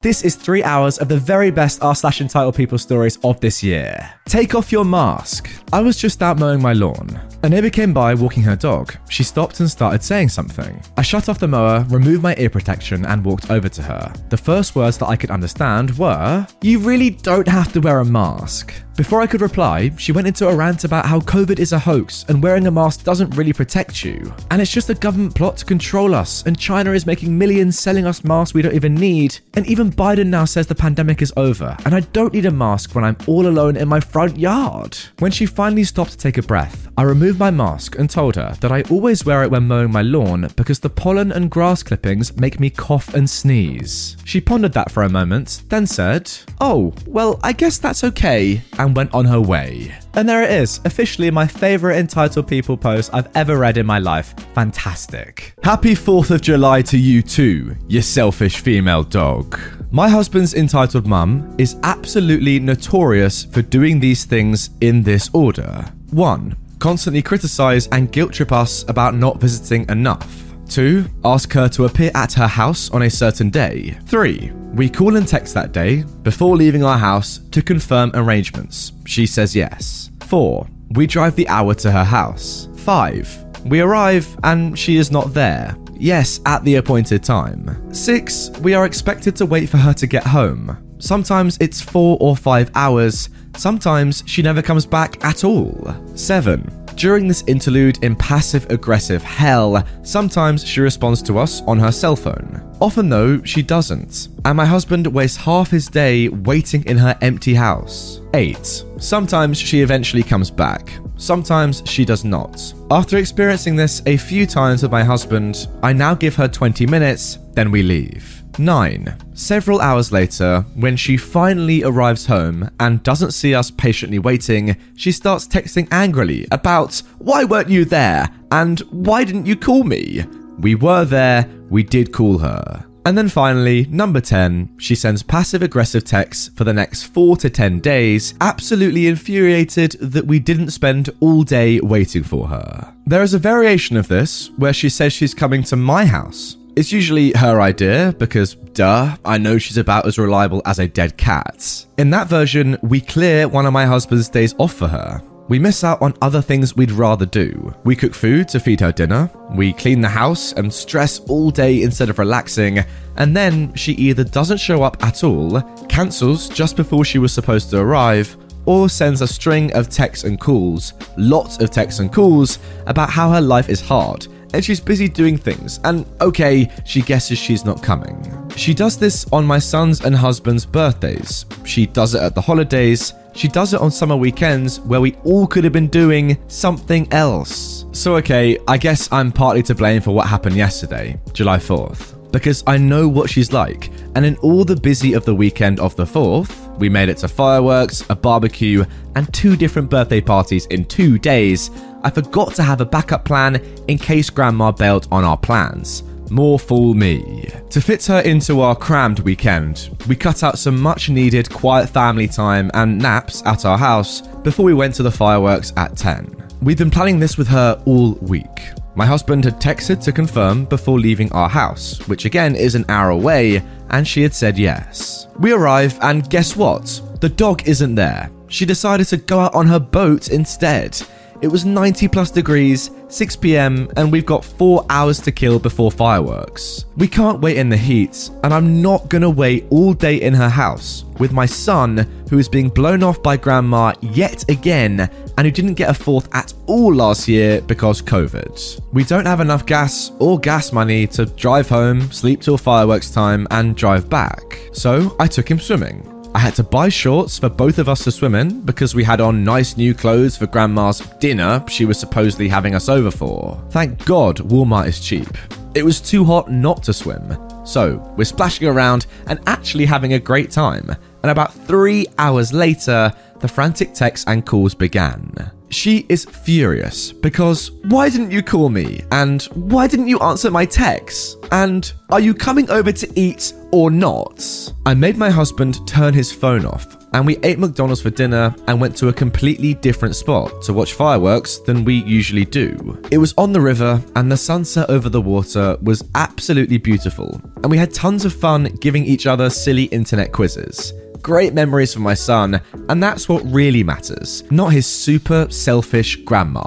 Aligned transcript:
This 0.00 0.22
is 0.22 0.36
three 0.36 0.62
hours 0.62 0.98
of 0.98 1.08
the 1.08 1.18
very 1.18 1.50
best 1.50 1.82
r 1.82 1.92
slash 1.92 2.20
entitled 2.20 2.54
people 2.54 2.78
stories 2.78 3.18
of 3.24 3.40
this 3.40 3.64
year. 3.64 4.08
Take 4.26 4.54
off 4.54 4.70
your 4.70 4.84
mask. 4.84 5.50
I 5.72 5.80
was 5.80 5.96
just 5.96 6.22
out 6.22 6.38
mowing 6.38 6.62
my 6.62 6.72
lawn. 6.72 7.20
A 7.44 7.48
neighbor 7.48 7.70
came 7.70 7.92
by 7.92 8.14
walking 8.14 8.42
her 8.42 8.56
dog. 8.56 8.96
She 9.08 9.22
stopped 9.22 9.60
and 9.60 9.70
started 9.70 10.02
saying 10.02 10.30
something. 10.30 10.82
I 10.96 11.02
shut 11.02 11.28
off 11.28 11.38
the 11.38 11.46
mower, 11.46 11.86
removed 11.88 12.20
my 12.20 12.34
ear 12.36 12.50
protection, 12.50 13.06
and 13.06 13.24
walked 13.24 13.48
over 13.48 13.68
to 13.68 13.82
her. 13.82 14.12
The 14.28 14.36
first 14.36 14.74
words 14.74 14.98
that 14.98 15.06
I 15.06 15.14
could 15.14 15.30
understand 15.30 15.96
were, 15.96 16.44
You 16.62 16.80
really 16.80 17.10
don't 17.10 17.46
have 17.46 17.72
to 17.74 17.80
wear 17.80 18.00
a 18.00 18.04
mask. 18.04 18.74
Before 18.96 19.20
I 19.20 19.28
could 19.28 19.42
reply, 19.42 19.92
she 19.96 20.10
went 20.10 20.26
into 20.26 20.48
a 20.48 20.56
rant 20.56 20.82
about 20.82 21.06
how 21.06 21.20
COVID 21.20 21.60
is 21.60 21.70
a 21.70 21.78
hoax 21.78 22.24
and 22.28 22.42
wearing 22.42 22.66
a 22.66 22.70
mask 22.72 23.04
doesn't 23.04 23.36
really 23.36 23.52
protect 23.52 24.04
you. 24.04 24.34
And 24.50 24.60
it's 24.60 24.72
just 24.72 24.90
a 24.90 24.94
government 24.94 25.36
plot 25.36 25.58
to 25.58 25.64
control 25.64 26.16
us, 26.16 26.42
and 26.44 26.58
China 26.58 26.90
is 26.90 27.06
making 27.06 27.38
millions 27.38 27.78
selling 27.78 28.06
us 28.06 28.24
masks 28.24 28.54
we 28.54 28.62
don't 28.62 28.74
even 28.74 28.96
need. 28.96 29.38
And 29.54 29.64
even 29.68 29.92
Biden 29.92 30.26
now 30.26 30.44
says 30.44 30.66
the 30.66 30.74
pandemic 30.74 31.22
is 31.22 31.32
over, 31.36 31.76
and 31.84 31.94
I 31.94 32.00
don't 32.00 32.34
need 32.34 32.46
a 32.46 32.50
mask 32.50 32.96
when 32.96 33.04
I'm 33.04 33.16
all 33.28 33.46
alone 33.46 33.76
in 33.76 33.86
my 33.86 34.00
front 34.00 34.36
yard. 34.36 34.98
When 35.20 35.30
she 35.30 35.46
finally 35.46 35.84
stopped 35.84 36.10
to 36.10 36.18
take 36.18 36.38
a 36.38 36.42
breath, 36.42 36.88
I 36.96 37.04
removed 37.04 37.27
my 37.36 37.50
mask 37.50 37.98
and 37.98 38.08
told 38.08 38.36
her 38.36 38.56
that 38.60 38.70
I 38.70 38.82
always 38.82 39.24
wear 39.24 39.42
it 39.42 39.50
when 39.50 39.66
mowing 39.66 39.90
my 39.90 40.02
lawn 40.02 40.48
because 40.54 40.78
the 40.78 40.88
pollen 40.88 41.32
and 41.32 41.50
grass 41.50 41.82
clippings 41.82 42.36
make 42.36 42.60
me 42.60 42.70
cough 42.70 43.12
and 43.12 43.28
sneeze. 43.28 44.16
She 44.24 44.40
pondered 44.40 44.72
that 44.74 44.92
for 44.92 45.02
a 45.02 45.08
moment, 45.08 45.64
then 45.68 45.86
said, 45.86 46.30
Oh, 46.60 46.94
well, 47.06 47.40
I 47.42 47.52
guess 47.52 47.78
that's 47.78 48.04
okay, 48.04 48.62
and 48.78 48.94
went 48.94 49.12
on 49.12 49.24
her 49.24 49.40
way. 49.40 49.92
And 50.14 50.28
there 50.28 50.42
it 50.42 50.50
is, 50.50 50.80
officially 50.84 51.30
my 51.30 51.46
favourite 51.46 51.98
entitled 51.98 52.46
people 52.46 52.76
post 52.76 53.10
I've 53.12 53.34
ever 53.36 53.58
read 53.58 53.76
in 53.76 53.86
my 53.86 53.98
life. 53.98 54.34
Fantastic. 54.54 55.54
Happy 55.62 55.94
4th 55.94 56.30
of 56.30 56.40
July 56.40 56.82
to 56.82 56.96
you 56.96 57.22
too, 57.22 57.76
you 57.88 58.00
selfish 58.00 58.60
female 58.60 59.02
dog. 59.02 59.58
My 59.90 60.08
husband's 60.08 60.54
entitled 60.54 61.06
mum 61.06 61.54
is 61.58 61.76
absolutely 61.82 62.60
notorious 62.60 63.44
for 63.44 63.62
doing 63.62 64.00
these 64.00 64.24
things 64.24 64.70
in 64.80 65.02
this 65.02 65.30
order. 65.32 65.84
1. 66.10 66.56
Constantly 66.78 67.22
criticise 67.22 67.88
and 67.88 68.12
guilt 68.12 68.32
trip 68.32 68.52
us 68.52 68.84
about 68.88 69.14
not 69.14 69.40
visiting 69.40 69.88
enough. 69.88 70.44
2. 70.68 71.04
Ask 71.24 71.52
her 71.52 71.68
to 71.70 71.86
appear 71.86 72.10
at 72.14 72.32
her 72.34 72.46
house 72.46 72.90
on 72.90 73.02
a 73.02 73.10
certain 73.10 73.50
day. 73.50 73.98
3. 74.06 74.52
We 74.74 74.88
call 74.88 75.16
and 75.16 75.26
text 75.26 75.54
that 75.54 75.72
day 75.72 76.04
before 76.22 76.56
leaving 76.56 76.84
our 76.84 76.98
house 76.98 77.40
to 77.50 77.62
confirm 77.62 78.12
arrangements. 78.14 78.92
She 79.06 79.26
says 79.26 79.56
yes. 79.56 80.10
4. 80.26 80.66
We 80.90 81.06
drive 81.06 81.34
the 81.34 81.48
hour 81.48 81.74
to 81.74 81.90
her 81.90 82.04
house. 82.04 82.68
5. 82.76 83.64
We 83.64 83.80
arrive 83.80 84.28
and 84.44 84.78
she 84.78 84.96
is 84.96 85.10
not 85.10 85.34
there. 85.34 85.74
Yes, 85.94 86.40
at 86.46 86.62
the 86.64 86.76
appointed 86.76 87.24
time. 87.24 87.92
6. 87.92 88.50
We 88.60 88.74
are 88.74 88.86
expected 88.86 89.34
to 89.36 89.46
wait 89.46 89.68
for 89.68 89.78
her 89.78 89.94
to 89.94 90.06
get 90.06 90.24
home. 90.24 90.84
Sometimes 91.00 91.58
it's 91.60 91.80
4 91.80 92.18
or 92.20 92.36
5 92.36 92.70
hours. 92.74 93.30
Sometimes 93.56 94.22
she 94.26 94.42
never 94.42 94.62
comes 94.62 94.86
back 94.86 95.24
at 95.24 95.44
all. 95.44 95.94
7. 96.14 96.77
During 96.98 97.28
this 97.28 97.44
interlude 97.46 98.02
in 98.02 98.16
passive 98.16 98.68
aggressive 98.70 99.22
hell, 99.22 99.84
sometimes 100.02 100.66
she 100.66 100.80
responds 100.80 101.22
to 101.22 101.38
us 101.38 101.62
on 101.62 101.78
her 101.78 101.92
cell 101.92 102.16
phone. 102.16 102.60
Often, 102.80 103.08
though, 103.08 103.40
she 103.44 103.62
doesn't, 103.62 104.26
and 104.44 104.56
my 104.56 104.66
husband 104.66 105.06
wastes 105.06 105.36
half 105.36 105.70
his 105.70 105.86
day 105.86 106.28
waiting 106.28 106.82
in 106.86 106.98
her 106.98 107.16
empty 107.22 107.54
house. 107.54 108.20
8. 108.34 108.84
Sometimes 108.98 109.56
she 109.56 109.80
eventually 109.80 110.24
comes 110.24 110.50
back. 110.50 110.90
Sometimes 111.16 111.84
she 111.86 112.04
does 112.04 112.24
not. 112.24 112.74
After 112.90 113.16
experiencing 113.18 113.76
this 113.76 114.02
a 114.06 114.16
few 114.16 114.44
times 114.44 114.82
with 114.82 114.90
my 114.90 115.04
husband, 115.04 115.68
I 115.84 115.92
now 115.92 116.16
give 116.16 116.34
her 116.34 116.48
20 116.48 116.84
minutes, 116.88 117.38
then 117.52 117.70
we 117.70 117.84
leave. 117.84 118.37
9. 118.56 119.16
Several 119.34 119.80
hours 119.80 120.12
later, 120.12 120.64
when 120.74 120.96
she 120.96 121.16
finally 121.16 121.82
arrives 121.82 122.26
home 122.26 122.70
and 122.80 123.02
doesn't 123.02 123.32
see 123.32 123.54
us 123.54 123.70
patiently 123.70 124.18
waiting, 124.18 124.76
she 124.96 125.12
starts 125.12 125.46
texting 125.46 125.88
angrily 125.90 126.46
about 126.50 127.02
why 127.18 127.44
weren't 127.44 127.68
you 127.68 127.84
there 127.84 128.28
and 128.52 128.80
why 128.90 129.24
didn't 129.24 129.46
you 129.46 129.56
call 129.56 129.84
me? 129.84 130.24
We 130.58 130.74
were 130.74 131.04
there, 131.04 131.48
we 131.68 131.82
did 131.82 132.12
call 132.12 132.38
her. 132.38 132.84
And 133.08 133.16
then 133.16 133.30
finally, 133.30 133.86
number 133.88 134.20
10, 134.20 134.76
she 134.76 134.94
sends 134.94 135.22
passive 135.22 135.62
aggressive 135.62 136.04
texts 136.04 136.50
for 136.54 136.64
the 136.64 136.74
next 136.74 137.04
4 137.04 137.38
to 137.38 137.48
10 137.48 137.80
days, 137.80 138.34
absolutely 138.42 139.06
infuriated 139.06 139.92
that 139.92 140.26
we 140.26 140.38
didn't 140.38 140.72
spend 140.72 141.08
all 141.20 141.42
day 141.42 141.80
waiting 141.80 142.22
for 142.22 142.48
her. 142.48 142.94
There 143.06 143.22
is 143.22 143.32
a 143.32 143.38
variation 143.38 143.96
of 143.96 144.08
this 144.08 144.50
where 144.58 144.74
she 144.74 144.90
says 144.90 145.14
she's 145.14 145.32
coming 145.32 145.62
to 145.62 145.76
my 145.76 146.04
house 146.04 146.57
it's 146.78 146.92
usually 146.92 147.32
her 147.32 147.60
idea 147.60 148.14
because, 148.18 148.54
duh, 148.54 149.16
I 149.24 149.36
know 149.36 149.58
she's 149.58 149.78
about 149.78 150.06
as 150.06 150.16
reliable 150.16 150.62
as 150.64 150.78
a 150.78 150.86
dead 150.86 151.16
cat. 151.16 151.84
In 151.98 152.10
that 152.10 152.28
version, 152.28 152.78
we 152.82 153.00
clear 153.00 153.48
one 153.48 153.66
of 153.66 153.72
my 153.72 153.84
husband's 153.84 154.28
days 154.28 154.54
off 154.58 154.74
for 154.74 154.86
her. 154.86 155.20
We 155.48 155.58
miss 155.58 155.82
out 155.82 156.00
on 156.00 156.14
other 156.22 156.40
things 156.40 156.76
we'd 156.76 156.92
rather 156.92 157.26
do. 157.26 157.74
We 157.82 157.96
cook 157.96 158.14
food 158.14 158.46
to 158.50 158.60
feed 158.60 158.78
her 158.78 158.92
dinner, 158.92 159.28
we 159.50 159.72
clean 159.72 160.00
the 160.00 160.08
house 160.08 160.52
and 160.52 160.72
stress 160.72 161.18
all 161.20 161.50
day 161.50 161.82
instead 161.82 162.10
of 162.10 162.20
relaxing, 162.20 162.84
and 163.16 163.36
then 163.36 163.74
she 163.74 163.94
either 163.94 164.22
doesn't 164.22 164.58
show 164.58 164.84
up 164.84 165.02
at 165.02 165.24
all, 165.24 165.60
cancels 165.88 166.48
just 166.48 166.76
before 166.76 167.04
she 167.04 167.18
was 167.18 167.32
supposed 167.32 167.70
to 167.70 167.80
arrive, 167.80 168.36
or 168.66 168.88
sends 168.88 169.20
a 169.20 169.26
string 169.26 169.74
of 169.74 169.88
texts 169.88 170.24
and 170.24 170.38
calls, 170.38 170.92
lots 171.16 171.58
of 171.58 171.70
texts 171.70 171.98
and 171.98 172.12
calls, 172.12 172.60
about 172.86 173.10
how 173.10 173.30
her 173.30 173.40
life 173.40 173.68
is 173.68 173.80
hard 173.80 174.28
and 174.52 174.64
she's 174.64 174.80
busy 174.80 175.08
doing 175.08 175.36
things, 175.36 175.80
and 175.84 176.06
okay, 176.20 176.70
she 176.84 177.02
guesses 177.02 177.38
she's 177.38 177.64
not 177.64 177.82
coming. 177.82 178.16
She 178.56 178.74
does 178.74 178.98
this 178.98 179.26
on 179.32 179.44
my 179.44 179.58
son's 179.58 180.04
and 180.04 180.14
husband's 180.14 180.66
birthdays. 180.66 181.46
She 181.64 181.86
does 181.86 182.14
it 182.14 182.22
at 182.22 182.34
the 182.34 182.40
holidays. 182.40 183.12
She 183.34 183.46
does 183.46 183.74
it 183.74 183.80
on 183.80 183.90
summer 183.90 184.16
weekends 184.16 184.80
where 184.80 185.00
we 185.00 185.14
all 185.24 185.46
could 185.46 185.64
have 185.64 185.72
been 185.72 185.88
doing 185.88 186.38
something 186.48 187.12
else. 187.12 187.86
So, 187.92 188.16
okay, 188.16 188.58
I 188.66 188.76
guess 188.76 189.08
I'm 189.12 189.30
partly 189.30 189.62
to 189.64 189.74
blame 189.74 190.02
for 190.02 190.12
what 190.12 190.26
happened 190.26 190.56
yesterday, 190.56 191.20
July 191.32 191.58
4th 191.58 192.18
because 192.32 192.62
I 192.66 192.76
know 192.76 193.08
what 193.08 193.30
she's 193.30 193.52
like. 193.52 193.90
And 194.14 194.24
in 194.24 194.36
all 194.36 194.64
the 194.64 194.76
busy 194.76 195.14
of 195.14 195.24
the 195.24 195.34
weekend 195.34 195.80
of 195.80 195.96
the 195.96 196.04
4th, 196.04 196.76
we 196.78 196.88
made 196.88 197.08
it 197.08 197.18
to 197.18 197.28
fireworks, 197.28 198.04
a 198.10 198.14
barbecue, 198.14 198.84
and 199.16 199.32
two 199.34 199.56
different 199.56 199.90
birthday 199.90 200.20
parties 200.20 200.66
in 200.66 200.84
two 200.84 201.18
days. 201.18 201.70
I 202.02 202.10
forgot 202.10 202.54
to 202.54 202.62
have 202.62 202.80
a 202.80 202.86
backup 202.86 203.24
plan 203.24 203.56
in 203.88 203.98
case 203.98 204.30
Grandma 204.30 204.72
bailed 204.72 205.08
on 205.10 205.24
our 205.24 205.36
plans. 205.36 206.04
More 206.30 206.58
fool 206.58 206.94
me. 206.94 207.48
To 207.70 207.80
fit 207.80 208.04
her 208.06 208.20
into 208.20 208.60
our 208.60 208.76
crammed 208.76 209.20
weekend, 209.20 209.90
we 210.08 210.14
cut 210.14 210.42
out 210.42 210.58
some 210.58 210.78
much 210.78 211.08
needed 211.08 211.50
quiet 211.50 211.88
family 211.88 212.28
time 212.28 212.70
and 212.74 212.98
naps 212.98 213.42
at 213.46 213.64
our 213.64 213.78
house 213.78 214.20
before 214.20 214.64
we 214.64 214.74
went 214.74 214.94
to 214.96 215.02
the 215.02 215.10
fireworks 215.10 215.72
at 215.76 215.96
10. 215.96 216.34
We'd 216.60 216.78
been 216.78 216.90
planning 216.90 217.18
this 217.18 217.38
with 217.38 217.48
her 217.48 217.80
all 217.86 218.14
week. 218.14 218.60
My 218.94 219.06
husband 219.06 219.44
had 219.44 219.60
texted 219.60 220.02
to 220.04 220.12
confirm 220.12 220.64
before 220.64 220.98
leaving 220.98 221.32
our 221.32 221.48
house, 221.48 222.06
which 222.08 222.24
again 222.24 222.56
is 222.56 222.74
an 222.74 222.84
hour 222.88 223.10
away, 223.10 223.62
and 223.90 224.06
she 224.06 224.22
had 224.22 224.34
said 224.34 224.58
yes. 224.58 225.28
We 225.38 225.52
arrive, 225.52 225.98
and 226.02 226.28
guess 226.28 226.56
what? 226.56 227.00
The 227.20 227.28
dog 227.28 227.66
isn't 227.66 227.94
there. 227.94 228.30
She 228.48 228.66
decided 228.66 229.06
to 229.08 229.16
go 229.16 229.40
out 229.40 229.54
on 229.54 229.66
her 229.66 229.78
boat 229.78 230.30
instead. 230.30 231.00
It 231.40 231.48
was 231.48 231.64
90 231.64 232.08
plus 232.08 232.32
degrees, 232.32 232.90
6 233.08 233.36
pm, 233.36 233.88
and 233.96 234.10
we've 234.10 234.26
got 234.26 234.44
4 234.44 234.84
hours 234.90 235.20
to 235.20 235.30
kill 235.30 235.60
before 235.60 235.92
fireworks. 235.92 236.84
We 236.96 237.06
can't 237.06 237.40
wait 237.40 237.58
in 237.58 237.68
the 237.68 237.76
heat, 237.76 238.28
and 238.42 238.52
I'm 238.52 238.82
not 238.82 239.08
gonna 239.08 239.30
wait 239.30 239.66
all 239.70 239.94
day 239.94 240.20
in 240.20 240.34
her 240.34 240.48
house 240.48 241.04
with 241.18 241.32
my 241.32 241.46
son, 241.46 242.06
who 242.28 242.38
is 242.38 242.48
being 242.48 242.68
blown 242.68 243.04
off 243.04 243.22
by 243.22 243.36
grandma 243.36 243.92
yet 244.00 244.50
again, 244.50 245.08
and 245.36 245.46
who 245.46 245.52
didn't 245.52 245.74
get 245.74 245.90
a 245.90 245.94
fourth 245.94 246.28
at 246.32 246.52
all 246.66 246.92
last 246.92 247.28
year 247.28 247.60
because 247.62 248.02
COVID. 248.02 248.80
We 248.92 249.04
don't 249.04 249.26
have 249.26 249.40
enough 249.40 249.64
gas 249.64 250.10
or 250.18 250.40
gas 250.40 250.72
money 250.72 251.06
to 251.08 251.26
drive 251.26 251.68
home, 251.68 252.10
sleep 252.10 252.40
till 252.40 252.58
fireworks 252.58 253.12
time, 253.12 253.46
and 253.52 253.76
drive 253.76 254.10
back. 254.10 254.58
So 254.72 255.14
I 255.20 255.28
took 255.28 255.48
him 255.48 255.60
swimming. 255.60 256.17
I 256.34 256.40
had 256.40 256.54
to 256.56 256.62
buy 256.62 256.88
shorts 256.88 257.38
for 257.38 257.48
both 257.48 257.78
of 257.78 257.88
us 257.88 258.04
to 258.04 258.10
swim 258.10 258.34
in 258.34 258.60
because 258.60 258.94
we 258.94 259.02
had 259.02 259.20
on 259.20 259.42
nice 259.42 259.76
new 259.76 259.94
clothes 259.94 260.36
for 260.36 260.46
Grandma's 260.46 261.00
dinner 261.18 261.64
she 261.68 261.84
was 261.84 261.98
supposedly 261.98 262.48
having 262.48 262.74
us 262.74 262.88
over 262.88 263.10
for. 263.10 263.60
Thank 263.70 264.04
God 264.04 264.36
Walmart 264.38 264.86
is 264.88 265.00
cheap. 265.00 265.28
It 265.74 265.84
was 265.84 266.00
too 266.00 266.24
hot 266.24 266.50
not 266.50 266.82
to 266.84 266.92
swim. 266.92 267.36
So, 267.64 267.96
we're 268.16 268.24
splashing 268.24 268.68
around 268.68 269.06
and 269.26 269.40
actually 269.46 269.84
having 269.84 270.14
a 270.14 270.18
great 270.18 270.50
time. 270.50 270.94
And 271.22 271.30
about 271.30 271.52
three 271.52 272.06
hours 272.18 272.52
later, 272.52 273.12
the 273.40 273.48
frantic 273.48 273.94
texts 273.94 274.26
and 274.28 274.44
calls 274.44 274.74
began. 274.74 275.50
She 275.70 276.06
is 276.08 276.24
furious 276.24 277.12
because 277.12 277.70
why 277.84 278.08
didn't 278.08 278.30
you 278.30 278.42
call 278.42 278.68
me? 278.68 279.02
And 279.12 279.42
why 279.54 279.86
didn't 279.86 280.08
you 280.08 280.18
answer 280.20 280.50
my 280.50 280.64
texts? 280.64 281.36
And 281.52 281.92
are 282.10 282.20
you 282.20 282.34
coming 282.34 282.70
over 282.70 282.92
to 282.92 283.20
eat 283.20 283.52
or 283.70 283.90
not? 283.90 284.72
I 284.86 284.94
made 284.94 285.16
my 285.16 285.30
husband 285.30 285.86
turn 285.86 286.14
his 286.14 286.32
phone 286.32 286.64
off 286.64 286.98
and 287.12 287.26
we 287.26 287.38
ate 287.42 287.58
McDonald's 287.58 288.02
for 288.02 288.10
dinner 288.10 288.54
and 288.66 288.80
went 288.80 288.96
to 288.96 289.08
a 289.08 289.12
completely 289.12 289.74
different 289.74 290.16
spot 290.16 290.62
to 290.62 290.72
watch 290.72 290.92
fireworks 290.92 291.58
than 291.58 291.84
we 291.84 292.02
usually 292.04 292.44
do. 292.44 293.00
It 293.10 293.18
was 293.18 293.34
on 293.38 293.52
the 293.52 293.60
river 293.60 294.02
and 294.16 294.30
the 294.30 294.36
sunset 294.36 294.88
over 294.90 295.08
the 295.08 295.20
water 295.20 295.76
was 295.82 296.04
absolutely 296.14 296.78
beautiful, 296.78 297.40
and 297.62 297.70
we 297.70 297.78
had 297.78 297.92
tons 297.94 298.24
of 298.24 298.32
fun 298.32 298.64
giving 298.80 299.04
each 299.04 299.26
other 299.26 299.50
silly 299.50 299.84
internet 299.84 300.32
quizzes. 300.32 300.92
Great 301.22 301.52
memories 301.52 301.92
for 301.92 302.00
my 302.00 302.14
son, 302.14 302.60
and 302.88 303.02
that's 303.02 303.28
what 303.28 303.42
really 303.44 303.82
matters, 303.82 304.44
not 304.50 304.72
his 304.72 304.86
super 304.86 305.46
selfish 305.50 306.16
grandma. 306.16 306.62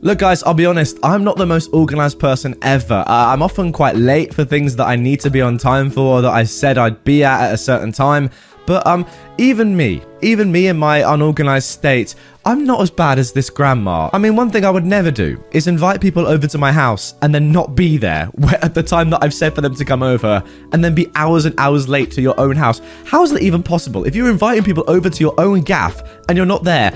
Look, 0.00 0.18
guys, 0.18 0.42
I'll 0.42 0.54
be 0.54 0.66
honest, 0.66 0.98
I'm 1.04 1.22
not 1.22 1.36
the 1.36 1.46
most 1.46 1.68
organized 1.72 2.18
person 2.18 2.56
ever. 2.62 3.04
Uh, 3.06 3.06
I'm 3.06 3.42
often 3.42 3.70
quite 3.72 3.94
late 3.94 4.34
for 4.34 4.44
things 4.44 4.74
that 4.76 4.86
I 4.86 4.96
need 4.96 5.20
to 5.20 5.30
be 5.30 5.40
on 5.40 5.58
time 5.58 5.90
for, 5.90 6.20
that 6.22 6.32
I 6.32 6.42
said 6.42 6.76
I'd 6.76 7.04
be 7.04 7.22
at 7.22 7.48
at 7.48 7.54
a 7.54 7.56
certain 7.56 7.92
time. 7.92 8.30
But 8.66 8.86
um, 8.86 9.06
even 9.38 9.76
me, 9.76 10.02
even 10.20 10.52
me 10.52 10.68
in 10.68 10.76
my 10.76 11.12
unorganized 11.12 11.68
state, 11.68 12.14
I'm 12.44 12.64
not 12.64 12.80
as 12.80 12.90
bad 12.90 13.18
as 13.18 13.32
this 13.32 13.50
grandma. 13.50 14.10
I 14.12 14.18
mean, 14.18 14.34
one 14.34 14.50
thing 14.50 14.64
I 14.64 14.70
would 14.70 14.84
never 14.84 15.10
do 15.10 15.42
is 15.52 15.66
invite 15.66 16.00
people 16.00 16.26
over 16.26 16.46
to 16.46 16.58
my 16.58 16.72
house 16.72 17.14
and 17.22 17.34
then 17.34 17.52
not 17.52 17.74
be 17.76 17.96
there 17.96 18.30
at 18.62 18.74
the 18.74 18.82
time 18.82 19.10
that 19.10 19.22
I've 19.22 19.34
said 19.34 19.54
for 19.54 19.60
them 19.60 19.74
to 19.76 19.84
come 19.84 20.02
over 20.02 20.42
and 20.72 20.84
then 20.84 20.94
be 20.94 21.10
hours 21.14 21.44
and 21.44 21.54
hours 21.58 21.88
late 21.88 22.10
to 22.12 22.22
your 22.22 22.38
own 22.40 22.56
house. 22.56 22.80
How 23.04 23.22
is 23.22 23.30
that 23.30 23.42
even 23.42 23.62
possible? 23.62 24.04
If 24.04 24.16
you're 24.16 24.30
inviting 24.30 24.64
people 24.64 24.84
over 24.88 25.08
to 25.08 25.20
your 25.20 25.38
own 25.38 25.60
gaff 25.60 26.02
and 26.28 26.36
you're 26.36 26.46
not 26.46 26.64
there, 26.64 26.92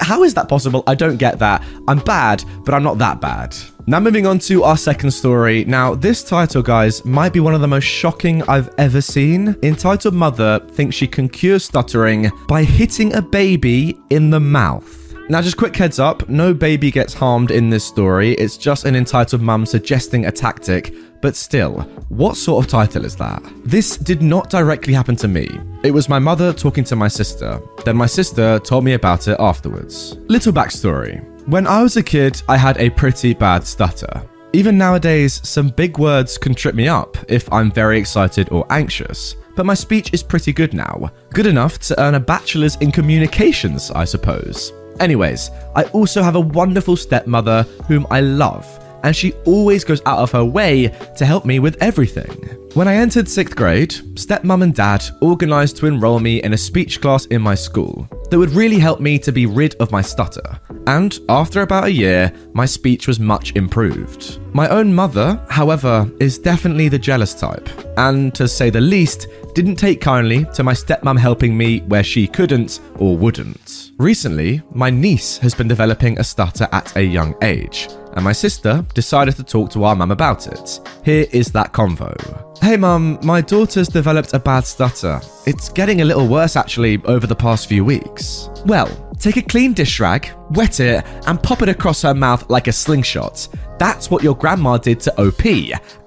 how 0.00 0.22
is 0.22 0.34
that 0.34 0.48
possible? 0.48 0.82
I 0.86 0.94
don't 0.94 1.16
get 1.16 1.38
that. 1.38 1.64
I'm 1.88 1.98
bad, 1.98 2.44
but 2.64 2.74
I'm 2.74 2.82
not 2.82 2.98
that 2.98 3.20
bad. 3.20 3.56
Now, 3.86 4.00
moving 4.00 4.26
on 4.26 4.38
to 4.40 4.62
our 4.62 4.78
second 4.78 5.10
story. 5.10 5.64
Now, 5.66 5.94
this 5.94 6.24
title, 6.24 6.62
guys, 6.62 7.04
might 7.04 7.34
be 7.34 7.40
one 7.40 7.54
of 7.54 7.60
the 7.60 7.68
most 7.68 7.84
shocking 7.84 8.42
I've 8.48 8.72
ever 8.78 9.02
seen. 9.02 9.56
Entitled 9.62 10.14
Mother 10.14 10.60
thinks 10.70 10.96
she 10.96 11.06
can 11.06 11.28
cure 11.28 11.58
stuttering 11.58 12.30
by 12.48 12.64
hitting 12.64 13.14
a 13.14 13.20
baby 13.20 13.98
in 14.08 14.30
the 14.30 14.40
mouth. 14.40 15.03
Now, 15.28 15.40
just 15.40 15.56
quick 15.56 15.74
heads 15.74 15.98
up 15.98 16.28
no 16.28 16.52
baby 16.52 16.90
gets 16.90 17.14
harmed 17.14 17.50
in 17.50 17.70
this 17.70 17.84
story. 17.84 18.32
It's 18.32 18.56
just 18.56 18.84
an 18.84 18.94
entitled 18.94 19.40
mum 19.40 19.64
suggesting 19.64 20.26
a 20.26 20.32
tactic 20.32 20.94
but 21.24 21.36
still, 21.36 21.80
what 22.10 22.36
sort 22.36 22.62
of 22.62 22.70
title 22.70 23.06
is 23.06 23.16
that? 23.16 23.42
This 23.64 23.96
did 23.96 24.20
not 24.20 24.50
directly 24.50 24.92
happen 24.92 25.16
to 25.16 25.26
me. 25.26 25.48
It 25.82 25.90
was 25.90 26.06
my 26.06 26.18
mother 26.18 26.52
talking 26.52 26.84
to 26.84 26.96
my 26.96 27.08
sister. 27.08 27.62
Then 27.86 27.96
my 27.96 28.04
sister 28.04 28.58
told 28.58 28.84
me 28.84 28.92
about 28.92 29.26
it 29.26 29.40
afterwards. 29.40 30.18
Little 30.28 30.52
backstory. 30.52 31.24
When 31.48 31.66
I 31.66 31.82
was 31.82 31.96
a 31.96 32.02
kid, 32.02 32.42
I 32.46 32.58
had 32.58 32.76
a 32.76 32.90
pretty 32.90 33.32
bad 33.32 33.66
stutter. 33.66 34.22
Even 34.52 34.76
nowadays, 34.76 35.40
some 35.48 35.70
big 35.70 35.96
words 35.96 36.36
can 36.36 36.54
trip 36.54 36.74
me 36.74 36.88
up 36.88 37.16
if 37.26 37.50
I'm 37.50 37.72
very 37.72 37.98
excited 37.98 38.52
or 38.52 38.66
anxious. 38.68 39.36
But 39.56 39.64
my 39.64 39.72
speech 39.72 40.12
is 40.12 40.22
pretty 40.22 40.52
good 40.52 40.74
now. 40.74 41.10
Good 41.30 41.46
enough 41.46 41.78
to 41.88 41.98
earn 42.02 42.16
a 42.16 42.20
bachelor's 42.20 42.76
in 42.82 42.92
communications, 42.92 43.90
I 43.90 44.04
suppose. 44.04 44.74
Anyways, 45.00 45.50
I 45.74 45.84
also 45.84 46.22
have 46.22 46.36
a 46.36 46.40
wonderful 46.40 46.96
stepmother 46.96 47.62
whom 47.88 48.06
I 48.10 48.20
love 48.20 48.66
and 49.04 49.14
she 49.14 49.34
always 49.44 49.84
goes 49.84 50.00
out 50.06 50.18
of 50.18 50.32
her 50.32 50.44
way 50.44 50.88
to 51.16 51.26
help 51.26 51.44
me 51.44 51.58
with 51.58 51.80
everything. 51.80 52.32
When 52.72 52.88
I 52.88 52.96
entered 52.96 53.28
sixth 53.28 53.54
grade, 53.54 53.90
stepmom 54.14 54.62
and 54.62 54.74
dad 54.74 55.04
organised 55.22 55.76
to 55.76 55.86
enrol 55.86 56.18
me 56.18 56.42
in 56.42 56.54
a 56.54 56.58
speech 56.58 57.00
class 57.00 57.26
in 57.26 57.42
my 57.42 57.54
school 57.54 58.08
that 58.30 58.38
would 58.38 58.50
really 58.50 58.78
help 58.78 59.00
me 59.00 59.18
to 59.20 59.30
be 59.30 59.46
rid 59.46 59.74
of 59.76 59.92
my 59.92 60.00
stutter. 60.00 60.58
And 60.86 61.18
after 61.28 61.60
about 61.60 61.84
a 61.84 61.92
year, 61.92 62.32
my 62.54 62.64
speech 62.64 63.06
was 63.06 63.20
much 63.20 63.54
improved. 63.54 64.38
My 64.54 64.68
own 64.68 64.92
mother, 64.92 65.40
however, 65.50 66.10
is 66.18 66.38
definitely 66.38 66.88
the 66.88 66.98
jealous 66.98 67.34
type, 67.34 67.68
and 67.98 68.34
to 68.34 68.48
say 68.48 68.70
the 68.70 68.80
least, 68.80 69.28
didn't 69.54 69.76
take 69.76 70.00
kindly 70.00 70.46
to 70.54 70.64
my 70.64 70.72
stepmom 70.72 71.18
helping 71.18 71.56
me 71.56 71.80
where 71.80 72.02
she 72.02 72.26
couldn't 72.26 72.80
or 72.98 73.16
wouldn't. 73.16 73.63
Recently, 73.98 74.60
my 74.72 74.90
niece 74.90 75.38
has 75.38 75.54
been 75.54 75.68
developing 75.68 76.18
a 76.18 76.24
stutter 76.24 76.66
at 76.72 76.96
a 76.96 77.04
young 77.04 77.32
age, 77.42 77.88
and 78.14 78.24
my 78.24 78.32
sister 78.32 78.84
decided 78.92 79.36
to 79.36 79.44
talk 79.44 79.70
to 79.70 79.84
our 79.84 79.94
mum 79.94 80.10
about 80.10 80.48
it. 80.48 80.80
Here 81.04 81.26
is 81.30 81.52
that 81.52 81.72
convo. 81.72 82.58
Hey 82.60 82.76
mum, 82.76 83.20
my 83.22 83.40
daughter's 83.40 83.86
developed 83.86 84.34
a 84.34 84.40
bad 84.40 84.64
stutter. 84.64 85.20
It's 85.46 85.68
getting 85.68 86.00
a 86.00 86.04
little 86.04 86.26
worse 86.26 86.56
actually 86.56 87.00
over 87.04 87.28
the 87.28 87.36
past 87.36 87.68
few 87.68 87.84
weeks. 87.84 88.48
Well, 88.66 88.88
take 89.20 89.36
a 89.36 89.42
clean 89.42 89.74
dish 89.74 90.00
rag, 90.00 90.28
wet 90.50 90.80
it, 90.80 91.04
and 91.28 91.40
pop 91.40 91.62
it 91.62 91.68
across 91.68 92.02
her 92.02 92.14
mouth 92.14 92.50
like 92.50 92.66
a 92.66 92.72
slingshot. 92.72 93.46
That's 93.78 94.10
what 94.10 94.24
your 94.24 94.34
grandma 94.34 94.76
did 94.76 94.98
to 95.00 95.20
OP, 95.20 95.44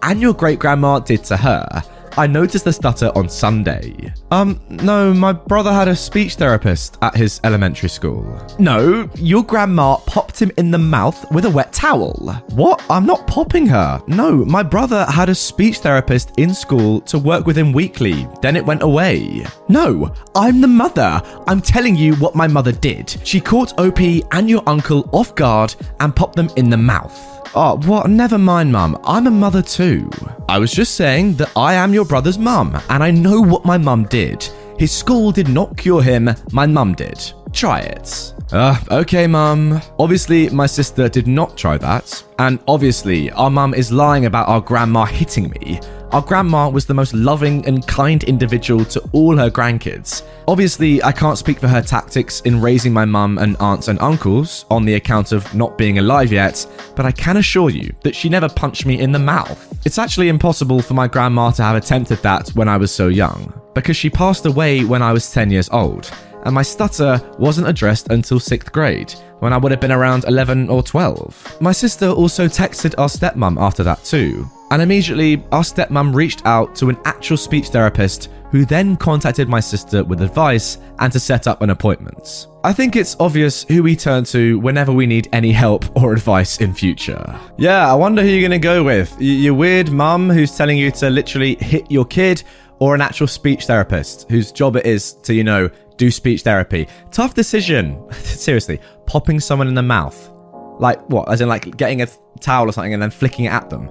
and 0.03 0.19
your 0.19 0.33
great 0.33 0.59
grandma 0.59 0.99
did 0.99 1.23
to 1.25 1.37
her. 1.37 1.83
I 2.17 2.25
noticed 2.25 2.65
the 2.65 2.73
stutter 2.73 3.11
on 3.15 3.29
Sunday. 3.29 4.11
Um, 4.31 4.59
no, 4.69 5.13
my 5.13 5.33
brother 5.33 5.71
had 5.71 5.87
a 5.87 5.95
speech 5.95 6.33
therapist 6.33 6.97
at 7.03 7.15
his 7.15 7.39
elementary 7.43 7.89
school. 7.89 8.25
No, 8.57 9.07
your 9.17 9.43
grandma 9.43 9.97
popped 9.97 10.41
him 10.41 10.51
in 10.57 10.71
the 10.71 10.79
mouth 10.79 11.31
with 11.31 11.45
a 11.45 11.49
wet 11.49 11.71
towel. 11.73 12.15
What? 12.49 12.83
I'm 12.89 13.05
not 13.05 13.27
popping 13.27 13.67
her. 13.67 14.01
No, 14.07 14.43
my 14.45 14.63
brother 14.63 15.05
had 15.05 15.29
a 15.29 15.35
speech 15.35 15.77
therapist 15.77 16.31
in 16.37 16.55
school 16.55 17.01
to 17.01 17.19
work 17.19 17.45
with 17.45 17.55
him 17.55 17.71
weekly. 17.71 18.27
Then 18.41 18.55
it 18.55 18.65
went 18.65 18.81
away. 18.81 19.45
No, 19.69 20.11
I'm 20.33 20.59
the 20.59 20.67
mother. 20.67 21.21
I'm 21.45 21.61
telling 21.61 21.95
you 21.95 22.15
what 22.15 22.33
my 22.33 22.47
mother 22.47 22.71
did. 22.71 23.15
She 23.25 23.39
caught 23.39 23.77
OP 23.79 23.99
and 23.99 24.49
your 24.49 24.63
uncle 24.65 25.07
off 25.13 25.35
guard 25.35 25.75
and 25.99 26.15
popped 26.15 26.35
them 26.35 26.49
in 26.55 26.71
the 26.71 26.77
mouth. 26.77 27.37
Oh, 27.55 27.77
what? 27.85 28.09
Never 28.09 28.37
mind, 28.37 28.71
mum. 28.71 28.99
I'm 29.03 29.25
a 29.25 29.31
mother 29.31 29.61
too. 29.61 30.09
I 30.49 30.59
was 30.59 30.71
just 30.71 30.95
saying 30.95 31.35
that 31.35 31.51
I 31.55 31.73
am 31.73 31.93
your 31.93 32.05
brother's 32.07 32.39
mum, 32.39 32.79
and 32.89 33.03
I 33.03 33.11
know 33.11 33.41
what 33.41 33.65
my 33.65 33.77
mum 33.77 34.05
did. 34.05 34.43
His 34.79 34.91
school 34.91 35.31
did 35.31 35.49
not 35.49 35.75
cure 35.75 36.01
him, 36.01 36.29
my 36.51 36.65
mum 36.65 36.93
did. 36.93 37.19
Try 37.51 37.79
it. 37.79 38.33
Uh, 38.51 38.77
okay, 38.91 39.27
mum. 39.27 39.81
Obviously, 39.99 40.49
my 40.49 40.65
sister 40.65 41.09
did 41.09 41.27
not 41.27 41.57
try 41.57 41.77
that. 41.77 42.23
And 42.39 42.59
obviously, 42.67 43.31
our 43.31 43.49
mum 43.49 43.73
is 43.73 43.91
lying 43.91 44.25
about 44.25 44.47
our 44.47 44.61
grandma 44.61 45.05
hitting 45.05 45.49
me. 45.49 45.79
Our 46.13 46.21
grandma 46.21 46.69
was 46.69 46.85
the 46.85 46.93
most 46.93 47.13
loving 47.13 47.65
and 47.65 47.85
kind 47.85 48.23
individual 48.23 48.85
to 48.85 49.01
all 49.11 49.35
her 49.35 49.49
grandkids. 49.49 50.23
Obviously, 50.47 51.03
I 51.03 51.11
can't 51.11 51.37
speak 51.37 51.59
for 51.59 51.67
her 51.67 51.81
tactics 51.81 52.39
in 52.41 52.61
raising 52.61 52.93
my 52.93 53.03
mum 53.03 53.37
and 53.39 53.57
aunts 53.59 53.89
and 53.89 53.99
uncles 53.99 54.65
on 54.71 54.85
the 54.85 54.93
account 54.93 55.33
of 55.33 55.53
not 55.53 55.77
being 55.77 55.97
alive 55.97 56.31
yet, 56.31 56.65
but 56.95 57.05
I 57.05 57.11
can 57.11 57.37
assure 57.37 57.69
you 57.69 57.93
that 58.03 58.15
she 58.15 58.29
never 58.29 58.47
punched 58.47 58.85
me 58.85 59.01
in 59.01 59.11
the 59.11 59.19
mouth. 59.19 59.85
It's 59.85 59.97
actually 59.97 60.29
impossible 60.29 60.81
for 60.81 60.93
my 60.93 61.09
grandma 61.09 61.51
to 61.51 61.63
have 61.63 61.75
attempted 61.75 62.19
that 62.19 62.49
when 62.49 62.69
I 62.69 62.77
was 62.77 62.91
so 62.91 63.09
young, 63.09 63.53
because 63.73 63.97
she 63.97 64.09
passed 64.09 64.45
away 64.45 64.85
when 64.85 65.01
I 65.01 65.11
was 65.11 65.29
10 65.29 65.51
years 65.51 65.69
old, 65.71 66.09
and 66.45 66.55
my 66.55 66.61
stutter 66.61 67.19
wasn't 67.37 67.67
addressed 67.67 68.11
until 68.11 68.39
6th 68.39 68.71
grade, 68.71 69.11
when 69.39 69.51
I 69.51 69.57
would 69.57 69.73
have 69.73 69.81
been 69.81 69.91
around 69.91 70.23
11 70.23 70.69
or 70.69 70.81
12. 70.81 71.57
My 71.59 71.73
sister 71.73 72.07
also 72.07 72.47
texted 72.47 72.95
our 72.97 73.09
stepmom 73.09 73.61
after 73.61 73.83
that 73.83 74.05
too, 74.05 74.49
and 74.71 74.81
immediately 74.81 75.43
our 75.51 75.63
stepmom 75.63 76.13
reached 76.13 76.45
out 76.45 76.75
to 76.75 76.89
an 76.89 76.97
actual 77.05 77.37
speech 77.37 77.67
therapist 77.67 78.29
who 78.51 78.65
then 78.65 78.95
contacted 78.95 79.49
my 79.49 79.59
sister 79.59 80.03
with 80.03 80.21
advice 80.21 80.77
and 80.99 81.11
to 81.11 81.19
set 81.19 81.47
up 81.47 81.61
an 81.61 81.69
appointment. 81.69 82.47
I 82.63 82.73
think 82.73 82.95
it's 82.95 83.15
obvious 83.19 83.63
who 83.63 83.83
we 83.83 83.95
turn 83.95 84.23
to 84.25 84.57
whenever 84.59 84.91
we 84.93 85.05
need 85.05 85.27
any 85.33 85.51
help 85.51 85.85
or 86.01 86.13
advice 86.13 86.59
in 86.61 86.73
future. 86.73 87.39
Yeah, 87.57 87.91
I 87.91 87.95
wonder 87.95 88.21
who 88.21 88.29
you're 88.29 88.47
gonna 88.47 88.59
go 88.59 88.83
with. 88.83 89.15
Your 89.19 89.53
weird 89.53 89.91
mum 89.91 90.29
who's 90.29 90.55
telling 90.55 90.77
you 90.77 90.91
to 90.91 91.09
literally 91.09 91.55
hit 91.55 91.89
your 91.91 92.05
kid, 92.05 92.43
or 92.79 92.95
an 92.95 93.01
actual 93.01 93.27
speech 93.27 93.65
therapist 93.65 94.29
whose 94.29 94.51
job 94.51 94.75
it 94.75 94.85
is 94.85 95.13
to, 95.13 95.33
you 95.33 95.43
know, 95.43 95.69
do 95.97 96.11
speech 96.11 96.43
therapy. 96.43 96.87
Tough 97.11 97.33
decision. 97.33 97.99
Seriously, 98.13 98.79
popping 99.05 99.39
someone 99.39 99.67
in 99.67 99.73
the 99.73 99.81
mouth. 99.81 100.31
Like 100.79 101.01
what? 101.09 101.29
As 101.29 101.41
in 101.41 101.49
like 101.49 101.75
getting 101.77 102.01
a 102.01 102.07
towel 102.39 102.69
or 102.69 102.71
something 102.71 102.93
and 102.93 103.01
then 103.01 103.09
flicking 103.09 103.45
it 103.45 103.51
at 103.51 103.69
them. 103.69 103.89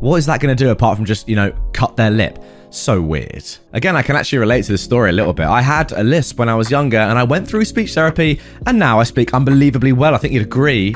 What 0.00 0.16
is 0.16 0.26
that 0.26 0.40
going 0.40 0.56
to 0.56 0.64
do 0.64 0.70
apart 0.70 0.96
from 0.96 1.04
just, 1.04 1.28
you 1.28 1.34
know, 1.34 1.52
cut 1.72 1.96
their 1.96 2.10
lip? 2.10 2.38
So 2.70 3.00
weird. 3.00 3.44
Again, 3.72 3.96
I 3.96 4.02
can 4.02 4.14
actually 4.14 4.38
relate 4.38 4.64
to 4.66 4.72
the 4.72 4.78
story 4.78 5.10
a 5.10 5.12
little 5.12 5.32
bit. 5.32 5.46
I 5.46 5.60
had 5.60 5.90
a 5.92 6.04
lisp 6.04 6.38
when 6.38 6.48
I 6.48 6.54
was 6.54 6.70
younger 6.70 6.98
and 6.98 7.18
I 7.18 7.24
went 7.24 7.48
through 7.48 7.64
speech 7.64 7.94
therapy 7.94 8.40
and 8.66 8.78
now 8.78 9.00
I 9.00 9.04
speak 9.04 9.34
unbelievably 9.34 9.92
well. 9.92 10.14
I 10.14 10.18
think 10.18 10.34
you'd 10.34 10.42
agree. 10.42 10.94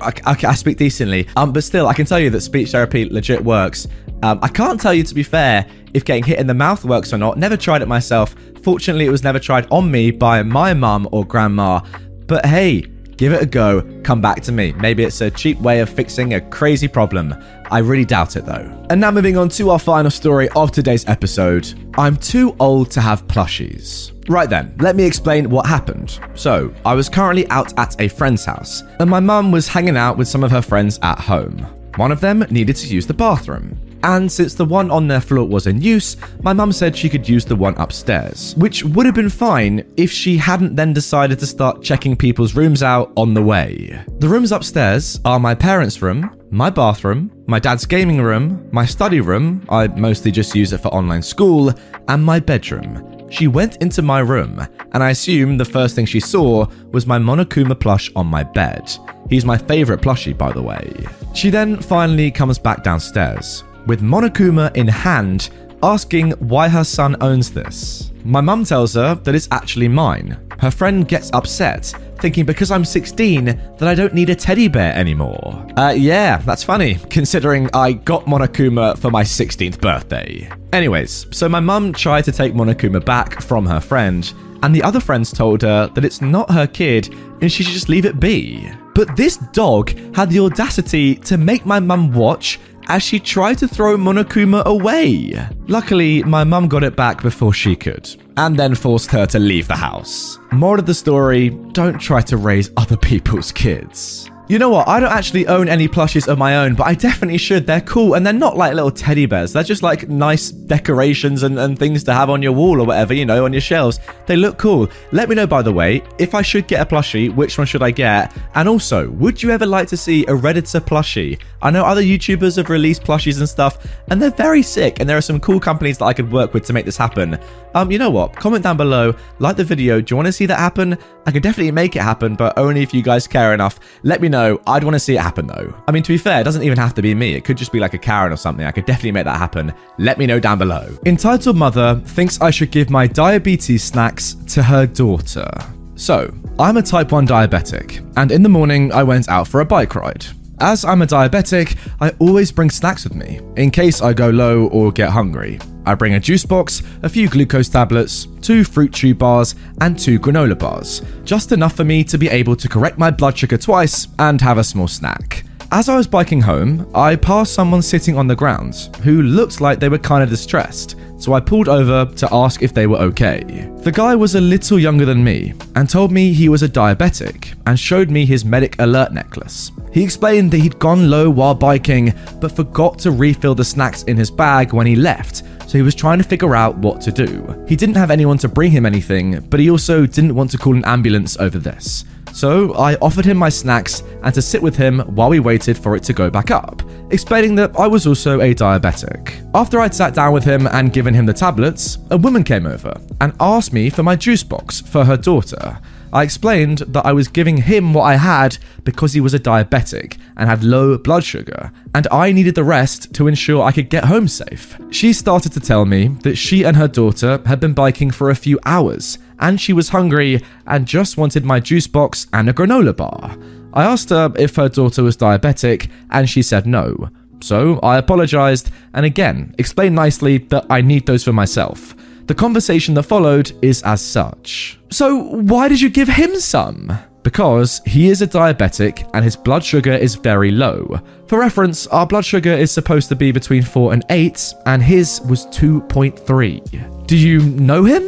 I, 0.00 0.12
I, 0.26 0.36
I 0.48 0.54
speak 0.54 0.76
decently. 0.76 1.26
Um, 1.36 1.52
but 1.52 1.64
still, 1.64 1.86
I 1.86 1.94
can 1.94 2.04
tell 2.04 2.18
you 2.18 2.28
that 2.30 2.40
speech 2.40 2.72
therapy 2.72 3.06
legit 3.06 3.42
works. 3.42 3.86
Um, 4.22 4.38
I 4.42 4.48
can't 4.48 4.80
tell 4.80 4.92
you, 4.92 5.04
to 5.04 5.14
be 5.14 5.22
fair, 5.22 5.66
if 5.94 6.04
getting 6.04 6.24
hit 6.24 6.38
in 6.38 6.46
the 6.46 6.54
mouth 6.54 6.84
works 6.84 7.12
or 7.12 7.18
not. 7.18 7.38
Never 7.38 7.56
tried 7.56 7.82
it 7.82 7.88
myself. 7.88 8.34
Fortunately, 8.62 9.06
it 9.06 9.10
was 9.10 9.22
never 9.22 9.38
tried 9.38 9.66
on 9.70 9.90
me 9.90 10.10
by 10.10 10.42
my 10.42 10.74
mum 10.74 11.08
or 11.12 11.24
grandma. 11.24 11.80
But 12.26 12.44
hey, 12.46 12.82
give 13.16 13.32
it 13.32 13.42
a 13.42 13.46
go, 13.46 13.82
come 14.02 14.20
back 14.20 14.42
to 14.42 14.52
me. 14.52 14.72
Maybe 14.72 15.04
it's 15.04 15.20
a 15.20 15.30
cheap 15.30 15.58
way 15.60 15.80
of 15.80 15.88
fixing 15.88 16.34
a 16.34 16.40
crazy 16.40 16.88
problem. 16.88 17.34
I 17.72 17.78
really 17.78 18.04
doubt 18.04 18.36
it 18.36 18.44
though. 18.44 18.70
And 18.90 19.00
now 19.00 19.10
moving 19.10 19.38
on 19.38 19.48
to 19.48 19.70
our 19.70 19.78
final 19.78 20.10
story 20.10 20.50
of 20.50 20.72
today's 20.72 21.08
episode. 21.08 21.72
I'm 21.96 22.16
too 22.18 22.54
old 22.60 22.90
to 22.90 23.00
have 23.00 23.26
plushies. 23.28 24.12
Right 24.28 24.48
then, 24.48 24.74
let 24.78 24.94
me 24.94 25.04
explain 25.04 25.48
what 25.48 25.64
happened. 25.66 26.20
So, 26.34 26.72
I 26.84 26.94
was 26.94 27.08
currently 27.08 27.48
out 27.48 27.76
at 27.78 27.98
a 27.98 28.08
friend's 28.08 28.44
house, 28.44 28.82
and 29.00 29.08
my 29.08 29.20
mum 29.20 29.50
was 29.50 29.66
hanging 29.66 29.96
out 29.96 30.18
with 30.18 30.28
some 30.28 30.44
of 30.44 30.50
her 30.50 30.60
friends 30.60 30.98
at 31.02 31.18
home. 31.18 31.58
One 31.96 32.12
of 32.12 32.20
them 32.20 32.40
needed 32.50 32.76
to 32.76 32.86
use 32.86 33.06
the 33.06 33.14
bathroom. 33.14 33.78
And 34.04 34.30
since 34.30 34.54
the 34.54 34.64
one 34.64 34.90
on 34.90 35.06
their 35.06 35.20
floor 35.20 35.46
was 35.46 35.66
in 35.66 35.80
use, 35.80 36.16
my 36.42 36.52
mum 36.52 36.72
said 36.72 36.96
she 36.96 37.08
could 37.08 37.28
use 37.28 37.44
the 37.44 37.56
one 37.56 37.76
upstairs, 37.76 38.54
which 38.56 38.84
would 38.84 39.06
have 39.06 39.14
been 39.14 39.28
fine 39.28 39.84
if 39.96 40.10
she 40.10 40.36
hadn't 40.36 40.74
then 40.74 40.92
decided 40.92 41.38
to 41.38 41.46
start 41.46 41.82
checking 41.82 42.16
people's 42.16 42.54
rooms 42.54 42.82
out 42.82 43.12
on 43.16 43.34
the 43.34 43.42
way. 43.42 44.02
The 44.18 44.28
rooms 44.28 44.52
upstairs 44.52 45.20
are 45.24 45.38
my 45.38 45.54
parents' 45.54 46.02
room, 46.02 46.36
my 46.50 46.68
bathroom, 46.68 47.30
my 47.46 47.58
dad's 47.58 47.86
gaming 47.86 48.20
room, 48.20 48.68
my 48.72 48.84
study 48.84 49.20
room, 49.20 49.64
I 49.68 49.86
mostly 49.86 50.30
just 50.30 50.54
use 50.54 50.72
it 50.72 50.78
for 50.78 50.88
online 50.88 51.22
school, 51.22 51.72
and 52.08 52.24
my 52.24 52.40
bedroom. 52.40 53.08
She 53.30 53.46
went 53.46 53.76
into 53.76 54.02
my 54.02 54.18
room, 54.18 54.60
and 54.92 55.02
I 55.02 55.10
assume 55.10 55.56
the 55.56 55.64
first 55.64 55.94
thing 55.94 56.04
she 56.04 56.20
saw 56.20 56.66
was 56.90 57.06
my 57.06 57.18
Monokuma 57.18 57.80
plush 57.80 58.10
on 58.14 58.26
my 58.26 58.42
bed. 58.42 58.92
He's 59.30 59.46
my 59.46 59.56
favourite 59.56 60.02
plushie, 60.02 60.36
by 60.36 60.52
the 60.52 60.60
way. 60.60 60.92
She 61.32 61.48
then 61.48 61.80
finally 61.80 62.30
comes 62.30 62.58
back 62.58 62.82
downstairs, 62.82 63.64
with 63.86 64.00
Monokuma 64.00 64.74
in 64.76 64.88
hand, 64.88 65.50
asking 65.82 66.32
why 66.32 66.68
her 66.68 66.84
son 66.84 67.16
owns 67.20 67.50
this. 67.50 68.12
My 68.24 68.40
mum 68.40 68.64
tells 68.64 68.94
her 68.94 69.16
that 69.16 69.34
it's 69.34 69.48
actually 69.50 69.88
mine. 69.88 70.38
Her 70.60 70.70
friend 70.70 71.08
gets 71.08 71.32
upset, 71.32 71.92
thinking 72.18 72.44
because 72.44 72.70
I'm 72.70 72.84
16 72.84 73.44
that 73.44 73.82
I 73.82 73.94
don't 73.96 74.14
need 74.14 74.30
a 74.30 74.34
teddy 74.34 74.68
bear 74.68 74.94
anymore. 74.94 75.66
Uh, 75.76 75.94
yeah, 75.96 76.36
that's 76.38 76.62
funny, 76.62 76.98
considering 77.10 77.68
I 77.74 77.94
got 77.94 78.26
Monokuma 78.26 78.96
for 78.98 79.10
my 79.10 79.24
16th 79.24 79.80
birthday. 79.80 80.48
Anyways, 80.72 81.26
so 81.36 81.48
my 81.48 81.58
mum 81.58 81.92
tried 81.92 82.24
to 82.26 82.32
take 82.32 82.52
Monokuma 82.52 83.04
back 83.04 83.42
from 83.42 83.66
her 83.66 83.80
friend, 83.80 84.32
and 84.62 84.74
the 84.74 84.82
other 84.82 85.00
friends 85.00 85.32
told 85.32 85.62
her 85.62 85.88
that 85.88 86.04
it's 86.04 86.20
not 86.20 86.50
her 86.50 86.68
kid 86.68 87.12
and 87.40 87.50
she 87.50 87.64
should 87.64 87.72
just 87.72 87.88
leave 87.88 88.06
it 88.06 88.20
be. 88.20 88.70
But 88.94 89.16
this 89.16 89.38
dog 89.52 89.90
had 90.14 90.30
the 90.30 90.38
audacity 90.38 91.16
to 91.16 91.36
make 91.36 91.66
my 91.66 91.80
mum 91.80 92.12
watch 92.12 92.60
as 92.88 93.02
she 93.02 93.20
tried 93.20 93.58
to 93.58 93.68
throw 93.68 93.96
Monokuma 93.96 94.64
away. 94.64 95.34
Luckily, 95.68 96.22
my 96.22 96.44
mum 96.44 96.68
got 96.68 96.84
it 96.84 96.96
back 96.96 97.22
before 97.22 97.52
she 97.52 97.76
could, 97.76 98.08
and 98.36 98.58
then 98.58 98.74
forced 98.74 99.10
her 99.10 99.26
to 99.26 99.38
leave 99.38 99.68
the 99.68 99.76
house. 99.76 100.38
More 100.50 100.78
of 100.78 100.86
the 100.86 100.94
story 100.94 101.50
don't 101.72 101.98
try 101.98 102.22
to 102.22 102.36
raise 102.36 102.70
other 102.76 102.96
people's 102.96 103.52
kids. 103.52 104.30
You 104.52 104.58
know 104.58 104.68
what? 104.68 104.86
I 104.86 105.00
don't 105.00 105.10
actually 105.10 105.46
own 105.46 105.66
any 105.66 105.88
plushies 105.88 106.28
of 106.28 106.36
my 106.36 106.58
own, 106.58 106.74
but 106.74 106.86
I 106.86 106.92
definitely 106.92 107.38
should. 107.38 107.66
They're 107.66 107.80
cool 107.80 108.12
and 108.12 108.26
they're 108.26 108.34
not 108.34 108.54
like 108.54 108.74
little 108.74 108.90
teddy 108.90 109.24
bears. 109.24 109.54
They're 109.54 109.62
just 109.62 109.82
like 109.82 110.10
nice 110.10 110.50
decorations 110.50 111.42
and, 111.42 111.58
and 111.58 111.78
things 111.78 112.04
to 112.04 112.12
have 112.12 112.28
on 112.28 112.42
your 112.42 112.52
wall 112.52 112.78
or 112.78 112.84
whatever, 112.84 113.14
you 113.14 113.24
know, 113.24 113.46
on 113.46 113.54
your 113.54 113.62
shelves. 113.62 113.98
They 114.26 114.36
look 114.36 114.58
cool. 114.58 114.90
Let 115.10 115.30
me 115.30 115.36
know, 115.36 115.46
by 115.46 115.62
the 115.62 115.72
way, 115.72 116.02
if 116.18 116.34
I 116.34 116.42
should 116.42 116.66
get 116.66 116.82
a 116.82 116.84
plushie, 116.84 117.34
which 117.34 117.56
one 117.56 117.66
should 117.66 117.82
I 117.82 117.92
get? 117.92 118.36
And 118.54 118.68
also, 118.68 119.08
would 119.12 119.42
you 119.42 119.48
ever 119.52 119.64
like 119.64 119.88
to 119.88 119.96
see 119.96 120.24
a 120.24 120.36
Redditor 120.36 120.80
plushie? 120.80 121.40
I 121.62 121.70
know 121.70 121.84
other 121.84 122.02
YouTubers 122.02 122.58
have 122.58 122.68
released 122.68 123.04
plushies 123.04 123.38
and 123.38 123.48
stuff, 123.48 123.86
and 124.08 124.20
they're 124.20 124.30
very 124.30 124.62
sick, 124.62 125.00
and 125.00 125.08
there 125.08 125.16
are 125.16 125.22
some 125.22 125.40
cool 125.40 125.60
companies 125.60 125.96
that 125.96 126.04
I 126.04 126.12
could 126.12 126.30
work 126.30 126.52
with 126.52 126.66
to 126.66 126.74
make 126.74 126.84
this 126.84 126.98
happen. 126.98 127.38
Um, 127.74 127.90
you 127.90 127.98
know 127.98 128.10
what? 128.10 128.36
Comment 128.36 128.62
down 128.62 128.76
below, 128.76 129.14
like 129.38 129.56
the 129.56 129.64
video. 129.64 130.02
Do 130.02 130.12
you 130.12 130.16
want 130.16 130.26
to 130.26 130.32
see 130.32 130.44
that 130.44 130.58
happen? 130.58 130.98
I 131.24 131.30
can 131.30 131.40
definitely 131.40 131.70
make 131.70 131.96
it 131.96 132.02
happen, 132.02 132.34
but 132.34 132.58
only 132.58 132.82
if 132.82 132.92
you 132.92 133.00
guys 133.00 133.26
care 133.26 133.54
enough. 133.54 133.80
Let 134.02 134.20
me 134.20 134.28
know. 134.28 134.41
I'd 134.66 134.84
want 134.84 134.94
to 134.94 135.00
see 135.00 135.14
it 135.16 135.20
happen 135.20 135.46
though. 135.46 135.74
I 135.86 135.92
mean, 135.92 136.02
to 136.02 136.08
be 136.08 136.18
fair, 136.18 136.40
it 136.40 136.44
doesn't 136.44 136.62
even 136.62 136.78
have 136.78 136.94
to 136.94 137.02
be 137.02 137.14
me. 137.14 137.34
It 137.34 137.44
could 137.44 137.56
just 137.56 137.72
be 137.72 137.80
like 137.80 137.94
a 137.94 137.98
Karen 137.98 138.32
or 138.32 138.36
something. 138.36 138.64
I 138.66 138.72
could 138.72 138.86
definitely 138.86 139.12
make 139.12 139.24
that 139.24 139.38
happen. 139.38 139.72
Let 139.98 140.18
me 140.18 140.26
know 140.26 140.40
down 140.40 140.58
below. 140.58 140.96
Entitled 141.06 141.56
Mother 141.56 142.00
thinks 142.06 142.40
I 142.40 142.50
should 142.50 142.70
give 142.70 142.90
my 142.90 143.06
diabetes 143.06 143.84
snacks 143.84 144.34
to 144.48 144.62
her 144.62 144.86
daughter. 144.86 145.48
So, 145.94 146.32
I'm 146.58 146.76
a 146.76 146.82
type 146.82 147.12
1 147.12 147.26
diabetic, 147.26 148.04
and 148.16 148.32
in 148.32 148.42
the 148.42 148.48
morning 148.48 148.92
I 148.92 149.02
went 149.02 149.28
out 149.28 149.46
for 149.46 149.60
a 149.60 149.64
bike 149.64 149.94
ride. 149.94 150.26
As 150.62 150.84
I'm 150.84 151.02
a 151.02 151.06
diabetic, 151.06 151.76
I 152.00 152.10
always 152.20 152.52
bring 152.52 152.70
snacks 152.70 153.02
with 153.02 153.16
me, 153.16 153.40
in 153.56 153.72
case 153.72 154.00
I 154.00 154.12
go 154.12 154.30
low 154.30 154.68
or 154.68 154.92
get 154.92 155.10
hungry. 155.10 155.58
I 155.84 155.96
bring 155.96 156.14
a 156.14 156.20
juice 156.20 156.46
box, 156.46 156.84
a 157.02 157.08
few 157.08 157.28
glucose 157.28 157.68
tablets, 157.68 158.28
two 158.42 158.62
fruit 158.62 158.92
chew 158.92 159.12
bars, 159.12 159.56
and 159.80 159.98
two 159.98 160.20
granola 160.20 160.56
bars. 160.56 161.02
Just 161.24 161.50
enough 161.50 161.74
for 161.74 161.82
me 161.82 162.04
to 162.04 162.16
be 162.16 162.28
able 162.28 162.54
to 162.54 162.68
correct 162.68 162.96
my 162.96 163.10
blood 163.10 163.36
sugar 163.36 163.58
twice 163.58 164.06
and 164.20 164.40
have 164.40 164.56
a 164.56 164.62
small 164.62 164.86
snack. 164.86 165.42
As 165.74 165.88
I 165.88 165.96
was 165.96 166.06
biking 166.06 166.42
home, 166.42 166.86
I 166.94 167.16
passed 167.16 167.54
someone 167.54 167.80
sitting 167.80 168.18
on 168.18 168.26
the 168.26 168.36
ground 168.36 168.90
who 169.02 169.22
looked 169.22 169.62
like 169.62 169.80
they 169.80 169.88
were 169.88 169.96
kind 169.96 170.22
of 170.22 170.28
distressed, 170.28 170.96
so 171.16 171.32
I 171.32 171.40
pulled 171.40 171.66
over 171.66 172.04
to 172.14 172.28
ask 172.30 172.62
if 172.62 172.74
they 172.74 172.86
were 172.86 172.98
okay. 172.98 173.70
The 173.78 173.90
guy 173.90 174.14
was 174.14 174.34
a 174.34 174.40
little 174.42 174.78
younger 174.78 175.06
than 175.06 175.24
me 175.24 175.54
and 175.74 175.88
told 175.88 176.12
me 176.12 176.34
he 176.34 176.50
was 176.50 176.62
a 176.62 176.68
diabetic 176.68 177.54
and 177.64 177.80
showed 177.80 178.10
me 178.10 178.26
his 178.26 178.44
medic 178.44 178.76
alert 178.80 179.14
necklace. 179.14 179.72
He 179.94 180.04
explained 180.04 180.50
that 180.50 180.58
he'd 180.58 180.78
gone 180.78 181.08
low 181.08 181.30
while 181.30 181.54
biking 181.54 182.12
but 182.38 182.54
forgot 182.54 182.98
to 182.98 183.10
refill 183.10 183.54
the 183.54 183.64
snacks 183.64 184.02
in 184.02 184.18
his 184.18 184.30
bag 184.30 184.74
when 184.74 184.86
he 184.86 184.94
left, 184.94 185.42
so 185.66 185.78
he 185.78 185.82
was 185.82 185.94
trying 185.94 186.18
to 186.18 186.24
figure 186.24 186.54
out 186.54 186.76
what 186.76 187.00
to 187.00 187.10
do. 187.10 187.64
He 187.66 187.76
didn't 187.76 187.94
have 187.94 188.10
anyone 188.10 188.36
to 188.38 188.48
bring 188.48 188.72
him 188.72 188.84
anything, 188.84 189.40
but 189.48 189.58
he 189.58 189.70
also 189.70 190.04
didn't 190.04 190.34
want 190.34 190.50
to 190.50 190.58
call 190.58 190.76
an 190.76 190.84
ambulance 190.84 191.38
over 191.38 191.58
this. 191.58 192.04
So 192.32 192.74
I 192.74 192.96
offered 192.96 193.24
him 193.24 193.36
my 193.36 193.48
snacks 193.48 194.02
and 194.22 194.34
to 194.34 194.42
sit 194.42 194.62
with 194.62 194.76
him 194.76 195.00
while 195.00 195.28
we 195.28 195.40
waited 195.40 195.76
for 195.76 195.94
it 195.96 196.02
to 196.04 196.12
go 196.12 196.30
back 196.30 196.50
up, 196.50 196.82
explaining 197.10 197.54
that 197.56 197.78
I 197.78 197.86
was 197.86 198.06
also 198.06 198.40
a 198.40 198.54
diabetic. 198.54 199.48
After 199.54 199.80
I'd 199.80 199.94
sat 199.94 200.14
down 200.14 200.32
with 200.32 200.44
him 200.44 200.66
and 200.66 200.92
given 200.92 201.14
him 201.14 201.26
the 201.26 201.32
tablets, 201.32 201.98
a 202.10 202.16
woman 202.16 202.42
came 202.42 202.66
over 202.66 202.94
and 203.20 203.34
asked 203.38 203.72
me 203.72 203.90
for 203.90 204.02
my 204.02 204.16
juice 204.16 204.42
box 204.42 204.80
for 204.80 205.04
her 205.04 205.16
daughter. 205.16 205.78
I 206.14 206.24
explained 206.24 206.78
that 206.88 207.06
I 207.06 207.14
was 207.14 207.26
giving 207.26 207.56
him 207.56 207.94
what 207.94 208.02
I 208.02 208.16
had 208.16 208.58
because 208.84 209.14
he 209.14 209.20
was 209.22 209.32
a 209.32 209.38
diabetic 209.38 210.18
and 210.36 210.48
had 210.48 210.62
low 210.62 210.98
blood 210.98 211.24
sugar, 211.24 211.72
and 211.94 212.06
I 212.12 212.32
needed 212.32 212.54
the 212.54 212.64
rest 212.64 213.14
to 213.14 213.28
ensure 213.28 213.62
I 213.62 213.72
could 213.72 213.88
get 213.88 214.04
home 214.04 214.28
safe. 214.28 214.78
She 214.90 215.14
started 215.14 215.52
to 215.52 215.60
tell 215.60 215.86
me 215.86 216.08
that 216.22 216.36
she 216.36 216.64
and 216.64 216.76
her 216.76 216.88
daughter 216.88 217.40
had 217.46 217.60
been 217.60 217.72
biking 217.72 218.10
for 218.10 218.28
a 218.28 218.34
few 218.34 218.58
hours, 218.66 219.18
and 219.42 219.60
she 219.60 219.74
was 219.74 219.90
hungry 219.90 220.40
and 220.66 220.86
just 220.86 221.18
wanted 221.18 221.44
my 221.44 221.60
juice 221.60 221.86
box 221.86 222.28
and 222.32 222.48
a 222.48 222.52
granola 222.54 222.96
bar. 222.96 223.36
I 223.74 223.84
asked 223.84 224.08
her 224.10 224.32
if 224.38 224.56
her 224.56 224.68
daughter 224.68 225.02
was 225.02 225.16
diabetic, 225.16 225.90
and 226.10 226.30
she 226.30 226.42
said 226.42 226.66
no. 226.66 227.10
So 227.40 227.78
I 227.80 227.98
apologized 227.98 228.70
and 228.94 229.04
again 229.04 229.54
explained 229.58 229.96
nicely 229.96 230.38
that 230.38 230.66
I 230.70 230.80
need 230.80 231.06
those 231.06 231.24
for 231.24 231.32
myself. 231.32 231.94
The 232.26 232.34
conversation 232.34 232.94
that 232.94 233.02
followed 233.02 233.52
is 233.62 233.82
as 233.82 234.00
such. 234.00 234.78
So, 234.90 235.24
why 235.24 235.68
did 235.68 235.80
you 235.80 235.90
give 235.90 236.08
him 236.08 236.36
some? 236.36 236.96
Because 237.24 237.80
he 237.84 238.08
is 238.08 238.22
a 238.22 238.28
diabetic 238.28 239.08
and 239.12 239.24
his 239.24 239.36
blood 239.36 239.64
sugar 239.64 239.92
is 239.92 240.14
very 240.14 240.52
low. 240.52 241.00
For 241.26 241.38
reference, 241.38 241.88
our 241.88 242.06
blood 242.06 242.24
sugar 242.24 242.52
is 242.52 242.70
supposed 242.70 243.08
to 243.08 243.16
be 243.16 243.32
between 243.32 243.62
4 243.62 243.92
and 243.92 244.04
8, 244.10 244.54
and 244.66 244.82
his 244.82 245.20
was 245.22 245.46
2.3. 245.46 247.06
Do 247.06 247.16
you 247.16 247.40
know 247.40 247.84
him? 247.84 248.02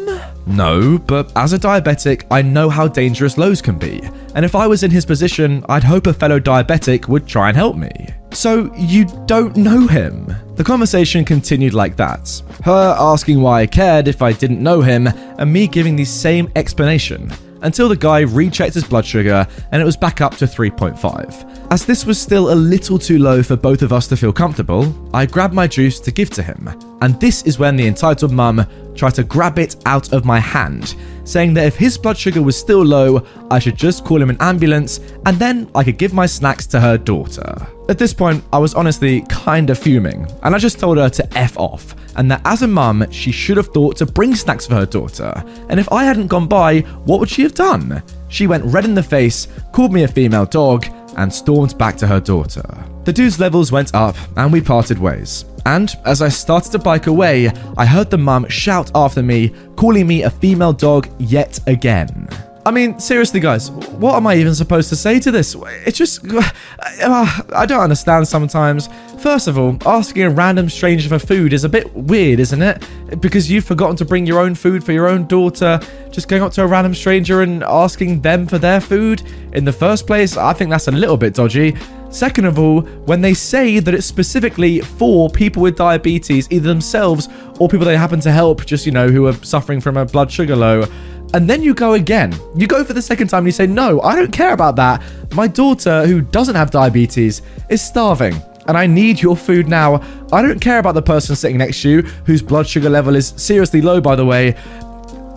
No, 0.47 0.99
but 0.99 1.33
as 1.37 1.53
a 1.53 1.59
diabetic, 1.59 2.25
I 2.31 2.43
know 2.43 2.69
how 2.69 2.87
dangerous 2.87 3.39
lows 3.39 3.63
can 3.63 3.79
be. 3.79 4.03
And 4.35 4.45
if 4.45 4.55
I 4.55 4.67
was 4.67 4.83
in 4.83 4.91
his 4.91 5.07
position, 5.07 5.65
I'd 5.69 5.85
hope 5.85 6.07
a 6.07 6.13
fellow 6.13 6.39
diabetic 6.39 7.09
would 7.09 7.27
try 7.27 7.49
and 7.49 7.57
help 7.57 7.77
me. 7.77 7.91
So, 8.33 8.73
you 8.75 9.07
don't 9.27 9.57
know 9.57 9.87
him? 9.87 10.35
The 10.57 10.65
conversation 10.65 11.25
continued 11.25 11.73
like 11.73 11.97
that. 11.97 12.43
Her 12.65 12.97
asking 12.99 13.41
why 13.41 13.63
I 13.63 13.67
cared 13.67 14.09
if 14.09 14.23
I 14.23 14.33
didn't 14.33 14.63
know 14.63 14.81
him, 14.83 15.07
and 15.07 15.53
me 15.53 15.67
giving 15.67 15.97
the 15.97 16.05
same 16.05 16.51
explanation 16.57 17.33
until 17.65 17.89
the 17.89 17.97
guy 17.97 18.21
rechecked 18.21 18.75
his 18.75 18.85
blood 18.85 19.05
sugar 19.05 19.47
and 19.73 19.83
it 19.83 19.85
was 19.85 19.97
back 19.97 20.21
up 20.21 20.37
to 20.37 20.45
3.5. 20.45 21.73
As 21.73 21.85
this 21.85 22.05
was 22.05 22.21
still 22.21 22.53
a 22.53 22.55
little 22.55 22.99
too 22.99 23.19
low 23.19 23.43
for 23.43 23.57
both 23.57 23.83
of 23.83 23.93
us 23.93 24.07
to 24.09 24.17
feel 24.17 24.33
comfortable, 24.33 24.95
I 25.15 25.27
grabbed 25.27 25.55
my 25.55 25.67
juice 25.67 25.99
to 26.01 26.13
give 26.13 26.31
to 26.31 26.43
him. 26.43 26.69
And 27.01 27.19
this 27.21 27.43
is 27.43 27.59
when 27.59 27.77
the 27.77 27.87
entitled 27.87 28.33
mum 28.33 28.67
tried 28.95 29.15
to 29.15 29.25
grab 29.25 29.59
it 29.59 29.77
out 29.87 30.13
of 30.13 30.25
my 30.25 30.39
hand, 30.39 30.95
saying 31.25 31.55
that 31.55 31.67
if 31.67 31.77
his 31.77 31.99
blood 31.99 32.17
sugar 32.17 32.43
was 32.43 32.57
still 32.57 32.85
low, 32.85 33.27
I 33.51 33.59
should 33.59 33.77
just 33.77 34.05
call 34.05 34.23
him 34.23 34.31
an 34.31 34.37
ambulance 34.41 35.01
and 35.27 35.37
then 35.39 35.69
I 35.75 35.85
could 35.85 35.99
give 35.99 36.13
my 36.13 36.27
snacks 36.27 36.67
to 36.69 36.81
her 36.81 36.97
daughter. 36.97 37.67
At 37.89 37.99
this 37.99 38.15
point, 38.15 38.43
I 38.53 38.59
was 38.59 38.75
honestly 38.75 39.25
kinda 39.45 39.75
fuming, 39.75 40.27
and 40.43 40.55
I 40.55 40.59
just 40.59 40.79
told 40.79 40.97
her 40.97 41.11
to 41.11 41.39
F 41.39 41.59
off, 41.59 41.95
and 42.17 42.31
that 42.31 42.41
as 42.47 42.63
a 42.63 42.67
mum, 42.67 43.07
she 43.11 43.31
should 43.31 43.59
have 43.59 43.69
thought 43.69 43.97
to 43.99 44.07
bring 44.07 44.35
snacks 44.35 44.67
for 44.67 44.75
her 44.75 44.87
daughter. 44.87 45.45
And 45.69 45.79
if 45.79 45.93
I 45.93 46.05
hadn't 46.05 46.29
gone 46.29 46.47
by, 46.47 46.81
what 47.05 47.21
would 47.21 47.29
she 47.29 47.43
have 47.43 47.55
done? 47.55 48.03
She 48.29 48.47
went 48.47 48.65
red 48.65 48.87
in 48.87 48.95
the 48.95 49.03
face, 49.03 49.49
called 49.73 49.93
me 49.93 50.05
a 50.05 50.09
female 50.09 50.47
dog, 50.47 50.87
and 51.17 51.33
stormed 51.33 51.77
back 51.79 51.97
to 51.97 52.07
her 52.07 52.21
daughter. 52.21 52.65
The 53.05 53.13
dude's 53.13 53.39
levels 53.39 53.71
went 53.71 53.95
up, 53.95 54.17
and 54.37 54.53
we 54.53 54.61
parted 54.61 54.99
ways. 54.99 55.45
And 55.67 55.95
as 56.05 56.23
I 56.23 56.29
started 56.29 56.73
to 56.73 56.79
bike 56.79 57.07
away, 57.07 57.51
I 57.77 57.87
heard 57.87 58.11
the 58.11 58.19
mum 58.19 58.49
shout 58.49 58.91
after 58.95 59.23
me, 59.23 59.53
calling 59.77 60.07
me 60.07 60.23
a 60.23 60.31
female 60.31 60.73
dog 60.73 61.09
yet 61.19 61.59
again. 61.67 62.29
I 62.67 62.71
mean, 62.71 62.99
seriously, 62.99 63.41
guys, 63.41 63.71
what 63.71 64.15
am 64.15 64.27
I 64.27 64.37
even 64.37 64.55
supposed 64.55 64.89
to 64.89 64.97
say 64.97 65.21
to 65.21 65.31
this? 65.31 65.55
It's 65.87 65.99
just. 65.99 66.21
I 66.33 67.67
don't 67.67 67.81
understand 67.81 68.27
sometimes. 68.27 68.89
First 69.25 69.49
of 69.49 69.57
all, 69.57 69.79
asking 69.87 70.25
a 70.25 70.29
random 70.29 70.69
stranger 70.69 71.09
for 71.09 71.19
food 71.19 71.55
is 71.55 71.65
a 71.65 71.69
bit 71.71 71.91
weird, 71.95 72.41
isn't 72.41 72.61
it? 72.61 72.87
Because 73.23 73.51
you've 73.51 73.65
forgotten 73.65 73.97
to 73.97 74.05
bring 74.05 74.27
your 74.27 74.39
own 74.39 74.55
food 74.55 74.85
for 74.85 74.93
your 74.93 75.09
own 75.09 75.27
daughter. 75.27 75.81
Just 76.11 76.29
going 76.29 76.43
up 76.43 76.53
to 76.53 76.63
a 76.63 76.67
random 76.67 76.95
stranger 76.95 77.41
and 77.41 77.63
asking 77.63 78.21
them 78.21 78.47
for 78.47 78.59
their 78.59 78.83
food 78.83 79.23
in 79.55 79.65
the 79.65 79.73
first 79.73 80.07
place, 80.07 80.37
I 80.37 80.53
think 80.53 80.69
that's 80.69 80.89
a 80.89 80.93
little 80.93 81.17
bit 81.17 81.33
dodgy. 81.33 81.75
Second 82.11 82.45
of 82.45 82.59
all, 82.59 82.83
when 82.83 83.23
they 83.23 83.33
say 83.33 83.79
that 83.79 83.95
it's 83.95 84.05
specifically 84.05 84.81
for 84.81 85.31
people 85.31 85.63
with 85.63 85.75
diabetes, 85.75 86.47
either 86.51 86.69
themselves 86.69 87.31
or 87.59 87.67
people 87.67 87.87
they 87.87 87.97
happen 87.97 88.21
to 88.21 88.31
help, 88.31 88.67
just, 88.67 88.85
you 88.85 88.93
know, 88.93 89.09
who 89.09 89.27
are 89.27 89.43
suffering 89.43 89.81
from 89.81 89.97
a 89.97 90.05
blood 90.05 90.31
sugar 90.31 90.55
low, 90.55 90.85
and 91.33 91.49
then 91.49 91.63
you 91.63 91.73
go 91.73 91.95
again. 91.95 92.39
You 92.55 92.67
go 92.67 92.85
for 92.85 92.93
the 92.93 93.01
second 93.01 93.29
time 93.29 93.39
and 93.39 93.47
you 93.47 93.53
say, 93.53 93.67
No, 93.67 94.03
I 94.03 94.17
don't 94.17 94.33
care 94.33 94.53
about 94.53 94.77
that. 94.77 95.03
My 95.33 95.49
daughter, 95.49 96.07
who 96.07 96.21
doesn't 96.21 96.57
have 96.57 96.71
diabetes, 96.71 97.41
is 97.71 97.81
starving. 97.81 98.39
And 98.67 98.77
I 98.77 98.87
need 98.87 99.21
your 99.21 99.37
food 99.37 99.69
now. 99.69 100.03
I 100.33 100.43
don't 100.43 100.61
care 100.61 100.79
about 100.79 100.95
the 100.95 101.03
person 101.03 101.37
sitting 101.37 101.59
next 101.59 101.83
to 101.83 101.91
you, 101.91 102.03
whose 102.27 102.43
blood 102.43 102.67
sugar 102.67 102.91
level 102.91 103.15
is 103.15 103.35
seriously 103.37 103.83
low, 103.83 104.01
by 104.01 104.17
the 104.17 104.25
way. 104.25 104.57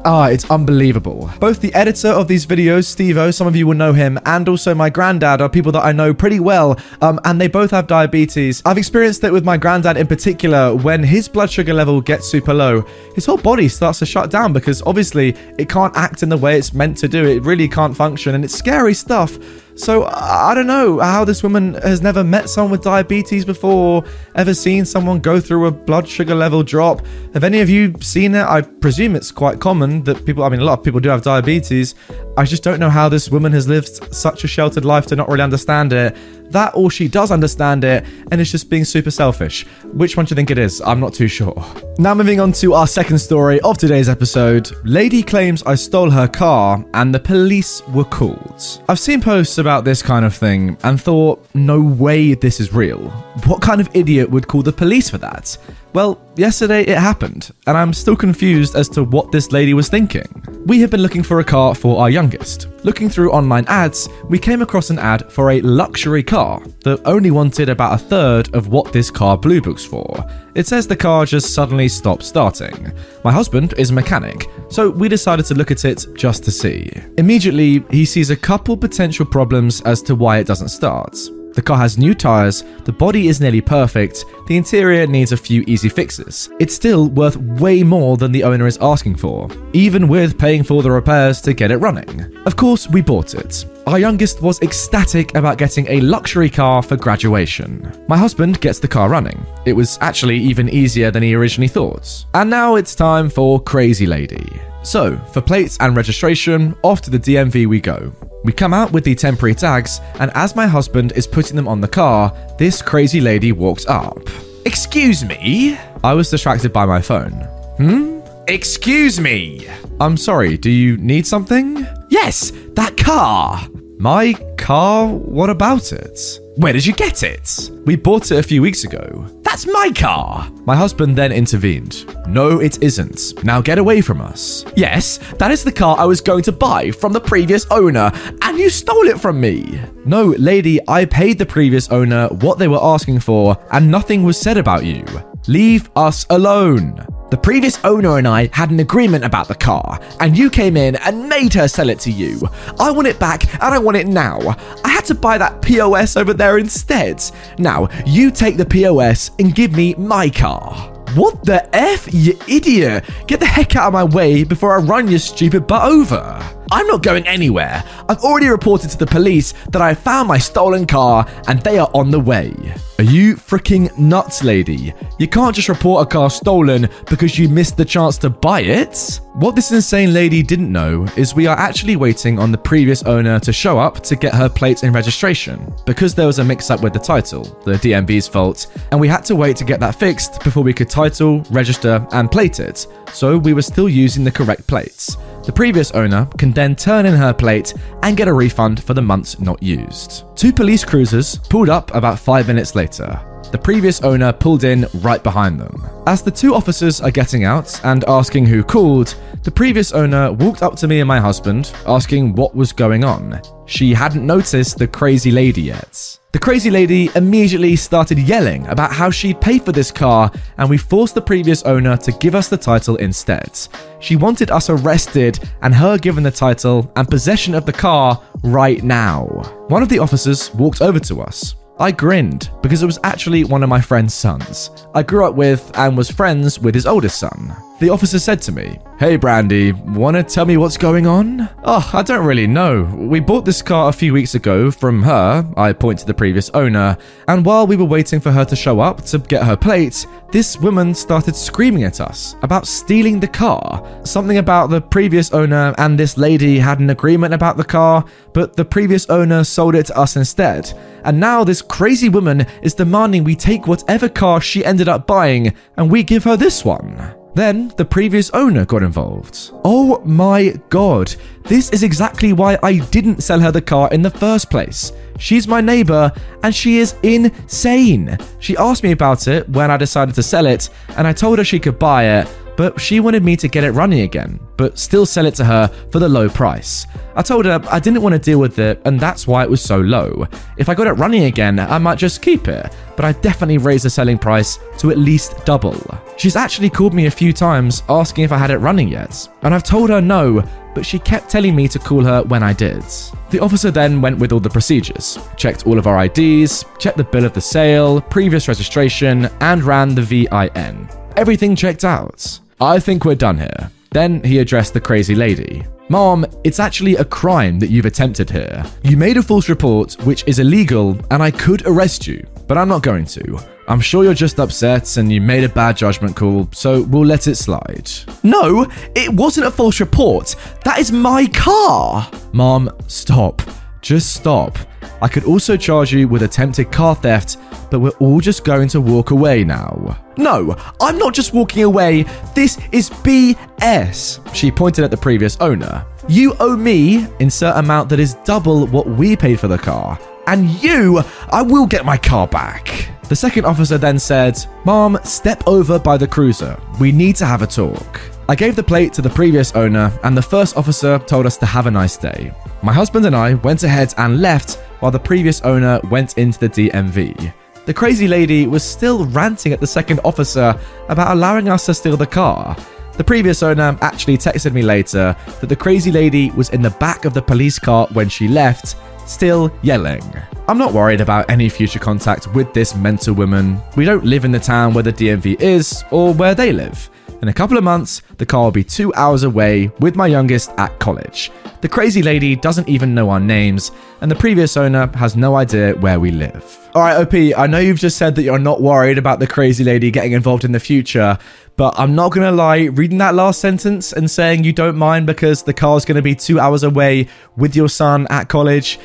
Ah, 0.06 0.30
it's 0.30 0.50
unbelievable. 0.50 1.30
Both 1.42 1.60
the 1.60 1.74
editor 1.74 2.08
of 2.08 2.30
these 2.30 2.46
videos, 2.46 2.86
Steve-O, 2.86 3.30
some 3.32 3.46
of 3.46 3.58
you 3.58 3.68
will 3.68 3.76
know 3.76 3.92
him, 3.92 4.18
and 4.26 4.48
also 4.48 4.74
my 4.74 4.90
granddad 4.90 5.42
are 5.42 5.50
people 5.50 5.74
that 5.74 5.84
I 5.84 5.92
know 5.92 6.14
pretty 6.14 6.40
well, 6.40 6.80
um, 7.02 7.20
and 7.26 7.42
they 7.42 7.50
both 7.50 7.72
have 7.72 7.88
diabetes. 7.88 8.62
I've 8.66 8.78
experienced 8.78 9.26
it 9.26 9.34
with 9.34 9.44
my 9.44 9.58
granddad 9.58 9.98
in 9.98 10.08
particular. 10.08 10.74
When 10.74 11.04
his 11.04 11.28
blood 11.28 11.52
sugar 11.52 11.74
level 11.74 12.00
gets 12.00 12.26
super 12.26 12.54
low, 12.54 12.86
his 13.16 13.26
whole 13.26 13.38
body 13.38 13.68
starts 13.68 14.00
to 14.00 14.06
shut 14.06 14.32
down 14.32 14.54
because 14.54 14.82
obviously 14.84 15.36
it 15.58 15.68
can't 15.68 15.96
act 15.98 16.24
in 16.24 16.30
the 16.30 16.38
way 16.38 16.58
it's 16.58 16.74
meant 16.74 16.98
to 17.00 17.10
do. 17.10 17.26
It 17.26 17.44
really 17.44 17.68
can't 17.68 17.98
function, 17.98 18.34
and 18.34 18.46
it's 18.46 18.58
scary 18.58 18.94
stuff. 18.94 19.38
So 19.78 20.06
I 20.12 20.56
don't 20.56 20.66
know 20.66 21.00
how 21.00 21.24
this 21.24 21.44
woman 21.44 21.76
has 21.76 22.02
never 22.02 22.24
met 22.24 22.50
someone 22.50 22.72
with 22.72 22.82
diabetes 22.82 23.46
before, 23.46 24.04
ever 24.34 24.56
seen 24.56 24.86
someone 24.86 25.20
go 25.20 25.40
through 25.40 25.68
a 25.68 25.72
blood 25.72 26.08
sugar 26.08 26.34
level 26.34 26.64
drop. 26.64 27.06
Have 27.36 27.44
any 27.44 27.60
of 27.60 27.70
you 27.70 27.94
seen 28.02 28.34
it? 28.34 28.44
I 28.44 28.62
presume 28.62 29.16
it's 29.16 29.32
quite 29.32 29.60
common 29.60 30.04
that 30.06 30.26
people, 30.26 30.44
I 30.44 30.50
mean, 30.50 30.62
a 30.62 30.64
lot 30.64 30.80
of 30.80 30.84
people 30.84 31.00
do 31.00 31.10
have 31.10 31.22
diabetes. 31.22 31.94
I 32.38 32.44
just 32.44 32.64
don't 32.64 32.80
know 32.80 32.90
how 32.90 33.08
this 33.08 33.30
woman 33.30 33.52
has 33.54 33.68
lived 33.68 34.14
such 34.14 34.44
a 34.44 34.48
sheltered 34.48 34.84
life 34.84 35.06
to 35.08 35.16
not 35.16 35.30
really 35.30 35.44
understand 35.44 35.94
it. 35.94 36.18
That 36.50 36.72
or 36.76 36.90
she 36.90 37.08
does 37.10 37.30
understand 37.30 37.84
it 37.84 38.06
and 38.32 38.40
is 38.40 38.52
just 38.52 38.70
being 38.70 38.86
super 38.86 39.12
selfish. 39.12 39.66
Which 39.84 40.16
one 40.16 40.26
do 40.26 40.32
you 40.32 40.36
think 40.36 40.50
it 40.50 40.58
is? 40.58 40.82
I'm 40.82 41.00
not 41.00 41.14
too 41.14 41.28
sure. 41.28 41.64
Now, 42.00 42.14
moving 42.14 42.40
on 42.40 42.54
to 42.54 42.74
our 42.74 42.88
second 42.88 43.20
story 43.20 43.60
of 43.62 43.78
today's 43.78 44.08
episode 44.08 44.72
Lady 44.86 45.22
claims 45.22 45.62
I 45.64 45.76
stole 45.76 46.10
her 46.10 46.28
car 46.28 46.86
and 46.94 47.14
the 47.14 47.20
police 47.20 47.86
were 47.90 48.06
called. 48.06 48.82
I've 48.88 49.00
seen 49.00 49.20
posts 49.20 49.58
about 49.58 49.67
this 49.84 50.02
kind 50.02 50.26
of 50.26 50.36
thing 50.36 50.78
and 50.84 51.02
thought, 51.02 51.46
no 51.54 51.82
way 51.82 52.34
this 52.34 52.60
is 52.60 52.74
real. 52.74 53.10
What 53.46 53.62
kind 53.62 53.80
of 53.82 53.90
idiot 53.94 54.30
would 54.30 54.48
call 54.48 54.64
the 54.64 54.74
police 54.74 55.10
for 55.10 55.18
that? 55.20 55.58
Well, 55.94 56.22
yesterday 56.36 56.84
it 56.84 56.98
happened, 56.98 57.52
and 57.66 57.76
I'm 57.76 57.94
still 57.94 58.16
confused 58.16 58.76
as 58.76 58.88
to 58.90 59.04
what 59.04 59.32
this 59.32 59.52
lady 59.52 59.74
was 59.74 59.90
thinking. 59.90 60.28
We 60.66 60.80
have 60.82 60.92
been 60.92 61.02
looking 61.02 61.24
for 61.24 61.40
a 61.40 61.44
car 61.44 61.74
for 61.74 62.00
our 62.00 62.10
youngest. 62.10 62.68
Looking 62.84 63.10
through 63.10 63.32
online 63.32 63.66
ads, 63.68 64.08
we 64.26 64.38
came 64.38 64.62
across 64.62 64.90
an 64.90 65.00
ad 65.00 65.32
for 65.32 65.52
a 65.52 65.62
luxury 65.62 66.22
car 66.22 66.62
that 66.84 67.02
only 67.06 67.32
wanted 67.32 67.70
about 67.70 67.94
a 67.94 68.04
third 68.04 68.54
of 68.54 68.68
what 68.68 68.94
this 68.94 69.10
car 69.10 69.38
blue 69.38 69.62
books 69.62 69.86
for. 69.86 70.24
It 70.56 70.68
says 70.68 70.88
the 70.88 70.96
car 70.96 71.26
just 71.26 71.54
suddenly 71.54 71.88
stopped 71.88 72.24
starting. 72.24 72.92
My 73.24 73.32
husband 73.32 73.74
is 73.78 73.90
a 73.90 73.94
mechanic, 73.94 74.48
so 74.70 74.90
we 74.90 75.10
decided 75.10 75.46
to 75.48 75.56
look 75.56 75.72
at 75.72 75.86
it 75.86 76.06
just 76.16 76.44
to 76.44 76.52
see. 76.52 76.92
Immediately, 77.18 77.84
he 77.90 78.06
sees 78.06 78.30
a 78.30 78.36
couple 78.36 78.78
potential 78.78 79.26
problems 79.26 79.82
as 79.82 80.02
to 80.04 80.16
why 80.16 80.38
it 80.38 80.48
doesn't 80.48 80.70
start. 80.70 81.18
The 81.58 81.64
car 81.64 81.80
has 81.80 81.98
new 81.98 82.14
tyres, 82.14 82.64
the 82.84 82.94
body 82.94 83.30
is 83.30 83.42
nearly 83.42 83.62
perfect, 83.62 84.26
the 84.46 84.56
interior 84.56 85.08
needs 85.08 85.32
a 85.32 85.38
few 85.38 85.64
easy 85.66 85.90
fixes. 85.90 86.52
It's 86.60 86.76
still 86.76 87.08
worth 87.08 87.36
way 87.36 87.82
more 87.82 88.16
than 88.16 88.32
the 88.32 88.44
owner 88.44 88.68
is 88.68 88.78
asking 88.80 89.16
for, 89.16 89.50
even 89.74 90.08
with 90.08 90.38
paying 90.38 90.62
for 90.62 90.84
the 90.84 90.92
repairs 90.92 91.42
to 91.42 91.56
get 91.56 91.72
it 91.72 91.78
running. 91.78 92.32
Of 92.46 92.56
course, 92.58 92.88
we 92.88 93.02
bought 93.02 93.34
it. 93.34 93.66
Our 93.88 93.98
youngest 93.98 94.40
was 94.40 94.62
ecstatic 94.62 95.34
about 95.34 95.58
getting 95.58 95.88
a 95.88 96.00
luxury 96.02 96.52
car 96.52 96.84
for 96.84 96.96
graduation. 96.96 97.92
My 98.08 98.18
husband 98.18 98.62
gets 98.62 98.78
the 98.78 98.88
car 98.88 99.10
running. 99.10 99.44
It 99.66 99.74
was 99.74 99.98
actually 100.00 100.38
even 100.38 100.70
easier 100.70 101.10
than 101.10 101.24
he 101.24 101.34
originally 101.34 101.70
thought. 101.70 102.24
And 102.36 102.52
now 102.52 102.76
it's 102.76 102.94
time 102.94 103.32
for 103.32 103.60
Crazy 103.60 104.06
Lady. 104.06 104.48
So, 104.84 105.18
for 105.34 105.42
plates 105.42 105.78
and 105.80 105.96
registration, 105.96 106.76
off 106.84 107.02
to 107.02 107.10
the 107.10 107.20
DMV 107.20 107.66
we 107.68 107.82
go. 107.82 108.12
We 108.44 108.54
come 108.54 108.74
out 108.74 108.92
with 108.92 109.04
the 109.04 109.16
temporary 109.16 109.56
tags, 109.56 110.00
and 110.20 110.32
as 110.34 110.56
my 110.56 110.66
husband 110.66 111.12
is 111.16 111.28
putting 111.28 111.56
them 111.56 111.68
on 111.68 111.82
the 111.82 111.88
car, 111.88 112.34
this 112.58 112.82
crazy 112.82 113.20
lady 113.20 113.52
walks 113.52 113.86
up. 113.88 114.30
Excuse 114.66 115.26
me? 115.26 115.78
I 116.04 116.14
was 116.14 116.30
distracted 116.30 116.72
by 116.72 116.86
my 116.86 117.02
phone. 117.02 117.34
Hmm? 117.78 118.22
Excuse 118.48 119.20
me. 119.20 119.68
I'm 120.00 120.16
sorry, 120.16 120.58
do 120.58 120.70
you 120.70 120.96
need 120.98 121.28
something? 121.28 121.86
Yes, 122.10 122.52
that 122.76 122.96
car. 122.96 123.68
My 123.98 124.34
car? 124.58 125.08
What 125.08 125.50
about 125.50 125.92
it? 125.92 126.40
Where 126.58 126.74
did 126.74 126.88
you 126.88 126.94
get 126.94 127.22
it? 127.22 127.70
We 127.86 127.96
bought 127.96 128.32
it 128.32 128.40
a 128.40 128.44
few 128.44 128.64
weeks 128.64 128.84
ago. 128.84 129.28
That's 129.44 129.68
my 129.68 129.92
car! 129.96 130.52
My 130.66 130.76
husband 130.76 131.16
then 131.16 131.32
intervened. 131.32 132.04
No, 132.28 132.60
it 132.60 132.82
isn't. 132.82 133.44
Now 133.44 133.62
get 133.62 133.78
away 133.78 134.02
from 134.02 134.22
us. 134.22 134.66
Yes, 134.76 135.20
that 135.38 135.52
is 135.52 135.64
the 135.64 135.72
car 135.72 135.96
I 136.00 136.06
was 136.06 136.20
going 136.20 136.42
to 136.46 136.52
buy 136.52 136.90
from 136.90 137.14
the 137.14 137.22
previous 137.22 137.68
owner, 137.70 138.12
and 138.42 138.58
you 138.58 138.72
stole 138.72 139.06
it 139.08 139.20
from 139.22 139.40
me. 139.40 139.80
No, 140.04 140.34
lady, 140.40 140.80
I 140.88 141.06
paid 141.06 141.38
the 141.38 141.46
previous 141.46 141.92
owner 141.92 142.28
what 142.30 142.58
they 142.58 142.68
were 142.68 142.84
asking 142.84 143.20
for, 143.20 143.56
and 143.72 143.92
nothing 143.92 144.24
was 144.24 144.42
said 144.42 144.58
about 144.58 144.84
you. 144.84 145.06
Leave 145.46 145.92
us 145.96 146.26
alone. 146.32 147.06
The 147.30 147.38
previous 147.38 147.84
owner 147.84 148.18
and 148.18 148.28
I 148.28 148.50
had 148.54 148.72
an 148.72 148.80
agreement 148.80 149.26
about 149.26 149.50
the 149.50 149.56
car, 149.56 150.00
and 150.22 150.38
you 150.38 150.50
came 150.50 150.78
in 150.78 150.96
and 150.96 151.28
made 151.28 151.54
her 151.56 151.68
sell 151.68 151.90
it 151.90 152.00
to 152.02 152.12
you. 152.12 152.48
I 152.80 152.90
want 152.92 153.10
it 153.10 153.20
back, 153.20 153.54
and 153.56 153.74
I 153.74 153.80
want 153.80 153.98
it 153.98 154.08
now. 154.08 154.40
I 154.86 154.90
had 154.90 155.04
to 155.06 155.16
buy 155.16 155.38
that 155.38 155.62
POS 155.62 156.16
over 156.16 156.34
there 156.34 156.58
instead. 156.58 157.22
Now, 157.58 157.90
you 158.06 158.32
take 158.32 158.56
the 158.56 158.66
POS 158.66 159.32
and 159.40 159.54
give 159.54 159.74
me 159.74 159.94
my 159.96 160.30
car. 160.30 160.74
What 161.16 161.44
the 161.44 161.68
F, 161.76 162.08
you 162.14 162.40
idiot? 162.48 163.04
Get 163.28 163.42
the 163.42 163.46
heck 163.46 163.76
out 163.76 163.88
of 163.88 163.94
my 163.94 164.06
way 164.06 164.46
before 164.46 164.78
I 164.78 164.82
run 164.82 165.10
your 165.10 165.20
stupid 165.20 165.68
butt 165.68 165.84
over. 165.84 166.57
I'm 166.72 166.88
not 166.88 167.02
going 167.02 167.26
anywhere. 167.28 167.84
I've 168.10 168.20
already 168.20 168.48
reported 168.48 168.90
to 168.90 168.98
the 168.98 169.06
police 169.06 169.54
that 169.70 169.82
I 169.82 169.94
found 169.94 170.28
my 170.28 170.38
stolen 170.38 170.86
car 170.86 171.26
and 171.48 171.62
they 171.62 171.80
are 171.80 171.90
on 171.94 172.12
the 172.12 172.20
way. 172.20 172.54
Are 173.00 173.04
you 173.04 173.36
freaking 173.36 173.96
nuts, 173.98 174.44
lady? 174.44 174.94
You 175.20 175.28
can't 175.28 175.56
just 175.56 175.70
report 175.70 176.06
a 176.06 176.10
car 176.10 176.30
stolen 176.30 176.90
because 177.10 177.38
you 177.38 177.48
missed 177.48 177.78
the 177.78 177.86
chance 177.86 178.18
to 178.20 178.30
buy 178.30 178.62
it. 178.62 179.22
What 179.36 179.56
this 179.56 179.72
insane 179.72 180.14
lady 180.14 180.42
didn't 180.42 180.72
know 180.72 181.06
is 181.16 181.36
we 181.36 181.46
are 181.46 181.58
actually 181.58 181.96
waiting 181.96 182.40
on 182.40 182.52
the 182.52 182.58
previous 182.58 183.04
owner 183.04 183.40
to 183.42 183.54
show 183.54 183.78
up 183.78 184.02
to 184.02 184.16
get 184.16 184.34
her 184.34 184.50
plates 184.50 184.84
and 184.84 184.96
registration 184.96 185.74
because 185.86 186.16
there 186.16 186.28
was 186.28 186.40
a 186.40 186.44
mix 186.44 186.72
up 186.72 186.82
with 186.82 186.94
the 186.94 187.00
title, 187.00 187.44
the 187.64 187.74
DMV's 187.74 188.28
fault, 188.28 188.66
and 188.92 189.00
we 189.00 189.08
had 189.08 189.24
to 189.26 189.36
wait 189.36 189.56
to 189.58 189.64
get 189.64 189.80
that 189.80 189.94
fixed 189.94 190.44
before 190.44 190.64
we 190.64 190.74
could 190.74 190.90
title, 190.90 191.44
register, 191.52 192.06
and 192.14 192.32
plate 192.32 192.60
it, 192.60 192.88
so 193.14 193.38
we 193.38 193.54
were 193.54 193.62
still 193.62 193.88
using 193.88 194.24
the 194.24 194.32
correct 194.32 194.66
plates. 194.66 195.18
The 195.48 195.54
previous 195.54 195.92
owner 195.92 196.28
can 196.38 196.52
then 196.52 196.76
turn 196.76 197.06
in 197.06 197.14
her 197.14 197.34
plate 197.34 197.74
and 198.04 198.18
get 198.18 198.28
a 198.28 198.34
refund 198.34 198.84
for 198.84 198.94
the 198.94 199.02
months 199.02 199.40
not 199.40 199.64
used. 199.64 200.26
Two 200.36 200.52
police 200.52 200.84
cruisers 200.84 201.38
pulled 201.38 201.70
up 201.70 201.96
about 201.96 202.20
five 202.20 202.48
minutes 202.48 202.76
later. 202.76 203.18
The 203.54 203.58
previous 203.58 204.02
owner 204.02 204.34
pulled 204.34 204.66
in 204.66 204.88
right 204.96 205.24
behind 205.24 205.58
them. 205.58 205.88
As 206.06 206.22
the 206.22 206.32
two 206.32 206.54
officers 206.54 207.00
are 207.00 207.12
getting 207.12 207.46
out 207.46 207.80
and 207.86 208.04
asking 208.10 208.46
who 208.46 208.62
called, 208.62 209.16
the 209.44 209.50
previous 209.50 209.94
owner 209.94 210.34
walked 210.34 210.64
up 210.64 210.76
to 210.76 210.88
me 210.88 211.00
and 211.00 211.08
my 211.08 211.22
husband, 211.22 211.72
asking 211.86 212.36
what 212.36 212.54
was 212.54 212.74
going 212.74 213.06
on. 213.06 213.42
She 213.68 213.94
hadn't 213.94 214.26
noticed 214.26 214.78
the 214.78 214.88
crazy 214.88 215.30
lady 215.30 215.62
yet. 215.62 216.18
The 216.32 216.40
crazy 216.40 216.70
lady 216.72 217.10
immediately 217.16 217.76
started 217.76 218.18
yelling 218.18 218.66
about 218.68 218.94
how 218.94 219.12
she'd 219.12 219.42
pay 219.42 219.60
for 219.60 219.74
this 219.74 219.92
car, 219.92 220.32
and 220.58 220.70
we 220.70 220.78
forced 220.78 221.16
the 221.16 221.22
previous 221.22 221.64
owner 221.64 221.98
to 221.98 222.12
give 222.14 222.34
us 222.34 222.48
the 222.48 222.58
title 222.58 222.96
instead. 222.96 223.60
She 224.00 224.16
wanted 224.16 224.52
us 224.52 224.70
arrested 224.70 225.40
and 225.62 225.76
her 225.76 225.98
given 225.98 226.24
the 226.24 226.32
title 226.32 226.92
and 226.96 227.10
possession 227.10 227.54
of 227.56 227.66
the 227.66 227.74
car 227.74 228.22
right 228.44 228.82
now. 228.84 229.26
One 229.68 229.84
of 229.84 229.90
the 229.90 230.00
officers 230.00 230.54
walked 230.54 230.82
over 230.82 231.00
to 231.02 231.22
us. 231.22 231.56
I 231.78 231.92
grinned 231.92 232.50
because 232.62 232.84
it 232.84 232.88
was 232.88 233.00
actually 233.04 233.44
one 233.44 233.64
of 233.64 233.70
my 233.70 233.82
friend's 233.82 234.14
sons. 234.14 234.72
I 234.96 235.04
grew 235.04 235.26
up 235.26 235.36
with 235.36 235.78
and 235.78 235.98
was 235.98 236.10
friends 236.10 236.58
with 236.58 236.74
his 236.74 236.86
oldest 236.86 237.20
son. 237.20 237.56
The 237.80 237.90
officer 237.92 238.18
said 238.18 238.42
to 238.42 238.52
me, 238.52 238.80
Hey 238.98 239.18
Brandy, 239.18 239.72
wanna 239.72 240.24
tell 240.24 240.48
me 240.48 240.58
what's 240.58 240.78
going 240.78 241.06
on? 241.06 241.48
Oh, 241.64 241.88
I 241.94 242.02
don't 242.02 242.26
really 242.26 242.48
know. 242.48 242.86
We 242.96 243.20
bought 243.20 243.46
this 243.46 243.62
car 243.62 243.90
a 243.90 243.94
few 243.94 244.14
weeks 244.14 244.34
ago 244.34 244.72
from 244.72 245.04
her, 245.04 245.48
I 245.56 245.74
point 245.74 246.00
to 246.00 246.08
the 246.08 246.14
previous 246.16 246.50
owner, 246.56 246.98
and 247.28 247.46
while 247.46 247.68
we 247.68 247.76
were 247.76 247.86
waiting 247.86 248.20
for 248.20 248.32
her 248.32 248.44
to 248.46 248.56
show 248.56 248.80
up 248.80 249.04
to 249.06 249.20
get 249.20 249.44
her 249.44 249.56
plate, 249.56 250.08
this 250.32 250.58
woman 250.58 250.96
started 250.96 251.36
screaming 251.36 251.84
at 251.84 252.02
us 252.02 252.36
about 252.42 252.66
stealing 252.66 253.20
the 253.20 253.28
car. 253.28 253.88
Something 254.04 254.40
about 254.40 254.72
the 254.72 254.82
previous 254.82 255.32
owner 255.32 255.76
and 255.78 256.00
this 256.00 256.18
lady 256.18 256.58
had 256.58 256.80
an 256.80 256.90
agreement 256.90 257.36
about 257.36 257.58
the 257.58 257.64
car, 257.64 258.04
but 258.34 258.56
the 258.56 258.66
previous 258.66 259.08
owner 259.12 259.44
sold 259.44 259.76
it 259.76 259.86
to 259.86 259.98
us 259.98 260.16
instead. 260.16 260.74
And 261.04 261.20
now 261.20 261.44
this 261.44 261.62
crazy 261.62 262.10
woman 262.10 262.48
is 262.64 262.74
demanding 262.74 263.24
we 263.24 263.36
take 263.36 263.68
whatever 263.68 264.10
car 264.10 264.42
she 264.42 264.66
ended 264.66 264.90
up 264.90 265.06
buying 265.06 265.54
and 265.78 265.92
we 265.92 266.02
give 266.02 266.24
her 266.24 266.36
this 266.36 266.66
one. 266.66 267.14
Then 267.38 267.72
the 267.78 267.86
previous 267.86 268.32
owner 268.32 268.66
got 268.66 268.82
involved. 268.82 269.52
Oh 269.64 270.02
my 270.04 270.56
god, 270.70 271.14
this 271.44 271.70
is 271.70 271.84
exactly 271.84 272.34
why 272.34 272.58
I 272.64 272.80
didn't 272.80 273.22
sell 273.22 273.40
her 273.40 273.52
the 273.52 273.62
car 273.62 273.90
in 273.92 274.02
the 274.02 274.10
first 274.10 274.50
place. 274.50 274.92
She's 275.20 275.48
my 275.48 275.62
neighbor 275.62 276.12
and 276.42 276.56
she 276.56 276.80
is 276.80 276.96
insane. 277.04 278.18
She 278.40 278.58
asked 278.58 278.82
me 278.82 278.92
about 278.92 279.28
it 279.28 279.48
when 279.50 279.70
I 279.70 279.78
decided 279.78 280.16
to 280.16 280.24
sell 280.24 280.48
it, 280.48 280.72
and 280.98 281.06
I 281.06 281.14
told 281.14 281.38
her 281.38 281.44
she 281.44 281.60
could 281.60 281.78
buy 281.78 282.06
it, 282.22 282.28
but 282.58 282.82
she 282.82 283.00
wanted 283.00 283.24
me 283.24 283.38
to 283.38 283.48
get 283.48 283.64
it 283.64 283.72
running 283.72 284.02
again, 284.02 284.40
but 284.58 284.78
still 284.78 285.06
sell 285.06 285.28
it 285.28 285.36
to 285.36 285.46
her 285.46 285.68
for 285.92 286.00
the 286.00 286.10
low 286.10 286.28
price. 286.28 286.88
I 287.16 287.22
told 287.22 287.46
her 287.46 287.62
I 287.70 287.80
didn't 287.80 288.02
want 288.02 288.14
to 288.14 288.20
deal 288.20 288.40
with 288.40 288.60
it, 288.60 288.82
and 288.84 289.00
that's 289.00 289.28
why 289.28 289.44
it 289.44 289.50
was 289.50 289.62
so 289.62 289.80
low. 289.80 290.28
If 290.58 290.68
I 290.68 290.74
got 290.74 290.88
it 290.88 290.94
running 290.94 291.26
again, 291.26 291.60
I 291.60 291.78
might 291.78 291.98
just 292.00 292.22
keep 292.22 292.48
it, 292.48 292.76
but 292.96 293.06
I 293.06 293.14
definitely 293.14 293.60
raised 293.60 293.86
the 293.86 293.90
selling 293.90 294.18
price 294.18 294.60
to 294.80 294.92
at 294.92 294.98
least 294.98 295.46
double. 295.46 295.80
She's 296.18 296.36
actually 296.36 296.72
called 296.72 296.96
me 296.96 297.06
a 297.06 297.12
few 297.12 297.32
times 297.32 297.84
asking 297.88 298.24
if 298.24 298.32
I 298.32 298.38
had 298.38 298.52
it 298.52 298.58
running 298.58 298.88
yet, 298.90 299.30
and 299.44 299.54
I've 299.54 299.64
told 299.64 299.90
her 299.92 300.02
no, 300.02 300.44
but 300.74 300.86
she 300.86 301.00
kept 301.00 301.30
telling 301.30 301.56
me 301.56 301.68
to 301.68 301.80
call 301.80 302.04
her 302.04 302.24
when 302.24 302.42
I 302.44 302.54
did. 302.54 302.84
The 303.30 303.40
officer 303.40 303.70
then 303.70 304.02
went 304.02 304.18
with 304.18 304.32
all 304.32 304.40
the 304.40 304.50
procedures, 304.50 305.20
checked 305.36 305.68
all 305.68 305.78
of 305.78 305.86
our 305.86 306.06
IDs, 306.06 306.66
checked 306.80 306.98
the 306.98 307.04
bill 307.04 307.26
of 307.26 307.34
the 307.34 307.42
sale, 307.42 308.02
previous 308.02 308.48
registration, 308.48 309.26
and 309.42 309.64
ran 309.64 309.94
the 309.94 310.02
VIN. 310.02 310.90
Everything 311.16 311.56
checked 311.56 311.84
out. 311.84 312.40
I 312.60 312.80
think 312.80 313.06
we're 313.06 313.14
done 313.14 313.38
here. 313.38 313.70
Then 313.92 314.24
he 314.24 314.40
addressed 314.40 314.74
the 314.74 314.82
crazy 314.82 315.14
lady. 315.14 315.64
Mom, 315.90 316.26
it's 316.44 316.60
actually 316.60 316.96
a 316.96 317.06
crime 317.06 317.60
that 317.60 317.70
you've 317.70 317.86
attempted 317.86 318.32
here. 318.32 318.66
You 318.84 318.98
made 318.98 319.18
a 319.18 319.22
false 319.22 319.48
report, 319.48 319.94
which 320.06 320.24
is 320.26 320.40
illegal, 320.40 320.98
and 321.12 321.22
I 321.22 321.30
could 321.30 321.68
arrest 321.68 322.08
you, 322.08 322.26
but 322.48 322.58
I'm 322.58 322.68
not 322.68 322.82
going 322.82 323.06
to. 323.06 323.40
I'm 323.68 323.80
sure 323.80 324.04
you're 324.04 324.16
just 324.16 324.40
upset 324.40 324.98
and 324.98 325.12
you 325.12 325.22
made 325.22 325.44
a 325.44 325.50
bad 325.50 325.78
judgment 325.78 326.16
call, 326.16 326.50
so 326.52 326.82
we'll 326.84 327.06
let 327.06 327.28
it 327.28 327.36
slide. 327.36 327.92
No, 328.24 328.66
it 328.96 329.14
wasn't 329.14 329.46
a 329.46 329.52
false 329.52 329.80
report. 329.80 330.36
That 330.64 330.80
is 330.80 330.92
my 330.92 331.28
car. 331.28 332.10
Mom, 332.34 332.72
stop. 332.88 333.44
Just 333.82 334.16
stop. 334.16 334.58
I 335.02 335.08
could 335.08 335.26
also 335.26 335.56
charge 335.58 335.94
you 335.94 336.08
with 336.08 336.24
attempted 336.24 336.72
car 336.72 336.96
theft, 336.96 337.38
but 337.70 337.80
we're 337.80 337.90
all 338.00 338.20
just 338.20 338.44
going 338.44 338.68
to 338.70 338.82
walk 338.82 339.12
away 339.12 339.44
now. 339.44 339.98
No, 340.18 340.56
I'm 340.82 340.98
not 340.98 341.14
just 341.14 341.34
walking 341.34 341.64
away. 341.64 342.04
This 342.34 342.58
is 342.72 342.90
BS. 342.90 344.36
She 344.36 344.52
pointed 344.52 344.84
at 344.84 344.92
the 344.92 344.98
previous 344.98 345.38
owner. 345.40 345.86
You 346.08 346.36
owe 346.40 346.56
me 346.56 347.08
insert 347.20 347.58
amount 347.58 347.90
that 347.90 348.00
is 348.00 348.16
double 348.26 348.66
what 348.68 348.88
we 348.88 349.16
paid 349.16 349.40
for 349.40 349.48
the 349.48 349.58
car. 349.58 350.00
And 350.26 350.50
you, 350.64 351.02
I 351.30 351.42
will 351.42 351.66
get 351.66 351.86
my 351.86 351.98
car 351.98 352.28
back. 352.28 352.90
The 353.08 353.16
second 353.16 353.46
officer 353.46 353.78
then 353.78 354.00
said, 354.00 354.38
Mom, 354.66 355.00
step 355.04 355.42
over 355.48 355.80
by 355.80 355.98
the 355.98 356.08
cruiser. 356.08 356.60
We 356.80 356.92
need 356.92 357.16
to 357.18 357.26
have 357.26 357.42
a 357.42 357.48
talk. 357.48 358.02
I 358.28 358.36
gave 358.36 358.58
the 358.58 358.64
plate 358.64 358.92
to 358.94 359.02
the 359.02 359.10
previous 359.10 359.54
owner, 359.56 359.98
and 360.04 360.18
the 360.18 360.22
first 360.22 360.58
officer 360.58 361.00
told 361.00 361.26
us 361.26 361.38
to 361.38 361.46
have 361.46 361.68
a 361.68 361.72
nice 361.72 361.96
day. 361.96 362.34
My 362.64 362.74
husband 362.74 363.06
and 363.06 363.16
I 363.16 363.36
went 363.36 363.64
ahead 363.64 363.94
and 363.98 364.20
left 364.20 364.56
while 364.80 364.92
the 364.92 365.00
previous 365.00 365.42
owner 365.42 365.80
went 365.92 366.18
into 366.18 366.40
the 366.40 366.50
DMV. 366.50 367.34
The 367.66 367.74
crazy 367.74 368.08
lady 368.08 368.48
was 368.48 368.64
still 368.64 369.06
ranting 369.06 369.54
at 369.54 369.60
the 369.60 369.68
second 369.68 370.00
officer 370.04 370.60
about 370.90 371.16
allowing 371.16 371.50
us 371.50 371.66
to 371.68 371.74
steal 371.74 371.98
the 371.98 372.08
car. 372.08 372.56
The 372.94 373.04
previous 373.04 373.44
owner 373.44 373.78
actually 373.82 374.18
texted 374.18 374.54
me 374.54 374.64
later 374.64 375.16
that 375.40 375.48
the 375.48 375.56
crazy 375.56 375.92
lady 375.92 376.32
was 376.32 376.50
in 376.50 376.64
the 376.64 376.72
back 376.72 377.06
of 377.06 377.14
the 377.14 377.22
police 377.22 377.60
car 377.60 377.88
when 377.94 378.10
she 378.10 378.28
left, 378.28 378.76
still 379.06 379.52
yelling. 379.62 380.02
I'm 380.48 380.58
not 380.58 380.74
worried 380.74 381.02
about 381.02 381.30
any 381.30 381.50
future 381.50 381.78
contact 381.78 382.34
with 382.34 382.52
this 382.54 382.74
mental 382.76 383.14
woman. 383.14 383.62
We 383.76 383.86
don't 383.86 384.04
live 384.04 384.26
in 384.26 384.32
the 384.32 384.40
town 384.40 384.74
where 384.74 384.84
the 384.84 384.94
DMV 384.94 385.40
is 385.40 385.84
or 385.92 386.12
where 386.14 386.34
they 386.34 386.52
live. 386.52 386.90
In 387.20 387.30
a 387.30 387.34
couple 387.34 387.58
of 387.58 387.64
months, 387.64 388.04
the 388.18 388.28
car 388.28 388.44
will 388.44 388.52
be 388.52 388.64
two 388.64 388.94
hours 388.94 389.24
away 389.24 389.72
with 389.80 389.96
my 389.96 390.06
youngest 390.06 390.52
at 390.60 390.78
college. 390.78 391.32
The 391.62 391.68
crazy 391.68 392.04
lady 392.04 392.36
doesn't 392.36 392.70
even 392.70 392.94
know 392.94 393.10
our 393.10 393.20
names, 393.20 393.72
and 394.02 394.12
the 394.12 394.16
previous 394.16 394.56
owner 394.56 394.86
has 394.94 395.16
no 395.16 395.36
idea 395.36 395.74
where 395.78 396.00
we 396.00 396.12
live. 396.12 396.70
All 396.76 396.84
right, 396.84 396.96
OP, 396.96 397.16
I 397.36 397.48
know 397.48 397.58
you've 397.58 397.80
just 397.80 397.98
said 397.98 398.14
that 398.16 398.22
you're 398.22 398.38
not 398.38 398.62
worried 398.62 399.00
about 399.00 399.20
the 399.20 399.26
crazy 399.26 399.64
lady 399.64 399.90
getting 399.90 400.12
involved 400.12 400.44
in 400.44 400.52
the 400.52 400.60
future, 400.60 401.18
but 401.56 401.74
I'm 401.76 401.96
not 401.96 402.12
gonna 402.12 402.32
lie, 402.32 402.66
reading 402.66 403.00
that 403.00 403.16
last 403.16 403.42
sentence 403.42 403.94
and 403.94 404.12
saying 404.12 404.44
you 404.44 404.54
don't 404.54 404.78
mind 404.78 405.08
because 405.08 405.42
the 405.42 405.54
car's 405.54 405.86
gonna 405.86 406.04
be 406.04 406.14
two 406.14 406.40
hours 406.40 406.62
away 406.62 407.08
with 407.36 407.56
your 407.56 407.68
son 407.68 408.06
at 408.12 408.30
college, 408.30 408.78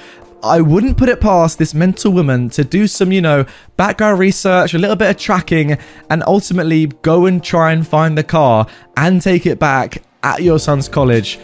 I 0.45 0.61
wouldn't 0.61 0.99
put 0.99 1.09
it 1.09 1.21
past 1.21 1.59
this 1.59 1.73
mental 1.73 2.13
woman 2.13 2.51
to 2.51 2.65
do 2.65 2.89
some, 2.89 3.13
you 3.13 3.21
know, 3.21 3.47
background 3.77 4.19
research, 4.19 4.75
a 4.75 4.79
little 4.79 4.97
bit 4.97 5.09
of 5.09 5.17
tracking, 5.17 5.79
and 6.11 6.25
ultimately 6.27 6.87
go 6.87 7.27
and 7.27 7.43
try 7.43 7.71
and 7.71 7.87
find 7.87 8.19
the 8.19 8.25
car 8.25 8.67
and 8.97 9.23
take 9.23 9.47
it 9.47 9.61
back 9.61 10.03
at 10.25 10.43
your 10.43 10.59
son's 10.59 10.89
college. 10.89 11.39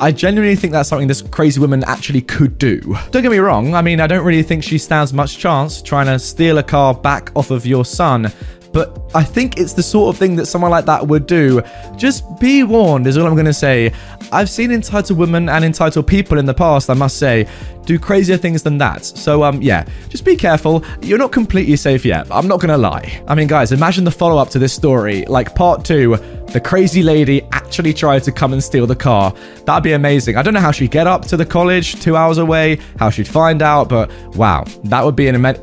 I 0.00 0.10
genuinely 0.10 0.56
think 0.56 0.72
that's 0.72 0.88
something 0.88 1.06
this 1.06 1.22
crazy 1.22 1.60
woman 1.60 1.84
actually 1.84 2.22
could 2.22 2.58
do. 2.58 2.80
Don't 3.12 3.22
get 3.22 3.30
me 3.30 3.38
wrong, 3.38 3.74
I 3.74 3.82
mean, 3.82 4.00
I 4.00 4.08
don't 4.08 4.24
really 4.24 4.42
think 4.42 4.64
she 4.64 4.78
stands 4.78 5.12
much 5.12 5.38
chance 5.38 5.80
trying 5.80 6.06
to 6.06 6.18
steal 6.18 6.58
a 6.58 6.62
car 6.62 6.92
back 6.92 7.30
off 7.36 7.52
of 7.52 7.66
your 7.66 7.84
son, 7.84 8.32
but 8.72 9.00
I 9.14 9.24
think 9.24 9.58
it's 9.58 9.72
the 9.72 9.82
sort 9.82 10.14
of 10.14 10.18
thing 10.18 10.36
that 10.36 10.46
someone 10.46 10.70
like 10.70 10.84
that 10.86 11.06
would 11.06 11.26
do. 11.26 11.62
Just 11.96 12.38
be 12.38 12.62
warned, 12.62 13.06
is 13.06 13.18
all 13.18 13.26
I'm 13.26 13.34
going 13.34 13.46
to 13.46 13.52
say. 13.52 13.92
I've 14.32 14.48
seen 14.48 14.70
entitled 14.70 15.18
women 15.18 15.48
and 15.48 15.64
entitled 15.64 16.06
people 16.06 16.38
in 16.38 16.46
the 16.46 16.54
past, 16.54 16.88
I 16.88 16.94
must 16.94 17.18
say, 17.18 17.48
do 17.84 17.98
crazier 17.98 18.36
things 18.36 18.62
than 18.62 18.78
that. 18.78 19.04
So, 19.04 19.42
um, 19.42 19.60
yeah, 19.60 19.84
just 20.08 20.24
be 20.24 20.36
careful. 20.36 20.84
You're 21.02 21.18
not 21.18 21.32
completely 21.32 21.76
safe 21.76 22.04
yet. 22.04 22.28
I'm 22.30 22.46
not 22.46 22.60
going 22.60 22.68
to 22.68 22.78
lie. 22.78 23.22
I 23.26 23.34
mean, 23.34 23.48
guys, 23.48 23.72
imagine 23.72 24.04
the 24.04 24.10
follow 24.10 24.38
up 24.38 24.50
to 24.50 24.58
this 24.60 24.72
story. 24.72 25.24
Like, 25.26 25.54
part 25.54 25.84
two, 25.84 26.16
the 26.48 26.60
crazy 26.60 27.02
lady 27.02 27.42
actually 27.52 27.92
tried 27.92 28.22
to 28.24 28.32
come 28.32 28.52
and 28.52 28.62
steal 28.62 28.86
the 28.86 28.94
car. 28.94 29.34
That'd 29.64 29.82
be 29.82 29.92
amazing. 29.92 30.36
I 30.36 30.42
don't 30.42 30.54
know 30.54 30.60
how 30.60 30.70
she'd 30.70 30.92
get 30.92 31.08
up 31.08 31.24
to 31.26 31.36
the 31.36 31.46
college 31.46 32.00
two 32.00 32.16
hours 32.16 32.38
away, 32.38 32.78
how 32.98 33.10
she'd 33.10 33.28
find 33.28 33.62
out, 33.62 33.88
but 33.88 34.10
wow, 34.36 34.64
that 34.84 35.04
would 35.04 35.16
be 35.16 35.26
an 35.26 35.34
immense. 35.34 35.58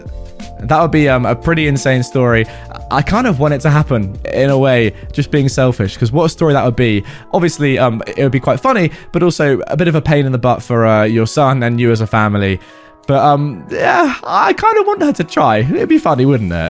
That 0.59 0.81
would 0.81 0.91
be 0.91 1.07
um, 1.07 1.25
a 1.25 1.35
pretty 1.35 1.67
insane 1.67 2.03
story. 2.03 2.45
I 2.91 3.01
kind 3.01 3.27
of 3.27 3.39
want 3.39 3.53
it 3.53 3.61
to 3.61 3.69
happen 3.69 4.17
in 4.33 4.49
a 4.49 4.57
way, 4.57 4.93
just 5.11 5.31
being 5.31 5.49
selfish, 5.49 5.93
because 5.93 6.11
what 6.11 6.25
a 6.25 6.29
story 6.29 6.53
that 6.53 6.63
would 6.65 6.75
be. 6.75 7.03
Obviously, 7.33 7.77
um, 7.77 8.01
it 8.07 8.23
would 8.23 8.31
be 8.31 8.39
quite 8.39 8.59
funny, 8.59 8.91
but 9.11 9.23
also 9.23 9.59
a 9.67 9.77
bit 9.77 9.87
of 9.87 9.95
a 9.95 10.01
pain 10.01 10.25
in 10.25 10.31
the 10.31 10.37
butt 10.37 10.61
for 10.63 10.85
uh, 10.85 11.03
your 11.03 11.27
son 11.27 11.63
and 11.63 11.79
you 11.79 11.91
as 11.91 12.01
a 12.01 12.07
family. 12.07 12.59
But 13.07 13.23
um, 13.23 13.65
yeah, 13.69 14.15
I 14.23 14.53
kind 14.53 14.77
of 14.77 14.85
want 14.85 15.01
her 15.01 15.13
to 15.13 15.23
try. 15.23 15.59
It'd 15.59 15.89
be 15.89 15.97
funny, 15.97 16.25
wouldn't 16.25 16.51
it? 16.51 16.69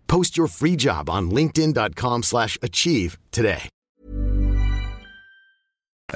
Post 0.11 0.35
your 0.35 0.47
free 0.47 0.75
job 0.75 1.09
on 1.09 1.31
linkedin.com 1.31 2.23
slash 2.23 2.57
achieve 2.61 3.17
today. 3.31 3.69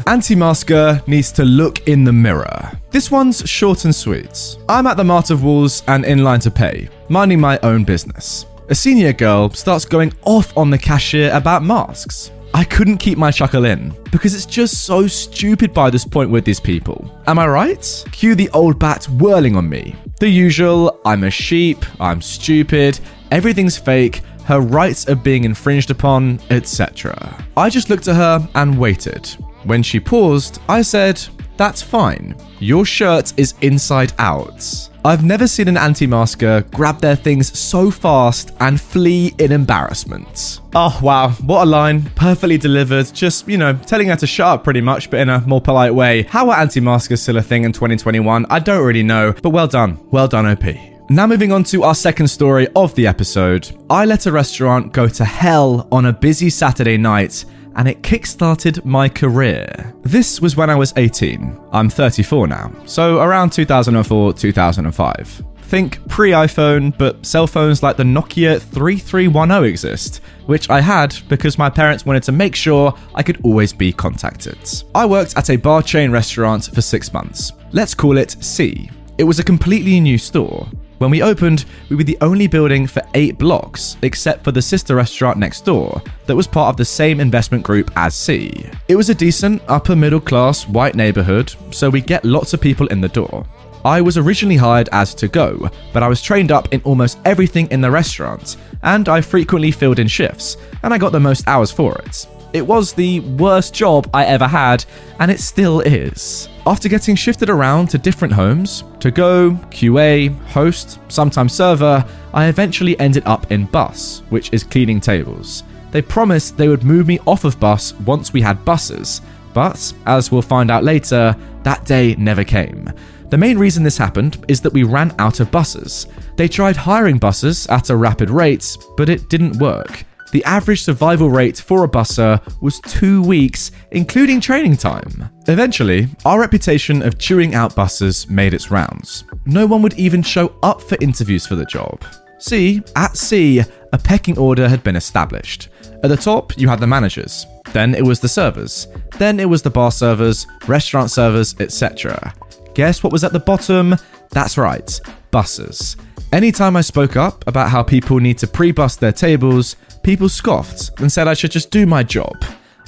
Anti-masker 0.06 1.02
needs 1.08 1.32
to 1.32 1.46
look 1.46 1.88
in 1.88 2.04
the 2.04 2.12
mirror. 2.12 2.72
This 2.92 3.10
one's 3.10 3.50
short 3.50 3.86
and 3.86 3.96
sweet. 3.96 4.58
I'm 4.68 4.86
at 4.86 4.98
the 4.98 5.06
Mart 5.06 5.30
of 5.30 5.46
Wolves 5.46 5.82
and 5.88 6.04
in 6.04 6.26
line 6.26 6.42
to 6.42 6.52
pay, 6.52 6.90
minding 7.08 7.40
my 7.40 7.58
own 7.64 7.86
business. 7.86 8.46
A 8.68 8.76
senior 8.76 9.14
girl 9.14 9.50
starts 9.52 9.86
going 9.86 10.12
off 10.24 10.58
on 10.58 10.70
the 10.70 10.78
cashier 10.78 11.34
about 11.34 11.64
masks. 11.64 12.32
I 12.54 12.66
couldn't 12.66 12.98
keep 12.98 13.18
my 13.18 13.32
chuckle 13.32 13.64
in 13.64 13.94
because 14.12 14.36
it's 14.36 14.46
just 14.46 14.84
so 14.86 15.08
stupid 15.08 15.74
by 15.74 15.90
this 15.90 16.04
point 16.04 16.30
with 16.30 16.44
these 16.44 16.60
people. 16.60 17.10
Am 17.28 17.40
I 17.40 17.48
right? 17.48 18.06
Cue 18.12 18.36
the 18.36 18.50
old 18.50 18.78
bat 18.78 19.06
whirling 19.06 19.56
on 19.56 19.70
me. 19.70 19.96
The 20.20 20.30
usual 20.30 21.00
I'm 21.06 21.24
a 21.24 21.30
sheep, 21.30 21.86
I'm 22.02 22.22
stupid, 22.22 23.00
everything's 23.36 23.78
fake, 23.78 24.22
her 24.46 24.62
rights 24.62 25.10
are 25.10 25.16
being 25.16 25.44
infringed 25.44 25.92
upon, 25.92 26.40
etc. 26.50 27.46
I 27.58 27.70
just 27.70 27.90
looked 27.90 28.08
at 28.08 28.16
her 28.16 28.48
and 28.56 28.80
waited. 28.80 29.28
When 29.66 29.84
she 29.84 30.00
paused, 30.00 30.62
I 30.70 30.82
said, 30.82 31.22
That's 31.58 31.82
fine. 31.82 32.36
Your 32.60 32.86
shirt 32.86 33.34
is 33.38 33.54
inside 33.62 34.14
out. 34.20 34.90
I've 35.04 35.26
never 35.26 35.48
seen 35.48 35.68
an 35.68 35.78
anti 35.78 36.08
masker 36.08 36.66
grab 36.74 37.00
their 37.00 37.16
things 37.18 37.58
so 37.58 37.92
fast 37.92 38.52
and 38.62 38.80
flee 38.80 39.34
in 39.38 39.52
embarrassment. 39.52 40.62
Oh, 40.74 40.98
wow, 41.04 41.32
what 41.32 41.64
a 41.64 41.66
line. 41.66 42.04
Perfectly 42.16 42.58
delivered. 42.58 43.14
Just, 43.14 43.48
you 43.50 43.58
know, 43.58 43.74
telling 43.74 44.08
her 44.08 44.16
to 44.16 44.28
shut 44.28 44.48
up 44.48 44.64
pretty 44.64 44.82
much, 44.82 45.10
but 45.10 45.20
in 45.20 45.30
a 45.30 45.42
more 45.42 45.62
polite 45.62 45.94
way. 45.94 46.24
How 46.24 46.50
are 46.52 46.58
anti 46.58 46.80
maskers 46.80 47.22
still 47.22 47.38
a 47.38 47.42
thing 47.42 47.66
in 47.66 47.74
2021? 47.74 48.46
I 48.50 48.60
don't 48.60 48.86
really 48.86 49.04
know, 49.04 49.34
but 49.44 49.50
well 49.50 49.68
done. 49.68 50.00
Well 50.10 50.30
done, 50.30 50.46
OP. 50.46 50.95
Now, 51.08 51.28
moving 51.28 51.52
on 51.52 51.64
to 51.66 51.84
our 51.84 51.94
second 51.94 52.28
story 52.28 52.68
of 52.76 52.96
the 52.96 53.06
episode. 53.06 53.78
I 53.92 54.06
let 54.06 54.26
a 54.26 54.32
restaurant 54.32 54.92
go 54.92 55.08
to 55.08 55.24
hell 55.24 55.88
on 55.92 56.08
a 56.08 56.14
busy 56.14 56.50
Saturday 56.50 56.98
night 56.98 57.46
and 57.76 57.88
it 57.88 58.02
kickstarted 58.02 58.84
my 58.84 59.08
career. 59.08 59.94
This 60.02 60.42
was 60.42 60.56
when 60.56 60.72
I 60.72 60.76
was 60.76 60.94
18. 60.98 61.60
I'm 61.72 61.92
34 61.92 62.48
now, 62.48 62.72
so 62.86 63.22
around 63.22 63.52
2004 63.52 64.34
2005. 64.34 65.44
Think 65.58 66.08
pre 66.08 66.32
iPhone, 66.32 66.98
but 66.98 67.24
cell 67.24 67.46
phones 67.46 67.84
like 67.84 67.98
the 67.98 68.04
Nokia 68.04 68.60
3310 68.60 69.64
exist, 69.64 70.22
which 70.48 70.72
I 70.72 70.82
had 70.82 71.16
because 71.30 71.60
my 71.60 71.70
parents 71.70 72.04
wanted 72.04 72.24
to 72.24 72.32
make 72.32 72.56
sure 72.56 72.98
I 73.14 73.22
could 73.22 73.40
always 73.44 73.74
be 73.74 73.94
contacted. 73.94 74.58
I 74.96 75.06
worked 75.06 75.38
at 75.38 75.52
a 75.52 75.56
bar 75.56 75.84
chain 75.84 76.10
restaurant 76.10 76.72
for 76.74 76.82
six 76.82 77.14
months. 77.14 77.52
Let's 77.74 77.94
call 77.94 78.18
it 78.18 78.44
C. 78.44 78.90
It 79.20 79.24
was 79.24 79.38
a 79.38 79.44
completely 79.44 80.00
new 80.00 80.18
store. 80.18 80.68
When 80.98 81.12
we 81.12 81.22
opened, 81.22 81.66
we 81.90 81.98
were 81.98 82.04
the 82.04 82.18
only 82.22 82.48
building 82.48 82.88
for 82.88 83.02
eight 83.16 83.38
blocks, 83.38 83.98
except 84.02 84.46
for 84.46 84.54
the 84.54 84.62
sister 84.62 84.96
restaurant 84.96 85.38
next 85.38 85.66
door 85.66 86.02
that 86.26 86.36
was 86.36 86.48
part 86.48 86.70
of 86.70 86.78
the 86.78 86.86
same 86.86 87.20
investment 87.20 87.64
group 87.64 87.92
as 87.98 88.16
C. 88.16 88.66
It 88.88 88.96
was 88.96 89.10
a 89.10 89.16
decent, 89.16 89.62
upper 89.68 89.96
middle 89.96 90.22
class, 90.22 90.68
white 90.68 90.96
neighborhood, 90.96 91.54
so 91.72 91.90
we 91.90 92.00
get 92.00 92.24
lots 92.24 92.54
of 92.54 92.62
people 92.62 92.88
in 92.88 93.02
the 93.02 93.10
door. 93.10 93.46
I 93.84 94.02
was 94.02 94.18
originally 94.18 94.56
hired 94.56 94.90
as 94.94 95.14
to 95.16 95.28
go, 95.28 95.70
but 95.94 96.02
I 96.02 96.08
was 96.08 96.22
trained 96.22 96.52
up 96.52 96.74
in 96.74 96.82
almost 96.84 97.20
everything 97.26 97.70
in 97.72 97.82
the 97.82 97.92
restaurant, 97.92 98.56
and 98.82 99.10
I 99.10 99.20
frequently 99.22 99.72
filled 99.72 100.00
in 100.00 100.08
shifts, 100.08 100.58
and 100.82 100.94
I 100.94 100.98
got 100.98 101.12
the 101.12 101.20
most 101.20 101.48
hours 101.48 101.72
for 101.72 101.96
it. 102.00 102.26
It 102.56 102.66
was 102.66 102.94
the 102.94 103.20
worst 103.20 103.74
job 103.74 104.10
I 104.14 104.24
ever 104.24 104.48
had, 104.48 104.86
and 105.20 105.30
it 105.30 105.42
still 105.42 105.82
is. 105.82 106.48
After 106.66 106.88
getting 106.88 107.14
shifted 107.14 107.50
around 107.50 107.90
to 107.90 107.98
different 107.98 108.34
homes, 108.34 108.86
to 109.02 109.12
go, 109.12 109.52
QA, 109.72 110.34
host, 110.46 111.00
sometimes 111.10 111.52
server, 111.52 112.06
I 112.34 112.46
eventually 112.46 112.98
ended 112.98 113.24
up 113.26 113.52
in 113.52 113.66
bus, 113.66 114.24
which 114.30 114.54
is 114.54 114.64
cleaning 114.64 115.02
tables. 115.02 115.64
They 115.92 116.02
promised 116.02 116.56
they 116.56 116.70
would 116.70 116.86
move 116.86 117.08
me 117.08 117.20
off 117.26 117.44
of 117.44 117.60
bus 117.60 117.92
once 118.06 118.32
we 118.32 118.40
had 118.40 118.64
bussers, 118.64 119.20
but 119.54 119.92
as 120.06 120.32
we'll 120.32 120.42
find 120.42 120.72
out 120.72 120.86
later, 120.86 121.36
that 121.64 121.84
day 121.84 122.16
never 122.16 122.46
came. 122.46 122.90
The 123.32 123.38
main 123.38 123.58
reason 123.58 123.84
this 123.84 123.98
happened 123.98 124.46
is 124.48 124.62
that 124.62 124.72
we 124.72 124.84
ran 124.84 125.14
out 125.20 125.42
of 125.42 125.52
bussers. 125.52 126.08
They 126.38 126.48
tried 126.48 126.78
hiring 126.78 127.20
bussers 127.20 127.70
at 127.70 127.90
a 127.90 127.98
rapid 127.98 128.30
rate, 128.30 128.78
but 128.96 129.10
it 129.10 129.28
didn't 129.28 129.58
work. 129.58 130.06
The 130.36 130.44
average 130.44 130.84
survival 130.84 131.30
rate 131.30 131.58
for 131.58 131.86
a 131.86 131.88
busser 131.88 132.42
was 132.62 132.82
two 132.82 133.22
weeks, 133.22 133.72
including 133.92 134.42
training 134.42 134.76
time. 134.76 135.30
Eventually, 135.48 136.10
our 136.26 136.42
reputation 136.42 137.02
of 137.04 137.18
chewing 137.18 137.56
out 137.56 137.74
bussers 137.74 138.30
made 138.30 138.54
its 138.54 138.70
rounds. 138.70 139.24
No 139.46 139.66
one 139.66 139.82
would 139.82 139.94
even 139.94 140.22
show 140.22 140.54
up 140.62 140.82
for 140.82 140.98
interviews 141.00 141.48
for 141.48 141.56
the 141.56 141.64
job. 141.64 142.04
See, 142.38 142.84
at 142.98 143.16
C, 143.16 143.60
a 143.94 143.98
pecking 143.98 144.38
order 144.38 144.68
had 144.68 144.84
been 144.84 144.98
established. 144.98 145.70
At 146.04 146.10
the 146.10 146.18
top, 146.18 146.58
you 146.58 146.68
had 146.68 146.82
the 146.82 146.88
managers. 146.88 147.46
Then 147.72 147.96
it 147.96 148.04
was 148.04 148.20
the 148.20 148.28
servers. 148.28 148.90
Then 149.18 149.40
it 149.40 149.48
was 149.48 149.62
the 149.62 149.70
bar 149.70 149.90
servers, 149.90 150.48
restaurant 150.68 151.12
servers, 151.12 151.56
etc. 151.62 152.34
Guess 152.74 153.04
what 153.04 153.14
was 153.14 153.24
at 153.24 153.32
the 153.32 153.40
bottom? 153.40 153.96
That's 154.32 154.58
right, 154.58 155.00
bussers. 155.32 155.96
Anytime 156.34 156.76
I 156.76 156.82
spoke 156.82 157.16
up 157.16 157.48
about 157.48 157.70
how 157.70 157.82
people 157.84 158.20
need 158.20 158.38
to 158.40 158.48
pre 158.48 158.72
bust 158.72 159.00
their 159.00 159.12
tables, 159.12 159.76
people 160.04 160.28
scoffed 160.28 160.92
and 161.00 161.12
said 161.12 161.28
I 161.28 161.34
should 161.34 161.52
just 161.52 161.72
do 161.72 161.86
my 161.86 162.04
job. 162.04 162.34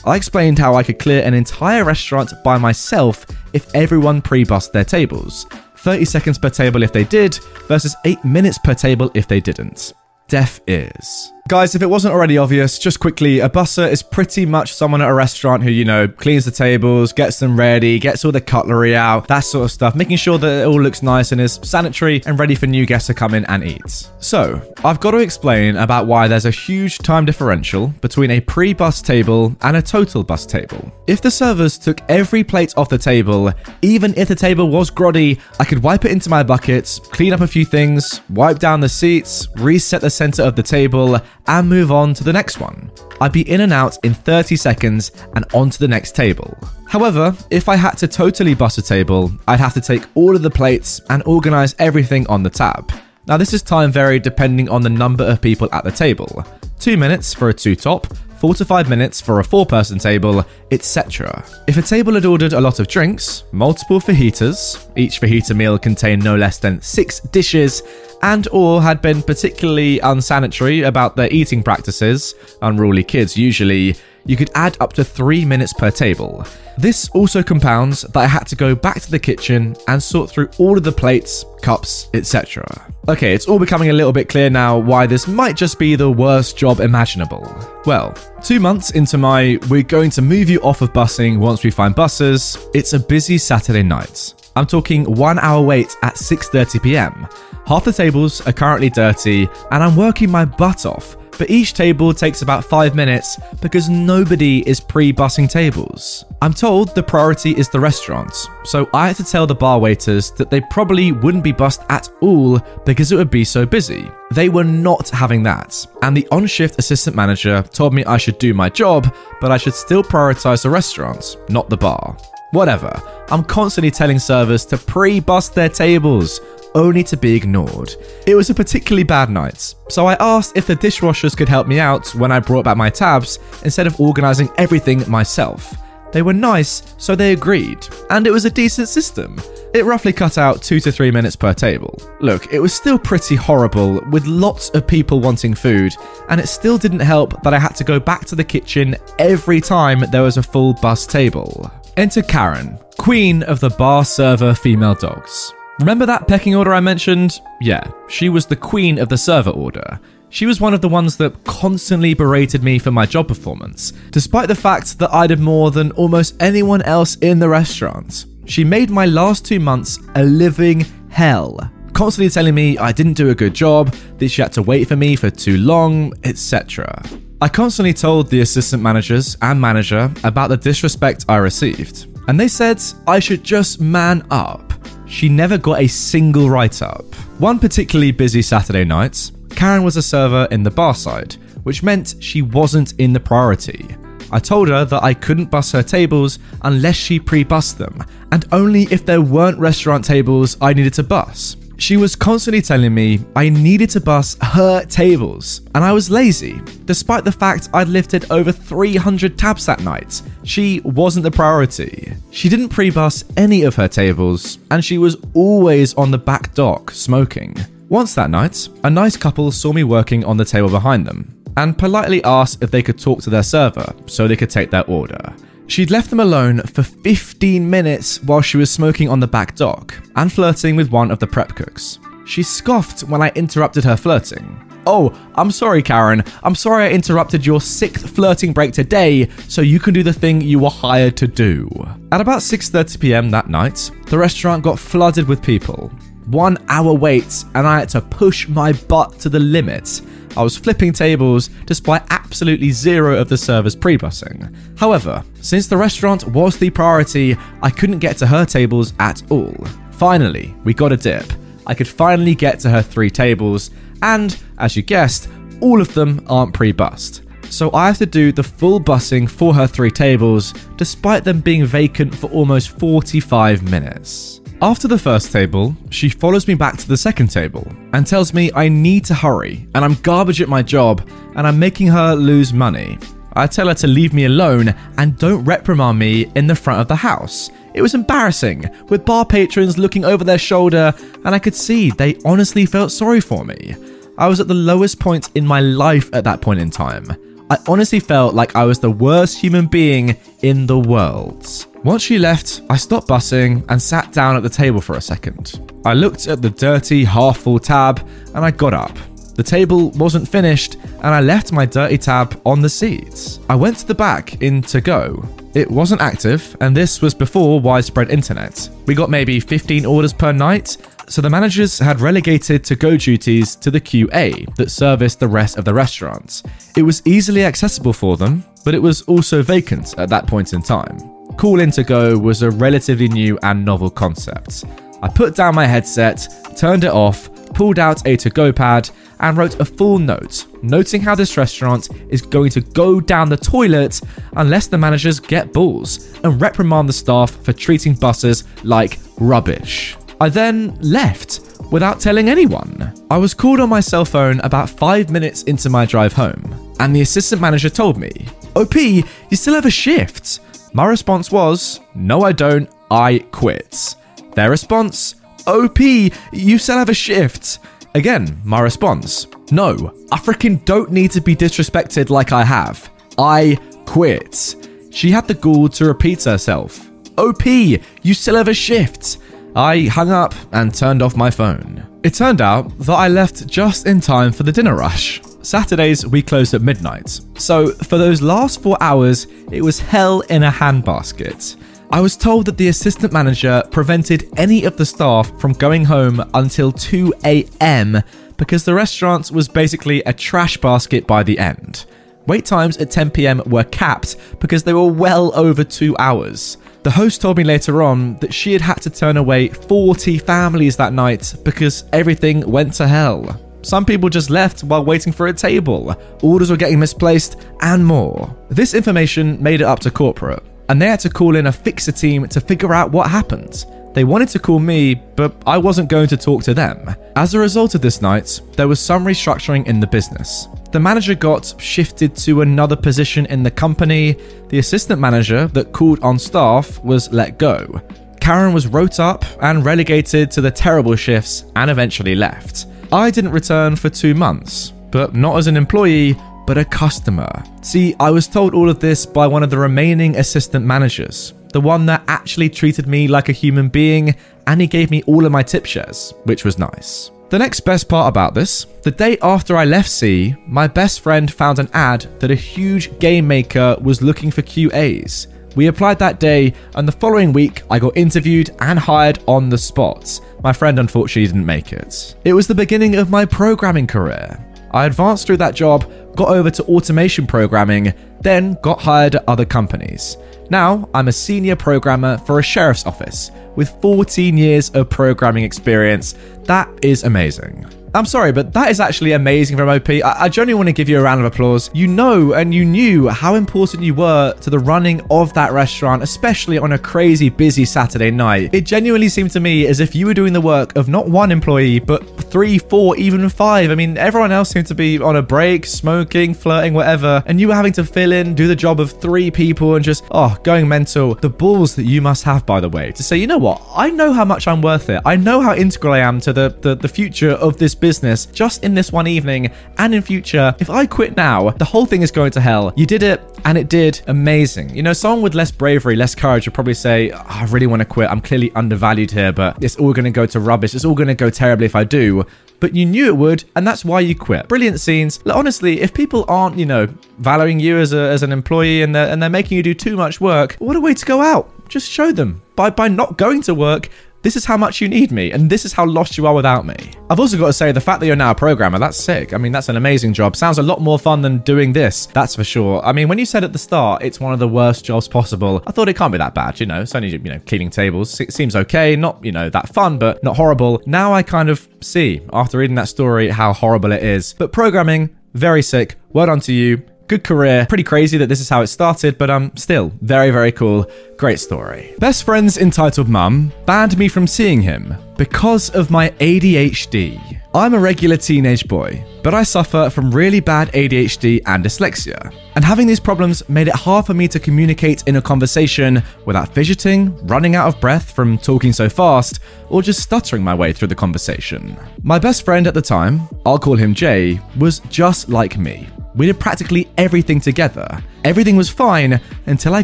I 0.06 0.16
explained 0.16 0.60
how 0.60 0.76
I 0.76 0.84
could 0.84 1.00
clear 1.00 1.24
an 1.24 1.34
entire 1.34 1.84
restaurant 1.84 2.32
by 2.44 2.58
myself 2.58 3.26
if 3.54 3.74
everyone 3.76 4.22
pre 4.22 4.44
bussed 4.44 4.74
their 4.74 4.86
tables. 4.86 5.46
30 5.78 6.06
seconds 6.06 6.38
per 6.38 6.50
table 6.50 6.84
if 6.84 6.92
they 6.92 7.04
did, 7.04 7.36
versus 7.68 7.96
8 8.06 8.24
minutes 8.26 8.58
per 8.58 8.74
table 8.74 9.12
if 9.14 9.28
they 9.28 9.40
didn't. 9.40 9.94
Deaf 10.28 10.60
ears. 10.68 11.32
Guys, 11.48 11.76
if 11.76 11.82
it 11.82 11.86
wasn't 11.86 12.14
already 12.14 12.38
obvious, 12.38 12.78
just 12.78 13.00
quickly, 13.00 13.40
a 13.40 13.48
busser 13.48 13.90
is 13.90 14.04
pretty 14.04 14.46
much 14.46 14.74
someone 14.74 15.02
at 15.02 15.08
a 15.08 15.14
restaurant 15.14 15.64
who, 15.64 15.70
you 15.70 15.86
know, 15.86 16.06
cleans 16.06 16.44
the 16.44 16.52
tables, 16.52 17.14
gets 17.14 17.40
them 17.40 17.58
ready, 17.58 18.00
gets 18.00 18.26
all 18.26 18.34
the 18.34 18.42
cutlery 18.42 18.98
out, 18.98 19.30
that 19.30 19.42
sort 19.46 19.64
of 19.64 19.72
stuff, 19.72 19.96
making 19.96 20.18
sure 20.18 20.38
that 20.38 20.64
it 20.64 20.68
all 20.68 20.82
looks 20.82 21.02
nice 21.02 21.32
and 21.32 21.40
is 21.40 21.58
sanitary 21.64 22.22
and 22.26 22.38
ready 22.38 22.54
for 22.54 22.68
new 22.68 22.86
guests 22.86 23.08
to 23.08 23.14
come 23.14 23.34
in 23.34 23.46
and 23.46 23.64
eat. 23.64 24.10
So, 24.20 24.62
I've 24.84 25.00
got 25.00 25.12
to 25.12 25.20
explain 25.20 25.78
about 25.78 26.06
why 26.06 26.28
there's 26.28 26.44
a 26.44 26.52
huge 26.52 26.98
time 26.98 27.24
differential 27.24 27.88
between 28.02 28.32
a 28.32 28.42
pre 28.42 28.74
bus 28.74 29.02
table 29.02 29.56
and 29.62 29.78
a 29.78 29.82
total 29.82 30.24
bus 30.24 30.46
table. 30.46 30.92
If 31.08 31.22
the 31.22 31.32
servers 31.32 31.78
took 31.78 32.02
every 32.10 32.44
plate 32.44 32.74
off 32.76 32.90
the 32.90 32.98
table, 32.98 33.54
even 33.82 34.14
if 34.18 34.28
the 34.28 34.36
table 34.36 34.68
was 34.70 34.92
grotty, 34.92 35.40
I 35.62 35.64
could 35.64 35.82
wipe 35.82 36.04
it 36.04 36.12
into 36.12 36.30
my 36.30 36.44
buckets, 36.44 37.00
clean 37.00 37.32
up 37.32 37.40
a 37.40 37.48
few 37.48 37.64
things, 37.64 38.20
wipe 38.32 38.60
down 38.60 38.82
the 38.82 38.90
seats, 38.90 39.48
reset 39.56 40.02
the 40.02 40.10
center 40.10 40.44
of 40.44 40.58
the 40.58 40.64
table, 40.64 41.22
and 41.48 41.70
move 41.70 41.92
on 41.92 42.14
to 42.16 42.24
the 42.24 42.34
next 42.34 42.60
one. 42.60 42.92
I'd 43.20 43.32
be 43.32 43.50
in 43.50 43.62
and 43.62 43.74
out 43.74 43.98
in 44.04 44.14
30 44.14 44.56
seconds 44.56 45.12
and 45.36 45.46
onto 45.54 45.78
the 45.78 45.88
next 45.88 46.16
table. 46.16 46.58
However, 46.88 47.36
if 47.50 47.68
I 47.68 47.76
had 47.76 47.98
to 47.98 48.08
totally 48.08 48.54
bust 48.54 48.78
a 48.78 48.82
table, 48.82 49.32
I'd 49.48 49.60
have 49.60 49.74
to 49.74 49.82
take 49.82 50.06
all 50.16 50.36
of 50.36 50.42
the 50.42 50.50
plates 50.50 51.02
and 51.10 51.24
organize 51.26 51.76
everything 51.80 52.28
on 52.28 52.44
the 52.44 52.50
tab. 52.50 52.92
Now, 53.28 53.38
this 53.38 53.54
is 53.54 53.62
time 53.62 53.92
varied 53.92 54.24
depending 54.24 54.70
on 54.70 54.82
the 54.82 54.90
number 54.90 55.24
of 55.24 55.42
people 55.42 55.68
at 55.74 55.84
the 55.84 55.92
table. 55.92 56.46
Two 56.80 56.96
minutes 56.96 57.34
for 57.34 57.50
a 57.50 57.54
two 57.54 57.76
top, 57.76 58.08
4 58.38 58.54
to 58.54 58.66
5 58.66 58.88
minutes 58.88 59.20
for 59.20 59.40
a 59.40 59.44
4 59.44 59.66
person 59.66 59.98
table, 59.98 60.46
etc. 60.72 61.44
If 61.68 61.78
a 61.78 61.82
table 61.82 62.14
had 62.14 62.26
ordered 62.26 62.54
a 62.54 62.62
lot 62.62 62.80
of 62.80 62.88
drinks, 62.88 63.44
multiple 63.52 64.00
fajitas, 64.00 64.90
each 64.96 65.20
fajita 65.20 65.56
meal 65.56 65.80
contained 65.80 66.24
no 66.24 66.36
less 66.36 66.60
than 66.60 66.82
6 66.82 67.20
dishes, 67.32 67.82
and 68.22 68.48
or 68.52 68.82
had 68.82 69.02
been 69.02 69.22
particularly 69.22 70.00
unsanitary 70.00 70.84
about 70.84 71.16
their 71.16 71.32
eating 71.32 71.64
practices, 71.64 72.36
unruly 72.62 73.04
kids 73.04 73.38
usually, 73.38 73.96
you 74.26 74.36
could 74.36 74.52
add 74.56 74.78
up 74.82 74.94
to 74.94 75.04
3 75.04 75.46
minutes 75.46 75.74
per 75.74 75.90
table. 75.90 76.46
This 76.78 77.10
also 77.10 77.42
compounds 77.42 78.02
that 78.02 78.18
I 78.18 78.28
had 78.28 78.46
to 78.48 78.56
go 78.56 78.76
back 78.76 79.02
to 79.02 79.10
the 79.10 79.18
kitchen 79.18 79.76
and 79.88 80.04
sort 80.04 80.30
through 80.30 80.50
all 80.60 80.78
of 80.78 80.84
the 80.84 80.92
plates, 80.92 81.44
cups, 81.62 82.10
etc. 82.14 82.64
Okay, 83.08 83.34
it's 83.34 83.48
all 83.48 83.58
becoming 83.58 83.90
a 83.90 83.94
little 83.94 84.12
bit 84.12 84.30
clear 84.30 84.50
now 84.50 84.78
why 84.78 85.08
this 85.08 85.28
might 85.28 85.56
just 85.56 85.80
be 85.80 85.96
the 85.96 86.12
worst 86.12 86.58
job 86.58 86.80
imaginable. 86.80 87.50
Well, 87.86 88.16
two 88.44 88.60
months 88.60 88.92
into 88.92 89.18
my 89.18 89.58
we're 89.70 89.82
going 89.82 90.12
to 90.12 90.22
move 90.22 90.50
you 90.50 90.60
off 90.60 90.82
of 90.82 90.94
busing 90.94 91.40
once 91.40 91.64
we 91.64 91.72
find 91.72 91.96
bussers, 91.96 92.64
it's 92.76 92.94
a 92.94 93.00
busy 93.00 93.38
Saturday 93.38 93.84
night. 93.84 94.34
I'm 94.58 94.66
talking 94.66 95.04
one 95.06 95.38
hour 95.40 95.64
wait 95.64 95.96
at 96.02 96.16
6:30 96.16 96.82
p.m. 96.82 97.28
Half 97.66 97.86
the 97.86 97.94
tables 97.94 98.42
are 98.48 98.54
currently 98.54 98.90
dirty, 98.90 99.48
and 99.72 99.84
I'm 99.84 99.96
working 99.96 100.32
my 100.32 100.46
butt 100.46 100.86
off 100.86 101.16
but 101.38 101.50
each 101.50 101.74
table 101.74 102.14
takes 102.14 102.42
about 102.42 102.66
5 102.66 102.96
minutes 102.96 103.38
because 103.62 103.90
nobody 103.90 104.68
is 104.68 104.80
pre 104.80 105.14
bussing 105.14 105.50
tables. 105.50 106.26
I'm 106.42 106.54
told 106.54 106.94
the 106.94 107.04
priority 107.04 107.52
is 107.52 107.70
the 107.70 107.80
restaurants, 107.80 108.48
so 108.64 108.90
I 108.94 109.08
had 109.08 109.16
to 109.18 109.24
tell 109.24 109.48
the 109.48 109.56
bar 109.56 109.80
waiters 109.80 110.32
that 110.32 110.50
they 110.50 110.62
probably 110.62 111.12
wouldn't 111.12 111.44
be 111.44 111.52
bussed 111.52 111.84
at 111.90 112.10
all 112.22 112.60
because 112.86 113.12
it 113.12 113.16
would 113.16 113.32
be 113.32 113.44
so 113.44 113.66
busy. 113.66 114.10
They 114.32 114.50
were 114.50 114.64
not 114.64 115.10
having 115.10 115.44
that, 115.44 115.86
and 116.02 116.16
the 116.16 116.28
on 116.32 116.48
shift 116.48 116.80
assistant 116.80 117.16
manager 117.16 117.64
told 117.72 117.94
me 117.94 118.04
I 118.06 118.18
should 118.18 118.40
do 118.40 118.54
my 118.54 118.70
job, 118.70 119.14
but 119.40 119.52
I 119.52 119.58
should 119.58 119.76
still 119.76 120.04
prioritize 120.04 120.64
the 120.64 120.70
restaurants, 120.70 121.38
not 121.50 121.70
the 121.70 121.78
bar. 121.78 122.18
Whatever, 122.52 123.02
I'm 123.30 123.44
constantly 123.44 123.92
telling 123.92 124.20
servers 124.20 124.66
to 124.68 124.78
pre 124.78 125.20
bust 125.20 125.54
their 125.54 125.70
tables 125.70 126.40
only 126.76 127.04
to 127.04 127.18
be 127.18 127.36
ignored. 127.36 127.94
It 128.26 128.36
was 128.36 128.50
a 128.50 128.56
particularly 128.56 129.04
bad 129.04 129.30
night, 129.30 129.76
so 129.90 130.06
I 130.06 130.16
asked 130.20 130.56
if 130.56 130.68
the 130.68 130.76
dishwashers 130.76 131.36
could 131.36 131.50
help 131.50 131.68
me 131.68 131.80
out 131.80 132.14
when 132.16 132.32
I 132.32 132.40
brought 132.40 132.66
back 132.66 132.78
my 132.78 132.90
tabs 132.90 133.40
instead 133.64 133.88
of 133.88 134.00
organising 134.00 134.50
everything 134.58 135.10
myself. 135.10 135.76
They 136.14 136.22
were 136.22 136.34
nice, 136.34 136.96
so 136.98 137.16
they 137.16 137.34
agreed, 137.34 137.86
and 138.10 138.26
it 138.26 138.32
was 138.32 138.46
a 138.46 138.50
decent 138.50 138.88
system. 138.88 139.42
It 139.74 139.84
roughly 139.84 140.14
cut 140.14 140.38
out 140.38 140.62
2 140.62 140.80
to 140.80 140.92
3 140.92 141.12
minutes 141.12 141.36
per 141.36 141.54
table. 141.54 142.00
Look, 142.22 142.54
it 142.54 142.60
was 142.60 142.74
still 142.74 142.98
pretty 142.98 143.36
horrible, 143.36 144.00
with 144.10 144.26
lots 144.26 144.70
of 144.70 144.88
people 144.88 145.20
wanting 145.20 145.54
food, 145.54 145.94
and 146.30 146.40
it 146.40 146.48
still 146.48 146.78
didn't 146.78 147.02
help 147.02 147.44
that 147.44 147.54
I 147.54 147.60
had 147.60 147.76
to 147.76 147.84
go 147.84 148.00
back 148.00 148.26
to 148.28 148.36
the 148.36 148.44
kitchen 148.44 148.96
every 149.20 149.60
time 149.60 150.00
there 150.12 150.24
was 150.24 150.38
a 150.38 150.44
full 150.44 150.74
bus 150.76 151.06
table. 151.06 151.70
Enter 151.98 152.22
Karen, 152.22 152.78
queen 153.00 153.42
of 153.42 153.60
the 153.60 153.72
bar 153.72 154.06
server 154.06 154.54
female 154.54 154.94
dogs. 154.94 155.52
Remember 155.80 156.06
that 156.06 156.28
pecking 156.28 156.54
order 156.54 156.72
I 156.72 156.80
mentioned? 156.80 157.42
Yeah, 157.60 157.90
she 158.08 158.30
was 158.30 158.46
the 158.46 158.56
queen 158.56 159.00
of 159.00 159.10
the 159.10 159.18
server 159.18 159.50
order. 159.50 160.00
She 160.30 160.46
was 160.46 160.62
one 160.62 160.76
of 160.76 160.82
the 160.82 160.90
ones 160.90 161.18
that 161.18 161.44
constantly 161.44 162.14
berated 162.14 162.62
me 162.64 162.78
for 162.78 162.92
my 162.92 163.08
job 163.08 163.28
performance, 163.28 163.94
despite 164.12 164.48
the 164.48 164.54
fact 164.54 165.00
that 165.00 165.12
I 165.12 165.26
did 165.26 165.40
more 165.40 165.72
than 165.72 165.90
almost 165.94 166.40
anyone 166.40 166.84
else 166.84 167.16
in 167.16 167.40
the 167.40 167.50
restaurant. 167.50 168.26
She 168.46 168.64
made 168.64 168.92
my 168.92 169.08
last 169.08 169.44
two 169.44 169.60
months 169.60 169.98
a 170.14 170.24
living 170.24 170.86
hell, 171.10 171.60
constantly 171.94 172.30
telling 172.30 172.54
me 172.54 172.78
I 172.78 172.92
didn't 172.92 173.14
do 173.14 173.32
a 173.32 173.36
good 173.36 173.56
job, 173.56 173.92
that 174.20 174.30
she 174.30 174.44
had 174.44 174.54
to 174.54 174.62
wait 174.62 174.88
for 174.88 174.96
me 174.96 175.16
for 175.16 175.32
too 175.32 175.58
long, 175.58 176.14
etc. 176.24 177.02
I 177.40 177.48
constantly 177.48 177.94
told 177.94 178.30
the 178.30 178.40
assistant 178.40 178.82
managers 178.82 179.38
and 179.44 179.62
manager 179.62 180.12
about 180.24 180.48
the 180.48 180.58
disrespect 180.58 181.26
I 181.30 181.36
received, 181.36 182.08
and 182.28 182.40
they 182.40 182.48
said 182.48 182.82
I 183.06 183.20
should 183.20 183.44
just 183.44 183.80
man 183.80 184.26
up. 184.32 184.74
She 185.06 185.30
never 185.30 185.60
got 185.60 185.80
a 185.80 185.88
single 185.88 186.50
write 186.50 186.82
up. 186.82 187.06
One 187.38 187.60
particularly 187.60 188.12
busy 188.12 188.42
Saturday 188.42 188.86
night, 188.86 189.30
Karen 189.52 189.84
was 189.84 189.98
a 189.98 190.02
server 190.02 190.48
in 190.50 190.64
the 190.64 190.72
bar 190.72 190.96
side, 190.96 191.34
which 191.62 191.84
meant 191.84 192.16
she 192.20 192.42
wasn't 192.42 192.94
in 192.94 193.14
the 193.14 193.20
priority. 193.20 193.86
I 194.32 194.40
told 194.40 194.68
her 194.70 194.84
that 194.84 195.04
I 195.04 195.14
couldn't 195.14 195.52
bus 195.52 195.72
her 195.74 195.84
tables 195.84 196.40
unless 196.64 196.96
she 196.96 197.20
pre 197.20 197.44
bussed 197.44 197.78
them, 197.78 198.04
and 198.32 198.48
only 198.52 198.88
if 198.90 199.06
there 199.06 199.22
weren't 199.22 199.60
restaurant 199.60 200.04
tables 200.04 200.58
I 200.60 200.74
needed 200.74 200.96
to 200.96 201.04
bus. 201.04 201.56
She 201.80 201.96
was 201.96 202.16
constantly 202.16 202.62
telling 202.62 202.94
me 202.94 203.20
I 203.36 203.50
needed 203.50 203.92
to 203.92 204.02
bus 204.02 204.36
her 204.42 204.84
tables, 204.86 205.62
and 205.76 205.84
I 205.84 205.94
was 205.94 206.10
lazy, 206.10 206.60
despite 206.86 207.24
the 207.24 207.32
fact 207.32 207.70
I'd 207.74 207.88
lifted 207.88 208.30
over 208.32 208.52
300 208.52 209.38
tabs 209.38 209.68
that 209.68 209.82
night. 209.82 210.22
She 210.44 210.82
wasn't 210.84 211.24
the 211.24 211.32
priority. 211.32 212.14
She 212.32 212.50
didn't 212.50 212.70
pre 212.70 212.90
bus 212.90 213.24
any 213.38 213.64
of 213.64 213.76
her 213.76 213.88
tables, 213.88 214.58
and 214.72 214.84
she 214.84 214.98
was 214.98 215.18
always 215.36 215.94
on 215.94 216.10
the 216.10 216.18
back 216.18 216.54
dock 216.56 216.90
smoking. 216.92 217.56
Once 217.90 218.16
that 218.16 218.32
night, 218.32 218.68
a 218.84 218.90
nice 218.90 219.16
couple 219.16 219.52
saw 219.52 219.72
me 219.72 219.84
working 219.84 220.26
on 220.26 220.36
the 220.36 220.46
table 220.46 220.70
behind 220.70 221.06
them 221.06 221.38
and 221.58 221.78
politely 221.78 222.24
asked 222.24 222.62
if 222.62 222.72
they 222.72 222.84
could 222.84 223.00
talk 223.00 223.22
to 223.22 223.30
their 223.30 223.44
server 223.44 223.94
so 224.08 224.28
they 224.28 224.36
could 224.36 224.50
take 224.50 224.72
their 224.72 224.86
order. 224.86 225.34
She'd 225.68 225.92
left 225.92 226.10
them 226.10 226.22
alone 226.22 226.62
for 226.62 226.82
15 226.82 227.70
minutes 227.70 228.24
while 228.24 228.42
she 228.42 228.58
was 228.58 228.72
smoking 228.72 229.10
on 229.10 229.20
the 229.20 229.28
back 229.28 229.56
dock 229.56 229.94
and 230.16 230.32
flirting 230.32 230.76
with 230.78 230.92
one 230.92 231.12
of 231.12 231.20
the 231.20 231.28
prep 231.28 231.56
cooks. 231.56 232.00
She 232.26 232.42
scoffed 232.42 233.02
when 233.02 233.22
I 233.22 233.32
interrupted 233.36 233.84
her 233.84 233.98
flirting. 233.98 234.64
Oh, 234.88 235.14
I'm 235.36 235.52
sorry, 235.52 235.84
Karen. 235.84 236.24
I'm 236.44 236.56
sorry 236.56 236.86
I 236.86 236.92
interrupted 236.92 237.46
your 237.46 237.60
sixth 237.60 238.10
flirting 238.10 238.54
break 238.54 238.72
today 238.72 239.28
so 239.50 239.62
you 239.62 239.80
can 239.80 239.94
do 239.94 240.02
the 240.02 240.14
thing 240.14 240.40
you 240.40 240.60
were 240.60 240.70
hired 240.70 241.18
to 241.18 241.28
do. 241.28 241.70
At 242.14 242.22
about 242.22 242.40
6:30 242.40 243.00
p.m. 243.02 243.30
that 243.32 243.50
night, 243.50 243.92
the 244.06 244.18
restaurant 244.18 244.64
got 244.64 244.80
flooded 244.80 245.28
with 245.28 245.42
people. 245.42 245.92
One 246.28 246.58
hour 246.70 246.94
wait, 246.94 247.44
and 247.56 247.68
I 247.68 247.80
had 247.80 247.90
to 247.90 248.02
push 248.02 248.48
my 248.48 248.72
butt 248.72 249.20
to 249.20 249.30
the 249.30 249.40
limit 249.40 250.02
I 250.38 250.44
was 250.44 250.56
flipping 250.56 250.94
tables 250.94 251.50
despite 251.66 252.04
absolutely 252.12 252.70
zero 252.70 253.20
of 253.20 253.28
the 253.28 253.38
servers 253.38 253.76
pre 253.76 253.98
bussing. 253.98 254.54
However, 254.78 255.24
since 255.42 255.66
the 255.66 255.78
restaurant 255.78 256.28
was 256.28 256.58
the 256.58 256.70
priority, 256.70 257.36
I 257.64 257.72
couldn't 257.72 258.00
get 258.00 258.18
to 258.18 258.28
her 258.28 258.46
tables 258.46 258.94
at 259.00 259.24
all. 259.32 259.56
Finally, 259.92 260.54
we 260.64 260.76
got 260.76 260.92
a 260.92 260.98
dip. 260.98 261.26
I 261.66 261.74
could 261.74 261.88
finally 261.88 262.36
get 262.36 262.60
to 262.60 262.70
her 262.70 262.84
three 262.84 263.10
tables, 263.10 263.72
and, 264.04 264.38
as 264.60 264.76
you 264.76 264.84
guessed, 264.84 265.28
all 265.60 265.82
of 265.82 265.92
them 265.96 266.24
aren't 266.28 266.54
pre 266.54 266.72
bussed. 266.72 267.24
So 267.50 267.74
I 267.74 267.88
have 267.88 267.98
to 267.98 268.06
do 268.06 268.32
the 268.32 268.44
full 268.44 268.80
bussing 268.80 269.28
for 269.28 269.56
her 269.56 269.66
three 269.66 269.90
tables, 269.90 270.54
despite 270.76 271.24
them 271.24 271.40
being 271.40 271.66
vacant 271.66 272.14
for 272.14 272.30
almost 272.30 272.78
45 272.78 273.64
minutes. 273.64 274.42
After 274.60 274.88
the 274.88 274.98
first 274.98 275.32
table, 275.32 275.76
she 275.92 276.10
follows 276.10 276.48
me 276.48 276.56
back 276.56 276.78
to 276.78 276.88
the 276.88 276.98
second 276.98 277.28
table 277.28 277.68
and 277.94 278.08
tells 278.08 278.34
me 278.34 278.50
I 278.56 278.68
need 278.68 279.06
to 279.06 279.14
hurry 279.14 279.68
and 279.76 279.86
I'm 279.86 279.94
garbage 280.02 280.42
at 280.42 280.50
my 280.50 280.64
job 280.64 281.08
and 281.36 281.46
I'm 281.46 281.60
making 281.60 281.88
her 281.88 282.16
lose 282.16 282.54
money. 282.54 282.98
I 283.34 283.46
tell 283.46 283.68
her 283.68 283.76
to 283.76 283.86
leave 283.86 284.16
me 284.16 284.26
alone 284.26 284.74
and 284.98 285.16
don't 285.20 285.46
reprimand 285.46 286.00
me 286.00 286.32
in 286.36 286.48
the 286.48 286.56
front 286.56 286.82
of 286.82 286.88
the 286.88 286.96
house. 286.96 287.52
It 287.76 287.84
was 287.84 287.94
embarrassing, 287.94 288.66
with 288.90 289.06
bar 289.06 289.28
patrons 289.28 289.78
looking 289.78 290.04
over 290.04 290.24
their 290.24 290.40
shoulder, 290.40 290.92
and 291.24 291.36
I 291.36 291.38
could 291.38 291.54
see 291.54 291.92
they 291.92 292.18
honestly 292.26 292.66
felt 292.66 292.92
sorry 292.92 293.22
for 293.22 293.46
me. 293.46 293.76
I 294.18 294.28
was 294.28 294.40
at 294.40 294.48
the 294.48 294.56
lowest 294.56 295.00
point 295.00 295.30
in 295.36 295.46
my 295.46 295.60
life 295.60 296.10
at 296.14 296.24
that 296.24 296.42
point 296.42 296.60
in 296.60 296.72
time. 296.72 297.06
I 297.52 297.60
honestly 297.68 298.00
felt 298.00 298.34
like 298.34 298.56
I 298.56 298.66
was 298.66 298.80
the 298.80 298.90
worst 298.90 299.38
human 299.38 299.68
being 299.68 300.18
in 300.42 300.66
the 300.66 300.80
world. 300.80 301.68
Once 301.88 302.04
she 302.04 302.20
left, 302.20 302.64
I 302.70 302.76
stopped 302.76 303.08
bussing 303.08 303.64
and 303.70 303.82
sat 303.82 304.12
down 304.12 304.36
at 304.36 304.44
the 304.44 304.50
table 304.50 304.82
for 304.82 304.98
a 304.98 305.02
second. 305.02 305.72
I 305.86 305.94
looked 305.94 306.28
at 306.28 306.42
the 306.42 306.50
dirty, 306.50 307.06
half 307.06 307.38
full 307.38 307.60
tab 307.60 308.06
and 308.36 308.44
I 308.44 308.52
got 308.52 308.74
up. 308.74 308.94
The 309.36 309.44
table 309.44 309.92
wasn't 309.92 310.28
finished 310.28 310.76
and 310.84 311.06
I 311.06 311.22
left 311.22 311.54
my 311.54 311.66
dirty 311.66 311.98
tab 311.98 312.42
on 312.46 312.60
the 312.60 312.68
seats. 312.68 313.40
I 313.48 313.56
went 313.56 313.78
to 313.78 313.88
the 313.88 313.96
back 313.96 314.42
in 314.42 314.62
to 314.64 314.82
go. 314.82 315.26
It 315.54 315.72
wasn't 315.72 316.02
active, 316.02 316.58
and 316.60 316.76
this 316.76 317.02
was 317.02 317.14
before 317.14 317.62
widespread 317.62 318.12
internet. 318.12 318.70
We 318.86 318.94
got 318.94 319.10
maybe 319.10 319.40
15 319.40 319.86
orders 319.86 320.12
per 320.12 320.34
night, 320.34 320.76
so 321.08 321.22
the 321.22 321.30
managers 321.30 321.80
had 321.80 322.02
relegated 322.02 322.66
to 322.66 322.76
go 322.76 322.98
duties 322.98 323.56
to 323.56 323.72
the 323.72 323.80
QA 323.80 324.54
that 324.58 324.72
serviced 324.72 325.22
the 325.22 325.30
rest 325.30 325.58
of 325.58 325.64
the 325.64 325.74
restaurants. 325.74 326.44
It 326.76 326.84
was 326.84 327.02
easily 327.08 327.46
accessible 327.46 327.94
for 327.94 328.18
them, 328.18 328.44
but 328.66 328.76
it 328.76 328.82
was 328.82 329.04
also 329.04 329.42
vacant 329.42 329.98
at 329.98 330.10
that 330.10 330.28
point 330.28 330.52
in 330.52 330.62
time. 330.62 331.17
Call 331.38 331.60
in 331.60 331.70
to 331.72 331.84
go 331.84 332.18
was 332.18 332.42
a 332.42 332.50
relatively 332.50 333.08
new 333.08 333.38
and 333.44 333.64
novel 333.64 333.92
concept. 333.92 334.66
I 335.04 335.08
put 335.08 335.36
down 335.36 335.54
my 335.54 335.68
headset, 335.68 336.28
turned 336.58 336.84
it 336.84 336.90
off, 336.90 337.32
pulled 337.54 337.78
out 337.78 338.06
a 338.08 338.18
to 338.18 338.32
go 338.32 338.52
pad, 338.52 338.90
and 339.20 339.38
wrote 339.38 339.60
a 339.60 339.66
full 339.66 340.00
note, 340.00 340.48
noting 340.64 341.00
how 341.00 341.14
this 341.14 341.38
restaurant 341.38 341.90
is 342.10 342.24
going 342.24 342.50
to 342.52 342.62
go 342.62 343.00
down 343.00 343.30
the 343.30 343.38
toilet 343.38 344.02
unless 344.36 344.66
the 344.66 344.80
managers 344.80 345.20
get 345.20 345.54
balls 345.54 346.20
and 346.24 346.42
reprimand 346.42 346.90
the 346.90 346.94
staff 346.94 347.30
for 347.44 347.54
treating 347.54 347.94
bussers 347.96 348.44
like 348.64 348.98
rubbish. 349.20 349.96
I 350.20 350.30
then 350.30 350.76
left 350.82 351.42
without 351.72 352.00
telling 352.00 352.30
anyone. 352.30 352.94
I 353.12 353.18
was 353.18 353.36
called 353.36 353.60
on 353.60 353.70
my 353.70 353.80
cell 353.80 354.06
phone 354.06 354.40
about 354.40 354.72
five 354.72 355.12
minutes 355.12 355.44
into 355.44 355.70
my 355.70 355.86
drive 355.86 356.14
home, 356.14 356.74
and 356.80 356.96
the 356.96 357.02
assistant 357.02 357.42
manager 357.42 357.70
told 357.70 357.98
me, 357.98 358.28
OP, 358.56 358.76
you 358.76 359.04
still 359.34 359.54
have 359.54 359.68
a 359.68 359.72
shift. 359.72 360.40
My 360.74 360.86
response 360.86 361.32
was, 361.32 361.80
No, 361.96 362.22
I 362.24 362.32
don't. 362.32 362.70
I 362.90 363.20
quit. 363.32 363.96
Their 364.36 364.50
response, 364.50 365.16
OP, 365.46 365.80
you 365.80 366.58
still 366.58 366.78
have 366.78 366.90
a 366.90 366.94
shift. 366.94 367.60
Again, 367.96 368.40
my 368.44 368.60
response, 368.60 369.28
No, 369.52 369.94
I 370.12 370.18
don't 370.66 370.92
need 370.92 371.12
to 371.12 371.22
be 371.22 371.36
disrespected 371.36 372.10
like 372.10 372.32
I 372.32 372.44
have. 372.44 372.90
I 373.18 373.58
quit. 373.86 374.56
She 374.92 375.12
had 375.12 375.28
the 375.28 375.34
gall 375.34 375.70
to 375.70 375.86
repeat 375.86 376.24
herself. 376.24 376.90
OP, 377.18 377.46
you 377.46 378.14
still 378.14 378.36
have 378.36 378.48
a 378.48 378.54
shift. 378.54 379.18
I 379.58 379.86
hung 379.86 380.12
up 380.12 380.36
and 380.52 380.72
turned 380.72 381.02
off 381.02 381.16
my 381.16 381.32
phone. 381.32 381.84
It 382.04 382.14
turned 382.14 382.42
out 382.42 382.78
that 382.78 382.94
I 382.94 383.08
left 383.08 383.48
just 383.48 383.88
in 383.88 384.00
time 384.00 384.32
for 384.32 384.44
the 384.44 384.52
dinner 384.52 384.76
rush. 384.76 385.20
Saturdays, 385.42 386.06
we 386.06 386.22
closed 386.22 386.54
at 386.54 386.62
midnight. 386.62 387.20
So, 387.40 387.72
for 387.72 387.98
those 387.98 388.22
last 388.22 388.62
four 388.62 388.78
hours, 388.82 389.26
it 389.52 389.64
was 389.64 389.80
hell 389.80 390.22
in 390.30 390.44
a 390.44 390.52
handbasket. 390.52 391.56
I 391.90 392.02
was 392.02 392.16
told 392.16 392.46
that 392.46 392.58
the 392.58 392.68
assistant 392.68 393.12
manager 393.12 393.64
prevented 393.72 394.30
any 394.38 394.64
of 394.66 394.78
the 394.78 394.86
staff 394.86 395.32
from 395.42 395.54
going 395.54 395.86
home 395.86 396.24
until 396.36 396.72
2 396.72 397.16
a.m. 397.26 398.04
because 398.38 398.64
the 398.64 398.76
restaurant 398.76 399.32
was 399.32 399.48
basically 399.48 400.04
a 400.04 400.14
trash 400.14 400.58
basket 400.58 401.08
by 401.08 401.24
the 401.24 401.40
end. 401.40 401.88
Wait 402.28 402.46
times 402.46 402.78
at 402.78 402.92
10 402.92 403.10
pm 403.10 403.42
were 403.48 403.64
capped 403.64 404.18
because 404.40 404.64
they 404.64 404.74
were 404.74 404.92
well 404.92 405.34
over 405.34 405.64
two 405.64 405.96
hours. 405.98 406.58
The 406.84 406.92
host 406.92 407.22
told 407.22 407.38
me 407.38 407.44
later 407.44 407.82
on 407.82 408.18
that 408.20 408.34
she 408.34 408.54
had 408.54 408.62
had 408.62 408.82
to 408.82 408.90
turn 408.90 409.18
away 409.18 409.50
40 409.50 410.18
families 410.20 410.78
that 410.78 410.94
night 410.94 411.36
because 411.44 411.84
everything 411.92 412.50
went 412.50 412.74
to 412.76 412.88
hell. 412.88 413.40
Some 413.62 413.84
people 413.84 414.10
just 414.10 414.30
left 414.30 414.64
while 414.64 414.86
waiting 414.86 415.12
for 415.12 415.28
a 415.28 415.34
table, 415.34 415.96
orders 416.22 416.50
were 416.50 416.58
getting 416.58 416.80
misplaced, 416.80 417.36
and 417.62 417.86
more. 417.86 418.34
This 418.50 418.74
information 418.74 419.42
made 419.44 419.60
it 419.60 419.66
up 419.66 419.80
to 419.80 419.92
corporate, 419.92 420.42
and 420.70 420.82
they 420.82 420.88
had 420.88 421.02
to 421.02 421.10
call 421.10 421.36
in 421.36 421.48
a 421.48 421.52
fixer 421.52 421.92
team 421.92 422.28
to 422.30 422.40
figure 422.40 422.74
out 422.74 422.92
what 422.92 423.10
happened. 423.10 423.66
They 423.98 424.04
wanted 424.04 424.30
to 424.30 424.38
call 424.38 424.60
me, 424.60 424.94
but 424.94 425.34
I 425.48 425.58
wasn't 425.58 425.90
going 425.90 426.08
to 426.10 426.18
talk 426.18 426.44
to 426.44 426.54
them. 426.54 426.96
As 427.16 427.34
a 427.34 427.40
result 427.40 427.74
of 427.74 427.82
this 427.82 428.00
night, 428.00 428.40
there 428.52 428.68
was 428.68 428.80
some 428.80 429.04
restructuring 429.04 429.66
in 429.66 429.80
the 429.80 429.88
business. 429.88 430.48
The 430.72 430.80
manager 430.80 431.16
got 431.16 431.60
shifted 431.60 432.16
to 432.18 432.42
another 432.42 432.76
position 432.76 433.26
in 433.26 433.42
the 433.42 433.50
company. 433.50 434.16
The 434.50 434.60
assistant 434.60 435.02
manager 435.02 435.48
that 435.48 435.74
called 435.74 436.00
on 436.04 436.20
staff 436.20 436.78
was 436.84 437.12
let 437.12 437.40
go. 437.40 437.82
Karen 438.22 438.54
was 438.54 438.68
wrote 438.68 439.00
up 439.00 439.26
and 439.42 439.66
relegated 439.66 440.30
to 440.30 440.42
the 440.42 440.52
terrible 440.52 440.96
shifts 440.96 441.46
and 441.56 441.72
eventually 441.72 442.14
left. 442.14 442.68
I 442.92 443.10
didn't 443.10 443.32
return 443.32 443.76
for 443.76 443.90
two 443.90 444.14
months, 444.14 444.74
but 444.92 445.16
not 445.16 445.38
as 445.38 445.48
an 445.48 445.58
employee, 445.58 446.16
but 446.46 446.60
a 446.60 446.66
customer. 446.66 447.32
See, 447.64 447.96
I 448.00 448.12
was 448.12 448.28
told 448.28 448.54
all 448.54 448.70
of 448.70 448.80
this 448.80 449.08
by 449.08 449.26
one 449.26 449.42
of 449.42 449.50
the 449.50 449.58
remaining 449.58 450.18
assistant 450.18 450.66
managers, 450.66 451.34
the 451.58 451.62
one 451.62 451.88
that 451.88 452.04
actually 452.08 452.48
treated 452.48 452.88
me 452.88 453.08
like 453.08 453.30
a 453.30 453.32
human 453.32 453.68
being, 453.68 454.16
and 454.46 454.62
he 454.62 454.68
gave 454.68 454.92
me 454.92 455.02
all 455.08 455.26
of 455.26 455.32
my 455.32 455.42
tip 455.42 455.66
shares, 455.66 456.14
which 456.26 456.46
was 456.46 456.60
nice. 456.60 457.10
The 457.30 457.40
next 457.40 457.62
best 457.62 457.90
part 457.90 458.08
about 458.08 458.36
this 458.36 458.66
the 458.84 458.92
day 458.92 459.18
after 459.24 459.58
I 459.58 459.66
left 459.66 459.90
C, 459.90 460.36
my 460.46 460.68
best 460.68 461.00
friend 461.00 461.34
found 461.34 461.58
an 461.58 461.68
ad 461.74 462.02
that 462.20 462.30
a 462.30 462.36
huge 462.36 463.00
game 463.00 463.28
maker 463.28 463.76
was 463.82 464.04
looking 464.04 464.30
for 464.30 464.44
QAs. 464.44 465.26
We 465.56 465.66
applied 465.66 465.98
that 465.98 466.20
day, 466.20 466.54
and 466.76 466.88
the 466.88 466.92
following 466.92 467.34
week, 467.34 467.64
I 467.72 467.80
got 467.80 467.98
interviewed 467.98 468.52
and 468.60 468.78
hired 468.78 469.18
on 469.26 469.50
the 469.50 469.58
spot. 469.58 470.20
My 470.44 470.54
friend 470.54 470.78
unfortunately 470.78 471.26
didn't 471.26 471.44
make 471.44 471.74
it. 471.74 472.14
It 472.24 472.34
was 472.34 472.46
the 472.46 472.54
beginning 472.54 472.98
of 472.98 473.10
my 473.10 473.26
programming 473.26 473.88
career. 473.88 474.38
I 474.70 474.86
advanced 474.86 475.26
through 475.26 475.38
that 475.38 475.56
job, 475.56 475.92
got 476.16 476.30
over 476.30 476.52
to 476.52 476.64
automation 476.66 477.26
programming, 477.26 477.96
then 478.22 478.60
got 478.62 478.80
hired 478.80 479.16
at 479.16 479.28
other 479.28 479.46
companies. 479.46 480.18
Now, 480.50 480.90
I'm 480.94 481.08
a 481.08 481.12
senior 481.12 481.56
programmer 481.56 482.18
for 482.20 482.40
a 482.40 482.44
sheriff's 482.44 482.86
office 482.86 483.32
with 483.56 483.70
14 483.82 484.38
years 484.38 484.70
of 484.72 484.90
programming 484.90 485.44
experience. 485.44 486.16
That 486.44 486.70
is 486.82 487.04
amazing. 487.04 487.66
I'm 487.94 488.06
sorry, 488.06 488.32
but 488.32 488.54
that 488.54 488.70
is 488.70 488.80
actually 488.80 489.14
amazing 489.14 489.58
from 489.58 489.70
OP. 489.70 489.90
I, 489.90 490.02
I 490.02 490.30
genuinely 490.30 490.54
want 490.56 490.68
to 490.68 490.74
give 490.74 490.90
you 490.90 491.00
a 491.00 491.02
round 491.02 491.22
of 491.22 491.26
applause. 491.26 491.70
You 491.74 491.88
know 491.88 492.34
and 492.34 492.54
you 492.54 492.66
knew 492.66 493.08
how 493.08 493.36
important 493.36 493.84
you 493.84 493.94
were 493.94 494.34
to 494.34 494.50
the 494.50 494.60
running 494.60 495.02
of 495.10 495.34
that 495.34 495.52
restaurant, 495.52 496.04
especially 496.04 496.58
on 496.58 496.74
a 496.74 496.78
crazy 496.78 497.30
busy 497.30 497.66
Saturday 497.66 498.12
night. 498.12 498.54
It 498.54 498.66
genuinely 498.66 499.10
seemed 499.10 499.32
to 499.32 499.40
me 499.40 499.68
as 499.68 499.80
if 499.80 499.96
you 499.96 500.06
were 500.06 500.14
doing 500.14 500.34
the 500.34 500.42
work 500.42 500.76
of 500.76 500.90
not 500.90 501.08
one 501.08 501.32
employee, 501.32 501.80
but 501.80 502.06
three, 502.30 502.58
four, 502.58 502.98
even 502.98 503.28
five. 503.30 503.72
I 503.72 503.76
mean, 503.76 503.98
everyone 503.98 504.32
else 504.32 504.50
seemed 504.50 504.68
to 504.68 504.76
be 504.76 505.00
on 505.00 505.16
a 505.16 505.22
break, 505.22 505.66
smoking, 505.66 506.34
flirting, 506.34 506.74
whatever, 506.74 507.24
and 507.26 507.40
you 507.40 507.48
were 507.48 507.56
having 507.56 507.74
to 507.74 507.86
fill 507.86 508.12
in, 508.12 508.36
do 508.36 508.48
the 508.48 508.56
job 508.56 508.80
of 508.80 508.92
three 508.92 509.32
people, 509.32 509.76
and 509.76 509.84
just, 509.84 510.04
oh, 510.12 510.38
going 510.44 510.68
mental. 510.68 511.16
The 511.16 511.30
balls 511.30 511.76
that 511.76 511.86
you 511.86 512.02
must 512.02 512.24
have, 512.24 512.46
by 512.46 512.60
the 512.60 512.70
way, 512.70 512.92
to 512.92 513.04
say, 513.04 513.18
you 513.18 513.28
know 513.28 513.38
what, 513.38 513.62
I 513.76 513.90
know 513.90 514.12
how 514.12 514.26
much 514.26 514.48
I'm 514.48 514.62
worth 514.62 514.90
it. 514.90 515.02
I 515.06 515.16
know 515.16 515.42
how 515.42 515.56
integral 515.56 515.94
I 515.94 516.00
am 516.00 516.20
to 516.22 516.34
the, 516.34 516.56
the, 516.62 516.76
the 516.76 516.88
future 516.88 517.32
of 517.32 517.58
this 517.58 517.76
business 517.80 518.26
just 518.28 518.64
in 518.64 518.74
this 518.74 518.92
one 518.92 519.08
evening 519.08 519.52
and 519.78 519.96
in 519.96 520.02
future. 520.02 520.56
If 520.60 520.70
I 520.70 520.86
quit 520.86 521.16
now, 521.16 521.52
the 521.52 521.66
whole 521.66 521.86
thing 521.86 522.02
is 522.02 522.12
going 522.12 522.32
to 522.32 522.42
hell. 522.42 522.74
You 522.76 522.86
did 522.86 523.04
it 523.04 523.22
and 523.46 523.58
it 523.58 523.70
did 523.70 524.02
amazing. 524.08 524.76
You 524.76 524.84
know, 524.84 524.94
someone 524.94 525.22
with 525.22 525.36
less 525.36 525.52
bravery, 525.52 525.96
less 525.96 526.16
courage 526.16 526.48
would 526.48 526.54
probably 526.54 526.74
say, 526.74 527.12
oh, 527.12 527.24
I 527.28 527.46
really 527.46 527.68
want 527.68 527.82
to 527.82 527.86
quit. 527.86 528.10
I'm 528.10 528.22
clearly 528.22 528.52
undervalued 528.56 529.12
here, 529.12 529.32
but 529.32 529.64
it's 529.64 529.78
all 529.78 529.94
going 529.94 530.06
to 530.06 530.12
go 530.12 530.26
to 530.26 530.40
rubbish. 530.40 530.76
It's 530.76 530.86
all 530.86 530.96
going 530.96 531.08
to 531.08 531.16
go 531.16 531.30
terribly 531.30 531.66
if 531.66 531.76
I 531.76 531.84
do 531.84 532.26
but 532.60 532.76
you 532.76 532.86
knew 532.86 533.08
it 533.08 533.18
would, 533.18 533.44
and 533.56 533.68
that's 533.68 533.86
why 533.86 534.00
you 534.00 534.16
quit. 534.16 534.48
Brilliant 534.48 534.80
scenes. 534.80 535.20
Honestly, 535.32 535.82
if 535.82 535.94
people 535.94 536.26
aren't, 536.28 536.58
you 536.58 536.66
know, 536.66 536.88
valuing 537.20 537.60
you 537.60 537.78
as, 537.78 537.94
a, 537.94 538.10
as 538.10 538.24
an 538.24 538.32
employee 538.32 538.82
and 538.82 538.96
they're, 538.96 539.10
and 539.10 539.22
they're 539.22 539.30
making 539.30 539.58
you 539.58 539.64
do 539.64 539.74
too 539.74 539.96
much 539.96 540.20
work, 540.20 540.56
what 540.60 540.76
a 540.76 540.82
way 540.82 540.94
to 540.94 541.06
go 541.06 541.22
out. 541.22 541.52
Just 541.70 541.90
show 541.90 542.12
them. 542.12 542.42
By, 542.56 542.70
by 542.70 542.88
not 542.88 543.18
going 543.18 543.42
to 543.44 543.54
work, 543.54 543.90
this 544.28 544.36
is 544.36 544.44
how 544.44 544.58
much 544.58 544.82
you 544.82 544.90
need 544.90 545.10
me, 545.10 545.32
and 545.32 545.50
this 545.50 545.64
is 545.64 545.72
how 545.72 545.86
lost 545.86 546.18
you 546.18 546.28
are 546.28 546.34
without 546.34 546.66
me. 546.66 546.76
I've 547.10 547.18
also 547.18 547.38
got 547.38 547.48
to 547.48 547.54
say, 547.54 547.72
the 547.72 547.80
fact 547.80 548.02
that 548.02 548.08
you're 548.08 548.16
now 548.18 548.32
a 548.32 548.36
programmer, 548.36 548.78
that's 548.78 548.98
sick. 548.98 549.34
I 549.34 549.38
mean, 549.38 549.54
that's 549.54 549.70
an 549.70 549.78
amazing 549.78 550.12
job. 550.12 550.36
Sounds 550.36 550.58
a 550.58 550.64
lot 550.64 550.82
more 550.82 551.00
fun 551.00 551.22
than 551.22 551.38
doing 551.44 551.72
this, 551.72 552.08
that's 552.08 552.36
for 552.36 552.44
sure. 552.44 552.84
I 552.84 552.92
mean, 552.92 553.08
when 553.08 553.20
you 553.20 553.26
said 553.26 553.46
at 553.46 553.54
the 553.54 553.58
start 553.58 554.04
it's 554.04 554.20
one 554.20 554.34
of 554.34 554.40
the 554.40 554.48
worst 554.50 554.84
jobs 554.84 555.08
possible, 555.08 555.64
I 555.66 555.72
thought 555.72 555.88
it 555.88 555.96
can't 555.96 556.12
be 556.12 556.18
that 556.18 556.34
bad, 556.34 556.60
you 556.60 556.66
know. 556.66 556.82
It's 556.82 556.94
only, 556.94 557.08
you 557.08 557.20
know, 557.20 557.40
cleaning 557.46 557.70
tables. 557.70 558.20
It 558.20 558.34
seems 558.34 558.54
okay, 558.54 558.98
not, 558.98 559.24
you 559.24 559.32
know, 559.32 559.50
that 559.50 559.70
fun, 559.70 559.98
but 559.98 560.22
not 560.26 560.36
horrible. 560.36 560.82
Now 560.86 561.14
I 561.14 561.24
kind 561.24 561.48
of 561.48 561.66
see, 561.80 562.20
after 562.34 562.58
reading 562.58 562.76
that 562.76 562.90
story, 562.90 563.30
how 563.30 563.54
horrible 563.54 563.94
it 563.94 564.04
is. 564.04 564.34
But 564.34 564.52
programming, 564.52 565.16
very 565.36 565.62
sick. 565.62 565.96
Well 566.10 566.26
done 566.26 566.42
to 566.42 566.52
you. 566.52 566.84
Good 567.08 567.24
career. 567.24 567.66
Pretty 567.70 567.84
crazy 567.86 568.18
that 568.18 568.28
this 568.28 568.42
is 568.42 568.50
how 568.50 568.62
it 568.62 568.68
started, 568.68 569.18
but 569.18 569.30
um, 569.30 569.52
still 569.56 569.94
very, 570.02 570.30
very 570.30 570.52
cool. 570.52 570.86
Great 571.16 571.40
story. 571.40 571.96
Best 572.00 572.26
friend's 572.26 572.58
entitled 572.58 573.08
mum 573.08 573.54
banned 573.66 573.98
me 573.98 574.10
from 574.10 574.28
seeing 574.28 574.62
him 574.62 574.94
because 575.18 575.70
of 575.70 575.90
my 575.90 576.10
ADHD. 576.20 577.42
I'm 577.56 577.74
a 577.74 577.80
regular 577.80 578.18
teenage 578.18 578.68
boy, 578.68 579.04
but 579.24 579.34
I 579.34 579.44
suffer 579.44 579.90
from 579.90 580.12
really 580.12 580.42
bad 580.42 580.68
ADHD 580.74 581.42
and 581.46 581.64
dyslexia. 581.64 582.34
And 582.56 582.66
having 582.66 582.88
these 582.88 583.00
problems 583.00 583.48
made 583.48 583.70
it 583.70 583.74
hard 583.74 584.06
for 584.06 584.14
me 584.14 584.28
to 584.28 584.40
communicate 584.40 585.04
in 585.08 585.16
a 585.16 585.22
conversation 585.22 586.04
without 586.26 586.54
fidgeting, 586.54 587.16
running 587.26 587.56
out 587.56 587.68
of 587.68 587.80
breath 587.80 588.12
from 588.12 588.38
talking 588.38 588.74
so 588.74 588.90
fast, 588.90 589.40
or 589.70 589.82
just 589.82 590.02
stuttering 590.02 590.44
my 590.44 590.54
way 590.54 590.74
through 590.74 590.90
the 590.90 590.96
conversation. 590.96 591.78
My 592.04 592.20
best 592.20 592.44
friend 592.44 592.68
at 592.68 592.74
the 592.74 592.82
time, 592.82 593.30
I'll 593.46 593.58
call 593.58 593.78
him 593.78 593.94
Jay, 593.94 594.42
was 594.58 594.80
just 594.90 595.30
like 595.30 595.58
me. 595.58 595.88
We 596.18 596.26
did 596.26 596.40
practically 596.40 596.90
everything 596.98 597.40
together. 597.40 597.88
Everything 598.24 598.58
was 598.58 598.70
fine 598.70 599.22
until 599.46 599.76
I 599.76 599.84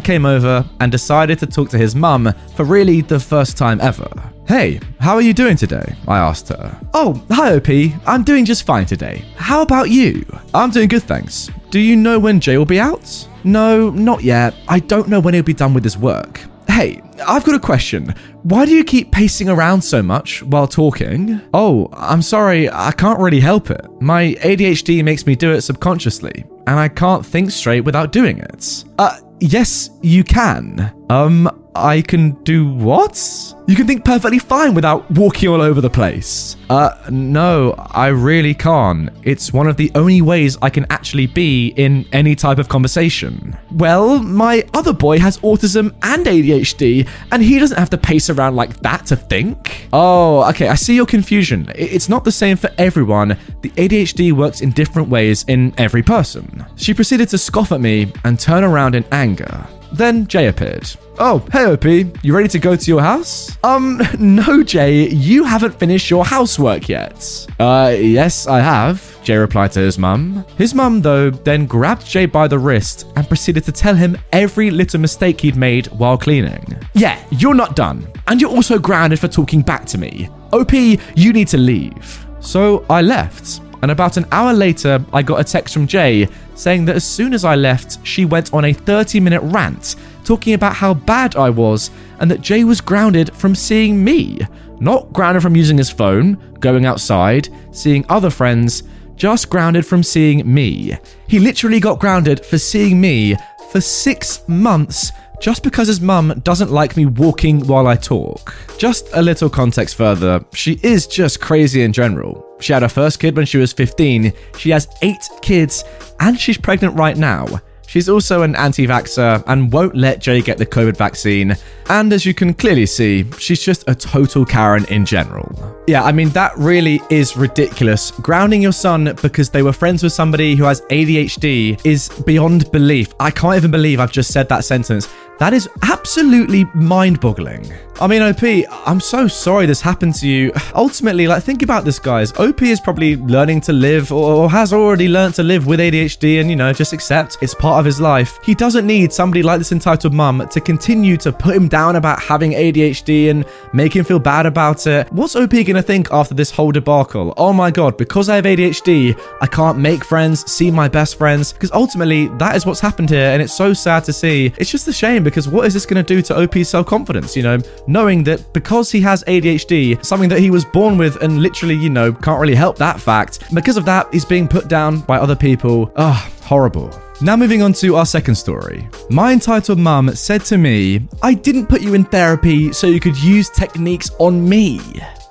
came 0.00 0.26
over 0.26 0.68
and 0.80 0.90
decided 0.90 1.38
to 1.38 1.46
talk 1.46 1.70
to 1.70 1.78
his 1.78 1.94
mum 1.94 2.34
for 2.56 2.64
really 2.64 3.02
the 3.02 3.20
first 3.20 3.56
time 3.56 3.80
ever. 3.80 4.10
Hey, 4.48 4.80
how 4.98 5.14
are 5.14 5.22
you 5.22 5.32
doing 5.32 5.56
today? 5.56 5.94
I 6.08 6.18
asked 6.18 6.48
her. 6.48 6.78
Oh, 6.92 7.24
hi 7.30 7.54
OP. 7.54 7.68
I'm 8.06 8.24
doing 8.24 8.44
just 8.44 8.66
fine 8.66 8.84
today. 8.84 9.24
How 9.36 9.62
about 9.62 9.90
you? 9.90 10.26
I'm 10.52 10.70
doing 10.70 10.88
good, 10.88 11.04
thanks. 11.04 11.50
Do 11.70 11.78
you 11.78 11.94
know 11.94 12.18
when 12.18 12.40
Jay 12.40 12.58
will 12.58 12.66
be 12.66 12.80
out? 12.80 13.28
No, 13.44 13.90
not 13.90 14.24
yet. 14.24 14.54
I 14.68 14.80
don't 14.80 15.08
know 15.08 15.20
when 15.20 15.34
he'll 15.34 15.44
be 15.44 15.54
done 15.54 15.72
with 15.72 15.84
his 15.84 15.96
work. 15.96 16.40
Hey, 16.68 17.02
I've 17.26 17.44
got 17.44 17.54
a 17.54 17.60
question. 17.60 18.14
Why 18.42 18.64
do 18.64 18.72
you 18.74 18.84
keep 18.84 19.12
pacing 19.12 19.48
around 19.48 19.82
so 19.82 20.02
much 20.02 20.42
while 20.42 20.66
talking? 20.66 21.40
Oh, 21.52 21.88
I'm 21.92 22.22
sorry, 22.22 22.68
I 22.70 22.92
can't 22.92 23.20
really 23.20 23.40
help 23.40 23.70
it. 23.70 23.84
My 24.00 24.34
ADHD 24.40 25.04
makes 25.04 25.26
me 25.26 25.36
do 25.36 25.52
it 25.52 25.62
subconsciously, 25.62 26.44
and 26.66 26.78
I 26.78 26.88
can't 26.88 27.24
think 27.24 27.50
straight 27.50 27.82
without 27.82 28.12
doing 28.12 28.38
it. 28.38 28.84
Uh, 28.98 29.18
yes, 29.40 29.90
you 30.02 30.24
can. 30.24 30.92
Um, 31.10 31.50
I 31.76 32.02
can 32.02 32.32
do 32.44 32.68
what? 32.68 33.18
You 33.66 33.74
can 33.74 33.86
think 33.86 34.04
perfectly 34.04 34.38
fine 34.38 34.74
without 34.74 35.10
walking 35.10 35.48
all 35.48 35.60
over 35.60 35.80
the 35.80 35.90
place. 35.90 36.56
Uh, 36.70 36.90
no, 37.10 37.74
I 37.90 38.08
really 38.08 38.54
can't. 38.54 39.10
It's 39.24 39.52
one 39.52 39.66
of 39.66 39.76
the 39.76 39.90
only 39.94 40.22
ways 40.22 40.56
I 40.62 40.70
can 40.70 40.86
actually 40.90 41.26
be 41.26 41.68
in 41.68 42.06
any 42.12 42.36
type 42.36 42.58
of 42.58 42.68
conversation. 42.68 43.56
Well, 43.72 44.22
my 44.22 44.64
other 44.72 44.92
boy 44.92 45.18
has 45.18 45.38
autism 45.38 45.94
and 46.02 46.26
ADHD, 46.26 47.08
and 47.32 47.42
he 47.42 47.58
doesn't 47.58 47.78
have 47.78 47.90
to 47.90 47.98
pace 47.98 48.30
around 48.30 48.54
like 48.54 48.78
that 48.80 49.06
to 49.06 49.16
think. 49.16 49.88
Oh, 49.92 50.48
okay, 50.50 50.68
I 50.68 50.76
see 50.76 50.94
your 50.94 51.06
confusion. 51.06 51.72
It's 51.74 52.08
not 52.08 52.22
the 52.24 52.32
same 52.32 52.56
for 52.56 52.70
everyone. 52.78 53.36
The 53.62 53.70
ADHD 53.70 54.32
works 54.32 54.60
in 54.60 54.70
different 54.70 55.08
ways 55.08 55.44
in 55.48 55.74
every 55.76 56.02
person. 56.02 56.64
She 56.76 56.94
proceeded 56.94 57.30
to 57.30 57.38
scoff 57.38 57.72
at 57.72 57.80
me 57.80 58.12
and 58.24 58.38
turn 58.38 58.62
around 58.62 58.94
in 58.94 59.04
anger. 59.10 59.66
Then 59.94 60.26
Jay 60.26 60.48
appeared. 60.48 60.90
Oh, 61.20 61.38
hey 61.52 61.66
OP, 61.66 61.84
you 62.24 62.34
ready 62.34 62.48
to 62.48 62.58
go 62.58 62.74
to 62.74 62.90
your 62.90 63.00
house? 63.00 63.56
Um, 63.62 64.02
no, 64.18 64.64
Jay, 64.64 65.08
you 65.08 65.44
haven't 65.44 65.78
finished 65.78 66.10
your 66.10 66.24
housework 66.24 66.88
yet. 66.88 67.46
Uh, 67.60 67.94
yes, 67.96 68.48
I 68.48 68.58
have, 68.58 69.22
Jay 69.22 69.36
replied 69.36 69.70
to 69.72 69.80
his 69.80 69.96
mum. 69.96 70.44
His 70.58 70.74
mum, 70.74 71.00
though, 71.00 71.30
then 71.30 71.66
grabbed 71.66 72.06
Jay 72.06 72.26
by 72.26 72.48
the 72.48 72.58
wrist 72.58 73.06
and 73.14 73.28
proceeded 73.28 73.62
to 73.64 73.72
tell 73.72 73.94
him 73.94 74.18
every 74.32 74.72
little 74.72 74.98
mistake 75.00 75.40
he'd 75.40 75.54
made 75.54 75.86
while 75.92 76.18
cleaning. 76.18 76.76
Yeah, 76.94 77.24
you're 77.30 77.54
not 77.54 77.76
done. 77.76 78.04
And 78.26 78.40
you're 78.40 78.50
also 78.50 78.76
grounded 78.76 79.20
for 79.20 79.28
talking 79.28 79.62
back 79.62 79.84
to 79.86 79.98
me. 79.98 80.28
OP, 80.52 80.72
you 80.72 81.32
need 81.32 81.46
to 81.48 81.58
leave. 81.58 82.26
So 82.40 82.84
I 82.90 83.00
left. 83.00 83.60
And 83.84 83.90
about 83.90 84.16
an 84.16 84.24
hour 84.32 84.54
later, 84.54 85.04
I 85.12 85.20
got 85.20 85.40
a 85.40 85.44
text 85.44 85.74
from 85.74 85.86
Jay 85.86 86.26
saying 86.54 86.86
that 86.86 86.96
as 86.96 87.04
soon 87.04 87.34
as 87.34 87.44
I 87.44 87.54
left, 87.54 87.98
she 88.02 88.24
went 88.24 88.54
on 88.54 88.64
a 88.64 88.72
30 88.72 89.20
minute 89.20 89.42
rant 89.42 89.96
talking 90.24 90.54
about 90.54 90.74
how 90.74 90.94
bad 90.94 91.36
I 91.36 91.50
was 91.50 91.90
and 92.18 92.30
that 92.30 92.40
Jay 92.40 92.64
was 92.64 92.80
grounded 92.80 93.34
from 93.34 93.54
seeing 93.54 94.02
me. 94.02 94.40
Not 94.80 95.12
grounded 95.12 95.42
from 95.42 95.54
using 95.54 95.76
his 95.76 95.90
phone, 95.90 96.56
going 96.60 96.86
outside, 96.86 97.50
seeing 97.72 98.06
other 98.08 98.30
friends, 98.30 98.84
just 99.16 99.50
grounded 99.50 99.84
from 99.84 100.02
seeing 100.02 100.50
me. 100.50 100.96
He 101.28 101.38
literally 101.38 101.78
got 101.78 102.00
grounded 102.00 102.42
for 102.42 102.56
seeing 102.56 102.98
me 102.98 103.36
for 103.70 103.82
six 103.82 104.48
months 104.48 105.12
just 105.42 105.62
because 105.62 105.88
his 105.88 106.00
mum 106.00 106.40
doesn't 106.42 106.70
like 106.70 106.96
me 106.96 107.04
walking 107.04 107.66
while 107.66 107.86
I 107.86 107.96
talk. 107.96 108.54
Just 108.78 109.10
a 109.12 109.20
little 109.20 109.50
context 109.50 109.94
further, 109.96 110.42
she 110.54 110.80
is 110.82 111.06
just 111.06 111.38
crazy 111.42 111.82
in 111.82 111.92
general. 111.92 112.43
She 112.60 112.72
had 112.72 112.82
her 112.82 112.88
first 112.88 113.20
kid 113.20 113.36
when 113.36 113.46
she 113.46 113.58
was 113.58 113.72
15, 113.72 114.32
she 114.56 114.70
has 114.70 114.88
eight 115.02 115.28
kids, 115.42 115.84
and 116.20 116.38
she's 116.38 116.58
pregnant 116.58 116.96
right 116.96 117.16
now. 117.16 117.46
She's 117.86 118.08
also 118.08 118.42
an 118.42 118.56
anti 118.56 118.86
vaxxer 118.86 119.44
and 119.46 119.72
won't 119.72 119.94
let 119.94 120.18
Jay 120.20 120.40
get 120.40 120.58
the 120.58 120.66
COVID 120.66 120.96
vaccine. 120.96 121.56
And 121.88 122.12
as 122.12 122.26
you 122.26 122.34
can 122.34 122.54
clearly 122.54 122.86
see, 122.86 123.24
she's 123.38 123.62
just 123.62 123.84
a 123.88 123.94
total 123.94 124.44
Karen 124.44 124.84
in 124.86 125.04
general. 125.04 125.54
Yeah, 125.86 126.02
I 126.02 126.10
mean, 126.10 126.30
that 126.30 126.56
really 126.56 127.00
is 127.10 127.36
ridiculous. 127.36 128.10
Grounding 128.10 128.62
your 128.62 128.72
son 128.72 129.16
because 129.22 129.50
they 129.50 129.62
were 129.62 129.72
friends 129.72 130.02
with 130.02 130.12
somebody 130.12 130.56
who 130.56 130.64
has 130.64 130.80
ADHD 130.82 131.80
is 131.84 132.08
beyond 132.24 132.70
belief. 132.72 133.14
I 133.20 133.30
can't 133.30 133.56
even 133.56 133.70
believe 133.70 134.00
I've 134.00 134.12
just 134.12 134.32
said 134.32 134.48
that 134.48 134.64
sentence. 134.64 135.08
That 135.38 135.52
is 135.52 135.68
absolutely 135.82 136.64
mind 136.74 137.20
boggling. 137.20 137.72
I 138.00 138.08
mean, 138.08 138.22
OP, 138.22 138.42
I'm 138.88 138.98
so 138.98 139.28
sorry 139.28 139.66
this 139.66 139.80
happened 139.80 140.16
to 140.16 140.26
you. 140.26 140.52
Ultimately, 140.74 141.28
like, 141.28 141.44
think 141.44 141.62
about 141.62 141.84
this, 141.84 142.00
guys. 142.00 142.32
OP 142.32 142.60
is 142.62 142.80
probably 142.80 143.16
learning 143.16 143.60
to 143.62 143.72
live 143.72 144.10
or 144.10 144.50
has 144.50 144.72
already 144.72 145.06
learned 145.08 145.34
to 145.34 145.44
live 145.44 145.66
with 145.66 145.78
ADHD 145.78 146.40
and, 146.40 146.50
you 146.50 146.56
know, 146.56 146.72
just 146.72 146.92
accept 146.92 147.38
it's 147.40 147.54
part 147.54 147.78
of 147.78 147.84
his 147.84 148.00
life. 148.00 148.40
He 148.42 148.52
doesn't 148.52 148.84
need 148.84 149.12
somebody 149.12 149.44
like 149.44 149.58
this 149.58 149.70
entitled 149.70 150.12
mum 150.12 150.46
to 150.50 150.60
continue 150.60 151.16
to 151.18 151.32
put 151.32 151.54
him 151.54 151.68
down 151.68 151.94
about 151.94 152.20
having 152.20 152.52
ADHD 152.52 153.30
and 153.30 153.44
make 153.72 153.94
him 153.94 154.04
feel 154.04 154.18
bad 154.18 154.46
about 154.46 154.88
it. 154.88 155.10
What's 155.12 155.36
OP 155.36 155.52
gonna 155.64 155.80
think 155.80 156.08
after 156.10 156.34
this 156.34 156.50
whole 156.50 156.72
debacle? 156.72 157.32
Oh 157.36 157.52
my 157.52 157.70
god, 157.70 157.96
because 157.96 158.28
I 158.28 158.36
have 158.36 158.44
ADHD, 158.44 159.16
I 159.40 159.46
can't 159.46 159.78
make 159.78 160.04
friends, 160.04 160.50
see 160.50 160.70
my 160.70 160.88
best 160.88 161.16
friends, 161.16 161.52
because 161.52 161.70
ultimately, 161.70 162.26
that 162.38 162.56
is 162.56 162.66
what's 162.66 162.80
happened 162.80 163.10
here, 163.10 163.30
and 163.30 163.40
it's 163.40 163.56
so 163.56 163.72
sad 163.72 164.02
to 164.04 164.12
see. 164.12 164.52
It's 164.58 164.70
just 164.70 164.88
a 164.88 164.92
shame 164.92 165.22
because 165.22 165.48
what 165.48 165.64
is 165.64 165.74
this 165.74 165.86
gonna 165.86 166.02
do 166.02 166.20
to 166.22 166.42
OP's 166.42 166.68
self 166.68 166.86
confidence, 166.86 167.36
you 167.36 167.44
know? 167.44 167.60
Knowing 167.86 168.24
that 168.24 168.52
because 168.52 168.90
he 168.90 169.00
has 169.00 169.24
ADHD, 169.24 170.04
something 170.04 170.28
that 170.28 170.40
he 170.40 170.50
was 170.50 170.64
born 170.64 170.98
with 170.98 171.22
and 171.22 171.42
literally, 171.42 171.74
you 171.74 171.90
know, 171.90 172.12
can't 172.12 172.40
really 172.40 172.54
help 172.54 172.76
that 172.78 173.00
fact, 173.00 173.54
because 173.54 173.76
of 173.76 173.84
that, 173.84 174.12
he's 174.12 174.24
being 174.24 174.48
put 174.48 174.68
down 174.68 175.00
by 175.00 175.18
other 175.18 175.36
people. 175.36 175.92
Ugh, 175.96 176.32
horrible. 176.42 176.90
Now, 177.20 177.36
moving 177.36 177.62
on 177.62 177.72
to 177.74 177.96
our 177.96 178.06
second 178.06 178.34
story. 178.34 178.88
My 179.08 179.32
entitled 179.32 179.78
mum 179.78 180.14
said 180.14 180.44
to 180.46 180.58
me, 180.58 181.06
I 181.22 181.34
didn't 181.34 181.66
put 181.66 181.80
you 181.80 181.94
in 181.94 182.04
therapy 182.04 182.72
so 182.72 182.88
you 182.88 183.00
could 183.00 183.16
use 183.16 183.50
techniques 183.50 184.10
on 184.18 184.46
me. 184.48 184.80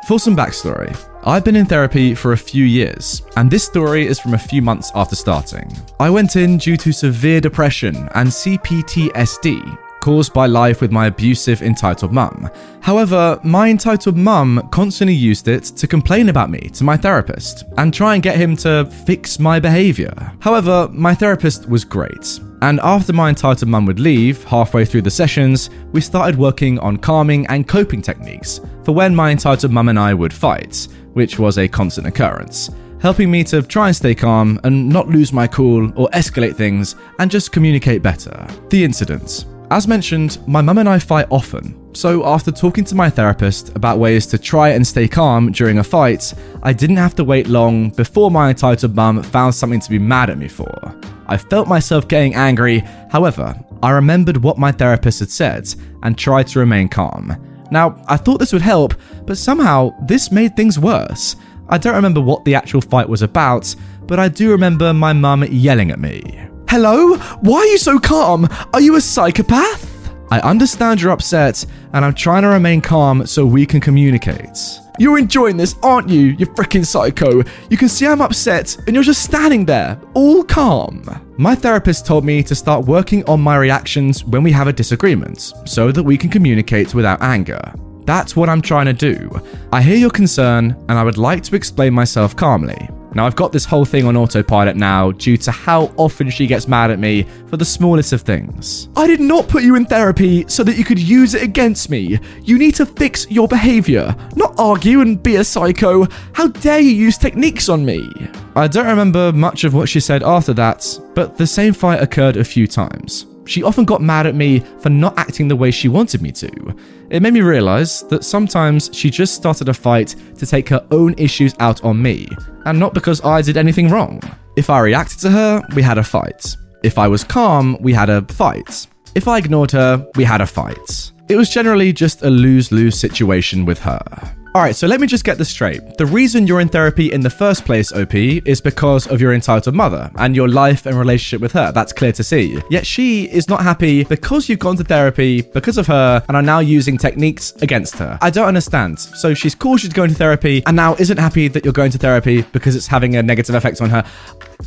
For 0.07 0.19
some 0.19 0.35
backstory, 0.35 0.97
I've 1.25 1.45
been 1.45 1.55
in 1.55 1.65
therapy 1.65 2.13
for 2.13 2.33
a 2.33 2.37
few 2.37 2.65
years, 2.65 3.21
and 3.37 3.49
this 3.49 3.63
story 3.63 4.05
is 4.05 4.19
from 4.19 4.33
a 4.33 4.37
few 4.37 4.61
months 4.61 4.91
after 4.95 5.15
starting. 5.15 5.71
I 5.99 6.09
went 6.09 6.35
in 6.35 6.57
due 6.57 6.75
to 6.77 6.91
severe 6.91 7.39
depression 7.39 7.95
and 8.15 8.27
CPTSD, 8.27 9.77
caused 10.03 10.33
by 10.33 10.45
life 10.45 10.81
with 10.81 10.91
my 10.91 11.05
abusive, 11.05 11.61
entitled 11.61 12.11
mum. 12.11 12.49
However, 12.81 13.39
my 13.41 13.69
entitled 13.69 14.17
mum 14.17 14.67
constantly 14.69 15.13
used 15.13 15.47
it 15.47 15.63
to 15.63 15.87
complain 15.87 16.27
about 16.27 16.49
me 16.49 16.59
to 16.73 16.83
my 16.83 16.97
therapist 16.97 17.63
and 17.77 17.93
try 17.93 18.13
and 18.13 18.21
get 18.21 18.35
him 18.35 18.57
to 18.57 18.83
fix 19.05 19.39
my 19.39 19.61
behaviour. 19.61 20.13
However, 20.41 20.89
my 20.91 21.15
therapist 21.15 21.69
was 21.69 21.85
great. 21.85 22.41
And 22.61 22.81
after 22.83 23.13
my 23.13 23.29
entitled 23.29 23.69
mum 23.69 23.85
would 23.85 24.01
leave, 24.01 24.43
halfway 24.43 24.83
through 24.83 25.03
the 25.03 25.09
sessions, 25.09 25.69
we 25.93 26.01
started 26.01 26.37
working 26.37 26.79
on 26.79 26.97
calming 26.97 27.47
and 27.47 27.65
coping 27.65 28.01
techniques 28.01 28.59
for 28.83 28.91
when 28.91 29.15
my 29.15 29.31
entitled 29.31 29.71
mum 29.71 29.87
and 29.87 29.97
I 29.97 30.13
would 30.13 30.33
fight, 30.33 30.85
which 31.13 31.39
was 31.39 31.57
a 31.57 31.67
constant 31.69 32.07
occurrence 32.07 32.69
helping 32.99 33.29
me 33.29 33.43
to 33.43 33.61
try 33.61 33.87
and 33.87 33.95
stay 33.97 34.15
calm 34.15 34.57
and 34.63 34.87
not 34.87 35.09
lose 35.09 35.33
my 35.33 35.45
cool 35.45 35.91
or 35.99 36.07
escalate 36.11 36.55
things 36.55 36.95
and 37.19 37.29
just 37.29 37.51
communicate 37.51 38.01
better. 38.01 38.47
The 38.69 38.81
incident. 38.81 39.43
As 39.73 39.87
mentioned, 39.87 40.37
my 40.47 40.61
mum 40.61 40.77
and 40.77 40.87
I 40.87 40.99
fight 40.99 41.25
often, 41.31 41.95
so 41.95 42.27
after 42.27 42.51
talking 42.51 42.83
to 42.83 42.93
my 42.93 43.09
therapist 43.09 43.75
about 43.75 43.97
ways 43.97 44.27
to 44.27 44.37
try 44.37 44.69
and 44.69 44.85
stay 44.85 45.07
calm 45.07 45.51
during 45.51 45.79
a 45.79 45.83
fight, 45.83 46.31
I 46.61 46.73
didn't 46.73 46.97
have 46.97 47.15
to 47.15 47.23
wait 47.23 47.47
long 47.47 47.89
before 47.89 48.29
my 48.29 48.49
entitled 48.49 48.95
mum 48.95 49.23
found 49.23 49.55
something 49.55 49.79
to 49.79 49.89
be 49.89 49.97
mad 49.97 50.29
at 50.29 50.37
me 50.37 50.47
for. 50.47 50.95
I 51.25 51.37
felt 51.37 51.67
myself 51.67 52.07
getting 52.07 52.35
angry, 52.35 52.83
however, 53.09 53.55
I 53.81 53.89
remembered 53.89 54.37
what 54.37 54.59
my 54.59 54.71
therapist 54.71 55.21
had 55.21 55.31
said 55.31 55.73
and 56.03 56.15
tried 56.15 56.45
to 56.49 56.59
remain 56.59 56.87
calm. 56.87 57.35
Now, 57.71 57.99
I 58.07 58.17
thought 58.17 58.37
this 58.37 58.53
would 58.53 58.61
help, 58.61 58.93
but 59.25 59.39
somehow 59.39 59.95
this 60.05 60.31
made 60.31 60.55
things 60.55 60.77
worse. 60.77 61.35
I 61.67 61.79
don't 61.79 61.95
remember 61.95 62.21
what 62.21 62.45
the 62.45 62.53
actual 62.53 62.81
fight 62.81 63.09
was 63.09 63.23
about, 63.23 63.75
but 64.05 64.19
I 64.19 64.27
do 64.27 64.51
remember 64.51 64.93
my 64.93 65.13
mum 65.13 65.43
yelling 65.45 65.89
at 65.89 65.99
me. 65.99 66.47
Hello? 66.69 67.17
Why 67.41 67.59
are 67.59 67.65
you 67.65 67.77
so 67.77 67.99
calm? 67.99 68.47
Are 68.73 68.81
you 68.81 68.95
a 68.95 69.01
psychopath? 69.01 69.91
I 70.31 70.39
understand 70.39 71.01
you're 71.01 71.11
upset, 71.11 71.63
and 71.93 72.03
I'm 72.03 72.15
trying 72.15 72.41
to 72.41 72.47
remain 72.47 72.81
calm 72.81 73.27
so 73.27 73.45
we 73.45 73.65
can 73.65 73.79
communicate. 73.79 74.57
You're 74.97 75.19
enjoying 75.19 75.57
this, 75.57 75.75
aren't 75.83 76.09
you, 76.09 76.35
you 76.39 76.47
freaking 76.47 76.85
psycho? 76.85 77.43
You 77.69 77.77
can 77.77 77.89
see 77.89 78.07
I'm 78.07 78.21
upset, 78.21 78.75
and 78.87 78.95
you're 78.95 79.03
just 79.03 79.23
standing 79.23 79.65
there, 79.65 79.99
all 80.15 80.43
calm. 80.43 81.03
My 81.37 81.53
therapist 81.53 82.07
told 82.07 82.25
me 82.25 82.41
to 82.43 82.55
start 82.55 82.85
working 82.85 83.23
on 83.25 83.41
my 83.41 83.57
reactions 83.57 84.23
when 84.25 84.41
we 84.41 84.51
have 84.51 84.67
a 84.67 84.73
disagreement, 84.73 85.53
so 85.65 85.91
that 85.91 86.03
we 86.03 86.17
can 86.17 86.31
communicate 86.31 86.95
without 86.95 87.21
anger. 87.21 87.61
That's 88.05 88.35
what 88.35 88.49
I'm 88.49 88.61
trying 88.61 88.85
to 88.85 88.93
do. 88.93 89.29
I 89.71 89.81
hear 89.81 89.95
your 89.95 90.09
concern, 90.09 90.75
and 90.89 90.97
I 90.97 91.03
would 91.03 91.17
like 91.17 91.43
to 91.43 91.55
explain 91.55 91.93
myself 91.93 92.35
calmly. 92.35 92.89
Now, 93.15 93.27
I've 93.27 93.35
got 93.35 93.51
this 93.51 93.65
whole 93.65 93.85
thing 93.85 94.05
on 94.05 94.17
autopilot 94.17 94.75
now 94.75 95.11
due 95.11 95.37
to 95.37 95.51
how 95.51 95.93
often 95.97 96.31
she 96.31 96.47
gets 96.47 96.67
mad 96.67 96.89
at 96.89 96.97
me 96.97 97.23
for 97.47 97.57
the 97.57 97.65
smallest 97.65 98.11
of 98.11 98.21
things. 98.21 98.89
I 98.95 99.05
did 99.05 99.19
not 99.19 99.47
put 99.47 99.63
you 99.63 99.75
in 99.75 99.85
therapy 99.85 100.45
so 100.47 100.63
that 100.63 100.77
you 100.77 100.83
could 100.83 100.99
use 100.99 101.35
it 101.35 101.43
against 101.43 101.91
me. 101.91 102.19
You 102.41 102.57
need 102.57 102.73
to 102.75 102.85
fix 102.87 103.29
your 103.29 103.47
behavior, 103.47 104.15
not 104.35 104.55
argue 104.57 105.01
and 105.01 105.21
be 105.21 105.35
a 105.35 105.43
psycho. 105.43 106.07
How 106.33 106.47
dare 106.47 106.79
you 106.79 106.91
use 106.91 107.17
techniques 107.17 107.69
on 107.69 107.85
me? 107.85 108.09
I 108.55 108.67
don't 108.67 108.87
remember 108.87 109.31
much 109.31 109.63
of 109.63 109.75
what 109.75 109.89
she 109.89 109.99
said 109.99 110.23
after 110.23 110.53
that, 110.53 110.99
but 111.13 111.37
the 111.37 111.47
same 111.47 111.73
fight 111.73 112.01
occurred 112.01 112.37
a 112.37 112.43
few 112.43 112.65
times. 112.65 113.27
She 113.45 113.63
often 113.63 113.85
got 113.85 114.01
mad 114.01 114.25
at 114.25 114.35
me 114.35 114.59
for 114.79 114.89
not 114.89 115.17
acting 115.17 115.47
the 115.47 115.55
way 115.55 115.71
she 115.71 115.89
wanted 115.89 116.21
me 116.21 116.31
to. 116.31 116.75
It 117.09 117.21
made 117.21 117.33
me 117.33 117.41
realize 117.41 118.03
that 118.03 118.23
sometimes 118.23 118.89
she 118.93 119.09
just 119.09 119.35
started 119.35 119.69
a 119.69 119.73
fight 119.73 120.15
to 120.37 120.45
take 120.45 120.69
her 120.69 120.85
own 120.91 121.13
issues 121.17 121.53
out 121.59 121.83
on 121.83 122.01
me, 122.01 122.27
and 122.65 122.79
not 122.79 122.93
because 122.93 123.23
I 123.23 123.41
did 123.41 123.57
anything 123.57 123.89
wrong. 123.89 124.21
If 124.55 124.69
I 124.69 124.79
reacted 124.79 125.19
to 125.19 125.31
her, 125.31 125.61
we 125.75 125.81
had 125.81 125.97
a 125.97 126.03
fight. 126.03 126.55
If 126.83 126.97
I 126.97 127.07
was 127.07 127.23
calm, 127.23 127.77
we 127.81 127.93
had 127.93 128.09
a 128.09 128.21
fight. 128.21 128.87
If 129.15 129.27
I 129.27 129.37
ignored 129.37 129.71
her, 129.71 130.07
we 130.15 130.23
had 130.23 130.41
a 130.41 130.47
fight. 130.47 131.11
It 131.29 131.35
was 131.35 131.49
generally 131.49 131.93
just 131.93 132.23
a 132.23 132.29
lose 132.29 132.71
lose 132.71 132.99
situation 132.99 133.65
with 133.65 133.79
her. 133.79 134.35
Alright, 134.55 134.75
so 134.75 134.85
let 134.85 135.01
me 135.01 135.07
just 135.07 135.23
get 135.23 135.39
this 135.39 135.49
straight. 135.49 135.97
The 135.97 136.05
reason 136.05 136.45
you're 136.45 136.59
in 136.59 136.69
therapy 136.69 137.11
in 137.11 137.21
the 137.21 137.29
first 137.31 137.65
place, 137.65 137.91
OP, 137.91 138.13
is 138.13 138.61
because 138.61 139.07
of 139.07 139.19
your 139.19 139.33
entitled 139.33 139.73
mother 139.73 140.11
and 140.17 140.35
your 140.35 140.47
life 140.47 140.85
and 140.85 140.95
relationship 140.95 141.41
with 141.41 141.51
her. 141.53 141.71
That's 141.71 141.91
clear 141.91 142.11
to 142.11 142.23
see. 142.23 142.61
Yet 142.69 142.85
she 142.85 143.23
is 143.31 143.49
not 143.49 143.63
happy 143.63 144.03
because 144.03 144.47
you've 144.47 144.59
gone 144.59 144.77
to 144.77 144.83
therapy 144.83 145.41
because 145.41 145.79
of 145.79 145.87
her 145.87 146.23
and 146.27 146.37
are 146.37 146.43
now 146.43 146.59
using 146.59 146.99
techniques 146.99 147.53
against 147.63 147.95
her. 147.97 148.19
I 148.21 148.29
don't 148.29 148.47
understand. 148.47 148.99
So 148.99 149.33
she's 149.33 149.55
she's 149.77 149.93
going 149.93 150.09
to 150.09 150.15
therapy 150.15 150.61
and 150.67 150.75
now 150.75 150.93
isn't 150.99 151.17
happy 151.17 151.47
that 151.47 151.63
you're 151.63 151.73
going 151.73 151.91
to 151.91 151.97
therapy 151.97 152.43
because 152.43 152.75
it's 152.75 152.85
having 152.85 153.15
a 153.15 153.23
negative 153.23 153.55
effect 153.55 153.81
on 153.81 153.89
her. 153.89 154.05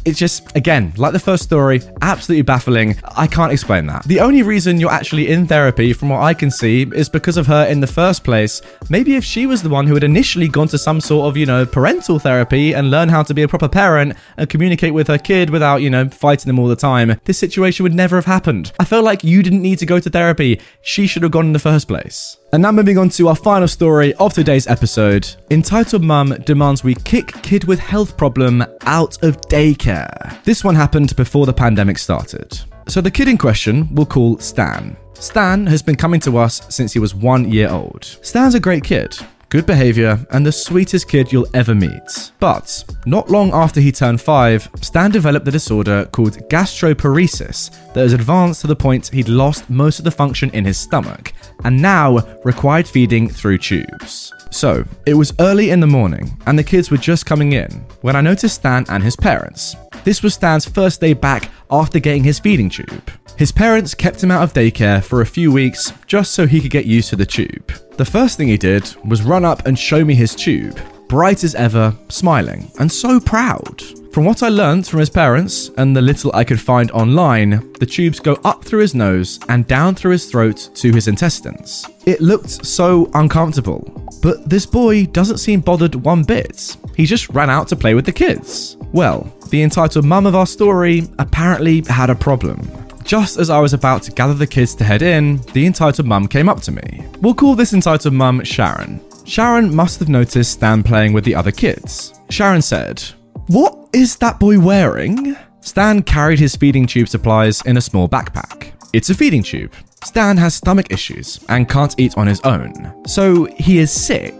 It's 0.05 0.19
just, 0.19 0.57
again, 0.57 0.93
like 0.97 1.13
the 1.13 1.19
first 1.19 1.43
story, 1.43 1.83
absolutely 2.03 2.43
baffling. 2.43 2.97
I 3.17 3.27
can't 3.27 3.53
explain 3.53 3.87
that. 3.87 4.05
The 4.05 4.21
only 4.21 4.43
reason 4.43 4.79
you're 4.79 4.91
actually 4.91 5.29
in 5.29 5.47
therapy, 5.47 5.93
from 5.93 6.11
what 6.11 6.21
I 6.21 6.35
can 6.35 6.51
see, 6.51 6.83
is 6.95 7.09
because 7.09 7.37
of 7.37 7.47
her 7.47 7.67
in 7.67 7.81
the 7.81 7.87
first 7.87 8.23
place. 8.25 8.63
Maybe 8.89 9.17
if 9.17 9.25
she 9.25 9.47
was 9.47 9.63
the 9.63 9.69
one 9.69 9.87
who 9.87 9.95
had 9.95 10.05
initially 10.05 10.49
gone 10.49 10.69
to 10.69 10.79
some 10.79 11.01
sort 11.01 11.29
of, 11.29 11.37
you 11.37 11.47
know, 11.47 11.67
parental 11.67 12.19
therapy 12.19 12.75
and 12.75 12.91
learn 12.91 13.09
how 13.09 13.23
to 13.23 13.35
be 13.35 13.43
a 13.43 13.49
proper 13.49 13.69
parent 13.69 14.15
and 14.37 14.49
communicate 14.49 14.95
with 14.95 15.09
her 15.09 15.19
kid 15.19 15.51
without, 15.51 15.83
you 15.83 15.91
know, 15.91 16.09
fighting 16.09 16.49
them 16.49 16.59
all 16.59 16.69
the 16.69 16.77
time, 16.77 17.21
this 17.25 17.39
situation 17.39 17.83
would 17.83 17.95
never 17.95 18.17
have 18.17 18.27
happened. 18.27 18.73
I 18.79 18.85
feel 18.85 19.03
like 19.03 19.25
you 19.25 19.43
didn't 19.43 19.63
need 19.63 19.79
to 19.81 19.87
go 19.87 19.99
to 19.99 20.11
therapy. 20.11 20.61
She 20.83 21.07
should 21.07 21.23
have 21.23 21.33
gone 21.33 21.47
in 21.47 21.53
the 21.53 21.59
first 21.59 21.89
place. 21.89 22.37
And 22.53 22.63
now 22.63 22.71
moving 22.73 22.97
on 22.97 23.09
to 23.11 23.29
our 23.29 23.35
final 23.35 23.67
story 23.67 24.15
of 24.15 24.33
today's 24.33 24.69
episode. 24.69 25.29
Entitled 25.51 26.03
Mum 26.03 26.29
demands 26.45 26.85
we 26.85 26.95
kick 26.95 27.33
kid 27.43 27.65
with 27.65 27.79
health 27.79 28.17
problem 28.17 28.65
out 28.83 29.23
of 29.25 29.41
daycare. 29.43 30.43
This 30.45 30.63
one 30.63 30.77
happened 30.77 31.17
before 31.17 31.45
the 31.45 31.53
pandemic 31.53 31.99
started. 31.99 32.59
So 32.89 33.01
the 33.01 33.11
kid 33.11 33.29
in 33.29 33.37
question 33.37 33.93
we'll 33.95 34.07
call 34.07 34.39
Stan. 34.39 34.97
Stan 35.15 35.67
has 35.67 35.83
been 35.83 35.97
coming 35.97 36.21
to 36.21 36.39
us 36.39 36.63
since 36.75 36.93
he 36.93 36.99
was 36.99 37.15
one 37.15 37.51
year 37.51 37.69
old. 37.69 38.05
Stan's 38.23 38.55
a 38.55 38.61
great 38.61 38.85
kid 38.85 39.19
good 39.49 39.67
behavior, 39.67 40.19
and 40.31 40.45
the 40.45 40.53
sweetest 40.53 41.09
kid 41.09 41.33
you'll 41.33 41.47
ever 41.55 41.75
meet. 41.75 42.33
But 42.41 42.85
not 43.07 43.31
long 43.31 43.53
after 43.53 43.81
he 43.81 43.93
turned 43.93 44.21
five, 44.21 44.69
Stan 44.81 45.11
developed 45.11 45.49
a 45.49 45.51
disorder 45.51 46.07
called 46.13 46.39
gastroparesis 46.49 47.71
that 47.95 48.01
has 48.01 48.13
advanced 48.13 48.61
to 48.63 48.67
the 48.67 48.77
point 48.77 49.09
he'd 49.09 49.29
lost 49.29 49.71
most 49.71 49.99
of 49.99 50.05
the 50.05 50.11
function 50.11 50.51
in 50.51 50.65
his 50.65 50.79
stomach 50.79 51.33
and 51.65 51.81
now 51.81 52.19
required 52.45 52.87
feeding 52.87 53.29
through 53.29 53.59
tubes. 53.59 54.33
So, 54.51 54.85
it 55.07 55.15
was 55.15 55.35
early 55.41 55.71
in 55.71 55.81
the 55.81 55.87
morning, 55.87 56.41
and 56.47 56.59
the 56.59 56.65
kids 56.65 56.91
were 56.91 56.97
just 56.97 57.27
coming 57.27 57.53
in 57.53 57.71
when 58.03 58.17
I 58.17 58.21
noticed 58.21 58.57
Stan 58.57 58.87
and 58.89 59.03
his 59.03 59.17
parents. 59.17 59.77
This 60.05 60.23
was 60.23 60.35
Stan's 60.35 60.65
first 60.65 61.01
day 61.01 61.15
back 61.15 61.51
after 61.71 61.99
getting 61.99 62.23
his 62.23 62.39
feeding 62.39 62.71
tube. 62.71 63.11
His 63.37 63.53
parents 63.53 63.95
kept 63.95 64.23
him 64.23 64.31
out 64.31 64.43
of 64.43 64.55
daycare 64.55 65.05
for 65.05 65.21
a 65.21 65.27
few 65.27 65.53
weeks 65.53 65.93
just 66.07 66.33
so 66.33 66.47
he 66.47 66.61
could 66.61 66.71
get 66.71 66.87
used 66.87 67.11
to 67.11 67.17
the 67.17 67.27
tube. 67.27 67.71
The 67.99 68.05
first 68.05 68.39
thing 68.39 68.49
he 68.49 68.57
did 68.57 68.95
was 69.05 69.23
run 69.23 69.45
up 69.45 69.67
and 69.67 69.79
show 69.79 70.05
me 70.05 70.15
his 70.15 70.35
tube, 70.35 70.81
bright 71.07 71.45
as 71.45 71.55
ever, 71.55 71.95
smiling, 72.09 72.71
and 72.81 72.91
so 72.91 73.21
proud. 73.21 73.83
From 74.11 74.25
what 74.25 74.43
I 74.43 74.49
learned 74.49 74.87
from 74.87 75.01
his 75.01 75.11
parents 75.11 75.69
and 75.77 75.95
the 75.95 76.01
little 76.01 76.31
I 76.35 76.45
could 76.45 76.59
find 76.59 76.91
online, 76.93 77.75
the 77.75 77.85
tubes 77.85 78.21
go 78.21 78.41
up 78.43 78.65
through 78.65 78.81
his 78.81 78.95
nose 78.95 79.39
and 79.51 79.67
down 79.67 79.95
through 79.95 80.13
his 80.13 80.31
throat 80.31 80.71
to 80.77 80.93
his 80.95 81.07
intestines. 81.07 81.85
It 82.07 82.23
looked 82.23 82.65
so 82.65 83.11
uncomfortable, 83.13 84.09
but 84.23 84.49
this 84.49 84.65
boy 84.65 85.05
doesn't 85.05 85.39
seem 85.39 85.61
bothered 85.61 85.95
one 85.95 86.23
bit. 86.23 86.75
He 86.97 87.05
just 87.05 87.29
ran 87.29 87.51
out 87.51 87.69
to 87.69 87.77
play 87.77 87.93
with 87.93 88.07
the 88.07 88.13
kids. 88.13 88.79
Well, 88.93 89.31
the 89.51 89.63
entitled 89.63 90.07
mum 90.07 90.25
of 90.25 90.35
our 90.35 90.47
story 90.47 91.07
apparently 91.19 91.83
had 91.87 92.09
a 92.09 92.15
problem. 92.15 92.86
Just 93.07 93.39
as 93.39 93.51
I 93.51 93.61
was 93.61 93.73
about 93.73 94.03
to 94.03 94.11
gather 94.11 94.35
the 94.35 94.49
kids 94.49 94.75
to 94.75 94.85
head 94.85 95.01
in, 95.01 95.37
the 95.53 95.65
entitled 95.65 96.09
mum 96.09 96.27
came 96.27 96.49
up 96.49 96.61
to 96.63 96.73
me. 96.73 97.07
We'll 97.21 97.35
call 97.35 97.55
this 97.55 97.73
entitled 97.73 98.13
mum 98.13 98.43
Sharon. 98.43 99.01
Sharon 99.25 99.73
must 99.73 100.01
have 100.01 100.09
noticed 100.09 100.55
Stan 100.55 100.83
playing 100.83 101.13
with 101.13 101.23
the 101.23 101.35
other 101.35 101.53
kids. 101.53 102.19
Sharon 102.31 102.63
said, 102.63 103.01
What 103.47 103.91
is 103.93 104.17
that 104.17 104.41
boy 104.41 104.59
wearing? 104.59 105.37
Stan 105.61 106.03
carried 106.03 106.41
his 106.41 106.57
feeding 106.57 106.85
tube 106.85 107.09
supplies 107.09 107.63
in 107.63 107.77
a 107.77 107.81
small 107.81 108.09
backpack. 108.09 108.73
It's 108.93 109.11
a 109.11 109.15
feeding 109.15 109.45
tube. 109.45 109.73
Stan 110.05 110.37
has 110.39 110.57
stomach 110.57 110.91
issues 110.91 111.45
and 111.49 111.69
can't 111.69 111.95
eat 111.99 112.19
on 112.19 112.27
his 112.27 112.41
own. 112.41 113.05
So 113.07 113.45
he 113.57 113.79
is 113.79 113.93
sick. 113.93 114.35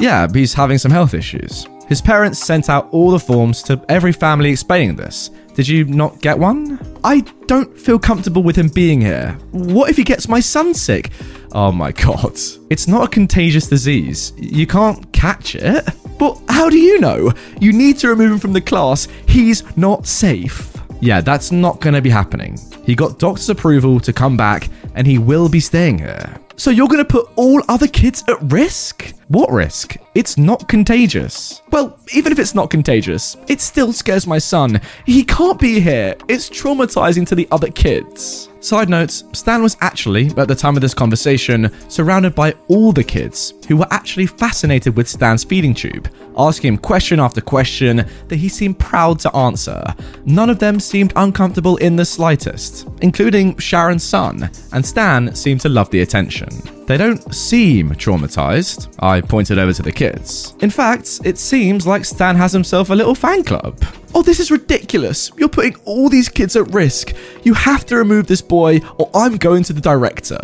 Yeah, 0.00 0.26
he's 0.32 0.54
having 0.54 0.78
some 0.78 0.90
health 0.90 1.14
issues. 1.14 1.68
His 1.88 2.02
parents 2.02 2.38
sent 2.38 2.68
out 2.68 2.88
all 2.92 3.10
the 3.10 3.18
forms 3.18 3.62
to 3.64 3.82
every 3.88 4.12
family 4.12 4.50
explaining 4.50 4.96
this. 4.96 5.30
Did 5.54 5.66
you 5.66 5.84
not 5.86 6.20
get 6.20 6.38
one? 6.38 6.78
I 7.02 7.20
don't 7.46 7.76
feel 7.76 7.98
comfortable 7.98 8.42
with 8.42 8.56
him 8.56 8.68
being 8.68 9.00
here. 9.00 9.36
What 9.50 9.90
if 9.90 9.96
he 9.96 10.04
gets 10.04 10.28
my 10.28 10.38
son 10.38 10.74
sick? 10.74 11.10
Oh 11.52 11.72
my 11.72 11.92
god. 11.92 12.38
It's 12.70 12.86
not 12.86 13.04
a 13.04 13.08
contagious 13.08 13.68
disease. 13.68 14.34
You 14.36 14.66
can't 14.66 15.10
catch 15.12 15.54
it. 15.54 15.84
But 16.18 16.40
how 16.48 16.68
do 16.68 16.78
you 16.78 17.00
know? 17.00 17.32
You 17.60 17.72
need 17.72 17.96
to 17.98 18.08
remove 18.08 18.32
him 18.32 18.38
from 18.38 18.52
the 18.52 18.60
class. 18.60 19.08
He's 19.26 19.64
not 19.76 20.06
safe. 20.06 20.76
Yeah, 21.00 21.20
that's 21.20 21.52
not 21.52 21.80
going 21.80 21.94
to 21.94 22.02
be 22.02 22.10
happening. 22.10 22.58
He 22.84 22.94
got 22.94 23.18
doctor's 23.18 23.48
approval 23.48 24.00
to 24.00 24.12
come 24.12 24.36
back 24.36 24.68
and 24.94 25.06
he 25.06 25.18
will 25.18 25.48
be 25.48 25.60
staying 25.60 25.98
here. 25.98 26.36
So 26.58 26.70
you're 26.72 26.88
going 26.88 26.98
to 26.98 27.04
put 27.04 27.30
all 27.36 27.62
other 27.68 27.86
kids 27.86 28.24
at 28.26 28.36
risk? 28.50 29.14
What 29.28 29.48
risk? 29.52 29.96
It's 30.16 30.36
not 30.36 30.66
contagious. 30.66 31.62
Well, 31.70 31.96
even 32.12 32.32
if 32.32 32.40
it's 32.40 32.52
not 32.52 32.68
contagious, 32.68 33.36
it 33.46 33.60
still 33.60 33.92
scares 33.92 34.26
my 34.26 34.38
son. 34.38 34.80
He 35.06 35.22
can't 35.22 35.60
be 35.60 35.78
here. 35.78 36.16
It's 36.26 36.50
traumatizing 36.50 37.28
to 37.28 37.36
the 37.36 37.46
other 37.52 37.70
kids. 37.70 38.48
Side 38.58 38.88
notes 38.88 39.22
Stan 39.34 39.62
was 39.62 39.76
actually, 39.80 40.32
at 40.36 40.48
the 40.48 40.54
time 40.56 40.74
of 40.74 40.80
this 40.80 40.94
conversation, 40.94 41.70
surrounded 41.88 42.34
by 42.34 42.56
all 42.66 42.90
the 42.92 43.04
kids 43.04 43.54
who 43.68 43.76
were 43.76 43.86
actually 43.92 44.26
fascinated 44.26 44.96
with 44.96 45.08
Stan's 45.08 45.44
feeding 45.44 45.74
tube, 45.74 46.08
asking 46.38 46.74
him 46.74 46.78
question 46.78 47.20
after 47.20 47.40
question 47.40 48.04
that 48.28 48.36
he 48.36 48.48
seemed 48.48 48.78
proud 48.78 49.18
to 49.20 49.34
answer. 49.34 49.82
None 50.24 50.50
of 50.50 50.58
them 50.58 50.80
seemed 50.80 51.12
uncomfortable 51.16 51.76
in 51.78 51.96
the 51.96 52.04
slightest, 52.04 52.88
including 53.02 53.56
Sharon's 53.58 54.04
son, 54.04 54.50
and 54.72 54.86
Stan 54.86 55.34
seemed 55.34 55.60
to 55.62 55.68
love 55.68 55.90
the 55.90 56.00
attention. 56.00 56.48
They 56.86 56.96
don't 56.96 57.34
seem 57.34 57.90
traumatized. 57.90 58.88
I 59.00 59.20
pointed 59.20 59.58
over 59.58 59.74
to 59.74 59.82
the 59.82 59.92
kids. 59.92 60.54
In 60.60 60.70
fact, 60.70 61.20
it 61.24 61.36
seems 61.36 61.86
like 61.86 62.04
Stan 62.04 62.34
has 62.36 62.52
himself 62.52 62.88
a 62.88 62.94
little 62.94 63.14
fan 63.14 63.44
club. 63.44 63.84
Oh, 64.14 64.22
this 64.22 64.40
is 64.40 64.50
ridiculous. 64.50 65.30
You're 65.36 65.50
putting 65.50 65.76
all 65.84 66.08
these 66.08 66.30
kids 66.30 66.56
at 66.56 66.72
risk. 66.72 67.12
You 67.42 67.52
have 67.52 67.84
to 67.86 67.96
remove 67.96 68.26
this 68.26 68.40
boy, 68.40 68.80
or 68.96 69.10
I'm 69.12 69.36
going 69.36 69.64
to 69.64 69.74
the 69.74 69.82
director. 69.82 70.38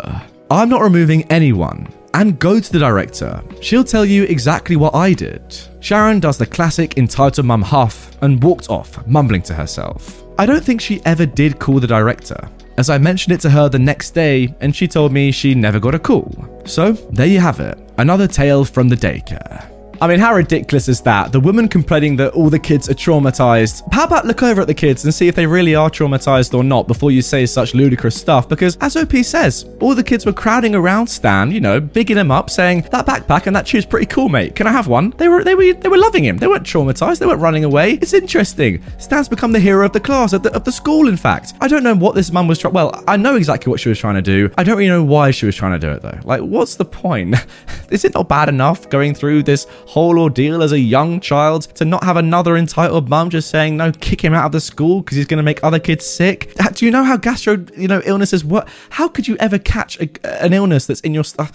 I'm 0.51 0.69
not 0.69 0.81
removing 0.81 1.23
anyone. 1.31 1.87
And 2.13 2.39
go 2.39 2.59
to 2.59 2.71
the 2.71 2.79
director. 2.79 3.43
She'll 3.61 3.83
tell 3.83 4.05
you 4.05 4.23
exactly 4.23 4.75
what 4.75 4.93
I 4.93 5.13
did. 5.13 5.41
Sharon 5.85 6.19
does 6.19 6.39
the 6.39 6.47
classic 6.47 6.97
entitled 6.97 7.45
mum 7.45 7.61
huff 7.61 8.17
and 8.23 8.41
walked 8.41 8.71
off, 8.71 9.05
mumbling 9.05 9.43
to 9.43 9.53
herself. 9.53 10.23
I 10.39 10.47
don't 10.47 10.63
think 10.63 10.81
she 10.81 10.99
ever 11.05 11.27
did 11.27 11.59
call 11.59 11.79
the 11.79 11.85
director 11.85 12.49
as 12.77 12.89
I 12.89 12.97
mentioned 12.97 13.33
it 13.33 13.41
to 13.41 13.49
her 13.49 13.69
the 13.69 13.79
next 13.79 14.11
day 14.11 14.53
and 14.61 14.75
she 14.75 14.87
told 14.87 15.11
me 15.11 15.31
she 15.31 15.55
never 15.55 15.79
got 15.79 15.95
a 15.95 15.99
call. 15.99 16.33
So, 16.65 16.93
there 16.93 17.27
you 17.27 17.39
have 17.39 17.59
it 17.59 17.77
another 17.97 18.27
tale 18.27 18.65
from 18.65 18.89
the 18.89 18.95
daycare. 18.95 19.74
I 20.05 20.07
mean, 20.07 20.19
how 20.19 20.35
ridiculous 20.35 20.87
is 20.87 21.01
that? 21.01 21.31
The 21.31 21.39
woman 21.39 21.67
complaining 21.67 22.15
that 22.17 22.33
all 22.33 22.51
the 22.51 22.59
kids 22.59 22.87
are 22.91 22.93
traumatized. 22.93 23.91
How 23.91 24.03
about 24.03 24.27
look 24.27 24.43
over 24.43 24.61
at 24.61 24.67
the 24.67 24.73
kids 24.75 25.03
and 25.03 25.11
see 25.11 25.27
if 25.27 25.33
they 25.33 25.47
really 25.47 25.73
are 25.73 25.89
traumatized 25.89 26.53
or 26.53 26.63
not 26.63 26.87
before 26.87 27.09
you 27.09 27.23
say 27.23 27.47
such 27.47 27.73
ludicrous 27.73 28.15
stuff? 28.15 28.47
Because 28.47 28.77
as 28.81 28.95
OP 28.95 29.13
says, 29.23 29.67
all 29.81 29.95
the 29.95 30.03
kids 30.03 30.23
were 30.23 30.31
crowding 30.31 30.75
around 30.75 31.07
Stan, 31.07 31.49
you 31.49 31.59
know, 31.59 31.79
bigging 31.79 32.17
him 32.17 32.29
up, 32.29 32.51
saying 32.51 32.81
that 32.91 33.07
backpack 33.07 33.47
and 33.47 33.55
that 33.55 33.67
shoe's 33.67 33.83
pretty 33.83 34.05
cool, 34.05 34.29
mate. 34.29 34.55
Can 34.55 34.67
I 34.67 34.71
have 34.71 34.87
one? 34.87 35.09
They 35.17 35.27
were 35.27 35.43
they 35.43 35.55
were 35.55 35.73
they 35.73 35.89
were 35.89 35.97
loving 35.97 36.23
him. 36.23 36.37
They 36.37 36.45
weren't 36.45 36.67
traumatized. 36.67 37.17
They 37.17 37.25
weren't 37.25 37.41
running 37.41 37.63
away. 37.63 37.93
It's 37.93 38.13
interesting. 38.13 38.83
Stan's 38.99 39.27
become 39.27 39.53
the 39.53 39.59
hero 39.59 39.87
of 39.87 39.93
the 39.93 39.99
class 39.99 40.33
of 40.33 40.43
the 40.43 40.53
of 40.53 40.65
the 40.65 40.71
school. 40.71 41.07
In 41.07 41.17
fact, 41.17 41.53
I 41.61 41.67
don't 41.67 41.81
know 41.81 41.95
what 41.95 42.13
this 42.13 42.31
mum 42.31 42.47
was 42.47 42.59
trying. 42.59 42.75
Well, 42.75 43.03
I 43.07 43.17
know 43.17 43.37
exactly 43.37 43.71
what 43.71 43.79
she 43.79 43.89
was 43.89 43.97
trying 43.97 44.15
to 44.15 44.21
do. 44.21 44.51
I 44.55 44.63
don't 44.63 44.77
really 44.77 44.87
know 44.87 45.03
why 45.03 45.31
she 45.31 45.47
was 45.47 45.55
trying 45.55 45.71
to 45.71 45.79
do 45.79 45.91
it 45.91 46.03
though. 46.03 46.19
Like, 46.25 46.41
what's 46.41 46.75
the 46.75 46.85
point? 46.85 47.37
is 47.89 48.05
it 48.05 48.13
not 48.13 48.29
bad 48.29 48.49
enough 48.49 48.87
going 48.91 49.15
through 49.15 49.41
this 49.41 49.65
whole 49.95 50.19
ordeal 50.19 50.61
as 50.61 50.73
a 50.73 50.79
young 50.79 51.21
child 51.21 51.61
to 51.73 51.85
not 51.85 52.03
have 52.03 52.17
another 52.17 52.57
entitled 52.57 53.07
mum 53.07 53.29
just 53.29 53.49
saying 53.49 53.77
no, 53.77 53.93
kick 53.93 54.21
him 54.21 54.33
out 54.33 54.45
of 54.45 54.51
the 54.51 54.59
school 54.59 54.99
because 54.99 55.15
he's 55.15 55.25
going 55.25 55.37
to 55.37 55.43
make 55.43 55.63
other 55.63 55.79
kids 55.79 56.05
sick. 56.05 56.53
Do 56.73 56.83
you 56.83 56.91
know 56.91 57.05
how 57.05 57.15
gastro, 57.15 57.65
you 57.77 57.87
know, 57.87 58.01
illnesses 58.03 58.43
work? 58.43 58.67
How 58.89 59.07
could 59.07 59.25
you 59.25 59.37
ever 59.37 59.57
catch 59.57 59.97
a, 60.01 60.09
an 60.43 60.51
illness 60.51 60.85
that's 60.85 60.99
in 60.99 61.13
your 61.13 61.23
stuff? 61.23 61.53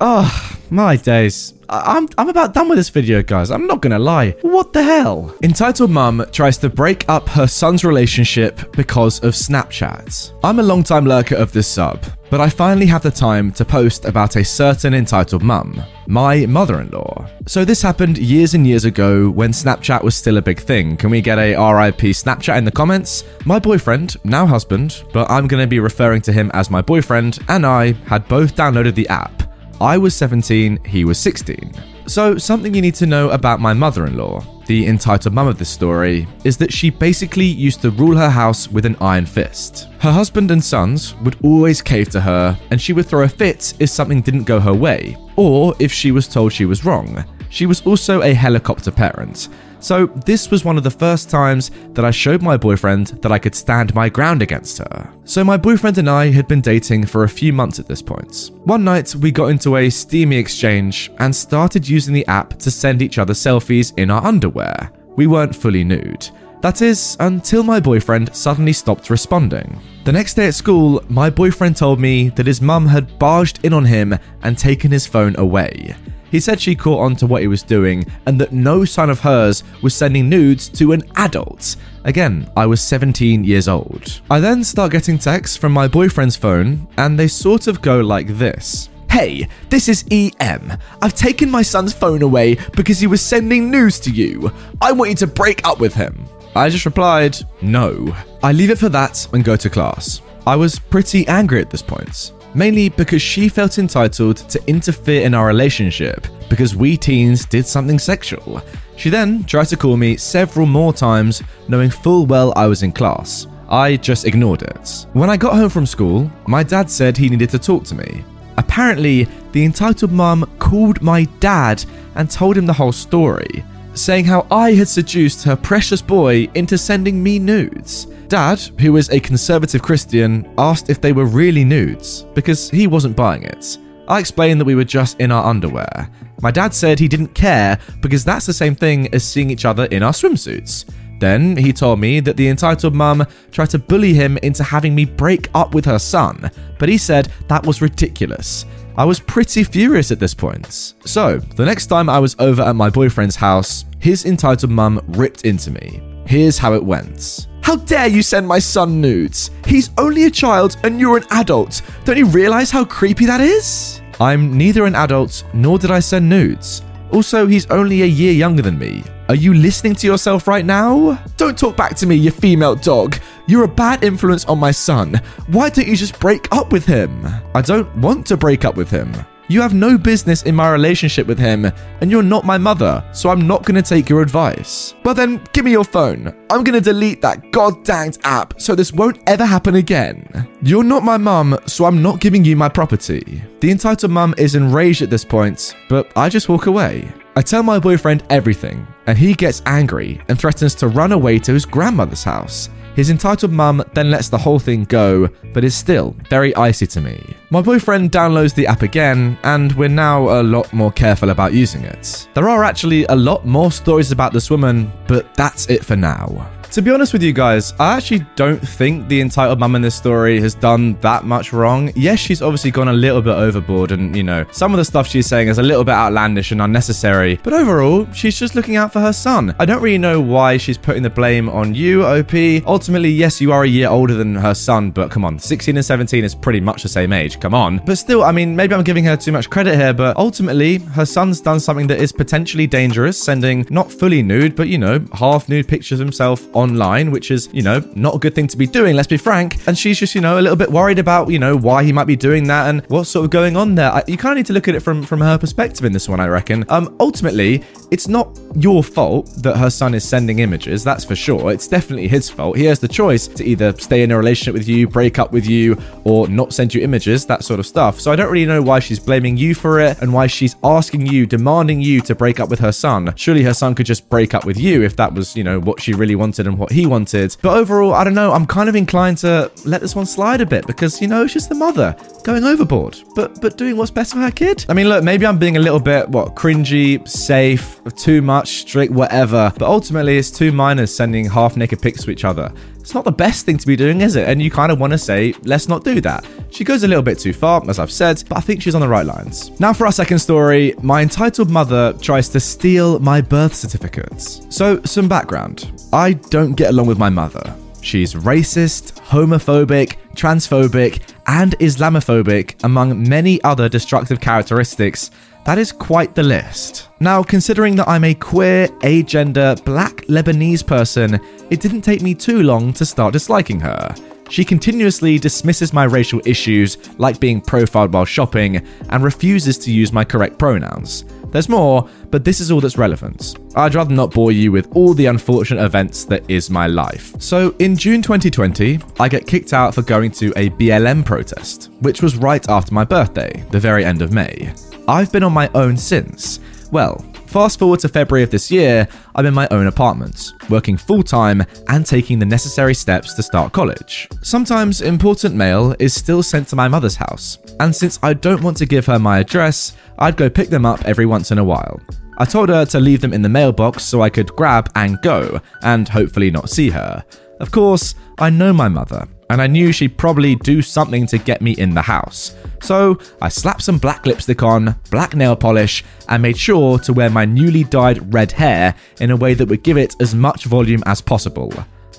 Oh, 0.00 0.30
ah, 0.30 0.58
my 0.70 0.94
days. 0.94 1.54
I'm, 1.68 2.08
I'm 2.16 2.28
about 2.28 2.54
done 2.54 2.68
with 2.68 2.78
this 2.78 2.88
video, 2.88 3.22
guys. 3.22 3.50
I'm 3.50 3.66
not 3.66 3.80
gonna 3.80 3.98
lie. 3.98 4.30
What 4.42 4.72
the 4.72 4.82
hell? 4.82 5.34
Entitled 5.42 5.90
Mum 5.90 6.24
tries 6.32 6.58
to 6.58 6.68
break 6.68 7.08
up 7.08 7.28
her 7.30 7.46
son's 7.46 7.84
relationship 7.84 8.72
because 8.72 9.22
of 9.22 9.34
Snapchat. 9.34 10.32
I'm 10.44 10.58
a 10.58 10.62
long 10.62 10.82
time 10.82 11.06
lurker 11.06 11.36
of 11.36 11.52
this 11.52 11.66
sub, 11.66 12.04
but 12.30 12.40
I 12.40 12.48
finally 12.48 12.86
have 12.86 13.02
the 13.02 13.10
time 13.10 13.52
to 13.52 13.64
post 13.64 14.04
about 14.04 14.36
a 14.36 14.44
certain 14.44 14.94
entitled 14.94 15.42
mum, 15.42 15.82
my 16.06 16.46
mother 16.46 16.80
in 16.80 16.90
law. 16.90 17.26
So, 17.46 17.64
this 17.64 17.82
happened 17.82 18.18
years 18.18 18.54
and 18.54 18.66
years 18.66 18.84
ago 18.84 19.30
when 19.30 19.50
Snapchat 19.50 20.02
was 20.02 20.14
still 20.14 20.36
a 20.36 20.42
big 20.42 20.60
thing. 20.60 20.96
Can 20.96 21.10
we 21.10 21.20
get 21.20 21.38
a 21.38 21.50
RIP 21.54 22.00
Snapchat 22.14 22.58
in 22.58 22.64
the 22.64 22.70
comments? 22.70 23.24
My 23.44 23.58
boyfriend, 23.58 24.16
now 24.24 24.46
husband, 24.46 25.04
but 25.12 25.30
I'm 25.30 25.46
gonna 25.46 25.66
be 25.66 25.80
referring 25.80 26.22
to 26.22 26.32
him 26.32 26.50
as 26.54 26.70
my 26.70 26.82
boyfriend, 26.82 27.38
and 27.48 27.66
I 27.66 27.92
had 28.06 28.28
both 28.28 28.54
downloaded 28.54 28.94
the 28.94 29.08
app. 29.08 29.45
I 29.80 29.98
was 29.98 30.14
17, 30.14 30.84
he 30.86 31.04
was 31.04 31.18
16. 31.18 31.72
So, 32.06 32.38
something 32.38 32.74
you 32.74 32.80
need 32.80 32.94
to 32.94 33.04
know 33.04 33.28
about 33.30 33.60
my 33.60 33.74
mother 33.74 34.06
in 34.06 34.16
law, 34.16 34.42
the 34.66 34.86
entitled 34.86 35.34
mum 35.34 35.48
of 35.48 35.58
this 35.58 35.68
story, 35.68 36.26
is 36.44 36.56
that 36.58 36.72
she 36.72 36.88
basically 36.88 37.44
used 37.44 37.82
to 37.82 37.90
rule 37.90 38.16
her 38.16 38.30
house 38.30 38.68
with 38.68 38.86
an 38.86 38.96
iron 39.02 39.26
fist. 39.26 39.88
Her 39.98 40.12
husband 40.12 40.50
and 40.50 40.64
sons 40.64 41.14
would 41.16 41.36
always 41.44 41.82
cave 41.82 42.08
to 42.10 42.20
her, 42.22 42.58
and 42.70 42.80
she 42.80 42.94
would 42.94 43.06
throw 43.06 43.24
a 43.24 43.28
fit 43.28 43.74
if 43.78 43.90
something 43.90 44.22
didn't 44.22 44.44
go 44.44 44.60
her 44.60 44.72
way, 44.72 45.16
or 45.36 45.74
if 45.78 45.92
she 45.92 46.10
was 46.10 46.26
told 46.26 46.52
she 46.52 46.64
was 46.64 46.84
wrong. 46.84 47.22
She 47.50 47.66
was 47.66 47.84
also 47.86 48.22
a 48.22 48.32
helicopter 48.32 48.90
parent, 48.90 49.48
so, 49.80 50.06
this 50.06 50.50
was 50.50 50.64
one 50.64 50.76
of 50.76 50.84
the 50.84 50.90
first 50.90 51.30
times 51.30 51.70
that 51.92 52.04
I 52.04 52.10
showed 52.10 52.42
my 52.42 52.56
boyfriend 52.56 53.08
that 53.22 53.32
I 53.32 53.38
could 53.38 53.54
stand 53.54 53.94
my 53.94 54.08
ground 54.08 54.42
against 54.42 54.78
her. 54.78 55.12
So, 55.24 55.44
my 55.44 55.56
boyfriend 55.56 55.98
and 55.98 56.08
I 56.08 56.30
had 56.30 56.48
been 56.48 56.60
dating 56.60 57.06
for 57.06 57.24
a 57.24 57.28
few 57.28 57.52
months 57.52 57.78
at 57.78 57.86
this 57.86 58.02
point. 58.02 58.50
One 58.64 58.84
night, 58.84 59.14
we 59.14 59.30
got 59.30 59.50
into 59.50 59.76
a 59.76 59.90
steamy 59.90 60.36
exchange 60.36 61.10
and 61.18 61.34
started 61.34 61.88
using 61.88 62.14
the 62.14 62.26
app 62.26 62.58
to 62.60 62.70
send 62.70 63.02
each 63.02 63.18
other 63.18 63.34
selfies 63.34 63.96
in 63.98 64.10
our 64.10 64.24
underwear. 64.24 64.90
We 65.16 65.26
weren't 65.26 65.56
fully 65.56 65.84
nude. 65.84 66.28
That 66.62 66.82
is, 66.82 67.16
until 67.20 67.62
my 67.62 67.80
boyfriend 67.80 68.34
suddenly 68.34 68.72
stopped 68.72 69.10
responding. 69.10 69.78
The 70.04 70.12
next 70.12 70.34
day 70.34 70.48
at 70.48 70.54
school, 70.54 71.04
my 71.08 71.30
boyfriend 71.30 71.76
told 71.76 72.00
me 72.00 72.30
that 72.30 72.46
his 72.46 72.62
mum 72.62 72.86
had 72.86 73.18
barged 73.18 73.64
in 73.64 73.72
on 73.72 73.84
him 73.84 74.18
and 74.42 74.56
taken 74.56 74.90
his 74.90 75.06
phone 75.06 75.36
away. 75.36 75.94
He 76.30 76.40
said 76.40 76.60
she 76.60 76.74
caught 76.74 77.00
on 77.00 77.16
to 77.16 77.26
what 77.26 77.42
he 77.42 77.48
was 77.48 77.62
doing 77.62 78.04
and 78.26 78.40
that 78.40 78.52
no 78.52 78.84
son 78.84 79.10
of 79.10 79.20
hers 79.20 79.62
was 79.82 79.94
sending 79.94 80.28
nudes 80.28 80.68
to 80.70 80.92
an 80.92 81.02
adult. 81.16 81.76
Again, 82.04 82.48
I 82.56 82.66
was 82.66 82.80
17 82.80 83.44
years 83.44 83.68
old. 83.68 84.20
I 84.30 84.40
then 84.40 84.62
start 84.64 84.92
getting 84.92 85.18
texts 85.18 85.56
from 85.56 85.72
my 85.72 85.88
boyfriend's 85.88 86.36
phone, 86.36 86.86
and 86.98 87.18
they 87.18 87.26
sort 87.26 87.66
of 87.66 87.82
go 87.82 88.00
like 88.00 88.28
this. 88.28 88.88
Hey, 89.10 89.48
this 89.70 89.88
is 89.88 90.04
EM. 90.10 90.72
I've 91.02 91.14
taken 91.14 91.50
my 91.50 91.62
son's 91.62 91.92
phone 91.92 92.22
away 92.22 92.56
because 92.76 93.00
he 93.00 93.06
was 93.06 93.22
sending 93.22 93.70
news 93.70 93.98
to 94.00 94.10
you. 94.10 94.52
I 94.80 94.92
want 94.92 95.10
you 95.10 95.16
to 95.16 95.26
break 95.26 95.66
up 95.66 95.80
with 95.80 95.94
him. 95.94 96.26
I 96.54 96.68
just 96.68 96.86
replied, 96.86 97.36
no. 97.60 98.14
I 98.42 98.52
leave 98.52 98.70
it 98.70 98.78
for 98.78 98.88
that 98.90 99.26
and 99.32 99.44
go 99.44 99.56
to 99.56 99.70
class. 99.70 100.20
I 100.46 100.54
was 100.54 100.78
pretty 100.78 101.26
angry 101.26 101.60
at 101.60 101.70
this 101.70 101.82
point 101.82 102.32
mainly 102.56 102.88
because 102.88 103.20
she 103.20 103.48
felt 103.48 103.78
entitled 103.78 104.38
to 104.38 104.66
interfere 104.66 105.22
in 105.22 105.34
our 105.34 105.46
relationship 105.46 106.26
because 106.48 106.74
we 106.74 106.96
teens 106.96 107.44
did 107.44 107.66
something 107.66 107.98
sexual. 107.98 108.62
She 108.96 109.10
then 109.10 109.44
tried 109.44 109.66
to 109.66 109.76
call 109.76 109.98
me 109.98 110.16
several 110.16 110.64
more 110.66 110.94
times, 110.94 111.42
knowing 111.68 111.90
full 111.90 112.24
well 112.24 112.54
I 112.56 112.66
was 112.66 112.82
in 112.82 112.92
class. 112.92 113.46
I 113.68 113.96
just 113.96 114.24
ignored 114.24 114.62
it. 114.62 115.06
When 115.12 115.28
I 115.28 115.36
got 115.36 115.56
home 115.56 115.68
from 115.68 115.86
school, 115.86 116.30
my 116.46 116.62
dad 116.62 116.90
said 116.90 117.16
he 117.16 117.28
needed 117.28 117.50
to 117.50 117.58
talk 117.58 117.84
to 117.84 117.94
me. 117.94 118.24
Apparently, 118.56 119.28
the 119.52 119.64
entitled 119.64 120.12
mum 120.12 120.50
called 120.58 121.02
my 121.02 121.24
dad 121.40 121.84
and 122.14 122.30
told 122.30 122.56
him 122.56 122.64
the 122.64 122.72
whole 122.72 122.92
story, 122.92 123.62
saying 123.96 124.24
how 124.24 124.46
I 124.50 124.72
had 124.72 124.88
seduced 124.88 125.44
her 125.44 125.56
precious 125.56 126.02
boy 126.02 126.48
into 126.54 126.78
sending 126.78 127.22
me 127.22 127.38
nudes. 127.38 128.06
Dad, 128.28 128.60
who 128.80 128.92
was 128.92 129.08
a 129.10 129.20
conservative 129.20 129.82
Christian, 129.82 130.52
asked 130.58 130.90
if 130.90 131.00
they 131.00 131.12
were 131.12 131.26
really 131.26 131.64
nudes 131.64 132.26
because 132.34 132.70
he 132.70 132.86
wasn't 132.86 133.16
buying 133.16 133.44
it. 133.44 133.78
I 134.08 134.20
explained 134.20 134.60
that 134.60 134.66
we 134.66 134.74
were 134.74 134.84
just 134.84 135.20
in 135.20 135.32
our 135.32 135.44
underwear. 135.44 136.10
My 136.40 136.50
dad 136.50 136.74
said 136.74 136.98
he 136.98 137.08
didn't 137.08 137.34
care 137.34 137.78
because 138.00 138.24
that's 138.24 138.46
the 138.46 138.52
same 138.52 138.74
thing 138.74 139.12
as 139.14 139.24
seeing 139.24 139.50
each 139.50 139.64
other 139.64 139.86
in 139.86 140.02
our 140.02 140.12
swimsuits. 140.12 140.84
Then 141.18 141.56
he 141.56 141.72
told 141.72 141.98
me 141.98 142.20
that 142.20 142.36
the 142.36 142.48
entitled 142.48 142.94
mum 142.94 143.26
tried 143.50 143.70
to 143.70 143.78
bully 143.78 144.12
him 144.12 144.36
into 144.38 144.62
having 144.62 144.94
me 144.94 145.06
break 145.06 145.48
up 145.54 145.74
with 145.74 145.84
her 145.86 145.98
son, 145.98 146.50
but 146.78 146.88
he 146.88 146.98
said 146.98 147.32
that 147.48 147.66
was 147.66 147.80
ridiculous. 147.80 148.66
I 148.98 149.04
was 149.04 149.20
pretty 149.20 149.62
furious 149.62 150.10
at 150.10 150.18
this 150.18 150.32
point. 150.32 150.94
So, 151.04 151.38
the 151.38 151.66
next 151.66 151.86
time 151.86 152.08
I 152.08 152.18
was 152.18 152.34
over 152.38 152.62
at 152.62 152.76
my 152.76 152.88
boyfriend's 152.88 153.36
house, 153.36 153.84
his 153.98 154.24
entitled 154.24 154.70
mum 154.70 155.02
ripped 155.08 155.44
into 155.44 155.70
me. 155.70 156.00
Here's 156.26 156.56
how 156.56 156.72
it 156.72 156.82
went. 156.82 157.46
How 157.60 157.76
dare 157.76 158.06
you 158.06 158.22
send 158.22 158.46
my 158.48 158.58
son 158.58 159.00
nudes? 159.00 159.50
He's 159.66 159.90
only 159.98 160.24
a 160.24 160.30
child 160.30 160.76
and 160.82 160.98
you're 160.98 161.18
an 161.18 161.26
adult. 161.30 161.82
Don't 162.04 162.16
you 162.16 162.26
realize 162.26 162.70
how 162.70 162.84
creepy 162.84 163.26
that 163.26 163.40
is? 163.40 164.00
I'm 164.18 164.56
neither 164.56 164.86
an 164.86 164.94
adult 164.94 165.44
nor 165.52 165.78
did 165.78 165.90
I 165.90 166.00
send 166.00 166.28
nudes. 166.28 166.82
Also, 167.12 167.46
he's 167.46 167.66
only 167.70 168.02
a 168.02 168.06
year 168.06 168.32
younger 168.32 168.62
than 168.62 168.78
me. 168.78 169.02
Are 169.28 169.34
you 169.34 169.54
listening 169.54 169.94
to 169.96 170.06
yourself 170.06 170.46
right 170.46 170.64
now? 170.64 171.18
Don't 171.36 171.58
talk 171.58 171.76
back 171.76 171.96
to 171.96 172.06
me, 172.06 172.14
you 172.14 172.30
female 172.30 172.76
dog. 172.76 173.16
You're 173.46 173.64
a 173.64 173.68
bad 173.68 174.04
influence 174.04 174.44
on 174.44 174.58
my 174.58 174.70
son. 174.70 175.20
Why 175.48 175.68
don't 175.70 175.88
you 175.88 175.96
just 175.96 176.18
break 176.20 176.46
up 176.52 176.72
with 176.72 176.84
him? 176.84 177.26
I 177.54 177.60
don't 177.60 177.92
want 177.96 178.26
to 178.26 178.36
break 178.36 178.64
up 178.64 178.76
with 178.76 178.90
him. 178.90 179.12
You 179.48 179.60
have 179.60 179.74
no 179.74 179.96
business 179.96 180.42
in 180.42 180.56
my 180.56 180.70
relationship 180.72 181.28
with 181.28 181.38
him, 181.38 181.70
and 182.00 182.10
you're 182.10 182.22
not 182.22 182.44
my 182.44 182.58
mother, 182.58 183.04
so 183.12 183.30
I'm 183.30 183.46
not 183.46 183.64
gonna 183.64 183.80
take 183.80 184.08
your 184.08 184.20
advice. 184.20 184.94
Well, 185.04 185.14
then, 185.14 185.40
give 185.52 185.64
me 185.64 185.70
your 185.70 185.84
phone. 185.84 186.34
I'm 186.50 186.64
gonna 186.64 186.80
delete 186.80 187.22
that 187.22 187.52
goddamned 187.52 188.18
app 188.24 188.60
so 188.60 188.74
this 188.74 188.92
won't 188.92 189.20
ever 189.28 189.46
happen 189.46 189.76
again. 189.76 190.48
You're 190.62 190.82
not 190.82 191.04
my 191.04 191.16
mum, 191.16 191.56
so 191.66 191.84
I'm 191.84 192.02
not 192.02 192.20
giving 192.20 192.44
you 192.44 192.56
my 192.56 192.68
property. 192.68 193.40
The 193.60 193.70
entitled 193.70 194.10
mum 194.10 194.34
is 194.36 194.56
enraged 194.56 195.02
at 195.02 195.10
this 195.10 195.24
point, 195.24 195.76
but 195.88 196.10
I 196.16 196.28
just 196.28 196.48
walk 196.48 196.66
away. 196.66 197.08
I 197.36 197.42
tell 197.42 197.62
my 197.62 197.78
boyfriend 197.78 198.24
everything, 198.30 198.84
and 199.06 199.16
he 199.16 199.34
gets 199.34 199.62
angry 199.66 200.20
and 200.28 200.38
threatens 200.38 200.74
to 200.76 200.88
run 200.88 201.12
away 201.12 201.38
to 201.40 201.52
his 201.52 201.66
grandmother's 201.66 202.24
house. 202.24 202.70
His 202.96 203.10
entitled 203.10 203.52
mum 203.52 203.84
then 203.92 204.10
lets 204.10 204.30
the 204.30 204.38
whole 204.38 204.58
thing 204.58 204.84
go, 204.84 205.28
but 205.52 205.64
is 205.64 205.74
still 205.74 206.16
very 206.30 206.56
icy 206.56 206.86
to 206.86 207.00
me. 207.02 207.36
My 207.50 207.60
boyfriend 207.60 208.10
downloads 208.10 208.54
the 208.54 208.66
app 208.66 208.80
again, 208.80 209.38
and 209.42 209.70
we're 209.72 209.90
now 209.90 210.40
a 210.40 210.42
lot 210.42 210.72
more 210.72 210.90
careful 210.90 211.28
about 211.28 211.52
using 211.52 211.84
it. 211.84 212.26
There 212.32 212.48
are 212.48 212.64
actually 212.64 213.04
a 213.04 213.14
lot 213.14 213.44
more 213.44 213.70
stories 213.70 214.12
about 214.12 214.32
this 214.32 214.48
woman, 214.48 214.90
but 215.06 215.34
that's 215.34 215.68
it 215.68 215.84
for 215.84 215.94
now. 215.94 216.48
To 216.72 216.82
be 216.82 216.90
honest 216.90 217.12
with 217.14 217.22
you 217.22 217.32
guys, 217.32 217.72
I 217.78 217.96
actually 217.96 218.26
don't 218.36 218.60
think 218.60 219.08
the 219.08 219.20
entitled 219.20 219.58
mum 219.58 219.76
in 219.76 219.82
this 219.82 219.94
story 219.94 220.38
has 220.40 220.54
done 220.54 220.98
that 221.00 221.24
much 221.24 221.52
wrong. 221.52 221.90
Yes, 221.96 222.18
she's 222.18 222.42
obviously 222.42 222.70
gone 222.70 222.88
a 222.88 222.92
little 222.92 223.22
bit 223.22 223.34
overboard, 223.34 223.92
and 223.92 224.14
you 224.14 224.22
know, 224.22 224.44
some 224.52 224.72
of 224.72 224.78
the 224.78 224.84
stuff 224.84 225.06
she's 225.06 225.26
saying 225.26 225.48
is 225.48 225.58
a 225.58 225.62
little 225.62 225.84
bit 225.84 225.94
outlandish 225.94 226.52
and 226.52 226.60
unnecessary, 226.60 227.40
but 227.42 227.54
overall, 227.54 228.06
she's 228.12 228.38
just 228.38 228.54
looking 228.54 228.76
out 228.76 228.92
for 228.92 229.00
her 229.00 229.12
son. 229.12 229.54
I 229.58 229.64
don't 229.64 229.80
really 229.80 229.96
know 229.96 230.20
why 230.20 230.58
she's 230.58 230.76
putting 230.76 231.02
the 231.02 231.10
blame 231.10 231.48
on 231.48 231.74
you, 231.74 232.04
OP. 232.04 232.34
Ultimately, 232.66 233.10
yes, 233.10 233.40
you 233.40 233.52
are 233.52 233.64
a 233.64 233.68
year 233.68 233.88
older 233.88 234.14
than 234.14 234.34
her 234.34 234.54
son, 234.54 234.90
but 234.90 235.10
come 235.10 235.24
on, 235.24 235.38
16 235.38 235.76
and 235.76 235.84
17 235.84 236.24
is 236.24 236.34
pretty 236.34 236.60
much 236.60 236.82
the 236.82 236.88
same 236.88 237.12
age. 237.12 237.40
Come 237.40 237.54
on. 237.54 237.78
But 237.86 237.96
still, 237.96 238.22
I 238.22 238.32
mean, 238.32 238.54
maybe 238.54 238.74
I'm 238.74 238.84
giving 238.84 239.04
her 239.04 239.16
too 239.16 239.32
much 239.32 239.48
credit 239.48 239.76
here, 239.76 239.94
but 239.94 240.16
ultimately, 240.16 240.78
her 240.78 241.06
son's 241.06 241.40
done 241.40 241.60
something 241.60 241.86
that 241.86 242.00
is 242.00 242.12
potentially 242.12 242.66
dangerous, 242.66 243.18
sending 243.18 243.66
not 243.70 243.90
fully 243.90 244.22
nude, 244.22 244.54
but 244.54 244.68
you 244.68 244.76
know, 244.76 245.02
half 245.14 245.48
nude 245.48 245.68
pictures 245.68 246.00
of 246.00 246.06
himself 246.06 246.46
online, 246.56 247.10
which 247.10 247.30
is, 247.30 247.48
you 247.52 247.62
know, 247.62 247.82
not 247.94 248.14
a 248.14 248.18
good 248.18 248.34
thing 248.34 248.46
to 248.48 248.56
be 248.56 248.66
doing, 248.66 248.96
let's 248.96 249.08
be 249.08 249.16
frank. 249.16 249.66
And 249.68 249.76
she's 249.76 249.98
just, 249.98 250.14
you 250.14 250.20
know, 250.20 250.38
a 250.38 250.42
little 250.42 250.56
bit 250.56 250.70
worried 250.70 250.98
about, 250.98 251.30
you 251.30 251.38
know, 251.38 251.56
why 251.56 251.84
he 251.84 251.92
might 251.92 252.06
be 252.06 252.16
doing 252.16 252.44
that 252.48 252.68
and 252.68 252.82
what's 252.88 253.10
sort 253.10 253.24
of 253.24 253.30
going 253.30 253.56
on 253.56 253.74
there. 253.74 253.92
I, 253.92 254.02
you 254.06 254.16
kind 254.16 254.32
of 254.32 254.36
need 254.38 254.46
to 254.46 254.52
look 254.52 254.68
at 254.68 254.74
it 254.74 254.80
from, 254.80 255.02
from 255.02 255.20
her 255.20 255.38
perspective 255.38 255.84
in 255.84 255.92
this 255.92 256.08
one, 256.08 256.20
I 256.20 256.28
reckon. 256.28 256.64
Um, 256.68 256.96
ultimately, 256.98 257.62
it's 257.90 258.08
not 258.08 258.38
your 258.56 258.82
fault 258.82 259.26
that 259.42 259.56
her 259.56 259.70
son 259.70 259.94
is 259.94 260.02
sending 260.02 260.38
images, 260.38 260.82
that's 260.82 261.04
for 261.04 261.14
sure. 261.14 261.52
It's 261.52 261.68
definitely 261.68 262.08
his 262.08 262.28
fault. 262.30 262.56
He 262.56 262.64
has 262.64 262.80
the 262.80 262.88
choice 262.88 263.28
to 263.28 263.44
either 263.44 263.72
stay 263.76 264.02
in 264.02 264.10
a 264.10 264.16
relationship 264.16 264.54
with 264.54 264.66
you, 264.66 264.88
break 264.88 265.18
up 265.18 265.32
with 265.32 265.46
you, 265.46 265.76
or 266.04 266.26
not 266.28 266.52
send 266.52 266.74
you 266.74 266.82
images, 266.82 267.26
that 267.26 267.44
sort 267.44 267.60
of 267.60 267.66
stuff. 267.66 268.00
So 268.00 268.10
I 268.10 268.16
don't 268.16 268.32
really 268.32 268.46
know 268.46 268.62
why 268.62 268.78
she's 268.78 268.98
blaming 268.98 269.36
you 269.36 269.54
for 269.54 269.80
it 269.80 270.00
and 270.00 270.12
why 270.12 270.26
she's 270.26 270.56
asking 270.64 271.06
you, 271.06 271.26
demanding 271.26 271.80
you 271.80 272.00
to 272.02 272.14
break 272.14 272.40
up 272.40 272.48
with 272.48 272.60
her 272.60 272.72
son. 272.72 273.12
Surely 273.16 273.42
her 273.42 273.54
son 273.54 273.74
could 273.74 273.86
just 273.86 274.08
break 274.08 274.34
up 274.34 274.44
with 274.44 274.58
you 274.58 274.82
if 274.82 274.96
that 274.96 275.12
was, 275.12 275.36
you 275.36 275.44
know, 275.44 275.60
what 275.60 275.80
she 275.80 275.92
really 275.92 276.14
wanted 276.14 276.45
and 276.46 276.58
what 276.58 276.70
he 276.70 276.86
wanted. 276.86 277.36
But 277.42 277.56
overall, 277.56 277.94
I 277.94 278.04
don't 278.04 278.14
know, 278.14 278.32
I'm 278.32 278.46
kind 278.46 278.68
of 278.68 278.76
inclined 278.76 279.18
to 279.18 279.50
let 279.64 279.80
this 279.80 279.94
one 279.94 280.06
slide 280.06 280.40
a 280.40 280.46
bit 280.46 280.66
because, 280.66 281.00
you 281.00 281.08
know, 281.08 281.24
it's 281.24 281.32
just 281.32 281.48
the 281.48 281.54
mother 281.54 281.96
going 282.24 282.44
overboard, 282.44 282.98
but 283.14 283.40
but 283.40 283.56
doing 283.56 283.76
what's 283.76 283.90
best 283.90 284.12
for 284.12 284.18
her 284.18 284.30
kid. 284.30 284.64
I 284.68 284.74
mean, 284.74 284.88
look, 284.88 285.04
maybe 285.04 285.26
I'm 285.26 285.38
being 285.38 285.56
a 285.56 285.60
little 285.60 285.80
bit 285.80 286.08
what 286.08 286.34
cringy, 286.34 287.06
safe, 287.08 287.80
too 287.96 288.22
much, 288.22 288.60
strict, 288.60 288.92
whatever. 288.92 289.52
But 289.56 289.66
ultimately, 289.68 290.18
it's 290.18 290.30
two 290.30 290.52
minors 290.52 290.94
sending 290.94 291.28
half 291.28 291.56
naked 291.56 291.80
pics 291.80 292.04
to 292.04 292.10
each 292.10 292.24
other. 292.24 292.52
It's 292.80 292.94
not 292.94 293.04
the 293.04 293.12
best 293.12 293.46
thing 293.46 293.58
to 293.58 293.66
be 293.66 293.74
doing, 293.74 294.00
is 294.00 294.14
it? 294.14 294.28
And 294.28 294.40
you 294.40 294.50
kind 294.50 294.70
of 294.70 294.78
want 294.78 294.92
to 294.92 294.98
say, 294.98 295.34
let's 295.42 295.68
not 295.68 295.82
do 295.82 296.00
that. 296.02 296.24
She 296.50 296.64
goes 296.64 296.82
a 296.84 296.88
little 296.88 297.02
bit 297.02 297.18
too 297.18 297.32
far, 297.32 297.62
as 297.68 297.78
I've 297.78 297.90
said, 297.90 298.22
but 298.28 298.38
I 298.38 298.40
think 298.40 298.62
she's 298.62 298.74
on 298.74 298.80
the 298.80 298.88
right 298.88 299.06
lines. 299.06 299.58
Now, 299.60 299.72
for 299.72 299.86
our 299.86 299.92
second 299.92 300.18
story, 300.18 300.74
my 300.82 301.02
entitled 301.02 301.50
mother 301.50 301.92
tries 302.00 302.28
to 302.30 302.40
steal 302.40 302.98
my 303.00 303.20
birth 303.20 303.54
certificates. 303.54 304.46
So, 304.48 304.80
some 304.84 305.08
background 305.08 305.70
I 305.92 306.14
don't 306.14 306.54
get 306.54 306.70
along 306.70 306.86
with 306.86 306.98
my 306.98 307.10
mother. 307.10 307.54
She's 307.82 308.14
racist, 308.14 308.94
homophobic, 309.02 309.96
transphobic, 310.16 311.02
and 311.28 311.56
Islamophobic, 311.58 312.64
among 312.64 313.08
many 313.08 313.40
other 313.44 313.68
destructive 313.68 314.20
characteristics. 314.20 315.10
That 315.44 315.58
is 315.58 315.70
quite 315.70 316.16
the 316.16 316.24
list. 316.24 316.88
Now, 316.98 317.22
considering 317.22 317.76
that 317.76 317.86
I'm 317.86 318.02
a 318.02 318.14
queer, 318.14 318.66
agender, 318.80 319.62
black 319.64 319.98
Lebanese 320.08 320.66
person, 320.66 321.20
it 321.50 321.60
didn't 321.60 321.82
take 321.82 322.02
me 322.02 322.14
too 322.14 322.42
long 322.42 322.72
to 322.72 322.84
start 322.84 323.12
disliking 323.12 323.60
her. 323.60 323.94
She 324.28 324.44
continuously 324.44 325.18
dismisses 325.18 325.72
my 325.72 325.84
racial 325.84 326.20
issues, 326.24 326.78
like 326.98 327.20
being 327.20 327.40
profiled 327.40 327.92
while 327.92 328.04
shopping, 328.04 328.66
and 328.90 329.04
refuses 329.04 329.56
to 329.58 329.72
use 329.72 329.92
my 329.92 330.04
correct 330.04 330.38
pronouns. 330.38 331.04
There's 331.30 331.48
more, 331.48 331.88
but 332.10 332.24
this 332.24 332.40
is 332.40 332.50
all 332.50 332.60
that's 332.60 332.78
relevant. 332.78 333.36
I'd 333.56 333.74
rather 333.74 333.94
not 333.94 334.12
bore 334.12 334.32
you 334.32 334.52
with 334.52 334.74
all 334.74 334.94
the 334.94 335.06
unfortunate 335.06 335.62
events 335.62 336.04
that 336.06 336.28
is 336.30 336.50
my 336.50 336.66
life. 336.66 337.12
So, 337.20 337.54
in 337.58 337.76
June 337.76 338.00
2020, 338.00 338.80
I 338.98 339.08
get 339.08 339.26
kicked 339.26 339.52
out 339.52 339.74
for 339.74 339.82
going 339.82 340.10
to 340.12 340.32
a 340.36 340.50
BLM 340.50 341.04
protest, 341.04 341.70
which 341.80 342.02
was 342.02 342.16
right 342.16 342.48
after 342.48 342.72
my 342.72 342.84
birthday, 342.84 343.44
the 343.50 343.60
very 343.60 343.84
end 343.84 344.02
of 344.02 344.12
May. 344.12 344.52
I've 344.88 345.12
been 345.12 345.24
on 345.24 345.32
my 345.32 345.50
own 345.54 345.76
since. 345.76 346.40
Well, 346.70 347.04
fast 347.36 347.58
forward 347.58 347.78
to 347.78 347.86
February 347.86 348.22
of 348.22 348.30
this 348.30 348.50
year, 348.50 348.88
I'm 349.14 349.26
in 349.26 349.34
my 349.34 349.46
own 349.50 349.66
apartment, 349.66 350.32
working 350.48 350.78
full 350.78 351.02
time 351.02 351.44
and 351.68 351.84
taking 351.84 352.18
the 352.18 352.24
necessary 352.24 352.72
steps 352.72 353.12
to 353.12 353.22
start 353.22 353.52
college. 353.52 354.08
Sometimes 354.22 354.80
important 354.80 355.34
mail 355.34 355.76
is 355.78 355.92
still 355.92 356.22
sent 356.22 356.48
to 356.48 356.56
my 356.56 356.66
mother's 356.66 356.96
house, 356.96 357.36
and 357.60 357.76
since 357.76 357.98
I 358.02 358.14
don't 358.14 358.42
want 358.42 358.56
to 358.56 358.64
give 358.64 358.86
her 358.86 358.98
my 358.98 359.18
address, 359.18 359.76
I'd 359.98 360.16
go 360.16 360.30
pick 360.30 360.48
them 360.48 360.64
up 360.64 360.82
every 360.86 361.04
once 361.04 361.30
in 361.30 361.36
a 361.36 361.44
while. 361.44 361.78
I 362.16 362.24
told 362.24 362.48
her 362.48 362.64
to 362.64 362.80
leave 362.80 363.02
them 363.02 363.12
in 363.12 363.20
the 363.20 363.28
mailbox 363.28 363.84
so 363.84 364.00
I 364.00 364.08
could 364.08 364.34
grab 364.34 364.70
and 364.74 364.98
go, 365.02 365.38
and 365.60 365.86
hopefully 365.86 366.30
not 366.30 366.48
see 366.48 366.70
her. 366.70 367.04
Of 367.40 367.50
course, 367.50 367.94
I 368.18 368.30
know 368.30 368.52
my 368.52 368.68
mother, 368.68 369.06
and 369.28 369.42
I 369.42 369.46
knew 369.46 369.72
she'd 369.72 369.98
probably 369.98 370.36
do 370.36 370.62
something 370.62 371.06
to 371.08 371.18
get 371.18 371.42
me 371.42 371.52
in 371.52 371.74
the 371.74 371.82
house. 371.82 372.34
So 372.62 372.98
I 373.20 373.28
slapped 373.28 373.62
some 373.62 373.78
black 373.78 374.06
lipstick 374.06 374.42
on, 374.42 374.74
black 374.90 375.14
nail 375.14 375.36
polish, 375.36 375.84
and 376.08 376.22
made 376.22 376.38
sure 376.38 376.78
to 376.78 376.92
wear 376.92 377.10
my 377.10 377.24
newly 377.24 377.64
dyed 377.64 378.12
red 378.12 378.32
hair 378.32 378.74
in 379.00 379.10
a 379.10 379.16
way 379.16 379.34
that 379.34 379.48
would 379.48 379.62
give 379.62 379.76
it 379.76 379.94
as 380.00 380.14
much 380.14 380.44
volume 380.44 380.82
as 380.86 381.00
possible. 381.00 381.52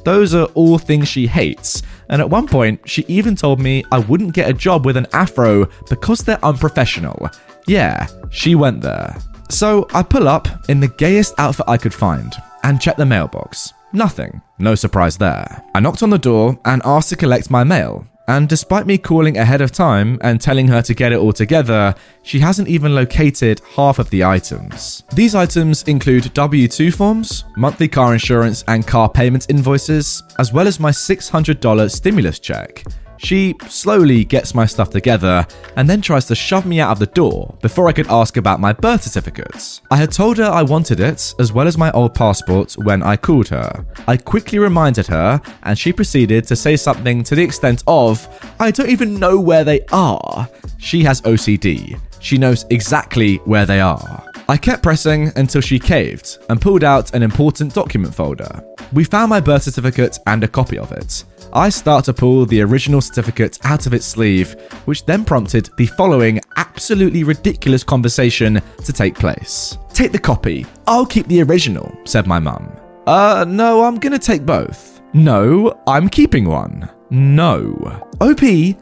Those 0.04 0.34
are 0.34 0.46
all 0.56 0.78
things 0.78 1.08
she 1.08 1.28
hates, 1.28 1.84
and 2.10 2.22
at 2.22 2.30
one 2.30 2.48
point, 2.48 2.80
she 2.90 3.06
even 3.08 3.36
told 3.36 3.60
me 3.60 3.84
I 3.92 4.00
wouldn't 4.00 4.34
get 4.34 4.50
a 4.50 4.54
job 4.54 4.86
with 4.86 4.98
an 4.98 5.08
afro 5.14 5.66
because 5.90 6.22
they're 6.22 6.44
unprofessional. 6.44 7.30
Yeah, 7.68 8.08
she 8.32 8.56
went 8.56 8.82
there. 8.82 9.18
So 9.50 9.88
I 9.94 10.04
pull 10.04 10.28
up 10.28 10.48
in 10.70 10.80
the 10.80 10.88
gayest 10.88 11.34
outfit 11.38 11.66
I 11.68 11.78
could 11.78 11.94
find 11.94 12.34
and 12.64 12.82
check 12.82 12.98
the 12.98 13.06
mailbox. 13.06 13.74
Nothing. 13.94 14.42
No 14.60 14.76
surprise 14.76 15.18
there. 15.18 15.64
I 15.74 15.80
knocked 15.80 16.04
on 16.04 16.10
the 16.10 16.18
door 16.18 16.60
and 16.66 16.82
asked 16.84 17.10
to 17.10 17.16
collect 17.16 17.50
my 17.50 17.64
mail. 17.64 18.06
And 18.30 18.50
despite 18.50 18.86
me 18.86 18.98
calling 18.98 19.38
ahead 19.38 19.62
of 19.62 19.72
time 19.72 20.18
and 20.22 20.42
telling 20.42 20.68
her 20.68 20.82
to 20.82 20.94
get 20.94 21.14
it 21.14 21.20
all 21.20 21.32
together, 21.32 21.96
she 22.24 22.40
hasn't 22.40 22.68
even 22.68 22.94
located 22.94 23.62
half 23.74 24.00
of 24.00 24.10
the 24.10 24.26
items. 24.26 25.04
These 25.14 25.34
items 25.34 25.84
include 25.84 26.34
W 26.34 26.68
2 26.68 26.92
forms, 26.92 27.46
monthly 27.56 27.88
car 27.88 28.12
insurance 28.12 28.66
and 28.68 28.86
car 28.86 29.08
payment 29.08 29.50
invoices, 29.50 30.24
as 30.40 30.52
well 30.52 30.68
as 30.68 30.78
my 30.78 30.92
$600 30.92 31.90
stimulus 31.90 32.40
check. 32.40 32.84
She 33.18 33.56
slowly 33.68 34.24
gets 34.24 34.54
my 34.54 34.66
stuff 34.66 34.90
together 34.90 35.46
and 35.76 35.90
then 35.90 36.02
tries 36.02 36.26
to 36.26 36.36
shove 36.36 36.66
me 36.66 36.80
out 36.80 36.92
of 36.92 37.00
the 37.00 37.08
door 37.08 37.58
before 37.62 37.88
I 37.88 37.92
could 37.92 38.08
ask 38.08 38.38
about 38.38 38.60
my 38.60 38.74
birth 38.74 39.04
certificates. 39.04 39.82
I 39.92 39.98
had 39.98 40.12
told 40.12 40.38
her 40.38 40.46
I 40.46 40.64
wanted 40.64 41.00
it, 41.00 41.34
as 41.40 41.52
well 41.52 41.68
as 41.68 41.78
my 41.78 41.92
old 41.92 42.14
passport, 42.14 42.74
when 42.74 43.04
I 43.04 43.18
called 43.18 43.48
her. 43.50 43.86
I 44.08 44.18
quickly 44.18 44.60
reminded 44.60 45.08
her, 45.08 45.42
and 45.64 45.78
she 45.78 45.92
proceeded 45.94 46.46
to 46.48 46.56
say 46.56 46.76
something 46.76 47.24
to 47.24 47.36
the 47.36 47.44
extent 47.44 47.84
of, 47.88 48.28
I 48.60 48.72
don't 48.72 48.90
even 48.90 49.20
know 49.20 49.40
where 49.40 49.64
they 49.64 49.82
are. 49.92 50.48
She 50.78 51.04
has 51.04 51.22
OCD. 51.22 52.00
She 52.20 52.38
knows 52.38 52.66
exactly 52.70 53.38
where 53.46 53.66
they 53.66 53.80
are. 53.80 54.27
I 54.50 54.56
kept 54.56 54.82
pressing 54.82 55.32
until 55.36 55.60
she 55.60 55.78
caved 55.78 56.38
and 56.50 56.62
pulled 56.62 56.86
out 56.86 57.14
an 57.14 57.22
important 57.22 57.74
document 57.74 58.16
folder. 58.16 58.64
We 58.94 59.04
found 59.04 59.30
my 59.30 59.42
birth 59.42 59.64
certificate 59.64 60.20
and 60.26 60.42
a 60.42 60.48
copy 60.48 60.78
of 60.78 60.94
it. 60.94 61.26
I 61.52 61.68
start 61.68 62.06
to 62.06 62.14
pull 62.14 62.46
the 62.46 62.62
original 62.62 63.02
certificate 63.02 63.60
out 63.66 63.88
of 63.88 63.94
its 63.94 64.06
sleeve, 64.06 64.54
which 64.86 65.06
then 65.06 65.26
prompted 65.26 65.70
the 65.78 65.88
following 65.88 66.40
absolutely 66.56 67.26
ridiculous 67.26 67.84
conversation 67.84 68.62
to 68.86 68.94
take 68.94 69.16
place. 69.16 69.78
Take 69.94 70.14
the 70.14 70.20
copy. 70.20 70.66
I'll 70.88 71.06
keep 71.06 71.28
the 71.28 71.44
original, 71.44 71.92
said 72.06 72.26
my 72.26 72.40
mum. 72.40 72.72
Uh, 73.06 73.46
no, 73.48 73.84
I'm 73.84 73.96
gonna 73.96 74.20
take 74.20 74.46
both. 74.46 75.02
No, 75.14 75.82
I'm 75.88 76.08
keeping 76.08 76.46
one. 76.46 76.90
No. 77.10 77.74
OP, 78.22 78.42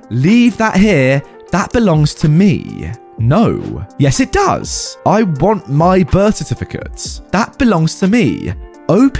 leave 0.10 0.58
that 0.58 0.76
here. 0.78 1.24
That 1.52 1.72
belongs 1.74 2.14
to 2.16 2.30
me. 2.30 2.92
No. 3.18 3.86
Yes, 3.98 4.20
it 4.20 4.32
does. 4.32 4.98
I 5.06 5.24
want 5.24 5.70
my 5.70 6.04
birth 6.04 6.38
certificate. 6.38 7.22
That 7.32 7.58
belongs 7.58 8.00
to 8.00 8.08
me. 8.08 8.54
OP, 8.88 9.18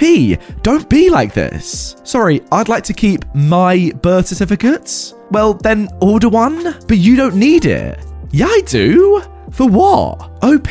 don't 0.62 0.88
be 0.88 1.10
like 1.10 1.34
this. 1.34 1.96
Sorry, 2.04 2.40
I'd 2.52 2.68
like 2.68 2.84
to 2.84 2.92
keep 2.92 3.24
my 3.34 3.90
birth 4.02 4.28
certificate. 4.28 5.12
Well, 5.30 5.54
then 5.54 5.88
order 6.00 6.28
one, 6.28 6.62
but 6.86 6.98
you 6.98 7.16
don't 7.16 7.34
need 7.34 7.64
it. 7.64 7.98
Yeah, 8.30 8.46
I 8.46 8.60
do. 8.66 9.22
For 9.50 9.68
what? 9.68 10.30
OP, 10.42 10.68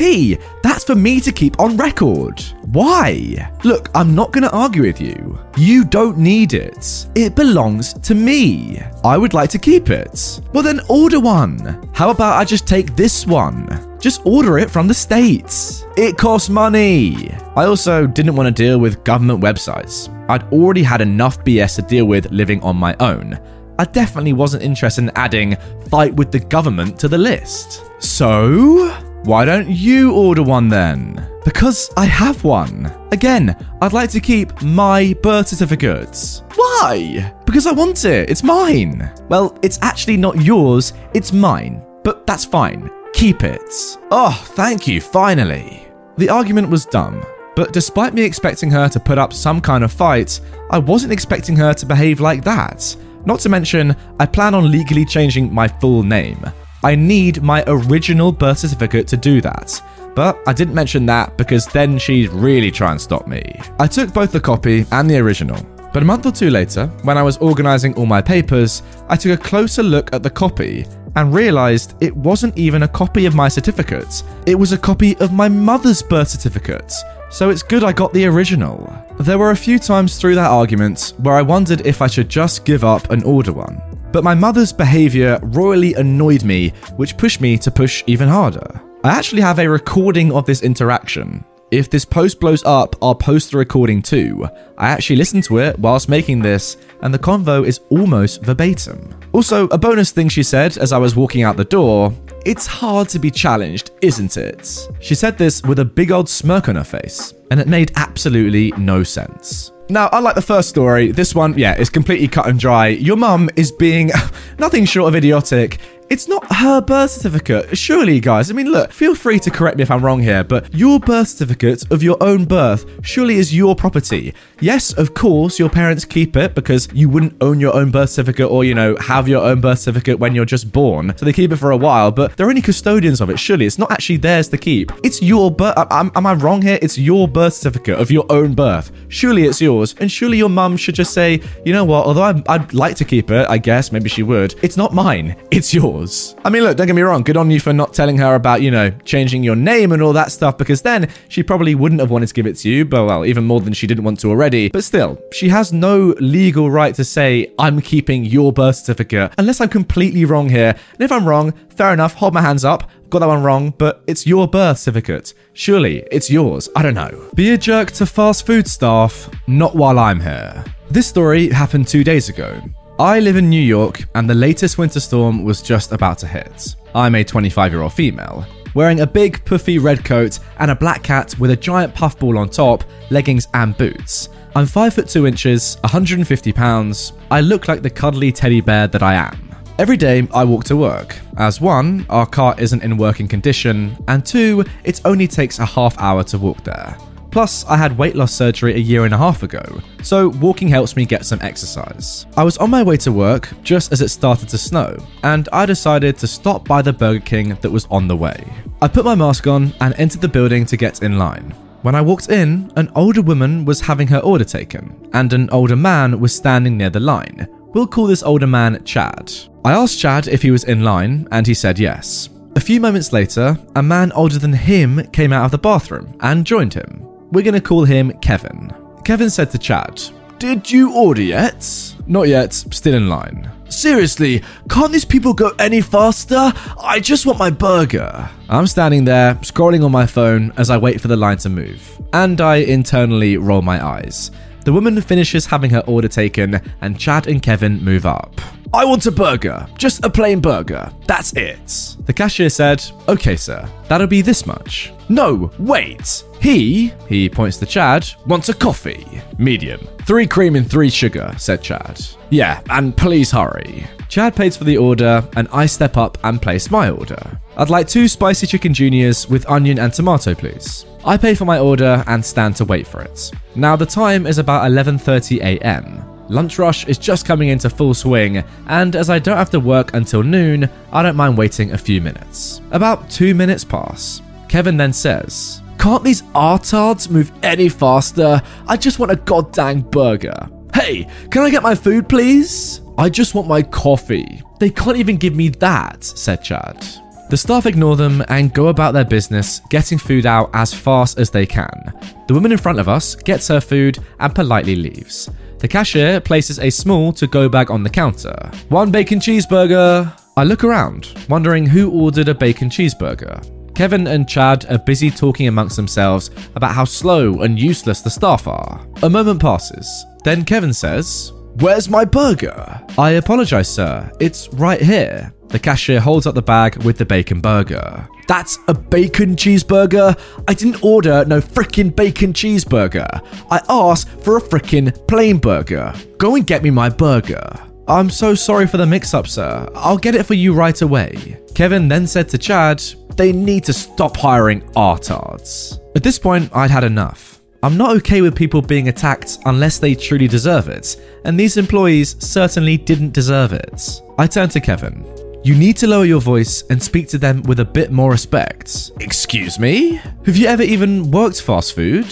that's 0.64 0.84
for 0.84 0.96
me 0.96 1.20
to 1.22 1.32
keep 1.32 1.60
on 1.60 1.78
record. 1.78 2.42
Why? 2.72 3.52
Look, 3.64 3.90
I'm 3.96 4.14
not 4.14 4.32
going 4.32 4.44
to 4.44 4.52
argue 4.52 4.84
with 4.84 5.00
you. 5.00 5.40
You 5.58 5.86
don't 5.86 6.18
need 6.18 6.54
it. 6.54 7.08
It 7.16 7.36
belongs 7.36 7.94
to 7.94 8.14
me. 8.14 8.82
I 9.04 9.18
would 9.18 9.34
like 9.34 9.50
to 9.52 9.60
keep 9.60 9.90
it. 9.90 10.42
Well, 10.54 10.64
then 10.64 10.82
order 10.90 11.20
one. 11.20 11.90
How 11.94 12.10
about 12.10 12.38
I 12.40 12.44
just 12.46 12.68
take 12.68 12.96
this 12.96 13.26
one? 13.26 13.98
Just 14.00 14.26
order 14.26 14.58
it 14.58 14.70
from 14.70 14.88
the 14.88 14.94
States. 14.94 15.86
It 15.98 16.18
costs 16.18 16.50
money. 16.50 17.32
I 17.56 17.66
also 17.66 18.06
didn't 18.06 18.36
want 18.36 18.56
to 18.56 18.64
deal 18.64 18.78
with 18.80 19.04
government 19.04 19.42
websites. 19.42 20.12
I'd 20.30 20.44
already 20.52 20.84
had 20.84 21.02
enough 21.02 21.44
BS 21.44 21.76
to 21.78 21.82
deal 21.82 22.06
with 22.06 22.32
living 22.32 22.62
on 22.62 22.76
my 22.76 22.96
own. 23.00 23.40
I 23.78 23.86
definitely 23.86 24.34
wasn't 24.34 24.64
interested 24.64 25.04
in 25.04 25.12
adding 25.16 25.56
fight 25.90 26.14
with 26.14 26.32
the 26.32 26.40
government 26.40 27.00
to 27.00 27.08
the 27.08 27.18
list. 27.18 27.84
So, 28.00 28.90
why 29.24 29.46
don't 29.46 29.70
you 29.70 30.14
order 30.14 30.44
one 30.44 30.70
then? 30.70 31.28
Because 31.44 31.92
I 31.98 32.06
have 32.06 32.44
one. 32.44 32.92
Again, 33.12 33.56
I'd 33.82 33.94
like 33.94 34.10
to 34.12 34.20
keep 34.20 34.62
my 34.62 35.14
birth 35.22 35.48
certificates. 35.48 36.44
Why? 36.56 37.34
Because 37.46 37.68
I 37.68 37.72
want 37.72 38.06
it. 38.06 38.30
It's 38.30 38.44
mine. 38.44 39.12
Well, 39.30 39.58
it's 39.62 39.80
actually 39.82 40.18
not 40.18 40.42
yours, 40.42 40.94
it's 41.14 41.34
mine. 41.34 41.86
But 42.04 42.26
that's 42.26 42.46
fine. 42.46 42.90
Keep 43.14 43.44
it. 43.44 43.98
Oh, 44.12 44.40
thank 44.56 44.88
you, 44.88 45.02
finally. 45.02 45.88
The 46.18 46.30
argument 46.30 46.70
was 46.70 46.86
dumb, 46.86 47.24
but 47.56 47.74
despite 47.74 48.14
me 48.14 48.24
expecting 48.24 48.70
her 48.72 48.88
to 48.90 49.00
put 49.00 49.18
up 49.18 49.34
some 49.34 49.60
kind 49.60 49.84
of 49.84 49.92
fight, 49.92 50.40
I 50.70 50.78
wasn't 50.78 51.14
expecting 51.14 51.56
her 51.58 51.74
to 51.74 51.86
behave 51.86 52.20
like 52.20 52.44
that. 52.44 52.96
Not 53.26 53.40
to 53.42 53.50
mention, 53.50 53.96
I 54.20 54.26
plan 54.26 54.54
on 54.54 54.72
legally 54.72 55.06
changing 55.06 55.54
my 55.54 55.68
full 55.68 56.04
name. 56.04 56.44
I 56.84 56.96
need 56.96 57.42
my 57.42 57.64
original 57.66 58.32
birth 58.32 58.60
certificate 58.60 59.08
to 59.08 59.18
do 59.18 59.42
that. 59.42 59.82
But 60.16 60.38
I 60.48 60.54
didn't 60.54 60.76
mention 60.76 61.06
that 61.08 61.36
because 61.36 61.66
then 61.68 61.98
she'd 61.98 62.30
really 62.30 62.72
try 62.72 62.92
and 62.92 63.02
stop 63.02 63.28
me. 63.28 63.42
I 63.80 63.88
took 63.88 64.14
both 64.14 64.32
the 64.32 64.40
copy 64.40 64.86
and 64.92 65.10
the 65.10 65.18
original. 65.18 65.58
But 65.92 66.04
a 66.04 66.06
month 66.06 66.26
or 66.26 66.32
two 66.32 66.50
later, 66.50 66.88
when 67.04 67.18
I 67.18 67.24
was 67.24 67.38
organising 67.38 67.96
all 67.96 68.06
my 68.06 68.22
papers, 68.22 68.84
I 69.10 69.16
took 69.16 69.40
a 69.40 69.44
closer 69.44 69.82
look 69.82 70.14
at 70.14 70.24
the 70.24 70.30
copy 70.30 70.86
and 71.16 71.34
realised 71.34 71.96
it 72.02 72.16
wasn't 72.16 72.58
even 72.58 72.84
a 72.84 72.88
copy 72.88 73.26
of 73.26 73.34
my 73.34 73.48
certificate. 73.48 74.24
It 74.46 74.56
was 74.56 74.72
a 74.74 74.78
copy 74.78 75.18
of 75.18 75.34
my 75.34 75.50
mother's 75.50 76.04
birth 76.04 76.28
certificate. 76.28 76.94
So 77.30 77.50
it's 77.50 77.64
good 77.64 77.84
I 77.84 77.92
got 77.92 78.14
the 78.14 78.26
original. 78.26 78.96
There 79.20 79.38
were 79.38 79.52
a 79.52 79.58
few 79.58 79.80
times 79.80 80.18
through 80.18 80.36
that 80.36 80.52
argument 80.52 81.14
where 81.18 81.36
I 81.36 81.42
wondered 81.42 81.86
if 81.86 82.02
I 82.02 82.08
should 82.08 82.30
just 82.30 82.66
give 82.66 82.84
up 82.84 83.10
and 83.10 83.24
order 83.24 83.52
one. 83.52 83.82
But 84.12 84.24
my 84.24 84.34
mother's 84.34 84.72
behaviour 84.72 85.40
royally 85.44 85.94
annoyed 85.96 86.44
me, 86.44 86.70
which 86.96 87.18
pushed 87.18 87.42
me 87.42 87.58
to 87.58 87.72
push 87.72 88.04
even 88.08 88.30
harder. 88.30 88.82
I 89.04 89.10
actually 89.10 89.42
have 89.42 89.60
a 89.60 89.70
recording 89.70 90.32
of 90.32 90.46
this 90.46 90.64
interaction. 90.64 91.44
If 91.72 91.90
this 91.90 92.06
post 92.06 92.40
blows 92.40 92.64
up, 92.64 92.96
I'll 93.02 93.16
post 93.16 93.52
the 93.52 93.58
recording 93.58 94.02
too. 94.02 94.48
I 94.78 94.88
actually 94.90 95.18
listened 95.18 95.44
to 95.46 95.58
it 95.58 95.78
whilst 95.80 96.08
making 96.08 96.40
this, 96.42 96.78
and 97.02 97.14
the 97.14 97.20
convo 97.20 97.66
is 97.66 97.82
almost 97.90 98.44
verbatim. 98.44 99.14
Also, 99.34 99.68
a 99.68 99.78
bonus 99.78 100.12
thing 100.12 100.30
she 100.30 100.44
said 100.44 100.78
as 100.78 100.94
I 100.94 100.98
was 100.98 101.16
walking 101.16 101.42
out 101.44 101.58
the 101.58 101.66
door 101.66 102.14
it's 102.46 102.68
hard 102.68 103.10
to 103.10 103.20
be 103.20 103.32
challenged, 103.32 103.92
isn't 104.02 104.38
it? 104.38 104.88
She 105.00 105.16
said 105.16 105.38
this 105.38 105.64
with 105.64 105.80
a 105.80 105.86
big 105.86 106.12
old 106.12 106.30
smirk 106.30 106.70
on 106.70 106.76
her 106.76 106.84
face, 106.84 107.34
and 107.50 107.60
it 107.60 107.68
made 107.68 107.92
absolutely 107.96 108.72
no 108.78 109.04
sense. 109.04 109.72
Now, 109.90 110.10
unlike 110.14 110.36
the 110.36 110.42
first 110.42 110.70
story, 110.70 111.12
this 111.12 111.36
one, 111.36 111.58
yeah, 111.58 111.76
is 111.78 111.90
completely 111.90 112.28
cut 112.28 112.48
and 112.48 112.60
dry. 112.60 112.88
Your 112.88 113.18
mum 113.18 113.50
is 113.56 113.72
being 113.72 114.12
nothing 114.60 114.86
short 114.86 115.10
of 115.10 115.16
idiotic 115.16 115.80
it's 116.10 116.28
not 116.28 116.46
her 116.54 116.82
birth 116.82 117.12
certificate. 117.12 117.76
Surely, 117.76 118.20
guys. 118.20 118.52
I 118.52 118.54
mean, 118.54 118.72
look, 118.72 118.92
feel 118.92 119.16
free 119.16 119.40
to 119.40 119.50
correct 119.50 119.78
me 119.78 119.84
if 119.84 119.90
I'm 119.90 120.06
wrong 120.06 120.22
here, 120.22 120.44
but 120.44 120.72
your 120.74 121.00
birth 121.00 121.30
certificate 121.30 121.92
of 121.92 122.04
your 122.04 122.22
own 122.22 122.46
birth 122.46 122.86
surely 123.04 123.36
is 123.36 123.56
your 123.56 123.76
property. 123.76 124.34
Yes, 124.60 124.94
of 124.94 125.16
course, 125.16 125.58
your 125.58 125.70
parents 125.70 126.06
keep 126.06 126.38
it 126.38 126.54
because 126.54 126.88
you 126.94 127.10
wouldn't 127.10 127.36
own 127.42 127.60
your 127.60 127.74
own 127.76 127.90
birth 127.90 128.12
certificate 128.12 128.52
or, 128.52 128.64
you 128.64 128.76
know, 128.76 128.96
have 128.98 129.28
your 129.28 129.44
own 129.44 129.62
birth 129.62 129.80
certificate 129.80 130.20
when 130.20 130.36
you're 130.36 130.46
just 130.46 130.72
born. 130.72 131.14
So 131.18 131.26
they 131.26 131.34
keep 131.34 131.52
it 131.52 131.58
for 131.58 131.72
a 131.72 131.78
while, 131.78 132.12
but 132.12 132.38
they're 132.38 132.50
only 132.50 132.62
custodians 132.62 133.20
of 133.20 133.32
it. 133.32 133.40
Surely 133.40 133.66
it's 133.66 133.80
not 133.80 133.92
actually 133.92 134.18
theirs 134.18 134.48
to 134.50 134.58
keep. 134.58 134.92
It's 135.04 135.24
your 135.24 135.50
birth. 135.50 135.76
Am, 135.90 136.12
am 136.16 136.28
I 136.28 136.34
wrong 136.36 136.62
here? 136.62 136.78
It's 136.84 137.00
your 137.00 137.28
birth 137.28 137.56
certificate 137.56 138.00
of 138.00 138.12
your 138.12 138.26
own 138.30 138.54
birth. 138.54 138.92
Surely 139.08 139.46
it's 139.46 139.60
yours. 139.60 139.96
And 140.00 140.12
surely 140.12 140.38
your 140.38 140.50
mum 140.50 140.78
should 140.78 140.96
just 140.96 141.14
say, 141.14 141.42
you 141.66 141.74
know 141.74 141.84
what, 141.84 142.06
although 142.06 142.24
I'd, 142.24 142.48
I'd 142.48 142.74
like 142.74 142.96
to 142.98 143.06
keep 143.06 143.32
it, 143.32 143.50
I 143.50 143.58
guess, 143.58 143.92
maybe 143.92 144.10
she 144.10 144.22
would, 144.22 144.54
it's 144.62 144.78
not 144.78 144.94
mine. 144.94 145.36
It's 145.50 145.74
yours 145.74 145.95
I 146.44 146.50
mean, 146.50 146.64
look, 146.64 146.78
don't 146.78 146.88
get 146.88 146.96
me 146.96 147.02
wrong, 147.02 147.24
good 147.24 147.38
on 147.38 147.50
you 147.50 147.60
for 147.60 147.74
not 147.74 147.94
telling 147.94 148.18
her 148.18 148.36
about, 148.36 148.62
you 148.62 148.72
know, 148.72 148.90
changing 149.04 149.44
your 149.44 149.56
name 149.56 149.92
and 149.92 150.02
all 150.02 150.14
that 150.14 150.32
stuff, 150.32 150.58
because 150.58 150.82
then 150.82 151.10
she 151.30 151.44
probably 151.44 151.76
wouldn't 151.76 152.02
have 152.02 152.12
wanted 152.12 152.28
to 152.28 152.34
give 152.34 152.48
it 152.48 152.58
to 152.58 152.70
you, 152.70 152.86
but 152.86 153.06
well, 153.06 153.26
even 153.26 153.44
more 153.44 153.62
than 153.62 153.74
she 153.74 153.88
didn't 153.88 154.04
want 154.04 154.20
to 154.20 154.30
already. 154.30 154.70
But 154.70 154.84
still, 154.84 155.22
she 155.32 155.50
has 155.50 155.72
no 155.74 156.16
legal 156.20 156.70
right 156.70 156.94
to 156.96 157.04
say, 157.04 157.54
I'm 157.58 157.82
keeping 157.82 158.26
your 158.26 158.52
birth 158.52 158.78
certificate, 158.78 159.34
unless 159.38 159.62
I'm 159.62 159.70
completely 159.70 160.26
wrong 160.26 160.50
here. 160.50 160.76
And 160.94 161.02
if 161.02 161.12
I'm 161.12 161.28
wrong, 161.28 161.54
fair 161.70 161.94
enough, 161.94 162.14
hold 162.14 162.34
my 162.34 162.42
hands 162.42 162.66
up. 162.66 162.90
Got 163.10 163.20
that 163.20 163.28
one 163.28 163.44
wrong, 163.44 163.74
but 163.78 164.04
it's 164.08 164.26
your 164.26 164.48
birth 164.48 164.80
certificate. 164.80 165.34
Surely 165.54 166.04
it's 166.12 166.30
yours. 166.30 166.68
I 166.76 166.82
don't 166.82 166.96
know. 166.96 167.30
Be 167.36 167.52
a 167.52 167.58
jerk 167.58 167.92
to 167.92 168.06
fast 168.06 168.46
food 168.46 168.68
staff, 168.68 169.30
not 169.48 169.76
while 169.76 170.00
I'm 170.00 170.20
here. 170.20 170.66
This 170.90 171.08
story 171.08 171.50
happened 171.50 171.88
two 171.88 172.04
days 172.04 172.30
ago. 172.30 172.62
I 172.98 173.20
live 173.20 173.36
in 173.36 173.50
New 173.50 173.62
York, 173.62 174.08
and 174.16 174.30
the 174.30 174.34
latest 174.34 174.78
winter 174.78 175.02
storm 175.02 175.44
was 175.44 175.62
just 175.62 175.92
about 175.92 176.18
to 176.20 176.28
hit. 176.28 176.78
I'm 176.94 177.16
a 177.16 177.26
25 177.26 177.74
year 177.74 177.82
old 177.82 177.92
female, 177.92 178.46
wearing 178.74 179.02
a 179.02 179.08
big, 179.08 179.44
puffy 179.44 179.80
red 179.80 180.06
coat 180.06 180.40
and 180.60 180.72
a 180.72 180.76
black 180.76 181.06
hat 181.06 181.38
with 181.38 181.52
a 181.52 181.58
giant 181.58 181.94
puffball 181.94 182.38
on 182.38 182.48
top, 182.48 182.86
leggings, 183.10 183.50
and 183.54 183.78
boots. 183.78 184.30
I'm 184.56 184.66
5 184.66 184.94
foot 184.94 185.10
2 185.10 185.28
inches, 185.28 185.76
150 185.82 186.54
pounds. 186.54 187.12
I 187.30 187.42
look 187.42 187.68
like 187.68 187.82
the 187.82 187.90
cuddly 187.90 188.32
teddy 188.32 188.62
bear 188.62 188.88
that 188.88 189.04
I 189.04 189.16
am. 189.16 189.54
Every 189.78 189.98
day 189.98 190.26
I 190.34 190.46
walk 190.46 190.64
to 190.66 190.78
work, 190.78 191.18
as 191.36 191.60
one, 191.60 192.06
our 192.10 192.26
car 192.26 192.56
isn't 192.58 192.82
in 192.82 192.96
working 192.96 193.28
condition, 193.28 193.98
and 194.08 194.26
two, 194.26 194.64
it 194.86 195.02
only 195.04 195.28
takes 195.28 195.60
a 195.60 195.66
half 195.66 196.00
hour 196.00 196.24
to 196.24 196.38
walk 196.38 196.64
there. 196.64 196.96
Plus, 197.36 197.66
I 197.66 197.76
had 197.76 197.98
weight 197.98 198.16
loss 198.16 198.34
surgery 198.34 198.76
a 198.76 198.78
year 198.78 199.04
and 199.04 199.14
a 199.14 199.18
half 199.18 199.44
ago, 199.44 199.62
so 200.02 200.30
walking 200.30 200.70
helps 200.70 200.96
me 200.96 201.04
get 201.04 201.26
some 201.26 201.42
exercise. 201.42 202.26
I 202.38 202.46
was 202.46 202.58
on 202.60 202.70
my 202.70 202.82
way 202.82 202.96
to 202.96 203.12
work 203.12 203.50
just 203.62 203.92
as 203.92 204.00
it 204.00 204.08
started 204.08 204.48
to 204.48 204.58
snow, 204.58 204.96
and 205.22 205.50
I 205.52 205.66
decided 205.66 206.18
to 206.20 206.28
stop 206.28 206.66
by 206.66 206.82
the 206.82 206.94
Burger 206.94 207.20
King 207.20 207.50
that 207.56 207.70
was 207.70 207.88
on 207.92 208.08
the 208.08 208.16
way. 208.16 208.42
I 208.82 208.88
put 208.88 209.04
my 209.04 209.16
mask 209.16 209.48
on 209.48 209.74
and 209.82 209.94
entered 209.98 210.22
the 210.22 210.30
building 210.30 210.66
to 210.66 210.78
get 210.78 211.04
in 211.04 211.18
line. 211.18 211.54
When 211.82 211.94
I 211.94 212.00
walked 212.00 212.30
in, 212.30 212.72
an 212.78 212.90
older 212.96 213.22
woman 213.22 213.66
was 213.66 213.82
having 213.82 214.08
her 214.08 214.20
order 214.20 214.46
taken, 214.46 215.10
and 215.12 215.34
an 215.34 215.50
older 215.50 215.76
man 215.76 216.22
was 216.22 216.34
standing 216.34 216.78
near 216.78 216.90
the 216.90 217.02
line. 217.02 217.50
We'll 217.74 217.86
call 217.86 218.08
this 218.08 218.24
older 218.24 218.48
man 218.48 218.82
Chad. 218.86 219.34
I 219.66 219.74
asked 219.74 220.00
Chad 220.00 220.30
if 220.30 220.42
he 220.42 220.52
was 220.52 220.64
in 220.64 220.86
line, 220.86 221.28
and 221.34 221.46
he 221.46 221.54
said 221.54 221.80
yes. 221.80 222.30
A 222.56 222.62
few 222.62 222.80
moments 222.80 223.12
later, 223.12 223.58
a 223.76 223.84
man 223.84 224.14
older 224.14 224.40
than 224.40 224.54
him 224.54 225.06
came 225.12 225.34
out 225.34 225.44
of 225.44 225.52
the 225.52 225.58
bathroom 225.58 226.16
and 226.22 226.46
joined 226.46 226.74
him. 226.74 227.06
We're 227.36 227.42
going 227.42 227.56
to 227.56 227.60
call 227.60 227.84
him 227.84 228.18
Kevin. 228.20 228.74
Kevin 229.04 229.30
said 229.30 229.52
to 229.52 229.58
Chad, 229.58 230.02
Did 230.40 230.72
you 230.72 230.94
order 230.96 231.22
yet? 231.22 231.94
Not 232.08 232.30
yet, 232.30 232.54
still 232.54 232.94
in 232.94 233.10
line. 233.10 233.52
Seriously, 233.68 234.42
can't 234.70 234.94
these 234.94 235.04
people 235.04 235.34
go 235.34 235.52
any 235.60 235.82
faster? 235.82 236.54
I 236.82 237.02
just 237.02 237.26
want 237.26 237.38
my 237.38 237.50
burger. 237.50 238.30
I'm 238.48 238.68
standing 238.68 239.04
there, 239.04 239.36
scrolling 239.36 239.84
on 239.84 239.92
my 239.92 240.06
phone 240.06 240.54
as 240.56 240.70
I 240.70 240.78
wait 240.78 241.02
for 241.02 241.10
the 241.10 241.18
line 241.18 241.36
to 241.40 241.50
move, 241.50 242.02
and 242.14 242.40
I 242.40 242.56
internally 242.56 243.36
roll 243.36 243.62
my 243.62 243.86
eyes. 243.86 244.32
The 244.66 244.74
woman 244.74 245.00
finishes 245.00 245.46
having 245.46 245.70
her 245.70 245.84
order 245.86 246.08
taken, 246.08 246.60
and 246.82 247.00
Chad 247.00 247.28
and 247.28 247.40
Kevin 247.40 247.84
move 247.84 248.08
up. 248.08 248.42
I 248.74 248.84
want 248.84 249.06
a 249.06 249.12
burger, 249.12 249.68
just 249.78 250.04
a 250.04 250.10
plain 250.10 250.40
burger. 250.40 250.92
That's 251.06 251.34
it. 251.34 251.96
The 252.08 252.14
cashier 252.14 252.50
said, 252.50 252.84
Okay, 253.08 253.36
sir, 253.36 253.70
that'll 253.88 254.08
be 254.08 254.24
this 254.24 254.48
much. 254.48 254.92
No, 255.08 255.52
wait. 255.60 256.24
He, 256.42 256.92
he 257.08 257.30
points 257.30 257.58
to 257.58 257.68
Chad, 257.68 258.10
wants 258.26 258.50
a 258.50 258.56
coffee. 258.56 259.22
Medium. 259.38 259.82
Three 260.06 260.26
cream 260.26 260.56
and 260.56 260.68
three 260.68 260.90
sugar, 260.90 261.32
said 261.38 261.62
Chad. 261.62 262.04
Yeah, 262.32 262.62
and 262.72 262.98
please 262.98 263.30
hurry. 263.30 263.86
Chad 264.10 264.36
pays 264.36 264.58
for 264.58 264.64
the 264.64 264.78
order, 264.78 265.24
and 265.36 265.48
I 265.52 265.68
step 265.68 265.96
up 265.96 266.18
and 266.24 266.42
place 266.42 266.72
my 266.72 266.90
order. 266.90 267.40
I'd 267.58 267.70
like 267.70 267.88
two 267.88 268.08
spicy 268.08 268.48
chicken 268.48 268.74
juniors 268.74 269.30
with 269.30 269.50
onion 269.50 269.80
and 269.80 269.94
tomato, 269.94 270.36
please. 270.36 270.86
I 271.06 271.18
pay 271.18 271.36
for 271.36 271.46
my 271.46 271.60
order 271.60 272.04
and 272.08 272.24
stand 272.24 272.56
to 272.58 272.66
wait 272.66 272.86
for 272.86 273.02
it. 273.02 273.32
Now 273.56 273.76
the 273.76 273.86
time 273.86 274.28
is 274.28 274.40
about 274.40 274.70
11:30 274.70 275.40
a.m. 275.42 276.04
Lunch 276.28 276.58
rush 276.58 276.88
is 276.88 276.98
just 276.98 277.26
coming 277.26 277.50
into 277.50 277.70
full 277.70 277.94
swing, 277.94 278.44
and 278.68 278.96
as 278.96 279.10
I 279.10 279.20
don't 279.20 279.38
have 279.38 279.52
to 279.52 279.60
work 279.60 279.94
until 279.94 280.24
noon, 280.24 280.68
I 280.92 281.04
don't 281.04 281.16
mind 281.16 281.38
waiting 281.38 281.72
a 281.72 281.78
few 281.78 282.02
minutes. 282.02 282.62
About 282.72 283.10
2 283.12 283.36
minutes 283.36 283.64
pass. 283.64 284.22
Kevin 284.50 284.76
then 284.76 284.92
says, 284.92 285.62
Can't 285.78 286.04
these 286.04 286.24
artards 286.34 287.10
move 287.10 287.32
any 287.44 287.70
faster? 287.70 288.42
I 288.68 288.76
just 288.76 288.98
want 288.98 289.12
a 289.12 289.18
goddamn 289.18 289.82
burger. 289.82 290.50
Hey, 290.74 291.08
can 291.30 291.44
I 291.44 291.52
get 291.52 291.64
my 291.64 291.76
food, 291.76 292.10
please? 292.10 292.82
I 292.98 293.10
just 293.10 293.36
want 293.36 293.48
my 293.48 293.62
coffee. 293.62 294.42
They 294.60 294.72
can't 294.72 294.98
even 294.98 295.18
give 295.18 295.36
me 295.36 295.50
that, 295.50 296.04
said 296.04 296.44
Chad. 296.44 296.84
The 297.30 297.38
staff 297.38 297.66
ignore 297.66 297.96
them 297.96 298.24
and 298.30 298.54
go 298.54 298.68
about 298.68 298.94
their 298.94 299.06
business, 299.06 299.62
getting 299.70 299.98
food 299.98 300.26
out 300.26 300.52
as 300.54 300.74
fast 300.74 301.18
as 301.18 301.32
they 301.32 301.46
can. 301.46 301.94
The 302.28 302.34
woman 302.34 302.52
in 302.52 302.58
front 302.58 302.80
of 302.80 302.88
us 302.88 303.16
gets 303.16 303.48
her 303.48 303.60
food 303.60 303.98
and 304.20 304.36
politely 304.36 304.76
leaves. 304.76 305.30
The 305.58 305.68
cashier 305.68 306.22
places 306.22 306.60
a 306.60 306.70
small 306.70 307.12
to 307.14 307.26
go 307.26 307.50
bag 307.50 307.72
on 307.72 307.82
the 307.82 307.90
counter. 307.90 308.36
One 308.70 308.92
bacon 308.92 309.20
cheeseburger. 309.20 310.20
I 310.38 310.44
look 310.44 310.64
around, 310.64 311.14
wondering 311.28 311.66
who 311.66 311.90
ordered 311.90 312.28
a 312.28 312.36
bacon 312.36 312.70
cheeseburger. 312.70 313.42
Kevin 313.74 314.08
and 314.08 314.30
Chad 314.30 314.66
are 314.72 314.78
busy 314.78 315.10
talking 315.10 315.48
amongst 315.48 315.76
themselves 315.76 316.30
about 316.56 316.74
how 316.74 316.86
slow 316.86 317.42
and 317.42 317.60
useless 317.60 318.02
the 318.02 318.10
staff 318.10 318.48
are. 318.48 318.86
A 319.04 319.10
moment 319.10 319.42
passes. 319.42 320.06
Then 320.24 320.46
Kevin 320.46 320.74
says, 320.74 321.34
Where's 321.60 321.90
my 321.90 322.06
burger? 322.06 322.82
I 322.98 323.12
apologize, 323.12 323.74
sir. 323.74 324.12
It's 324.20 324.50
right 324.54 324.82
here. 324.82 325.34
The 325.56 325.60
cashier 325.60 326.02
holds 326.02 326.28
up 326.28 326.36
the 326.36 326.42
bag 326.42 326.84
with 326.84 326.98
the 326.98 327.06
bacon 327.06 327.40
burger. 327.40 328.10
That's 328.28 328.60
a 328.68 328.74
bacon 328.74 329.38
cheeseburger? 329.38 330.20
I 330.50 330.54
didn't 330.54 330.84
order 330.84 331.24
no 331.24 331.40
frickin' 331.40 331.96
bacon 331.96 332.34
cheeseburger. 332.34 333.08
I 333.50 333.62
asked 333.70 334.10
for 334.22 334.36
a 334.36 334.42
frickin' 334.42 335.08
plain 335.08 335.38
burger. 335.38 335.94
Go 336.18 336.36
and 336.36 336.46
get 336.46 336.62
me 336.62 336.72
my 336.72 336.90
burger. 336.90 337.42
I'm 337.88 338.10
so 338.10 338.36
sorry 338.36 338.68
for 338.68 338.76
the 338.76 338.86
mix 338.86 339.14
up, 339.14 339.28
sir. 339.28 339.66
I'll 339.76 339.98
get 339.98 340.14
it 340.14 340.26
for 340.26 340.34
you 340.34 340.54
right 340.54 340.82
away. 340.82 341.40
Kevin 341.56 341.88
then 341.88 342.06
said 342.06 342.28
to 342.30 342.38
Chad, 342.38 342.84
They 343.16 343.32
need 343.32 343.64
to 343.64 343.72
stop 343.72 344.18
hiring 344.18 344.62
artards. 344.76 345.80
At 345.96 346.04
this 346.04 346.20
point, 346.20 346.54
I'd 346.54 346.70
had 346.70 346.84
enough. 346.84 347.40
I'm 347.64 347.78
not 347.78 347.96
okay 347.96 348.22
with 348.22 348.36
people 348.36 348.62
being 348.62 348.90
attacked 348.90 349.38
unless 349.46 349.80
they 349.80 349.96
truly 349.96 350.28
deserve 350.28 350.68
it, 350.68 351.02
and 351.24 351.40
these 351.40 351.56
employees 351.56 352.18
certainly 352.20 352.76
didn't 352.76 353.14
deserve 353.14 353.54
it. 353.54 354.02
I 354.18 354.28
turned 354.28 354.52
to 354.52 354.60
Kevin. 354.60 355.06
You 355.46 355.54
need 355.54 355.78
to 355.78 355.88
lower 355.88 356.06
your 356.06 356.22
voice 356.22 356.64
and 356.72 356.82
speak 356.82 357.08
to 357.10 357.20
them 357.20 357.44
with 357.44 357.60
a 357.60 357.66
bit 357.66 357.92
more 357.92 358.10
respect. 358.10 358.90
Excuse 359.00 359.60
me? 359.60 360.02
Have 360.26 360.36
you 360.36 360.48
ever 360.48 360.64
even 360.64 361.12
worked 361.12 361.40
fast 361.40 361.76
food? 361.76 362.12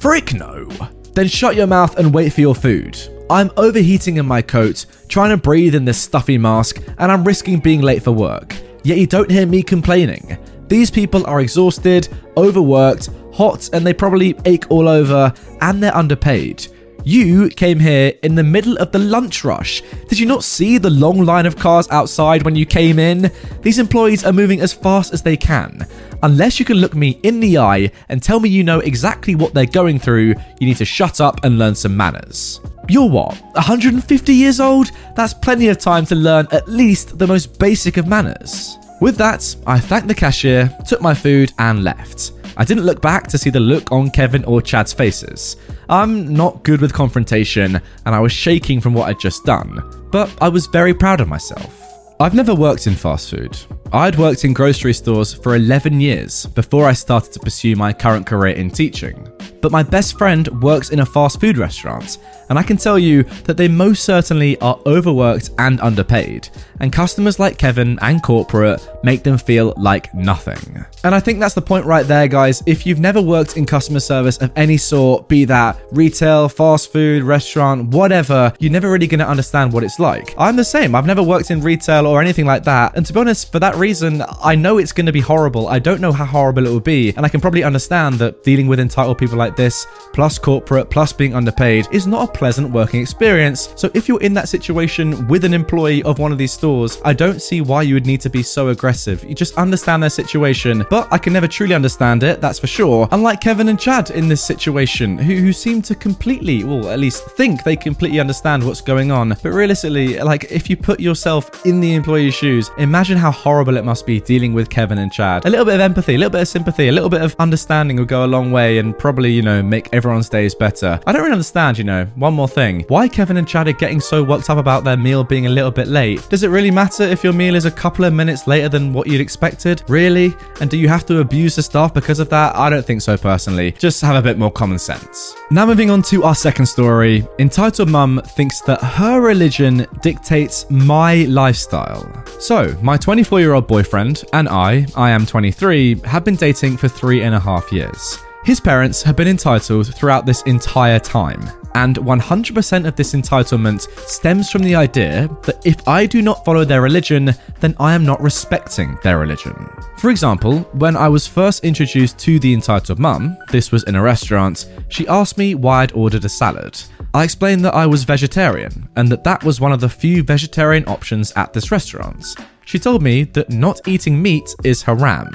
Frick 0.00 0.34
no. 0.34 0.68
Then 1.12 1.28
shut 1.28 1.54
your 1.54 1.68
mouth 1.68 1.96
and 1.96 2.12
wait 2.12 2.32
for 2.32 2.40
your 2.40 2.56
food. 2.56 2.98
I'm 3.30 3.52
overheating 3.56 4.16
in 4.16 4.26
my 4.26 4.42
coat, 4.42 4.86
trying 5.06 5.30
to 5.30 5.36
breathe 5.36 5.76
in 5.76 5.84
this 5.84 6.02
stuffy 6.02 6.36
mask, 6.36 6.82
and 6.98 7.12
I'm 7.12 7.22
risking 7.22 7.60
being 7.60 7.82
late 7.82 8.02
for 8.02 8.10
work. 8.10 8.56
Yet 8.82 8.98
you 8.98 9.06
don't 9.06 9.30
hear 9.30 9.46
me 9.46 9.62
complaining. 9.62 10.36
These 10.66 10.90
people 10.90 11.24
are 11.28 11.40
exhausted, 11.40 12.08
overworked, 12.36 13.10
hot, 13.32 13.70
and 13.72 13.86
they 13.86 13.94
probably 13.94 14.34
ache 14.44 14.68
all 14.70 14.88
over, 14.88 15.32
and 15.60 15.80
they're 15.80 15.96
underpaid. 15.96 16.66
You 17.04 17.48
came 17.48 17.80
here 17.80 18.12
in 18.22 18.36
the 18.36 18.44
middle 18.44 18.76
of 18.78 18.92
the 18.92 18.98
lunch 18.98 19.42
rush. 19.44 19.82
Did 20.08 20.20
you 20.20 20.26
not 20.26 20.44
see 20.44 20.78
the 20.78 20.90
long 20.90 21.24
line 21.24 21.46
of 21.46 21.56
cars 21.56 21.88
outside 21.90 22.44
when 22.44 22.54
you 22.54 22.64
came 22.64 23.00
in? 23.00 23.30
These 23.60 23.80
employees 23.80 24.24
are 24.24 24.32
moving 24.32 24.60
as 24.60 24.72
fast 24.72 25.12
as 25.12 25.20
they 25.20 25.36
can. 25.36 25.84
Unless 26.22 26.60
you 26.60 26.64
can 26.64 26.76
look 26.76 26.94
me 26.94 27.18
in 27.24 27.40
the 27.40 27.58
eye 27.58 27.90
and 28.08 28.22
tell 28.22 28.38
me 28.38 28.48
you 28.48 28.62
know 28.62 28.78
exactly 28.78 29.34
what 29.34 29.52
they're 29.52 29.66
going 29.66 29.98
through, 29.98 30.34
you 30.60 30.66
need 30.66 30.76
to 30.76 30.84
shut 30.84 31.20
up 31.20 31.44
and 31.44 31.58
learn 31.58 31.74
some 31.74 31.96
manners. 31.96 32.60
You're 32.88 33.08
what, 33.08 33.40
150 33.54 34.32
years 34.32 34.60
old? 34.60 34.92
That's 35.16 35.34
plenty 35.34 35.68
of 35.68 35.78
time 35.78 36.06
to 36.06 36.14
learn 36.14 36.46
at 36.52 36.68
least 36.68 37.18
the 37.18 37.26
most 37.26 37.58
basic 37.58 37.96
of 37.96 38.06
manners. 38.06 38.76
With 39.00 39.16
that, 39.16 39.56
I 39.66 39.80
thanked 39.80 40.06
the 40.06 40.14
cashier, 40.14 40.70
took 40.86 41.00
my 41.00 41.14
food, 41.14 41.52
and 41.58 41.82
left. 41.82 42.30
I 42.56 42.64
didn't 42.64 42.84
look 42.84 43.00
back 43.00 43.26
to 43.28 43.38
see 43.38 43.50
the 43.50 43.60
look 43.60 43.90
on 43.92 44.10
Kevin 44.10 44.44
or 44.44 44.60
Chad's 44.60 44.92
faces. 44.92 45.56
I'm 45.88 46.32
not 46.32 46.62
good 46.62 46.80
with 46.80 46.92
confrontation, 46.92 47.80
and 48.06 48.14
I 48.14 48.20
was 48.20 48.32
shaking 48.32 48.80
from 48.80 48.94
what 48.94 49.08
I'd 49.08 49.20
just 49.20 49.44
done, 49.44 49.82
but 50.10 50.30
I 50.40 50.48
was 50.48 50.66
very 50.66 50.94
proud 50.94 51.20
of 51.20 51.28
myself. 51.28 51.78
I've 52.20 52.34
never 52.34 52.54
worked 52.54 52.86
in 52.86 52.94
fast 52.94 53.30
food. 53.30 53.56
I'd 53.92 54.18
worked 54.18 54.44
in 54.44 54.54
grocery 54.54 54.94
stores 54.94 55.34
for 55.34 55.56
11 55.56 56.00
years 56.00 56.46
before 56.46 56.86
I 56.86 56.92
started 56.92 57.32
to 57.32 57.40
pursue 57.40 57.74
my 57.74 57.92
current 57.92 58.26
career 58.26 58.54
in 58.54 58.70
teaching. 58.70 59.28
But 59.62 59.72
my 59.72 59.82
best 59.84 60.18
friend 60.18 60.60
works 60.60 60.90
in 60.90 60.98
a 60.98 61.06
fast 61.06 61.40
food 61.40 61.56
restaurant, 61.56 62.18
and 62.50 62.58
I 62.58 62.64
can 62.64 62.76
tell 62.76 62.98
you 62.98 63.22
that 63.44 63.56
they 63.56 63.68
most 63.68 64.04
certainly 64.04 64.60
are 64.60 64.78
overworked 64.84 65.50
and 65.58 65.80
underpaid, 65.80 66.48
and 66.80 66.92
customers 66.92 67.38
like 67.38 67.58
Kevin 67.58 67.96
and 68.02 68.22
corporate 68.22 68.86
make 69.04 69.22
them 69.22 69.38
feel 69.38 69.72
like 69.76 70.12
nothing. 70.12 70.84
And 71.04 71.14
I 71.14 71.20
think 71.20 71.38
that's 71.38 71.54
the 71.54 71.62
point 71.62 71.86
right 71.86 72.06
there, 72.06 72.26
guys. 72.26 72.62
If 72.66 72.84
you've 72.84 72.98
never 72.98 73.22
worked 73.22 73.56
in 73.56 73.64
customer 73.64 74.00
service 74.00 74.36
of 74.38 74.50
any 74.56 74.76
sort, 74.76 75.28
be 75.28 75.44
that 75.44 75.80
retail, 75.92 76.48
fast 76.48 76.92
food, 76.92 77.22
restaurant, 77.22 77.88
whatever, 77.88 78.52
you're 78.58 78.72
never 78.72 78.90
really 78.90 79.06
going 79.06 79.20
to 79.20 79.28
understand 79.28 79.72
what 79.72 79.84
it's 79.84 80.00
like. 80.00 80.34
I'm 80.36 80.56
the 80.56 80.64
same. 80.64 80.96
I've 80.96 81.06
never 81.06 81.22
worked 81.22 81.52
in 81.52 81.60
retail 81.60 82.06
or 82.06 82.20
anything 82.20 82.46
like 82.46 82.64
that, 82.64 82.96
and 82.96 83.06
to 83.06 83.12
be 83.12 83.20
honest, 83.20 83.52
for 83.52 83.60
that 83.60 83.76
reason, 83.76 84.24
I 84.42 84.56
know 84.56 84.78
it's 84.78 84.92
going 84.92 85.06
to 85.06 85.12
be 85.12 85.20
horrible. 85.20 85.68
I 85.68 85.78
don't 85.78 86.00
know 86.00 86.12
how 86.12 86.24
horrible 86.24 86.66
it 86.66 86.70
will 86.70 86.80
be, 86.80 87.14
and 87.16 87.24
I 87.24 87.28
can 87.28 87.40
probably 87.40 87.62
understand 87.62 88.16
that 88.16 88.42
dealing 88.42 88.66
with 88.66 88.80
entitled 88.80 89.18
people 89.18 89.38
like 89.38 89.51
this, 89.56 89.86
plus 90.12 90.38
corporate, 90.38 90.90
plus 90.90 91.12
being 91.12 91.34
underpaid, 91.34 91.86
is 91.92 92.06
not 92.06 92.28
a 92.28 92.32
pleasant 92.32 92.70
working 92.70 93.00
experience. 93.00 93.72
So 93.76 93.90
if 93.94 94.08
you're 94.08 94.22
in 94.22 94.34
that 94.34 94.48
situation 94.48 95.26
with 95.28 95.44
an 95.44 95.54
employee 95.54 96.02
of 96.02 96.18
one 96.18 96.32
of 96.32 96.38
these 96.38 96.52
stores, 96.52 97.00
I 97.04 97.12
don't 97.12 97.40
see 97.40 97.60
why 97.60 97.82
you 97.82 97.94
would 97.94 98.06
need 98.06 98.20
to 98.22 98.30
be 98.30 98.42
so 98.42 98.68
aggressive. 98.68 99.24
You 99.24 99.34
just 99.34 99.56
understand 99.56 100.02
their 100.02 100.10
situation, 100.10 100.84
but 100.90 101.08
I 101.12 101.18
can 101.18 101.32
never 101.32 101.48
truly 101.48 101.74
understand 101.74 102.22
it, 102.22 102.40
that's 102.40 102.58
for 102.58 102.66
sure. 102.66 103.08
Unlike 103.12 103.40
Kevin 103.40 103.68
and 103.68 103.78
Chad 103.78 104.10
in 104.10 104.28
this 104.28 104.42
situation, 104.44 105.18
who, 105.18 105.34
who 105.36 105.52
seem 105.52 105.82
to 105.82 105.94
completely, 105.94 106.64
well, 106.64 106.90
at 106.90 106.98
least 106.98 107.24
think 107.30 107.62
they 107.64 107.76
completely 107.76 108.20
understand 108.20 108.64
what's 108.64 108.80
going 108.80 109.10
on. 109.10 109.30
But 109.42 109.52
realistically, 109.52 110.18
like 110.18 110.50
if 110.50 110.68
you 110.70 110.76
put 110.76 111.00
yourself 111.00 111.66
in 111.66 111.80
the 111.80 111.94
employee's 111.94 112.34
shoes, 112.34 112.70
imagine 112.78 113.18
how 113.18 113.30
horrible 113.30 113.76
it 113.76 113.84
must 113.84 114.06
be 114.06 114.20
dealing 114.20 114.52
with 114.52 114.70
Kevin 114.70 114.98
and 114.98 115.12
Chad. 115.12 115.44
A 115.44 115.50
little 115.50 115.64
bit 115.64 115.74
of 115.74 115.80
empathy, 115.80 116.14
a 116.14 116.18
little 116.18 116.30
bit 116.30 116.42
of 116.42 116.48
sympathy, 116.48 116.88
a 116.88 116.92
little 116.92 117.08
bit 117.10 117.22
of 117.22 117.34
understanding 117.38 117.96
will 117.96 118.04
go 118.04 118.24
a 118.24 118.26
long 118.26 118.52
way 118.52 118.78
and 118.78 118.96
probably, 118.98 119.32
you 119.32 119.41
know, 119.42 119.62
make 119.62 119.88
everyone's 119.92 120.28
days 120.28 120.54
better. 120.54 121.00
I 121.06 121.12
don't 121.12 121.22
really 121.22 121.32
understand, 121.32 121.78
you 121.78 121.84
know, 121.84 122.04
one 122.16 122.34
more 122.34 122.48
thing. 122.48 122.84
Why 122.88 123.08
Kevin 123.08 123.36
and 123.36 123.46
Chad 123.46 123.68
are 123.68 123.72
getting 123.72 124.00
so 124.00 124.22
worked 124.22 124.50
up 124.50 124.58
about 124.58 124.84
their 124.84 124.96
meal 124.96 125.24
being 125.24 125.46
a 125.46 125.50
little 125.50 125.70
bit 125.70 125.88
late? 125.88 126.26
Does 126.28 126.42
it 126.42 126.48
really 126.48 126.70
matter 126.70 127.02
if 127.02 127.24
your 127.24 127.32
meal 127.32 127.54
is 127.54 127.64
a 127.64 127.70
couple 127.70 128.04
of 128.04 128.12
minutes 128.12 128.46
later 128.46 128.68
than 128.68 128.92
what 128.92 129.06
you'd 129.06 129.20
expected? 129.20 129.82
Really? 129.88 130.34
And 130.60 130.70
do 130.70 130.78
you 130.78 130.88
have 130.88 131.06
to 131.06 131.20
abuse 131.20 131.56
the 131.56 131.62
staff 131.62 131.92
because 131.94 132.18
of 132.18 132.28
that? 132.30 132.54
I 132.56 132.70
don't 132.70 132.84
think 132.84 133.02
so 133.02 133.16
personally. 133.16 133.72
Just 133.72 134.00
have 134.02 134.16
a 134.16 134.22
bit 134.22 134.38
more 134.38 134.50
common 134.50 134.78
sense. 134.78 135.34
Now 135.50 135.66
moving 135.66 135.90
on 135.90 136.02
to 136.02 136.24
our 136.24 136.34
second 136.34 136.66
story. 136.66 137.26
Entitled 137.38 137.88
Mum 137.88 138.20
thinks 138.24 138.60
that 138.62 138.80
her 138.82 139.20
religion 139.20 139.86
dictates 140.00 140.68
my 140.70 141.24
lifestyle. 141.24 142.24
So, 142.38 142.76
my 142.82 142.96
24 142.96 143.40
year 143.40 143.54
old 143.54 143.66
boyfriend 143.66 144.24
and 144.32 144.48
I, 144.48 144.86
I 144.96 145.10
am 145.10 145.26
23, 145.26 146.00
have 146.04 146.24
been 146.24 146.36
dating 146.36 146.76
for 146.76 146.88
three 146.88 147.22
and 147.22 147.34
a 147.34 147.40
half 147.40 147.72
years. 147.72 148.18
His 148.44 148.58
parents 148.58 149.04
have 149.04 149.14
been 149.14 149.28
entitled 149.28 149.94
throughout 149.94 150.26
this 150.26 150.42
entire 150.42 150.98
time, 150.98 151.48
and 151.76 151.94
100% 151.96 152.88
of 152.88 152.96
this 152.96 153.14
entitlement 153.14 153.88
stems 154.08 154.50
from 154.50 154.62
the 154.62 154.74
idea 154.74 155.28
that 155.44 155.64
if 155.64 155.86
I 155.86 156.06
do 156.06 156.22
not 156.22 156.44
follow 156.44 156.64
their 156.64 156.82
religion, 156.82 157.34
then 157.60 157.76
I 157.78 157.94
am 157.94 158.04
not 158.04 158.20
respecting 158.20 158.98
their 159.04 159.20
religion. 159.20 159.54
For 159.98 160.10
example, 160.10 160.58
when 160.72 160.96
I 160.96 161.08
was 161.08 161.24
first 161.24 161.64
introduced 161.64 162.18
to 162.18 162.40
the 162.40 162.52
entitled 162.52 162.98
mum, 162.98 163.38
this 163.52 163.70
was 163.70 163.84
in 163.84 163.94
a 163.94 164.02
restaurant, 164.02 164.68
she 164.88 165.06
asked 165.06 165.38
me 165.38 165.54
why 165.54 165.82
I'd 165.82 165.92
ordered 165.92 166.24
a 166.24 166.28
salad. 166.28 166.82
I 167.14 167.22
explained 167.22 167.64
that 167.64 167.74
I 167.74 167.86
was 167.86 168.02
vegetarian 168.02 168.88
and 168.96 169.08
that 169.10 169.22
that 169.22 169.44
was 169.44 169.60
one 169.60 169.70
of 169.70 169.80
the 169.80 169.88
few 169.88 170.24
vegetarian 170.24 170.84
options 170.88 171.30
at 171.36 171.52
this 171.52 171.70
restaurant. 171.70 172.26
She 172.64 172.80
told 172.80 173.02
me 173.02 173.22
that 173.22 173.50
not 173.50 173.86
eating 173.86 174.20
meat 174.20 174.52
is 174.64 174.82
haram. 174.82 175.30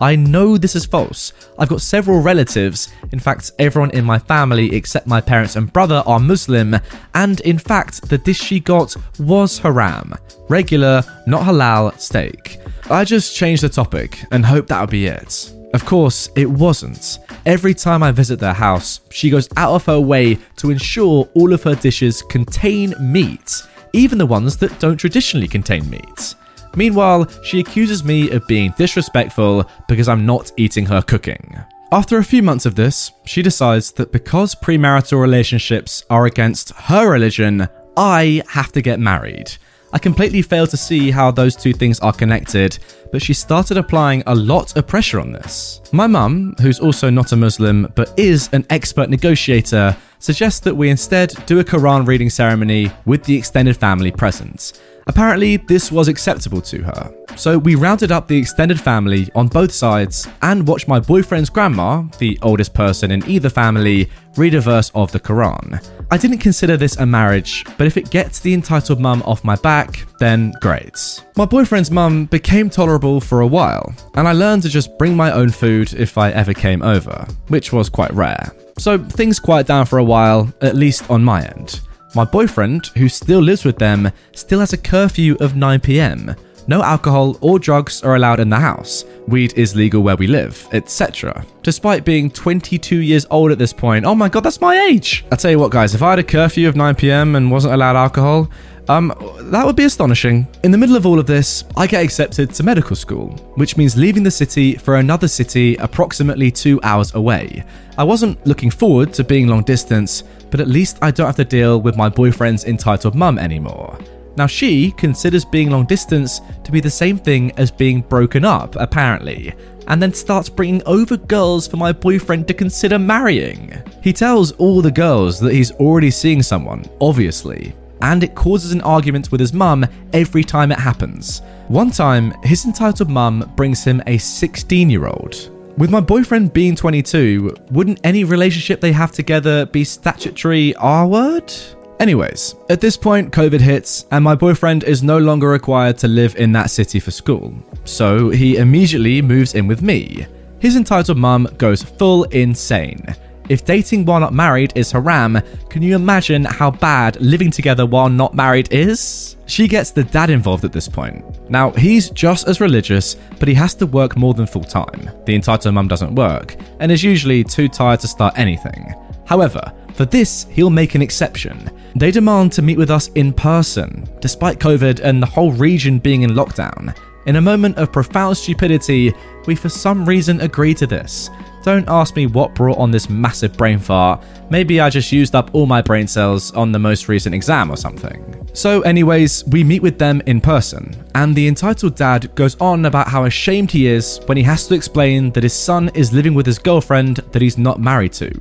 I 0.00 0.16
know 0.16 0.56
this 0.56 0.74
is 0.74 0.86
false. 0.86 1.32
I've 1.58 1.68
got 1.68 1.82
several 1.82 2.20
relatives, 2.20 2.92
in 3.12 3.20
fact, 3.20 3.52
everyone 3.58 3.90
in 3.90 4.04
my 4.04 4.18
family 4.18 4.74
except 4.74 5.06
my 5.06 5.20
parents 5.20 5.56
and 5.56 5.72
brother 5.72 6.02
are 6.06 6.18
Muslim, 6.18 6.76
and 7.14 7.40
in 7.40 7.58
fact, 7.58 8.08
the 8.08 8.18
dish 8.18 8.40
she 8.40 8.60
got 8.60 8.96
was 9.18 9.58
haram 9.58 10.14
regular, 10.50 11.02
not 11.26 11.42
halal 11.42 11.98
steak. 11.98 12.58
I 12.90 13.04
just 13.04 13.36
changed 13.36 13.62
the 13.62 13.68
topic 13.68 14.18
and 14.32 14.44
hoped 14.44 14.68
that 14.68 14.80
would 14.80 14.90
be 14.90 15.06
it. 15.06 15.54
Of 15.72 15.86
course, 15.86 16.28
it 16.34 16.50
wasn't. 16.50 17.20
Every 17.46 17.72
time 17.72 18.02
I 18.02 18.10
visit 18.10 18.40
their 18.40 18.52
house, 18.52 19.00
she 19.10 19.30
goes 19.30 19.48
out 19.56 19.74
of 19.74 19.86
her 19.86 20.00
way 20.00 20.36
to 20.56 20.70
ensure 20.70 21.28
all 21.34 21.52
of 21.52 21.62
her 21.62 21.76
dishes 21.76 22.22
contain 22.22 22.94
meat, 23.00 23.62
even 23.92 24.18
the 24.18 24.26
ones 24.26 24.56
that 24.56 24.76
don't 24.80 24.96
traditionally 24.96 25.46
contain 25.46 25.88
meat. 25.88 26.34
Meanwhile, 26.76 27.28
she 27.42 27.60
accuses 27.60 28.04
me 28.04 28.30
of 28.30 28.46
being 28.46 28.72
disrespectful 28.76 29.68
because 29.88 30.08
I'm 30.08 30.26
not 30.26 30.52
eating 30.56 30.86
her 30.86 31.02
cooking. 31.02 31.58
After 31.92 32.18
a 32.18 32.24
few 32.24 32.42
months 32.42 32.66
of 32.66 32.76
this, 32.76 33.10
she 33.24 33.42
decides 33.42 33.90
that 33.92 34.12
because 34.12 34.54
premarital 34.54 35.20
relationships 35.20 36.04
are 36.08 36.26
against 36.26 36.70
her 36.70 37.10
religion, 37.10 37.68
I 37.96 38.42
have 38.48 38.70
to 38.72 38.82
get 38.82 39.00
married. 39.00 39.52
I 39.92 39.98
completely 39.98 40.40
fail 40.40 40.68
to 40.68 40.76
see 40.76 41.10
how 41.10 41.32
those 41.32 41.56
two 41.56 41.72
things 41.72 41.98
are 41.98 42.12
connected, 42.12 42.78
but 43.10 43.20
she 43.20 43.34
started 43.34 43.76
applying 43.76 44.22
a 44.26 44.34
lot 44.34 44.76
of 44.76 44.86
pressure 44.86 45.18
on 45.18 45.32
this. 45.32 45.80
My 45.90 46.06
mum, 46.06 46.54
who's 46.60 46.78
also 46.78 47.10
not 47.10 47.32
a 47.32 47.36
Muslim 47.36 47.92
but 47.96 48.16
is 48.16 48.48
an 48.52 48.64
expert 48.70 49.10
negotiator, 49.10 49.96
suggests 50.20 50.60
that 50.60 50.76
we 50.76 50.90
instead 50.90 51.34
do 51.46 51.58
a 51.58 51.64
Quran 51.64 52.06
reading 52.06 52.30
ceremony 52.30 52.92
with 53.04 53.24
the 53.24 53.36
extended 53.36 53.76
family 53.76 54.12
present. 54.12 54.80
Apparently, 55.10 55.56
this 55.56 55.90
was 55.90 56.06
acceptable 56.06 56.60
to 56.60 56.84
her. 56.84 57.12
So 57.34 57.58
we 57.58 57.74
rounded 57.74 58.12
up 58.12 58.28
the 58.28 58.38
extended 58.38 58.80
family 58.80 59.28
on 59.34 59.48
both 59.48 59.72
sides 59.72 60.28
and 60.42 60.64
watched 60.68 60.86
my 60.86 61.00
boyfriend's 61.00 61.50
grandma, 61.50 62.04
the 62.18 62.38
oldest 62.42 62.74
person 62.74 63.10
in 63.10 63.28
either 63.28 63.50
family, 63.50 64.08
read 64.36 64.54
a 64.54 64.60
verse 64.60 64.92
of 64.94 65.10
the 65.10 65.18
Quran. 65.18 65.84
I 66.12 66.16
didn't 66.16 66.38
consider 66.38 66.76
this 66.76 66.96
a 66.98 67.06
marriage, 67.06 67.64
but 67.76 67.88
if 67.88 67.96
it 67.96 68.10
gets 68.10 68.38
the 68.38 68.54
entitled 68.54 69.00
mum 69.00 69.24
off 69.26 69.42
my 69.42 69.56
back, 69.56 70.06
then 70.20 70.52
great. 70.60 71.24
My 71.36 71.44
boyfriend's 71.44 71.90
mum 71.90 72.26
became 72.26 72.70
tolerable 72.70 73.20
for 73.20 73.40
a 73.40 73.48
while, 73.48 73.92
and 74.14 74.28
I 74.28 74.32
learned 74.32 74.62
to 74.62 74.68
just 74.68 74.96
bring 74.96 75.16
my 75.16 75.32
own 75.32 75.50
food 75.50 75.92
if 75.94 76.18
I 76.18 76.30
ever 76.30 76.54
came 76.54 76.82
over, 76.82 77.26
which 77.48 77.72
was 77.72 77.88
quite 77.88 78.12
rare. 78.12 78.52
So 78.78 78.96
things 78.96 79.40
quiet 79.40 79.66
down 79.66 79.86
for 79.86 79.98
a 79.98 80.04
while, 80.04 80.54
at 80.62 80.76
least 80.76 81.10
on 81.10 81.24
my 81.24 81.42
end. 81.42 81.80
My 82.12 82.24
boyfriend, 82.24 82.88
who 82.96 83.08
still 83.08 83.40
lives 83.40 83.64
with 83.64 83.78
them, 83.78 84.10
still 84.32 84.58
has 84.60 84.72
a 84.72 84.76
curfew 84.76 85.36
of 85.38 85.52
9pm. 85.52 86.36
No 86.66 86.82
alcohol 86.82 87.38
or 87.40 87.60
drugs 87.60 88.02
are 88.02 88.16
allowed 88.16 88.40
in 88.40 88.50
the 88.50 88.58
house. 88.58 89.04
Weed 89.28 89.54
is 89.56 89.76
legal 89.76 90.02
where 90.02 90.16
we 90.16 90.26
live, 90.26 90.68
etc. 90.72 91.44
Despite 91.62 92.04
being 92.04 92.28
22 92.28 92.96
years 92.96 93.26
old 93.30 93.52
at 93.52 93.58
this 93.58 93.72
point, 93.72 94.04
oh 94.04 94.16
my 94.16 94.28
god, 94.28 94.40
that's 94.40 94.60
my 94.60 94.76
age! 94.88 95.24
I 95.30 95.36
tell 95.36 95.52
you 95.52 95.58
what, 95.60 95.70
guys, 95.70 95.94
if 95.94 96.02
I 96.02 96.10
had 96.10 96.18
a 96.18 96.24
curfew 96.24 96.68
of 96.68 96.74
9pm 96.74 97.36
and 97.36 97.50
wasn't 97.50 97.74
allowed 97.74 97.96
alcohol, 97.96 98.50
um, 98.88 99.14
that 99.52 99.64
would 99.64 99.76
be 99.76 99.84
astonishing. 99.84 100.48
In 100.64 100.72
the 100.72 100.78
middle 100.78 100.96
of 100.96 101.06
all 101.06 101.20
of 101.20 101.26
this, 101.26 101.62
I 101.76 101.86
get 101.86 102.04
accepted 102.04 102.52
to 102.54 102.62
medical 102.64 102.96
school, 102.96 103.28
which 103.54 103.76
means 103.76 103.96
leaving 103.96 104.24
the 104.24 104.32
city 104.32 104.74
for 104.74 104.96
another 104.96 105.28
city 105.28 105.76
approximately 105.76 106.50
two 106.50 106.80
hours 106.82 107.14
away. 107.14 107.64
I 107.96 108.02
wasn't 108.02 108.44
looking 108.46 108.70
forward 108.70 109.12
to 109.14 109.22
being 109.22 109.46
long 109.46 109.62
distance, 109.62 110.24
but 110.50 110.60
at 110.60 110.68
least 110.68 110.98
I 111.02 111.10
don't 111.10 111.26
have 111.26 111.36
to 111.36 111.44
deal 111.44 111.80
with 111.80 111.96
my 111.96 112.08
boyfriend's 112.08 112.64
entitled 112.64 113.14
mum 113.14 113.38
anymore. 113.38 113.98
Now, 114.36 114.46
she 114.46 114.92
considers 114.92 115.44
being 115.44 115.70
long 115.70 115.86
distance 115.86 116.40
to 116.64 116.72
be 116.72 116.80
the 116.80 116.90
same 116.90 117.18
thing 117.18 117.52
as 117.58 117.70
being 117.70 118.00
broken 118.00 118.44
up, 118.44 118.76
apparently, 118.76 119.54
and 119.88 120.00
then 120.00 120.14
starts 120.14 120.48
bringing 120.48 120.82
over 120.86 121.16
girls 121.16 121.66
for 121.66 121.76
my 121.76 121.92
boyfriend 121.92 122.46
to 122.48 122.54
consider 122.54 122.98
marrying. 122.98 123.72
He 124.02 124.12
tells 124.12 124.52
all 124.52 124.80
the 124.80 124.90
girls 124.90 125.40
that 125.40 125.52
he's 125.52 125.72
already 125.72 126.10
seeing 126.10 126.42
someone, 126.42 126.84
obviously, 127.00 127.74
and 128.02 128.22
it 128.24 128.34
causes 128.34 128.72
an 128.72 128.80
argument 128.82 129.30
with 129.30 129.40
his 129.40 129.52
mum 129.52 129.84
every 130.12 130.44
time 130.44 130.72
it 130.72 130.78
happens. 130.78 131.42
One 131.68 131.90
time, 131.90 132.32
his 132.42 132.64
entitled 132.64 133.10
mum 133.10 133.52
brings 133.56 133.84
him 133.84 134.02
a 134.06 134.16
16 134.16 134.88
year 134.90 135.06
old. 135.06 135.50
With 135.78 135.90
my 135.90 136.00
boyfriend 136.00 136.52
being 136.52 136.76
22, 136.76 137.56
wouldn't 137.70 138.00
any 138.04 138.24
relationship 138.24 138.80
they 138.80 138.92
have 138.92 139.12
together 139.12 139.66
be 139.66 139.84
statutory 139.84 140.74
R 140.76 141.06
word? 141.06 141.52
Anyways, 142.00 142.54
at 142.68 142.80
this 142.80 142.96
point, 142.96 143.32
COVID 143.32 143.60
hits, 143.60 144.06
and 144.10 144.24
my 144.24 144.34
boyfriend 144.34 144.84
is 144.84 145.02
no 145.02 145.18
longer 145.18 145.48
required 145.48 145.96
to 145.98 146.08
live 146.08 146.36
in 146.36 146.52
that 146.52 146.70
city 146.70 146.98
for 146.98 147.10
school. 147.10 147.54
So 147.84 148.30
he 148.30 148.56
immediately 148.56 149.22
moves 149.22 149.54
in 149.54 149.66
with 149.66 149.80
me. 149.80 150.26
His 150.58 150.76
entitled 150.76 151.18
mum 151.18 151.48
goes 151.56 151.82
full 151.82 152.24
insane. 152.24 153.02
If 153.50 153.64
dating 153.64 154.04
while 154.04 154.20
not 154.20 154.32
married 154.32 154.72
is 154.76 154.92
haram, 154.92 155.40
can 155.68 155.82
you 155.82 155.96
imagine 155.96 156.44
how 156.44 156.70
bad 156.70 157.20
living 157.20 157.50
together 157.50 157.84
while 157.84 158.08
not 158.08 158.32
married 158.32 158.68
is? 158.70 159.34
She 159.46 159.66
gets 159.66 159.90
the 159.90 160.04
dad 160.04 160.30
involved 160.30 160.64
at 160.64 160.70
this 160.70 160.86
point. 160.86 161.24
Now, 161.50 161.72
he's 161.72 162.10
just 162.10 162.46
as 162.46 162.60
religious, 162.60 163.16
but 163.40 163.48
he 163.48 163.54
has 163.54 163.74
to 163.74 163.86
work 163.86 164.16
more 164.16 164.34
than 164.34 164.46
full 164.46 164.62
time. 164.62 165.10
The 165.24 165.34
entitled 165.34 165.74
mum 165.74 165.88
doesn't 165.88 166.14
work, 166.14 166.54
and 166.78 166.92
is 166.92 167.02
usually 167.02 167.42
too 167.42 167.66
tired 167.68 167.98
to 168.00 168.06
start 168.06 168.38
anything. 168.38 168.94
However, 169.26 169.60
for 169.94 170.04
this, 170.04 170.46
he'll 170.52 170.70
make 170.70 170.94
an 170.94 171.02
exception. 171.02 171.70
They 171.96 172.12
demand 172.12 172.52
to 172.52 172.62
meet 172.62 172.78
with 172.78 172.92
us 172.92 173.08
in 173.16 173.32
person, 173.32 174.08
despite 174.20 174.60
COVID 174.60 175.00
and 175.00 175.20
the 175.20 175.26
whole 175.26 175.50
region 175.50 175.98
being 175.98 176.22
in 176.22 176.30
lockdown. 176.30 176.96
In 177.26 177.34
a 177.34 177.40
moment 177.40 177.78
of 177.78 177.92
profound 177.92 178.36
stupidity, 178.36 179.12
we 179.46 179.56
for 179.56 179.68
some 179.68 180.08
reason 180.08 180.40
agree 180.40 180.72
to 180.74 180.86
this. 180.86 181.30
Don't 181.62 181.88
ask 181.88 182.16
me 182.16 182.26
what 182.26 182.54
brought 182.54 182.78
on 182.78 182.90
this 182.90 183.10
massive 183.10 183.54
brain 183.56 183.78
fart. 183.78 184.24
Maybe 184.48 184.80
I 184.80 184.88
just 184.88 185.12
used 185.12 185.34
up 185.34 185.50
all 185.52 185.66
my 185.66 185.82
brain 185.82 186.06
cells 186.06 186.52
on 186.52 186.72
the 186.72 186.78
most 186.78 187.06
recent 187.06 187.34
exam 187.34 187.70
or 187.70 187.76
something. 187.76 188.48
So, 188.52 188.80
anyways, 188.80 189.44
we 189.46 189.62
meet 189.62 189.82
with 189.82 189.98
them 189.98 190.22
in 190.26 190.40
person, 190.40 190.96
and 191.14 191.36
the 191.36 191.46
entitled 191.46 191.94
dad 191.96 192.34
goes 192.34 192.56
on 192.60 192.86
about 192.86 193.08
how 193.08 193.24
ashamed 193.24 193.70
he 193.70 193.86
is 193.86 194.20
when 194.26 194.36
he 194.36 194.42
has 194.42 194.66
to 194.66 194.74
explain 194.74 195.30
that 195.32 195.42
his 195.42 195.52
son 195.52 195.90
is 195.94 196.12
living 196.12 196.34
with 196.34 196.46
his 196.46 196.58
girlfriend 196.58 197.18
that 197.18 197.42
he's 197.42 197.58
not 197.58 197.78
married 197.78 198.12
to. 198.14 198.32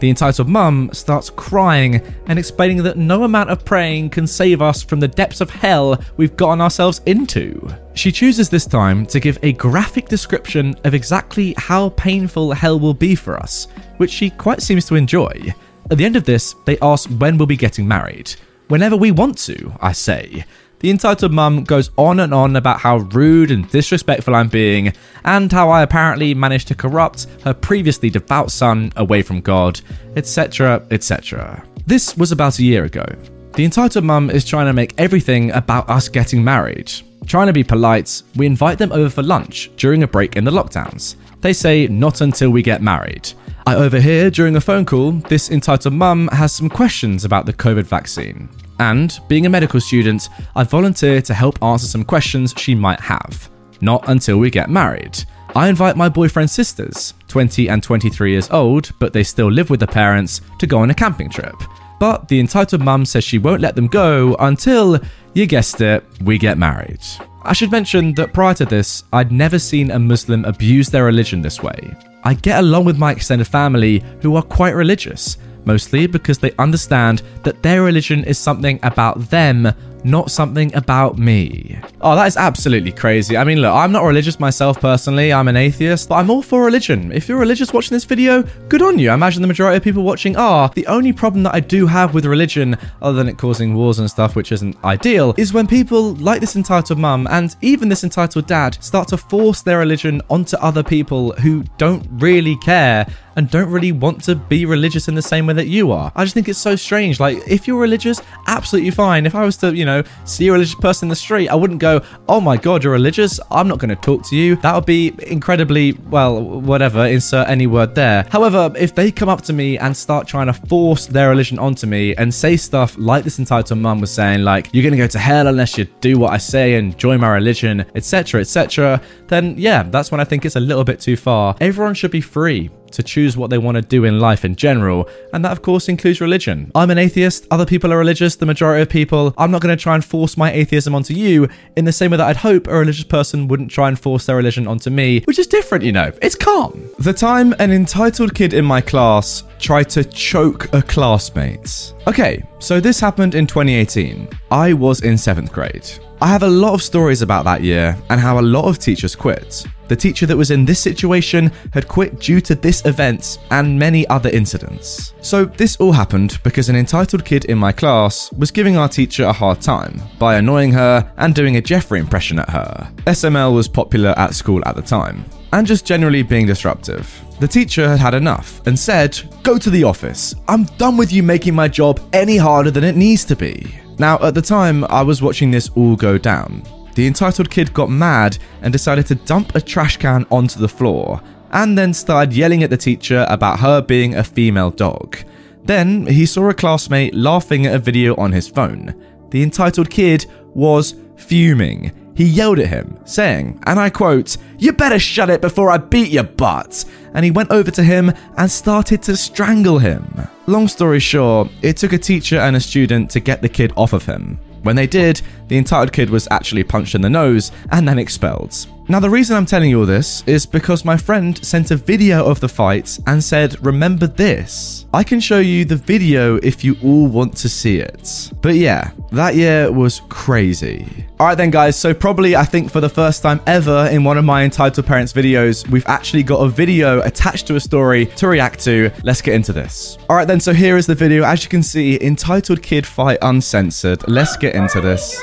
The 0.00 0.10
entitled 0.10 0.48
mum 0.48 0.90
starts 0.92 1.30
crying 1.30 2.02
and 2.26 2.38
explaining 2.38 2.82
that 2.82 2.98
no 2.98 3.22
amount 3.22 3.50
of 3.50 3.64
praying 3.64 4.10
can 4.10 4.26
save 4.26 4.60
us 4.60 4.82
from 4.82 5.00
the 5.00 5.08
depths 5.08 5.40
of 5.40 5.48
hell 5.48 5.98
we've 6.16 6.36
gotten 6.36 6.60
ourselves 6.60 7.00
into. 7.06 7.74
She 7.94 8.10
chooses 8.10 8.50
this 8.50 8.66
time 8.66 9.06
to 9.06 9.20
give 9.20 9.38
a 9.42 9.52
graphic 9.52 10.08
description 10.08 10.74
of 10.82 10.94
exactly 10.94 11.54
how 11.56 11.90
painful 11.90 12.52
hell 12.52 12.78
will 12.78 12.92
be 12.92 13.14
for 13.14 13.36
us, 13.36 13.68
which 13.98 14.10
she 14.10 14.30
quite 14.30 14.60
seems 14.60 14.84
to 14.86 14.96
enjoy. 14.96 15.54
At 15.90 15.98
the 15.98 16.04
end 16.04 16.16
of 16.16 16.24
this, 16.24 16.56
they 16.64 16.76
ask 16.80 17.08
when 17.08 17.38
we'll 17.38 17.46
be 17.46 17.56
getting 17.56 17.86
married. 17.86 18.34
Whenever 18.66 18.96
we 18.96 19.12
want 19.12 19.38
to, 19.38 19.72
I 19.80 19.92
say. 19.92 20.44
The 20.80 20.90
entitled 20.90 21.32
mum 21.32 21.64
goes 21.64 21.90
on 21.96 22.20
and 22.20 22.34
on 22.34 22.56
about 22.56 22.80
how 22.80 22.98
rude 22.98 23.50
and 23.50 23.70
disrespectful 23.70 24.34
I'm 24.34 24.48
being, 24.48 24.92
and 25.24 25.50
how 25.50 25.70
I 25.70 25.82
apparently 25.82 26.34
managed 26.34 26.68
to 26.68 26.74
corrupt 26.74 27.26
her 27.44 27.54
previously 27.54 28.10
devout 28.10 28.50
son 28.50 28.92
away 28.96 29.22
from 29.22 29.40
God, 29.40 29.80
etc., 30.16 30.84
etc. 30.90 31.64
This 31.86 32.16
was 32.16 32.32
about 32.32 32.58
a 32.58 32.64
year 32.64 32.84
ago. 32.84 33.06
The 33.54 33.64
entitled 33.64 34.04
mum 34.04 34.30
is 34.30 34.44
trying 34.44 34.66
to 34.66 34.72
make 34.72 34.94
everything 34.98 35.52
about 35.52 35.88
us 35.88 36.08
getting 36.08 36.42
married. 36.42 36.92
Trying 37.26 37.46
to 37.46 37.52
be 37.52 37.64
polite, 37.64 38.22
we 38.36 38.46
invite 38.46 38.78
them 38.78 38.92
over 38.92 39.08
for 39.08 39.22
lunch 39.22 39.70
during 39.76 40.02
a 40.02 40.08
break 40.08 40.36
in 40.36 40.44
the 40.44 40.50
lockdowns. 40.50 41.16
They 41.40 41.52
say 41.52 41.86
not 41.86 42.20
until 42.20 42.50
we 42.50 42.62
get 42.62 42.82
married. 42.82 43.32
I 43.66 43.76
overhear 43.76 44.30
during 44.30 44.56
a 44.56 44.60
phone 44.60 44.84
call 44.84 45.12
this 45.12 45.50
entitled 45.50 45.94
mum 45.94 46.28
has 46.32 46.52
some 46.52 46.68
questions 46.68 47.24
about 47.24 47.46
the 47.46 47.52
COVID 47.52 47.84
vaccine. 47.84 48.48
And, 48.78 49.18
being 49.28 49.46
a 49.46 49.50
medical 49.50 49.80
student, 49.80 50.28
I 50.54 50.64
volunteer 50.64 51.22
to 51.22 51.34
help 51.34 51.62
answer 51.62 51.86
some 51.86 52.04
questions 52.04 52.54
she 52.56 52.74
might 52.74 53.00
have. 53.00 53.48
Not 53.80 54.08
until 54.08 54.38
we 54.38 54.50
get 54.50 54.68
married. 54.68 55.16
I 55.56 55.68
invite 55.68 55.96
my 55.96 56.08
boyfriend's 56.08 56.52
sisters, 56.52 57.14
20 57.28 57.68
and 57.68 57.82
23 57.82 58.32
years 58.32 58.50
old, 58.50 58.90
but 58.98 59.12
they 59.12 59.22
still 59.22 59.50
live 59.50 59.70
with 59.70 59.80
their 59.80 59.86
parents, 59.86 60.40
to 60.58 60.66
go 60.66 60.78
on 60.78 60.90
a 60.90 60.94
camping 60.94 61.30
trip. 61.30 61.54
But 62.00 62.28
the 62.28 62.40
entitled 62.40 62.82
mum 62.82 63.06
says 63.06 63.24
she 63.24 63.38
won't 63.38 63.60
let 63.60 63.76
them 63.76 63.86
go 63.86 64.34
until, 64.40 64.98
you 65.34 65.46
guessed 65.46 65.80
it, 65.80 66.04
we 66.22 66.38
get 66.38 66.58
married. 66.58 67.00
I 67.42 67.52
should 67.52 67.72
mention 67.72 68.14
that 68.14 68.32
prior 68.32 68.54
to 68.54 68.64
this, 68.64 69.04
I'd 69.12 69.30
never 69.32 69.58
seen 69.58 69.90
a 69.90 69.98
Muslim 69.98 70.44
abuse 70.44 70.88
their 70.88 71.04
religion 71.04 71.42
this 71.42 71.62
way. 71.62 71.94
I 72.22 72.34
get 72.34 72.60
along 72.60 72.86
with 72.86 72.98
my 72.98 73.12
extended 73.12 73.46
family 73.46 74.02
who 74.22 74.36
are 74.36 74.42
quite 74.42 74.74
religious, 74.74 75.36
mostly 75.66 76.06
because 76.06 76.38
they 76.38 76.52
understand 76.58 77.22
that 77.42 77.62
their 77.62 77.82
religion 77.82 78.24
is 78.24 78.38
something 78.38 78.78
about 78.82 79.28
them, 79.28 79.70
not 80.04 80.30
something 80.30 80.74
about 80.74 81.18
me. 81.18 81.78
Oh, 82.00 82.14
that 82.14 82.26
is 82.26 82.36
absolutely 82.36 82.92
crazy. 82.92 83.36
I 83.36 83.44
mean, 83.44 83.60
look, 83.60 83.72
I'm 83.72 83.92
not 83.92 84.04
religious 84.04 84.38
myself 84.38 84.80
personally. 84.80 85.32
I'm 85.32 85.48
an 85.48 85.56
atheist, 85.56 86.08
but 86.08 86.16
I'm 86.16 86.30
all 86.30 86.42
for 86.42 86.64
religion. 86.64 87.10
If 87.12 87.28
you're 87.28 87.38
religious 87.38 87.72
watching 87.72 87.94
this 87.94 88.04
video, 88.04 88.42
good 88.68 88.82
on 88.82 88.98
you. 88.98 89.10
I 89.10 89.14
imagine 89.14 89.42
the 89.42 89.48
majority 89.48 89.78
of 89.78 89.82
people 89.82 90.02
watching 90.02 90.36
are. 90.36 90.68
The 90.74 90.86
only 90.86 91.12
problem 91.12 91.42
that 91.44 91.54
I 91.54 91.60
do 91.60 91.86
have 91.86 92.14
with 92.14 92.26
religion, 92.26 92.76
other 93.00 93.16
than 93.16 93.28
it 93.28 93.38
causing 93.38 93.74
wars 93.74 93.98
and 93.98 94.10
stuff, 94.10 94.36
which 94.36 94.52
isn't 94.52 94.76
ideal, 94.84 95.34
is 95.38 95.52
when 95.52 95.66
people 95.66 96.14
like 96.16 96.40
this 96.40 96.56
entitled 96.56 96.98
mum 96.98 97.26
and 97.30 97.56
even 97.62 97.88
this 97.88 98.04
entitled 98.04 98.46
dad 98.46 98.76
start 98.82 99.08
to 99.08 99.16
force 99.16 99.62
their 99.62 99.78
religion 99.78 100.20
onto 100.28 100.56
other 100.58 100.82
people 100.82 101.32
who 101.32 101.64
don't 101.78 102.06
really 102.12 102.56
care 102.58 103.06
and 103.36 103.50
don't 103.50 103.70
really 103.70 103.92
want 103.92 104.22
to 104.24 104.34
be 104.34 104.66
religious 104.66 105.08
in 105.08 105.14
the 105.14 105.22
same 105.22 105.46
way 105.46 105.54
that 105.54 105.66
you 105.66 105.92
are. 105.92 106.12
I 106.14 106.24
just 106.24 106.34
think 106.34 106.48
it's 106.48 106.58
so 106.58 106.76
strange. 106.76 107.20
Like, 107.20 107.38
if 107.48 107.66
you're 107.66 107.80
religious, 107.80 108.20
absolutely 108.46 108.90
fine. 108.90 109.26
If 109.26 109.34
I 109.34 109.44
was 109.44 109.56
to, 109.58 109.74
you 109.74 109.84
know, 109.84 110.02
see 110.24 110.48
a 110.48 110.52
religious 110.52 110.74
person 110.74 111.06
in 111.06 111.10
the 111.10 111.16
street, 111.16 111.48
I 111.48 111.54
wouldn't 111.54 111.80
go, 111.80 112.00
oh 112.28 112.40
my 112.40 112.56
god, 112.56 112.84
you're 112.84 112.92
religious. 112.92 113.40
I'm 113.50 113.68
not 113.68 113.78
going 113.78 113.90
to 113.90 113.96
talk 113.96 114.26
to 114.28 114.36
you. 114.36 114.56
That 114.56 114.74
would 114.74 114.86
be 114.86 115.14
incredibly, 115.26 115.92
well, 115.92 116.42
whatever, 116.42 117.06
insert 117.06 117.48
any 117.48 117.66
word 117.66 117.94
there. 117.94 118.26
However, 118.30 118.72
if 118.76 118.94
they 118.94 119.10
come 119.10 119.28
up 119.28 119.42
to 119.42 119.52
me 119.52 119.78
and 119.78 119.96
start 119.96 120.26
trying 120.26 120.46
to 120.46 120.52
force 120.52 121.06
their 121.06 121.30
religion 121.30 121.58
onto 121.58 121.86
me 121.86 122.14
and 122.16 122.32
say 122.32 122.56
stuff 122.56 122.96
like 122.98 123.24
this 123.24 123.38
entitled 123.38 123.78
mum 123.78 124.00
was 124.00 124.12
saying, 124.12 124.42
like, 124.42 124.70
you're 124.72 124.82
going 124.82 124.92
to 124.92 124.98
go 124.98 125.06
to 125.06 125.18
hell 125.18 125.46
unless 125.46 125.78
you 125.78 125.84
do 126.00 126.18
what 126.18 126.32
I 126.32 126.38
say 126.38 126.74
and 126.74 126.96
join 126.98 127.20
my 127.20 127.32
religion, 127.34 127.84
etc., 127.94 128.40
etc., 128.40 129.00
then 129.28 129.54
yeah, 129.56 129.82
that's 129.82 130.10
when 130.10 130.20
I 130.20 130.24
think 130.24 130.44
it's 130.44 130.56
a 130.56 130.60
little 130.60 130.84
bit 130.84 131.00
too 131.00 131.16
far. 131.16 131.56
Everyone 131.60 131.94
should 131.94 132.10
be 132.10 132.20
free 132.20 132.70
to 132.94 133.02
choose 133.02 133.36
what 133.36 133.50
they 133.50 133.58
want 133.58 133.76
to 133.76 133.82
do 133.82 134.04
in 134.04 134.18
life 134.18 134.44
in 134.44 134.56
general, 134.56 135.08
and 135.32 135.44
that 135.44 135.52
of 135.52 135.62
course 135.62 135.88
includes 135.88 136.20
religion. 136.20 136.70
I'm 136.74 136.90
an 136.90 136.98
atheist, 136.98 137.46
other 137.50 137.66
people 137.66 137.92
are 137.92 137.98
religious, 137.98 138.36
the 138.36 138.46
majority 138.46 138.82
of 138.82 138.88
people. 138.88 139.34
I'm 139.36 139.50
not 139.50 139.60
going 139.60 139.76
to 139.76 139.82
try 139.82 139.94
and 139.94 140.04
force 140.04 140.36
my 140.36 140.52
atheism 140.52 140.94
onto 140.94 141.14
you 141.14 141.48
in 141.76 141.84
the 141.84 141.92
same 141.92 142.10
way 142.10 142.16
that 142.16 142.26
I'd 142.26 142.36
hope 142.36 142.66
a 142.66 142.78
religious 142.78 143.04
person 143.04 143.48
wouldn't 143.48 143.70
try 143.70 143.88
and 143.88 143.98
force 143.98 144.26
their 144.26 144.36
religion 144.36 144.66
onto 144.66 144.90
me, 144.90 145.20
which 145.26 145.38
is 145.38 145.46
different, 145.46 145.84
you 145.84 145.92
know. 145.92 146.12
It's 146.22 146.34
calm. 146.34 146.90
The 146.98 147.12
time 147.12 147.54
an 147.58 147.72
entitled 147.72 148.34
kid 148.34 148.54
in 148.54 148.64
my 148.64 148.80
class 148.80 149.44
tried 149.58 149.88
to 149.90 150.04
choke 150.04 150.72
a 150.72 150.82
classmate. 150.82 151.94
Okay, 152.06 152.42
so 152.58 152.80
this 152.80 153.00
happened 153.00 153.34
in 153.34 153.46
2018. 153.46 154.28
I 154.50 154.72
was 154.72 155.02
in 155.02 155.14
7th 155.14 155.52
grade. 155.52 155.88
I 156.20 156.28
have 156.28 156.42
a 156.42 156.48
lot 156.48 156.74
of 156.74 156.82
stories 156.82 157.22
about 157.22 157.44
that 157.44 157.62
year 157.62 157.96
and 158.08 158.20
how 158.20 158.38
a 158.38 158.40
lot 158.40 158.66
of 158.66 158.78
teachers 158.78 159.14
quit. 159.16 159.66
The 159.88 159.96
teacher 159.96 160.26
that 160.26 160.36
was 160.36 160.50
in 160.50 160.64
this 160.64 160.80
situation 160.80 161.52
had 161.72 161.88
quit 161.88 162.18
due 162.18 162.40
to 162.42 162.54
this 162.54 162.84
event 162.86 163.38
and 163.50 163.78
many 163.78 164.06
other 164.08 164.30
incidents. 164.30 165.12
So, 165.20 165.44
this 165.44 165.76
all 165.76 165.92
happened 165.92 166.38
because 166.42 166.68
an 166.68 166.76
entitled 166.76 167.24
kid 167.24 167.44
in 167.46 167.58
my 167.58 167.72
class 167.72 168.32
was 168.32 168.50
giving 168.50 168.76
our 168.76 168.88
teacher 168.88 169.24
a 169.24 169.32
hard 169.32 169.60
time 169.60 170.00
by 170.18 170.36
annoying 170.36 170.72
her 170.72 171.12
and 171.16 171.34
doing 171.34 171.56
a 171.56 171.62
Jeffrey 171.62 172.00
impression 172.00 172.38
at 172.38 172.50
her. 172.50 172.90
SML 173.06 173.54
was 173.54 173.68
popular 173.68 174.14
at 174.18 174.34
school 174.34 174.62
at 174.66 174.76
the 174.76 174.82
time, 174.82 175.24
and 175.52 175.66
just 175.66 175.86
generally 175.86 176.22
being 176.22 176.46
disruptive. 176.46 177.20
The 177.40 177.48
teacher 177.48 177.88
had 177.88 178.00
had 178.00 178.14
enough 178.14 178.64
and 178.66 178.78
said, 178.78 179.20
Go 179.42 179.58
to 179.58 179.70
the 179.70 179.84
office. 179.84 180.34
I'm 180.48 180.64
done 180.78 180.96
with 180.96 181.12
you 181.12 181.22
making 181.22 181.54
my 181.54 181.68
job 181.68 182.00
any 182.12 182.36
harder 182.36 182.70
than 182.70 182.84
it 182.84 182.96
needs 182.96 183.24
to 183.26 183.36
be. 183.36 183.74
Now, 183.98 184.18
at 184.22 184.34
the 184.34 184.42
time, 184.42 184.84
I 184.84 185.02
was 185.02 185.22
watching 185.22 185.50
this 185.50 185.68
all 185.74 185.96
go 185.96 186.18
down. 186.18 186.62
The 186.94 187.06
entitled 187.06 187.50
kid 187.50 187.74
got 187.74 187.90
mad 187.90 188.38
and 188.62 188.72
decided 188.72 189.06
to 189.06 189.16
dump 189.16 189.54
a 189.54 189.60
trash 189.60 189.96
can 189.96 190.26
onto 190.30 190.60
the 190.60 190.68
floor, 190.68 191.20
and 191.52 191.76
then 191.76 191.92
started 191.92 192.34
yelling 192.34 192.62
at 192.62 192.70
the 192.70 192.76
teacher 192.76 193.26
about 193.28 193.60
her 193.60 193.80
being 193.80 194.14
a 194.14 194.24
female 194.24 194.70
dog. 194.70 195.18
Then 195.64 196.06
he 196.06 196.26
saw 196.26 196.50
a 196.50 196.54
classmate 196.54 197.14
laughing 197.14 197.66
at 197.66 197.74
a 197.74 197.78
video 197.78 198.14
on 198.16 198.32
his 198.32 198.48
phone. 198.48 198.94
The 199.30 199.42
entitled 199.42 199.90
kid 199.90 200.26
was 200.54 200.94
fuming. 201.16 201.92
He 202.14 202.24
yelled 202.24 202.60
at 202.60 202.68
him, 202.68 202.98
saying, 203.04 203.60
and 203.66 203.80
I 203.80 203.90
quote, 203.90 204.36
You 204.58 204.72
better 204.72 205.00
shut 205.00 205.30
it 205.30 205.40
before 205.40 205.70
I 205.70 205.78
beat 205.78 206.10
your 206.10 206.22
butt. 206.24 206.84
And 207.12 207.24
he 207.24 207.30
went 207.30 207.50
over 207.50 207.70
to 207.72 207.82
him 207.82 208.12
and 208.36 208.50
started 208.50 209.02
to 209.04 209.16
strangle 209.16 209.78
him. 209.78 210.28
Long 210.46 210.68
story 210.68 211.00
short, 211.00 211.48
it 211.62 211.76
took 211.76 211.92
a 211.92 211.98
teacher 211.98 212.38
and 212.38 212.54
a 212.54 212.60
student 212.60 213.10
to 213.12 213.20
get 213.20 213.42
the 213.42 213.48
kid 213.48 213.72
off 213.76 213.92
of 213.92 214.06
him. 214.06 214.38
When 214.64 214.76
they 214.76 214.86
did, 214.86 215.20
the 215.48 215.58
entitled 215.58 215.92
kid 215.92 216.08
was 216.08 216.26
actually 216.30 216.64
punched 216.64 216.94
in 216.94 217.02
the 217.02 217.10
nose 217.10 217.52
and 217.70 217.86
then 217.86 217.98
expelled. 217.98 218.66
Now, 218.86 219.00
the 219.00 219.08
reason 219.08 219.34
I'm 219.34 219.46
telling 219.46 219.70
you 219.70 219.80
all 219.80 219.86
this 219.86 220.22
is 220.26 220.44
because 220.44 220.84
my 220.84 220.98
friend 220.98 221.42
sent 221.42 221.70
a 221.70 221.76
video 221.76 222.26
of 222.26 222.40
the 222.40 222.48
fight 222.48 222.98
and 223.06 223.24
said, 223.24 223.64
Remember 223.64 224.06
this. 224.06 224.84
I 224.92 225.02
can 225.02 225.20
show 225.20 225.38
you 225.38 225.64
the 225.64 225.76
video 225.76 226.36
if 226.36 226.62
you 226.62 226.76
all 226.84 227.06
want 227.06 227.34
to 227.38 227.48
see 227.48 227.78
it. 227.78 228.30
But 228.42 228.56
yeah, 228.56 228.90
that 229.10 229.36
year 229.36 229.72
was 229.72 230.02
crazy. 230.10 231.06
Alright, 231.18 231.38
then, 231.38 231.50
guys, 231.50 231.78
so 231.78 231.94
probably 231.94 232.36
I 232.36 232.44
think 232.44 232.70
for 232.70 232.82
the 232.82 232.88
first 232.90 233.22
time 233.22 233.40
ever 233.46 233.88
in 233.90 234.04
one 234.04 234.18
of 234.18 234.24
my 234.26 234.44
Entitled 234.44 234.84
Parents 234.84 235.14
videos, 235.14 235.66
we've 235.70 235.86
actually 235.86 236.22
got 236.22 236.40
a 236.40 236.48
video 236.50 237.00
attached 237.00 237.46
to 237.46 237.56
a 237.56 237.60
story 237.60 238.04
to 238.16 238.28
react 238.28 238.60
to. 238.64 238.90
Let's 239.02 239.22
get 239.22 239.34
into 239.34 239.54
this. 239.54 239.96
Alright, 240.10 240.28
then, 240.28 240.40
so 240.40 240.52
here 240.52 240.76
is 240.76 240.86
the 240.86 240.94
video. 240.94 241.24
As 241.24 241.42
you 241.42 241.48
can 241.48 241.62
see, 241.62 241.98
Entitled 242.02 242.62
Kid 242.62 242.84
Fight 242.84 243.16
Uncensored. 243.22 244.06
Let's 244.08 244.36
get 244.36 244.54
into 244.54 244.82
this. 244.82 245.18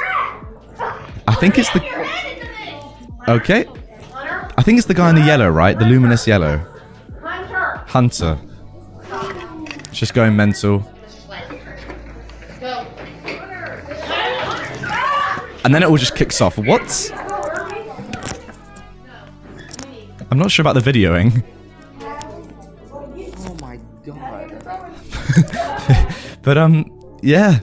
I 1.28 1.36
think 1.36 1.60
it's 1.60 1.70
the. 1.70 2.31
Okay. 3.32 3.66
I 4.58 4.62
think 4.62 4.78
it's 4.78 4.88
the 4.88 4.94
guy 4.94 5.10
in 5.10 5.16
the 5.16 5.22
yellow, 5.22 5.50
right? 5.50 5.80
The 5.80 5.86
luminous 5.86 6.28
yellow. 6.28 6.58
Hunter. 7.22 7.78
Hunter. 7.88 8.38
It's 9.88 9.98
just 9.98 10.14
going 10.14 10.36
mental. 10.36 10.86
And 15.64 15.74
then 15.74 15.82
it 15.82 15.86
all 15.86 15.96
just 15.96 16.16
kicks 16.18 16.42
off. 16.42 16.58
What? 16.58 17.12
I'm 20.30 20.38
not 20.38 20.52
sure 20.52 20.64
about 20.64 20.82
the 20.82 20.92
videoing. 20.92 21.44
Oh 23.44 23.56
my 23.62 23.78
god. 24.06 24.52
But 26.42 26.58
um, 26.58 27.00
yeah. 27.22 27.60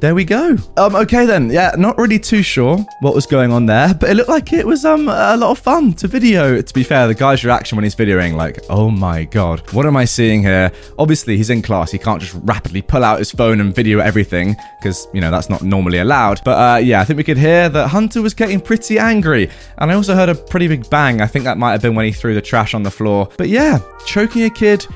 There 0.00 0.14
we 0.14 0.24
go. 0.24 0.56
Um, 0.78 0.96
okay 0.96 1.26
then. 1.26 1.50
Yeah, 1.50 1.74
not 1.76 1.98
really 1.98 2.18
too 2.18 2.42
sure 2.42 2.78
what 3.00 3.14
was 3.14 3.26
going 3.26 3.52
on 3.52 3.66
there, 3.66 3.92
but 3.92 4.08
it 4.08 4.14
looked 4.14 4.30
like 4.30 4.50
it 4.54 4.66
was 4.66 4.86
um 4.86 5.08
a 5.08 5.36
lot 5.36 5.50
of 5.50 5.58
fun 5.58 5.92
to 5.94 6.08
video. 6.08 6.62
To 6.62 6.74
be 6.74 6.82
fair, 6.82 7.06
the 7.06 7.14
guy's 7.14 7.44
reaction 7.44 7.76
when 7.76 7.84
he's 7.84 7.94
videoing, 7.94 8.34
like, 8.34 8.60
oh 8.70 8.90
my 8.90 9.24
god, 9.24 9.60
what 9.72 9.84
am 9.84 9.98
I 9.98 10.06
seeing 10.06 10.42
here? 10.42 10.72
Obviously, 10.98 11.36
he's 11.36 11.50
in 11.50 11.60
class. 11.60 11.90
He 11.90 11.98
can't 11.98 12.18
just 12.18 12.34
rapidly 12.44 12.80
pull 12.80 13.04
out 13.04 13.18
his 13.18 13.30
phone 13.30 13.60
and 13.60 13.74
video 13.74 13.98
everything 13.98 14.56
because 14.78 15.06
you 15.12 15.20
know 15.20 15.30
that's 15.30 15.50
not 15.50 15.62
normally 15.62 15.98
allowed. 15.98 16.40
But 16.46 16.52
uh, 16.52 16.78
yeah, 16.78 17.02
I 17.02 17.04
think 17.04 17.18
we 17.18 17.24
could 17.24 17.36
hear 17.36 17.68
that 17.68 17.88
Hunter 17.88 18.22
was 18.22 18.32
getting 18.32 18.58
pretty 18.58 18.98
angry, 18.98 19.50
and 19.76 19.92
I 19.92 19.94
also 19.94 20.14
heard 20.14 20.30
a 20.30 20.34
pretty 20.34 20.66
big 20.66 20.88
bang. 20.88 21.20
I 21.20 21.26
think 21.26 21.44
that 21.44 21.58
might 21.58 21.72
have 21.72 21.82
been 21.82 21.94
when 21.94 22.06
he 22.06 22.12
threw 22.12 22.34
the 22.34 22.40
trash 22.40 22.72
on 22.72 22.82
the 22.82 22.90
floor. 22.90 23.28
But 23.36 23.50
yeah, 23.50 23.78
choking 24.06 24.44
a 24.44 24.50
kid 24.50 24.86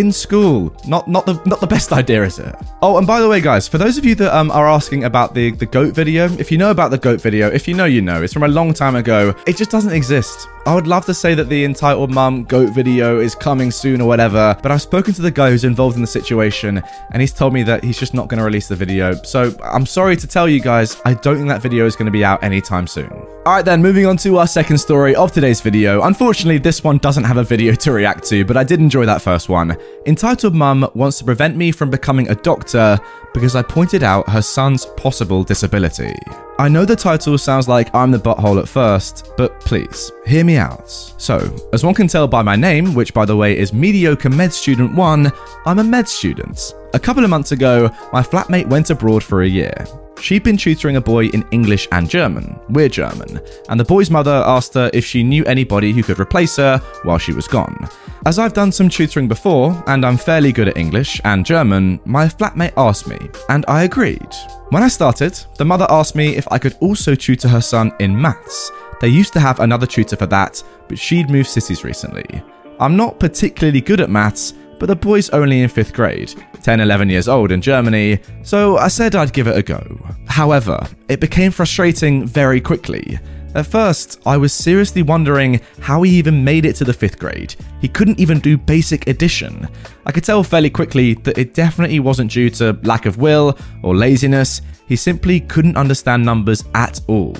in 0.00 0.12
school. 0.12 0.74
Not 0.86 1.08
not 1.08 1.26
the 1.26 1.40
not 1.46 1.60
the 1.60 1.66
best 1.66 1.92
idea, 2.00 2.24
is 2.24 2.38
it? 2.38 2.54
Oh, 2.82 2.98
and 2.98 3.06
by 3.06 3.20
the 3.20 3.28
way, 3.28 3.40
guys, 3.40 3.68
for 3.68 3.78
those 3.78 3.98
of 3.98 4.04
you 4.04 4.14
that 4.16 4.36
um, 4.36 4.50
are 4.50 4.68
asking 4.68 5.04
about 5.04 5.34
the 5.34 5.52
the 5.52 5.66
goat 5.66 5.94
video, 5.94 6.30
if 6.38 6.50
you 6.50 6.58
know 6.58 6.70
about 6.70 6.90
the 6.90 6.98
goat 6.98 7.20
video, 7.20 7.48
if 7.48 7.68
you 7.68 7.74
know, 7.74 7.84
you 7.84 8.02
know. 8.02 8.22
It's 8.22 8.32
from 8.32 8.42
a 8.44 8.48
long 8.48 8.72
time 8.72 8.96
ago. 8.96 9.34
It 9.46 9.56
just 9.56 9.70
doesn't 9.70 9.92
exist. 9.92 10.48
I 10.66 10.74
would 10.74 10.86
love 10.86 11.04
to 11.06 11.14
say 11.14 11.34
that 11.34 11.50
the 11.50 11.62
entitled 11.62 12.10
mum 12.10 12.44
goat 12.44 12.70
video 12.70 13.20
is 13.20 13.34
coming 13.34 13.70
soon 13.70 14.00
or 14.00 14.08
whatever, 14.08 14.58
but 14.62 14.72
I've 14.72 14.80
spoken 14.80 15.12
to 15.12 15.20
the 15.20 15.30
guy 15.30 15.50
who's 15.50 15.64
involved 15.64 15.96
in 15.96 16.00
the 16.00 16.06
situation, 16.08 16.82
and 17.12 17.20
he's 17.20 17.34
told 17.34 17.52
me 17.52 17.62
that 17.64 17.84
he's 17.84 17.98
just 17.98 18.14
not 18.14 18.28
going 18.28 18.38
to 18.38 18.44
release 18.44 18.66
the 18.68 18.74
video. 18.74 19.12
So 19.24 19.54
I'm 19.62 19.84
sorry 19.84 20.16
to 20.16 20.26
tell 20.26 20.48
you 20.48 20.60
guys, 20.60 21.02
I 21.04 21.12
don't 21.12 21.36
think 21.36 21.48
that 21.48 21.60
video 21.60 21.84
is 21.84 21.96
going 21.96 22.06
to 22.06 22.12
be 22.12 22.24
out 22.24 22.42
anytime 22.42 22.86
soon. 22.86 23.12
All 23.44 23.52
right, 23.52 23.64
then, 23.64 23.82
moving 23.82 24.06
on 24.06 24.16
to 24.18 24.38
our 24.38 24.46
second 24.46 24.78
story 24.78 25.14
of 25.14 25.32
today's 25.32 25.60
video. 25.60 26.02
Unfortunately, 26.04 26.56
this 26.56 26.82
one 26.82 26.96
doesn't 26.96 27.24
have 27.24 27.36
a 27.36 27.44
video 27.44 27.74
to 27.74 27.92
react 27.92 28.24
to, 28.28 28.42
but 28.46 28.56
I 28.56 28.64
did 28.64 28.80
enjoy 28.80 29.04
that 29.04 29.20
first 29.20 29.50
one. 29.50 29.76
Entitled 30.06 30.54
Mum 30.54 30.88
wants 30.94 31.18
to 31.18 31.24
prevent 31.24 31.58
me 31.58 31.72
from 31.72 31.90
becoming 31.90 32.30
a 32.30 32.34
doctor 32.34 32.98
because 33.34 33.54
I 33.54 33.60
pointed 33.60 34.02
out 34.02 34.30
her 34.30 34.40
son's 34.40 34.86
possible 34.96 35.44
disability. 35.44 36.14
I 36.56 36.68
know 36.68 36.84
the 36.84 36.94
title 36.94 37.36
sounds 37.36 37.66
like 37.66 37.92
I'm 37.92 38.12
the 38.12 38.18
butthole 38.18 38.62
at 38.62 38.68
first, 38.68 39.32
but 39.36 39.58
please, 39.58 40.12
hear 40.24 40.44
me 40.44 40.56
out. 40.56 40.88
So, 40.88 41.52
as 41.72 41.82
one 41.82 41.94
can 41.94 42.06
tell 42.06 42.28
by 42.28 42.42
my 42.42 42.54
name, 42.54 42.94
which 42.94 43.12
by 43.12 43.24
the 43.24 43.36
way 43.36 43.58
is 43.58 43.72
Mediocre 43.72 44.30
Med 44.30 44.52
Student 44.52 44.94
1, 44.94 45.32
I'm 45.66 45.80
a 45.80 45.84
med 45.84 46.08
student. 46.08 46.72
A 46.94 47.00
couple 47.00 47.24
of 47.24 47.30
months 47.30 47.50
ago, 47.50 47.90
my 48.12 48.22
flatmate 48.22 48.68
went 48.68 48.88
abroad 48.88 49.24
for 49.24 49.42
a 49.42 49.48
year. 49.48 49.74
She'd 50.20 50.44
been 50.44 50.56
tutoring 50.56 50.94
a 50.94 51.00
boy 51.00 51.26
in 51.26 51.44
English 51.50 51.88
and 51.90 52.08
German. 52.08 52.56
We're 52.68 52.88
German. 52.88 53.40
And 53.68 53.80
the 53.80 53.84
boy's 53.84 54.12
mother 54.12 54.44
asked 54.46 54.74
her 54.74 54.92
if 54.94 55.04
she 55.04 55.24
knew 55.24 55.44
anybody 55.44 55.90
who 55.90 56.04
could 56.04 56.20
replace 56.20 56.54
her 56.54 56.78
while 57.02 57.18
she 57.18 57.32
was 57.32 57.48
gone. 57.48 57.88
As 58.26 58.38
I've 58.38 58.52
done 58.52 58.70
some 58.70 58.88
tutoring 58.88 59.26
before, 59.26 59.82
and 59.88 60.06
I'm 60.06 60.16
fairly 60.16 60.52
good 60.52 60.68
at 60.68 60.76
English 60.76 61.20
and 61.24 61.44
German, 61.44 61.98
my 62.04 62.28
flatmate 62.28 62.74
asked 62.76 63.08
me, 63.08 63.18
and 63.48 63.64
I 63.66 63.82
agreed. 63.82 64.32
When 64.68 64.84
I 64.84 64.88
started, 64.88 65.36
the 65.58 65.64
mother 65.64 65.88
asked 65.90 66.14
me 66.14 66.36
if 66.36 66.46
I 66.52 66.58
could 66.58 66.76
also 66.78 67.16
tutor 67.16 67.48
her 67.48 67.60
son 67.60 67.92
in 67.98 68.18
maths. 68.18 68.70
They 69.00 69.08
used 69.08 69.32
to 69.32 69.40
have 69.40 69.58
another 69.58 69.86
tutor 69.86 70.14
for 70.14 70.26
that, 70.26 70.62
but 70.86 71.00
she'd 71.00 71.28
moved 71.28 71.48
cities 71.48 71.82
recently. 71.82 72.40
I'm 72.78 72.96
not 72.96 73.18
particularly 73.18 73.80
good 73.80 74.00
at 74.00 74.10
maths, 74.10 74.54
but 74.78 74.86
the 74.86 74.96
boy's 74.96 75.30
only 75.30 75.62
in 75.62 75.70
5th 75.70 75.92
grade, 75.92 76.34
10, 76.62 76.80
11 76.80 77.08
years 77.08 77.28
old 77.28 77.52
in 77.52 77.60
Germany, 77.60 78.18
so 78.42 78.76
I 78.76 78.88
said 78.88 79.14
I'd 79.14 79.32
give 79.32 79.46
it 79.46 79.56
a 79.56 79.62
go. 79.62 79.98
However, 80.26 80.86
it 81.08 81.20
became 81.20 81.50
frustrating 81.50 82.26
very 82.26 82.60
quickly. 82.60 83.18
At 83.54 83.66
first, 83.66 84.20
I 84.26 84.36
was 84.36 84.52
seriously 84.52 85.02
wondering 85.02 85.60
how 85.80 86.02
he 86.02 86.10
even 86.16 86.42
made 86.42 86.66
it 86.66 86.74
to 86.76 86.84
the 86.84 86.92
5th 86.92 87.18
grade. 87.18 87.54
He 87.80 87.86
couldn't 87.86 88.18
even 88.18 88.40
do 88.40 88.58
basic 88.58 89.06
addition. 89.06 89.68
I 90.06 90.12
could 90.12 90.24
tell 90.24 90.42
fairly 90.42 90.70
quickly 90.70 91.14
that 91.14 91.38
it 91.38 91.54
definitely 91.54 92.00
wasn't 92.00 92.32
due 92.32 92.50
to 92.50 92.76
lack 92.82 93.06
of 93.06 93.18
will 93.18 93.56
or 93.82 93.94
laziness, 93.94 94.60
he 94.86 94.96
simply 94.96 95.40
couldn't 95.40 95.76
understand 95.76 96.24
numbers 96.24 96.64
at 96.74 97.00
all. 97.08 97.36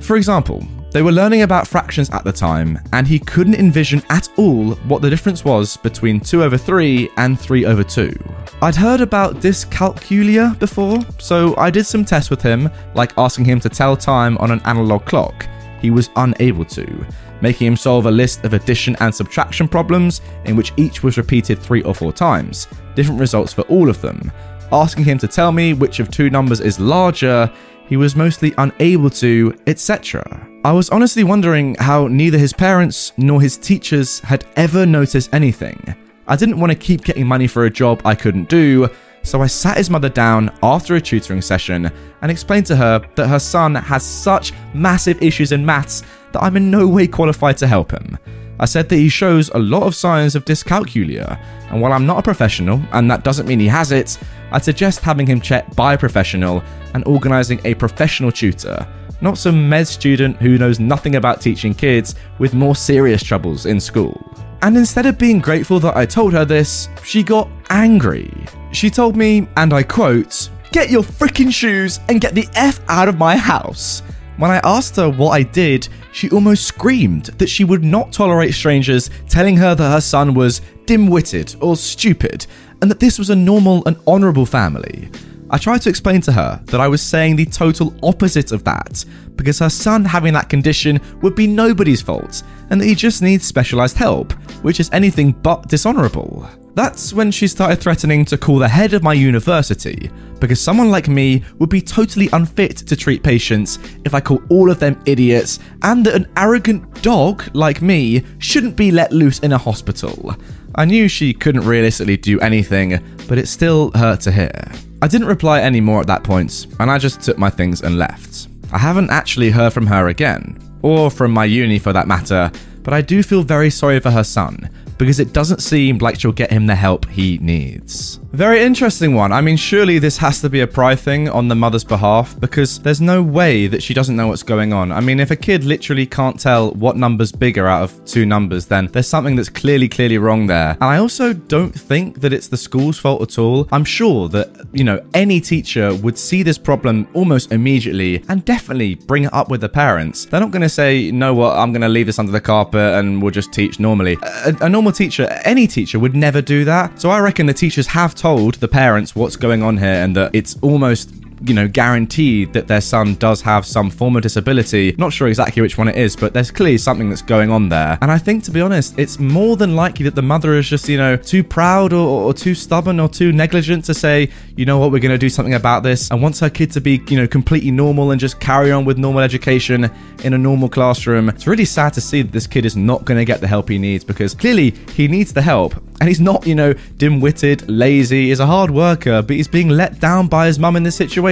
For 0.00 0.16
example, 0.16 0.66
they 0.92 1.02
were 1.02 1.12
learning 1.12 1.42
about 1.42 1.68
fractions 1.68 2.08
at 2.10 2.24
the 2.24 2.32
time, 2.32 2.78
and 2.92 3.06
he 3.06 3.18
couldn't 3.18 3.56
envision 3.56 4.02
at 4.08 4.28
all 4.36 4.74
what 4.86 5.02
the 5.02 5.10
difference 5.10 5.44
was 5.44 5.76
between 5.76 6.20
2 6.20 6.42
over 6.42 6.56
3 6.56 7.10
and 7.18 7.38
3 7.38 7.66
over 7.66 7.84
2. 7.84 8.14
I'd 8.62 8.76
heard 8.76 9.02
about 9.02 9.36
dyscalculia 9.36 10.58
before, 10.58 11.00
so 11.18 11.54
I 11.56 11.70
did 11.70 11.84
some 11.84 12.04
tests 12.04 12.30
with 12.30 12.40
him, 12.40 12.70
like 12.94 13.12
asking 13.18 13.44
him 13.44 13.60
to 13.60 13.68
tell 13.68 13.96
time 13.96 14.38
on 14.38 14.50
an 14.50 14.62
analog 14.64 15.04
clock. 15.04 15.46
He 15.82 15.90
was 15.90 16.08
unable 16.16 16.64
to, 16.64 17.06
making 17.42 17.66
him 17.66 17.76
solve 17.76 18.06
a 18.06 18.10
list 18.10 18.44
of 18.44 18.54
addition 18.54 18.96
and 19.00 19.14
subtraction 19.14 19.68
problems 19.68 20.22
in 20.46 20.56
which 20.56 20.72
each 20.76 21.02
was 21.02 21.18
repeated 21.18 21.58
three 21.58 21.82
or 21.82 21.94
four 21.94 22.12
times, 22.12 22.68
different 22.94 23.20
results 23.20 23.52
for 23.52 23.62
all 23.62 23.90
of 23.90 24.00
them. 24.00 24.32
Asking 24.72 25.04
him 25.04 25.18
to 25.18 25.28
tell 25.28 25.52
me 25.52 25.74
which 25.74 26.00
of 26.00 26.10
two 26.10 26.28
numbers 26.28 26.60
is 26.60 26.80
larger, 26.80 27.50
he 27.88 27.96
was 27.96 28.16
mostly 28.16 28.52
unable 28.58 29.10
to, 29.10 29.56
etc. 29.66 30.48
I 30.64 30.72
was 30.72 30.90
honestly 30.90 31.22
wondering 31.22 31.76
how 31.78 32.08
neither 32.08 32.36
his 32.36 32.52
parents 32.52 33.12
nor 33.16 33.40
his 33.40 33.56
teachers 33.56 34.18
had 34.20 34.44
ever 34.56 34.84
noticed 34.84 35.32
anything. 35.32 35.94
I 36.26 36.34
didn't 36.34 36.58
want 36.58 36.72
to 36.72 36.78
keep 36.78 37.04
getting 37.04 37.26
money 37.26 37.46
for 37.46 37.66
a 37.66 37.70
job 37.70 38.02
I 38.04 38.16
couldn't 38.16 38.48
do, 38.48 38.88
so 39.22 39.40
I 39.40 39.46
sat 39.46 39.76
his 39.76 39.90
mother 39.90 40.08
down 40.08 40.52
after 40.64 40.96
a 40.96 41.00
tutoring 41.00 41.42
session 41.42 41.90
and 42.22 42.30
explained 42.30 42.66
to 42.66 42.76
her 42.76 43.00
that 43.14 43.28
her 43.28 43.38
son 43.38 43.76
has 43.76 44.02
such 44.02 44.52
massive 44.74 45.22
issues 45.22 45.52
in 45.52 45.64
maths 45.64 46.02
that 46.32 46.42
I'm 46.42 46.56
in 46.56 46.70
no 46.70 46.88
way 46.88 47.06
qualified 47.06 47.56
to 47.58 47.68
help 47.68 47.92
him. 47.92 48.18
I 48.58 48.64
said 48.64 48.88
that 48.88 48.96
he 48.96 49.08
shows 49.08 49.50
a 49.50 49.58
lot 49.58 49.82
of 49.82 49.94
signs 49.94 50.34
of 50.34 50.44
dyscalculia, 50.44 51.38
and 51.70 51.80
while 51.80 51.92
I'm 51.92 52.06
not 52.06 52.18
a 52.18 52.22
professional, 52.22 52.80
and 52.92 53.10
that 53.10 53.24
doesn't 53.24 53.46
mean 53.46 53.60
he 53.60 53.66
has 53.68 53.92
it, 53.92 54.18
I'd 54.50 54.64
suggest 54.64 55.00
having 55.00 55.26
him 55.26 55.40
checked 55.40 55.76
by 55.76 55.94
a 55.94 55.98
professional 55.98 56.62
and 56.94 57.06
organising 57.06 57.60
a 57.64 57.74
professional 57.74 58.32
tutor, 58.32 58.86
not 59.20 59.38
some 59.38 59.68
med 59.68 59.86
student 59.86 60.36
who 60.36 60.58
knows 60.58 60.80
nothing 60.80 61.16
about 61.16 61.40
teaching 61.40 61.74
kids 61.74 62.14
with 62.38 62.54
more 62.54 62.76
serious 62.76 63.22
troubles 63.22 63.66
in 63.66 63.80
school. 63.80 64.18
And 64.62 64.76
instead 64.76 65.06
of 65.06 65.18
being 65.18 65.38
grateful 65.38 65.80
that 65.80 65.96
I 65.96 66.06
told 66.06 66.32
her 66.32 66.44
this, 66.44 66.88
she 67.04 67.22
got 67.22 67.48
angry. 67.70 68.32
She 68.72 68.90
told 68.90 69.16
me, 69.16 69.48
and 69.56 69.72
I 69.72 69.82
quote, 69.82 70.50
Get 70.72 70.90
your 70.90 71.02
freaking 71.02 71.52
shoes 71.52 72.00
and 72.08 72.20
get 72.20 72.34
the 72.34 72.48
F 72.54 72.80
out 72.88 73.08
of 73.08 73.18
my 73.18 73.36
house. 73.36 74.02
When 74.36 74.50
I 74.50 74.60
asked 74.64 74.96
her 74.96 75.08
what 75.08 75.30
I 75.30 75.42
did, 75.42 75.88
she 76.12 76.28
almost 76.28 76.66
screamed 76.66 77.26
that 77.38 77.48
she 77.48 77.64
would 77.64 77.82
not 77.82 78.12
tolerate 78.12 78.52
strangers 78.52 79.08
telling 79.28 79.56
her 79.56 79.74
that 79.74 79.90
her 79.90 80.00
son 80.00 80.34
was 80.34 80.60
dim 80.84 81.06
witted 81.06 81.56
or 81.60 81.74
stupid, 81.74 82.46
and 82.82 82.90
that 82.90 83.00
this 83.00 83.18
was 83.18 83.30
a 83.30 83.36
normal 83.36 83.82
and 83.86 83.96
honourable 84.06 84.44
family. 84.44 85.10
I 85.48 85.56
tried 85.56 85.80
to 85.82 85.88
explain 85.88 86.20
to 86.22 86.32
her 86.32 86.60
that 86.66 86.80
I 86.80 86.88
was 86.88 87.00
saying 87.00 87.36
the 87.36 87.46
total 87.46 87.94
opposite 88.02 88.52
of 88.52 88.62
that, 88.64 89.04
because 89.36 89.58
her 89.60 89.70
son 89.70 90.04
having 90.04 90.34
that 90.34 90.50
condition 90.50 91.00
would 91.22 91.34
be 91.34 91.46
nobody's 91.46 92.02
fault, 92.02 92.42
and 92.68 92.78
that 92.80 92.86
he 92.86 92.94
just 92.94 93.22
needs 93.22 93.46
specialised 93.46 93.96
help, 93.96 94.32
which 94.62 94.80
is 94.80 94.90
anything 94.92 95.32
but 95.32 95.68
dishonourable. 95.68 96.46
That's 96.76 97.14
when 97.14 97.30
she 97.30 97.48
started 97.48 97.80
threatening 97.80 98.26
to 98.26 98.36
call 98.36 98.58
the 98.58 98.68
head 98.68 98.92
of 98.92 99.02
my 99.02 99.14
university, 99.14 100.10
because 100.38 100.60
someone 100.60 100.90
like 100.90 101.08
me 101.08 101.42
would 101.58 101.70
be 101.70 101.80
totally 101.80 102.28
unfit 102.34 102.76
to 102.76 102.94
treat 102.94 103.22
patients 103.22 103.78
if 104.04 104.12
I 104.12 104.20
call 104.20 104.42
all 104.50 104.70
of 104.70 104.78
them 104.78 105.00
idiots, 105.06 105.58
and 105.80 106.04
that 106.04 106.14
an 106.14 106.28
arrogant 106.36 107.02
dog 107.02 107.44
like 107.54 107.80
me 107.80 108.24
shouldn't 108.40 108.76
be 108.76 108.90
let 108.90 109.10
loose 109.10 109.38
in 109.38 109.52
a 109.52 109.58
hospital. 109.58 110.36
I 110.74 110.84
knew 110.84 111.08
she 111.08 111.32
couldn't 111.32 111.64
realistically 111.64 112.18
do 112.18 112.38
anything, 112.40 113.02
but 113.26 113.38
it 113.38 113.48
still 113.48 113.90
hurt 113.92 114.20
to 114.20 114.30
hear. 114.30 114.70
I 115.00 115.08
didn't 115.08 115.28
reply 115.28 115.62
anymore 115.62 116.02
at 116.02 116.06
that 116.08 116.24
point, 116.24 116.66
and 116.78 116.90
I 116.90 116.98
just 116.98 117.22
took 117.22 117.38
my 117.38 117.48
things 117.48 117.80
and 117.80 117.96
left. 117.96 118.48
I 118.70 118.76
haven't 118.76 119.08
actually 119.08 119.48
heard 119.48 119.72
from 119.72 119.86
her 119.86 120.08
again, 120.08 120.58
or 120.82 121.10
from 121.10 121.30
my 121.30 121.46
uni 121.46 121.78
for 121.78 121.94
that 121.94 122.06
matter, 122.06 122.52
but 122.82 122.92
I 122.92 123.00
do 123.00 123.22
feel 123.22 123.42
very 123.42 123.70
sorry 123.70 123.98
for 123.98 124.10
her 124.10 124.24
son 124.24 124.68
because 124.98 125.20
it 125.20 125.32
doesn't 125.32 125.60
seem 125.60 125.98
like 125.98 126.20
she'll 126.20 126.32
get 126.32 126.50
him 126.50 126.66
the 126.66 126.74
help 126.74 127.08
he 127.08 127.38
needs. 127.38 128.20
Very 128.36 128.60
interesting 128.62 129.14
one. 129.14 129.32
I 129.32 129.40
mean, 129.40 129.56
surely 129.56 129.98
this 129.98 130.18
has 130.18 130.42
to 130.42 130.50
be 130.50 130.60
a 130.60 130.66
pride 130.66 131.00
thing 131.00 131.26
on 131.26 131.48
the 131.48 131.54
mother's 131.54 131.84
behalf 131.84 132.38
because 132.38 132.78
there's 132.78 133.00
no 133.00 133.22
way 133.22 133.66
that 133.66 133.82
she 133.82 133.94
doesn't 133.94 134.14
know 134.14 134.28
what's 134.28 134.42
going 134.42 134.74
on. 134.74 134.92
I 134.92 135.00
mean, 135.00 135.20
if 135.20 135.30
a 135.30 135.36
kid 135.36 135.64
literally 135.64 136.04
can't 136.04 136.38
tell 136.38 136.72
what 136.72 136.98
number's 136.98 137.32
bigger 137.32 137.66
out 137.66 137.84
of 137.84 138.04
two 138.04 138.26
numbers, 138.26 138.66
then 138.66 138.88
there's 138.88 139.08
something 139.08 139.36
that's 139.36 139.48
clearly, 139.48 139.88
clearly 139.88 140.18
wrong 140.18 140.46
there. 140.46 140.72
And 140.72 140.84
I 140.84 140.98
also 140.98 141.32
don't 141.32 141.72
think 141.72 142.20
that 142.20 142.34
it's 142.34 142.48
the 142.48 142.58
school's 142.58 142.98
fault 142.98 143.22
at 143.22 143.38
all. 143.38 143.68
I'm 143.72 143.86
sure 143.86 144.28
that, 144.28 144.66
you 144.70 144.84
know, 144.84 145.02
any 145.14 145.40
teacher 145.40 145.94
would 145.94 146.18
see 146.18 146.42
this 146.42 146.58
problem 146.58 147.08
almost 147.14 147.52
immediately 147.52 148.22
and 148.28 148.44
definitely 148.44 148.96
bring 148.96 149.24
it 149.24 149.32
up 149.32 149.48
with 149.48 149.62
the 149.62 149.70
parents. 149.70 150.26
They're 150.26 150.40
not 150.40 150.50
going 150.50 150.60
to 150.60 150.68
say, 150.68 151.10
no, 151.10 151.32
what, 151.32 151.56
I'm 151.56 151.72
going 151.72 151.80
to 151.80 151.88
leave 151.88 152.04
this 152.04 152.18
under 152.18 152.32
the 152.32 152.42
carpet 152.42 152.96
and 152.96 153.22
we'll 153.22 153.30
just 153.30 153.54
teach 153.54 153.80
normally. 153.80 154.18
A, 154.22 154.54
a 154.60 154.68
normal 154.68 154.92
teacher, 154.92 155.24
any 155.46 155.66
teacher, 155.66 155.98
would 155.98 156.14
never 156.14 156.42
do 156.42 156.66
that. 156.66 157.00
So 157.00 157.08
I 157.08 157.20
reckon 157.20 157.46
the 157.46 157.54
teachers 157.54 157.86
have 157.86 158.14
told 158.26 158.54
the 158.54 158.66
parents 158.66 159.14
what's 159.14 159.36
going 159.36 159.62
on 159.62 159.76
here 159.76 160.02
and 160.04 160.16
that 160.16 160.28
it's 160.34 160.56
almost 160.60 161.08
you 161.42 161.54
know, 161.54 161.68
guaranteed 161.68 162.52
that 162.52 162.66
their 162.66 162.80
son 162.80 163.14
does 163.16 163.40
have 163.42 163.66
some 163.66 163.90
form 163.90 164.16
of 164.16 164.22
disability. 164.22 164.94
Not 164.98 165.12
sure 165.12 165.28
exactly 165.28 165.62
which 165.62 165.78
one 165.78 165.88
it 165.88 165.96
is, 165.96 166.16
but 166.16 166.32
there's 166.32 166.50
clearly 166.50 166.78
something 166.78 167.08
that's 167.08 167.22
going 167.22 167.50
on 167.50 167.68
there. 167.68 167.98
And 168.00 168.10
I 168.10 168.18
think, 168.18 168.44
to 168.44 168.50
be 168.50 168.60
honest, 168.60 168.98
it's 168.98 169.18
more 169.18 169.56
than 169.56 169.76
likely 169.76 170.04
that 170.04 170.14
the 170.14 170.22
mother 170.22 170.54
is 170.54 170.68
just, 170.68 170.88
you 170.88 170.96
know, 170.96 171.16
too 171.16 171.44
proud 171.44 171.92
or, 171.92 172.26
or 172.26 172.34
too 172.34 172.54
stubborn 172.54 172.98
or 173.00 173.08
too 173.08 173.32
negligent 173.32 173.84
to 173.86 173.94
say, 173.94 174.30
you 174.56 174.64
know 174.64 174.78
what, 174.78 174.92
we're 174.92 175.00
going 175.00 175.12
to 175.12 175.18
do 175.18 175.28
something 175.28 175.54
about 175.54 175.82
this, 175.82 176.10
and 176.10 176.22
wants 176.22 176.40
her 176.40 176.50
kid 176.50 176.70
to 176.72 176.80
be, 176.80 177.02
you 177.08 177.16
know, 177.16 177.26
completely 177.26 177.70
normal 177.70 178.10
and 178.10 178.20
just 178.20 178.40
carry 178.40 178.72
on 178.72 178.84
with 178.84 178.98
normal 178.98 179.20
education 179.20 179.90
in 180.24 180.32
a 180.32 180.38
normal 180.38 180.68
classroom. 180.68 181.28
It's 181.28 181.46
really 181.46 181.64
sad 181.64 181.92
to 181.94 182.00
see 182.00 182.22
that 182.22 182.32
this 182.32 182.46
kid 182.46 182.64
is 182.64 182.76
not 182.76 183.04
going 183.04 183.18
to 183.18 183.24
get 183.24 183.40
the 183.40 183.46
help 183.46 183.68
he 183.68 183.78
needs 183.78 184.04
because 184.04 184.34
clearly 184.34 184.70
he 184.92 185.08
needs 185.08 185.32
the 185.32 185.42
help. 185.42 185.74
And 186.00 186.08
he's 186.08 186.20
not, 186.20 186.46
you 186.46 186.54
know, 186.54 186.74
dim 186.98 187.20
witted, 187.20 187.68
lazy, 187.70 188.28
he's 188.28 188.40
a 188.40 188.46
hard 188.46 188.70
worker, 188.70 189.22
but 189.22 189.36
he's 189.36 189.48
being 189.48 189.70
let 189.70 189.98
down 189.98 190.28
by 190.28 190.46
his 190.46 190.58
mum 190.58 190.76
in 190.76 190.82
this 190.82 190.96
situation. 190.96 191.26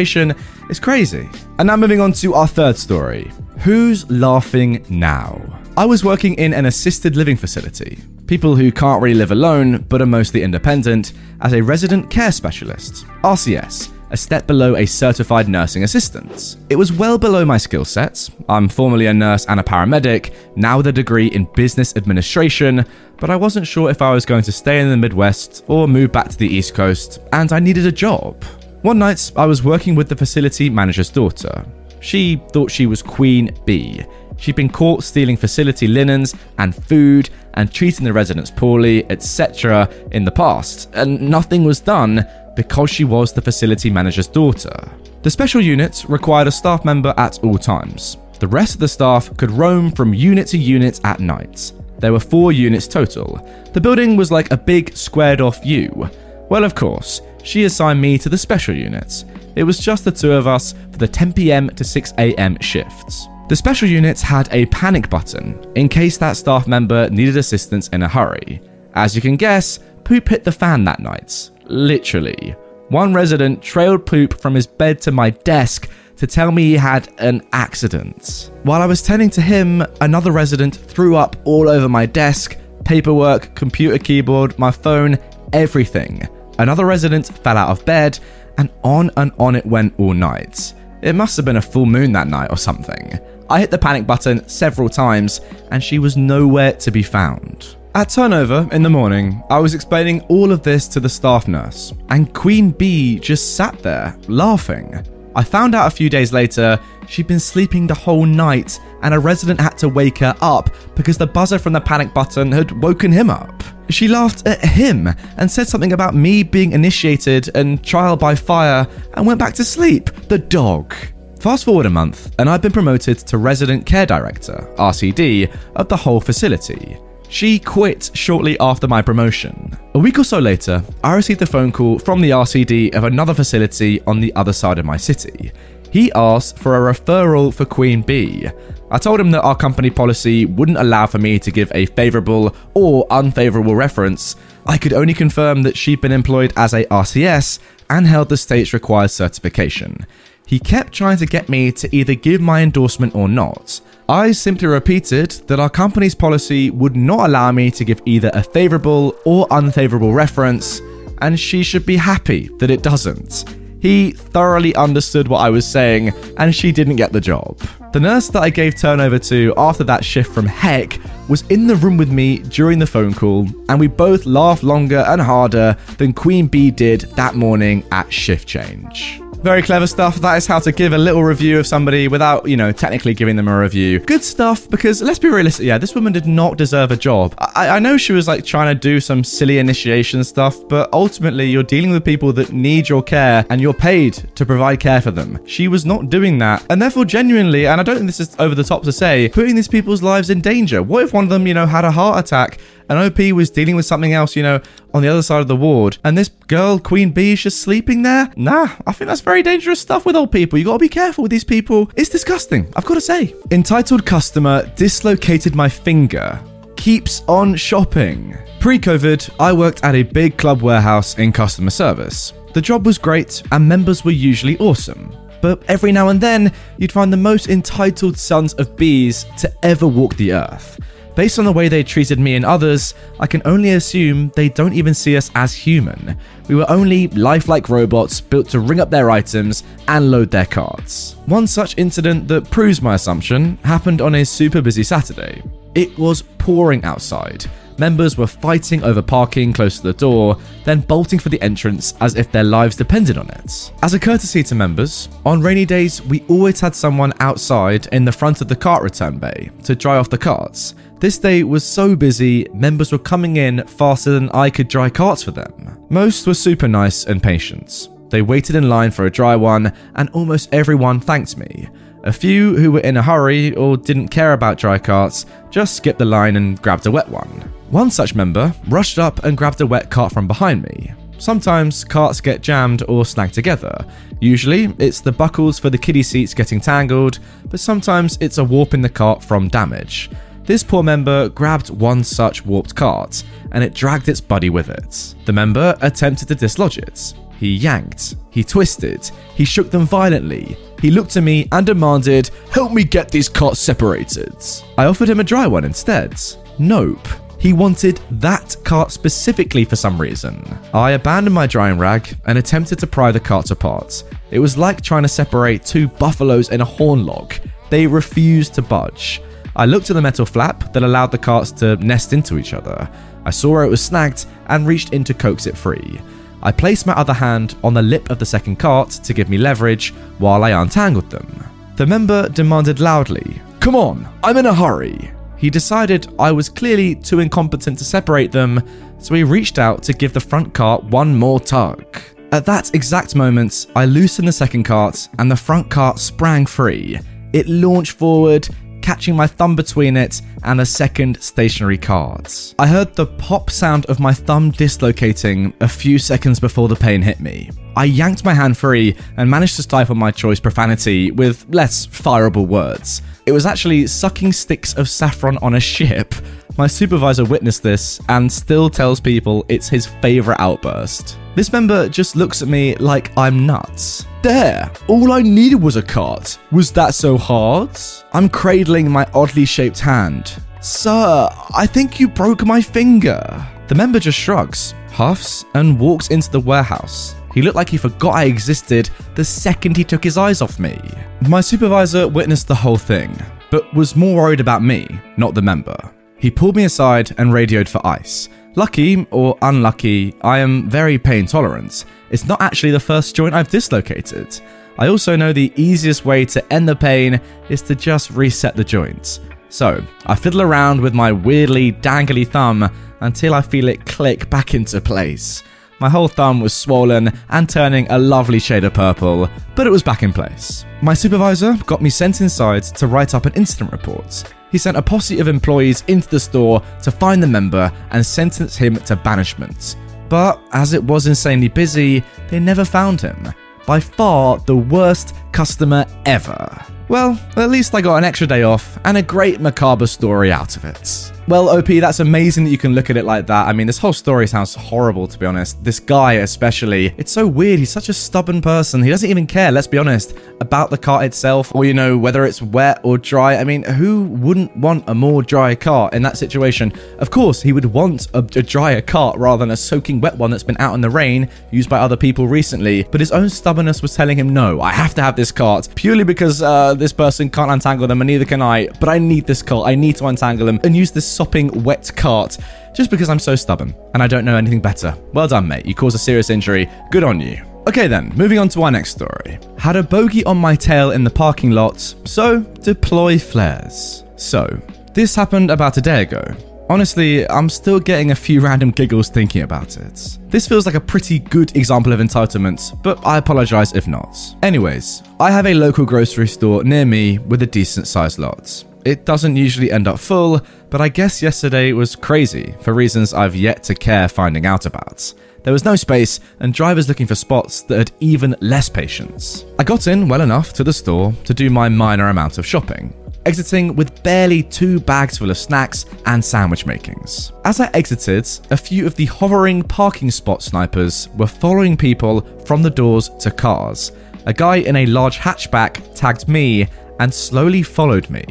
It's 0.71 0.81
crazy. 0.81 1.29
And 1.59 1.67
now 1.67 1.77
moving 1.77 2.01
on 2.01 2.13
to 2.15 2.35
our 2.35 2.47
third 2.47 2.77
story 2.77 3.31
Who's 3.61 4.09
laughing 4.11 4.85
now? 4.89 5.41
I 5.77 5.87
was 5.87 6.05
working 6.05 6.35
in 6.35 6.53
an 6.53 6.67
assisted 6.67 7.17
living 7.17 7.37
facility. 7.37 7.99
People 8.27 8.57
who 8.57 8.71
can't 8.71 9.03
really 9.03 9.19
live 9.19 9.33
alone 9.33 9.83
but 9.89 10.03
are 10.03 10.07
mostly 10.07 10.43
independent 10.43 11.13
as 11.41 11.53
a 11.53 11.63
resident 11.63 12.11
care 12.11 12.33
specialist, 12.33 13.07
RCS, 13.23 13.91
a 14.11 14.17
step 14.17 14.47
below 14.47 14.77
a 14.77 14.87
certified 14.87 15.49
nursing 15.49 15.83
assistant. 15.83 16.57
It 16.71 16.77
was 16.77 16.93
well 16.93 17.19
below 17.19 17.45
my 17.45 17.57
skill 17.57 17.85
sets. 17.85 18.31
I'm 18.49 18.69
formerly 18.69 19.07
a 19.07 19.15
nurse 19.15 19.47
and 19.47 19.59
a 19.59 19.65
paramedic, 19.65 20.35
now 20.57 20.77
with 20.77 20.87
a 20.87 20.93
degree 20.93 21.29
in 21.29 21.49
business 21.55 21.97
administration, 21.97 22.85
but 23.17 23.31
I 23.31 23.37
wasn't 23.37 23.67
sure 23.67 23.91
if 23.91 24.03
I 24.03 24.13
was 24.13 24.27
going 24.27 24.43
to 24.45 24.53
stay 24.53 24.81
in 24.81 24.91
the 24.91 24.97
Midwest 24.97 25.65
or 25.69 25.89
move 25.89 26.13
back 26.13 26.29
to 26.29 26.37
the 26.37 26.47
East 26.47 26.75
Coast, 26.75 27.19
and 27.33 27.53
I 27.53 27.61
needed 27.61 27.87
a 27.87 27.93
job. 27.93 28.45
One 28.85 28.99
night, 28.99 29.33
I 29.35 29.47
was 29.47 29.65
working 29.65 29.95
with 29.95 30.11
the 30.11 30.15
facility 30.15 30.69
manager's 30.69 31.09
daughter. 31.09 31.65
She 32.01 32.37
thought 32.53 32.71
she 32.71 32.85
was 32.85 33.01
Queen 33.01 33.57
Bee. 33.65 34.05
She'd 34.37 34.57
been 34.57 34.69
caught 34.69 35.03
stealing 35.03 35.39
facility 35.39 35.89
linens 35.89 36.35
and 36.59 36.77
food 36.85 37.31
and 37.55 37.73
treating 37.73 38.05
the 38.05 38.13
residents 38.13 38.51
poorly, 38.51 39.11
etc., 39.11 39.89
in 40.11 40.27
the 40.27 40.31
past, 40.31 40.91
and 40.93 41.19
nothing 41.19 41.65
was 41.65 41.81
done 41.81 42.27
because 42.57 42.91
she 42.91 43.05
was 43.05 43.33
the 43.33 43.41
facility 43.41 43.89
manager's 43.89 44.29
daughter. 44.29 44.87
The 45.23 45.31
special 45.31 45.63
unit 45.63 46.05
required 46.07 46.49
a 46.49 46.53
staff 46.53 46.85
member 46.85 47.15
at 47.17 47.43
all 47.43 47.57
times. 47.57 48.19
The 48.39 48.49
rest 48.49 48.75
of 48.75 48.81
the 48.81 48.89
staff 48.89 49.35
could 49.39 49.51
roam 49.51 49.93
from 49.93 50.13
unit 50.13 50.49
to 50.49 50.59
unit 50.59 51.01
at 51.05 51.21
night. 51.21 51.73
There 52.01 52.13
were 52.13 52.21
four 52.21 52.53
units 52.53 52.87
total. 52.87 53.49
The 53.73 53.81
building 53.81 54.15
was 54.15 54.31
like 54.31 54.51
a 54.51 54.59
big 54.59 54.95
squared 54.95 55.41
off 55.41 55.65
U. 55.65 56.11
Well, 56.51 56.65
of 56.65 56.75
course, 56.75 57.23
she 57.45 57.65
assigned 57.65 58.01
me 58.01 58.19
to 58.19 58.29
the 58.29 58.39
special 58.39 58.75
units. 58.75 59.25
It 59.55 59.63
was 59.63 59.79
just 59.79 60.05
the 60.05 60.11
two 60.11 60.33
of 60.33 60.47
us 60.47 60.73
for 60.91 60.99
the 60.99 61.07
10pm 61.07 61.77
to 61.77 61.85
6am 61.85 62.61
shifts. 62.61 63.29
The 63.49 63.57
special 63.57 63.89
units 63.89 64.23
had 64.23 64.49
a 64.51 64.67
panic 64.67 65.11
button 65.11 65.65
in 65.77 65.89
case 65.89 66.17
that 66.19 66.37
staff 66.37 66.67
member 66.67 67.09
needed 67.11 67.37
assistance 67.37 67.89
in 67.89 68.03
a 68.03 68.09
hurry. 68.09 68.61
As 68.95 69.15
you 69.15 69.21
can 69.21 69.37
guess, 69.37 69.79
poop 70.03 70.29
hit 70.29 70.45
the 70.45 70.53
fan 70.53 70.85
that 70.85 71.01
night. 71.01 71.51
Literally. 71.67 72.57
One 72.89 73.13
resident 73.13 73.63
trailed 73.63 74.07
poop 74.07 74.41
from 74.41 74.55
his 74.55 74.67
bed 74.67 75.01
to 75.03 75.13
my 75.13 75.31
desk 75.31 75.91
to 76.17 76.27
tell 76.27 76.53
me 76.53 76.63
he 76.63 76.77
had 76.77 77.09
an 77.19 77.47
accident. 77.53 78.51
While 78.63 78.81
I 78.81 78.87
was 78.87 79.03
tending 79.03 79.31
to 79.31 79.43
him, 79.43 79.83
another 80.01 80.33
resident 80.33 80.77
threw 80.77 81.17
up 81.17 81.37
all 81.45 81.69
over 81.69 81.89
my 81.89 82.07
desk 82.07 82.57
paperwork, 82.85 83.55
computer 83.55 83.99
keyboard, 83.99 84.59
my 84.59 84.71
phone, 84.71 85.19
everything. 85.53 86.29
Another 86.59 86.87
resident 86.87 87.27
fell 87.39 87.57
out 87.57 87.71
of 87.71 87.85
bed, 87.85 88.19
and 88.59 88.71
on 88.83 89.11
and 89.17 89.33
on 89.39 89.57
it 89.57 89.67
went 89.67 89.95
all 89.99 90.15
night. 90.15 90.75
It 91.03 91.15
must 91.15 91.37
have 91.37 91.45
been 91.45 91.57
a 91.57 91.63
full 91.63 91.87
moon 91.87 92.13
that 92.13 92.29
night 92.29 92.51
or 92.51 92.57
something. 92.57 93.19
I 93.51 93.61
hit 93.61 93.71
the 93.71 93.79
panic 93.79 94.07
button 94.07 94.49
several 94.49 94.89
times, 94.89 95.41
and 95.71 95.83
she 95.83 95.99
was 95.99 96.17
nowhere 96.17 96.73
to 96.73 96.91
be 96.91 97.03
found. 97.03 97.77
At 97.95 98.09
turnover 98.09 98.69
in 98.73 98.83
the 98.83 98.91
morning, 98.91 99.43
I 99.51 99.59
was 99.59 99.75
explaining 99.75 100.23
all 100.23 100.51
of 100.51 100.63
this 100.63 100.89
to 100.89 101.01
the 101.01 101.09
staff 101.09 101.47
nurse, 101.47 101.93
and 102.09 102.33
Queen 102.35 102.71
Bee 102.71 103.21
just 103.21 103.57
sat 103.57 103.79
there, 103.81 104.17
laughing. 104.27 105.07
I 105.37 105.43
found 105.43 105.75
out 105.75 105.87
a 105.87 105.95
few 105.95 106.09
days 106.09 106.33
later 106.33 106.79
she'd 107.09 107.27
been 107.27 107.41
sleeping 107.41 107.87
the 107.87 107.95
whole 107.95 108.25
night, 108.25 108.79
and 109.03 109.15
a 109.15 109.19
resident 109.19 109.61
had 109.61 109.77
to 109.79 109.89
wake 109.89 110.19
her 110.19 110.35
up 110.41 110.71
because 110.95 111.19
the 111.19 111.27
buzzer 111.27 111.59
from 111.59 111.73
the 111.73 111.81
panic 111.81 112.15
button 112.15 112.53
had 112.53 112.71
woken 112.83 113.11
him 113.13 113.31
up. 113.31 113.63
She 113.91 114.09
laughed 114.09 114.47
at 114.47 114.65
him 114.65 115.09
and 115.37 115.51
said 115.51 115.69
something 115.69 115.93
about 115.93 116.15
me 116.15 116.43
being 116.43 116.73
initiated 116.73 117.55
and 117.55 117.85
trial 117.85 118.17
by 118.17 118.35
fire 118.35 118.87
and 119.15 119.27
went 119.27 119.39
back 119.39 119.55
to 119.55 119.65
sleep. 119.65 120.07
The 120.29 120.39
dog. 120.39 120.95
Fast 121.41 121.67
forward 121.67 121.85
a 121.85 121.91
month, 121.91 122.35
and 122.39 122.49
I've 122.49 122.63
been 122.63 122.73
promoted 122.73 123.19
to 123.19 123.37
Resident 123.37 123.85
Care 123.85 124.07
Director, 124.07 124.67
RCD, 124.79 125.55
of 125.77 125.89
the 125.89 125.97
whole 125.97 126.21
facility. 126.21 126.97
She 127.35 127.59
quit 127.59 128.13
shortly 128.15 128.57
after 128.61 128.87
my 128.87 129.03
promotion. 129.03 129.77
A 129.97 129.99
week 129.99 130.21
or 130.21 130.23
so 130.23 130.39
later, 130.39 130.85
I 131.03 131.17
received 131.17 131.43
a 131.43 131.47
phone 131.47 131.73
call 131.73 131.99
from 131.99 132.21
the 132.21 132.31
RCD 132.31 132.95
of 132.95 133.03
another 133.03 133.35
facility 133.35 134.01
on 134.03 134.21
the 134.21 134.33
other 134.37 134.53
side 134.53 134.79
of 134.79 134.85
my 134.87 134.97
city. 134.97 135.51
He 135.91 136.13
asked 136.13 136.61
for 136.61 136.77
a 136.77 136.95
referral 136.95 137.53
for 137.53 137.65
Queen 137.65 138.03
Bee. 138.03 138.49
I 138.89 138.99
told 138.99 139.19
him 139.19 139.33
that 139.33 139.43
our 139.43 139.57
company 139.57 139.91
policy 139.91 140.47
wouldn't 140.47 140.79
allow 140.79 141.09
for 141.09 141.19
me 141.19 141.41
to 141.41 141.51
give 141.51 141.73
a 141.75 141.87
favourable 141.87 142.55
or 142.75 143.05
unfavourable 143.11 143.75
reference. 143.75 144.37
I 144.65 144.79
could 144.79 144.93
only 144.93 145.13
confirm 145.13 145.65
that 145.65 145.77
she'd 145.77 146.01
been 146.01 146.13
employed 146.13 146.53
as 146.57 146.73
a 146.73 146.85
RCS 146.85 147.59
and 147.91 148.07
held 148.07 148.29
the 148.29 148.37
state's 148.37 148.73
required 148.73 149.11
certification. 149.11 150.07
He 150.47 150.61
kept 150.61 150.93
trying 150.93 151.17
to 151.17 151.27
get 151.27 151.49
me 151.49 151.73
to 151.73 151.97
either 151.97 152.15
give 152.15 152.41
my 152.41 152.63
endorsement 152.63 153.17
or 153.17 153.29
not. 153.29 153.81
I 154.09 154.33
simply 154.33 154.69
repeated 154.69 155.31
that 155.47 155.61
our 155.61 155.71
company's 155.71 156.15
policy 156.15 156.71
would 156.71 156.95
not 156.95 157.29
allow 157.29 157.51
me 157.53 157.71
to 157.71 157.85
give 157.87 158.03
either 158.05 158.31
a 158.35 158.43
favourable 158.43 159.17
or 159.25 159.47
unfavourable 159.51 160.13
reference, 160.13 160.81
and 161.23 161.41
she 161.41 161.63
should 161.63 161.87
be 161.87 161.97
happy 161.97 162.51
that 162.59 162.71
it 162.71 162.83
doesn't. 162.83 163.57
He 163.81 164.13
thoroughly 164.13 164.75
understood 164.77 165.29
what 165.29 165.41
I 165.41 165.49
was 165.49 165.67
saying, 165.67 166.13
and 166.37 166.55
she 166.55 166.71
didn't 166.71 166.97
get 166.97 167.13
the 167.13 167.21
job. 167.21 167.59
The 167.95 168.01
nurse 168.01 168.29
that 168.29 168.43
I 168.43 168.51
gave 168.51 168.77
turnover 168.77 169.19
to 169.21 169.55
after 169.57 169.85
that 169.85 170.05
shift 170.05 170.35
from 170.35 170.47
Heck 170.47 170.99
was 171.29 171.43
in 171.49 171.67
the 171.67 171.77
room 171.77 171.97
with 171.97 172.11
me 172.11 172.39
during 172.39 172.79
the 172.79 172.87
phone 172.87 173.15
call, 173.15 173.47
and 173.71 173.81
we 173.81 173.87
both 173.87 174.27
laughed 174.27 174.65
longer 174.65 175.05
and 175.07 175.21
harder 175.21 175.79
than 175.97 176.13
Queen 176.13 176.47
Bee 176.47 176.71
did 176.71 177.03
that 177.17 177.37
morning 177.37 177.85
at 177.91 178.13
shift 178.13 178.47
change. 178.47 179.19
Very 179.45 179.61
clever 179.61 179.87
stuff. 179.87 180.17
That 180.17 180.39
is 180.39 180.47
how 180.47 180.59
to 180.61 180.73
give 180.73 180.95
a 180.95 180.99
little 180.99 181.23
review 181.23 181.59
of 181.59 181.67
somebody 181.67 182.09
without, 182.09 182.49
you 182.49 182.57
know, 182.57 182.73
technically 182.73 183.13
giving 183.13 183.37
them 183.37 183.47
a 183.47 183.61
review. 183.61 183.99
Good 183.99 184.25
stuff 184.25 184.71
because 184.71 185.03
let's 185.03 185.19
be 185.19 185.29
realistic. 185.29 185.67
Yeah, 185.67 185.77
this 185.77 185.95
woman 185.95 186.15
did 186.15 186.25
not 186.25 186.57
deserve 186.57 186.91
a 186.93 186.97
job. 186.97 187.35
I, 187.39 187.69
I 187.69 187.79
know 187.79 187.99
she 187.99 188.15
was 188.15 188.27
like 188.27 188.47
trying 188.47 188.75
to 188.75 188.81
do 188.81 189.01
some 189.01 189.23
silly 189.23 189.59
initiation 189.59 190.25
stuff, 190.25 190.67
but 190.67 190.89
ultimately 190.95 191.45
you're 191.45 191.63
dealing 191.63 191.91
with 191.91 192.07
people 192.07 192.33
that 192.33 192.55
need 192.55 192.89
your 192.89 193.03
care 193.03 193.45
and 193.51 193.61
you're 193.61 193.75
paid 193.75 194.15
to 194.35 194.47
provide 194.47 194.81
care 194.81 195.03
for 195.03 195.11
them. 195.11 195.39
She 195.47 195.69
was 195.69 195.85
not 195.85 196.09
doing 196.09 196.39
that. 196.39 196.65
And 196.71 196.81
therefore, 196.81 197.05
genuinely, 197.05 197.67
and 197.67 197.79
I 197.79 197.85
don't 197.85 197.97
think 197.97 198.07
this 198.07 198.21
is 198.21 198.35
over 198.39 198.55
the 198.55 198.65
top 198.65 198.83
to 198.85 198.93
say, 198.93 199.29
putting 199.29 199.55
these 199.55 199.69
people's 199.69 200.03
lives 200.03 200.31
in 200.31 200.41
danger. 200.41 200.83
What 200.83 201.05
if 201.05 201.13
one 201.13 201.25
of 201.25 201.29
them, 201.29 201.47
you 201.47 201.53
know, 201.53 201.67
had 201.67 201.85
a 201.85 201.91
heart 201.91 202.19
attack 202.25 202.61
and 202.89 202.99
OP 202.99 203.19
was 203.35 203.51
dealing 203.51 203.77
with 203.77 203.87
something 203.87 204.13
else, 204.13 204.37
you 204.37 204.43
know, 204.43 204.61
on 204.93 205.03
the 205.03 205.09
other 205.09 205.23
side 205.23 205.41
of 205.41 205.49
the 205.49 205.57
ward, 205.57 205.99
and 206.05 206.17
this 206.17 206.29
girl, 206.29 206.79
Queen 206.79 207.11
Bee, 207.11 207.33
is 207.33 207.43
just 207.43 207.61
sleeping 207.61 208.03
there? 208.03 208.31
Nah, 208.37 208.69
I 208.87 208.93
think 208.93 209.09
that's 209.09 209.21
very 209.21 209.43
dangerous 209.43 209.81
stuff 209.81 210.07
with 210.07 210.17
old 210.17 210.33
people. 210.33 210.59
You 210.59 210.65
gotta 210.65 210.79
be 210.79 210.89
careful 210.89 211.23
with 211.23 211.31
these 211.31 211.45
people. 211.45 211.91
It's 211.97 212.11
disgusting, 212.11 212.73
I've 212.77 212.85
gotta 212.85 213.01
say. 213.01 213.35
Entitled 213.51 214.05
customer 214.07 214.71
dislocated 214.77 215.55
my 215.55 215.69
finger. 215.69 216.41
Keeps 216.77 217.23
on 217.29 217.57
shopping. 217.57 218.37
Pre 218.61 218.79
COVID, 218.79 219.31
I 219.41 219.53
worked 219.53 219.85
at 219.85 219.95
a 219.95 220.03
big 220.03 220.37
club 220.37 220.63
warehouse 220.63 221.19
in 221.19 221.33
customer 221.33 221.71
service. 221.71 222.33
The 222.53 222.63
job 222.63 222.87
was 222.87 222.99
great, 222.99 223.43
and 223.53 223.69
members 223.69 224.05
were 224.05 224.13
usually 224.13 224.59
awesome 224.59 225.13
but 225.45 225.63
every 225.69 225.93
now 225.93 226.09
and 226.09 226.23
then 226.23 226.51
you'd 226.79 226.91
find 226.91 227.13
the 227.13 227.19
most 227.19 227.51
entitled 227.51 228.17
sons 228.17 228.55
of 228.55 228.75
bees 228.77 229.27
to 229.37 229.53
ever 229.63 229.87
walk 229.87 230.17
the 230.17 230.33
earth. 230.33 230.81
Based 231.17 231.39
on 231.39 231.45
the 231.45 231.53
way 231.53 231.69
they 231.69 231.85
treated 231.85 232.19
me 232.19 232.35
and 232.35 232.45
others, 232.45 232.95
I 233.21 233.29
can 233.29 233.41
only 233.45 233.71
assume 233.71 234.33
they 234.35 234.49
don't 234.49 234.73
even 234.73 234.95
see 234.95 235.17
us 235.17 235.31
as 235.37 235.55
human. 235.55 236.19
We 236.49 236.57
were 236.57 236.69
only 236.69 237.07
lifelike 237.09 237.69
robots 237.69 238.21
built 238.21 238.49
to 238.49 238.59
ring 238.59 238.81
up 238.81 238.91
their 238.91 239.13
items 239.13 239.63
and 239.87 240.11
load 240.11 240.33
their 240.33 240.47
carts. 240.47 241.15
One 241.27 241.47
such 241.47 241.79
incident 241.79 242.27
that 242.29 242.51
proves 242.51 242.83
my 242.83 242.95
assumption 242.95 243.59
happened 243.63 244.01
on 244.01 244.17
a 244.17 244.25
super 244.25 244.61
busy 244.61 244.83
Saturday. 244.83 245.43
It 245.77 245.97
was 245.97 246.23
pouring 246.23 246.83
outside. 246.85 247.47
Members 247.79 248.17
were 248.17 248.29
fighting 248.29 248.85
over 248.85 249.03
parking 249.03 249.53
close 249.53 249.79
to 249.79 249.83
the 249.83 249.93
door, 249.93 250.39
then 250.65 250.81
bolting 250.81 251.19
for 251.19 251.29
the 251.29 251.43
entrance 251.43 251.95
as 252.01 252.15
if 252.15 252.31
their 252.31 252.45
lives 252.45 252.77
depended 252.77 253.19
on 253.19 253.29
it. 253.31 253.73
As 253.83 253.95
a 253.95 254.01
courtesy 254.01 254.45
to 254.45 254.55
members, 254.55 255.09
on 255.27 255.41
rainy 255.41 255.65
days 255.65 256.01
we 256.03 256.25
always 256.29 256.61
had 256.61 256.75
someone 256.75 257.13
outside 257.19 257.89
in 257.93 258.05
the 258.05 258.13
front 258.13 258.41
of 258.41 258.49
the 258.49 258.55
cart 258.55 258.83
return 258.83 259.19
bay 259.19 259.51
to 259.65 259.75
dry 259.75 259.97
off 259.97 260.09
the 260.09 260.19
carts. 260.19 260.75
This 261.05 261.19
day 261.19 261.43
was 261.45 261.65
so 261.65 261.95
busy, 261.95 262.49
members 262.55 262.91
were 262.91 262.97
coming 262.97 263.37
in 263.37 263.67
faster 263.67 264.13
than 264.13 264.31
I 264.31 264.49
could 264.49 264.69
dry 264.69 264.89
carts 264.89 265.23
for 265.23 265.33
them. 265.33 265.87
Most 265.91 266.27
were 266.27 266.33
super 266.33 266.67
nice 266.67 267.05
and 267.05 267.23
patient. 267.23 267.91
They 268.09 268.23
waited 268.23 268.57
in 268.57 268.71
line 268.71 268.91
for 268.91 269.05
a 269.05 269.11
dry 269.11 269.37
one, 269.37 269.71
and 269.97 270.09
almost 270.15 270.49
everyone 270.55 271.01
thanked 271.01 271.37
me. 271.37 271.69
A 272.05 272.13
few 272.15 272.57
who 272.57 272.73
were 272.73 272.81
in 272.81 272.97
a 272.97 273.03
hurry 273.03 273.55
or 273.55 273.77
didn't 273.77 274.09
care 274.09 274.33
about 274.33 274.57
dry 274.57 274.79
carts 274.79 275.27
just 275.51 275.77
skipped 275.77 275.99
the 275.99 276.07
line 276.07 276.37
and 276.37 276.63
grabbed 276.63 276.87
a 276.87 276.91
wet 276.91 277.11
one. 277.11 277.53
One 277.69 277.91
such 277.91 278.15
member 278.15 278.55
rushed 278.69 278.99
up 278.99 279.25
and 279.25 279.37
grabbed 279.37 279.61
a 279.61 279.67
wet 279.67 279.91
cart 279.91 280.11
from 280.11 280.27
behind 280.27 280.63
me. 280.63 280.95
Sometimes 281.19 281.85
carts 281.85 282.23
get 282.23 282.41
jammed 282.41 282.83
or 282.89 283.05
snagged 283.05 283.35
together. 283.35 283.85
Usually, 284.21 284.75
it's 284.79 285.03
the 285.03 285.13
buckles 285.13 285.59
for 285.59 285.69
the 285.69 285.77
kiddie 285.77 286.03
seats 286.03 286.33
getting 286.33 286.63
tangled, 286.63 287.19
but 287.51 287.61
sometimes 287.61 288.17
it's 288.23 288.39
a 288.39 288.45
warp 288.45 288.73
in 288.73 288.81
the 288.81 288.89
cart 288.89 289.23
from 289.23 289.49
damage. 289.49 290.09
This 290.45 290.63
poor 290.63 290.83
member 290.83 291.31
grabbed 291.31 291.71
one 291.71 292.05
such 292.05 292.45
warped 292.45 292.75
cart, 292.75 293.25
and 293.53 293.65
it 293.65 293.73
dragged 293.73 294.09
its 294.09 294.21
buddy 294.21 294.51
with 294.51 294.69
it. 294.69 295.15
The 295.25 295.33
member 295.33 295.75
attempted 295.81 296.29
to 296.29 296.35
dislodge 296.35 296.79
it. 296.79 297.15
He 297.39 297.55
yanked, 297.55 298.17
he 298.31 298.45
twisted, 298.45 299.11
he 299.35 299.45
shook 299.45 299.71
them 299.71 299.87
violently. 299.87 300.57
He 300.81 300.91
looked 300.91 301.17
at 301.17 301.23
me 301.23 301.49
and 301.51 301.67
demanded, 301.67 302.31
Help 302.51 302.73
me 302.73 302.85
get 302.85 303.11
these 303.11 303.29
carts 303.29 303.59
separated. 303.59 304.37
I 304.77 304.85
offered 304.85 305.09
him 305.09 305.21
a 305.21 305.25
dry 305.25 305.47
one 305.47 305.65
instead. 305.65 306.21
Nope. 306.59 307.09
He 307.39 307.53
wanted 307.53 308.01
that 308.13 308.57
cart 308.65 308.91
specifically 308.91 309.65
for 309.65 309.77
some 309.77 310.01
reason. 310.01 310.43
I 310.73 310.93
abandoned 310.93 311.35
my 311.35 311.47
drying 311.47 311.79
rag 311.79 312.17
and 312.27 312.39
attempted 312.39 312.79
to 312.79 312.87
pry 312.87 313.13
the 313.13 313.21
carts 313.21 313.51
apart. 313.51 314.03
It 314.31 314.39
was 314.39 314.57
like 314.57 314.81
trying 314.81 315.03
to 315.03 315.09
separate 315.09 315.65
two 315.65 315.89
buffaloes 315.89 316.51
in 316.51 316.61
a 316.61 316.65
horn 316.65 317.05
log. 317.05 317.35
They 317.71 317.87
refused 317.87 318.55
to 318.55 318.63
budge. 318.63 319.21
I 319.57 319.67
looked 319.67 319.91
at 319.91 319.95
the 319.95 320.03
metal 320.03 320.27
flap 320.27 320.73
that 320.73 320.83
allowed 320.83 321.13
the 321.13 321.19
carts 321.19 321.53
to 321.53 321.77
nest 321.77 322.13
into 322.13 322.39
each 322.39 322.55
other. 322.55 322.89
I 323.25 323.31
saw 323.31 323.61
it 323.61 323.71
was 323.71 323.83
snagged 323.83 324.27
and 324.49 324.67
reached 324.67 324.93
in 324.93 325.05
to 325.05 325.15
coax 325.15 325.47
it 325.47 325.57
free. 325.57 326.01
I 326.43 326.53
placed 326.53 326.87
my 326.87 326.93
other 326.95 327.13
hand 327.13 327.57
on 327.65 327.73
the 327.73 327.83
lip 327.83 328.11
of 328.11 328.19
the 328.19 328.27
second 328.27 328.57
cart 328.57 328.91
to 328.91 329.15
give 329.15 329.31
me 329.31 329.39
leverage 329.39 329.95
while 330.19 330.45
I 330.45 330.51
untangled 330.51 331.09
them. 331.09 331.45
The 331.77 331.87
member 331.87 332.29
demanded 332.29 332.81
loudly, 332.81 333.41
Come 333.61 333.77
on, 333.77 334.09
I'm 334.23 334.37
in 334.37 334.47
a 334.47 334.55
hurry. 334.55 335.11
He 335.37 335.51
decided 335.51 336.13
I 336.19 336.33
was 336.33 336.49
clearly 336.49 336.95
too 336.95 337.21
incompetent 337.21 337.79
to 337.79 337.85
separate 337.85 338.31
them, 338.31 338.63
so 338.99 339.15
he 339.15 339.25
reached 339.25 339.59
out 339.59 339.83
to 339.85 339.93
give 339.93 340.13
the 340.13 340.21
front 340.21 340.53
cart 340.53 340.85
one 340.85 341.17
more 341.17 341.41
tug. 341.41 341.85
At 342.33 342.47
that 342.47 342.75
exact 342.75 343.15
moment, 343.15 343.69
I 343.77 343.85
loosened 343.85 344.27
the 344.29 344.33
second 344.33 344.65
cart 344.65 345.09
and 345.19 345.31
the 345.31 345.37
front 345.37 345.71
cart 345.71 345.99
sprang 345.99 346.47
free. 346.47 346.99
It 347.33 347.49
launched 347.49 347.93
forward, 347.93 348.49
catching 348.85 349.17
my 349.17 349.27
thumb 349.27 349.57
between 349.57 349.97
it 349.97 350.21
and 350.43 350.61
the 350.61 350.67
second 350.67 351.19
stationary 351.23 351.79
card. 351.79 352.29
I 352.59 352.67
heard 352.67 352.95
the 352.95 353.07
pop 353.07 353.51
sound 353.51 353.87
of 353.87 353.99
my 353.99 354.13
thumb 354.13 354.51
dislocating 354.51 355.55
a 355.61 355.69
few 355.69 355.99
seconds 355.99 356.39
before 356.39 356.69
the 356.69 356.77
pain 356.77 357.01
hit 357.01 357.19
me. 357.19 357.49
I 357.77 357.87
yanked 357.87 358.27
my 358.27 358.35
hand 358.35 358.59
free 358.59 358.95
and 359.17 359.31
managed 359.31 359.57
to 359.57 359.63
stifle 359.63 359.95
my 359.95 360.11
choice 360.11 360.39
profanity 360.39 361.11
with 361.13 361.47
less 361.49 361.87
fireable 361.87 362.47
words. 362.47 363.01
It 363.27 363.33
was 363.33 363.47
actually 363.47 363.87
sucking 363.87 364.33
sticks 364.33 364.75
of 364.75 364.89
saffron 364.89 365.39
on 365.39 365.55
a 365.55 365.61
ship. 365.61 366.15
My 366.59 366.67
supervisor 366.67 367.25
witnessed 367.25 367.63
this 367.63 368.01
and 368.09 368.31
still 368.31 368.69
tells 368.69 369.01
people 369.01 369.45
it's 369.49 369.69
his 369.69 369.87
favourite 369.87 370.39
outburst. 370.41 371.19
This 371.35 371.53
member 371.53 371.89
just 371.89 372.17
looks 372.17 372.43
at 372.43 372.49
me 372.49 372.77
like 372.77 373.17
I'm 373.17 373.47
nuts. 373.47 374.07
There, 374.23 374.71
all 374.89 375.13
I 375.13 375.23
needed 375.23 375.61
was 375.61 375.77
a 375.77 375.83
cart. 375.83 376.39
Was 376.53 376.71
that 376.73 376.95
so 376.95 377.17
hard? 377.17 377.71
I'm 378.13 378.29
cradling 378.29 378.91
my 378.91 379.07
oddly 379.15 379.45
shaped 379.47 379.81
hand. 379.81 380.33
Sir, 380.61 381.29
I 381.55 381.67
think 381.67 381.99
you 381.99 382.09
broke 382.09 382.45
my 382.45 382.61
finger. 382.61 383.47
The 383.69 383.75
member 383.75 383.99
just 383.99 384.19
shrugs. 384.19 384.75
huffs, 384.91 385.45
and 385.55 385.79
walks 385.81 386.09
into 386.09 386.31
the 386.31 386.39
warehouse. 386.41 387.17
He 387.35 387.43
looked 387.43 387.57
like 387.57 387.69
he 387.69 387.77
forgot 387.77 388.15
I 388.15 388.25
existed 388.25 388.89
the 389.17 389.25
second 389.25 389.77
he 389.77 389.83
took 389.83 390.05
his 390.05 390.17
eyes 390.17 390.41
off 390.41 390.61
me. 390.61 390.81
My 391.29 391.41
supervisor 391.41 392.07
witnessed 392.07 392.47
the 392.47 392.55
whole 392.55 392.79
thing, 392.79 393.15
but 393.51 393.75
was 393.75 393.97
more 393.97 394.15
worried 394.15 394.41
about 394.41 394.63
me, 394.63 394.87
not 395.17 395.35
the 395.35 395.43
member. 395.43 395.77
He 396.17 396.31
pulled 396.31 396.55
me 396.55 396.65
aside 396.65 397.13
and 397.19 397.33
radioed 397.33 397.69
for 397.69 397.85
ice. 397.85 398.29
Lucky 398.55 399.05
or 399.11 399.37
unlucky, 399.43 400.15
I 400.23 400.39
am 400.39 400.71
very 400.71 400.97
pain 400.97 401.27
tolerant. 401.27 401.87
It's 402.11 402.25
not 402.25 402.41
actually 402.41 402.71
the 402.71 402.79
first 402.79 403.17
joint 403.17 403.35
I've 403.35 403.49
dislocated. 403.49 404.41
I 404.79 404.87
also 404.87 405.17
know 405.17 405.33
the 405.33 405.53
easiest 405.57 406.05
way 406.05 406.25
to 406.27 406.53
end 406.53 406.69
the 406.69 406.77
pain 406.77 407.21
is 407.49 407.63
to 407.63 407.75
just 407.75 408.11
reset 408.11 408.55
the 408.55 408.63
joints. 408.63 409.19
So, 409.49 409.85
I 410.07 410.15
fiddle 410.15 410.43
around 410.43 410.81
with 410.81 410.95
my 410.95 411.11
weirdly 411.11 411.73
dangly 411.73 412.27
thumb 412.27 412.71
until 413.01 413.35
I 413.35 413.43
feel 413.43 413.69
it 413.69 413.87
click 413.87 414.31
back 414.31 414.55
into 414.55 414.81
place. 414.81 415.43
My 415.81 415.89
whole 415.89 416.09
thumb 416.09 416.41
was 416.41 416.55
swollen 416.55 417.13
and 417.31 417.49
turning 417.49 417.87
a 417.91 417.99
lovely 417.99 418.39
shade 418.39 418.65
of 418.65 418.75
purple, 418.75 419.29
but 419.55 419.67
it 419.67 419.71
was 419.71 419.83
back 419.83 420.03
in 420.03 420.13
place. 420.13 420.65
My 420.83 420.95
supervisor 420.95 421.57
got 421.67 421.83
me 421.83 421.91
sent 421.91 422.21
inside 422.21 422.63
to 422.63 422.87
write 422.87 423.15
up 423.15 423.27
an 423.27 423.35
incident 423.35 423.73
report. 423.73 424.25
He 424.51 424.59
sent 424.59 424.77
a 424.77 424.83
posse 424.83 425.19
of 425.19 425.27
employees 425.27 425.83
into 425.89 426.09
the 426.09 426.21
store 426.21 426.63
to 426.83 426.91
find 426.93 427.23
the 427.23 427.27
member 427.27 427.73
and 427.91 428.07
sentence 428.07 428.57
him 428.57 428.77
to 428.77 428.95
banishment. 428.95 429.77
But 430.09 430.41
as 430.53 430.75
it 430.75 430.85
was 430.85 431.07
insanely 431.09 431.49
busy, 431.49 432.05
they 432.29 432.39
never 432.39 432.65
found 432.65 433.01
him. 433.01 433.33
By 433.67 433.81
far 433.81 434.39
the 434.39 434.57
worst 434.57 435.15
customer 435.33 435.87
ever. 436.07 436.65
Well, 436.89 437.19
at 437.37 437.51
least 437.51 437.75
I 437.75 437.81
got 437.81 437.97
an 437.97 438.05
extra 438.05 438.27
day 438.27 438.43
off 438.43 438.79
and 438.85 438.99
a 438.99 439.03
great 439.03 439.41
macabre 439.41 439.87
story 439.87 440.31
out 440.31 440.57
of 440.57 440.65
it. 440.67 441.13
Well, 441.27 441.49
OP, 441.49 441.69
that's 441.69 442.01
amazing 442.01 442.45
that 442.45 442.51
you 442.51 442.59
can 442.59 442.75
look 442.75 442.91
at 442.91 442.99
it 442.99 443.07
like 443.07 443.27
that. 443.29 443.49
I 443.49 443.55
mean, 443.55 443.67
this 443.67 443.79
whole 443.79 443.95
story 443.95 444.27
sounds 444.27 444.55
horrible, 444.55 445.09
to 445.09 445.19
be 445.19 445.25
honest. 445.25 445.65
This 445.65 445.81
guy, 445.81 446.15
especially, 446.15 446.95
it's 446.99 447.11
so 447.11 447.27
weird. 447.27 447.59
He's 447.59 447.71
such 447.71 447.89
a 447.89 447.95
stubborn 447.95 448.43
person. 448.43 448.83
He 448.83 448.91
doesn't 448.91 449.09
even 449.09 449.27
care, 449.27 449.51
let's 449.51 449.67
be 449.67 449.79
honest, 449.79 450.15
about 450.43 450.69
the 450.69 450.77
cart 450.77 451.07
itself 451.07 451.55
or, 451.55 451.65
you 451.65 451.73
know, 451.73 451.97
whether 451.97 452.27
it's 452.27 452.43
wet 452.43 452.79
or 452.83 452.99
dry. 452.99 453.37
I 453.37 453.45
mean, 453.45 453.63
who 453.63 454.03
wouldn't 454.03 454.55
want 454.55 454.85
a 454.87 454.95
more 454.95 455.23
dry 455.23 455.55
cart 455.55 455.95
in 455.95 456.03
that 456.03 456.19
situation? 456.19 456.75
Of 456.99 457.11
course, 457.11 457.41
he 457.41 457.53
would 457.53 457.65
want 457.65 458.09
a, 458.13 458.19
a 458.19 458.43
drier 458.43 458.83
cart 458.83 459.17
rather 459.17 459.41
than 459.41 459.53
a 459.53 459.57
soaking 459.57 460.03
wet 460.03 460.19
one 460.19 460.31
that's 460.31 460.43
been 460.43 460.59
out 460.59 460.75
in 460.75 460.83
the 460.83 460.91
rain 460.91 461.31
used 461.51 461.71
by 461.71 461.79
other 461.79 461.97
people 461.97 462.29
recently. 462.29 462.83
But 462.83 463.01
his 463.01 463.13
own 463.13 463.31
stubbornness 463.31 463.81
was 463.81 463.95
telling 463.95 464.19
him, 464.19 464.35
no, 464.35 464.61
I 464.61 464.73
have 464.75 464.95
to 464.97 465.03
have 465.03 465.17
this 465.17 465.33
cart 465.33 465.71
purely 465.75 466.05
because 466.05 466.43
uh, 466.43 466.75
this 466.75 466.93
person 466.93 467.31
can't 467.31 467.51
untangle 467.51 467.87
them 467.87 468.03
and 468.03 468.09
neither 468.09 468.27
can 468.27 468.43
I. 468.43 468.69
But 468.79 468.91
I 468.91 468.99
need 468.99 469.25
this 469.25 469.41
cart. 469.41 469.67
I 469.67 469.75
need 469.75 469.97
to 469.97 470.07
untangle 470.07 470.45
them 470.45 470.61
and 470.65 470.77
use 470.77 470.91
this 470.91 471.14
sopping 471.15 471.63
wet 471.63 471.91
cart 471.97 472.39
just 472.75 472.91
because 472.91 473.09
I'm 473.09 473.19
so 473.19 473.37
stubborn 473.37 473.75
and 473.95 474.03
I 474.03 474.07
don't 474.07 474.25
know 474.25 474.37
anything 474.37 474.61
better. 474.61 474.97
Well 475.13 475.29
done, 475.29 475.47
mate. 475.47 475.65
You 475.67 475.75
caused 475.75 475.97
a 475.97 475.99
serious 475.99 476.31
injury. 476.31 476.69
Good 476.91 477.05
on 477.05 477.21
you. 477.21 477.43
Okay, 477.67 477.87
then, 477.87 478.13
moving 478.15 478.39
on 478.39 478.51
to 478.51 478.63
our 478.63 478.71
next 478.71 478.91
story. 478.91 479.39
Had 479.57 479.77
a 479.77 479.83
bogey 479.83 480.23
on 480.25 480.37
my 480.37 480.55
tail 480.55 480.91
in 480.91 481.03
the 481.03 481.11
parking 481.11 481.51
lot, 481.53 481.81
so 482.05 482.41
deploy 482.41 483.19
flares. 483.19 484.05
So, 484.17 484.47
this 484.93 485.15
happened 485.15 485.51
about 485.51 485.79
a 485.79 485.81
day 485.81 486.03
ago. 486.03 486.23
Honestly, 486.69 487.29
I'm 487.29 487.49
still 487.49 487.81
getting 487.81 488.11
a 488.11 488.15
few 488.15 488.41
random 488.43 488.71
giggles 488.71 489.09
thinking 489.09 489.43
about 489.43 489.79
it. 489.79 490.19
This 490.29 490.47
feels 490.47 490.67
like 490.67 490.75
a 490.75 490.81
pretty 490.81 491.19
good 491.19 491.57
example 491.57 491.93
of 491.93 492.01
entitlement, 492.01 492.83
but 492.83 493.05
I 493.07 493.17
apologize 493.17 493.73
if 493.75 493.87
not. 493.89 494.17
Anyways, 494.43 495.03
I 495.19 495.31
have 495.31 495.47
a 495.47 495.55
local 495.55 495.87
grocery 495.87 496.29
store 496.29 496.65
near 496.65 496.85
me 496.85 497.19
with 497.19 497.43
a 497.43 497.47
decent 497.47 497.87
sized 497.87 498.19
lot. 498.19 498.63
It 498.85 499.07
doesn't 499.07 499.37
usually 499.37 499.73
end 499.73 499.89
up 499.89 499.99
full, 499.99 500.41
but 500.69 500.81
I 500.81 500.89
guess 500.89 501.23
yesterday 501.23 501.73
was 501.73 501.97
crazy 501.97 502.55
for 502.61 502.75
reasons 502.75 503.15
I've 503.15 503.35
yet 503.35 503.63
to 503.65 503.75
care 503.75 504.09
finding 504.09 504.45
out 504.45 504.67
about. 504.67 505.15
There 505.43 505.53
was 505.53 505.65
no 505.65 505.77
space, 505.77 506.21
and 506.41 506.53
drivers 506.53 506.89
looking 506.89 507.07
for 507.07 507.15
spots 507.15 507.63
that 507.63 507.79
had 507.79 507.93
even 508.01 508.35
less 508.41 508.69
patience. 508.69 509.45
I 509.59 509.65
got 509.65 509.87
in 509.87 510.09
well 510.09 510.21
enough 510.21 510.53
to 510.55 510.65
the 510.65 510.73
store 510.73 511.13
to 511.25 511.35
do 511.35 511.51
my 511.51 511.69
minor 511.69 512.09
amount 512.09 512.39
of 512.39 512.47
shopping, 512.47 512.95
exiting 513.27 513.75
with 513.75 514.03
barely 514.03 514.43
two 514.43 514.81
bags 514.81 515.19
full 515.19 515.31
of 515.31 515.39
snacks 515.39 515.87
and 516.07 516.23
sandwich 516.23 516.67
makings. 516.67 517.33
As 517.45 517.61
I 517.61 517.71
exited, 517.75 518.27
a 518.51 518.57
few 518.57 518.87
of 518.87 518.97
the 518.97 519.07
hovering 519.07 519.63
parking 519.63 520.11
spot 520.11 520.43
snipers 520.43 521.09
were 521.17 521.27
following 521.27 521.77
people 521.77 522.23
from 522.47 522.63
the 522.63 522.71
doors 522.71 523.09
to 523.21 523.31
cars. 523.31 523.93
A 524.27 524.33
guy 524.33 524.57
in 524.57 524.77
a 524.77 524.87
large 524.87 525.19
hatchback 525.19 525.95
tagged 525.95 526.29
me 526.29 526.69
and 527.01 527.13
slowly 527.13 527.63
followed 527.63 528.09
me. 528.09 528.25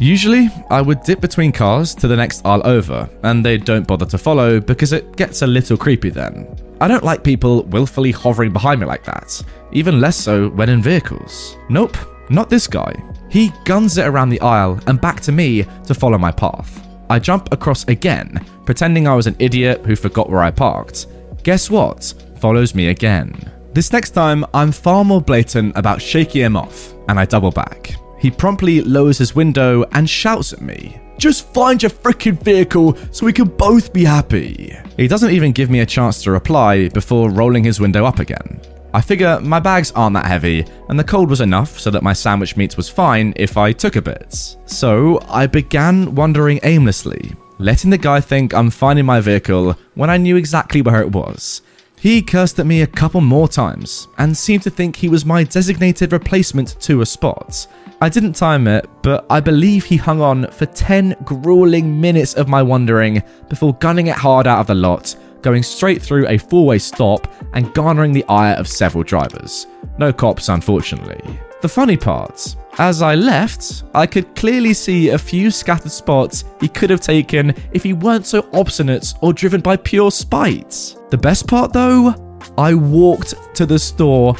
Usually, 0.00 0.48
I 0.70 0.80
would 0.80 1.02
dip 1.02 1.20
between 1.20 1.52
cars 1.52 1.94
to 1.96 2.08
the 2.08 2.16
next 2.16 2.46
aisle 2.46 2.62
over, 2.64 3.06
and 3.22 3.44
they 3.44 3.58
don't 3.58 3.86
bother 3.86 4.06
to 4.06 4.16
follow 4.16 4.58
because 4.58 4.94
it 4.94 5.14
gets 5.14 5.42
a 5.42 5.46
little 5.46 5.76
creepy 5.76 6.08
then. 6.08 6.56
I 6.80 6.88
don't 6.88 7.04
like 7.04 7.22
people 7.22 7.64
willfully 7.64 8.10
hovering 8.10 8.50
behind 8.50 8.80
me 8.80 8.86
like 8.86 9.04
that, 9.04 9.42
even 9.72 10.00
less 10.00 10.16
so 10.16 10.48
when 10.48 10.70
in 10.70 10.80
vehicles. 10.80 11.58
Nope, 11.68 11.98
not 12.30 12.48
this 12.48 12.66
guy. 12.66 12.94
He 13.28 13.52
guns 13.66 13.98
it 13.98 14.06
around 14.06 14.30
the 14.30 14.40
aisle 14.40 14.80
and 14.86 14.98
back 14.98 15.20
to 15.20 15.32
me 15.32 15.66
to 15.86 15.92
follow 15.92 16.16
my 16.16 16.32
path. 16.32 16.88
I 17.10 17.18
jump 17.18 17.52
across 17.52 17.86
again, 17.86 18.42
pretending 18.64 19.06
I 19.06 19.14
was 19.14 19.26
an 19.26 19.36
idiot 19.38 19.84
who 19.84 19.96
forgot 19.96 20.30
where 20.30 20.42
I 20.42 20.50
parked. 20.50 21.08
Guess 21.42 21.68
what? 21.68 22.14
Follows 22.40 22.74
me 22.74 22.88
again. 22.88 23.34
This 23.74 23.92
next 23.92 24.10
time, 24.12 24.46
I'm 24.54 24.72
far 24.72 25.04
more 25.04 25.20
blatant 25.20 25.76
about 25.76 26.00
shaking 26.00 26.40
him 26.40 26.56
off, 26.56 26.94
and 27.08 27.20
I 27.20 27.26
double 27.26 27.50
back. 27.50 27.99
He 28.20 28.30
promptly 28.30 28.82
lowers 28.82 29.18
his 29.18 29.34
window 29.34 29.84
and 29.92 30.08
shouts 30.08 30.52
at 30.52 30.60
me. 30.60 31.00
Just 31.18 31.52
find 31.52 31.82
your 31.82 31.90
freaking 31.90 32.42
vehicle 32.42 32.96
so 33.10 33.26
we 33.26 33.32
can 33.32 33.48
both 33.48 33.92
be 33.92 34.04
happy. 34.04 34.76
He 34.96 35.08
doesn't 35.08 35.30
even 35.30 35.52
give 35.52 35.70
me 35.70 35.80
a 35.80 35.86
chance 35.86 36.22
to 36.22 36.30
reply 36.30 36.88
before 36.88 37.30
rolling 37.30 37.64
his 37.64 37.80
window 37.80 38.04
up 38.04 38.18
again. 38.18 38.60
I 38.92 39.00
figure 39.00 39.40
my 39.40 39.60
bags 39.60 39.92
aren't 39.92 40.14
that 40.14 40.26
heavy, 40.26 40.66
and 40.88 40.98
the 40.98 41.04
cold 41.04 41.30
was 41.30 41.40
enough 41.40 41.78
so 41.78 41.90
that 41.90 42.02
my 42.02 42.12
sandwich 42.12 42.56
meat 42.56 42.76
was 42.76 42.88
fine 42.88 43.32
if 43.36 43.56
I 43.56 43.72
took 43.72 43.96
a 43.96 44.02
bit. 44.02 44.56
So 44.66 45.20
I 45.28 45.46
began 45.46 46.14
wandering 46.14 46.60
aimlessly, 46.62 47.32
letting 47.58 47.90
the 47.90 47.98
guy 47.98 48.20
think 48.20 48.52
I'm 48.52 48.70
finding 48.70 49.06
my 49.06 49.20
vehicle 49.20 49.76
when 49.94 50.10
I 50.10 50.16
knew 50.16 50.36
exactly 50.36 50.82
where 50.82 51.00
it 51.00 51.12
was. 51.12 51.62
He 52.00 52.22
cursed 52.22 52.58
at 52.58 52.66
me 52.66 52.80
a 52.80 52.86
couple 52.86 53.20
more 53.20 53.46
times 53.46 54.08
and 54.16 54.36
seemed 54.36 54.62
to 54.62 54.70
think 54.70 54.96
he 54.96 55.10
was 55.10 55.26
my 55.26 55.44
designated 55.44 56.12
replacement 56.12 56.80
to 56.80 57.02
a 57.02 57.06
spot. 57.06 57.66
I 58.02 58.08
didn't 58.08 58.32
time 58.32 58.66
it, 58.66 58.88
but 59.02 59.26
I 59.28 59.40
believe 59.40 59.84
he 59.84 59.98
hung 59.98 60.22
on 60.22 60.50
for 60.52 60.64
10 60.64 61.16
grueling 61.24 62.00
minutes 62.00 62.32
of 62.32 62.48
my 62.48 62.62
wandering 62.62 63.22
before 63.50 63.74
gunning 63.74 64.06
it 64.06 64.16
hard 64.16 64.46
out 64.46 64.60
of 64.60 64.68
the 64.68 64.74
lot, 64.74 65.14
going 65.42 65.62
straight 65.62 66.00
through 66.00 66.26
a 66.26 66.38
four 66.38 66.64
way 66.64 66.78
stop 66.78 67.30
and 67.52 67.74
garnering 67.74 68.14
the 68.14 68.24
ire 68.24 68.54
of 68.54 68.66
several 68.66 69.04
drivers. 69.04 69.66
No 69.98 70.14
cops, 70.14 70.48
unfortunately. 70.48 71.20
The 71.60 71.68
funny 71.68 71.98
part, 71.98 72.56
as 72.78 73.02
I 73.02 73.16
left, 73.16 73.82
I 73.94 74.06
could 74.06 74.34
clearly 74.34 74.72
see 74.72 75.10
a 75.10 75.18
few 75.18 75.50
scattered 75.50 75.92
spots 75.92 76.44
he 76.58 76.68
could 76.68 76.88
have 76.88 77.02
taken 77.02 77.54
if 77.72 77.82
he 77.82 77.92
weren't 77.92 78.24
so 78.24 78.48
obstinate 78.54 79.12
or 79.20 79.34
driven 79.34 79.60
by 79.60 79.76
pure 79.76 80.10
spite. 80.10 80.96
The 81.10 81.18
best 81.18 81.46
part 81.46 81.74
though, 81.74 82.14
I 82.56 82.72
walked 82.72 83.34
to 83.56 83.66
the 83.66 83.78
store 83.78 84.36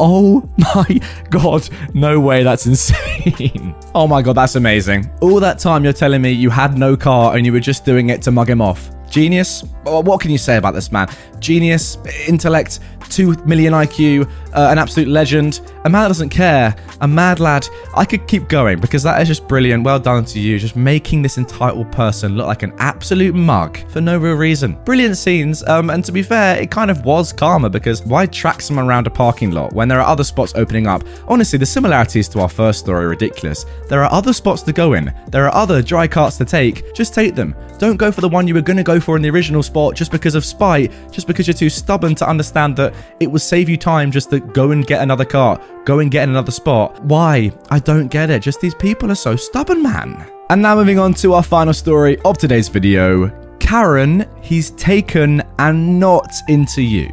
Oh 0.00 0.48
my 0.58 1.00
god, 1.30 1.68
no 1.94 2.18
way, 2.18 2.42
that's 2.42 2.66
insane. 2.66 3.74
oh 3.94 4.06
my 4.06 4.22
god, 4.22 4.34
that's 4.34 4.56
amazing. 4.56 5.10
All 5.20 5.40
that 5.40 5.58
time 5.58 5.84
you're 5.84 5.92
telling 5.92 6.22
me 6.22 6.30
you 6.30 6.50
had 6.50 6.76
no 6.76 6.96
car 6.96 7.36
and 7.36 7.46
you 7.46 7.52
were 7.52 7.60
just 7.60 7.84
doing 7.84 8.10
it 8.10 8.22
to 8.22 8.30
mug 8.30 8.48
him 8.50 8.60
off. 8.60 8.90
Genius? 9.12 9.62
What 9.84 10.22
can 10.22 10.30
you 10.30 10.38
say 10.38 10.56
about 10.56 10.72
this 10.72 10.90
man? 10.90 11.06
Genius, 11.38 11.98
intellect, 12.26 12.80
2 13.10 13.34
million 13.44 13.74
IQ, 13.74 14.24
uh, 14.54 14.68
an 14.70 14.78
absolute 14.78 15.08
legend, 15.08 15.60
a 15.84 15.90
man 15.90 16.02
that 16.02 16.08
doesn't 16.08 16.30
care, 16.30 16.74
a 17.02 17.08
mad 17.08 17.40
lad. 17.40 17.68
I 17.94 18.06
could 18.06 18.26
keep 18.26 18.48
going 18.48 18.80
because 18.80 19.02
that 19.02 19.20
is 19.20 19.28
just 19.28 19.46
brilliant. 19.46 19.84
Well 19.84 20.00
done 20.00 20.24
to 20.26 20.40
you, 20.40 20.58
just 20.58 20.76
making 20.76 21.20
this 21.20 21.36
entitled 21.36 21.92
person 21.92 22.36
look 22.36 22.46
like 22.46 22.62
an 22.62 22.72
absolute 22.78 23.34
mug 23.34 23.78
for 23.90 24.00
no 24.00 24.16
real 24.16 24.34
reason. 24.34 24.78
Brilliant 24.84 25.18
scenes, 25.18 25.62
um, 25.68 25.90
and 25.90 26.02
to 26.04 26.12
be 26.12 26.22
fair, 26.22 26.60
it 26.60 26.70
kind 26.70 26.90
of 26.90 27.04
was 27.04 27.32
karma 27.32 27.68
because 27.68 28.02
why 28.06 28.24
track 28.24 28.62
someone 28.62 28.86
around 28.86 29.06
a 29.06 29.10
parking 29.10 29.50
lot 29.50 29.74
when 29.74 29.88
there 29.88 30.00
are 30.00 30.06
other 30.06 30.24
spots 30.24 30.54
opening 30.56 30.86
up? 30.86 31.02
Honestly, 31.28 31.58
the 31.58 31.66
similarities 31.66 32.28
to 32.30 32.40
our 32.40 32.48
first 32.48 32.78
story 32.80 33.04
are 33.04 33.08
ridiculous. 33.08 33.66
There 33.88 34.02
are 34.02 34.12
other 34.12 34.32
spots 34.32 34.62
to 34.62 34.72
go 34.72 34.94
in, 34.94 35.12
there 35.28 35.44
are 35.44 35.54
other 35.54 35.82
dry 35.82 36.06
carts 36.06 36.38
to 36.38 36.46
take. 36.46 36.94
Just 36.94 37.12
take 37.12 37.34
them. 37.34 37.54
Don't 37.78 37.96
go 37.96 38.10
for 38.10 38.22
the 38.22 38.28
one 38.28 38.48
you 38.48 38.54
were 38.54 38.62
going 38.62 38.76
to 38.76 38.82
go 38.82 39.00
for 39.02 39.16
in 39.16 39.22
the 39.22 39.30
original 39.30 39.62
spot 39.62 39.94
just 39.94 40.10
because 40.10 40.34
of 40.34 40.44
spite, 40.44 40.92
just 41.10 41.26
because 41.26 41.46
you're 41.46 41.54
too 41.54 41.70
stubborn 41.70 42.14
to 42.16 42.28
understand 42.28 42.76
that 42.76 42.94
it 43.20 43.26
would 43.26 43.42
save 43.42 43.68
you 43.68 43.76
time 43.76 44.10
just 44.10 44.30
to 44.30 44.40
go 44.40 44.70
and 44.70 44.86
get 44.86 45.02
another 45.02 45.24
car, 45.24 45.60
go 45.84 45.98
and 45.98 46.10
get 46.10 46.28
another 46.28 46.52
spot. 46.52 47.02
Why? 47.04 47.52
I 47.70 47.78
don't 47.78 48.08
get 48.08 48.30
it. 48.30 48.42
Just 48.42 48.60
these 48.60 48.74
people 48.74 49.10
are 49.10 49.16
so 49.16 49.36
stubborn, 49.36 49.82
man. 49.82 50.30
And 50.50 50.62
now 50.62 50.74
moving 50.74 50.98
on 50.98 51.14
to 51.14 51.34
our 51.34 51.42
final 51.42 51.74
story 51.74 52.18
of 52.24 52.38
today's 52.38 52.68
video. 52.68 53.30
Karen, 53.58 54.26
he's 54.42 54.70
taken 54.72 55.42
and 55.58 55.98
not 55.98 56.32
into 56.48 56.82
you. 56.82 57.10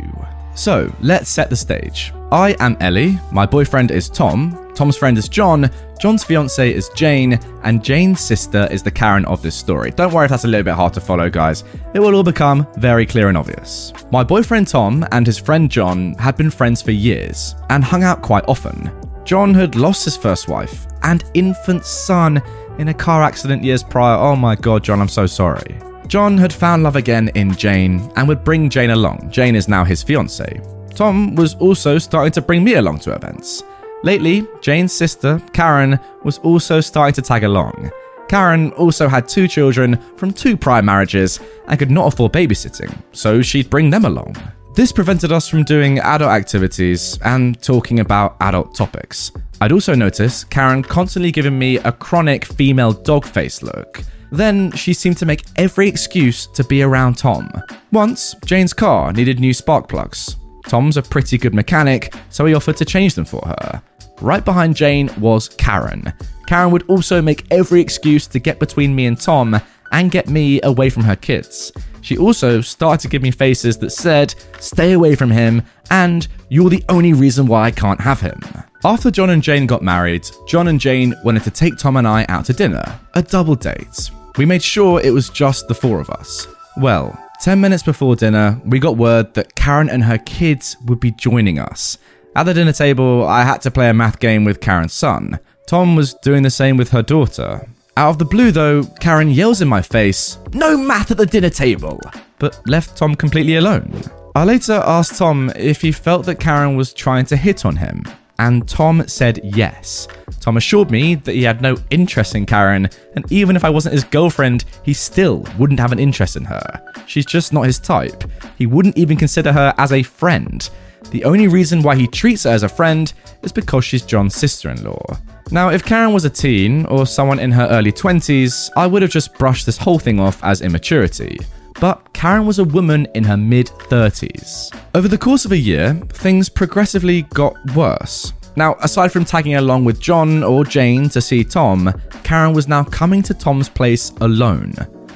So 0.56 0.94
let's 1.00 1.30
set 1.30 1.50
the 1.50 1.56
stage. 1.56 2.12
I 2.32 2.56
am 2.60 2.78
Ellie, 2.80 3.20
my 3.32 3.48
boyfriend 3.48 3.90
is 3.90 4.08
Tom. 4.08 4.72
Tom's 4.76 4.96
friend 4.96 5.18
is 5.18 5.28
John, 5.28 5.68
John's 6.00 6.24
fiance 6.24 6.72
is 6.72 6.90
Jane, 6.90 7.40
and 7.64 7.84
Jane's 7.84 8.22
sister 8.22 8.68
is 8.70 8.84
the 8.84 8.92
Karen 8.92 9.26
of 9.26 9.42
this 9.42 9.56
story. 9.56 9.90
Don't 9.90 10.14
worry 10.14 10.26
if 10.26 10.30
that's 10.30 10.44
a 10.44 10.48
little 10.48 10.64
bit 10.64 10.76
hard 10.76 10.94
to 10.94 11.02
follow, 11.02 11.28
guys. 11.28 11.64
It 11.96 12.00
will 12.00 12.14
all 12.14 12.24
become 12.24 12.68
very 12.78 13.08
clear 13.08 13.30
and 13.30 13.38
obvious. 13.38 13.94
My 14.12 14.24
boyfriend 14.24 14.68
Tom 14.68 15.08
and 15.12 15.26
his 15.26 15.40
friend 15.40 15.72
John 15.72 16.14
had 16.20 16.38
been 16.38 16.52
friends 16.52 16.84
for 16.84 16.92
years 16.92 17.56
and 17.72 17.84
hung 17.84 18.04
out 18.04 18.22
quite 18.22 18.48
often. 18.48 18.92
John 19.26 19.56
had 19.56 19.76
lost 19.76 20.06
his 20.06 20.16
first 20.16 20.48
wife 20.48 20.86
and 21.02 21.24
infant 21.34 21.84
son 21.84 22.44
in 22.78 22.90
a 22.90 22.94
car 22.94 23.24
accident 23.24 23.64
years 23.64 23.82
prior. 23.82 24.18
Oh 24.18 24.36
my 24.36 24.56
god, 24.56 24.84
John, 24.84 25.02
I'm 25.02 25.08
so 25.08 25.26
sorry. 25.26 25.80
John 26.06 26.38
had 26.38 26.54
found 26.54 26.84
love 26.84 26.96
again 26.96 27.30
in 27.30 27.56
Jane 27.56 28.12
and 28.16 28.28
would 28.28 28.44
bring 28.44 28.70
Jane 28.70 28.92
along. 28.92 29.32
Jane 29.32 29.56
is 29.56 29.68
now 29.68 29.84
his 29.84 30.04
fiance. 30.04 30.62
Tom 31.00 31.34
was 31.36 31.56
also 31.56 31.98
starting 31.98 32.34
to 32.34 32.42
bring 32.42 32.62
me 32.62 32.74
along 32.74 33.00
to 33.00 33.14
events. 33.14 33.64
Lately, 34.04 34.46
Jane's 34.60 34.92
sister, 34.92 35.42
Karen, 35.54 35.98
was 36.26 36.40
also 36.40 36.82
starting 36.82 37.14
to 37.14 37.22
tag 37.22 37.46
along. 37.46 37.90
Karen 38.28 38.74
also 38.74 39.08
had 39.08 39.26
two 39.26 39.48
children 39.48 39.98
from 40.18 40.34
two 40.34 40.58
prior 40.58 40.82
marriages 40.82 41.40
and 41.70 41.80
could 41.80 41.90
not 41.90 42.12
afford 42.12 42.34
babysitting, 42.34 42.94
so 43.14 43.42
she'd 43.42 43.70
bring 43.70 43.90
them 43.90 44.04
along. 44.04 44.36
This 44.76 44.92
prevented 44.92 45.32
us 45.32 45.48
from 45.48 45.64
doing 45.64 46.00
adult 46.00 46.32
activities 46.32 47.18
and 47.24 47.62
talking 47.64 48.02
about 48.02 48.36
adult 48.42 48.76
topics. 48.76 49.32
I'd 49.62 49.72
also 49.72 49.96
noticed 49.96 50.50
Karen 50.50 50.84
constantly 50.84 51.32
giving 51.32 51.58
me 51.58 51.78
a 51.78 51.94
chronic 51.94 52.44
female 52.44 52.92
dog 52.92 53.24
face 53.24 53.64
look. 53.64 54.04
Then 54.34 54.70
she 54.74 54.94
seemed 54.94 55.18
to 55.20 55.26
make 55.26 55.46
every 55.56 55.88
excuse 55.88 56.46
to 56.48 56.64
be 56.66 56.84
around 56.84 57.18
Tom. 57.18 57.50
Once, 57.94 58.36
Jane's 58.44 58.74
car 58.74 59.14
needed 59.14 59.40
new 59.40 59.54
spark 59.54 59.88
plugs. 59.88 60.36
Tom's 60.68 60.98
a 60.98 61.02
pretty 61.02 61.38
good 61.38 61.54
mechanic, 61.54 62.14
so 62.30 62.46
he 62.46 62.54
offered 62.54 62.78
to 62.78 62.86
change 62.86 63.16
them 63.16 63.26
for 63.26 63.42
her. 63.46 63.82
Right 64.22 64.44
behind 64.44 64.76
Jane 64.76 65.10
was 65.20 65.50
Karen. 65.50 66.14
Karen 66.48 66.72
would 66.72 66.88
also 66.90 67.22
make 67.22 67.46
every 67.52 67.80
excuse 67.80 68.28
to 68.28 68.40
get 68.40 68.60
between 68.60 68.96
me 68.96 69.06
and 69.06 69.20
Tom 69.20 69.60
and 69.92 70.12
get 70.12 70.28
me 70.28 70.60
away 70.64 70.90
from 70.90 71.04
her 71.04 71.16
kids. 71.16 71.72
She 72.02 72.18
also 72.18 72.62
started 72.62 73.02
to 73.02 73.10
give 73.10 73.22
me 73.22 73.32
faces 73.32 73.78
that 73.78 73.92
said, 73.92 74.34
stay 74.60 74.94
away 74.94 75.16
from 75.16 75.32
him, 75.32 75.62
and 75.90 76.28
you're 76.50 76.70
the 76.70 76.84
only 76.90 77.14
reason 77.14 77.46
why 77.46 77.64
I 77.66 77.72
can't 77.72 78.02
have 78.02 78.22
him. 78.22 78.40
After 78.84 79.12
John 79.12 79.30
and 79.30 79.44
Jane 79.44 79.68
got 79.68 79.84
married, 79.84 80.30
John 80.48 80.70
and 80.70 80.80
Jane 80.80 81.14
wanted 81.24 81.44
to 81.44 81.52
take 81.52 81.78
Tom 81.78 81.98
and 81.98 82.08
I 82.08 82.26
out 82.30 82.46
to 82.46 82.54
dinner, 82.54 83.00
a 83.14 83.22
double 83.22 83.56
date. 83.56 84.10
We 84.38 84.46
made 84.46 84.64
sure 84.64 85.02
it 85.02 85.12
was 85.12 85.30
just 85.30 85.68
the 85.68 85.76
four 85.76 86.00
of 86.00 86.10
us. 86.10 86.48
Well, 86.78 87.18
10 87.42 87.62
minutes 87.62 87.84
before 87.84 88.18
dinner, 88.18 88.60
we 88.66 88.80
got 88.80 88.98
word 88.98 89.34
that 89.34 89.56
Karen 89.56 89.90
and 89.90 90.04
her 90.04 90.18
kids 90.18 90.76
would 90.86 91.00
be 91.00 91.12
joining 91.12 91.58
us. 91.58 91.98
At 92.36 92.44
the 92.44 92.54
dinner 92.54 92.74
table, 92.74 93.26
I 93.26 93.44
had 93.44 93.62
to 93.62 93.72
play 93.72 93.90
a 93.90 93.94
math 93.94 94.20
game 94.20 94.44
with 94.44 94.60
Karen's 94.60 94.94
son. 94.94 95.40
Tom 95.66 95.96
was 95.96 96.16
doing 96.16 96.44
the 96.44 96.50
same 96.50 96.76
with 96.76 96.90
her 96.90 97.02
daughter. 97.02 97.66
Out 97.96 98.10
of 98.10 98.18
the 98.18 98.26
blue, 98.26 98.52
though, 98.52 98.84
Karen 99.00 99.32
yells 99.32 99.62
in 99.62 99.70
my 99.70 99.82
face, 99.82 100.38
No 100.54 100.76
math 100.78 101.12
at 101.12 101.18
the 101.18 101.26
dinner 101.26 101.50
table! 101.50 102.00
But 102.40 102.60
left 102.68 102.98
Tom 102.98 103.16
completely 103.16 103.56
alone. 103.56 104.02
I 104.36 104.44
later 104.44 104.82
asked 104.86 105.18
Tom 105.18 105.50
if 105.56 105.82
he 105.82 105.94
felt 105.94 106.26
that 106.26 106.42
Karen 106.42 106.76
was 106.76 106.94
trying 106.94 107.26
to 107.28 107.38
hit 107.38 107.66
on 107.66 107.78
him, 107.78 108.04
and 108.40 108.68
Tom 108.68 109.08
said 109.08 109.40
yes. 109.44 110.08
Tom 110.40 110.58
assured 110.58 110.90
me 110.90 111.16
that 111.16 111.36
he 111.36 111.44
had 111.44 111.62
no 111.62 111.76
interest 111.92 112.34
in 112.34 112.46
Karen, 112.46 112.90
and 113.16 113.32
even 113.32 113.56
if 113.56 113.64
I 113.64 113.70
wasn't 113.70 113.94
his 113.94 114.06
girlfriend, 114.06 114.66
he 114.84 114.94
still 114.94 115.46
wouldn't 115.60 115.80
have 115.80 115.92
an 115.92 116.00
interest 116.00 116.36
in 116.36 116.46
her. 116.46 116.82
She's 117.06 117.26
just 117.26 117.54
not 117.54 117.66
his 117.66 117.80
type. 117.80 118.24
He 118.58 118.66
wouldn't 118.66 118.98
even 118.98 119.18
consider 119.18 119.52
her 119.52 119.74
as 119.78 119.92
a 119.92 120.02
friend. 120.02 120.68
The 121.12 121.26
only 121.26 121.48
reason 121.48 121.82
why 121.82 121.96
he 121.96 122.08
treats 122.08 122.44
her 122.44 122.52
as 122.52 122.64
a 122.64 122.70
friend 122.70 123.12
is 123.44 123.52
because 123.52 123.84
she's 123.86 124.06
John's 124.06 124.36
sister 124.36 124.70
in 124.70 124.84
law. 124.84 125.18
Now, 125.52 125.70
if 125.70 125.84
Karen 125.84 126.14
was 126.14 126.26
a 126.26 126.30
teen 126.30 126.86
or 126.86 127.08
someone 127.08 127.40
in 127.40 127.52
her 127.52 127.68
early 127.70 127.92
20s, 127.92 128.70
I 128.78 128.86
would 128.86 129.02
have 129.02 129.12
just 129.12 129.34
brushed 129.34 129.66
this 129.66 129.78
whole 129.78 130.00
thing 130.00 130.20
off 130.20 130.44
as 130.44 130.62
immaturity. 130.62 131.40
But 131.80 132.14
Karen 132.14 132.46
was 132.46 132.60
a 132.60 132.64
woman 132.64 133.08
in 133.16 133.24
her 133.24 133.38
mid 133.38 133.68
30s. 133.68 134.76
Over 134.94 135.08
the 135.08 135.18
course 135.18 135.46
of 135.46 135.54
a 135.54 135.58
year, 135.58 135.94
things 136.10 136.50
progressively 136.50 137.22
got 137.34 137.56
worse. 137.74 138.34
Now, 138.58 138.76
aside 138.82 139.14
from 139.14 139.24
tagging 139.24 139.56
along 139.56 139.86
with 139.86 140.02
John 140.02 140.44
or 140.44 140.66
Jane 140.66 141.08
to 141.10 141.22
see 141.22 141.44
Tom, 141.44 141.94
Karen 142.24 142.54
was 142.54 142.68
now 142.68 142.84
coming 142.84 143.24
to 143.24 143.34
Tom's 143.34 143.70
place 143.70 144.12
alone. 144.20 144.74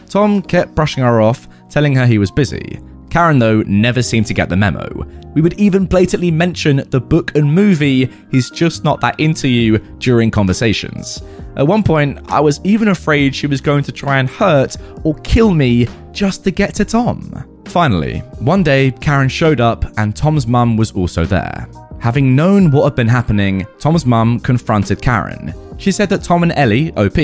Tom 0.08 0.42
kept 0.42 0.76
brushing 0.76 1.04
her 1.04 1.22
off, 1.22 1.48
telling 1.70 1.96
her 1.96 2.06
he 2.06 2.18
was 2.18 2.32
busy. 2.32 2.80
Karen, 3.10 3.40
though, 3.40 3.62
never 3.64 4.02
seemed 4.02 4.28
to 4.28 4.34
get 4.34 4.50
the 4.50 4.56
memo. 4.56 4.88
We 5.34 5.42
would 5.42 5.60
even 5.60 5.86
blatantly 5.86 6.32
mention 6.32 6.78
the 6.90 7.02
book 7.02 7.36
and 7.36 7.54
movie 7.54 8.10
He's 8.32 8.50
Just 8.50 8.84
Not 8.84 9.02
That 9.02 9.20
Into 9.20 9.48
You 9.48 9.80
during 9.98 10.32
conversations. 10.32 11.22
At 11.56 11.68
one 11.68 11.84
point, 11.84 12.20
I 12.30 12.40
was 12.40 12.60
even 12.64 12.88
afraid 12.88 13.36
she 13.36 13.48
was 13.48 13.62
going 13.62 13.84
to 13.84 13.92
try 13.92 14.20
and 14.20 14.30
hurt 14.30 14.76
or 15.04 15.16
kill 15.16 15.54
me 15.54 15.88
just 16.12 16.44
to 16.46 16.52
get 16.52 16.74
to 16.76 16.86
Tom. 16.86 17.62
Finally, 17.66 18.20
one 18.40 18.64
day, 18.64 18.92
Karen 19.02 19.30
showed 19.30 19.62
up 19.62 19.86
and 19.98 20.16
Tom's 20.16 20.48
mum 20.48 20.78
was 20.78 20.92
also 20.92 21.26
there. 21.26 21.68
Having 22.00 22.36
known 22.36 22.70
what 22.70 22.84
had 22.84 22.96
been 22.96 23.08
happening, 23.08 23.66
Tom's 23.80 24.06
mum 24.06 24.40
confronted 24.40 25.02
Karen. 25.02 25.54
She 25.78 25.92
said 25.92 26.10
that 26.10 26.24
Tom 26.24 26.44
and 26.44 26.52
Ellie, 26.54 26.92
OP, 26.98 27.18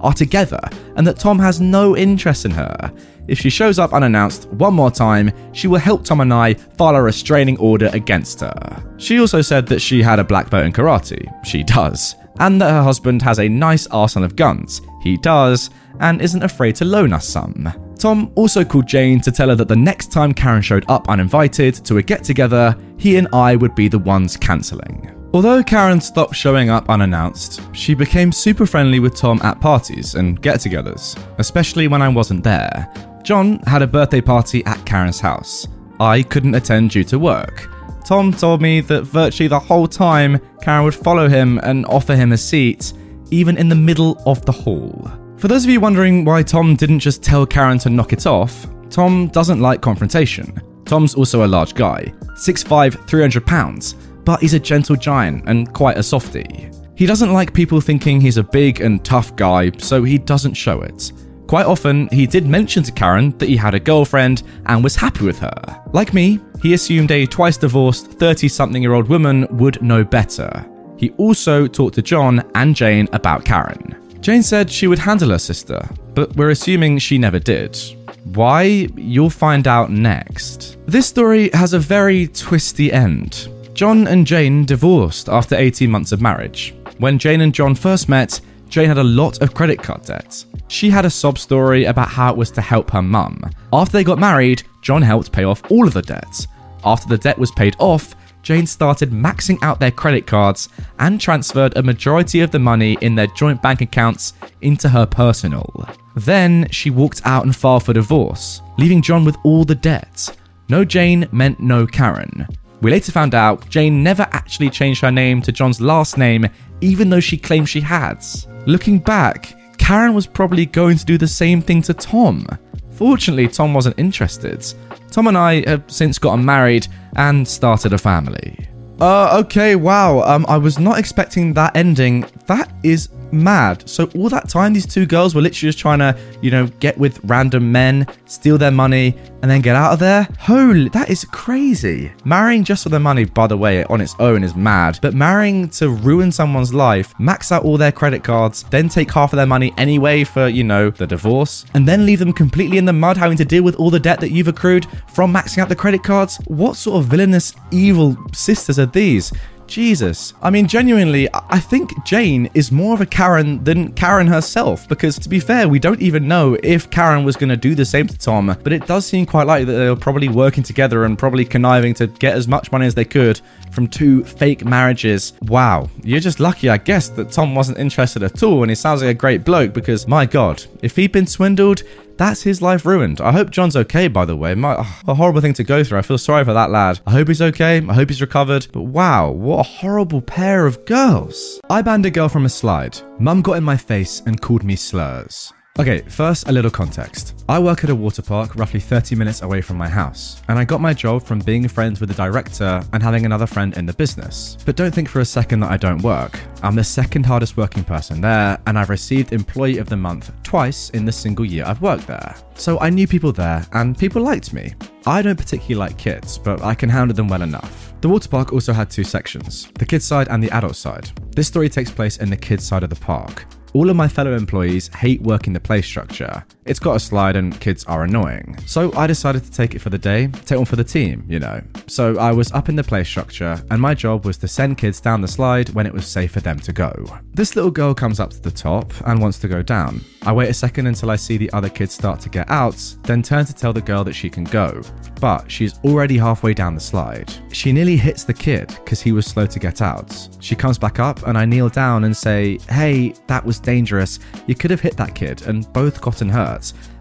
are 0.00 0.12
together 0.12 0.60
and 0.96 1.06
that 1.06 1.18
Tom 1.18 1.38
has 1.38 1.60
no 1.60 1.96
interest 1.96 2.44
in 2.44 2.50
her. 2.50 2.92
If 3.28 3.38
she 3.38 3.48
shows 3.48 3.78
up 3.78 3.92
unannounced 3.92 4.48
one 4.48 4.74
more 4.74 4.90
time, 4.90 5.32
she 5.52 5.68
will 5.68 5.78
help 5.78 6.04
Tom 6.04 6.20
and 6.20 6.32
I 6.32 6.54
file 6.54 6.96
a 6.96 7.02
restraining 7.02 7.58
order 7.58 7.90
against 7.92 8.40
her. 8.40 8.82
She 8.98 9.18
also 9.18 9.40
said 9.40 9.66
that 9.68 9.80
she 9.80 10.02
had 10.02 10.18
a 10.18 10.24
black 10.24 10.50
belt 10.50 10.64
in 10.64 10.72
karate. 10.72 11.26
She 11.46 11.62
does. 11.62 12.16
And 12.40 12.60
that 12.60 12.70
her 12.70 12.82
husband 12.82 13.22
has 13.22 13.38
a 13.38 13.48
nice 13.48 13.86
arsenal 13.88 14.26
of 14.26 14.36
guns. 14.36 14.82
He 15.02 15.16
does, 15.16 15.70
and 16.00 16.20
isn't 16.20 16.42
afraid 16.42 16.74
to 16.76 16.84
loan 16.84 17.12
us 17.12 17.28
some. 17.28 17.72
Tom 17.98 18.30
also 18.34 18.64
called 18.64 18.86
Jane 18.86 19.20
to 19.20 19.32
tell 19.32 19.48
her 19.48 19.54
that 19.54 19.68
the 19.68 19.76
next 19.76 20.12
time 20.12 20.34
Karen 20.34 20.62
showed 20.62 20.84
up 20.88 21.08
uninvited 21.08 21.74
to 21.86 21.98
a 21.98 22.02
get 22.02 22.24
together, 22.24 22.76
he 22.98 23.16
and 23.16 23.28
I 23.32 23.56
would 23.56 23.74
be 23.74 23.88
the 23.88 23.98
ones 23.98 24.36
cancelling. 24.36 25.10
Although 25.32 25.64
Karen 25.64 26.00
stopped 26.00 26.36
showing 26.36 26.70
up 26.70 26.88
unannounced, 26.88 27.60
she 27.72 27.94
became 27.94 28.30
super 28.30 28.66
friendly 28.66 29.00
with 29.00 29.16
Tom 29.16 29.40
at 29.42 29.60
parties 29.60 30.14
and 30.14 30.40
get 30.40 30.60
togethers, 30.60 31.18
especially 31.38 31.88
when 31.88 32.02
I 32.02 32.08
wasn't 32.08 32.44
there. 32.44 32.88
John 33.24 33.58
had 33.60 33.82
a 33.82 33.86
birthday 33.86 34.20
party 34.20 34.64
at 34.64 34.84
Karen's 34.84 35.18
house. 35.18 35.66
I 35.98 36.22
couldn't 36.22 36.54
attend 36.54 36.90
due 36.90 37.04
to 37.04 37.18
work. 37.18 37.68
Tom 38.04 38.32
told 38.32 38.60
me 38.60 38.80
that 38.82 39.04
virtually 39.04 39.48
the 39.48 39.58
whole 39.58 39.88
time, 39.88 40.38
Karen 40.60 40.84
would 40.84 40.94
follow 40.94 41.26
him 41.28 41.58
and 41.62 41.86
offer 41.86 42.14
him 42.14 42.32
a 42.32 42.36
seat, 42.36 42.92
even 43.30 43.56
in 43.56 43.68
the 43.68 43.74
middle 43.74 44.22
of 44.26 44.44
the 44.44 44.52
hall. 44.52 45.10
For 45.38 45.48
those 45.48 45.64
of 45.64 45.70
you 45.70 45.80
wondering 45.80 46.24
why 46.24 46.42
Tom 46.42 46.76
didn't 46.76 47.00
just 47.00 47.22
tell 47.22 47.46
Karen 47.46 47.78
to 47.78 47.90
knock 47.90 48.12
it 48.12 48.26
off, 48.26 48.66
Tom 48.90 49.28
doesn't 49.28 49.60
like 49.60 49.80
confrontation. 49.80 50.60
Tom's 50.84 51.14
also 51.14 51.46
a 51.46 51.48
large 51.48 51.74
guy, 51.74 52.12
6'5, 52.36 53.08
300 53.08 53.46
pounds, 53.46 53.94
but 54.24 54.40
he's 54.40 54.54
a 54.54 54.60
gentle 54.60 54.96
giant 54.96 55.42
and 55.46 55.72
quite 55.72 55.96
a 55.96 56.02
softie. 56.02 56.70
He 56.96 57.06
doesn't 57.06 57.32
like 57.32 57.54
people 57.54 57.80
thinking 57.80 58.20
he's 58.20 58.36
a 58.36 58.42
big 58.42 58.80
and 58.82 59.02
tough 59.02 59.34
guy, 59.34 59.70
so 59.78 60.04
he 60.04 60.18
doesn't 60.18 60.54
show 60.54 60.82
it. 60.82 61.12
Quite 61.54 61.66
often, 61.66 62.08
he 62.10 62.26
did 62.26 62.48
mention 62.48 62.82
to 62.82 62.90
Karen 62.90 63.30
that 63.38 63.48
he 63.48 63.56
had 63.56 63.74
a 63.74 63.78
girlfriend 63.78 64.42
and 64.66 64.82
was 64.82 64.96
happy 64.96 65.24
with 65.24 65.38
her. 65.38 65.84
Like 65.92 66.12
me, 66.12 66.40
he 66.60 66.74
assumed 66.74 67.12
a 67.12 67.26
twice 67.26 67.56
divorced 67.56 68.08
30 68.08 68.48
something 68.48 68.82
year 68.82 68.94
old 68.94 69.08
woman 69.08 69.46
would 69.52 69.80
know 69.80 70.02
better. 70.02 70.66
He 70.96 71.10
also 71.10 71.68
talked 71.68 71.94
to 71.94 72.02
John 72.02 72.42
and 72.56 72.74
Jane 72.74 73.08
about 73.12 73.44
Karen. 73.44 73.94
Jane 74.20 74.42
said 74.42 74.68
she 74.68 74.88
would 74.88 74.98
handle 74.98 75.30
her 75.30 75.38
sister, 75.38 75.80
but 76.12 76.34
we're 76.34 76.50
assuming 76.50 76.98
she 76.98 77.18
never 77.18 77.38
did. 77.38 77.78
Why? 78.24 78.88
You'll 78.96 79.30
find 79.30 79.68
out 79.68 79.92
next. 79.92 80.76
This 80.86 81.06
story 81.06 81.50
has 81.52 81.72
a 81.72 81.78
very 81.78 82.26
twisty 82.26 82.92
end. 82.92 83.48
John 83.74 84.08
and 84.08 84.26
Jane 84.26 84.64
divorced 84.64 85.28
after 85.28 85.54
18 85.54 85.88
months 85.88 86.10
of 86.10 86.20
marriage. 86.20 86.74
When 86.98 87.16
Jane 87.16 87.42
and 87.42 87.54
John 87.54 87.76
first 87.76 88.08
met, 88.08 88.40
Jane 88.74 88.88
had 88.88 88.98
a 88.98 89.04
lot 89.04 89.40
of 89.40 89.54
credit 89.54 89.80
card 89.80 90.02
debt. 90.02 90.44
She 90.66 90.90
had 90.90 91.04
a 91.04 91.10
sob 91.10 91.38
story 91.38 91.84
about 91.84 92.08
how 92.08 92.32
it 92.32 92.36
was 92.36 92.50
to 92.50 92.60
help 92.60 92.90
her 92.90 93.02
mum. 93.02 93.40
After 93.72 93.92
they 93.92 94.02
got 94.02 94.18
married, 94.18 94.64
John 94.82 95.00
helped 95.00 95.30
pay 95.30 95.44
off 95.44 95.62
all 95.70 95.86
of 95.86 95.94
the 95.94 96.02
debt. 96.02 96.44
After 96.82 97.06
the 97.06 97.16
debt 97.16 97.38
was 97.38 97.52
paid 97.52 97.76
off, 97.78 98.16
Jane 98.42 98.66
started 98.66 99.12
maxing 99.12 99.62
out 99.62 99.78
their 99.78 99.92
credit 99.92 100.26
cards 100.26 100.70
and 100.98 101.20
transferred 101.20 101.76
a 101.76 101.84
majority 101.84 102.40
of 102.40 102.50
the 102.50 102.58
money 102.58 102.98
in 103.00 103.14
their 103.14 103.28
joint 103.28 103.62
bank 103.62 103.80
accounts 103.80 104.32
into 104.60 104.88
her 104.88 105.06
personal. 105.06 105.88
Then 106.16 106.66
she 106.72 106.90
walked 106.90 107.22
out 107.24 107.44
and 107.44 107.54
filed 107.54 107.84
for 107.84 107.92
divorce, 107.92 108.60
leaving 108.76 109.02
John 109.02 109.24
with 109.24 109.36
all 109.44 109.62
the 109.62 109.76
debt. 109.76 110.36
No 110.68 110.84
Jane 110.84 111.28
meant 111.30 111.60
no 111.60 111.86
Karen. 111.86 112.48
We 112.84 112.90
later 112.90 113.12
found 113.12 113.34
out 113.34 113.66
Jane 113.70 114.02
never 114.02 114.28
actually 114.32 114.68
changed 114.68 115.00
her 115.00 115.10
name 115.10 115.40
to 115.40 115.52
John's 115.52 115.80
last 115.80 116.18
name, 116.18 116.46
even 116.82 117.08
though 117.08 117.18
she 117.18 117.38
claimed 117.38 117.66
she 117.66 117.80
had. 117.80 118.22
Looking 118.66 118.98
back, 118.98 119.54
Karen 119.78 120.12
was 120.12 120.26
probably 120.26 120.66
going 120.66 120.98
to 120.98 121.04
do 121.06 121.16
the 121.16 121.26
same 121.26 121.62
thing 121.62 121.80
to 121.80 121.94
Tom. 121.94 122.46
Fortunately, 122.90 123.48
Tom 123.48 123.72
wasn't 123.72 123.98
interested. 123.98 124.62
Tom 125.10 125.28
and 125.28 125.38
I 125.38 125.66
have 125.66 125.84
since 125.86 126.18
gotten 126.18 126.44
married 126.44 126.86
and 127.16 127.48
started 127.48 127.94
a 127.94 127.98
family. 127.98 128.68
Uh, 129.00 129.40
okay, 129.42 129.76
wow. 129.76 130.20
Um, 130.20 130.44
I 130.46 130.58
was 130.58 130.78
not 130.78 130.98
expecting 130.98 131.54
that 131.54 131.74
ending. 131.74 132.26
That 132.46 132.72
is 132.82 133.08
mad. 133.32 133.88
So 133.88 134.10
all 134.14 134.28
that 134.28 134.48
time, 134.48 134.72
these 134.72 134.86
two 134.86 135.06
girls 135.06 135.34
were 135.34 135.40
literally 135.40 135.68
just 135.68 135.78
trying 135.78 135.98
to, 135.98 136.16
you 136.40 136.50
know, 136.50 136.66
get 136.80 136.96
with 136.98 137.18
random 137.24 137.72
men, 137.72 138.06
steal 138.26 138.58
their 138.58 138.70
money, 138.70 139.16
and 139.42 139.50
then 139.50 139.60
get 139.60 139.76
out 139.76 139.92
of 139.92 139.98
there. 139.98 140.28
Holy, 140.38 140.88
that 140.90 141.10
is 141.10 141.24
crazy. 141.24 142.12
Marrying 142.24 142.64
just 142.64 142.82
for 142.82 142.88
the 142.88 143.00
money, 143.00 143.24
by 143.24 143.46
the 143.46 143.56
way, 143.56 143.84
on 143.84 144.00
its 144.00 144.14
own 144.18 144.42
is 144.44 144.54
mad. 144.54 144.98
But 145.02 145.14
marrying 145.14 145.68
to 145.70 145.90
ruin 145.90 146.30
someone's 146.30 146.72
life, 146.72 147.18
max 147.18 147.52
out 147.52 147.64
all 147.64 147.76
their 147.76 147.92
credit 147.92 148.22
cards, 148.22 148.62
then 148.64 148.88
take 148.88 149.10
half 149.10 149.32
of 149.32 149.36
their 149.36 149.46
money 149.46 149.72
anyway 149.76 150.24
for, 150.24 150.48
you 150.48 150.64
know, 150.64 150.90
the 150.90 151.06
divorce, 151.06 151.66
and 151.74 151.86
then 151.86 152.06
leave 152.06 152.18
them 152.18 152.32
completely 152.32 152.78
in 152.78 152.84
the 152.84 152.92
mud, 152.92 153.16
having 153.16 153.36
to 153.38 153.44
deal 153.44 153.62
with 153.62 153.76
all 153.76 153.90
the 153.90 154.00
debt 154.00 154.20
that 154.20 154.30
you've 154.30 154.48
accrued 154.48 154.86
from 155.08 155.32
maxing 155.32 155.58
out 155.58 155.68
the 155.68 155.76
credit 155.76 156.02
cards. 156.02 156.38
What 156.46 156.76
sort 156.76 157.02
of 157.02 157.06
villainous, 157.06 157.54
evil 157.70 158.16
sisters 158.32 158.78
are 158.78 158.86
these? 158.86 159.32
Jesus. 159.66 160.34
I 160.42 160.50
mean, 160.50 160.66
genuinely, 160.66 161.28
I 161.32 161.58
think 161.58 161.90
Jane 162.04 162.50
is 162.54 162.70
more 162.70 162.94
of 162.94 163.00
a 163.00 163.06
Karen 163.06 163.62
than 163.64 163.92
Karen 163.92 164.26
herself, 164.26 164.88
because 164.88 165.18
to 165.18 165.28
be 165.28 165.40
fair, 165.40 165.68
we 165.68 165.78
don't 165.78 166.00
even 166.00 166.28
know 166.28 166.56
if 166.62 166.90
Karen 166.90 167.24
was 167.24 167.36
going 167.36 167.48
to 167.48 167.56
do 167.56 167.74
the 167.74 167.84
same 167.84 168.06
to 168.06 168.18
Tom, 168.18 168.56
but 168.62 168.72
it 168.72 168.86
does 168.86 169.06
seem 169.06 169.26
quite 169.26 169.46
likely 169.46 169.64
that 169.64 169.78
they 169.78 169.88
were 169.88 169.96
probably 169.96 170.28
working 170.28 170.62
together 170.62 171.04
and 171.04 171.18
probably 171.18 171.44
conniving 171.44 171.94
to 171.94 172.06
get 172.06 172.36
as 172.36 172.48
much 172.48 172.72
money 172.72 172.86
as 172.86 172.94
they 172.94 173.04
could 173.04 173.40
from 173.72 173.88
two 173.88 174.24
fake 174.24 174.64
marriages. 174.64 175.32
Wow, 175.42 175.88
you're 176.02 176.20
just 176.20 176.40
lucky, 176.40 176.68
I 176.68 176.76
guess, 176.76 177.08
that 177.10 177.32
Tom 177.32 177.54
wasn't 177.54 177.78
interested 177.78 178.22
at 178.22 178.42
all, 178.42 178.62
and 178.62 178.70
he 178.70 178.74
sounds 178.74 179.02
like 179.02 179.10
a 179.10 179.18
great 179.18 179.44
bloke 179.44 179.72
because, 179.72 180.06
my 180.06 180.26
god, 180.26 180.64
if 180.82 180.96
he'd 180.96 181.12
been 181.12 181.26
swindled, 181.26 181.82
that's 182.16 182.42
his 182.42 182.62
life 182.62 182.86
ruined. 182.86 183.20
I 183.20 183.32
hope 183.32 183.50
John's 183.50 183.76
okay, 183.76 184.08
by 184.08 184.24
the 184.24 184.36
way. 184.36 184.54
My, 184.54 184.76
ah, 184.78 185.02
a 185.06 185.14
horrible 185.14 185.40
thing 185.40 185.54
to 185.54 185.64
go 185.64 185.82
through. 185.82 185.98
I 185.98 186.02
feel 186.02 186.18
sorry 186.18 186.44
for 186.44 186.52
that 186.52 186.70
lad. 186.70 187.00
I 187.06 187.12
hope 187.12 187.28
he's 187.28 187.42
okay. 187.42 187.78
I 187.78 187.94
hope 187.94 188.08
he's 188.08 188.20
recovered. 188.20 188.66
But 188.72 188.82
wow, 188.82 189.30
what 189.30 189.60
a 189.60 189.62
horrible 189.62 190.22
pair 190.22 190.66
of 190.66 190.84
girls. 190.84 191.60
I 191.68 191.82
banned 191.82 192.06
a 192.06 192.10
girl 192.10 192.28
from 192.28 192.44
a 192.44 192.48
slide. 192.48 192.98
Mum 193.18 193.42
got 193.42 193.56
in 193.56 193.64
my 193.64 193.76
face 193.76 194.22
and 194.26 194.40
called 194.40 194.64
me 194.64 194.76
slurs. 194.76 195.52
Okay, 195.76 196.02
first, 196.02 196.48
a 196.48 196.52
little 196.52 196.70
context. 196.70 197.42
I 197.48 197.58
work 197.58 197.82
at 197.82 197.90
a 197.90 197.94
water 197.96 198.22
park 198.22 198.54
roughly 198.54 198.78
30 198.78 199.16
minutes 199.16 199.42
away 199.42 199.60
from 199.60 199.76
my 199.76 199.88
house, 199.88 200.40
and 200.46 200.56
I 200.56 200.64
got 200.64 200.80
my 200.80 200.94
job 200.94 201.24
from 201.24 201.40
being 201.40 201.66
friends 201.66 201.98
with 201.98 202.10
the 202.10 202.14
director 202.14 202.80
and 202.92 203.02
having 203.02 203.26
another 203.26 203.48
friend 203.48 203.76
in 203.76 203.84
the 203.84 203.92
business. 203.92 204.56
But 204.64 204.76
don't 204.76 204.94
think 204.94 205.08
for 205.08 205.18
a 205.18 205.24
second 205.24 205.58
that 205.60 205.72
I 205.72 205.76
don't 205.76 206.00
work. 206.02 206.38
I'm 206.62 206.76
the 206.76 206.84
second 206.84 207.26
hardest 207.26 207.56
working 207.56 207.82
person 207.82 208.20
there, 208.20 208.56
and 208.68 208.78
I've 208.78 208.88
received 208.88 209.32
Employee 209.32 209.78
of 209.78 209.88
the 209.88 209.96
Month 209.96 210.30
twice 210.44 210.90
in 210.90 211.04
the 211.04 211.10
single 211.10 211.44
year 211.44 211.64
I've 211.66 211.82
worked 211.82 212.06
there. 212.06 212.36
So 212.54 212.78
I 212.78 212.88
knew 212.88 213.08
people 213.08 213.32
there, 213.32 213.66
and 213.72 213.98
people 213.98 214.22
liked 214.22 214.52
me. 214.52 214.74
I 215.06 215.22
don't 215.22 215.36
particularly 215.36 215.74
like 215.74 215.98
kids, 215.98 216.38
but 216.38 216.62
I 216.62 216.76
can 216.76 216.88
handle 216.88 217.16
them 217.16 217.26
well 217.26 217.42
enough. 217.42 217.94
The 218.00 218.08
water 218.08 218.28
park 218.28 218.52
also 218.52 218.72
had 218.72 218.90
two 218.90 219.02
sections 219.02 219.72
the 219.74 219.86
kids 219.86 220.04
side 220.04 220.28
and 220.28 220.40
the 220.40 220.52
adult 220.52 220.76
side. 220.76 221.10
This 221.34 221.48
story 221.48 221.68
takes 221.68 221.90
place 221.90 222.18
in 222.18 222.30
the 222.30 222.36
kids 222.36 222.64
side 222.64 222.84
of 222.84 222.90
the 222.90 222.96
park. 222.96 223.44
All 223.74 223.90
of 223.90 223.96
my 223.96 224.06
fellow 224.06 224.36
employees 224.36 224.86
hate 224.94 225.20
working 225.20 225.52
the 225.52 225.58
play 225.58 225.82
structure. 225.82 226.44
It's 226.66 226.78
got 226.78 226.96
a 226.96 227.00
slide 227.00 227.36
and 227.36 227.58
kids 227.60 227.84
are 227.84 228.04
annoying. 228.04 228.56
So 228.66 228.90
I 228.94 229.06
decided 229.06 229.44
to 229.44 229.50
take 229.50 229.74
it 229.74 229.80
for 229.80 229.90
the 229.90 229.98
day, 229.98 230.28
take 230.46 230.56
one 230.56 230.64
for 230.64 230.76
the 230.76 230.84
team, 230.84 231.24
you 231.28 231.38
know. 231.38 231.60
So 231.86 232.18
I 232.18 232.32
was 232.32 232.50
up 232.52 232.70
in 232.70 232.76
the 232.76 232.82
play 232.82 233.04
structure 233.04 233.62
and 233.70 233.80
my 233.80 233.92
job 233.92 234.24
was 234.24 234.38
to 234.38 234.48
send 234.48 234.78
kids 234.78 234.98
down 234.98 235.20
the 235.20 235.28
slide 235.28 235.68
when 235.70 235.86
it 235.86 235.92
was 235.92 236.06
safe 236.06 236.32
for 236.32 236.40
them 236.40 236.58
to 236.60 236.72
go. 236.72 236.92
This 237.34 237.54
little 237.54 237.70
girl 237.70 237.92
comes 237.92 238.18
up 238.18 238.30
to 238.30 238.40
the 238.40 238.50
top 238.50 238.92
and 239.04 239.20
wants 239.20 239.38
to 239.40 239.48
go 239.48 239.62
down. 239.62 240.00
I 240.22 240.32
wait 240.32 240.48
a 240.48 240.54
second 240.54 240.86
until 240.86 241.10
I 241.10 241.16
see 241.16 241.36
the 241.36 241.52
other 241.52 241.68
kids 241.68 241.92
start 241.92 242.18
to 242.20 242.30
get 242.30 242.50
out, 242.50 242.76
then 243.02 243.22
turn 243.22 243.44
to 243.44 243.54
tell 243.54 243.74
the 243.74 243.82
girl 243.82 244.04
that 244.04 244.14
she 244.14 244.30
can 244.30 244.44
go. 244.44 244.80
But 245.20 245.50
she's 245.50 245.78
already 245.84 246.16
halfway 246.16 246.54
down 246.54 246.74
the 246.74 246.80
slide. 246.80 247.30
She 247.52 247.72
nearly 247.72 247.96
hits 247.96 248.24
the 248.24 248.32
kid 248.32 248.68
because 248.68 249.02
he 249.02 249.12
was 249.12 249.26
slow 249.26 249.46
to 249.46 249.58
get 249.58 249.82
out. 249.82 250.28
She 250.40 250.56
comes 250.56 250.78
back 250.78 250.98
up 250.98 251.26
and 251.26 251.36
I 251.36 251.44
kneel 251.44 251.68
down 251.68 252.04
and 252.04 252.16
say, 252.16 252.58
Hey, 252.70 253.14
that 253.26 253.44
was 253.44 253.58
dangerous. 253.58 254.18
You 254.46 254.54
could 254.54 254.70
have 254.70 254.80
hit 254.80 254.96
that 254.96 255.14
kid 255.14 255.42
and 255.42 255.70
both 255.74 256.00
gotten 256.00 256.28
hurt. 256.28 256.53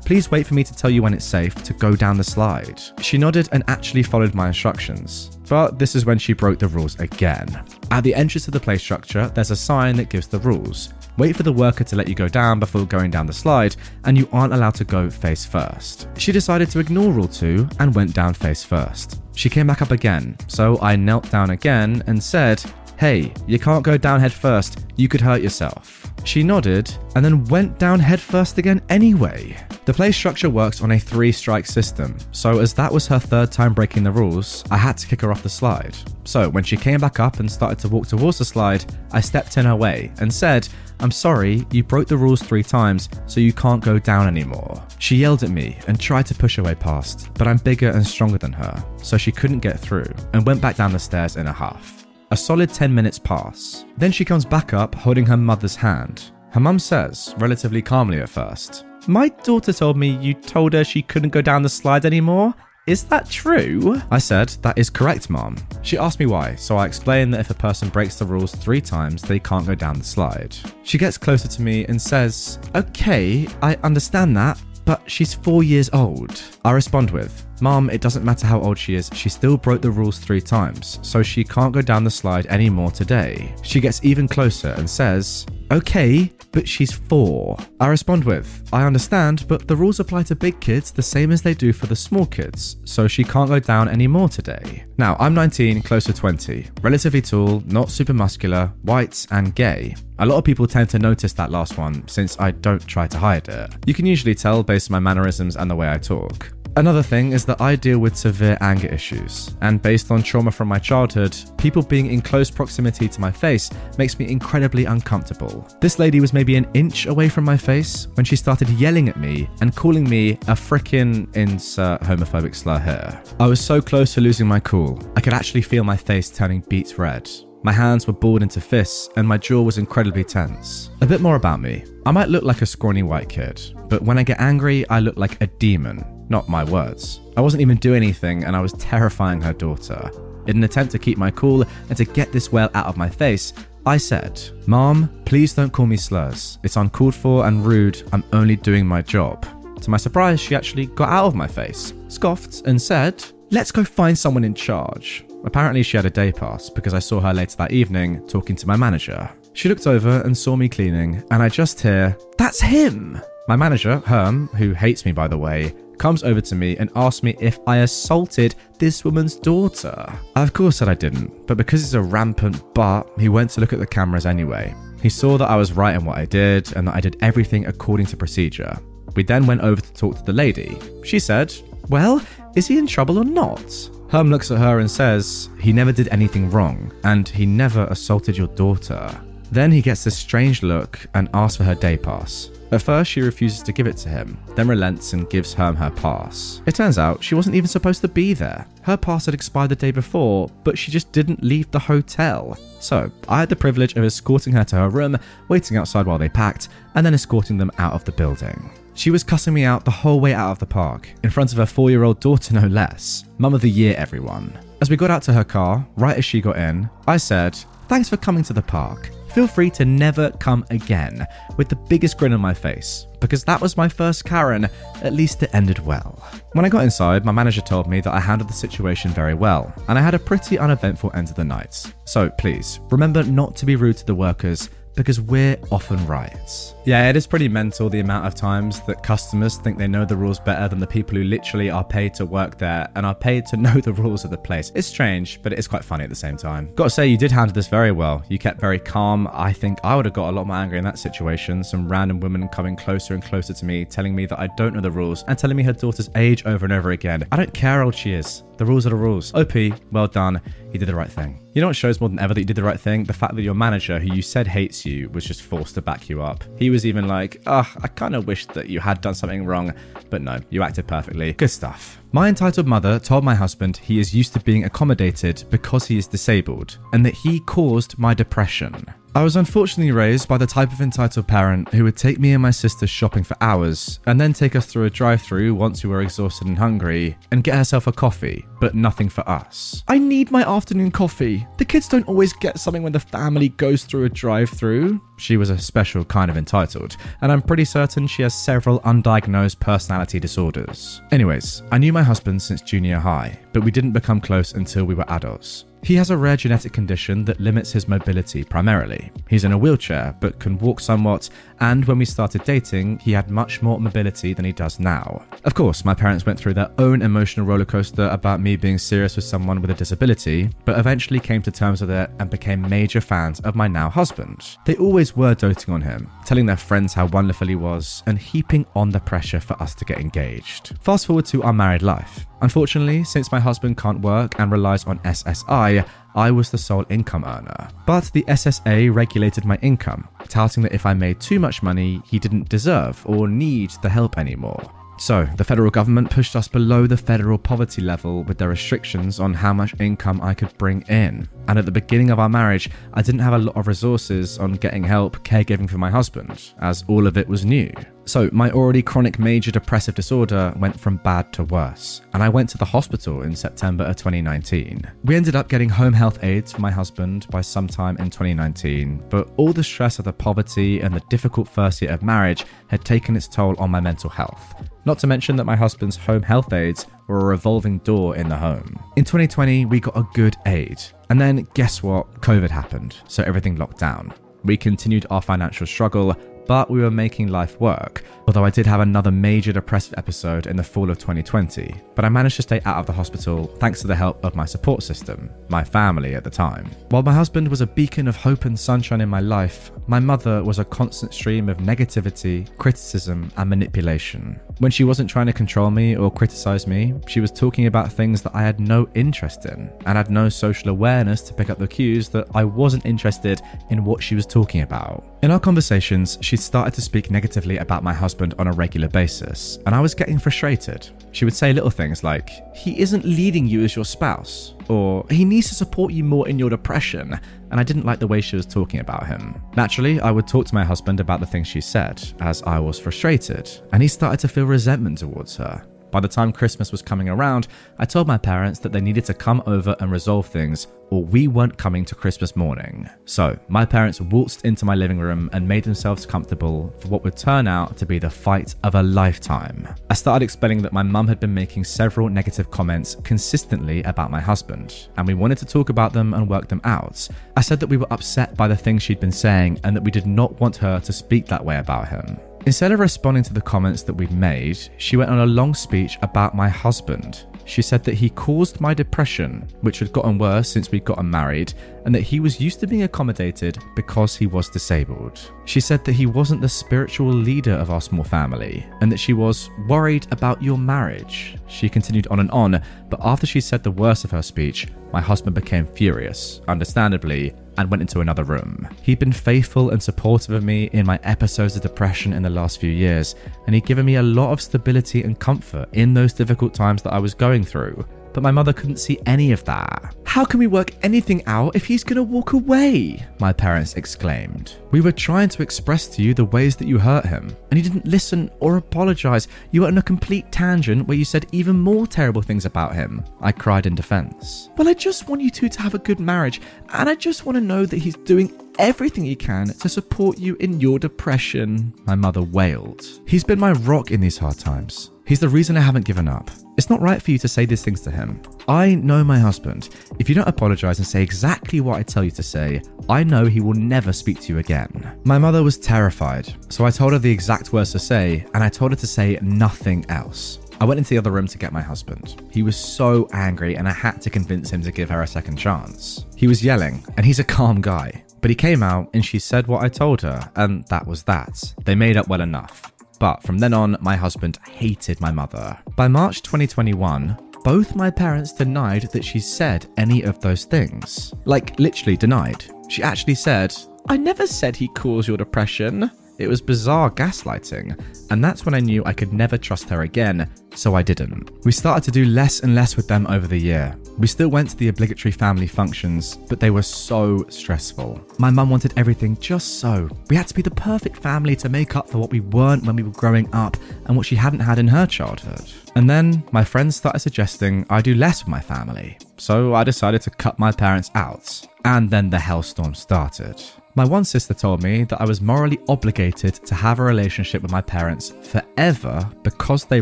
Please 0.06 0.32
wait 0.32 0.46
for 0.46 0.54
me 0.54 0.64
to 0.64 0.76
tell 0.76 0.90
you 0.90 1.02
when 1.02 1.14
it's 1.14 1.26
safe 1.26 1.56
to 1.64 1.74
go 1.74 1.96
down 1.96 2.18
the 2.18 2.24
slide. 2.24 2.82
She 3.00 3.18
nodded 3.18 3.50
and 3.52 3.64
actually 3.68 4.04
followed 4.04 4.34
my 4.34 4.48
instructions. 4.48 5.38
But 5.48 5.80
this 5.80 5.96
is 5.96 6.06
when 6.06 6.18
she 6.18 6.34
broke 6.34 6.60
the 6.60 6.68
rules 6.68 7.00
again. 7.00 7.64
At 7.92 8.04
the 8.04 8.16
entrance 8.16 8.48
of 8.48 8.54
the 8.54 8.60
play 8.60 8.78
structure, 8.78 9.28
there's 9.30 9.52
a 9.52 9.56
sign 9.56 9.96
that 9.98 10.10
gives 10.10 10.28
the 10.28 10.40
rules. 10.40 10.94
Wait 11.18 11.36
for 11.36 11.44
the 11.44 11.54
worker 11.54 11.84
to 11.84 11.96
let 11.96 12.08
you 12.08 12.16
go 12.16 12.28
down 12.28 12.60
before 12.60 12.86
going 12.86 13.12
down 13.12 13.28
the 13.28 13.34
slide, 13.34 13.76
and 14.06 14.18
you 14.18 14.28
aren't 14.32 14.54
allowed 14.54 14.74
to 14.76 14.84
go 14.84 15.10
face 15.10 15.46
first. 15.46 16.08
She 16.18 16.32
decided 16.32 16.72
to 16.72 16.80
ignore 16.80 17.12
rule 17.12 17.28
2 17.28 17.70
and 17.80 17.94
went 17.94 18.14
down 18.14 18.34
face 18.34 18.64
first. 18.64 19.22
She 19.36 19.50
came 19.50 19.68
back 19.68 19.82
up 19.82 19.92
again, 19.92 20.36
so 20.48 20.80
I 20.82 20.96
knelt 20.96 21.30
down 21.30 21.52
again 21.52 22.04
and 22.08 22.22
said, 22.22 22.64
Hey, 23.04 23.34
you 23.48 23.60
can't 23.60 23.84
go 23.84 23.98
down 23.98 24.22
head 24.22 24.32
first, 24.32 24.86
you 24.96 25.10
could 25.10 25.20
hurt 25.20 25.42
yourself. 25.42 26.10
She 26.24 26.42
nodded 26.42 26.90
and 27.16 27.26
then 27.26 27.44
went 27.44 27.78
down 27.78 28.00
head 28.00 28.22
first 28.22 28.58
again 28.58 28.82
anyway. 28.88 29.58
The 29.84 29.94
play 29.94 30.14
structure 30.14 30.50
works 30.50 30.82
on 30.82 30.94
a 30.94 30.98
three 30.98 31.34
strike 31.34 31.66
system, 31.66 32.16
so 32.32 32.60
as 32.60 32.74
that 32.76 32.94
was 32.94 33.06
her 33.08 33.20
third 33.20 33.52
time 33.52 33.74
breaking 33.74 34.04
the 34.04 34.12
rules, 34.14 34.64
I 34.72 34.78
had 34.78 34.98
to 35.00 35.08
kick 35.08 35.20
her 35.20 35.34
off 35.34 35.44
the 35.44 35.50
slide. 35.50 35.98
So 36.24 36.48
when 36.48 36.64
she 36.64 36.78
came 36.78 37.02
back 37.02 37.20
up 37.20 37.42
and 37.42 37.52
started 37.52 37.78
to 37.80 37.90
walk 37.90 38.08
towards 38.08 38.38
the 38.38 38.46
slide, 38.46 38.86
I 39.12 39.20
stepped 39.20 39.58
in 39.58 39.66
her 39.66 39.76
way 39.76 40.14
and 40.22 40.34
said, 40.34 40.70
I'm 41.02 41.12
sorry, 41.12 41.68
you 41.72 41.84
broke 41.84 42.08
the 42.08 42.16
rules 42.16 42.42
three 42.42 42.64
times, 42.64 43.10
so 43.26 43.42
you 43.42 43.52
can't 43.52 43.84
go 43.84 44.00
down 44.00 44.30
anymore. 44.30 44.82
She 45.00 45.18
yelled 45.18 45.44
at 45.44 45.50
me 45.50 45.78
and 45.88 46.00
tried 46.00 46.28
to 46.28 46.36
push 46.36 46.56
her 46.56 46.64
way 46.64 46.76
past, 46.76 47.34
but 47.34 47.50
I'm 47.50 47.58
bigger 47.58 47.90
and 47.90 48.08
stronger 48.08 48.38
than 48.38 48.54
her, 48.54 48.82
so 48.96 49.18
she 49.18 49.34
couldn't 49.34 49.60
get 49.60 49.78
through 49.78 50.10
and 50.32 50.48
went 50.48 50.62
back 50.62 50.78
down 50.78 50.94
the 50.94 51.00
stairs 51.00 51.36
in 51.36 51.48
a 51.48 51.52
huff. 51.52 52.03
A 52.34 52.36
solid 52.36 52.74
10 52.74 52.92
minutes 52.92 53.20
pass. 53.20 53.86
Then 53.96 54.12
she 54.12 54.26
comes 54.26 54.44
back 54.44 54.74
up 54.74 54.96
holding 54.96 55.28
her 55.28 55.38
mother's 55.38 55.76
hand. 55.76 56.32
Her 56.50 56.60
mum 56.60 56.80
says, 56.80 57.36
relatively 57.38 57.80
calmly 57.80 58.22
at 58.22 58.30
first, 58.30 58.86
My 59.06 59.30
daughter 59.30 59.72
told 59.72 59.98
me 59.98 60.18
you 60.18 60.34
told 60.34 60.74
her 60.74 60.84
she 60.84 61.04
couldn't 61.04 61.30
go 61.30 61.44
down 61.44 61.62
the 61.62 61.70
slide 61.70 62.06
anymore. 62.06 62.56
Is 62.88 63.04
that 63.04 63.30
true? 63.30 64.02
I 64.10 64.18
said, 64.18 64.50
That 64.64 64.80
is 64.80 64.90
correct, 64.90 65.30
mom. 65.30 65.58
She 65.84 65.96
asked 65.96 66.20
me 66.20 66.26
why, 66.26 66.56
so 66.56 66.76
I 66.76 66.88
explained 66.88 67.36
that 67.36 67.42
if 67.42 67.52
a 67.52 67.54
person 67.54 67.90
breaks 67.90 68.16
the 68.16 68.26
rules 68.26 68.56
three 68.56 68.82
times, 68.82 69.22
they 69.22 69.38
can't 69.38 69.68
go 69.68 69.76
down 69.76 70.00
the 70.00 70.04
slide. 70.04 70.56
She 70.82 70.98
gets 70.98 71.20
closer 71.20 71.48
to 71.48 71.62
me 71.62 71.86
and 71.86 72.02
says, 72.02 72.58
Okay, 72.74 73.48
I 73.62 73.76
understand 73.84 74.36
that, 74.38 74.60
but 74.86 75.04
she's 75.06 75.36
four 75.36 75.62
years 75.62 75.92
old. 75.94 76.42
I 76.66 76.72
respond 76.72 77.12
with, 77.12 77.46
Mom, 77.62 77.90
it 77.90 78.02
doesn't 78.02 78.26
matter 78.26 78.48
how 78.48 78.60
old 78.60 78.78
she 78.78 78.96
is, 78.96 79.10
she 79.14 79.30
still 79.30 79.58
broke 79.58 79.82
the 79.82 79.92
rules 79.92 80.20
three 80.20 80.42
times, 80.42 81.00
so 81.02 81.24
she 81.24 81.44
can't 81.44 81.74
go 81.74 81.82
down 81.82 82.04
the 82.04 82.12
slide 82.12 82.46
anymore 82.48 82.92
today. 82.92 83.54
She 83.62 83.80
gets 83.80 84.04
even 84.04 84.28
closer 84.28 84.70
and 84.78 84.90
says, 84.90 85.46
Okay, 85.72 86.32
but 86.52 86.68
she's 86.68 86.92
four. 86.92 87.58
I 87.80 87.88
respond 87.88 88.24
with, 88.26 88.64
I 88.72 88.84
understand, 88.84 89.46
but 89.48 89.68
the 89.68 89.76
rules 89.76 90.00
apply 90.00 90.24
to 90.24 90.36
big 90.36 90.60
kids 90.60 90.92
the 90.92 91.02
same 91.02 91.32
as 91.32 91.42
they 91.42 91.54
do 91.54 91.74
for 91.74 91.88
the 91.88 91.96
small 91.96 92.26
kids, 92.26 92.78
so 92.86 93.08
she 93.08 93.24
can't 93.24 93.50
go 93.50 93.60
down 93.60 93.90
anymore 93.90 94.30
today. 94.30 94.86
Now, 94.98 95.16
I'm 95.20 95.34
19, 95.34 95.82
close 95.82 96.04
to 96.06 96.14
20, 96.14 96.68
relatively 96.82 97.22
tall, 97.22 97.64
not 97.66 97.90
super 97.90 98.14
muscular, 98.14 98.72
white, 98.84 99.26
and 99.32 99.56
gay. 99.56 99.96
A 100.20 100.26
lot 100.26 100.38
of 100.38 100.44
people 100.44 100.68
tend 100.68 100.90
to 100.92 101.00
notice 101.00 101.34
that 101.34 101.50
last 101.50 101.78
one 101.78 102.08
since 102.08 102.40
I 102.40 102.52
don't 102.52 102.86
try 102.86 103.08
to 103.08 103.18
hide 103.18 103.48
it. 103.50 103.74
You 103.88 103.94
can 103.94 104.06
usually 104.06 104.36
tell 104.36 104.62
based 104.62 104.92
on 104.92 104.94
my 104.94 105.00
mannerisms 105.00 105.56
and 105.56 105.70
the 105.72 105.76
way 105.76 105.90
I 105.90 105.98
talk. 105.98 106.54
Another 106.76 107.04
thing 107.04 107.34
is 107.34 107.46
that 107.46 107.62
I 107.62 107.76
deal 107.76 108.00
with 108.00 108.16
severe 108.16 108.58
anger 108.60 108.88
issues, 108.88 109.56
and 109.62 109.82
based 109.82 110.10
on 110.10 110.24
trauma 110.24 110.52
from 110.52 110.68
my 110.68 110.80
childhood, 110.80 111.38
people 111.58 111.84
being 111.84 112.08
in 112.08 112.20
close 112.20 112.50
proximity 112.50 113.08
to 113.08 113.22
my 113.22 113.32
face 113.32 113.70
makes 114.00 114.18
me 114.18 114.28
incredibly 114.28 114.86
uncomfortable. 114.86 115.68
This 115.82 116.00
lady 116.00 116.20
was 116.20 116.34
maybe 116.34 116.56
an 116.56 116.68
inch 116.74 117.06
away 117.06 117.30
from 117.30 117.44
my 117.44 117.58
face 117.58 118.08
when 118.16 118.26
she 118.26 118.36
started 118.36 118.70
yelling 118.70 119.08
at 119.08 119.18
me 119.18 119.48
and 119.62 119.76
calling 119.76 120.10
me 120.10 120.32
a 120.32 120.56
frickin' 120.56 121.34
insert 121.36 122.02
homophobic 122.02 122.56
slur 122.56 122.80
here. 122.80 123.22
I 123.40 123.46
was 123.46 123.62
so 123.62 123.80
close 123.80 124.16
to 124.16 124.22
losing 124.22 124.48
my 124.48 124.60
cool, 124.60 125.00
I 125.16 125.22
could 125.22 125.34
actually 125.34 125.62
feel 125.62 125.84
my 125.84 125.98
face 125.98 126.32
turning 126.32 126.62
beet 126.70 126.98
red. 126.98 127.30
My 127.62 127.72
hands 127.72 128.08
were 128.08 128.14
balled 128.14 128.42
into 128.42 128.60
fists, 128.60 129.10
and 129.16 129.26
my 129.26 129.38
jaw 129.38 129.62
was 129.62 129.78
incredibly 129.78 130.24
tense. 130.26 130.90
A 131.02 131.06
bit 131.06 131.22
more 131.22 131.36
about 131.36 131.62
me. 131.62 131.86
I 132.06 132.12
might 132.12 132.28
look 132.28 132.44
like 132.44 132.62
a 132.62 132.66
scrawny 132.66 133.04
white 133.04 133.30
kid, 133.30 133.62
but 133.88 134.02
when 134.02 134.18
I 134.18 134.24
get 134.24 134.42
angry, 134.42 134.86
I 134.90 135.00
look 135.00 135.16
like 135.16 135.42
a 135.42 135.48
demon. 135.48 136.04
Not 136.30 136.50
my 136.50 136.64
words. 136.64 137.20
I 137.38 137.42
wasn't 137.42 137.62
even 137.62 137.78
doing 137.78 138.04
anything, 138.04 138.44
and 138.44 138.56
I 138.56 138.62
was 138.62 138.74
terrifying 138.74 139.42
her 139.42 139.54
daughter. 139.54 140.12
In 140.48 140.58
an 140.58 140.64
attempt 140.64 140.92
to 140.92 141.00
keep 141.00 141.18
my 141.18 141.32
cool 141.32 141.64
and 141.90 141.98
to 141.98 142.06
get 142.06 142.32
this 142.32 142.52
well 142.52 142.70
out 142.74 142.88
of 142.88 142.98
my 142.98 143.10
face, 143.10 143.54
I 143.86 143.98
said, 143.98 144.42
Mom, 144.66 145.10
please 145.26 145.54
don't 145.54 145.72
call 145.72 145.86
me 145.86 145.98
slurs. 145.98 146.58
It's 146.64 146.78
uncalled 146.78 147.16
for 147.16 147.46
and 147.46 147.66
rude. 147.66 148.04
I'm 148.14 148.24
only 148.34 148.56
doing 148.56 148.86
my 148.86 149.02
job. 149.02 149.46
To 149.82 149.90
my 149.90 149.98
surprise, 149.98 150.40
she 150.40 150.56
actually 150.56 150.86
got 150.86 151.10
out 151.10 151.26
of 151.26 151.36
my 151.36 151.48
face, 151.48 151.94
scoffed, 152.08 152.66
and 152.66 152.82
said, 152.82 153.24
Let's 153.52 153.72
go 153.72 153.84
find 153.84 154.18
someone 154.18 154.46
in 154.46 154.54
charge. 154.54 155.26
Apparently, 155.44 155.84
she 155.84 155.98
had 155.98 156.06
a 156.06 156.10
day 156.10 156.32
pass 156.32 156.70
because 156.70 156.94
I 156.94 157.00
saw 157.00 157.20
her 157.20 157.34
later 157.34 157.58
that 157.58 157.74
evening 157.74 158.26
talking 158.28 158.56
to 158.56 158.68
my 158.68 158.78
manager. 158.78 159.30
She 159.52 159.68
looked 159.70 159.86
over 159.86 160.22
and 160.22 160.38
saw 160.38 160.56
me 160.56 160.70
cleaning, 160.70 161.22
and 161.30 161.44
I 161.44 161.50
just 161.50 161.82
hear, 161.82 162.18
That's 162.38 162.62
him! 162.62 163.22
My 163.50 163.58
manager, 163.58 164.00
Herm, 164.06 164.48
who 164.56 164.74
hates 164.74 165.06
me 165.06 165.12
by 165.12 165.28
the 165.28 165.38
way, 165.38 165.76
comes 165.98 166.24
over 166.24 166.42
to 166.42 166.56
me 166.56 166.78
and 166.78 166.90
asks 166.96 167.24
me 167.24 167.36
if 167.40 167.60
I 167.68 167.78
assaulted 167.78 168.56
this 168.80 169.04
woman's 169.04 169.36
daughter. 169.36 170.12
I 170.36 170.44
of 170.44 170.54
course 170.54 170.78
said 170.78 170.90
I 170.90 170.94
didn't, 170.94 171.48
but 171.48 171.58
because 171.58 171.82
he's 171.82 171.94
a 171.94 172.02
rampant 172.02 172.74
butt, 172.74 173.10
he 173.18 173.30
went 173.30 173.50
to 173.52 173.62
look 173.62 173.74
at 173.74 173.80
the 173.80 173.88
cameras 173.88 174.26
anyway. 174.26 174.74
He 175.02 175.10
saw 175.10 175.38
that 175.38 175.50
I 175.50 175.56
was 175.56 175.74
right 175.74 175.96
in 175.96 176.06
what 176.06 176.18
I 176.18 176.26
did 176.26 176.76
and 176.76 176.88
that 176.88 176.96
I 176.96 177.02
did 177.02 177.18
everything 177.22 177.66
according 177.66 178.06
to 178.08 178.18
procedure. 178.18 178.78
We 179.16 179.24
then 179.24 179.46
went 179.46 179.62
over 179.62 179.82
to 179.82 179.94
talk 179.94 180.18
to 180.18 180.24
the 180.24 180.34
lady. 180.34 180.78
She 181.04 181.20
said, 181.20 181.54
Well, 181.90 182.26
is 182.56 182.68
he 182.68 182.78
in 182.78 182.88
trouble 182.88 183.20
or 183.20 183.26
not? 183.26 183.90
Herm 184.10 184.30
looks 184.30 184.52
at 184.52 184.60
her 184.60 184.80
and 184.80 184.90
says, 184.90 185.50
He 185.60 185.74
never 185.74 185.92
did 185.92 186.08
anything 186.10 186.50
wrong, 186.50 186.94
and 187.04 187.28
he 187.28 187.46
never 187.46 187.86
assaulted 187.86 188.38
your 188.38 188.48
daughter. 188.48 189.10
Then 189.52 189.72
he 189.72 189.82
gets 189.82 190.04
this 190.04 190.18
strange 190.18 190.64
look 190.64 191.06
and 191.14 191.30
asks 191.34 191.58
for 191.58 191.64
her 191.64 191.76
day 191.76 191.98
pass. 191.98 192.50
At 192.74 192.82
first, 192.82 193.12
she 193.12 193.22
refuses 193.22 193.62
to 193.62 193.72
give 193.72 193.86
it 193.86 193.98
to 193.98 194.10
him, 194.10 194.36
then 194.56 194.68
relents 194.68 195.14
and 195.14 195.30
gives 195.30 195.54
Herm 195.54 195.76
her 195.76 195.92
pass. 195.92 196.60
It 196.66 196.74
turns 196.74 196.98
out 196.98 197.24
she 197.24 197.36
wasn't 197.36 197.56
even 197.56 197.68
supposed 197.68 198.02
to 198.02 198.08
be 198.08 198.34
there. 198.34 198.66
Her 198.82 198.98
pass 198.98 199.28
had 199.28 199.36
expired 199.36 199.70
the 199.70 199.76
day 199.76 199.92
before, 199.92 200.50
but 200.64 200.76
she 200.76 200.92
just 200.92 201.12
didn't 201.12 201.44
leave 201.44 201.70
the 201.70 201.78
hotel. 201.78 202.58
So, 202.80 203.12
I 203.30 203.42
had 203.42 203.50
the 203.50 203.56
privilege 203.56 203.96
of 203.96 204.04
escorting 204.04 204.54
her 204.54 204.64
to 204.64 204.76
her 204.78 204.90
room, 204.90 205.20
waiting 205.50 205.78
outside 205.78 206.08
while 206.08 206.18
they 206.18 206.30
packed, 206.30 206.70
and 206.96 207.06
then 207.06 207.14
escorting 207.14 207.58
them 207.60 207.72
out 207.78 207.94
of 207.94 208.06
the 208.06 208.12
building. 208.12 208.72
She 208.96 209.12
was 209.12 209.24
cussing 209.24 209.54
me 209.54 209.66
out 209.66 209.86
the 209.86 209.92
whole 209.92 210.20
way 210.20 210.34
out 210.34 210.52
of 210.52 210.60
the 210.60 210.66
park, 210.66 211.10
in 211.24 211.30
front 211.30 211.52
of 211.52 211.60
her 211.60 211.68
four 211.68 211.92
year 211.92 212.02
old 212.04 212.20
daughter, 212.20 212.56
no 212.56 212.66
less. 212.66 213.26
Mum 213.38 213.54
of 213.54 213.62
the 213.62 213.70
year, 213.70 213.94
everyone. 214.00 214.58
As 214.82 214.90
we 214.90 214.98
got 214.98 215.12
out 215.12 215.22
to 215.24 215.34
her 215.34 215.44
car, 215.44 215.88
right 215.96 216.18
as 216.18 216.26
she 216.26 216.42
got 216.42 216.58
in, 216.58 216.90
I 217.06 217.18
said, 217.18 217.56
Thanks 217.88 218.10
for 218.10 218.18
coming 218.18 218.44
to 218.46 218.54
the 218.54 218.64
park 218.64 219.12
feel 219.34 219.48
free 219.48 219.70
to 219.72 219.84
never 219.84 220.30
come 220.32 220.66
again 220.70 221.26
with 221.58 221.68
the 221.68 221.76
biggest 221.76 222.18
grin 222.18 222.34
on 222.34 222.40
my 222.40 222.54
face, 222.54 223.08
because 223.20 223.44
that 223.44 223.60
was 223.60 223.76
my 223.76 223.90
first 223.90 224.26
Karen. 224.26 224.70
At 225.02 225.14
least 225.14 225.42
it 225.42 225.54
ended 225.54 225.80
well. 225.80 226.24
When 226.54 226.66
I 226.66 226.70
got 226.70 226.84
inside, 226.84 227.26
my 227.26 227.32
manager 227.32 227.62
told 227.62 227.88
me 227.88 228.00
that 228.02 228.14
I 228.14 228.20
handled 228.20 228.50
the 228.50 228.54
situation 228.54 229.12
very 229.12 229.34
well, 229.34 229.74
and 229.88 229.98
I 229.98 230.02
had 230.02 230.14
a 230.14 230.20
pretty 230.20 230.58
uneventful 230.60 231.12
end 231.14 231.28
to 231.28 231.34
the 231.34 231.44
night. 231.44 231.94
So 232.06 232.30
please, 232.30 232.80
remember 232.92 233.24
not 233.24 233.56
to 233.58 233.66
be 233.66 233.76
rude 233.76 233.98
to 233.98 234.06
the 234.06 234.16
workers 234.16 234.70
because 234.96 235.20
we're 235.20 235.58
often 235.72 236.06
right. 236.06 236.73
Yeah, 236.86 237.10
it 237.10 237.16
is 237.16 237.26
pretty 237.26 237.48
mental 237.48 237.90
the 237.90 238.02
amount 238.02 238.26
of 238.26 238.36
times 238.36 238.82
that 238.82 239.02
customers 239.02 239.56
think 239.56 239.78
they 239.78 239.88
know 239.88 240.04
the 240.04 240.18
rules 240.18 240.38
better 240.38 240.68
than 240.68 240.80
the 240.80 240.88
people 240.88 241.16
who 241.16 241.24
literally 241.24 241.70
are 241.70 241.84
paid 241.84 242.14
to 242.16 242.26
work 242.26 242.58
there 242.58 242.90
and 242.96 243.06
are 243.06 243.16
paid 243.16 243.46
to 243.48 243.58
know 243.64 243.80
the 243.80 243.94
rules 243.94 244.26
of 244.26 244.32
the 244.32 244.38
place. 244.38 244.70
It's 244.76 244.86
strange, 244.86 245.42
but 245.42 245.54
it 245.54 245.60
is 245.60 245.66
quite 245.66 245.86
funny 245.86 246.04
at 246.04 246.10
the 246.10 246.16
same 246.16 246.36
time. 246.36 246.70
Gotta 246.76 246.90
say, 246.90 247.08
you 247.08 247.18
did 247.18 247.32
handle 247.32 247.54
this 247.54 247.68
very 247.68 247.94
well. 247.94 248.22
You 248.28 248.38
kept 248.38 248.60
very 248.60 248.80
calm. 248.80 249.30
I 249.32 249.54
think 249.54 249.80
I 249.82 249.96
would 249.96 250.04
have 250.04 250.14
got 250.14 250.30
a 250.30 250.36
lot 250.36 250.46
more 250.46 250.58
angry 250.58 250.78
in 250.78 250.84
that 250.84 251.00
situation. 251.00 251.64
Some 251.64 251.88
random 251.88 252.20
women 252.20 252.50
coming 252.50 252.76
closer 252.76 253.14
and 253.14 253.24
closer 253.24 253.54
to 253.54 253.66
me, 253.66 253.86
telling 253.86 254.14
me 254.14 254.26
that 254.26 254.40
I 254.40 254.48
don't 254.58 254.74
know 254.74 254.82
the 254.82 254.92
rules 254.92 255.24
and 255.30 255.40
telling 255.40 255.56
me 255.56 255.64
her 255.64 255.72
daughter's 255.74 256.10
age 256.16 256.46
over 256.46 256.66
and 256.66 256.74
over 256.74 256.92
again. 256.92 257.26
I 257.32 257.38
don't 257.38 257.54
care 257.54 257.80
how 257.80 257.86
old 257.86 257.96
she 257.96 258.12
is. 258.12 258.44
The 258.58 258.66
rules 258.66 258.86
are 258.86 258.92
the 258.92 258.96
rules. 258.96 259.34
OP, 259.34 259.54
well 259.92 260.08
done. 260.08 260.40
You 260.72 260.80
did 260.80 260.88
the 260.88 260.96
right 260.96 261.12
thing. 261.12 261.40
You 261.54 261.62
know 261.62 261.68
what 261.68 261.76
shows 261.76 262.00
more 262.00 262.10
than 262.10 262.20
ever 262.20 262.34
that 262.34 262.40
you 262.42 262.46
did 262.46 262.56
the 262.56 262.64
right 262.64 262.80
thing? 262.80 263.04
The 263.04 263.14
fact 263.14 263.36
that 263.36 263.42
your 263.42 263.54
manager, 263.54 264.00
who 264.00 264.14
you 264.14 264.22
said 264.22 264.48
hates 264.48 264.86
you, 264.86 265.10
was 265.10 265.26
just 265.26 265.42
forced 265.42 265.76
to 265.76 265.82
back 265.82 266.10
you 266.10 266.22
up. 266.22 266.44
He 266.58 266.70
was 266.74 266.86
even 266.86 267.08
like, 267.08 267.42
ugh, 267.46 267.68
I 267.82 267.88
kind 267.88 268.16
of 268.16 268.28
wish 268.28 268.46
that 268.48 268.68
you 268.68 268.82
had 268.82 269.00
done 269.00 269.16
something 269.16 269.46
wrong. 269.46 269.74
But 270.10 270.22
no, 270.22 270.40
you 270.50 270.62
acted 270.62 270.88
perfectly. 270.88 271.32
Good 271.34 271.50
stuff. 271.50 272.02
My 272.12 272.28
entitled 272.28 272.68
mother 272.68 273.00
told 273.00 273.24
my 273.24 273.34
husband 273.34 273.78
he 273.78 274.00
is 274.00 274.14
used 274.14 274.34
to 274.34 274.40
being 274.42 274.66
accommodated 274.66 275.46
because 275.50 275.88
he 275.88 275.98
is 275.98 276.08
disabled, 276.08 276.78
and 276.92 277.06
that 277.06 277.14
he 277.14 277.40
caused 277.40 277.98
my 277.98 278.14
depression. 278.14 278.86
I 279.16 279.22
was 279.22 279.36
unfortunately 279.36 279.92
raised 279.92 280.28
by 280.28 280.40
the 280.40 280.48
type 280.48 280.74
of 280.74 280.82
entitled 280.82 281.28
parent 281.28 281.70
who 281.70 281.84
would 281.84 281.96
take 281.96 282.20
me 282.20 282.34
and 282.34 282.42
my 282.42 282.50
sister 282.50 282.88
shopping 282.88 283.24
for 283.24 283.38
hours, 283.42 284.00
and 284.08 284.20
then 284.20 284.34
take 284.34 284.56
us 284.56 284.66
through 284.66 284.86
a 284.86 284.90
drive 284.90 285.22
through 285.22 285.54
once 285.54 285.84
we 285.84 285.92
were 285.92 286.02
exhausted 286.02 286.48
and 286.48 286.58
hungry, 286.58 287.16
and 287.30 287.44
get 287.44 287.54
herself 287.56 287.86
a 287.86 287.92
coffee, 287.92 288.44
but 288.60 288.74
nothing 288.74 289.10
for 289.10 289.28
us. 289.30 289.84
I 289.88 290.00
need 290.00 290.32
my 290.32 290.42
afternoon 290.42 290.90
coffee. 290.90 291.46
The 291.58 291.66
kids 291.66 291.88
don't 291.88 292.08
always 292.08 292.34
get 292.34 292.58
something 292.58 292.82
when 292.82 292.92
the 292.92 293.00
family 293.00 293.50
goes 293.50 293.84
through 293.84 294.06
a 294.06 294.10
drive 294.10 294.50
through. 294.50 295.00
She 295.18 295.38
was 295.38 295.52
a 295.52 295.60
special 295.60 296.04
kind 296.04 296.32
of 296.32 296.38
entitled, 296.38 296.98
and 297.22 297.32
I'm 297.32 297.44
pretty 297.44 297.66
certain 297.66 298.08
she 298.08 298.24
has 298.24 298.34
several 298.34 298.80
undiagnosed 298.80 299.60
personality 299.60 300.20
disorders. 300.20 301.02
Anyways, 301.12 301.62
I 301.72 301.78
knew 301.78 301.94
my 301.94 302.04
husband 302.04 302.42
since 302.42 302.62
junior 302.64 302.98
high, 302.98 303.40
but 303.54 303.64
we 303.64 303.70
didn't 303.70 303.92
become 303.92 304.20
close 304.20 304.54
until 304.54 304.86
we 304.86 304.96
were 304.96 305.10
adults. 305.12 305.66
He 305.84 305.96
has 305.96 306.10
a 306.10 306.18
rare 306.18 306.38
genetic 306.38 306.72
condition 306.72 307.26
that 307.26 307.42
limits 307.42 307.74
his 307.74 307.90
mobility 307.90 308.46
primarily. 308.46 309.12
He's 309.28 309.44
in 309.44 309.52
a 309.52 309.58
wheelchair 309.58 310.16
but 310.22 310.40
can 310.40 310.58
walk 310.58 310.80
somewhat, 310.80 311.30
and 311.64 311.86
when 311.86 311.98
we 311.98 312.04
started 312.04 312.44
dating, 312.44 313.00
he 313.00 313.14
had 313.14 313.30
much 313.30 313.62
more 313.62 313.80
mobility 313.80 314.34
than 314.34 314.44
he 314.44 314.52
does 314.52 314.82
now. 314.82 315.24
Of 315.46 315.56
course, 315.56 315.86
my 315.86 315.94
parents 315.94 316.26
went 316.26 316.38
through 316.38 316.56
their 316.56 316.70
own 316.78 317.02
emotional 317.02 317.46
rollercoaster 317.46 318.12
about 318.12 318.42
me 318.42 318.58
being 318.58 318.78
serious 318.78 319.16
with 319.16 319.24
someone 319.24 319.62
with 319.62 319.72
a 319.72 319.74
disability, 319.74 320.50
but 320.66 320.78
eventually 320.78 321.22
came 321.22 321.42
to 321.44 321.52
terms 321.52 321.80
with 321.80 321.90
it 321.90 322.12
and 322.20 322.30
became 322.30 322.62
major 322.68 323.00
fans 323.00 323.40
of 323.42 323.56
my 323.56 323.70
now 323.70 323.90
husband. 323.90 324.58
They 324.66 324.76
always 324.76 325.16
were 325.16 325.36
doting 325.36 325.74
on 325.74 325.82
him, 325.82 326.12
telling 326.26 326.46
their 326.46 326.58
friends 326.58 326.94
how 326.94 327.06
wonderful 327.06 327.48
he 327.48 327.56
was, 327.56 328.04
and 328.08 328.20
heaping 328.20 328.66
on 328.76 328.90
the 328.90 329.00
pressure 329.00 329.40
for 329.40 329.54
us 329.64 329.74
to 329.76 329.86
get 329.86 330.00
engaged. 330.00 330.78
Fast 330.82 331.06
forward 331.08 331.26
to 331.28 331.44
our 331.44 331.54
married 331.54 331.82
life. 331.82 332.26
Unfortunately, 332.42 333.06
since 333.06 333.32
my 333.32 333.40
husband 333.40 333.78
can't 333.78 334.02
work 334.02 334.38
and 334.38 334.52
relies 334.52 334.84
on 334.84 335.00
SSI, 335.00 335.88
I 336.16 336.32
was 336.32 336.52
the 336.52 336.58
sole 336.58 336.86
income 336.90 337.24
earner. 337.26 337.70
But 337.86 338.06
the 338.14 338.24
SSA 338.24 338.94
regulated 338.94 339.46
my 339.46 339.58
income, 339.62 340.08
touting 340.30 340.64
that 340.64 340.74
if 340.74 340.86
I 340.86 340.94
made 340.94 341.20
too 341.20 341.40
much 341.40 341.64
money, 341.64 342.02
he 342.06 342.20
didn't 342.20 342.50
deserve 342.50 343.02
or 343.06 343.28
need 343.28 343.72
the 343.82 343.90
help 343.90 344.18
anymore. 344.18 344.62
So, 344.98 345.28
the 345.38 345.44
federal 345.44 345.72
government 345.72 346.12
pushed 346.12 346.36
us 346.36 346.48
below 346.48 346.86
the 346.86 346.96
federal 346.96 347.38
poverty 347.38 347.82
level 347.82 348.24
with 348.24 348.38
their 348.38 348.50
restrictions 348.50 349.20
on 349.20 349.34
how 349.34 349.52
much 349.52 349.74
income 349.80 350.22
I 350.22 350.34
could 350.34 350.56
bring 350.58 350.84
in. 350.84 351.28
And 351.48 351.60
at 351.60 351.66
the 351.66 351.72
beginning 351.72 352.12
of 352.12 352.20
our 352.20 352.30
marriage, 352.30 352.70
I 352.94 353.02
didn't 353.02 353.22
have 353.22 353.34
a 353.34 353.40
lot 353.40 353.58
of 353.58 353.68
resources 353.68 354.38
on 354.38 354.54
getting 354.54 354.84
help 354.84 355.18
caregiving 355.26 355.70
for 355.70 355.80
my 355.80 355.90
husband, 355.90 356.54
as 356.62 356.84
all 356.88 357.08
of 357.08 357.18
it 357.18 357.28
was 357.28 357.44
new. 357.44 357.72
So, 358.06 358.30
my 358.34 358.52
already 358.52 358.82
chronic 358.82 359.18
major 359.18 359.50
depressive 359.50 359.96
disorder 359.96 360.54
went 360.58 360.78
from 360.78 360.98
bad 360.98 361.32
to 361.34 361.46
worse, 361.46 362.02
and 362.14 362.22
I 362.22 362.28
went 362.28 362.50
to 362.50 362.58
the 362.58 362.66
hospital 362.66 363.22
in 363.22 363.34
September 363.34 363.86
of 363.86 363.96
2019. 363.96 364.92
We 365.06 365.16
ended 365.16 365.38
up 365.38 365.48
getting 365.48 365.70
home 365.70 365.94
health 365.94 366.22
aides 366.22 366.52
for 366.52 366.60
my 366.60 366.70
husband 366.70 367.28
by 367.30 367.40
sometime 367.42 367.96
in 367.98 368.10
2019, 368.10 369.06
but 369.10 369.30
all 369.38 369.54
the 369.54 369.64
stress 369.64 370.00
of 370.00 370.06
the 370.06 370.12
poverty 370.12 370.82
and 370.82 370.94
the 370.94 371.04
difficult 371.10 371.48
first 371.48 371.82
year 371.82 371.92
of 371.92 372.04
marriage 372.04 372.46
had 372.68 372.84
taken 372.84 373.16
its 373.16 373.28
toll 373.28 373.56
on 373.58 373.72
my 373.72 373.80
mental 373.80 374.10
health. 374.10 374.54
Not 374.86 375.00
to 375.00 375.08
mention 375.08 375.38
that 375.38 375.46
my 375.46 375.56
husband's 375.56 375.96
home 375.96 376.24
health 376.24 376.52
aides 376.52 376.86
were 377.08 377.22
a 377.22 377.26
revolving 377.26 377.78
door 377.80 378.18
in 378.18 378.28
the 378.28 378.38
home. 378.38 378.78
In 378.98 379.06
2020, 379.06 379.66
we 379.66 379.80
got 379.80 379.96
a 379.96 380.08
good 380.14 380.36
aide. 380.46 380.82
And 381.10 381.22
then 381.22 381.48
guess 381.54 381.82
what? 381.82 382.22
COVID 382.22 382.50
happened, 382.50 382.98
so 383.08 383.24
everything 383.24 383.56
locked 383.56 383.80
down. 383.80 384.14
We 384.44 384.58
continued 384.58 385.06
our 385.10 385.22
financial 385.22 385.66
struggle, 385.66 386.18
but 386.48 386.70
we 386.70 386.82
were 386.82 386.92
making 386.92 387.28
life 387.28 387.60
work. 387.60 388.04
Although 388.26 388.46
I 388.46 388.50
did 388.50 388.66
have 388.66 388.80
another 388.80 389.12
major 389.12 389.52
depressive 389.52 389.96
episode 389.98 390.48
in 390.48 390.56
the 390.56 390.64
fall 390.64 390.90
of 390.90 390.98
2020, 390.98 391.76
but 391.94 392.06
I 392.06 392.10
managed 392.10 392.38
to 392.38 392.42
stay 392.42 392.62
out 392.64 392.78
of 392.78 392.86
the 392.86 392.94
hospital 392.94 393.48
thanks 393.58 393.82
to 393.82 393.88
the 393.88 393.96
help 393.96 394.24
of 394.24 394.36
my 394.36 394.46
support 394.46 394.82
system, 394.82 395.30
my 395.50 395.64
family 395.64 396.16
at 396.16 396.24
the 396.24 396.30
time. 396.30 396.72
While 396.90 397.04
my 397.04 397.14
husband 397.14 397.50
was 397.50 397.60
a 397.60 397.68
beacon 397.68 398.08
of 398.08 398.16
hope 398.16 398.46
and 398.46 398.58
sunshine 398.58 399.02
in 399.02 399.10
my 399.10 399.20
life, 399.20 399.72
my 399.88 400.00
mother 400.00 400.44
was 400.44 400.60
a 400.60 400.66
constant 400.66 401.14
stream 401.14 401.50
of 401.50 401.58
negativity, 401.58 402.48
criticism, 402.58 403.32
and 403.38 403.50
manipulation. 403.50 404.40
When 404.60 404.72
she 404.72 404.84
wasn't 404.84 405.10
trying 405.10 405.26
to 405.26 405.34
control 405.34 405.72
me 405.72 405.96
or 405.96 406.12
criticize 406.12 406.68
me, 406.68 406.94
she 407.08 407.20
was 407.20 407.32
talking 407.32 407.66
about 407.66 407.92
things 407.92 408.22
that 408.22 408.36
I 408.36 408.42
had 408.42 408.60
no 408.60 408.88
interest 408.96 409.46
in, 409.46 409.70
and 409.86 409.98
had 409.98 410.10
no 410.10 410.30
social 410.30 410.70
awareness 410.70 411.22
to 411.24 411.34
pick 411.34 411.50
up 411.50 411.58
the 411.60 411.68
cues 411.68 412.10
that 412.10 412.28
I 412.34 412.44
wasn't 412.44 412.86
interested 412.86 413.42
in 413.70 413.84
what 413.84 414.02
she 414.02 414.16
was 414.16 414.26
talking 414.26 414.62
about. 414.62 415.04
In 415.22 415.32
our 415.32 415.40
conversations, 415.40 416.18
she 416.22 416.38
started 416.38 416.74
to 416.76 416.82
speak 416.82 417.12
negatively 417.12 417.58
about 417.58 417.84
my 417.84 417.94
husband 417.94 418.36
on 418.40 418.48
a 418.48 418.52
regular 418.54 418.88
basis, 418.88 419.58
and 419.66 419.76
I 419.76 419.82
was 419.82 419.94
getting 419.94 420.20
frustrated. 420.20 420.90
She 421.12 421.26
would 421.26 421.34
say 421.34 421.54
little 421.54 421.70
things 421.70 422.04
like, 422.04 422.30
He 422.56 422.80
isn't 422.80 423.06
leading 423.06 423.48
you 423.48 423.64
as 423.64 423.76
your 423.76 423.86
spouse, 423.86 424.54
or 424.70 425.06
He 425.10 425.26
needs 425.26 425.50
to 425.50 425.56
support 425.56 425.94
you 425.94 426.04
more 426.04 426.28
in 426.28 426.40
your 426.40 426.50
depression, 426.50 427.20
and 427.54 427.60
I 427.60 427.64
didn't 427.64 427.86
like 427.86 428.00
the 428.00 428.08
way 428.08 428.20
she 428.20 428.36
was 428.36 428.48
talking 428.48 428.80
about 428.80 429.06
him. 429.06 429.40
Naturally, 429.56 430.02
I 430.02 430.10
would 430.10 430.28
talk 430.28 430.48
to 430.48 430.56
my 430.56 430.64
husband 430.64 431.00
about 431.00 431.20
the 431.20 431.28
things 431.28 431.48
she 431.48 431.62
said, 431.62 432.04
as 432.20 432.42
I 432.42 432.58
was 432.58 432.80
frustrated, 432.80 433.48
and 433.72 433.80
he 433.80 433.88
started 433.88 434.20
to 434.22 434.28
feel 434.28 434.46
resentment 434.46 434.98
towards 434.98 435.36
her. 435.36 435.64
By 435.94 436.00
the 436.00 436.08
time 436.08 436.32
Christmas 436.32 436.72
was 436.72 436.82
coming 436.82 437.08
around, 437.08 437.48
I 437.78 437.86
told 437.86 438.08
my 438.08 438.18
parents 438.18 438.58
that 438.62 438.72
they 438.72 438.82
needed 438.82 439.06
to 439.06 439.14
come 439.14 439.44
over 439.46 439.76
and 439.80 439.92
resolve 439.92 440.26
things, 440.26 440.66
or 440.90 441.04
we 441.04 441.28
weren't 441.28 441.56
coming 441.56 441.86
to 441.86 441.94
Christmas 441.94 442.36
morning. 442.36 442.90
So, 443.06 443.38
my 443.48 443.64
parents 443.64 444.02
waltzed 444.02 444.44
into 444.44 444.66
my 444.66 444.74
living 444.74 444.98
room 444.98 445.30
and 445.34 445.48
made 445.48 445.64
themselves 445.64 446.08
comfortable 446.08 446.74
for 446.80 446.88
what 446.88 447.04
would 447.04 447.16
turn 447.16 447.48
out 447.48 447.78
to 447.78 447.86
be 447.86 448.00
the 448.00 448.10
fight 448.10 448.56
of 448.64 448.74
a 448.74 448.82
lifetime. 448.82 449.68
I 449.92 449.94
started 449.94 450.24
explaining 450.24 450.64
that 450.64 450.74
my 450.74 450.82
mum 450.82 451.08
had 451.08 451.20
been 451.20 451.34
making 451.34 451.66
several 451.66 452.10
negative 452.10 452.50
comments 452.50 452.96
consistently 453.04 453.84
about 453.84 454.10
my 454.10 454.20
husband, 454.20 454.88
and 454.98 455.06
we 455.06 455.14
wanted 455.14 455.38
to 455.38 455.46
talk 455.46 455.70
about 455.70 455.94
them 455.94 456.16
and 456.16 456.28
work 456.28 456.48
them 456.48 456.62
out. 456.64 457.08
I 457.38 457.42
said 457.42 457.60
that 457.60 457.70
we 457.70 457.78
were 457.78 457.94
upset 457.94 458.36
by 458.36 458.48
the 458.48 458.58
things 458.58 458.82
she'd 458.82 459.00
been 459.00 459.12
saying 459.12 459.60
and 459.64 459.76
that 459.76 459.84
we 459.84 459.92
did 459.92 460.08
not 460.08 460.40
want 460.40 460.58
her 460.58 460.80
to 460.80 460.92
speak 460.92 461.28
that 461.28 461.46
way 461.46 461.60
about 461.60 461.90
him. 461.90 462.18
Instead 462.46 462.74
of 462.74 462.80
responding 462.80 463.24
to 463.24 463.34
the 463.34 463.42
comments 463.42 463.84
that 463.84 463.94
we'd 463.94 464.12
made, 464.12 464.58
she 464.78 464.98
went 464.98 465.10
on 465.10 465.20
a 465.20 465.26
long 465.26 465.54
speech 465.54 465.98
about 466.02 466.36
my 466.36 466.50
husband. 466.50 467.26
She 467.46 467.62
said 467.62 467.84
that 467.84 467.96
he 467.96 468.10
caused 468.10 468.60
my 468.60 468.74
depression, 468.74 469.48
which 469.62 469.80
had 469.80 469.94
gotten 469.94 470.18
worse 470.18 470.50
since 470.50 470.70
we'd 470.70 470.86
gotten 470.86 471.10
married, 471.10 471.54
and 471.86 471.96
that 471.96 472.02
he 472.02 472.20
was 472.20 472.42
used 472.42 472.60
to 472.60 472.68
being 472.68 472.84
accommodated 472.84 473.58
because 473.76 474.16
he 474.16 474.28
was 474.28 474.50
disabled. 474.50 475.32
She 475.46 475.60
said 475.60 475.84
that 475.86 475.94
he 475.94 476.06
wasn't 476.06 476.42
the 476.42 476.50
spiritual 476.50 477.12
leader 477.12 477.54
of 477.54 477.70
our 477.70 477.82
small 477.82 478.04
family, 478.04 478.66
and 478.82 478.92
that 478.92 479.00
she 479.00 479.14
was 479.14 479.50
worried 479.68 480.08
about 480.12 480.44
your 480.44 480.58
marriage. 480.58 481.38
She 481.48 481.70
continued 481.70 482.08
on 482.08 482.20
and 482.20 482.32
on, 482.32 482.62
but 482.90 483.00
after 483.04 483.26
she 483.26 483.42
said 483.42 483.64
the 483.64 483.72
worst 483.72 484.04
of 484.04 484.12
her 484.12 484.22
speech, 484.22 484.68
my 484.92 485.02
husband 485.02 485.36
became 485.36 485.66
furious, 485.66 486.42
understandably, 486.48 487.34
and 487.58 487.70
went 487.70 487.82
into 487.82 488.02
another 488.02 488.24
room. 488.24 488.68
He'd 488.82 489.00
been 489.00 489.14
faithful 489.14 489.70
and 489.70 489.82
supportive 489.82 490.36
of 490.36 490.44
me 490.44 490.70
in 490.74 490.86
my 490.86 491.00
episodes 491.04 491.56
of 491.56 491.62
depression 491.62 492.14
in 492.14 492.24
the 492.24 492.30
last 492.30 492.60
few 492.60 492.72
years, 492.72 493.16
and 493.46 493.56
he'd 493.56 493.66
given 493.66 493.86
me 493.86 493.96
a 493.96 494.04
lot 494.04 494.32
of 494.32 494.42
stability 494.42 495.04
and 495.04 495.20
comfort 495.20 495.70
in 495.74 495.94
those 495.94 496.14
difficult 496.14 496.54
times 496.54 496.82
that 496.84 496.94
I 496.94 497.00
was 497.00 497.14
going 497.14 497.44
through. 497.44 497.86
But 498.14 498.24
my 498.24 498.32
mother 498.32 498.54
couldn't 498.54 498.78
see 498.78 499.00
any 499.06 499.32
of 499.32 499.44
that. 499.46 499.96
How 500.06 500.24
can 500.24 500.40
we 500.40 500.48
work 500.48 500.72
anything 500.84 501.26
out 501.26 501.56
if 501.56 501.66
he's 501.66 501.84
gonna 501.84 502.04
walk 502.04 502.34
away? 502.34 503.04
My 503.20 503.34
parents 503.34 503.74
exclaimed. 503.74 504.56
We 504.70 504.82
were 504.82 504.92
trying 504.92 505.30
to 505.30 505.42
express 505.42 505.88
to 505.88 506.04
you 506.04 506.14
the 506.14 506.26
ways 506.26 506.56
that 506.58 506.68
you 506.68 506.78
hurt 506.78 507.06
him, 507.06 507.36
and 507.50 507.58
you 507.58 507.64
didn't 507.64 507.88
listen 507.88 508.30
or 508.40 508.58
apologize. 508.58 509.28
You 509.52 509.62
were 509.62 509.68
on 509.68 509.78
a 509.80 509.82
complete 509.82 510.32
tangent 510.32 510.88
where 510.88 510.98
you 510.98 511.06
said 511.06 511.26
even 511.32 511.60
more 511.60 511.88
terrible 511.88 512.22
things 512.22 512.46
about 512.46 512.76
him. 512.76 513.04
I 513.22 513.32
cried 513.32 513.66
in 513.66 513.74
defense. 513.74 514.50
Well, 514.56 514.68
I 514.68 514.74
just 514.74 515.10
want 515.10 515.22
you 515.22 515.32
two 515.32 515.50
to 515.50 515.62
have 515.62 515.74
a 515.74 515.80
good 515.80 516.00
marriage, 516.00 516.42
and 516.70 516.90
I 516.90 516.96
just 516.96 517.26
want 517.26 517.38
to 517.38 517.42
know 517.42 517.66
that 517.66 517.78
he's 517.78 517.96
doing 517.98 518.32
everything 518.60 519.04
he 519.04 519.16
can 519.16 519.48
to 519.48 519.70
support 519.70 520.20
you 520.20 520.36
in 520.40 520.60
your 520.60 520.78
depression, 520.78 521.74
my 521.86 521.96
mother 521.96 522.22
wailed. 522.22 522.86
He's 523.08 523.24
been 523.24 523.40
my 523.40 523.54
rock 523.54 523.90
in 523.90 524.02
these 524.02 524.18
hard 524.20 524.38
times. 524.38 524.92
He's 525.06 525.20
the 525.20 525.30
reason 525.30 525.58
I 525.58 525.62
haven't 525.62 525.86
given 525.86 526.08
up. 526.08 526.30
It's 526.56 526.70
not 526.70 526.82
right 526.82 527.02
for 527.02 527.12
you 527.12 527.18
to 527.18 527.28
say 527.28 527.46
these 527.46 527.64
things 527.64 527.82
to 527.82 527.92
him. 527.92 528.22
I 528.48 528.76
know 528.76 529.04
my 529.04 529.18
husband. 529.18 529.70
If 529.98 530.08
you 530.08 530.16
don't 530.16 530.28
apologize 530.28 530.78
and 530.78 530.88
say 530.88 531.02
exactly 531.02 531.62
what 531.62 531.78
I 531.78 531.84
tell 531.84 532.04
you 532.04 532.12
to 532.12 532.24
say, 532.24 532.62
I 532.88 533.04
know 533.04 533.26
he 533.26 533.42
will 533.42 533.54
never 533.54 533.92
speak 533.92 534.20
to 534.22 534.34
you 534.34 534.40
again. 534.40 535.00
My 535.04 535.18
mother 535.18 535.42
was 535.42 535.58
terrified, 535.58 536.32
so 536.50 536.66
I 536.66 536.70
told 536.72 536.94
her 536.94 537.00
the 537.00 537.12
exact 537.12 537.54
words 537.54 537.72
to 537.72 537.80
say, 537.80 538.26
and 538.36 538.44
I 538.44 538.50
told 538.50 538.72
her 538.72 538.78
to 538.78 538.88
say 538.88 539.18
nothing 539.22 539.84
else. 539.90 540.40
I 540.62 540.66
went 540.66 540.78
into 540.78 540.92
the 540.92 541.00
other 541.00 541.12
room 541.12 541.28
to 541.28 541.38
get 541.40 541.52
my 541.52 541.62
husband. 541.62 542.22
He 542.32 542.44
was 542.44 542.56
so 542.56 543.10
angry, 543.12 543.56
and 543.58 543.68
I 543.68 543.74
had 543.74 544.02
to 544.04 544.10
convince 544.12 544.52
him 544.52 544.62
to 544.62 544.72
give 544.72 544.90
her 544.90 545.02
a 545.02 545.08
second 545.08 545.38
chance. 545.38 546.06
He 546.16 546.28
was 546.28 546.44
yelling, 546.44 546.86
and 546.98 547.06
he's 547.06 547.20
a 547.20 547.24
calm 547.24 547.62
guy. 547.62 548.04
But 548.22 548.30
he 548.30 548.36
came 548.36 548.64
out 548.64 548.90
and 548.94 549.04
she 549.04 549.20
said 549.20 549.48
what 549.48 549.64
I 549.64 549.68
told 549.68 550.02
her, 550.02 550.32
and 550.38 550.66
that 550.70 550.88
was 550.88 551.04
that. 551.04 551.54
They 551.66 551.76
made 551.76 551.98
up 551.98 552.08
well 552.08 552.22
enough. 552.22 552.72
But 553.04 553.22
from 553.22 553.38
then 553.38 553.54
on, 553.54 553.76
my 553.82 553.98
husband 553.98 554.40
hated 554.50 555.02
my 555.02 555.12
mother. 555.12 555.60
By 555.76 555.90
March 555.90 556.22
2021, 556.22 557.18
both 557.44 557.76
my 557.76 557.92
parents 557.92 558.32
denied 558.32 558.84
that 558.94 559.04
she 559.04 559.20
said 559.20 559.66
any 559.76 560.04
of 560.04 560.22
those 560.22 560.46
things. 560.46 561.14
Like, 561.26 561.60
literally 561.60 561.98
denied. 561.98 562.46
She 562.70 562.82
actually 562.82 563.16
said, 563.16 563.54
I 563.90 563.98
never 563.98 564.26
said 564.26 564.56
he 564.56 564.70
caused 564.70 565.10
your 565.10 565.18
depression. 565.18 565.92
It 566.24 566.30
was 566.30 566.42
bizarre 566.42 566.90
gaslighting, 566.90 567.78
and 568.10 568.24
that's 568.24 568.46
when 568.46 568.56
I 568.56 568.62
knew 568.62 568.82
I 568.86 568.94
could 568.94 569.12
never 569.12 569.38
trust 569.38 569.68
her 569.68 569.82
again, 569.82 570.32
so 570.56 570.74
I 570.74 570.82
didn't. 570.82 571.32
We 571.44 571.52
started 571.52 571.84
to 571.84 571.92
do 571.92 572.06
less 572.06 572.40
and 572.40 572.56
less 572.56 572.78
with 572.78 572.88
them 572.88 573.06
over 573.08 573.28
the 573.28 573.38
year. 573.38 573.78
We 573.98 574.08
still 574.08 574.30
went 574.30 574.50
to 574.52 574.56
the 574.56 574.70
obligatory 574.70 575.12
family 575.12 575.48
functions, 575.48 576.18
but 576.30 576.40
they 576.40 576.50
were 576.50 576.62
so 576.62 577.26
stressful. 577.28 578.00
My 578.20 578.30
mum 578.30 578.50
wanted 578.50 578.74
everything 578.78 579.18
just 579.18 579.60
so. 579.60 579.90
We 580.10 580.16
had 580.16 580.28
to 580.28 580.34
be 580.34 580.42
the 580.42 580.52
perfect 580.52 580.96
family 580.96 581.36
to 581.36 581.50
make 581.50 581.76
up 581.76 581.90
for 581.90 581.98
what 581.98 582.12
we 582.12 582.22
weren't 582.22 582.64
when 582.64 582.78
we 582.78 582.84
were 582.84 582.92
growing 582.92 583.28
up 583.36 583.58
and 583.86 583.98
what 583.98 584.06
she 584.06 584.16
hadn't 584.16 584.40
had 584.40 584.60
in 584.60 584.68
her 584.70 584.86
childhood. 584.86 585.52
And 585.76 585.90
then 585.90 586.24
my 586.32 586.46
friends 586.46 586.78
started 586.78 587.00
suggesting 587.00 587.66
I 587.70 587.82
do 587.82 587.96
less 587.96 588.24
with 588.24 588.30
my 588.30 588.40
family, 588.40 588.98
so 589.18 589.54
I 589.56 589.66
decided 589.66 590.02
to 590.04 590.10
cut 590.10 590.40
my 590.40 590.54
parents 590.54 590.90
out. 590.96 591.46
And 591.66 591.90
then 591.90 592.10
the 592.10 592.18
hellstorm 592.18 592.76
started. 592.76 593.44
My 593.76 593.86
one 593.86 594.06
sister 594.06 594.36
told 594.36 594.62
me 594.62 594.84
that 594.84 595.02
I 595.02 595.06
was 595.06 595.20
morally 595.20 595.58
obligated 595.68 596.36
to 596.36 596.54
have 596.54 596.78
a 596.78 596.84
relationship 596.84 597.42
with 597.42 597.52
my 597.52 597.62
parents 597.62 598.14
forever 598.22 599.10
because 599.24 599.66
they 599.66 599.82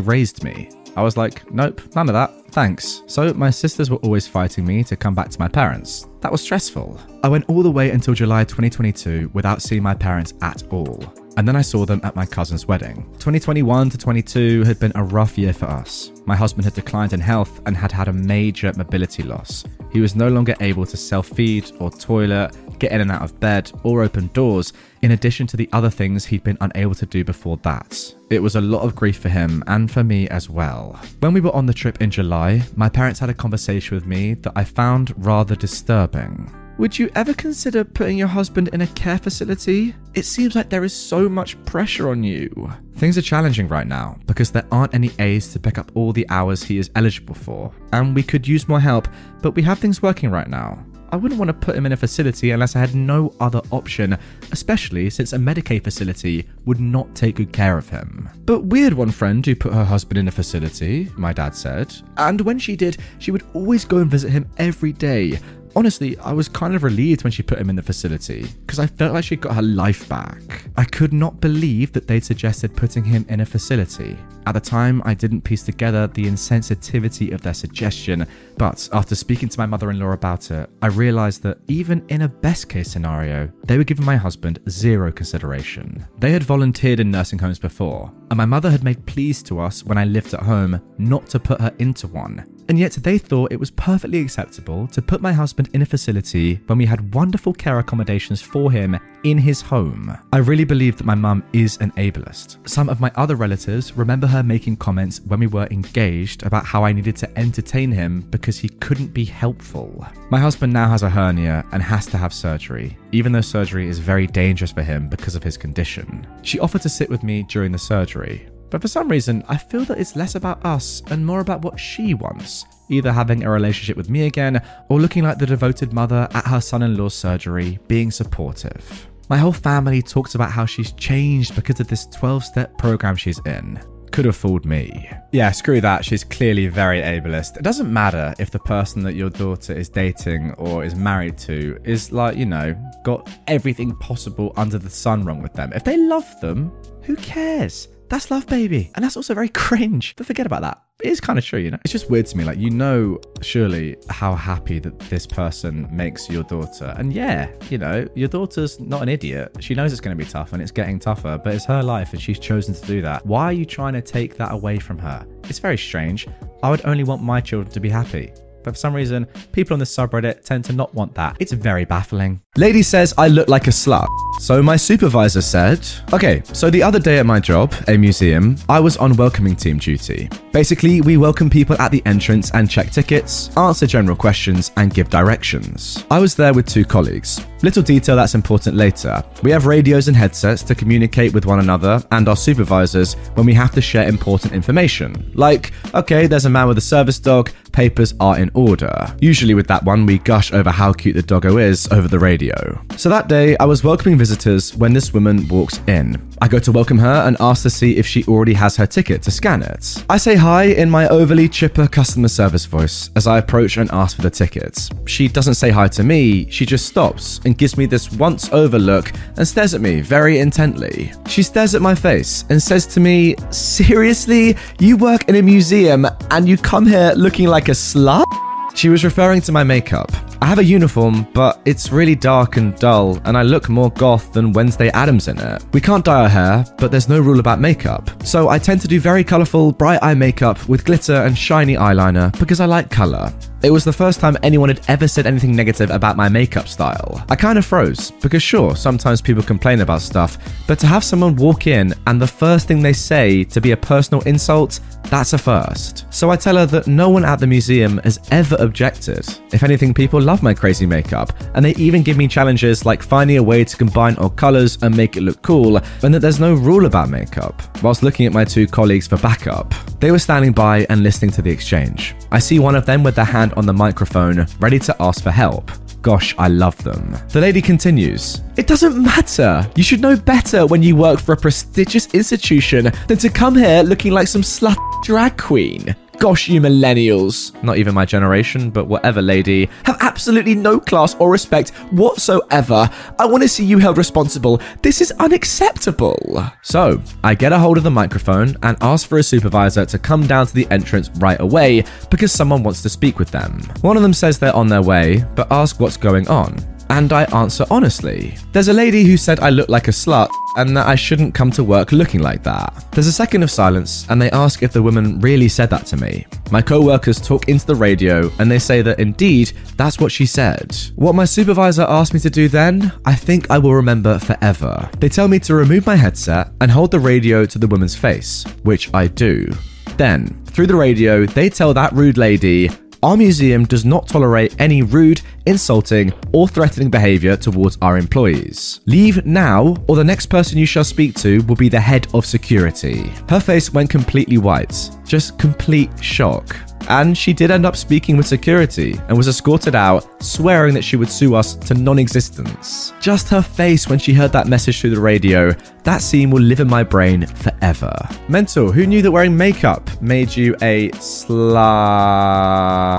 raised 0.00 0.42
me. 0.42 0.70
I 0.96 1.02
was 1.02 1.18
like, 1.18 1.50
nope, 1.52 1.82
none 1.94 2.08
of 2.08 2.14
that, 2.14 2.32
thanks. 2.52 3.02
So 3.06 3.34
my 3.34 3.50
sisters 3.50 3.90
were 3.90 3.98
always 3.98 4.26
fighting 4.26 4.64
me 4.64 4.82
to 4.84 4.96
come 4.96 5.14
back 5.14 5.28
to 5.28 5.38
my 5.38 5.48
parents. 5.48 6.06
That 6.20 6.32
was 6.32 6.40
stressful. 6.40 6.98
I 7.22 7.28
went 7.28 7.44
all 7.48 7.62
the 7.62 7.70
way 7.70 7.90
until 7.90 8.14
July 8.14 8.44
2022 8.44 9.30
without 9.34 9.60
seeing 9.60 9.82
my 9.82 9.94
parents 9.94 10.32
at 10.40 10.62
all. 10.70 11.12
And 11.36 11.48
then 11.48 11.56
I 11.56 11.62
saw 11.62 11.86
them 11.86 12.00
at 12.04 12.16
my 12.16 12.26
cousin's 12.26 12.66
wedding. 12.68 13.06
2021 13.14 13.90
to 13.90 13.98
22 13.98 14.64
had 14.64 14.78
been 14.78 14.92
a 14.94 15.02
rough 15.02 15.38
year 15.38 15.52
for 15.52 15.66
us. 15.66 16.12
My 16.26 16.36
husband 16.36 16.64
had 16.64 16.74
declined 16.74 17.12
in 17.12 17.20
health 17.20 17.60
and 17.66 17.76
had 17.76 17.90
had 17.90 18.08
a 18.08 18.12
major 18.12 18.72
mobility 18.76 19.22
loss. 19.22 19.64
He 19.92 20.00
was 20.00 20.14
no 20.14 20.28
longer 20.28 20.54
able 20.60 20.86
to 20.86 20.96
self 20.96 21.28
feed 21.28 21.70
or 21.78 21.90
toilet, 21.90 22.56
get 22.78 22.92
in 22.92 23.00
and 23.00 23.10
out 23.10 23.22
of 23.22 23.38
bed, 23.40 23.70
or 23.82 24.02
open 24.02 24.28
doors, 24.28 24.72
in 25.02 25.12
addition 25.12 25.46
to 25.48 25.56
the 25.56 25.68
other 25.72 25.90
things 25.90 26.24
he'd 26.24 26.44
been 26.44 26.58
unable 26.60 26.94
to 26.94 27.06
do 27.06 27.24
before 27.24 27.56
that. 27.58 28.14
It 28.30 28.42
was 28.42 28.56
a 28.56 28.60
lot 28.60 28.82
of 28.82 28.94
grief 28.94 29.18
for 29.18 29.28
him 29.28 29.62
and 29.66 29.90
for 29.90 30.04
me 30.04 30.28
as 30.28 30.48
well. 30.48 30.98
When 31.20 31.32
we 31.32 31.40
were 31.40 31.54
on 31.54 31.66
the 31.66 31.74
trip 31.74 32.00
in 32.00 32.10
July, 32.10 32.62
my 32.76 32.88
parents 32.88 33.20
had 33.20 33.30
a 33.30 33.34
conversation 33.34 33.94
with 33.94 34.06
me 34.06 34.34
that 34.34 34.52
I 34.56 34.64
found 34.64 35.14
rather 35.24 35.54
disturbing. 35.54 36.50
Would 36.82 36.98
you 36.98 37.10
ever 37.14 37.32
consider 37.32 37.84
putting 37.84 38.18
your 38.18 38.26
husband 38.26 38.66
in 38.72 38.80
a 38.80 38.88
care 38.88 39.16
facility? 39.16 39.94
It 40.14 40.24
seems 40.24 40.56
like 40.56 40.68
there 40.68 40.82
is 40.82 40.92
so 40.92 41.28
much 41.28 41.56
pressure 41.64 42.10
on 42.10 42.24
you. 42.24 42.72
Things 42.96 43.16
are 43.16 43.22
challenging 43.22 43.68
right 43.68 43.86
now 43.86 44.18
because 44.26 44.50
there 44.50 44.66
aren't 44.72 44.92
any 44.92 45.12
A's 45.20 45.52
to 45.52 45.60
pick 45.60 45.78
up 45.78 45.92
all 45.94 46.12
the 46.12 46.28
hours 46.28 46.64
he 46.64 46.78
is 46.78 46.90
eligible 46.96 47.36
for, 47.36 47.72
and 47.92 48.16
we 48.16 48.24
could 48.24 48.48
use 48.48 48.66
more 48.66 48.80
help, 48.80 49.06
but 49.42 49.52
we 49.52 49.62
have 49.62 49.78
things 49.78 50.02
working 50.02 50.28
right 50.28 50.48
now. 50.48 50.84
I 51.10 51.16
wouldn't 51.16 51.38
want 51.38 51.50
to 51.50 51.66
put 51.66 51.76
him 51.76 51.86
in 51.86 51.92
a 51.92 51.96
facility 51.96 52.50
unless 52.50 52.74
I 52.74 52.80
had 52.80 52.96
no 52.96 53.32
other 53.38 53.60
option, 53.70 54.18
especially 54.50 55.08
since 55.10 55.34
a 55.34 55.36
Medicaid 55.36 55.84
facility 55.84 56.48
would 56.64 56.80
not 56.80 57.14
take 57.14 57.36
good 57.36 57.52
care 57.52 57.78
of 57.78 57.88
him. 57.88 58.28
But 58.44 58.60
we 58.64 58.80
had 58.80 58.94
one 58.94 59.10
friend 59.12 59.44
who 59.44 59.54
put 59.54 59.74
her 59.74 59.84
husband 59.84 60.18
in 60.18 60.26
a 60.26 60.32
facility, 60.32 61.10
my 61.16 61.32
dad 61.32 61.54
said, 61.54 61.94
and 62.16 62.40
when 62.40 62.58
she 62.58 62.74
did, 62.74 62.96
she 63.18 63.30
would 63.30 63.44
always 63.54 63.84
go 63.84 63.98
and 63.98 64.10
visit 64.10 64.30
him 64.30 64.48
every 64.56 64.92
day. 64.92 65.38
Honestly, 65.74 66.18
I 66.18 66.32
was 66.32 66.48
kind 66.48 66.74
of 66.74 66.82
relieved 66.82 67.24
when 67.24 67.30
she 67.30 67.42
put 67.42 67.58
him 67.58 67.70
in 67.70 67.76
the 67.76 67.82
facility 67.82 68.46
because 68.66 68.78
I 68.78 68.86
felt 68.86 69.14
like 69.14 69.24
she 69.24 69.36
got 69.36 69.54
her 69.54 69.62
life 69.62 70.06
back. 70.08 70.64
I 70.76 70.84
could 70.84 71.14
not 71.14 71.40
believe 71.40 71.92
that 71.92 72.06
they'd 72.06 72.24
suggested 72.24 72.76
putting 72.76 73.04
him 73.04 73.24
in 73.28 73.40
a 73.40 73.46
facility. 73.46 74.18
At 74.46 74.52
the 74.52 74.60
time, 74.60 75.00
I 75.06 75.14
didn't 75.14 75.42
piece 75.42 75.62
together 75.62 76.06
the 76.08 76.24
insensitivity 76.24 77.32
of 77.32 77.40
their 77.40 77.54
suggestion, 77.54 78.26
but 78.56 78.88
after 78.92 79.14
speaking 79.14 79.48
to 79.48 79.58
my 79.58 79.66
mother 79.66 79.90
in 79.90 79.98
law 79.98 80.12
about 80.12 80.50
it, 80.50 80.70
I 80.80 80.86
realised 80.88 81.42
that 81.42 81.58
even 81.68 82.04
in 82.08 82.22
a 82.22 82.28
best 82.28 82.68
case 82.68 82.90
scenario, 82.90 83.50
they 83.64 83.78
were 83.78 83.84
giving 83.84 84.04
my 84.04 84.16
husband 84.16 84.58
zero 84.68 85.10
consideration. 85.12 86.06
They 86.18 86.32
had 86.32 86.42
volunteered 86.42 87.00
in 87.00 87.10
nursing 87.10 87.38
homes 87.38 87.58
before, 87.58 88.12
and 88.30 88.36
my 88.36 88.46
mother 88.46 88.70
had 88.70 88.84
made 88.84 89.06
pleas 89.06 89.42
to 89.44 89.60
us 89.60 89.84
when 89.84 89.98
I 89.98 90.04
lived 90.04 90.34
at 90.34 90.42
home 90.42 90.80
not 90.98 91.26
to 91.28 91.40
put 91.40 91.60
her 91.60 91.74
into 91.78 92.06
one. 92.08 92.46
And 92.68 92.78
yet 92.78 92.92
they 92.92 93.18
thought 93.18 93.52
it 93.52 93.60
was 93.60 93.70
perfectly 93.70 94.20
acceptable 94.20 94.86
to 94.88 95.02
put 95.02 95.20
my 95.20 95.32
husband 95.32 95.68
in 95.74 95.82
a 95.82 95.86
facility 95.86 96.60
when 96.66 96.78
we 96.78 96.86
had 96.86 97.14
wonderful 97.14 97.52
care 97.52 97.78
accommodations 97.78 98.40
for 98.40 98.70
him 98.70 98.98
in 99.24 99.38
his 99.38 99.60
home. 99.60 100.16
I 100.32 100.38
really 100.38 100.64
believe 100.64 100.96
that 100.96 101.04
my 101.04 101.14
mum 101.14 101.44
is 101.52 101.76
an 101.78 101.90
ableist. 101.92 102.66
Some 102.68 102.88
of 102.88 103.00
my 103.00 103.10
other 103.16 103.36
relatives 103.36 103.96
remember 103.96 104.26
her 104.26 104.42
making 104.42 104.76
comments 104.76 105.20
when 105.20 105.40
we 105.40 105.48
were 105.48 105.68
engaged 105.70 106.44
about 106.44 106.64
how 106.64 106.84
I 106.84 106.92
needed 106.92 107.16
to 107.16 107.38
entertain 107.38 107.92
him 107.92 108.22
because 108.30 108.41
he 108.58 108.68
couldn't 108.68 109.14
be 109.14 109.24
helpful. 109.24 110.06
My 110.30 110.38
husband 110.38 110.72
now 110.72 110.88
has 110.88 111.02
a 111.02 111.10
hernia 111.10 111.64
and 111.72 111.82
has 111.82 112.06
to 112.06 112.18
have 112.18 112.32
surgery, 112.32 112.96
even 113.12 113.32
though 113.32 113.40
surgery 113.40 113.88
is 113.88 113.98
very 113.98 114.26
dangerous 114.26 114.72
for 114.72 114.82
him 114.82 115.08
because 115.08 115.34
of 115.34 115.42
his 115.42 115.56
condition. 115.56 116.26
She 116.42 116.58
offered 116.58 116.82
to 116.82 116.88
sit 116.88 117.08
with 117.10 117.22
me 117.22 117.44
during 117.44 117.72
the 117.72 117.78
surgery, 117.78 118.48
but 118.70 118.80
for 118.80 118.88
some 118.88 119.08
reason, 119.08 119.44
I 119.48 119.58
feel 119.58 119.84
that 119.84 119.98
it's 119.98 120.16
less 120.16 120.34
about 120.34 120.64
us 120.64 121.02
and 121.10 121.26
more 121.26 121.40
about 121.40 121.60
what 121.62 121.78
she 121.78 122.14
wants. 122.14 122.64
Either 122.88 123.12
having 123.12 123.44
a 123.44 123.50
relationship 123.50 123.96
with 123.96 124.08
me 124.08 124.26
again, 124.26 124.62
or 124.88 124.98
looking 124.98 125.24
like 125.24 125.38
the 125.38 125.46
devoted 125.46 125.92
mother 125.92 126.26
at 126.32 126.46
her 126.46 126.60
son 126.60 126.82
in 126.82 126.96
law's 126.96 127.14
surgery, 127.14 127.78
being 127.86 128.10
supportive. 128.10 129.08
My 129.28 129.36
whole 129.36 129.52
family 129.52 130.02
talks 130.02 130.34
about 130.34 130.50
how 130.50 130.66
she's 130.66 130.92
changed 130.92 131.54
because 131.54 131.80
of 131.80 131.88
this 131.88 132.06
12 132.06 132.44
step 132.44 132.78
program 132.78 133.14
she's 133.16 133.38
in. 133.46 133.78
Could 134.12 134.26
have 134.26 134.36
fooled 134.36 134.66
me. 134.66 135.10
Yeah, 135.32 135.50
screw 135.52 135.80
that. 135.80 136.04
She's 136.04 136.22
clearly 136.22 136.66
very 136.66 137.00
ableist. 137.00 137.56
It 137.56 137.62
doesn't 137.62 137.90
matter 137.90 138.34
if 138.38 138.50
the 138.50 138.58
person 138.58 139.02
that 139.04 139.14
your 139.14 139.30
daughter 139.30 139.72
is 139.72 139.88
dating 139.88 140.52
or 140.58 140.84
is 140.84 140.94
married 140.94 141.38
to 141.38 141.78
is 141.82 142.12
like, 142.12 142.36
you 142.36 142.44
know, 142.44 142.74
got 143.04 143.30
everything 143.46 143.96
possible 143.96 144.52
under 144.56 144.76
the 144.76 144.90
sun 144.90 145.24
wrong 145.24 145.40
with 145.40 145.54
them. 145.54 145.72
If 145.72 145.84
they 145.84 145.96
love 145.96 146.28
them, 146.42 146.70
who 147.02 147.16
cares? 147.16 147.88
That's 148.10 148.30
love, 148.30 148.46
baby. 148.46 148.90
And 148.94 149.02
that's 149.02 149.16
also 149.16 149.32
very 149.32 149.48
cringe, 149.66 150.14
but 150.16 150.26
forget 150.26 150.44
about 150.44 150.60
that. 150.60 150.82
It 151.02 151.10
is 151.10 151.20
kind 151.20 151.38
of 151.38 151.44
true, 151.44 151.58
you 151.58 151.70
know? 151.70 151.78
It's 151.84 151.92
just 151.92 152.10
weird 152.10 152.26
to 152.26 152.36
me. 152.36 152.44
Like, 152.44 152.58
you 152.58 152.70
know, 152.70 153.18
surely 153.40 153.96
how 154.08 154.34
happy 154.34 154.78
that 154.78 154.98
this 155.00 155.26
person 155.26 155.88
makes 155.90 156.28
your 156.30 156.44
daughter. 156.44 156.94
And 156.96 157.12
yeah, 157.12 157.48
you 157.70 157.78
know, 157.78 158.06
your 158.14 158.28
daughter's 158.28 158.78
not 158.80 159.02
an 159.02 159.08
idiot. 159.08 159.56
She 159.60 159.74
knows 159.74 159.92
it's 159.92 160.00
going 160.00 160.16
to 160.16 160.24
be 160.24 160.30
tough 160.30 160.52
and 160.52 160.62
it's 160.62 160.70
getting 160.70 160.98
tougher, 160.98 161.40
but 161.42 161.54
it's 161.54 161.64
her 161.64 161.82
life 161.82 162.12
and 162.12 162.22
she's 162.22 162.38
chosen 162.38 162.74
to 162.74 162.86
do 162.86 163.02
that. 163.02 163.26
Why 163.26 163.44
are 163.44 163.52
you 163.52 163.64
trying 163.64 163.94
to 163.94 164.02
take 164.02 164.36
that 164.36 164.52
away 164.52 164.78
from 164.78 164.98
her? 164.98 165.26
It's 165.44 165.58
very 165.58 165.78
strange. 165.78 166.28
I 166.62 166.70
would 166.70 166.84
only 166.86 167.04
want 167.04 167.22
my 167.22 167.40
children 167.40 167.72
to 167.72 167.80
be 167.80 167.88
happy. 167.88 168.32
But 168.62 168.74
for 168.74 168.78
some 168.78 168.94
reason, 168.94 169.26
people 169.52 169.74
on 169.74 169.78
this 169.78 169.94
subreddit 169.94 170.44
tend 170.44 170.64
to 170.66 170.72
not 170.72 170.94
want 170.94 171.14
that. 171.14 171.36
It's 171.40 171.52
very 171.52 171.84
baffling. 171.84 172.40
Lady 172.56 172.82
says 172.82 173.14
I 173.16 173.28
look 173.28 173.48
like 173.48 173.66
a 173.66 173.70
slut. 173.70 174.06
So 174.40 174.62
my 174.62 174.76
supervisor 174.76 175.40
said, 175.40 175.86
okay, 176.12 176.42
so 176.52 176.70
the 176.70 176.82
other 176.82 176.98
day 176.98 177.18
at 177.18 177.26
my 177.26 177.40
job, 177.40 177.74
a 177.88 177.96
museum, 177.96 178.56
I 178.68 178.80
was 178.80 178.96
on 178.96 179.16
welcoming 179.16 179.56
team 179.56 179.78
duty. 179.78 180.28
Basically, 180.52 181.00
we 181.00 181.16
welcome 181.16 181.48
people 181.48 181.80
at 181.80 181.90
the 181.90 182.02
entrance 182.06 182.50
and 182.52 182.68
check 182.68 182.90
tickets, 182.90 183.56
answer 183.56 183.86
general 183.86 184.16
questions, 184.16 184.72
and 184.76 184.92
give 184.92 185.08
directions. 185.10 186.04
I 186.10 186.18
was 186.18 186.34
there 186.34 186.52
with 186.52 186.66
two 186.66 186.84
colleagues. 186.84 187.40
Little 187.62 187.82
detail 187.82 188.16
that's 188.16 188.34
important 188.34 188.74
later. 188.74 189.22
We 189.44 189.52
have 189.52 189.66
radios 189.66 190.08
and 190.08 190.16
headsets 190.16 190.64
to 190.64 190.74
communicate 190.74 191.32
with 191.32 191.46
one 191.46 191.60
another 191.60 192.02
and 192.10 192.28
our 192.28 192.34
supervisors 192.34 193.14
when 193.34 193.46
we 193.46 193.54
have 193.54 193.70
to 193.72 193.80
share 193.80 194.08
important 194.08 194.52
information. 194.52 195.30
Like, 195.34 195.72
okay, 195.94 196.26
there's 196.26 196.44
a 196.44 196.50
man 196.50 196.66
with 196.66 196.78
a 196.78 196.82
service 196.82 197.20
dog, 197.20 197.52
papers 197.70 198.14
are 198.18 198.36
in 198.38 198.50
order. 198.54 198.92
Usually, 199.20 199.54
with 199.54 199.68
that 199.68 199.84
one, 199.84 200.06
we 200.06 200.18
gush 200.18 200.52
over 200.52 200.70
how 200.70 200.92
cute 200.92 201.14
the 201.14 201.22
doggo 201.22 201.58
is 201.58 201.86
over 201.92 202.08
the 202.08 202.18
radio. 202.18 202.80
So 202.96 203.08
that 203.08 203.28
day, 203.28 203.56
I 203.58 203.64
was 203.64 203.84
welcoming 203.84 204.18
visitors 204.18 204.76
when 204.76 204.92
this 204.92 205.12
woman 205.14 205.46
walked 205.46 205.80
in. 205.88 206.20
I 206.42 206.48
go 206.48 206.58
to 206.58 206.72
welcome 206.72 206.98
her 206.98 207.22
and 207.24 207.36
ask 207.38 207.62
to 207.62 207.70
see 207.70 207.96
if 207.96 208.04
she 208.04 208.24
already 208.24 208.54
has 208.54 208.76
her 208.76 208.84
ticket 208.84 209.22
to 209.22 209.30
scan 209.30 209.62
it. 209.62 210.04
I 210.10 210.16
say 210.16 210.34
hi 210.34 210.64
in 210.64 210.90
my 210.90 211.06
overly 211.06 211.48
chipper 211.48 211.86
customer 211.86 212.26
service 212.26 212.64
voice 212.64 213.10
as 213.14 213.28
I 213.28 213.38
approach 213.38 213.76
and 213.76 213.88
ask 213.92 214.16
for 214.16 214.22
the 214.22 214.30
tickets. 214.30 214.90
She 215.06 215.28
doesn't 215.28 215.54
say 215.54 215.70
hi 215.70 215.86
to 215.86 216.02
me, 216.02 216.50
she 216.50 216.66
just 216.66 216.86
stops 216.86 217.38
and 217.44 217.56
gives 217.56 217.76
me 217.76 217.86
this 217.86 218.10
once 218.10 218.52
over 218.52 218.76
look 218.76 219.12
and 219.36 219.46
stares 219.46 219.72
at 219.72 219.80
me 219.80 220.00
very 220.00 220.40
intently. 220.40 221.12
She 221.28 221.44
stares 221.44 221.76
at 221.76 221.80
my 221.80 221.94
face 221.94 222.44
and 222.50 222.60
says 222.60 222.88
to 222.88 222.98
me, 222.98 223.36
Seriously? 223.52 224.56
You 224.80 224.96
work 224.96 225.28
in 225.28 225.36
a 225.36 225.42
museum 225.42 226.08
and 226.32 226.48
you 226.48 226.56
come 226.56 226.86
here 226.86 227.12
looking 227.14 227.46
like 227.46 227.68
a 227.68 227.72
slut? 227.72 228.51
She 228.74 228.88
was 228.88 229.04
referring 229.04 229.40
to 229.42 229.52
my 229.52 229.62
makeup. 229.64 230.10
I 230.40 230.46
have 230.46 230.58
a 230.58 230.64
uniform, 230.64 231.26
but 231.34 231.60
it's 231.64 231.92
really 231.92 232.16
dark 232.16 232.56
and 232.56 232.76
dull, 232.76 233.20
and 233.24 233.38
I 233.38 233.42
look 233.42 233.68
more 233.68 233.90
goth 233.90 234.32
than 234.32 234.52
Wednesday 234.52 234.88
Addams 234.90 235.28
in 235.28 235.38
it. 235.38 235.62
We 235.72 235.80
can't 235.80 236.04
dye 236.04 236.22
our 236.22 236.28
hair, 236.28 236.64
but 236.78 236.90
there's 236.90 237.08
no 237.08 237.20
rule 237.20 237.38
about 237.38 237.60
makeup. 237.60 238.10
So 238.24 238.48
I 238.48 238.58
tend 238.58 238.80
to 238.80 238.88
do 238.88 238.98
very 238.98 239.22
colourful, 239.22 239.72
bright 239.72 240.02
eye 240.02 240.14
makeup 240.14 240.68
with 240.68 240.84
glitter 240.84 241.14
and 241.14 241.38
shiny 241.38 241.74
eyeliner 241.74 242.36
because 242.40 242.60
I 242.60 242.64
like 242.64 242.90
colour. 242.90 243.32
It 243.64 243.70
was 243.70 243.84
the 243.84 243.92
first 243.92 244.18
time 244.18 244.36
anyone 244.42 244.68
had 244.68 244.80
ever 244.88 245.06
said 245.06 245.24
anything 245.24 245.54
negative 245.54 245.90
about 245.90 246.16
my 246.16 246.28
makeup 246.28 246.66
style. 246.66 247.24
I 247.30 247.36
kind 247.36 247.58
of 247.58 247.64
froze, 247.64 248.10
because 248.10 248.42
sure, 248.42 248.74
sometimes 248.74 249.20
people 249.20 249.44
complain 249.44 249.82
about 249.82 250.00
stuff, 250.00 250.36
but 250.66 250.80
to 250.80 250.88
have 250.88 251.04
someone 251.04 251.36
walk 251.36 251.68
in 251.68 251.94
and 252.08 252.20
the 252.20 252.26
first 252.26 252.66
thing 252.66 252.82
they 252.82 252.92
say 252.92 253.44
to 253.44 253.60
be 253.60 253.70
a 253.70 253.76
personal 253.76 254.20
insult, 254.22 254.80
that's 255.04 255.32
a 255.32 255.38
first. 255.38 256.06
So 256.10 256.30
I 256.30 256.36
tell 256.36 256.56
her 256.56 256.66
that 256.66 256.88
no 256.88 257.08
one 257.08 257.24
at 257.24 257.38
the 257.38 257.46
museum 257.46 257.98
has 257.98 258.18
ever 258.32 258.56
objected. 258.58 259.24
If 259.52 259.62
anything, 259.62 259.94
people 259.94 260.20
love 260.20 260.42
my 260.42 260.54
crazy 260.54 260.86
makeup, 260.86 261.32
and 261.54 261.64
they 261.64 261.74
even 261.76 262.02
give 262.02 262.16
me 262.16 262.26
challenges 262.26 262.84
like 262.84 263.02
finding 263.02 263.36
a 263.36 263.42
way 263.42 263.62
to 263.62 263.76
combine 263.76 264.16
all 264.16 264.30
colours 264.30 264.76
and 264.82 264.96
make 264.96 265.16
it 265.16 265.22
look 265.22 265.40
cool, 265.42 265.76
and 266.02 266.12
that 266.12 266.20
there's 266.20 266.40
no 266.40 266.54
rule 266.54 266.86
about 266.86 267.10
makeup. 267.10 267.62
Whilst 267.80 268.02
looking 268.02 268.26
at 268.26 268.32
my 268.32 268.44
two 268.44 268.66
colleagues 268.66 269.06
for 269.06 269.18
backup, 269.18 269.72
they 270.00 270.10
were 270.10 270.18
standing 270.18 270.50
by 270.50 270.84
and 270.90 271.04
listening 271.04 271.30
to 271.32 271.42
the 271.42 271.50
exchange. 271.50 272.16
I 272.32 272.40
see 272.40 272.58
one 272.58 272.74
of 272.74 272.86
them 272.86 273.04
with 273.04 273.14
their 273.14 273.24
hand 273.24 273.51
on 273.54 273.66
the 273.66 273.72
microphone, 273.72 274.46
ready 274.60 274.78
to 274.80 274.96
ask 275.00 275.22
for 275.22 275.30
help. 275.30 275.70
Gosh, 276.02 276.34
I 276.36 276.48
love 276.48 276.76
them. 276.82 277.16
The 277.28 277.40
lady 277.40 277.62
continues 277.62 278.40
It 278.56 278.66
doesn't 278.66 279.00
matter. 279.00 279.64
You 279.76 279.84
should 279.84 280.00
know 280.00 280.16
better 280.16 280.66
when 280.66 280.82
you 280.82 280.96
work 280.96 281.20
for 281.20 281.32
a 281.32 281.36
prestigious 281.36 282.12
institution 282.12 282.90
than 283.06 283.18
to 283.18 283.28
come 283.28 283.54
here 283.54 283.82
looking 283.82 284.12
like 284.12 284.26
some 284.26 284.42
slut 284.42 284.76
drag 285.04 285.38
queen. 285.38 285.94
Gosh, 286.22 286.48
you 286.48 286.60
millennials, 286.60 287.52
not 287.64 287.78
even 287.78 287.94
my 287.94 288.04
generation, 288.04 288.70
but 288.70 288.86
whatever, 288.86 289.20
lady, 289.20 289.68
have 289.82 289.96
absolutely 290.00 290.54
no 290.54 290.78
class 290.78 291.16
or 291.16 291.28
respect 291.32 291.70
whatsoever. 291.90 292.88
I 293.18 293.26
want 293.26 293.42
to 293.42 293.48
see 293.48 293.64
you 293.64 293.78
held 293.78 293.98
responsible. 293.98 294.60
This 294.82 295.00
is 295.00 295.10
unacceptable. 295.18 296.48
So, 296.62 297.02
I 297.24 297.34
get 297.34 297.52
a 297.52 297.58
hold 297.58 297.76
of 297.76 297.82
the 297.82 297.90
microphone 297.90 298.56
and 298.62 298.76
ask 298.80 299.08
for 299.08 299.18
a 299.18 299.22
supervisor 299.24 299.84
to 299.84 299.98
come 299.98 300.28
down 300.28 300.46
to 300.46 300.54
the 300.54 300.68
entrance 300.70 301.10
right 301.16 301.40
away 301.40 301.82
because 302.08 302.30
someone 302.30 302.62
wants 302.62 302.82
to 302.82 302.88
speak 302.88 303.18
with 303.18 303.32
them. 303.32 303.60
One 303.80 303.96
of 303.96 304.04
them 304.04 304.14
says 304.14 304.38
they're 304.38 304.54
on 304.54 304.68
their 304.68 304.80
way, 304.80 305.24
but 305.34 305.50
ask 305.50 305.80
what's 305.80 305.96
going 305.96 306.28
on 306.28 306.71
and 306.92 307.10
I 307.12 307.24
answer 307.34 307.64
honestly. 307.70 308.36
There's 308.52 308.68
a 308.68 308.72
lady 308.72 309.04
who 309.04 309.16
said 309.16 309.40
I 309.40 309.48
look 309.48 309.70
like 309.70 309.88
a 309.88 309.92
slut 309.92 310.28
and 310.56 310.76
that 310.76 310.86
I 310.86 310.94
shouldn't 310.94 311.34
come 311.34 311.50
to 311.52 311.64
work 311.64 311.90
looking 311.90 312.20
like 312.20 312.42
that. 312.42 312.84
There's 312.92 313.06
a 313.06 313.12
second 313.12 313.42
of 313.42 313.50
silence 313.50 314.06
and 314.10 314.20
they 314.20 314.30
ask 314.30 314.62
if 314.62 314.74
the 314.74 314.82
woman 314.82 315.18
really 315.20 315.48
said 315.48 315.70
that 315.70 315.86
to 315.86 315.96
me. 315.96 316.26
My 316.50 316.60
co 316.60 316.82
workers 316.82 317.18
talk 317.18 317.48
into 317.48 317.64
the 317.66 317.74
radio 317.74 318.30
and 318.38 318.50
they 318.50 318.58
say 318.58 318.82
that 318.82 319.00
indeed 319.00 319.52
that's 319.78 319.98
what 319.98 320.12
she 320.12 320.26
said. 320.26 320.76
What 320.96 321.14
my 321.14 321.24
supervisor 321.24 321.86
asked 321.88 322.12
me 322.12 322.20
to 322.20 322.30
do 322.30 322.46
then, 322.46 322.92
I 323.06 323.14
think 323.14 323.50
I 323.50 323.56
will 323.56 323.74
remember 323.74 324.18
forever. 324.18 324.90
They 324.98 325.08
tell 325.08 325.28
me 325.28 325.38
to 325.40 325.54
remove 325.54 325.86
my 325.86 325.96
headset 325.96 326.52
and 326.60 326.70
hold 326.70 326.90
the 326.90 327.00
radio 327.00 327.46
to 327.46 327.58
the 327.58 327.68
woman's 327.68 327.96
face, 327.96 328.44
which 328.64 328.92
I 328.92 329.06
do. 329.06 329.50
Then, 329.96 330.42
through 330.44 330.66
the 330.66 330.76
radio, 330.76 331.24
they 331.24 331.48
tell 331.48 331.72
that 331.74 331.92
rude 331.92 332.18
lady 332.18 332.68
our 333.02 333.16
museum 333.16 333.64
does 333.64 333.84
not 333.84 334.06
tolerate 334.06 334.54
any 334.58 334.82
rude, 334.82 335.20
insulting, 335.46 336.12
or 336.32 336.46
threatening 336.46 336.90
behaviour 336.90 337.36
towards 337.36 337.76
our 337.82 337.98
employees. 337.98 338.80
Leave 338.86 339.26
now, 339.26 339.76
or 339.88 339.96
the 339.96 340.04
next 340.04 340.26
person 340.26 340.56
you 340.56 340.66
shall 340.66 340.84
speak 340.84 341.14
to 341.16 341.42
will 341.42 341.56
be 341.56 341.68
the 341.68 341.80
head 341.80 342.06
of 342.14 342.24
security. 342.24 343.10
Her 343.28 343.40
face 343.40 343.72
went 343.72 343.90
completely 343.90 344.38
white, 344.38 344.90
just 345.04 345.38
complete 345.38 345.90
shock. 346.02 346.56
And 346.88 347.16
she 347.16 347.32
did 347.32 347.50
end 347.50 347.66
up 347.66 347.76
speaking 347.76 348.16
with 348.16 348.26
security 348.26 348.98
and 349.08 349.16
was 349.16 349.28
escorted 349.28 349.74
out, 349.74 350.22
swearing 350.22 350.74
that 350.74 350.84
she 350.84 350.96
would 350.96 351.10
sue 351.10 351.34
us 351.34 351.54
to 351.54 351.74
non 351.74 351.98
existence. 351.98 352.92
Just 353.00 353.28
her 353.28 353.42
face 353.42 353.88
when 353.88 353.98
she 353.98 354.12
heard 354.12 354.32
that 354.32 354.46
message 354.46 354.80
through 354.80 354.90
the 354.90 355.00
radio, 355.00 355.52
that 355.84 356.02
scene 356.02 356.30
will 356.30 356.42
live 356.42 356.60
in 356.60 356.68
my 356.68 356.82
brain 356.82 357.26
forever. 357.26 357.92
Mental, 358.28 358.70
who 358.70 358.86
knew 358.86 359.02
that 359.02 359.10
wearing 359.10 359.36
makeup 359.36 359.90
made 360.00 360.34
you 360.34 360.54
a 360.62 360.90
slut? 360.90 362.98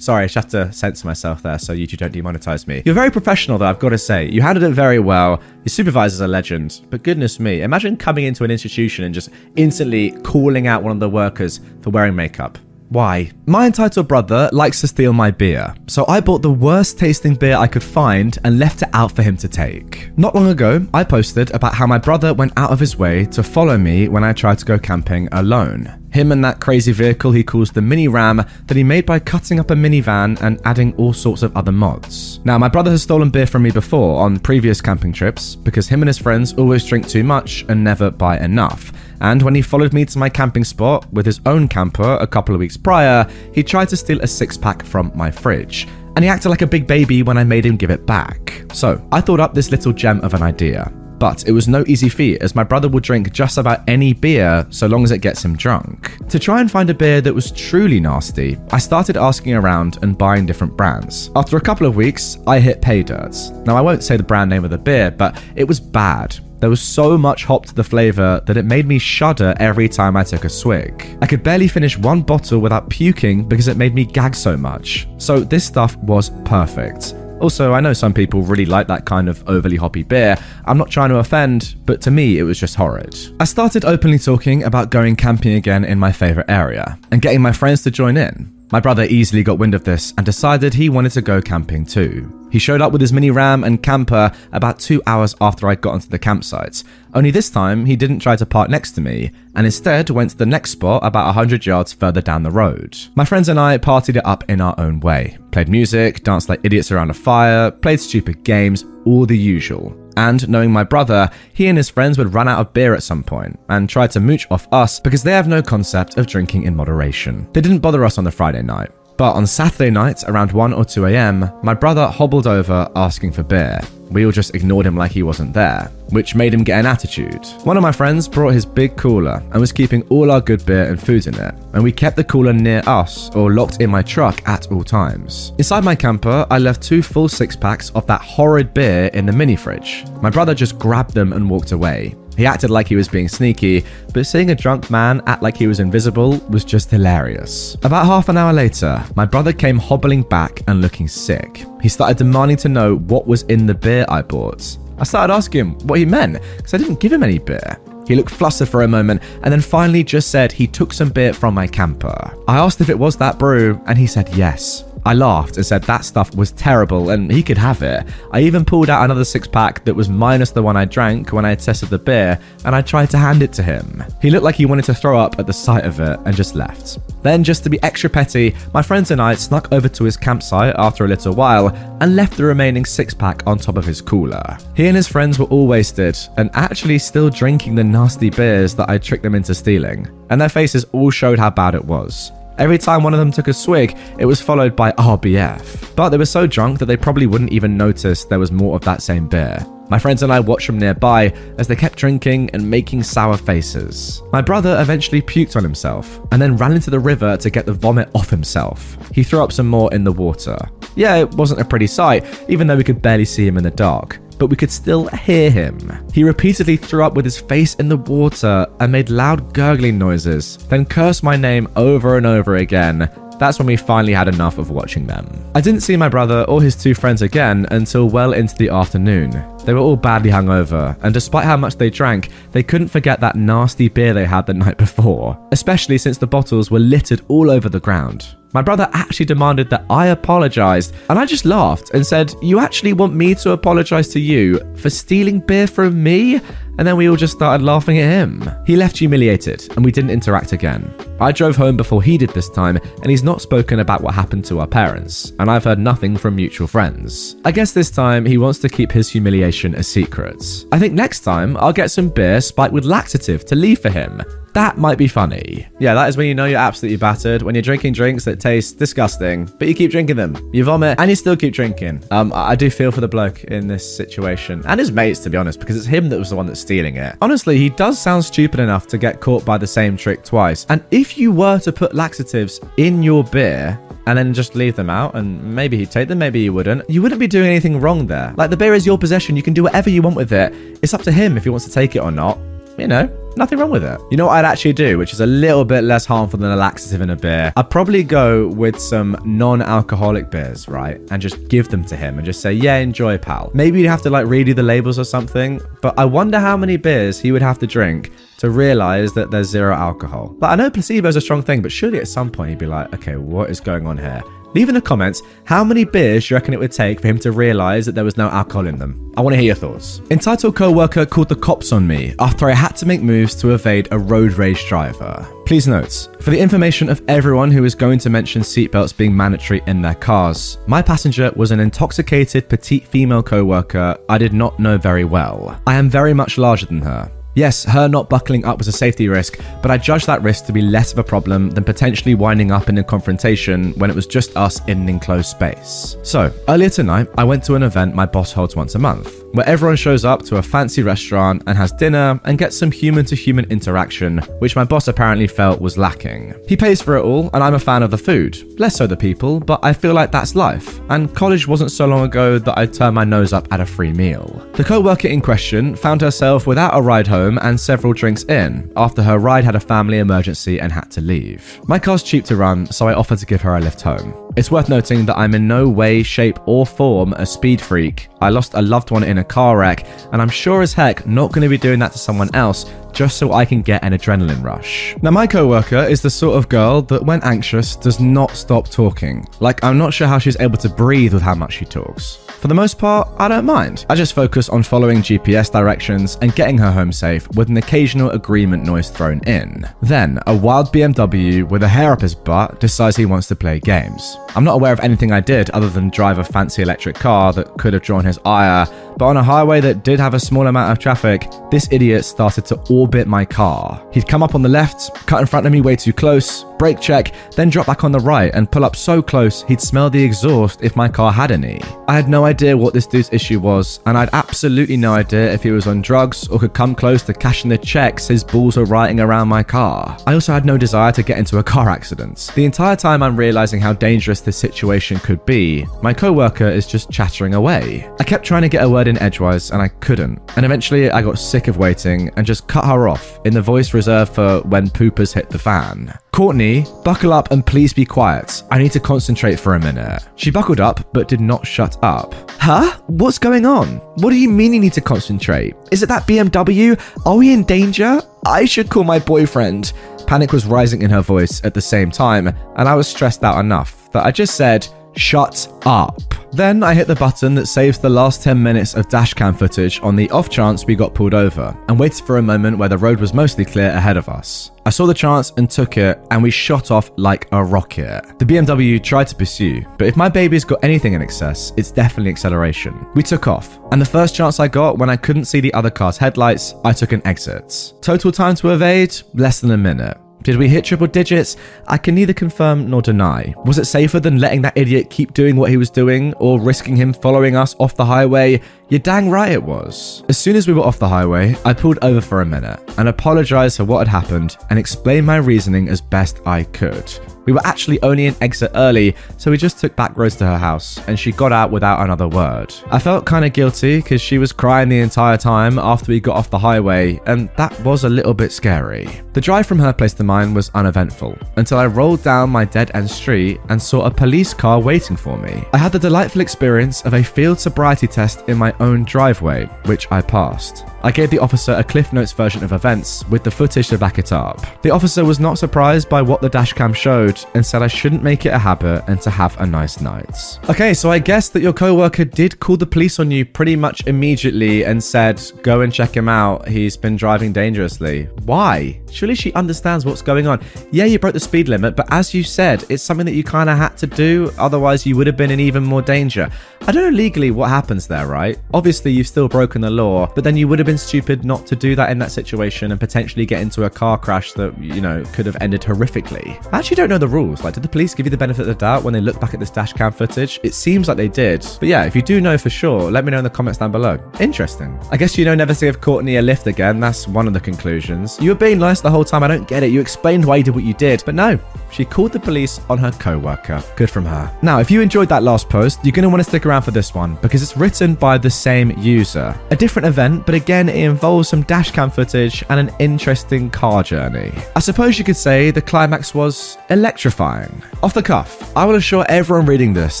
Sorry, 0.00 0.22
I 0.22 0.26
just 0.26 0.34
have 0.36 0.48
to 0.48 0.72
censor 0.72 1.08
myself 1.08 1.42
there 1.42 1.58
so 1.58 1.74
YouTube 1.74 1.98
don't 1.98 2.12
demonetize 2.12 2.68
me. 2.68 2.82
You're 2.84 2.94
very 2.94 3.10
professional, 3.10 3.58
though, 3.58 3.66
I've 3.66 3.80
got 3.80 3.88
to 3.88 3.98
say. 3.98 4.30
You 4.30 4.40
handled 4.40 4.70
it 4.70 4.72
very 4.72 5.00
well. 5.00 5.42
Your 5.64 5.70
supervisor's 5.70 6.20
a 6.20 6.28
legend. 6.28 6.82
But 6.88 7.02
goodness 7.02 7.40
me, 7.40 7.62
imagine 7.62 7.96
coming 7.96 8.24
into 8.24 8.44
an 8.44 8.50
institution 8.52 9.04
and 9.04 9.12
just 9.12 9.28
instantly 9.56 10.12
calling 10.22 10.68
out 10.68 10.84
one 10.84 10.92
of 10.92 11.00
the 11.00 11.10
workers 11.10 11.58
for 11.82 11.90
wearing 11.90 12.14
makeup. 12.14 12.58
Why? 12.90 13.30
My 13.44 13.66
entitled 13.66 14.08
brother 14.08 14.48
likes 14.52 14.80
to 14.80 14.86
steal 14.86 15.12
my 15.12 15.30
beer, 15.30 15.74
so 15.86 16.06
I 16.08 16.20
bought 16.20 16.40
the 16.40 16.50
worst 16.50 16.98
tasting 16.98 17.34
beer 17.34 17.56
I 17.56 17.66
could 17.66 17.82
find 17.82 18.38
and 18.44 18.58
left 18.58 18.80
it 18.80 18.88
out 18.94 19.12
for 19.12 19.22
him 19.22 19.36
to 19.38 19.48
take. 19.48 20.10
Not 20.16 20.34
long 20.34 20.48
ago, 20.48 20.86
I 20.94 21.04
posted 21.04 21.54
about 21.54 21.74
how 21.74 21.86
my 21.86 21.98
brother 21.98 22.32
went 22.32 22.54
out 22.56 22.70
of 22.70 22.80
his 22.80 22.96
way 22.98 23.26
to 23.26 23.42
follow 23.42 23.76
me 23.76 24.08
when 24.08 24.24
I 24.24 24.32
tried 24.32 24.58
to 24.58 24.64
go 24.64 24.78
camping 24.78 25.28
alone. 25.32 26.08
Him 26.10 26.32
and 26.32 26.42
that 26.44 26.60
crazy 26.60 26.92
vehicle 26.92 27.32
he 27.32 27.44
calls 27.44 27.70
the 27.70 27.82
Mini 27.82 28.08
Ram 28.08 28.42
that 28.66 28.76
he 28.76 28.82
made 28.82 29.04
by 29.04 29.18
cutting 29.18 29.60
up 29.60 29.70
a 29.70 29.74
minivan 29.74 30.40
and 30.40 30.58
adding 30.64 30.94
all 30.94 31.12
sorts 31.12 31.42
of 31.42 31.54
other 31.54 31.72
mods. 31.72 32.40
Now, 32.44 32.56
my 32.56 32.68
brother 32.68 32.90
has 32.90 33.02
stolen 33.02 33.28
beer 33.28 33.46
from 33.46 33.62
me 33.64 33.70
before 33.70 34.20
on 34.20 34.38
previous 34.38 34.80
camping 34.80 35.12
trips 35.12 35.54
because 35.54 35.88
him 35.88 36.00
and 36.00 36.08
his 36.08 36.16
friends 36.16 36.54
always 36.54 36.86
drink 36.86 37.06
too 37.06 37.24
much 37.24 37.66
and 37.68 37.84
never 37.84 38.10
buy 38.10 38.38
enough. 38.38 38.92
And 39.20 39.42
when 39.42 39.54
he 39.54 39.62
followed 39.62 39.92
me 39.92 40.04
to 40.04 40.18
my 40.18 40.28
camping 40.28 40.64
spot 40.64 41.10
with 41.12 41.26
his 41.26 41.40
own 41.46 41.68
camper 41.68 42.18
a 42.20 42.26
couple 42.26 42.54
of 42.54 42.60
weeks 42.60 42.76
prior, 42.76 43.28
he 43.52 43.62
tried 43.62 43.88
to 43.90 43.96
steal 43.96 44.20
a 44.20 44.26
six 44.26 44.56
pack 44.56 44.84
from 44.84 45.12
my 45.14 45.30
fridge. 45.30 45.88
And 46.16 46.24
he 46.24 46.28
acted 46.28 46.48
like 46.48 46.62
a 46.62 46.66
big 46.66 46.86
baby 46.86 47.22
when 47.22 47.38
I 47.38 47.44
made 47.44 47.64
him 47.64 47.76
give 47.76 47.90
it 47.90 48.06
back. 48.06 48.64
So, 48.72 49.06
I 49.12 49.20
thought 49.20 49.40
up 49.40 49.54
this 49.54 49.70
little 49.70 49.92
gem 49.92 50.20
of 50.20 50.34
an 50.34 50.42
idea. 50.42 50.92
But 51.18 51.48
it 51.48 51.52
was 51.52 51.66
no 51.66 51.84
easy 51.88 52.08
feat, 52.08 52.42
as 52.42 52.54
my 52.54 52.62
brother 52.62 52.88
would 52.88 53.02
drink 53.02 53.32
just 53.32 53.58
about 53.58 53.80
any 53.88 54.12
beer 54.12 54.64
so 54.70 54.86
long 54.86 55.02
as 55.02 55.10
it 55.10 55.18
gets 55.18 55.44
him 55.44 55.56
drunk. 55.56 56.16
To 56.28 56.38
try 56.38 56.60
and 56.60 56.70
find 56.70 56.88
a 56.90 56.94
beer 56.94 57.20
that 57.20 57.34
was 57.34 57.50
truly 57.50 57.98
nasty, 57.98 58.56
I 58.70 58.78
started 58.78 59.16
asking 59.16 59.54
around 59.54 59.98
and 60.02 60.16
buying 60.16 60.46
different 60.46 60.76
brands. 60.76 61.30
After 61.34 61.56
a 61.56 61.60
couple 61.60 61.88
of 61.88 61.96
weeks, 61.96 62.38
I 62.46 62.60
hit 62.60 62.80
pay 62.80 63.02
dirt. 63.02 63.36
Now, 63.64 63.76
I 63.76 63.80
won't 63.80 64.04
say 64.04 64.16
the 64.16 64.22
brand 64.22 64.48
name 64.48 64.64
of 64.64 64.70
the 64.70 64.78
beer, 64.78 65.10
but 65.10 65.42
it 65.56 65.64
was 65.64 65.80
bad. 65.80 66.38
There 66.60 66.70
was 66.70 66.82
so 66.82 67.16
much 67.16 67.44
hop 67.44 67.66
to 67.66 67.74
the 67.74 67.84
flavour 67.84 68.42
that 68.46 68.56
it 68.56 68.64
made 68.64 68.86
me 68.86 68.98
shudder 68.98 69.54
every 69.60 69.88
time 69.88 70.16
I 70.16 70.24
took 70.24 70.44
a 70.44 70.48
swig. 70.48 71.06
I 71.22 71.26
could 71.26 71.44
barely 71.44 71.68
finish 71.68 71.96
one 71.96 72.20
bottle 72.22 72.58
without 72.58 72.90
puking 72.90 73.48
because 73.48 73.68
it 73.68 73.76
made 73.76 73.94
me 73.94 74.04
gag 74.04 74.34
so 74.34 74.56
much. 74.56 75.06
So 75.18 75.40
this 75.40 75.64
stuff 75.64 75.96
was 75.98 76.30
perfect. 76.44 77.14
Also, 77.40 77.72
I 77.72 77.80
know 77.80 77.92
some 77.92 78.12
people 78.12 78.42
really 78.42 78.66
like 78.66 78.88
that 78.88 79.04
kind 79.04 79.28
of 79.28 79.48
overly 79.48 79.76
hoppy 79.76 80.02
beer. 80.02 80.36
I'm 80.64 80.78
not 80.78 80.90
trying 80.90 81.10
to 81.10 81.18
offend, 81.18 81.76
but 81.86 82.00
to 82.02 82.10
me, 82.10 82.38
it 82.38 82.42
was 82.42 82.58
just 82.58 82.74
horrid. 82.74 83.16
I 83.38 83.44
started 83.44 83.84
openly 83.84 84.18
talking 84.18 84.64
about 84.64 84.90
going 84.90 85.14
camping 85.14 85.52
again 85.52 85.84
in 85.84 86.00
my 86.00 86.10
favourite 86.10 86.50
area 86.50 86.98
and 87.12 87.22
getting 87.22 87.40
my 87.40 87.52
friends 87.52 87.84
to 87.84 87.92
join 87.92 88.16
in. 88.16 88.57
My 88.70 88.80
brother 88.80 89.04
easily 89.04 89.42
got 89.42 89.58
wind 89.58 89.74
of 89.74 89.84
this 89.84 90.12
and 90.18 90.26
decided 90.26 90.74
he 90.74 90.90
wanted 90.90 91.12
to 91.12 91.22
go 91.22 91.40
camping 91.40 91.86
too. 91.86 92.34
He 92.50 92.58
showed 92.58 92.82
up 92.82 92.92
with 92.92 93.00
his 93.00 93.12
mini 93.12 93.30
ram 93.30 93.64
and 93.64 93.82
camper 93.82 94.30
about 94.52 94.78
two 94.78 95.02
hours 95.06 95.34
after 95.40 95.68
I'd 95.68 95.80
got 95.80 95.94
onto 95.94 96.08
the 96.08 96.18
campsite. 96.18 96.82
Only 97.14 97.30
this 97.30 97.50
time, 97.50 97.86
he 97.86 97.96
didn't 97.96 98.20
try 98.20 98.36
to 98.36 98.46
park 98.46 98.68
next 98.70 98.92
to 98.92 99.00
me, 99.00 99.32
and 99.54 99.66
instead 99.66 100.10
went 100.10 100.30
to 100.30 100.36
the 100.36 100.46
next 100.46 100.70
spot 100.70 101.04
about 101.04 101.26
100 101.26 101.64
yards 101.64 101.92
further 101.92 102.20
down 102.20 102.42
the 102.42 102.50
road. 102.50 102.96
My 103.14 103.24
friends 103.24 103.48
and 103.48 103.58
I 103.58 103.78
partied 103.78 104.16
it 104.16 104.26
up 104.26 104.44
in 104.48 104.60
our 104.60 104.74
own 104.78 105.00
way. 105.00 105.38
Played 105.50 105.68
music, 105.68 106.22
danced 106.22 106.48
like 106.48 106.60
idiots 106.62 106.92
around 106.92 107.10
a 107.10 107.14
fire, 107.14 107.70
played 107.70 108.00
stupid 108.00 108.44
games, 108.44 108.84
all 109.04 109.26
the 109.26 109.36
usual. 109.36 109.94
And 110.18 110.48
knowing 110.48 110.72
my 110.72 110.82
brother, 110.82 111.30
he 111.54 111.68
and 111.68 111.78
his 111.78 111.90
friends 111.90 112.18
would 112.18 112.34
run 112.34 112.48
out 112.48 112.58
of 112.58 112.72
beer 112.72 112.92
at 112.92 113.04
some 113.04 113.22
point 113.22 113.56
and 113.68 113.88
try 113.88 114.08
to 114.08 114.18
mooch 114.18 114.48
off 114.50 114.66
us 114.72 114.98
because 114.98 115.22
they 115.22 115.30
have 115.30 115.46
no 115.46 115.62
concept 115.62 116.18
of 116.18 116.26
drinking 116.26 116.64
in 116.64 116.74
moderation. 116.74 117.48
They 117.52 117.60
didn't 117.60 117.78
bother 117.78 118.04
us 118.04 118.18
on 118.18 118.24
the 118.24 118.32
Friday 118.32 118.62
night. 118.62 118.90
But 119.18 119.32
on 119.32 119.48
Saturday 119.48 119.90
night, 119.90 120.22
around 120.28 120.52
1 120.52 120.72
or 120.72 120.84
2 120.84 121.06
am, 121.08 121.50
my 121.64 121.74
brother 121.74 122.06
hobbled 122.06 122.46
over 122.46 122.88
asking 122.94 123.32
for 123.32 123.42
beer. 123.42 123.80
We 124.10 124.24
all 124.24 124.30
just 124.30 124.54
ignored 124.54 124.86
him 124.86 124.96
like 124.96 125.10
he 125.10 125.24
wasn't 125.24 125.52
there, 125.52 125.90
which 126.10 126.36
made 126.36 126.54
him 126.54 126.62
get 126.62 126.78
an 126.78 126.86
attitude. 126.86 127.44
One 127.64 127.76
of 127.76 127.82
my 127.82 127.90
friends 127.90 128.28
brought 128.28 128.54
his 128.54 128.64
big 128.64 128.96
cooler 128.96 129.42
and 129.50 129.60
was 129.60 129.72
keeping 129.72 130.02
all 130.02 130.30
our 130.30 130.40
good 130.40 130.64
beer 130.64 130.84
and 130.84 131.02
food 131.02 131.26
in 131.26 131.34
it, 131.34 131.54
and 131.72 131.82
we 131.82 131.90
kept 131.90 132.14
the 132.14 132.22
cooler 132.22 132.52
near 132.52 132.80
us 132.86 133.28
or 133.34 133.52
locked 133.52 133.82
in 133.82 133.90
my 133.90 134.02
truck 134.02 134.40
at 134.48 134.70
all 134.70 134.84
times. 134.84 135.52
Inside 135.58 135.82
my 135.82 135.96
camper, 135.96 136.46
I 136.48 136.58
left 136.58 136.80
two 136.80 137.02
full 137.02 137.28
six 137.28 137.56
packs 137.56 137.90
of 137.90 138.06
that 138.06 138.20
horrid 138.20 138.72
beer 138.72 139.10
in 139.14 139.26
the 139.26 139.32
mini 139.32 139.56
fridge. 139.56 140.04
My 140.22 140.30
brother 140.30 140.54
just 140.54 140.78
grabbed 140.78 141.12
them 141.12 141.32
and 141.32 141.50
walked 141.50 141.72
away. 141.72 142.14
He 142.38 142.46
acted 142.46 142.70
like 142.70 142.86
he 142.86 142.94
was 142.94 143.08
being 143.08 143.26
sneaky, 143.26 143.84
but 144.14 144.24
seeing 144.24 144.52
a 144.52 144.54
drunk 144.54 144.90
man 144.90 145.20
act 145.26 145.42
like 145.42 145.56
he 145.56 145.66
was 145.66 145.80
invisible 145.80 146.38
was 146.48 146.64
just 146.64 146.88
hilarious. 146.88 147.76
About 147.82 148.06
half 148.06 148.28
an 148.28 148.36
hour 148.36 148.52
later, 148.52 149.04
my 149.16 149.26
brother 149.26 149.52
came 149.52 149.76
hobbling 149.76 150.22
back 150.22 150.62
and 150.68 150.80
looking 150.80 151.08
sick. 151.08 151.64
He 151.82 151.88
started 151.88 152.16
demanding 152.16 152.56
to 152.58 152.68
know 152.68 152.98
what 152.98 153.26
was 153.26 153.42
in 153.42 153.66
the 153.66 153.74
beer 153.74 154.06
I 154.08 154.22
bought. 154.22 154.78
I 154.98 155.04
started 155.04 155.34
asking 155.34 155.58
him 155.58 155.78
what 155.88 155.98
he 155.98 156.04
meant, 156.04 156.40
because 156.56 156.74
I 156.74 156.78
didn't 156.78 157.00
give 157.00 157.12
him 157.12 157.24
any 157.24 157.38
beer. 157.38 157.76
He 158.06 158.14
looked 158.14 158.30
flustered 158.30 158.68
for 158.68 158.82
a 158.82 158.88
moment 158.88 159.20
and 159.42 159.52
then 159.52 159.60
finally 159.60 160.04
just 160.04 160.30
said 160.30 160.52
he 160.52 160.68
took 160.68 160.92
some 160.92 161.10
beer 161.10 161.34
from 161.34 161.54
my 161.54 161.66
camper. 161.66 162.34
I 162.46 162.56
asked 162.56 162.80
if 162.80 162.88
it 162.88 162.98
was 162.98 163.16
that 163.16 163.40
brew, 163.40 163.82
and 163.86 163.98
he 163.98 164.06
said 164.06 164.28
yes. 164.36 164.84
I 165.08 165.14
laughed 165.14 165.56
and 165.56 165.64
said 165.64 165.84
that 165.84 166.04
stuff 166.04 166.36
was 166.36 166.52
terrible 166.52 167.08
and 167.08 167.32
he 167.32 167.42
could 167.42 167.56
have 167.56 167.82
it. 167.82 168.06
I 168.30 168.40
even 168.40 168.62
pulled 168.62 168.90
out 168.90 169.06
another 169.06 169.24
six 169.24 169.48
pack 169.48 169.82
that 169.86 169.94
was 169.94 170.10
minus 170.10 170.50
the 170.50 170.62
one 170.62 170.76
I 170.76 170.84
drank 170.84 171.32
when 171.32 171.46
I 171.46 171.48
had 171.48 171.60
tested 171.60 171.88
the 171.88 171.98
beer 171.98 172.38
and 172.66 172.76
I 172.76 172.82
tried 172.82 173.08
to 173.12 173.16
hand 173.16 173.42
it 173.42 173.50
to 173.54 173.62
him. 173.62 174.04
He 174.20 174.28
looked 174.28 174.44
like 174.44 174.56
he 174.56 174.66
wanted 174.66 174.84
to 174.84 174.94
throw 174.94 175.18
up 175.18 175.38
at 175.38 175.46
the 175.46 175.52
sight 175.54 175.86
of 175.86 175.98
it 175.98 176.20
and 176.26 176.36
just 176.36 176.54
left. 176.54 176.98
Then, 177.22 177.42
just 177.42 177.64
to 177.64 177.70
be 177.70 177.82
extra 177.82 178.10
petty, 178.10 178.54
my 178.74 178.82
friends 178.82 179.10
and 179.10 179.18
I 179.18 179.34
snuck 179.34 179.72
over 179.72 179.88
to 179.88 180.04
his 180.04 180.18
campsite 180.18 180.74
after 180.76 181.06
a 181.06 181.08
little 181.08 181.34
while 181.34 181.68
and 182.02 182.14
left 182.14 182.36
the 182.36 182.44
remaining 182.44 182.84
six 182.84 183.14
pack 183.14 183.42
on 183.46 183.56
top 183.56 183.78
of 183.78 183.86
his 183.86 184.02
cooler. 184.02 184.58
He 184.76 184.88
and 184.88 184.96
his 184.96 185.08
friends 185.08 185.38
were 185.38 185.46
all 185.46 185.66
wasted 185.66 186.18
and 186.36 186.50
actually 186.52 186.98
still 186.98 187.30
drinking 187.30 187.76
the 187.76 187.82
nasty 187.82 188.28
beers 188.28 188.74
that 188.74 188.90
I 188.90 188.98
tricked 188.98 189.22
them 189.22 189.34
into 189.34 189.54
stealing, 189.54 190.06
and 190.28 190.38
their 190.38 190.50
faces 190.50 190.84
all 190.92 191.10
showed 191.10 191.38
how 191.38 191.48
bad 191.48 191.74
it 191.74 191.84
was. 191.84 192.30
Every 192.58 192.76
time 192.76 193.04
one 193.04 193.14
of 193.14 193.20
them 193.20 193.30
took 193.30 193.46
a 193.46 193.54
swig, 193.54 193.96
it 194.18 194.24
was 194.24 194.40
followed 194.40 194.74
by 194.74 194.90
RBF. 194.92 195.94
But 195.94 196.08
they 196.08 196.18
were 196.18 196.26
so 196.26 196.44
drunk 196.46 196.80
that 196.80 196.86
they 196.86 196.96
probably 196.96 197.26
wouldn't 197.26 197.52
even 197.52 197.76
notice 197.76 198.24
there 198.24 198.40
was 198.40 198.50
more 198.50 198.74
of 198.74 198.82
that 198.82 199.00
same 199.00 199.28
beer. 199.28 199.64
My 199.90 199.98
friends 199.98 200.22
and 200.24 200.32
I 200.32 200.40
watched 200.40 200.66
from 200.66 200.78
nearby 200.78 201.32
as 201.56 201.68
they 201.68 201.76
kept 201.76 201.96
drinking 201.96 202.50
and 202.50 202.68
making 202.68 203.04
sour 203.04 203.36
faces. 203.36 204.22
My 204.32 204.42
brother 204.42 204.76
eventually 204.80 205.22
puked 205.22 205.56
on 205.56 205.62
himself 205.62 206.20
and 206.32 206.42
then 206.42 206.56
ran 206.56 206.72
into 206.72 206.90
the 206.90 206.98
river 206.98 207.36
to 207.36 207.48
get 207.48 207.64
the 207.64 207.72
vomit 207.72 208.10
off 208.14 208.28
himself. 208.28 208.98
He 209.14 209.22
threw 209.22 209.42
up 209.42 209.52
some 209.52 209.68
more 209.68 209.94
in 209.94 210.02
the 210.02 210.12
water. 210.12 210.58
Yeah, 210.96 211.14
it 211.16 211.32
wasn't 211.34 211.60
a 211.60 211.64
pretty 211.64 211.86
sight, 211.86 212.24
even 212.48 212.66
though 212.66 212.76
we 212.76 212.84
could 212.84 213.00
barely 213.00 213.24
see 213.24 213.46
him 213.46 213.56
in 213.56 213.62
the 213.62 213.70
dark 213.70 214.18
but 214.38 214.46
we 214.46 214.56
could 214.56 214.70
still 214.70 215.08
hear 215.08 215.50
him. 215.50 215.78
He 216.12 216.24
repeatedly 216.24 216.76
threw 216.76 217.04
up 217.04 217.14
with 217.14 217.24
his 217.24 217.38
face 217.38 217.74
in 217.74 217.88
the 217.88 217.96
water 217.96 218.66
and 218.80 218.92
made 218.92 219.10
loud 219.10 219.52
gurgling 219.52 219.98
noises, 219.98 220.56
then 220.68 220.86
cursed 220.86 221.22
my 221.22 221.36
name 221.36 221.68
over 221.76 222.16
and 222.16 222.26
over 222.26 222.56
again. 222.56 223.10
That's 223.38 223.58
when 223.58 223.66
we 223.66 223.76
finally 223.76 224.12
had 224.12 224.28
enough 224.28 224.58
of 224.58 224.70
watching 224.70 225.06
them. 225.06 225.26
I 225.54 225.60
didn't 225.60 225.80
see 225.80 225.96
my 225.96 226.08
brother 226.08 226.44
or 226.48 226.60
his 226.60 226.76
two 226.76 226.94
friends 226.94 227.22
again 227.22 227.66
until 227.70 228.08
well 228.08 228.32
into 228.32 228.56
the 228.56 228.68
afternoon. 228.68 229.30
They 229.64 229.74
were 229.74 229.80
all 229.80 229.96
badly 229.96 230.30
hungover, 230.30 230.98
and 231.02 231.14
despite 231.14 231.44
how 231.44 231.56
much 231.56 231.76
they 231.76 231.90
drank, 231.90 232.30
they 232.52 232.62
couldn't 232.62 232.88
forget 232.88 233.20
that 233.20 233.36
nasty 233.36 233.88
beer 233.88 234.14
they 234.14 234.24
had 234.24 234.46
the 234.46 234.54
night 234.54 234.78
before, 234.78 235.38
especially 235.52 235.98
since 235.98 236.18
the 236.18 236.26
bottles 236.26 236.70
were 236.70 236.78
littered 236.78 237.22
all 237.28 237.50
over 237.50 237.68
the 237.68 237.80
ground. 237.80 238.34
My 238.54 238.62
brother 238.62 238.88
actually 238.94 239.26
demanded 239.26 239.68
that 239.70 239.84
I 239.90 240.06
apologise, 240.06 240.92
and 241.10 241.18
I 241.18 241.26
just 241.26 241.44
laughed 241.44 241.90
and 241.92 242.06
said, 242.06 242.34
You 242.40 242.58
actually 242.58 242.94
want 242.94 243.14
me 243.14 243.34
to 243.36 243.52
apologize 243.52 244.08
to 244.08 244.20
you 244.20 244.58
for 244.76 244.88
stealing 244.88 245.40
beer 245.40 245.66
from 245.66 246.02
me? 246.02 246.40
And 246.78 246.86
then 246.86 246.96
we 246.96 247.08
all 247.08 247.16
just 247.16 247.34
started 247.34 247.64
laughing 247.64 247.98
at 247.98 248.08
him. 248.08 248.48
He 248.64 248.76
left 248.76 248.96
humiliated, 248.96 249.68
and 249.76 249.84
we 249.84 249.92
didn't 249.92 250.10
interact 250.10 250.52
again. 250.52 250.94
I 251.20 251.32
drove 251.32 251.56
home 251.56 251.76
before 251.76 252.02
he 252.02 252.16
did 252.16 252.30
this 252.30 252.48
time, 252.48 252.76
and 252.76 253.10
he's 253.10 253.24
not 253.24 253.42
spoken 253.42 253.80
about 253.80 254.00
what 254.00 254.14
happened 254.14 254.44
to 254.46 254.60
our 254.60 254.66
parents, 254.66 255.32
and 255.40 255.50
I've 255.50 255.64
heard 255.64 255.80
nothing 255.80 256.16
from 256.16 256.36
mutual 256.36 256.68
friends. 256.68 257.36
I 257.44 257.50
guess 257.50 257.72
this 257.72 257.90
time 257.90 258.24
he 258.24 258.38
wants 258.38 258.60
to 258.60 258.68
keep 258.68 258.92
his 258.92 259.08
humiliation 259.08 259.74
a 259.74 259.82
secret. 259.82 260.64
I 260.70 260.78
think 260.78 260.94
next 260.94 261.20
time 261.20 261.56
I'll 261.56 261.72
get 261.72 261.90
some 261.90 262.08
beer 262.08 262.40
spiked 262.40 262.72
with 262.72 262.84
laxative 262.84 263.44
to 263.46 263.56
leave 263.56 263.80
for 263.80 263.90
him. 263.90 264.22
That 264.54 264.78
might 264.78 264.98
be 264.98 265.08
funny. 265.08 265.66
Yeah, 265.78 265.94
that 265.94 266.08
is 266.08 266.16
when 266.16 266.26
you 266.26 266.34
know 266.34 266.46
you're 266.46 266.58
absolutely 266.58 266.96
battered. 266.96 267.42
When 267.42 267.54
you're 267.54 267.62
drinking 267.62 267.92
drinks 267.92 268.24
that 268.24 268.40
taste 268.40 268.78
disgusting, 268.78 269.44
but 269.58 269.68
you 269.68 269.74
keep 269.74 269.90
drinking 269.90 270.16
them. 270.16 270.36
You 270.52 270.64
vomit 270.64 270.98
and 270.98 271.10
you 271.10 271.16
still 271.16 271.36
keep 271.36 271.54
drinking. 271.54 272.02
Um, 272.10 272.32
I 272.34 272.56
do 272.56 272.70
feel 272.70 272.90
for 272.90 273.00
the 273.00 273.08
bloke 273.08 273.44
in 273.44 273.68
this 273.68 273.96
situation 273.96 274.62
and 274.66 274.80
his 274.80 274.90
mates, 274.90 275.20
to 275.20 275.30
be 275.30 275.36
honest, 275.36 275.60
because 275.60 275.76
it's 275.76 275.86
him 275.86 276.08
that 276.08 276.18
was 276.18 276.30
the 276.30 276.36
one 276.36 276.46
that's 276.46 276.60
stealing 276.60 276.96
it. 276.96 277.16
Honestly, 277.20 277.58
he 277.58 277.68
does 277.68 277.98
sound 277.98 278.24
stupid 278.24 278.60
enough 278.60 278.86
to 278.88 278.98
get 278.98 279.20
caught 279.20 279.44
by 279.44 279.58
the 279.58 279.66
same 279.66 279.96
trick 279.96 280.24
twice. 280.24 280.66
And 280.68 280.82
if 280.90 281.18
you 281.18 281.32
were 281.32 281.58
to 281.60 281.72
put 281.72 281.94
laxatives 281.94 282.60
in 282.76 283.02
your 283.02 283.24
beer, 283.24 283.78
and 284.08 284.16
then 284.16 284.32
just 284.32 284.54
leave 284.54 284.74
them 284.74 284.88
out 284.88 285.14
and 285.14 285.54
maybe 285.54 285.76
he'd 285.76 285.90
take 285.90 286.08
them, 286.08 286.18
maybe 286.18 286.40
he 286.40 286.48
wouldn't. 286.48 286.88
You 286.88 287.02
wouldn't 287.02 287.20
be 287.20 287.26
doing 287.26 287.46
anything 287.46 287.78
wrong 287.78 288.06
there. 288.06 288.32
Like 288.38 288.48
the 288.48 288.56
beer 288.56 288.72
is 288.72 288.86
your 288.86 288.96
possession, 288.96 289.36
you 289.36 289.42
can 289.42 289.52
do 289.52 289.62
whatever 289.62 289.90
you 289.90 290.00
want 290.00 290.16
with 290.16 290.32
it. 290.32 290.54
It's 290.80 290.94
up 290.94 291.02
to 291.02 291.12
him 291.12 291.36
if 291.36 291.44
he 291.44 291.50
wants 291.50 291.66
to 291.66 291.70
take 291.70 291.94
it 291.94 291.98
or 291.98 292.10
not. 292.10 292.38
You 292.78 292.86
know, 292.86 293.10
nothing 293.36 293.58
wrong 293.58 293.70
with 293.70 293.82
it. 293.82 294.00
You 294.10 294.16
know 294.16 294.26
what 294.26 294.36
I'd 294.36 294.44
actually 294.44 294.72
do, 294.72 294.98
which 294.98 295.12
is 295.12 295.20
a 295.20 295.26
little 295.26 295.64
bit 295.64 295.82
less 295.82 296.06
harmful 296.06 296.38
than 296.38 296.52
a 296.52 296.56
laxative 296.56 297.00
in 297.00 297.10
a 297.10 297.16
beer? 297.16 297.52
I'd 297.56 297.70
probably 297.70 298.04
go 298.04 298.46
with 298.46 298.78
some 298.78 299.16
non 299.24 299.62
alcoholic 299.62 300.30
beers, 300.30 300.68
right? 300.68 301.00
And 301.10 301.20
just 301.20 301.48
give 301.48 301.68
them 301.70 301.84
to 301.86 301.96
him 301.96 302.18
and 302.18 302.24
just 302.24 302.40
say, 302.40 302.52
yeah, 302.52 302.76
enjoy, 302.76 303.18
pal. 303.18 303.50
Maybe 303.52 303.80
you'd 303.80 303.88
have 303.88 304.02
to 304.02 304.10
like 304.10 304.26
redo 304.26 304.54
the 304.54 304.62
labels 304.62 304.96
or 304.96 305.04
something, 305.04 305.60
but 305.82 305.98
I 305.98 306.04
wonder 306.04 306.38
how 306.38 306.56
many 306.56 306.76
beers 306.76 307.18
he 307.18 307.32
would 307.32 307.42
have 307.42 307.58
to 307.58 307.66
drink 307.66 308.12
to 308.38 308.50
realize 308.50 309.12
that 309.14 309.32
there's 309.32 309.48
zero 309.48 309.74
alcohol. 309.74 310.36
Like, 310.38 310.52
I 310.52 310.54
know 310.54 310.70
placebo 310.70 311.08
is 311.08 311.16
a 311.16 311.20
strong 311.20 311.42
thing, 311.42 311.60
but 311.60 311.72
surely 311.72 311.98
at 311.98 312.06
some 312.06 312.30
point 312.30 312.50
he'd 312.50 312.58
be 312.58 312.66
like, 312.66 312.94
okay, 312.94 313.16
what 313.16 313.50
is 313.50 313.58
going 313.58 313.88
on 313.88 313.98
here? 313.98 314.22
Leave 314.54 314.68
in 314.68 314.74
the 314.74 314.80
comments 314.80 315.22
how 315.44 315.62
many 315.62 315.84
beers 315.84 316.28
you 316.28 316.36
reckon 316.36 316.54
it 316.54 316.60
would 316.60 316.72
take 316.72 317.00
for 317.00 317.06
him 317.06 317.18
to 317.18 317.32
realise 317.32 317.84
that 317.86 317.94
there 317.94 318.04
was 318.04 318.16
no 318.16 318.28
alcohol 318.28 318.66
in 318.66 318.78
them. 318.78 319.12
I 319.16 319.20
want 319.20 319.34
to 319.34 319.38
hear 319.38 319.46
your 319.46 319.54
thoughts. 319.54 320.00
Entitled 320.10 320.56
co-worker 320.56 321.04
called 321.04 321.28
the 321.28 321.36
cops 321.36 321.72
on 321.72 321.86
me 321.86 322.14
after 322.18 322.48
I 322.48 322.54
had 322.54 322.76
to 322.76 322.86
make 322.86 323.02
moves 323.02 323.34
to 323.36 323.52
evade 323.52 323.88
a 323.90 323.98
road 323.98 324.34
rage 324.34 324.66
driver. 324.66 325.26
Please 325.44 325.66
note, 325.66 326.08
for 326.20 326.30
the 326.30 326.38
information 326.38 326.88
of 326.88 327.02
everyone 327.08 327.50
who 327.50 327.64
is 327.64 327.74
going 327.74 327.98
to 328.00 328.10
mention 328.10 328.42
seatbelts 328.42 328.96
being 328.96 329.16
mandatory 329.16 329.62
in 329.66 329.82
their 329.82 329.94
cars, 329.94 330.58
my 330.66 330.82
passenger 330.82 331.32
was 331.36 331.50
an 331.50 331.60
intoxicated 331.60 332.48
petite 332.48 332.86
female 332.86 333.22
co-worker 333.22 333.96
I 334.08 334.18
did 334.18 334.32
not 334.32 334.58
know 334.58 334.78
very 334.78 335.04
well. 335.04 335.60
I 335.66 335.74
am 335.74 335.88
very 335.90 336.14
much 336.14 336.38
larger 336.38 336.66
than 336.66 336.82
her. 336.82 337.10
Yes, 337.38 337.62
her 337.62 337.86
not 337.86 338.10
buckling 338.10 338.44
up 338.44 338.58
was 338.58 338.66
a 338.66 338.72
safety 338.72 339.06
risk, 339.06 339.38
but 339.62 339.70
I 339.70 339.78
judged 339.78 340.08
that 340.08 340.22
risk 340.22 340.46
to 340.46 340.52
be 340.52 340.60
less 340.60 340.90
of 340.92 340.98
a 340.98 341.04
problem 341.04 341.50
than 341.50 341.62
potentially 341.62 342.16
winding 342.16 342.50
up 342.50 342.68
in 342.68 342.76
a 342.78 342.82
confrontation 342.82 343.74
when 343.74 343.90
it 343.90 343.94
was 343.94 344.08
just 344.08 344.36
us 344.36 344.60
in 344.66 344.80
an 344.80 344.88
enclosed 344.88 345.28
space. 345.28 345.96
So, 346.02 346.32
earlier 346.48 346.68
tonight, 346.68 347.06
I 347.16 347.22
went 347.22 347.44
to 347.44 347.54
an 347.54 347.62
event 347.62 347.94
my 347.94 348.06
boss 348.06 348.32
holds 348.32 348.56
once 348.56 348.74
a 348.74 348.80
month, 348.80 349.22
where 349.32 349.48
everyone 349.48 349.76
shows 349.76 350.04
up 350.04 350.22
to 350.22 350.36
a 350.36 350.42
fancy 350.42 350.82
restaurant 350.82 351.42
and 351.46 351.56
has 351.56 351.70
dinner 351.72 352.20
and 352.24 352.38
gets 352.38 352.56
some 352.56 352.72
human 352.72 353.04
to 353.04 353.14
human 353.14 353.44
interaction, 353.50 354.18
which 354.38 354.56
my 354.56 354.64
boss 354.64 354.88
apparently 354.88 355.26
felt 355.26 355.60
was 355.60 355.78
lacking. 355.78 356.34
He 356.48 356.56
pays 356.56 356.80
for 356.80 356.96
it 356.96 357.04
all, 357.04 357.30
and 357.34 357.44
I'm 357.44 357.54
a 357.54 357.60
fan 357.60 357.82
of 357.82 357.90
the 357.90 357.98
food. 357.98 358.58
Less 358.58 358.76
so 358.76 358.86
the 358.86 358.96
people, 358.96 359.38
but 359.38 359.60
I 359.62 359.72
feel 359.72 359.94
like 359.94 360.10
that's 360.10 360.34
life. 360.34 360.80
And 360.90 361.14
college 361.14 361.46
wasn't 361.46 361.72
so 361.72 361.86
long 361.86 362.04
ago 362.04 362.38
that 362.38 362.58
I 362.58 362.66
turned 362.66 362.94
my 362.94 363.04
nose 363.04 363.32
up 363.32 363.52
at 363.52 363.60
a 363.60 363.66
free 363.66 363.92
meal. 363.92 364.44
The 364.54 364.64
co 364.64 364.80
worker 364.80 365.08
in 365.08 365.20
question 365.20 365.76
found 365.76 366.00
herself 366.00 366.46
without 366.46 366.76
a 366.76 366.80
ride 366.80 367.06
home 367.06 367.18
home 367.18 367.38
and 367.42 367.58
several 367.58 367.92
drinks 367.92 368.24
in 368.24 368.70
after 368.76 369.02
her 369.02 369.18
ride 369.18 369.44
had 369.44 369.56
a 369.56 369.60
family 369.60 369.98
emergency 369.98 370.60
and 370.60 370.72
had 370.72 370.90
to 370.90 371.00
leave. 371.00 371.60
My 371.66 371.78
car's 371.78 372.02
cheap 372.02 372.24
to 372.26 372.36
run, 372.36 372.66
so 372.66 372.88
I 372.88 372.94
offered 372.94 373.18
to 373.18 373.26
give 373.26 373.42
her 373.42 373.56
a 373.56 373.60
lift 373.60 373.80
home. 373.82 374.14
It's 374.36 374.50
worth 374.52 374.68
noting 374.68 375.04
that 375.06 375.18
I'm 375.18 375.34
in 375.34 375.48
no 375.48 375.68
way, 375.68 376.02
shape, 376.02 376.38
or 376.46 376.64
form 376.64 377.12
a 377.14 377.26
speed 377.26 377.60
freak. 377.60 378.08
I 378.20 378.28
lost 378.30 378.54
a 378.54 378.62
loved 378.62 378.90
one 378.90 379.02
in 379.02 379.17
a 379.18 379.24
car 379.24 379.58
wreck, 379.58 379.86
and 380.12 380.20
I'm 380.22 380.28
sure 380.28 380.62
as 380.62 380.72
heck 380.72 381.06
not 381.06 381.32
going 381.32 381.42
to 381.42 381.48
be 381.48 381.58
doing 381.58 381.78
that 381.80 381.92
to 381.92 381.98
someone 381.98 382.34
else 382.34 382.64
just 382.92 383.18
so 383.18 383.32
I 383.32 383.44
can 383.44 383.62
get 383.62 383.82
an 383.84 383.92
adrenaline 383.92 384.42
rush. 384.42 384.96
Now, 385.02 385.10
my 385.10 385.26
coworker 385.26 385.84
is 385.84 386.02
the 386.02 386.10
sort 386.10 386.36
of 386.36 386.48
girl 386.48 386.82
that, 386.82 387.04
when 387.04 387.22
anxious, 387.22 387.76
does 387.76 388.00
not 388.00 388.32
stop 388.32 388.68
talking. 388.68 389.26
Like, 389.40 389.62
I'm 389.62 389.78
not 389.78 389.92
sure 389.92 390.06
how 390.06 390.18
she's 390.18 390.38
able 390.40 390.58
to 390.58 390.68
breathe 390.68 391.14
with 391.14 391.22
how 391.22 391.34
much 391.34 391.54
she 391.54 391.64
talks. 391.64 392.16
For 392.40 392.48
the 392.48 392.54
most 392.54 392.78
part, 392.78 393.08
I 393.18 393.26
don't 393.28 393.44
mind. 393.44 393.84
I 393.90 393.94
just 393.94 394.14
focus 394.14 394.48
on 394.48 394.62
following 394.62 394.98
GPS 394.98 395.50
directions 395.50 396.18
and 396.22 396.34
getting 396.34 396.56
her 396.58 396.70
home 396.70 396.92
safe 396.92 397.28
with 397.34 397.48
an 397.48 397.56
occasional 397.56 398.10
agreement 398.10 398.64
noise 398.64 398.90
thrown 398.90 399.20
in. 399.26 399.68
Then, 399.82 400.20
a 400.26 400.36
wild 400.36 400.72
BMW 400.72 401.48
with 401.48 401.62
a 401.64 401.68
hair 401.68 401.92
up 401.92 402.00
his 402.00 402.14
butt 402.14 402.60
decides 402.60 402.96
he 402.96 403.06
wants 403.06 403.26
to 403.28 403.36
play 403.36 403.58
games. 403.58 404.18
I'm 404.36 404.44
not 404.44 404.54
aware 404.54 404.72
of 404.72 404.80
anything 404.80 405.10
I 405.10 405.20
did 405.20 405.50
other 405.50 405.68
than 405.68 405.90
drive 405.90 406.18
a 406.18 406.24
fancy 406.24 406.62
electric 406.62 406.96
car 406.96 407.32
that 407.32 407.58
could 407.58 407.72
have 407.72 407.82
drawn 407.82 408.04
his 408.04 408.20
ire, 408.24 408.66
but 408.96 409.06
on 409.06 409.16
a 409.16 409.22
highway 409.22 409.60
that 409.60 409.82
did 409.82 409.98
have 409.98 410.14
a 410.14 410.20
small 410.20 410.46
amount 410.46 410.70
of 410.70 410.78
traffic, 410.78 411.26
this 411.50 411.68
idiot 411.72 412.04
started 412.04 412.44
to 412.46 412.56
orbit 412.78 413.08
my 413.08 413.24
car. 413.24 413.84
He'd 413.92 414.06
come 414.06 414.22
up 414.22 414.34
on 414.34 414.42
the 414.42 414.48
left, 414.48 414.94
cut 415.06 415.20
in 415.20 415.26
front 415.26 415.46
of 415.46 415.52
me 415.52 415.60
way 415.60 415.74
too 415.74 415.92
close, 415.92 416.44
brake 416.58 416.80
check, 416.80 417.12
then 417.34 417.50
drop 417.50 417.66
back 417.66 417.84
on 417.84 417.92
the 417.92 417.98
right 417.98 418.32
and 418.34 418.50
pull 418.50 418.64
up 418.64 418.76
so 418.76 419.00
close 419.02 419.42
he'd 419.44 419.60
smell 419.60 419.90
the 419.90 420.02
exhaust 420.02 420.62
if 420.62 420.76
my 420.76 420.88
car 420.88 421.12
had 421.12 421.30
any. 421.30 421.60
I 421.88 421.94
had 421.94 422.08
no 422.08 422.24
idea 422.24 422.56
what 422.56 422.74
this 422.74 422.86
dude's 422.86 423.12
issue 423.12 423.40
was, 423.40 423.80
and 423.86 423.96
I'd 423.96 424.10
absolutely 424.12 424.76
no 424.76 424.92
idea 424.92 425.32
if 425.32 425.42
he 425.42 425.50
was 425.50 425.66
on 425.66 425.82
drugs 425.82 426.28
or 426.28 426.38
could 426.38 426.54
come 426.54 426.74
close 426.74 427.02
to 427.04 427.14
cashing 427.14 427.50
the 427.50 427.58
checks 427.58 428.06
his 428.06 428.24
balls 428.24 428.56
were 428.56 428.64
writing 428.64 429.00
around 429.00 429.28
my 429.28 429.42
car. 429.42 429.96
I 430.06 430.14
also 430.14 430.32
had 430.32 430.44
no 430.44 430.58
desire 430.58 430.92
to 430.92 431.02
get 431.02 431.18
into 431.18 431.38
a 431.38 431.42
car 431.42 431.68
accident. 431.68 432.30
The 432.34 432.44
entire 432.44 432.76
time 432.76 433.02
I'm 433.02 433.16
realizing 433.16 433.60
how 433.60 433.72
dangerous 433.72 434.20
this 434.20 434.36
situation 434.36 434.98
could 434.98 435.24
be, 435.26 435.66
my 435.82 435.94
coworker 435.94 436.48
is 436.48 436.66
just 436.66 436.90
chattering 436.90 437.34
away. 437.34 437.88
I 437.98 438.04
kept 438.04 438.24
trying 438.24 438.42
to 438.42 438.48
get 438.48 438.64
a 438.64 438.68
word 438.68 438.88
in 438.88 438.98
edgewise 438.98 439.50
and 439.50 439.62
I 439.62 439.68
couldn't, 439.68 440.20
and 440.36 440.44
eventually 440.44 440.90
I 440.90 441.02
got 441.02 441.18
sick 441.18 441.48
of 441.48 441.58
waiting 441.58 442.10
and 442.16 442.26
just 442.26 442.46
cut 442.46 442.64
her 442.68 442.88
off 442.88 443.18
in 443.24 443.34
the 443.34 443.42
voice 443.42 443.74
reserved 443.74 444.14
for 444.14 444.40
when 444.42 444.68
poopers 444.68 445.12
hit 445.12 445.30
the 445.30 445.38
fan. 445.38 445.96
Courtney, 446.12 446.64
buckle 446.84 447.12
up 447.12 447.30
and 447.30 447.46
please 447.46 447.72
be 447.72 447.84
quiet. 447.84 448.42
I 448.50 448.58
need 448.58 448.72
to 448.72 448.80
concentrate 448.80 449.38
for 449.38 449.54
a 449.54 449.60
minute. 449.60 450.02
She 450.16 450.30
buckled 450.30 450.60
up 450.60 450.92
but 450.92 451.08
did 451.08 451.20
not 451.20 451.46
shut 451.46 451.76
up. 451.82 452.14
Huh? 452.32 452.76
What's 452.86 453.18
going 453.18 453.46
on? 453.46 453.76
What 453.96 454.10
do 454.10 454.16
you 454.16 454.28
mean 454.28 454.54
you 454.54 454.60
need 454.60 454.72
to 454.74 454.80
concentrate? 454.80 455.54
Is 455.70 455.82
it 455.82 455.88
that 455.88 456.06
BMW? 456.06 456.80
Are 457.06 457.16
we 457.16 457.32
in 457.32 457.44
danger? 457.44 458.00
I 458.26 458.44
should 458.44 458.70
call 458.70 458.84
my 458.84 458.98
boyfriend. 458.98 459.72
Panic 460.06 460.32
was 460.32 460.46
rising 460.46 460.82
in 460.82 460.90
her 460.90 461.02
voice 461.02 461.44
at 461.44 461.54
the 461.54 461.60
same 461.60 461.90
time, 461.90 462.28
and 462.28 462.68
I 462.68 462.74
was 462.74 462.88
stressed 462.88 463.22
out 463.22 463.38
enough 463.38 463.90
that 463.92 464.06
I 464.06 464.10
just 464.10 464.36
said, 464.36 464.66
Shut 464.98 465.46
up. 465.64 466.02
Then 466.32 466.64
I 466.64 466.74
hit 466.74 466.88
the 466.88 466.96
button 466.96 467.36
that 467.36 467.46
saves 467.46 467.78
the 467.78 467.88
last 467.88 468.20
10 468.24 468.42
minutes 468.42 468.74
of 468.74 468.88
dashcam 468.88 469.38
footage 469.38 469.80
on 469.80 469.94
the 469.94 470.10
off 470.10 470.28
chance 470.28 470.66
we 470.66 470.74
got 470.74 470.92
pulled 470.92 471.14
over, 471.14 471.56
and 471.68 471.78
waited 471.78 472.04
for 472.04 472.18
a 472.18 472.22
moment 472.22 472.58
where 472.58 472.68
the 472.68 472.76
road 472.76 472.98
was 472.98 473.14
mostly 473.14 473.44
clear 473.44 473.70
ahead 473.70 473.96
of 473.96 474.08
us. 474.08 474.50
I 474.66 474.70
saw 474.70 474.86
the 474.86 474.94
chance 474.94 475.32
and 475.36 475.48
took 475.48 475.76
it, 475.76 476.00
and 476.10 476.20
we 476.20 476.32
shot 476.32 476.72
off 476.72 476.90
like 476.96 477.28
a 477.30 477.44
rocket. 477.44 478.18
The 478.18 478.24
BMW 478.24 478.82
tried 478.82 479.06
to 479.06 479.14
pursue, 479.14 479.64
but 479.78 479.86
if 479.86 479.96
my 479.96 480.08
baby's 480.08 480.44
got 480.44 480.64
anything 480.64 480.94
in 480.94 481.00
excess, 481.00 481.52
it's 481.56 481.70
definitely 481.70 482.10
acceleration. 482.10 482.86
We 482.96 483.04
took 483.04 483.28
off, 483.28 483.60
and 483.70 483.80
the 483.80 483.86
first 483.86 484.16
chance 484.16 484.40
I 484.40 484.48
got 484.48 484.78
when 484.78 484.90
I 484.90 484.96
couldn't 484.96 485.26
see 485.26 485.38
the 485.38 485.54
other 485.54 485.70
car's 485.70 485.96
headlights, 485.96 486.56
I 486.64 486.72
took 486.72 486.90
an 486.90 487.06
exit. 487.06 487.72
Total 487.82 488.10
time 488.10 488.34
to 488.34 488.50
evade? 488.50 488.96
Less 489.14 489.40
than 489.40 489.52
a 489.52 489.56
minute. 489.56 489.96
Did 490.22 490.36
we 490.36 490.48
hit 490.48 490.64
triple 490.64 490.86
digits? 490.86 491.36
I 491.66 491.78
can 491.78 491.94
neither 491.94 492.12
confirm 492.12 492.68
nor 492.68 492.82
deny. 492.82 493.34
Was 493.44 493.58
it 493.58 493.66
safer 493.66 494.00
than 494.00 494.18
letting 494.18 494.42
that 494.42 494.56
idiot 494.56 494.90
keep 494.90 495.14
doing 495.14 495.36
what 495.36 495.50
he 495.50 495.56
was 495.56 495.70
doing 495.70 496.12
or 496.14 496.40
risking 496.40 496.76
him 496.76 496.92
following 496.92 497.36
us 497.36 497.54
off 497.58 497.76
the 497.76 497.84
highway? 497.84 498.40
You're 498.68 498.80
dang 498.80 499.10
right 499.10 499.32
it 499.32 499.42
was. 499.42 500.02
As 500.08 500.18
soon 500.18 500.36
as 500.36 500.46
we 500.46 500.54
were 500.54 500.62
off 500.62 500.78
the 500.78 500.88
highway, 500.88 501.36
I 501.44 501.54
pulled 501.54 501.78
over 501.82 502.00
for 502.00 502.20
a 502.20 502.26
minute 502.26 502.60
and 502.78 502.88
apologized 502.88 503.56
for 503.56 503.64
what 503.64 503.86
had 503.86 503.88
happened 503.88 504.36
and 504.50 504.58
explained 504.58 505.06
my 505.06 505.16
reasoning 505.16 505.68
as 505.68 505.80
best 505.80 506.20
I 506.26 506.42
could. 506.44 506.92
We 507.28 507.34
were 507.34 507.44
actually 507.46 507.78
only 507.82 508.06
an 508.06 508.16
exit 508.22 508.52
early, 508.54 508.96
so 509.18 509.30
we 509.30 509.36
just 509.36 509.58
took 509.58 509.76
back 509.76 509.94
roads 509.98 510.16
to 510.16 510.24
her 510.24 510.38
house, 510.38 510.80
and 510.86 510.98
she 510.98 511.12
got 511.12 511.30
out 511.30 511.50
without 511.50 511.82
another 511.82 512.08
word. 512.08 512.54
I 512.70 512.78
felt 512.78 513.04
kinda 513.04 513.28
guilty 513.28 513.76
because 513.76 514.00
she 514.00 514.16
was 514.16 514.32
crying 514.32 514.70
the 514.70 514.80
entire 514.80 515.18
time 515.18 515.58
after 515.58 515.92
we 515.92 516.00
got 516.00 516.16
off 516.16 516.30
the 516.30 516.38
highway, 516.38 516.98
and 517.04 517.28
that 517.36 517.52
was 517.60 517.84
a 517.84 517.88
little 517.90 518.14
bit 518.14 518.32
scary. 518.32 518.88
The 519.12 519.20
drive 519.20 519.46
from 519.46 519.58
her 519.58 519.74
place 519.74 519.92
to 519.94 520.04
mine 520.04 520.32
was 520.32 520.50
uneventful 520.54 521.18
until 521.36 521.58
I 521.58 521.66
rolled 521.66 522.02
down 522.02 522.30
my 522.30 522.46
dead 522.46 522.70
end 522.72 522.90
street 522.90 523.40
and 523.50 523.60
saw 523.60 523.82
a 523.82 523.90
police 523.90 524.32
car 524.32 524.58
waiting 524.58 524.96
for 524.96 525.18
me. 525.18 525.44
I 525.52 525.58
had 525.58 525.72
the 525.72 525.78
delightful 525.78 526.22
experience 526.22 526.80
of 526.86 526.94
a 526.94 527.02
field 527.02 527.38
sobriety 527.38 527.88
test 527.88 528.26
in 528.28 528.38
my 528.38 528.54
own 528.58 528.84
driveway, 528.84 529.50
which 529.66 529.86
I 529.92 530.00
passed. 530.00 530.64
I 530.82 530.92
gave 530.92 531.10
the 531.10 531.18
officer 531.18 531.52
a 531.52 531.64
Cliff 531.64 531.92
Notes 531.92 532.12
version 532.12 532.44
of 532.44 532.52
events 532.52 533.04
with 533.08 533.24
the 533.24 533.30
footage 533.30 533.68
to 533.68 533.78
back 533.78 533.98
it 533.98 534.12
up. 534.12 534.62
The 534.62 534.70
officer 534.70 535.04
was 535.04 535.18
not 535.18 535.38
surprised 535.38 535.88
by 535.88 536.02
what 536.02 536.20
the 536.20 536.30
dashcam 536.30 536.74
showed 536.74 537.20
and 537.34 537.44
said 537.44 537.62
I 537.62 537.66
shouldn't 537.66 538.02
make 538.02 538.26
it 538.26 538.30
a 538.30 538.38
habit 538.38 538.84
and 538.86 539.00
to 539.02 539.10
have 539.10 539.38
a 539.40 539.46
nice 539.46 539.80
night. 539.80 540.38
Okay, 540.48 540.74
so 540.74 540.90
I 540.90 540.98
guess 541.00 541.28
that 541.30 541.42
your 541.42 541.52
coworker 541.52 542.04
did 542.04 542.38
call 542.38 542.56
the 542.56 542.66
police 542.66 543.00
on 543.00 543.10
you 543.10 543.24
pretty 543.24 543.56
much 543.56 543.86
immediately 543.86 544.64
and 544.64 544.82
said, 544.82 545.20
go 545.42 545.62
and 545.62 545.72
check 545.72 545.96
him 545.96 546.08
out. 546.08 546.46
He's 546.46 546.76
been 546.76 546.96
driving 546.96 547.32
dangerously. 547.32 548.04
Why? 548.24 548.80
Surely 548.90 549.16
she 549.16 549.32
understands 549.32 549.84
what's 549.84 550.02
going 550.02 550.26
on. 550.26 550.40
Yeah, 550.70 550.84
you 550.84 550.98
broke 550.98 551.14
the 551.14 551.20
speed 551.20 551.48
limit, 551.48 551.74
but 551.74 551.92
as 551.92 552.14
you 552.14 552.22
said, 552.22 552.64
it's 552.68 552.82
something 552.82 553.06
that 553.06 553.14
you 553.14 553.24
kind 553.24 553.50
of 553.50 553.58
had 553.58 553.76
to 553.78 553.86
do, 553.86 554.32
otherwise, 554.38 554.86
you 554.86 554.96
would 554.96 555.06
have 555.06 555.16
been 555.16 555.30
in 555.30 555.40
even 555.40 555.64
more 555.64 555.82
danger. 555.82 556.30
I 556.62 556.72
don't 556.72 556.84
know 556.84 556.96
legally 556.96 557.30
what 557.30 557.48
happens 557.48 557.86
there, 557.86 558.06
right? 558.06 558.38
Obviously, 558.54 558.92
you've 558.92 559.06
still 559.08 559.28
broken 559.28 559.60
the 559.60 559.70
law, 559.70 560.06
but 560.14 560.22
then 560.22 560.36
you 560.36 560.46
would 560.48 560.58
have 560.58 560.67
been 560.68 560.76
stupid 560.76 561.24
not 561.24 561.46
to 561.46 561.56
do 561.56 561.74
that 561.74 561.90
in 561.90 561.98
that 561.98 562.12
situation 562.12 562.72
and 562.72 562.78
potentially 562.78 563.24
get 563.24 563.40
into 563.40 563.64
a 563.64 563.70
car 563.70 563.96
crash 563.96 564.34
that, 564.34 564.52
you 564.62 564.82
know, 564.82 565.02
could 565.14 565.24
have 565.24 565.38
ended 565.40 565.62
horrifically. 565.62 566.36
I 566.52 566.58
actually 566.58 566.74
don't 566.74 566.90
know 566.90 566.98
the 566.98 567.08
rules. 567.08 567.42
Like, 567.42 567.54
did 567.54 567.62
the 567.62 567.70
police 567.70 567.94
give 567.94 568.04
you 568.04 568.10
the 568.10 568.18
benefit 568.18 568.42
of 568.42 568.48
the 568.48 568.54
doubt 568.54 568.84
when 568.84 568.92
they 568.92 569.00
look 569.00 569.18
back 569.18 569.32
at 569.32 569.40
this 569.40 569.48
dash 569.48 569.72
cam 569.72 569.92
footage? 569.92 570.38
It 570.42 570.52
seems 570.52 570.86
like 570.86 570.98
they 570.98 571.08
did. 571.08 571.40
But 571.58 571.70
yeah, 571.70 571.84
if 571.84 571.96
you 571.96 572.02
do 572.02 572.20
know 572.20 572.36
for 572.36 572.50
sure, 572.50 572.90
let 572.90 573.06
me 573.06 573.10
know 573.10 573.16
in 573.16 573.24
the 573.24 573.30
comments 573.30 573.60
down 573.60 573.72
below. 573.72 573.98
Interesting. 574.20 574.78
I 574.90 574.98
guess 574.98 575.16
you 575.16 575.24
know 575.24 575.34
never 575.34 575.54
to 575.54 575.64
give 575.64 575.80
Courtney 575.80 576.16
a 576.16 576.22
lift 576.22 576.46
again. 576.46 576.80
That's 576.80 577.08
one 577.08 577.26
of 577.26 577.32
the 577.32 577.40
conclusions. 577.40 578.20
You 578.20 578.32
were 578.32 578.36
being 578.36 578.58
nice 578.58 578.82
the 578.82 578.90
whole 578.90 579.06
time. 579.06 579.22
I 579.22 579.28
don't 579.28 579.48
get 579.48 579.62
it. 579.62 579.70
You 579.70 579.80
explained 579.80 580.26
why 580.26 580.36
you 580.36 580.44
did 580.44 580.54
what 580.54 580.64
you 580.64 580.74
did. 580.74 581.02
But 581.06 581.14
no, 581.14 581.38
she 581.70 581.86
called 581.86 582.12
the 582.12 582.20
police 582.20 582.60
on 582.68 582.76
her 582.76 582.90
co-worker. 582.92 583.62
Good 583.74 583.88
from 583.88 584.04
her. 584.04 584.30
Now, 584.42 584.58
if 584.58 584.70
you 584.70 584.82
enjoyed 584.82 585.08
that 585.08 585.22
last 585.22 585.48
post, 585.48 585.80
you're 585.82 585.92
going 585.92 586.02
to 586.02 586.10
want 586.10 586.20
to 586.20 586.28
stick 586.28 586.44
around 586.44 586.62
for 586.62 586.72
this 586.72 586.94
one 586.94 587.14
because 587.22 587.42
it's 587.42 587.56
written 587.56 587.94
by 587.94 588.18
the 588.18 588.28
same 588.28 588.76
user. 588.78 589.34
A 589.50 589.56
different 589.56 589.88
event, 589.88 590.26
but 590.26 590.34
again, 590.34 590.57
it 590.66 590.76
involves 590.76 591.28
some 591.28 591.44
dashcam 591.44 591.92
footage 591.92 592.42
and 592.48 592.58
an 592.58 592.74
interesting 592.78 593.50
car 593.50 593.82
journey. 593.82 594.32
I 594.56 594.60
suppose 594.60 594.98
you 594.98 595.04
could 595.04 595.14
say 595.16 595.50
the 595.50 595.60
climax 595.60 596.14
was 596.14 596.56
electrifying. 596.70 597.62
Off 597.82 597.92
the 597.92 598.02
cuff, 598.02 598.56
I 598.56 598.64
will 598.64 598.76
assure 598.76 599.04
everyone 599.10 599.44
reading 599.44 599.74
this 599.74 600.00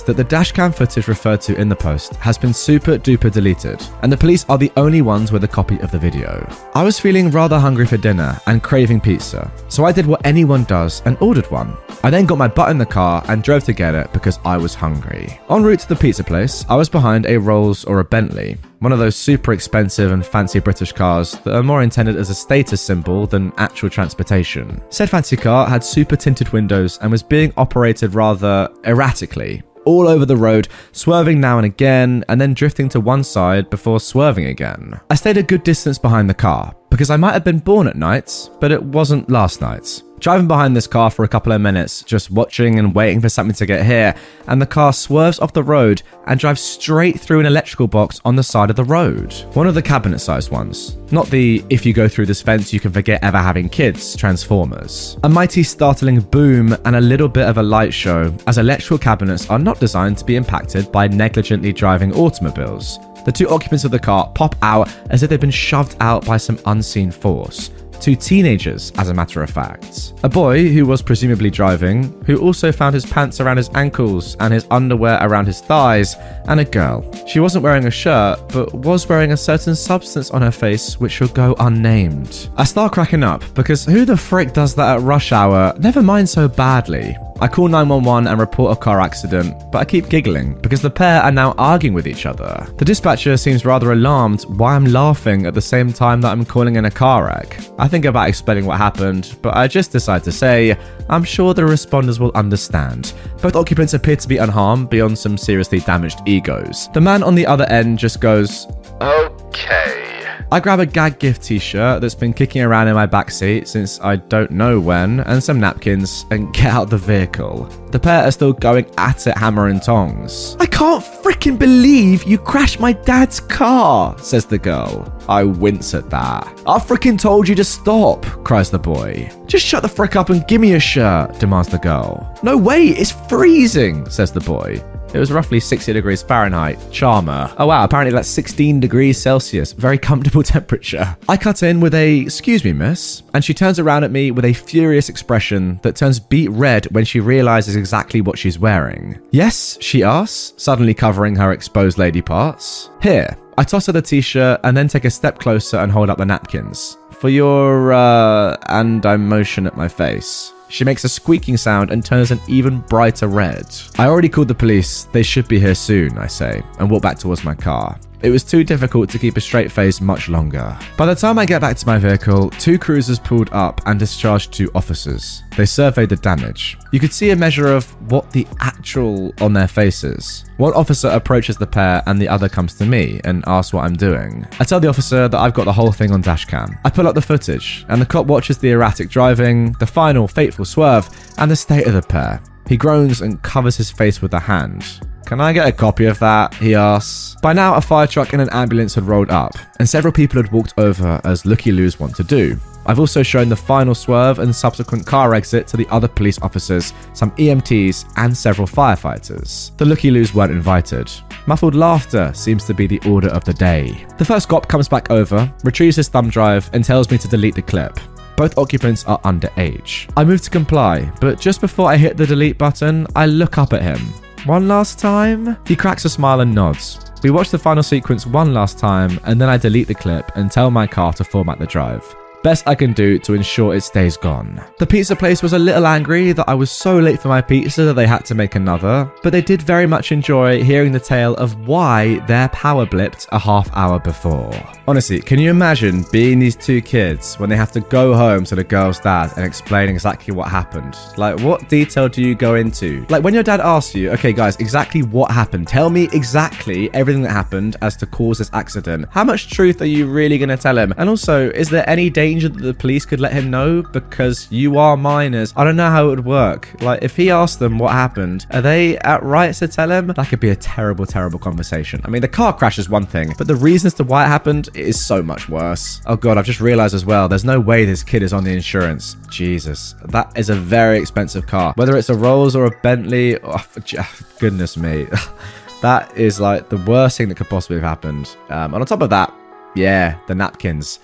that 0.00 0.16
the 0.16 0.24
dashcam 0.24 0.74
footage 0.74 1.06
referred 1.06 1.42
to 1.42 1.60
in 1.60 1.68
the 1.68 1.76
post 1.76 2.14
has 2.16 2.38
been 2.38 2.54
super 2.54 2.96
duper 2.96 3.30
deleted, 3.30 3.84
and 4.00 4.10
the 4.10 4.16
police 4.16 4.46
are 4.48 4.56
the 4.56 4.72
only 4.78 5.02
ones 5.02 5.32
with 5.32 5.44
a 5.44 5.48
copy 5.48 5.78
of 5.80 5.90
the 5.90 5.98
video. 5.98 6.48
I 6.74 6.82
was 6.82 6.98
feeling 6.98 7.30
rather 7.30 7.58
hungry 7.58 7.86
for 7.86 7.98
dinner 7.98 8.40
and 8.46 8.62
craving 8.62 9.00
pizza, 9.00 9.52
so 9.68 9.84
I 9.84 9.92
did 9.92 10.06
what 10.06 10.24
anyone 10.24 10.64
does 10.64 11.02
and 11.04 11.18
ordered 11.20 11.50
one. 11.50 11.76
I 12.02 12.08
then 12.08 12.24
got 12.24 12.38
my 12.38 12.48
butt 12.48 12.70
in 12.70 12.78
the 12.78 12.86
car 12.86 13.22
and 13.28 13.42
drove 13.42 13.64
to 13.64 13.72
get 13.74 13.94
it 13.94 14.10
because 14.14 14.38
I 14.44 14.56
was 14.56 14.74
hungry. 14.74 15.38
En 15.50 15.62
route 15.62 15.80
to 15.80 15.88
the 15.88 15.96
pizza 15.96 16.24
place, 16.24 16.64
I 16.68 16.76
was 16.76 16.88
behind 16.88 17.26
a 17.26 17.36
Rolls 17.36 17.84
or 17.84 18.00
a 18.00 18.04
Bentley, 18.04 18.56
one 18.80 18.92
of 18.92 18.98
those 18.98 19.16
super 19.16 19.52
expensive 19.52 20.12
and 20.12 20.24
fancy 20.24 20.60
British 20.60 20.92
cars 20.92 21.32
that 21.38 21.56
are 21.56 21.62
more 21.62 21.82
intended 21.82 22.16
as 22.16 22.30
a 22.30 22.34
status 22.34 22.80
symbol 22.80 23.26
than 23.26 23.52
actual 23.56 23.90
transportation. 23.90 24.80
Said 24.90 25.10
fancy 25.10 25.36
car 25.36 25.68
had 25.68 25.82
super 25.82 26.16
tinted 26.16 26.50
windows 26.50 26.98
and 27.02 27.10
was 27.10 27.22
being 27.22 27.52
operated 27.56 28.14
rather 28.14 28.68
erratically, 28.84 29.62
all 29.84 30.06
over 30.06 30.24
the 30.24 30.36
road, 30.36 30.68
swerving 30.92 31.40
now 31.40 31.58
and 31.58 31.66
again, 31.66 32.24
and 32.28 32.40
then 32.40 32.54
drifting 32.54 32.88
to 32.90 33.00
one 33.00 33.24
side 33.24 33.70
before 33.70 33.98
swerving 33.98 34.46
again. 34.46 35.00
I 35.10 35.14
stayed 35.14 35.38
a 35.38 35.42
good 35.42 35.64
distance 35.64 35.98
behind 35.98 36.28
the 36.28 36.34
car, 36.34 36.74
because 36.90 37.10
I 37.10 37.16
might 37.16 37.32
have 37.32 37.44
been 37.44 37.58
born 37.58 37.88
at 37.88 37.96
night, 37.96 38.50
but 38.60 38.70
it 38.70 38.82
wasn't 38.82 39.30
last 39.30 39.60
night. 39.60 40.02
Driving 40.20 40.48
behind 40.48 40.76
this 40.76 40.88
car 40.88 41.10
for 41.10 41.24
a 41.24 41.28
couple 41.28 41.52
of 41.52 41.60
minutes, 41.60 42.02
just 42.02 42.30
watching 42.30 42.78
and 42.78 42.92
waiting 42.92 43.20
for 43.20 43.28
something 43.28 43.54
to 43.54 43.66
get 43.66 43.86
here, 43.86 44.14
and 44.48 44.60
the 44.60 44.66
car 44.66 44.92
swerves 44.92 45.38
off 45.38 45.52
the 45.52 45.62
road 45.62 46.02
and 46.26 46.40
drives 46.40 46.60
straight 46.60 47.20
through 47.20 47.38
an 47.40 47.46
electrical 47.46 47.86
box 47.86 48.20
on 48.24 48.34
the 48.34 48.42
side 48.42 48.68
of 48.68 48.76
the 48.76 48.84
road. 48.84 49.32
One 49.54 49.68
of 49.68 49.74
the 49.74 49.82
cabinet 49.82 50.18
sized 50.18 50.50
ones. 50.50 50.96
Not 51.12 51.28
the 51.28 51.64
if 51.70 51.86
you 51.86 51.92
go 51.92 52.08
through 52.08 52.26
this 52.26 52.42
fence 52.42 52.72
you 52.72 52.80
can 52.80 52.92
forget 52.92 53.22
ever 53.22 53.38
having 53.38 53.68
kids 53.68 54.16
Transformers. 54.16 55.16
A 55.22 55.28
mighty 55.28 55.62
startling 55.62 56.20
boom 56.20 56.76
and 56.84 56.96
a 56.96 57.00
little 57.00 57.28
bit 57.28 57.46
of 57.46 57.58
a 57.58 57.62
light 57.62 57.94
show, 57.94 58.34
as 58.48 58.58
electrical 58.58 58.98
cabinets 58.98 59.48
are 59.48 59.58
not 59.58 59.78
designed 59.78 60.18
to 60.18 60.24
be 60.24 60.36
impacted 60.36 60.90
by 60.90 61.06
negligently 61.06 61.72
driving 61.72 62.12
automobiles. 62.14 62.98
The 63.24 63.32
two 63.32 63.48
occupants 63.48 63.84
of 63.84 63.90
the 63.92 63.98
car 63.98 64.30
pop 64.34 64.56
out 64.62 64.90
as 65.10 65.22
if 65.22 65.30
they've 65.30 65.40
been 65.40 65.50
shoved 65.50 65.96
out 66.00 66.24
by 66.24 66.38
some 66.38 66.58
unseen 66.66 67.10
force. 67.10 67.70
Two 68.00 68.16
teenagers, 68.16 68.92
as 68.96 69.08
a 69.08 69.14
matter 69.14 69.42
of 69.42 69.50
fact. 69.50 70.14
A 70.22 70.28
boy 70.28 70.68
who 70.68 70.86
was 70.86 71.02
presumably 71.02 71.50
driving, 71.50 72.12
who 72.24 72.38
also 72.38 72.72
found 72.72 72.94
his 72.94 73.04
pants 73.06 73.40
around 73.40 73.56
his 73.56 73.70
ankles 73.74 74.36
and 74.40 74.52
his 74.52 74.66
underwear 74.70 75.18
around 75.20 75.46
his 75.46 75.60
thighs, 75.60 76.16
and 76.46 76.60
a 76.60 76.64
girl. 76.64 77.04
She 77.26 77.40
wasn't 77.40 77.64
wearing 77.64 77.86
a 77.86 77.90
shirt, 77.90 78.40
but 78.52 78.72
was 78.72 79.08
wearing 79.08 79.32
a 79.32 79.36
certain 79.36 79.74
substance 79.74 80.30
on 80.30 80.42
her 80.42 80.50
face 80.50 80.98
which 81.00 81.20
will 81.20 81.28
go 81.28 81.54
unnamed. 81.58 82.48
I 82.56 82.64
start 82.64 82.92
cracking 82.92 83.22
up 83.22 83.42
because 83.54 83.84
who 83.84 84.04
the 84.04 84.16
frick 84.16 84.52
does 84.52 84.74
that 84.76 84.96
at 84.96 85.02
rush 85.02 85.32
hour? 85.32 85.74
Never 85.78 86.02
mind 86.02 86.28
so 86.28 86.48
badly. 86.48 87.16
I 87.40 87.46
call 87.46 87.68
911 87.68 88.26
and 88.26 88.40
report 88.40 88.76
a 88.76 88.80
car 88.80 89.00
accident, 89.00 89.54
but 89.70 89.78
I 89.78 89.84
keep 89.84 90.08
giggling 90.08 90.54
because 90.60 90.82
the 90.82 90.90
pair 90.90 91.22
are 91.22 91.30
now 91.30 91.52
arguing 91.56 91.94
with 91.94 92.08
each 92.08 92.26
other. 92.26 92.66
The 92.78 92.84
dispatcher 92.84 93.36
seems 93.36 93.64
rather 93.64 93.92
alarmed 93.92 94.42
why 94.42 94.74
I'm 94.74 94.86
laughing 94.86 95.46
at 95.46 95.54
the 95.54 95.60
same 95.60 95.92
time 95.92 96.20
that 96.22 96.32
I'm 96.32 96.44
calling 96.44 96.74
in 96.74 96.86
a 96.86 96.90
car 96.90 97.26
wreck. 97.26 97.60
I 97.78 97.86
think 97.86 98.06
about 98.06 98.28
explaining 98.28 98.66
what 98.66 98.78
happened, 98.78 99.36
but 99.40 99.56
I 99.56 99.68
just 99.68 99.92
decide 99.92 100.24
to 100.24 100.32
say, 100.32 100.76
I'm 101.08 101.22
sure 101.22 101.54
the 101.54 101.62
responders 101.62 102.18
will 102.18 102.32
understand. 102.34 103.12
Both 103.40 103.54
occupants 103.54 103.94
appear 103.94 104.16
to 104.16 104.28
be 104.28 104.38
unharmed 104.38 104.90
beyond 104.90 105.16
some 105.16 105.38
seriously 105.38 105.78
damaged 105.78 106.18
egos. 106.26 106.88
The 106.92 107.00
man 107.00 107.22
on 107.22 107.36
the 107.36 107.46
other 107.46 107.66
end 107.66 108.00
just 108.00 108.20
goes, 108.20 108.66
Okay. 109.00 110.07
I 110.50 110.60
grab 110.60 110.80
a 110.80 110.86
gag 110.86 111.18
gift 111.18 111.42
t 111.42 111.58
shirt 111.58 112.00
that's 112.00 112.14
been 112.14 112.32
kicking 112.32 112.62
around 112.62 112.88
in 112.88 112.94
my 112.94 113.06
backseat 113.06 113.68
since 113.68 114.00
I 114.00 114.16
don't 114.16 114.50
know 114.50 114.80
when, 114.80 115.20
and 115.20 115.44
some 115.44 115.60
napkins, 115.60 116.24
and 116.30 116.52
get 116.54 116.66
out 116.66 116.88
the 116.88 116.96
vehicle. 116.96 117.64
The 117.90 117.98
pair 117.98 118.24
are 118.24 118.30
still 118.30 118.54
going 118.54 118.86
at 118.96 119.26
it 119.26 119.36
hammer 119.36 119.66
and 119.66 119.82
tongs. 119.82 120.56
I 120.58 120.64
can't 120.64 121.04
freaking 121.04 121.58
believe 121.58 122.24
you 122.24 122.38
crashed 122.38 122.80
my 122.80 122.92
dad's 122.92 123.40
car, 123.40 124.18
says 124.18 124.46
the 124.46 124.58
girl. 124.58 125.12
I 125.28 125.44
wince 125.44 125.92
at 125.92 126.08
that. 126.08 126.46
I 126.66 126.78
freaking 126.78 127.20
told 127.20 127.46
you 127.46 127.54
to 127.54 127.64
stop, 127.64 128.24
cries 128.44 128.70
the 128.70 128.78
boy. 128.78 129.30
Just 129.46 129.66
shut 129.66 129.82
the 129.82 129.88
frick 129.88 130.16
up 130.16 130.30
and 130.30 130.46
give 130.48 130.62
me 130.62 130.72
a 130.74 130.80
shirt, 130.80 131.38
demands 131.38 131.68
the 131.68 131.78
girl. 131.78 132.38
No 132.42 132.56
way, 132.56 132.84
it's 132.84 133.12
freezing, 133.28 134.08
says 134.08 134.32
the 134.32 134.40
boy. 134.40 134.82
It 135.14 135.18
was 135.18 135.32
roughly 135.32 135.58
60 135.58 135.92
degrees 135.92 136.22
Fahrenheit. 136.22 136.78
Charmer. 136.92 137.52
Oh 137.58 137.66
wow, 137.66 137.84
apparently 137.84 138.12
that's 138.12 138.28
16 138.28 138.80
degrees 138.80 139.20
Celsius. 139.20 139.72
Very 139.72 139.98
comfortable 139.98 140.42
temperature. 140.44 141.16
I 141.28 141.36
cut 141.36 141.62
in 141.62 141.80
with 141.80 141.94
a, 141.94 142.18
excuse 142.20 142.64
me, 142.64 142.72
miss, 142.72 143.22
and 143.34 143.44
she 143.44 143.54
turns 143.54 143.78
around 143.78 144.04
at 144.04 144.10
me 144.10 144.30
with 144.30 144.44
a 144.44 144.52
furious 144.52 145.08
expression 145.08 145.80
that 145.82 145.96
turns 145.96 146.20
beet 146.20 146.50
red 146.50 146.86
when 146.92 147.04
she 147.04 147.20
realizes 147.20 147.74
exactly 147.76 148.20
what 148.20 148.38
she's 148.38 148.58
wearing. 148.58 149.18
Yes, 149.30 149.78
she 149.80 150.02
asks, 150.02 150.52
suddenly 150.62 150.94
covering 150.94 151.36
her 151.36 151.52
exposed 151.52 151.98
lady 151.98 152.22
parts. 152.22 152.90
Here. 153.02 153.36
I 153.56 153.64
toss 153.64 153.86
her 153.86 153.92
the 153.92 154.00
t 154.02 154.20
shirt 154.20 154.60
and 154.62 154.76
then 154.76 154.86
take 154.86 155.04
a 155.04 155.10
step 155.10 155.40
closer 155.40 155.78
and 155.78 155.90
hold 155.90 156.10
up 156.10 156.18
the 156.18 156.24
napkins. 156.24 156.96
For 157.10 157.28
your, 157.28 157.92
uh, 157.92 158.56
and 158.68 159.04
I 159.04 159.16
motion 159.16 159.66
at 159.66 159.76
my 159.76 159.88
face. 159.88 160.52
She 160.68 160.84
makes 160.84 161.04
a 161.04 161.08
squeaking 161.08 161.56
sound 161.56 161.90
and 161.90 162.04
turns 162.04 162.30
an 162.30 162.40
even 162.46 162.80
brighter 162.80 163.26
red. 163.26 163.66
I 163.98 164.06
already 164.06 164.28
called 164.28 164.48
the 164.48 164.54
police. 164.54 165.04
They 165.12 165.22
should 165.22 165.48
be 165.48 165.58
here 165.58 165.74
soon, 165.74 166.18
I 166.18 166.26
say, 166.26 166.62
and 166.78 166.90
walk 166.90 167.02
back 167.02 167.18
towards 167.18 167.44
my 167.44 167.54
car. 167.54 167.98
It 168.20 168.30
was 168.30 168.42
too 168.42 168.64
difficult 168.64 169.08
to 169.10 169.18
keep 169.18 169.36
a 169.36 169.40
straight 169.40 169.70
face 169.70 170.00
much 170.00 170.28
longer. 170.28 170.76
By 170.96 171.06
the 171.06 171.14
time 171.14 171.38
I 171.38 171.46
get 171.46 171.60
back 171.60 171.76
to 171.76 171.86
my 171.86 171.98
vehicle, 171.98 172.50
two 172.50 172.78
cruisers 172.78 173.20
pulled 173.20 173.48
up 173.52 173.80
and 173.86 173.98
discharged 173.98 174.52
two 174.52 174.70
officers. 174.74 175.44
They 175.56 175.66
surveyed 175.66 176.08
the 176.08 176.16
damage. 176.16 176.76
You 176.92 176.98
could 176.98 177.12
see 177.12 177.30
a 177.30 177.36
measure 177.36 177.68
of 177.68 177.84
what 178.10 178.30
the 178.32 178.46
actual 178.60 179.32
on 179.40 179.52
their 179.52 179.68
faces. 179.68 180.44
One 180.56 180.74
officer 180.74 181.08
approaches 181.08 181.56
the 181.56 181.66
pair 181.66 182.02
and 182.06 182.20
the 182.20 182.28
other 182.28 182.48
comes 182.48 182.74
to 182.74 182.86
me 182.86 183.20
and 183.22 183.44
asks 183.46 183.72
what 183.72 183.84
I'm 183.84 183.94
doing. 183.94 184.46
I 184.58 184.64
tell 184.64 184.80
the 184.80 184.88
officer 184.88 185.28
that 185.28 185.38
I've 185.38 185.54
got 185.54 185.64
the 185.64 185.72
whole 185.72 185.92
thing 185.92 186.10
on 186.10 186.22
dashcam. 186.22 186.76
I 186.84 186.90
pull 186.90 187.06
up 187.06 187.14
the 187.14 187.22
footage 187.22 187.86
and 187.88 188.00
the 188.00 188.06
cop 188.06 188.26
watches 188.26 188.58
the 188.58 188.70
erratic 188.70 189.10
driving, 189.10 189.72
the 189.78 189.86
final 189.86 190.26
fateful 190.26 190.64
swerve, 190.64 191.08
and 191.38 191.48
the 191.48 191.56
state 191.56 191.86
of 191.86 191.94
the 191.94 192.02
pair. 192.02 192.42
He 192.68 192.76
groans 192.76 193.22
and 193.22 193.40
covers 193.42 193.76
his 193.76 193.90
face 193.90 194.20
with 194.20 194.34
a 194.34 194.40
hand. 194.40 194.84
Can 195.28 195.42
I 195.42 195.52
get 195.52 195.68
a 195.68 195.72
copy 195.72 196.06
of 196.06 196.18
that? 196.20 196.54
He 196.54 196.74
asks. 196.74 197.36
By 197.42 197.52
now, 197.52 197.74
a 197.74 197.82
fire 197.82 198.06
truck 198.06 198.32
and 198.32 198.40
an 198.40 198.48
ambulance 198.48 198.94
had 198.94 199.04
rolled 199.04 199.28
up, 199.28 199.52
and 199.78 199.86
several 199.86 200.10
people 200.10 200.42
had 200.42 200.50
walked 200.50 200.72
over 200.78 201.20
as 201.22 201.44
looky 201.44 201.70
loos 201.70 202.00
want 202.00 202.16
to 202.16 202.24
do. 202.24 202.58
I've 202.86 202.98
also 202.98 203.22
shown 203.22 203.50
the 203.50 203.54
final 203.54 203.94
swerve 203.94 204.38
and 204.38 204.56
subsequent 204.56 205.04
car 205.04 205.34
exit 205.34 205.66
to 205.66 205.76
the 205.76 205.86
other 205.88 206.08
police 206.08 206.40
officers, 206.40 206.94
some 207.12 207.30
EMTs, 207.32 208.10
and 208.16 208.34
several 208.34 208.66
firefighters. 208.66 209.76
The 209.76 209.84
looky 209.84 210.10
loos 210.10 210.32
weren't 210.32 210.50
invited. 210.50 211.12
Muffled 211.44 211.74
laughter 211.74 212.32
seems 212.32 212.64
to 212.64 212.72
be 212.72 212.86
the 212.86 213.00
order 213.06 213.28
of 213.28 213.44
the 213.44 213.52
day. 213.52 214.06
The 214.16 214.24
first 214.24 214.48
cop 214.48 214.66
comes 214.66 214.88
back 214.88 215.10
over, 215.10 215.52
retrieves 215.62 215.96
his 215.96 216.08
thumb 216.08 216.30
drive, 216.30 216.70
and 216.72 216.82
tells 216.82 217.10
me 217.10 217.18
to 217.18 217.28
delete 217.28 217.54
the 217.54 217.60
clip. 217.60 218.00
Both 218.38 218.56
occupants 218.56 219.04
are 219.04 219.20
underage. 219.20 220.10
I 220.16 220.24
move 220.24 220.40
to 220.40 220.48
comply, 220.48 221.12
but 221.20 221.38
just 221.38 221.60
before 221.60 221.90
I 221.90 221.98
hit 221.98 222.16
the 222.16 222.26
delete 222.26 222.56
button, 222.56 223.06
I 223.14 223.26
look 223.26 223.58
up 223.58 223.74
at 223.74 223.82
him. 223.82 224.00
One 224.46 224.68
last 224.68 224.98
time? 224.98 225.56
He 225.66 225.76
cracks 225.76 226.04
a 226.04 226.08
smile 226.08 226.40
and 226.40 226.54
nods. 226.54 227.00
We 227.22 227.30
watch 227.30 227.50
the 227.50 227.58
final 227.58 227.82
sequence 227.82 228.26
one 228.26 228.54
last 228.54 228.78
time, 228.78 229.18
and 229.24 229.40
then 229.40 229.48
I 229.48 229.56
delete 229.56 229.88
the 229.88 229.94
clip 229.94 230.30
and 230.36 230.50
tell 230.50 230.70
my 230.70 230.86
car 230.86 231.12
to 231.14 231.24
format 231.24 231.58
the 231.58 231.66
drive. 231.66 232.04
Best 232.44 232.68
I 232.68 232.76
can 232.76 232.92
do 232.92 233.18
to 233.20 233.34
ensure 233.34 233.74
it 233.74 233.80
stays 233.80 234.16
gone. 234.16 234.62
The 234.78 234.86
pizza 234.86 235.16
place 235.16 235.42
was 235.42 235.54
a 235.54 235.58
little 235.58 235.86
angry 235.86 236.30
that 236.32 236.48
I 236.48 236.54
was 236.54 236.70
so 236.70 236.98
late 236.98 237.20
for 237.20 237.26
my 237.26 237.40
pizza 237.40 237.82
that 237.82 237.94
they 237.94 238.06
had 238.06 238.24
to 238.26 238.34
make 238.36 238.54
another, 238.54 239.10
but 239.24 239.30
they 239.30 239.42
did 239.42 239.60
very 239.60 239.88
much 239.88 240.12
enjoy 240.12 240.62
hearing 240.62 240.92
the 240.92 241.00
tale 241.00 241.34
of 241.34 241.66
why 241.66 242.20
their 242.26 242.48
power 242.50 242.86
blipped 242.86 243.26
a 243.32 243.40
half 243.40 243.68
hour 243.74 243.98
before. 243.98 244.52
Honestly, 244.86 245.20
can 245.20 245.40
you 245.40 245.50
imagine 245.50 246.04
being 246.12 246.38
these 246.38 246.54
two 246.54 246.80
kids 246.80 247.34
when 247.40 247.50
they 247.50 247.56
have 247.56 247.72
to 247.72 247.80
go 247.80 248.14
home 248.14 248.44
to 248.44 248.54
the 248.54 248.62
girl's 248.62 249.00
dad 249.00 249.32
and 249.36 249.44
explain 249.44 249.88
exactly 249.88 250.32
what 250.32 250.48
happened? 250.48 250.96
Like, 251.16 251.40
what 251.40 251.68
detail 251.68 252.08
do 252.08 252.22
you 252.22 252.36
go 252.36 252.54
into? 252.54 253.04
Like, 253.08 253.24
when 253.24 253.34
your 253.34 253.42
dad 253.42 253.60
asks 253.60 253.96
you, 253.96 254.10
okay, 254.12 254.32
guys, 254.32 254.56
exactly 254.56 255.02
what 255.02 255.32
happened? 255.32 255.66
Tell 255.66 255.90
me 255.90 256.08
exactly 256.12 256.88
everything 256.94 257.22
that 257.22 257.32
happened 257.32 257.76
as 257.82 257.96
to 257.96 258.06
cause 258.06 258.38
this 258.38 258.50
accident. 258.52 259.06
How 259.10 259.24
much 259.24 259.50
truth 259.50 259.82
are 259.82 259.86
you 259.86 260.06
really 260.06 260.38
going 260.38 260.48
to 260.50 260.56
tell 260.56 260.78
him? 260.78 260.94
And 260.96 261.08
also, 261.08 261.50
is 261.50 261.68
there 261.68 261.88
any 261.90 262.08
danger 262.28 262.48
that 262.48 262.62
the 262.62 262.74
police 262.74 263.06
could 263.06 263.20
let 263.20 263.32
him 263.32 263.50
know 263.50 263.82
because 263.82 264.46
you 264.50 264.78
are 264.78 264.96
minors? 264.96 265.54
I 265.56 265.64
don't 265.64 265.76
know 265.76 265.90
how 265.90 266.06
it 266.06 266.10
would 266.10 266.24
work. 266.24 266.68
Like, 266.82 267.02
if 267.02 267.16
he 267.16 267.30
asked 267.30 267.58
them 267.58 267.78
what 267.78 267.92
happened, 267.92 268.46
are 268.50 268.60
they 268.60 268.98
at 268.98 269.22
rights 269.22 269.60
to 269.60 269.68
tell 269.68 269.90
him? 269.90 270.08
That 270.08 270.28
could 270.28 270.40
be 270.40 270.50
a 270.50 270.56
terrible, 270.56 271.06
terrible 271.06 271.38
conversation. 271.38 272.02
I 272.04 272.10
mean, 272.10 272.20
the 272.20 272.28
car 272.28 272.52
crash 272.52 272.78
is 272.78 272.88
one 272.90 273.06
thing, 273.06 273.32
but 273.38 273.46
the 273.46 273.56
reasons 273.56 273.94
to 273.94 274.04
why 274.04 274.24
it 274.24 274.28
happened 274.28 274.68
is 274.74 275.02
so 275.02 275.22
much 275.22 275.48
worse. 275.48 276.02
Oh 276.04 276.16
god, 276.16 276.36
I've 276.36 276.44
just 276.44 276.60
realized 276.60 276.94
as 276.94 277.06
well, 277.06 277.28
there's 277.28 277.44
no 277.44 277.60
way 277.60 277.86
this 277.86 278.02
kid 278.02 278.22
is 278.22 278.32
on 278.32 278.44
the 278.44 278.52
insurance. 278.52 279.16
Jesus. 279.30 279.94
That 280.06 280.36
is 280.36 280.50
a 280.50 280.54
very 280.54 280.98
expensive 280.98 281.46
car. 281.46 281.72
Whether 281.76 281.96
it's 281.96 282.10
a 282.10 282.14
Rolls 282.14 282.54
or 282.54 282.66
a 282.66 282.70
Bentley, 282.82 283.38
oh, 283.42 283.64
goodness 284.38 284.76
me. 284.76 285.06
that 285.82 286.14
is 286.16 286.40
like 286.40 286.68
the 286.68 286.78
worst 286.78 287.16
thing 287.16 287.28
that 287.28 287.36
could 287.36 287.48
possibly 287.48 287.76
have 287.76 287.84
happened. 287.84 288.36
Um, 288.50 288.74
and 288.74 288.82
on 288.82 288.86
top 288.86 289.00
of 289.00 289.10
that, 289.10 289.32
yeah, 289.74 290.18
the 290.26 290.34
napkins. 290.34 291.00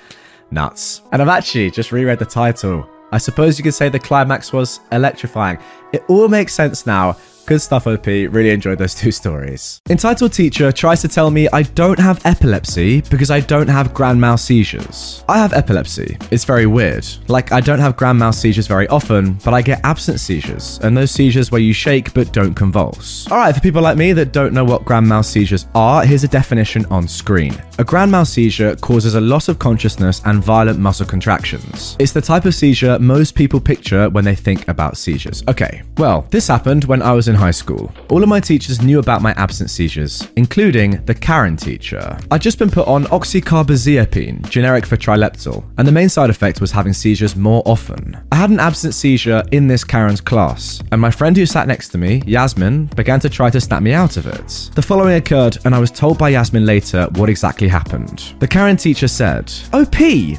Nuts. 0.51 1.03
And 1.13 1.21
I've 1.21 1.29
actually 1.29 1.71
just 1.71 1.93
reread 1.93 2.19
the 2.19 2.25
title. 2.25 2.89
I 3.13 3.19
suppose 3.19 3.59
you 3.59 3.65
could 3.65 3.75
say 3.75 3.89
the 3.89 3.99
climax 3.99 4.53
was 4.53 4.81
electrifying. 4.93 5.59
It 5.93 6.05
all 6.09 6.29
makes 6.29 6.53
sense 6.53 6.87
now. 6.87 7.17
Good 7.47 7.61
stuff, 7.61 7.87
OP. 7.87 8.07
Really 8.07 8.51
enjoyed 8.51 8.79
those 8.79 8.95
two 8.95 9.11
stories. 9.13 9.79
Entitled 9.91 10.33
Teacher 10.33 10.73
tries 10.73 11.03
to 11.03 11.09
tell 11.09 11.31
me 11.31 11.47
I 11.53 11.63
don't 11.63 11.99
have 11.99 12.25
epilepsy 12.25 13.03
because 13.03 13.31
I 13.31 13.41
don't 13.41 13.69
have 13.69 13.93
grand 13.93 14.19
mal 14.19 14.39
seizures. 14.39 15.23
I 15.29 15.37
have 15.37 15.53
epilepsy. 15.53 16.17
It's 16.31 16.45
very 16.45 16.65
weird. 16.65 17.07
Like, 17.29 17.53
I 17.53 17.61
don't 17.61 17.81
have 17.81 17.99
grand 17.99 18.19
mal 18.19 18.33
seizures 18.33 18.67
very 18.67 18.89
often, 18.89 19.35
but 19.45 19.53
I 19.53 19.61
get 19.61 19.81
absent 19.85 20.21
seizures, 20.21 20.81
and 20.83 20.97
those 20.97 21.11
seizures 21.11 21.51
where 21.51 21.61
you 21.61 21.75
shake 21.75 22.15
but 22.15 22.33
don't 22.33 22.55
convulse. 22.55 23.31
Alright, 23.31 23.55
for 23.55 23.61
people 23.61 23.83
like 23.83 23.99
me 23.99 24.15
that 24.15 24.33
don't 24.33 24.55
know 24.55 24.65
what 24.65 24.87
grand 24.87 25.07
mal 25.07 25.23
seizures 25.23 25.67
are, 25.75 26.03
here's 26.07 26.25
a 26.25 26.29
definition 26.29 26.87
on 26.87 27.07
screen. 27.07 27.55
A 27.79 27.85
grand 27.85 28.11
mal 28.11 28.25
seizure 28.25 28.75
causes 28.77 29.17
a 29.17 29.21
loss 29.21 29.49
of 29.49 29.59
consciousness 29.59 30.23
and 30.25 30.43
violent 30.43 30.79
muscle 30.79 31.05
contractions. 31.05 31.95
It's 31.99 32.13
the 32.13 32.23
type 32.23 32.47
of 32.47 32.55
seizure 32.55 32.99
most 32.99 33.35
people 33.35 33.61
picture 33.61 34.09
when 34.09 34.25
they 34.25 34.35
think 34.35 34.67
about 34.67 34.97
seizures. 34.97 35.45
Okay, 35.47 35.83
well, 35.99 36.27
this 36.31 36.49
happened 36.49 36.85
when 36.85 37.03
I 37.03 37.13
was 37.13 37.29
in 37.29 37.34
in 37.35 37.41
high 37.41 37.51
school. 37.51 37.93
All 38.11 38.23
of 38.23 38.29
my 38.29 38.41
teachers 38.41 38.81
knew 38.81 38.99
about 39.01 39.21
my 39.21 39.33
absent 39.33 39.71
seizures, 39.71 40.29
including 40.37 41.05
the 41.05 41.15
Karen 41.15 41.57
teacher. 41.57 42.17
I'd 42.31 42.41
just 42.41 42.59
been 42.59 42.71
put 42.71 42.87
on 42.87 43.05
oxcarbazepine, 43.05 44.49
generic 44.49 44.87
for 44.87 44.97
trileptal, 44.97 45.65
and 45.77 45.87
the 45.87 45.93
main 45.93 46.09
side 46.09 46.31
effect 46.31 46.61
was 46.61 46.71
having 46.71 46.93
seizures 46.93 47.35
more 47.35 47.63
often. 47.67 48.17
I 48.31 48.37
had 48.37 48.51
an 48.51 48.61
absent 48.61 48.95
seizure 48.95 49.43
in 49.51 49.67
this 49.67 49.85
Karen's 49.85 50.21
class, 50.21 50.81
and 50.93 51.01
my 51.01 51.11
friend 51.11 51.37
who 51.37 51.47
sat 51.47 51.67
next 51.67 51.89
to 51.91 51.99
me, 51.99 52.23
Yasmin, 52.27 52.87
began 52.97 53.21
to 53.21 53.29
try 53.29 53.51
to 53.51 53.61
snap 53.61 53.83
me 53.83 53.93
out 53.93 54.17
of 54.17 54.27
it. 54.27 54.71
The 54.75 54.83
following 54.83 55.17
occurred, 55.17 55.59
and 55.65 55.75
I 55.75 55.81
was 55.81 55.91
told 55.91 56.19
by 56.19 56.31
Yasmin 56.31 56.65
later 56.65 57.09
what 57.15 57.29
exactly 57.29 57.69
happened. 57.69 58.35
The 58.39 58.49
Karen 58.49 58.77
teacher 58.77 59.09
said, 59.09 59.53
oh, 59.73 59.83
OP, 59.83 59.97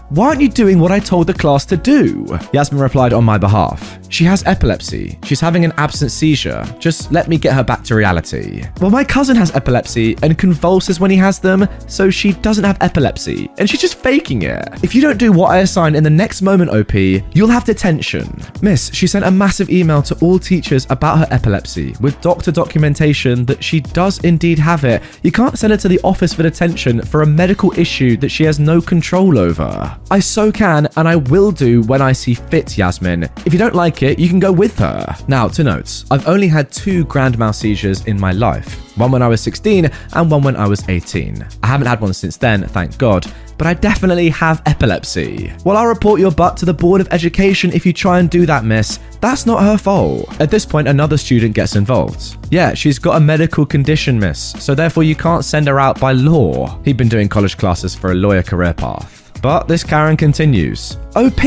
why 0.10 0.30
aren't 0.30 0.42
you 0.42 0.50
doing 0.50 0.80
what 0.80 0.92
I 0.92 1.00
told 1.00 1.28
the 1.28 1.34
class 1.34 1.66
to 1.66 1.78
do? 1.78 2.26
Yasmin 2.54 2.82
replied 2.82 3.14
on 3.14 3.24
my 3.24 3.38
behalf, 3.38 4.00
She 4.10 4.24
has 4.26 4.46
epilepsy. 4.46 5.18
She's 5.24 5.40
having 5.40 5.66
an 5.66 5.74
absent 5.78 6.12
seizure. 6.12 6.64
Just 6.80 7.12
let 7.12 7.28
me 7.28 7.38
get 7.38 7.54
her 7.54 7.64
back 7.64 7.84
to 7.86 7.96
reality. 7.96 8.64
Well, 8.80 8.92
my 8.92 9.04
cousin 9.04 9.36
has 9.36 9.56
epilepsy 9.56 10.18
and 10.24 10.38
convulses 10.38 11.00
when 11.00 11.12
he 11.12 11.18
has 11.18 11.40
them, 11.40 11.68
so 11.88 12.10
she 12.10 12.34
doesn't 12.34 12.64
have 12.64 12.78
epilepsy, 12.82 13.50
and 13.58 13.70
she's 13.70 13.82
just 13.82 13.96
faking 13.96 14.44
it. 14.44 14.68
If 14.84 14.96
you 14.96 15.02
don't 15.02 15.18
do 15.18 15.32
what 15.32 15.52
I 15.52 15.60
assign 15.60 15.96
in 15.96 16.04
the 16.04 16.10
next 16.10 16.42
moment, 16.42 16.72
OP, 16.72 16.94
you'll 16.94 17.50
have 17.50 17.66
detention. 17.66 18.42
Miss, 18.62 18.94
she 18.94 19.08
sent 19.08 19.26
a 19.26 19.32
massive 19.32 19.70
email 19.70 20.02
to 20.04 20.16
all 20.20 20.40
teachers 20.40 20.88
about 20.90 21.18
her 21.20 21.28
epilepsy 21.32 21.96
with 22.00 22.20
doctor 22.22 22.52
documentation 22.52 23.46
that 23.46 23.64
she 23.64 23.80
does 23.82 24.24
indeed 24.24 24.60
have 24.60 24.84
it. 24.86 25.02
You 25.24 25.32
can't 25.32 25.58
send 25.58 25.72
her 25.72 25.78
to 25.78 25.88
the 25.88 26.00
office 26.04 26.34
for 26.34 26.44
detention 26.44 27.02
for 27.02 27.22
a 27.22 27.26
medical 27.26 27.78
issue 27.78 28.18
that 28.18 28.30
she 28.30 28.44
has 28.44 28.60
no 28.60 28.82
control 28.82 29.38
over. 29.38 29.98
I 30.12 30.20
so 30.20 30.52
can 30.52 30.88
and 30.96 31.08
I 31.08 31.16
will 31.16 31.52
do 31.52 31.82
when 31.84 32.02
I 32.02 32.12
see 32.12 32.34
fit, 32.34 32.78
Yasmin. 32.78 33.24
If 33.46 33.54
you 33.54 33.60
don't 33.60 33.76
like 33.76 34.04
it, 34.04 34.05
you 34.14 34.30
can 34.30 34.40
go 34.40 34.52
with 34.52 34.78
her. 34.80 35.16
Now, 35.28 35.48
to 35.48 35.64
notes, 35.64 36.06
I've 36.12 36.28
only 36.28 36.48
had 36.48 36.72
two 36.72 37.06
grand 37.06 37.38
mal 37.38 37.54
seizures 37.54 38.06
in 38.06 38.20
my 38.20 38.32
life 38.32 38.82
one 38.98 39.12
when 39.12 39.22
I 39.22 39.28
was 39.28 39.42
16 39.42 39.90
and 40.14 40.32
one 40.32 40.44
when 40.44 40.56
I 40.56 40.68
was 40.68 40.88
18. 40.88 41.46
I 41.64 41.68
haven't 41.68 41.88
had 41.88 42.00
one 42.00 42.14
since 42.14 42.38
then, 42.38 42.66
thank 42.68 42.98
God, 42.98 43.26
but 43.58 43.68
I 43.68 43.74
definitely 43.74 44.30
have 44.30 44.62
epilepsy. 44.66 45.52
Well, 45.66 45.76
I'll 45.76 45.88
report 45.88 46.20
your 46.20 46.32
butt 46.32 46.56
to 46.58 46.66
the 46.66 46.74
Board 46.74 47.02
of 47.02 47.08
Education 47.12 47.74
if 47.74 47.86
you 47.86 47.94
try 47.94 48.20
and 48.20 48.30
do 48.30 48.46
that, 48.46 48.64
miss. 48.64 49.00
That's 49.20 49.46
not 49.46 49.64
her 49.64 49.78
fault. 49.78 50.40
At 50.40 50.52
this 50.52 50.66
point, 50.66 50.88
another 50.88 51.18
student 51.18 51.56
gets 51.56 51.76
involved. 51.76 52.38
Yeah, 52.52 52.74
she's 52.74 53.00
got 53.00 53.18
a 53.18 53.20
medical 53.20 53.66
condition, 53.66 54.20
miss, 54.20 54.52
so 54.60 54.76
therefore 54.76 55.04
you 55.04 55.16
can't 55.16 55.44
send 55.44 55.68
her 55.68 55.80
out 55.80 56.00
by 56.00 56.14
law. 56.14 56.80
He'd 56.84 56.98
been 56.98 57.10
doing 57.10 57.28
college 57.28 57.58
classes 57.58 57.96
for 57.96 58.12
a 58.12 58.16
lawyer 58.16 58.44
career 58.44 58.74
path. 58.74 59.25
But 59.42 59.68
this 59.68 59.84
Karen 59.84 60.18
continues. 60.18 60.98
OP, 61.16 61.44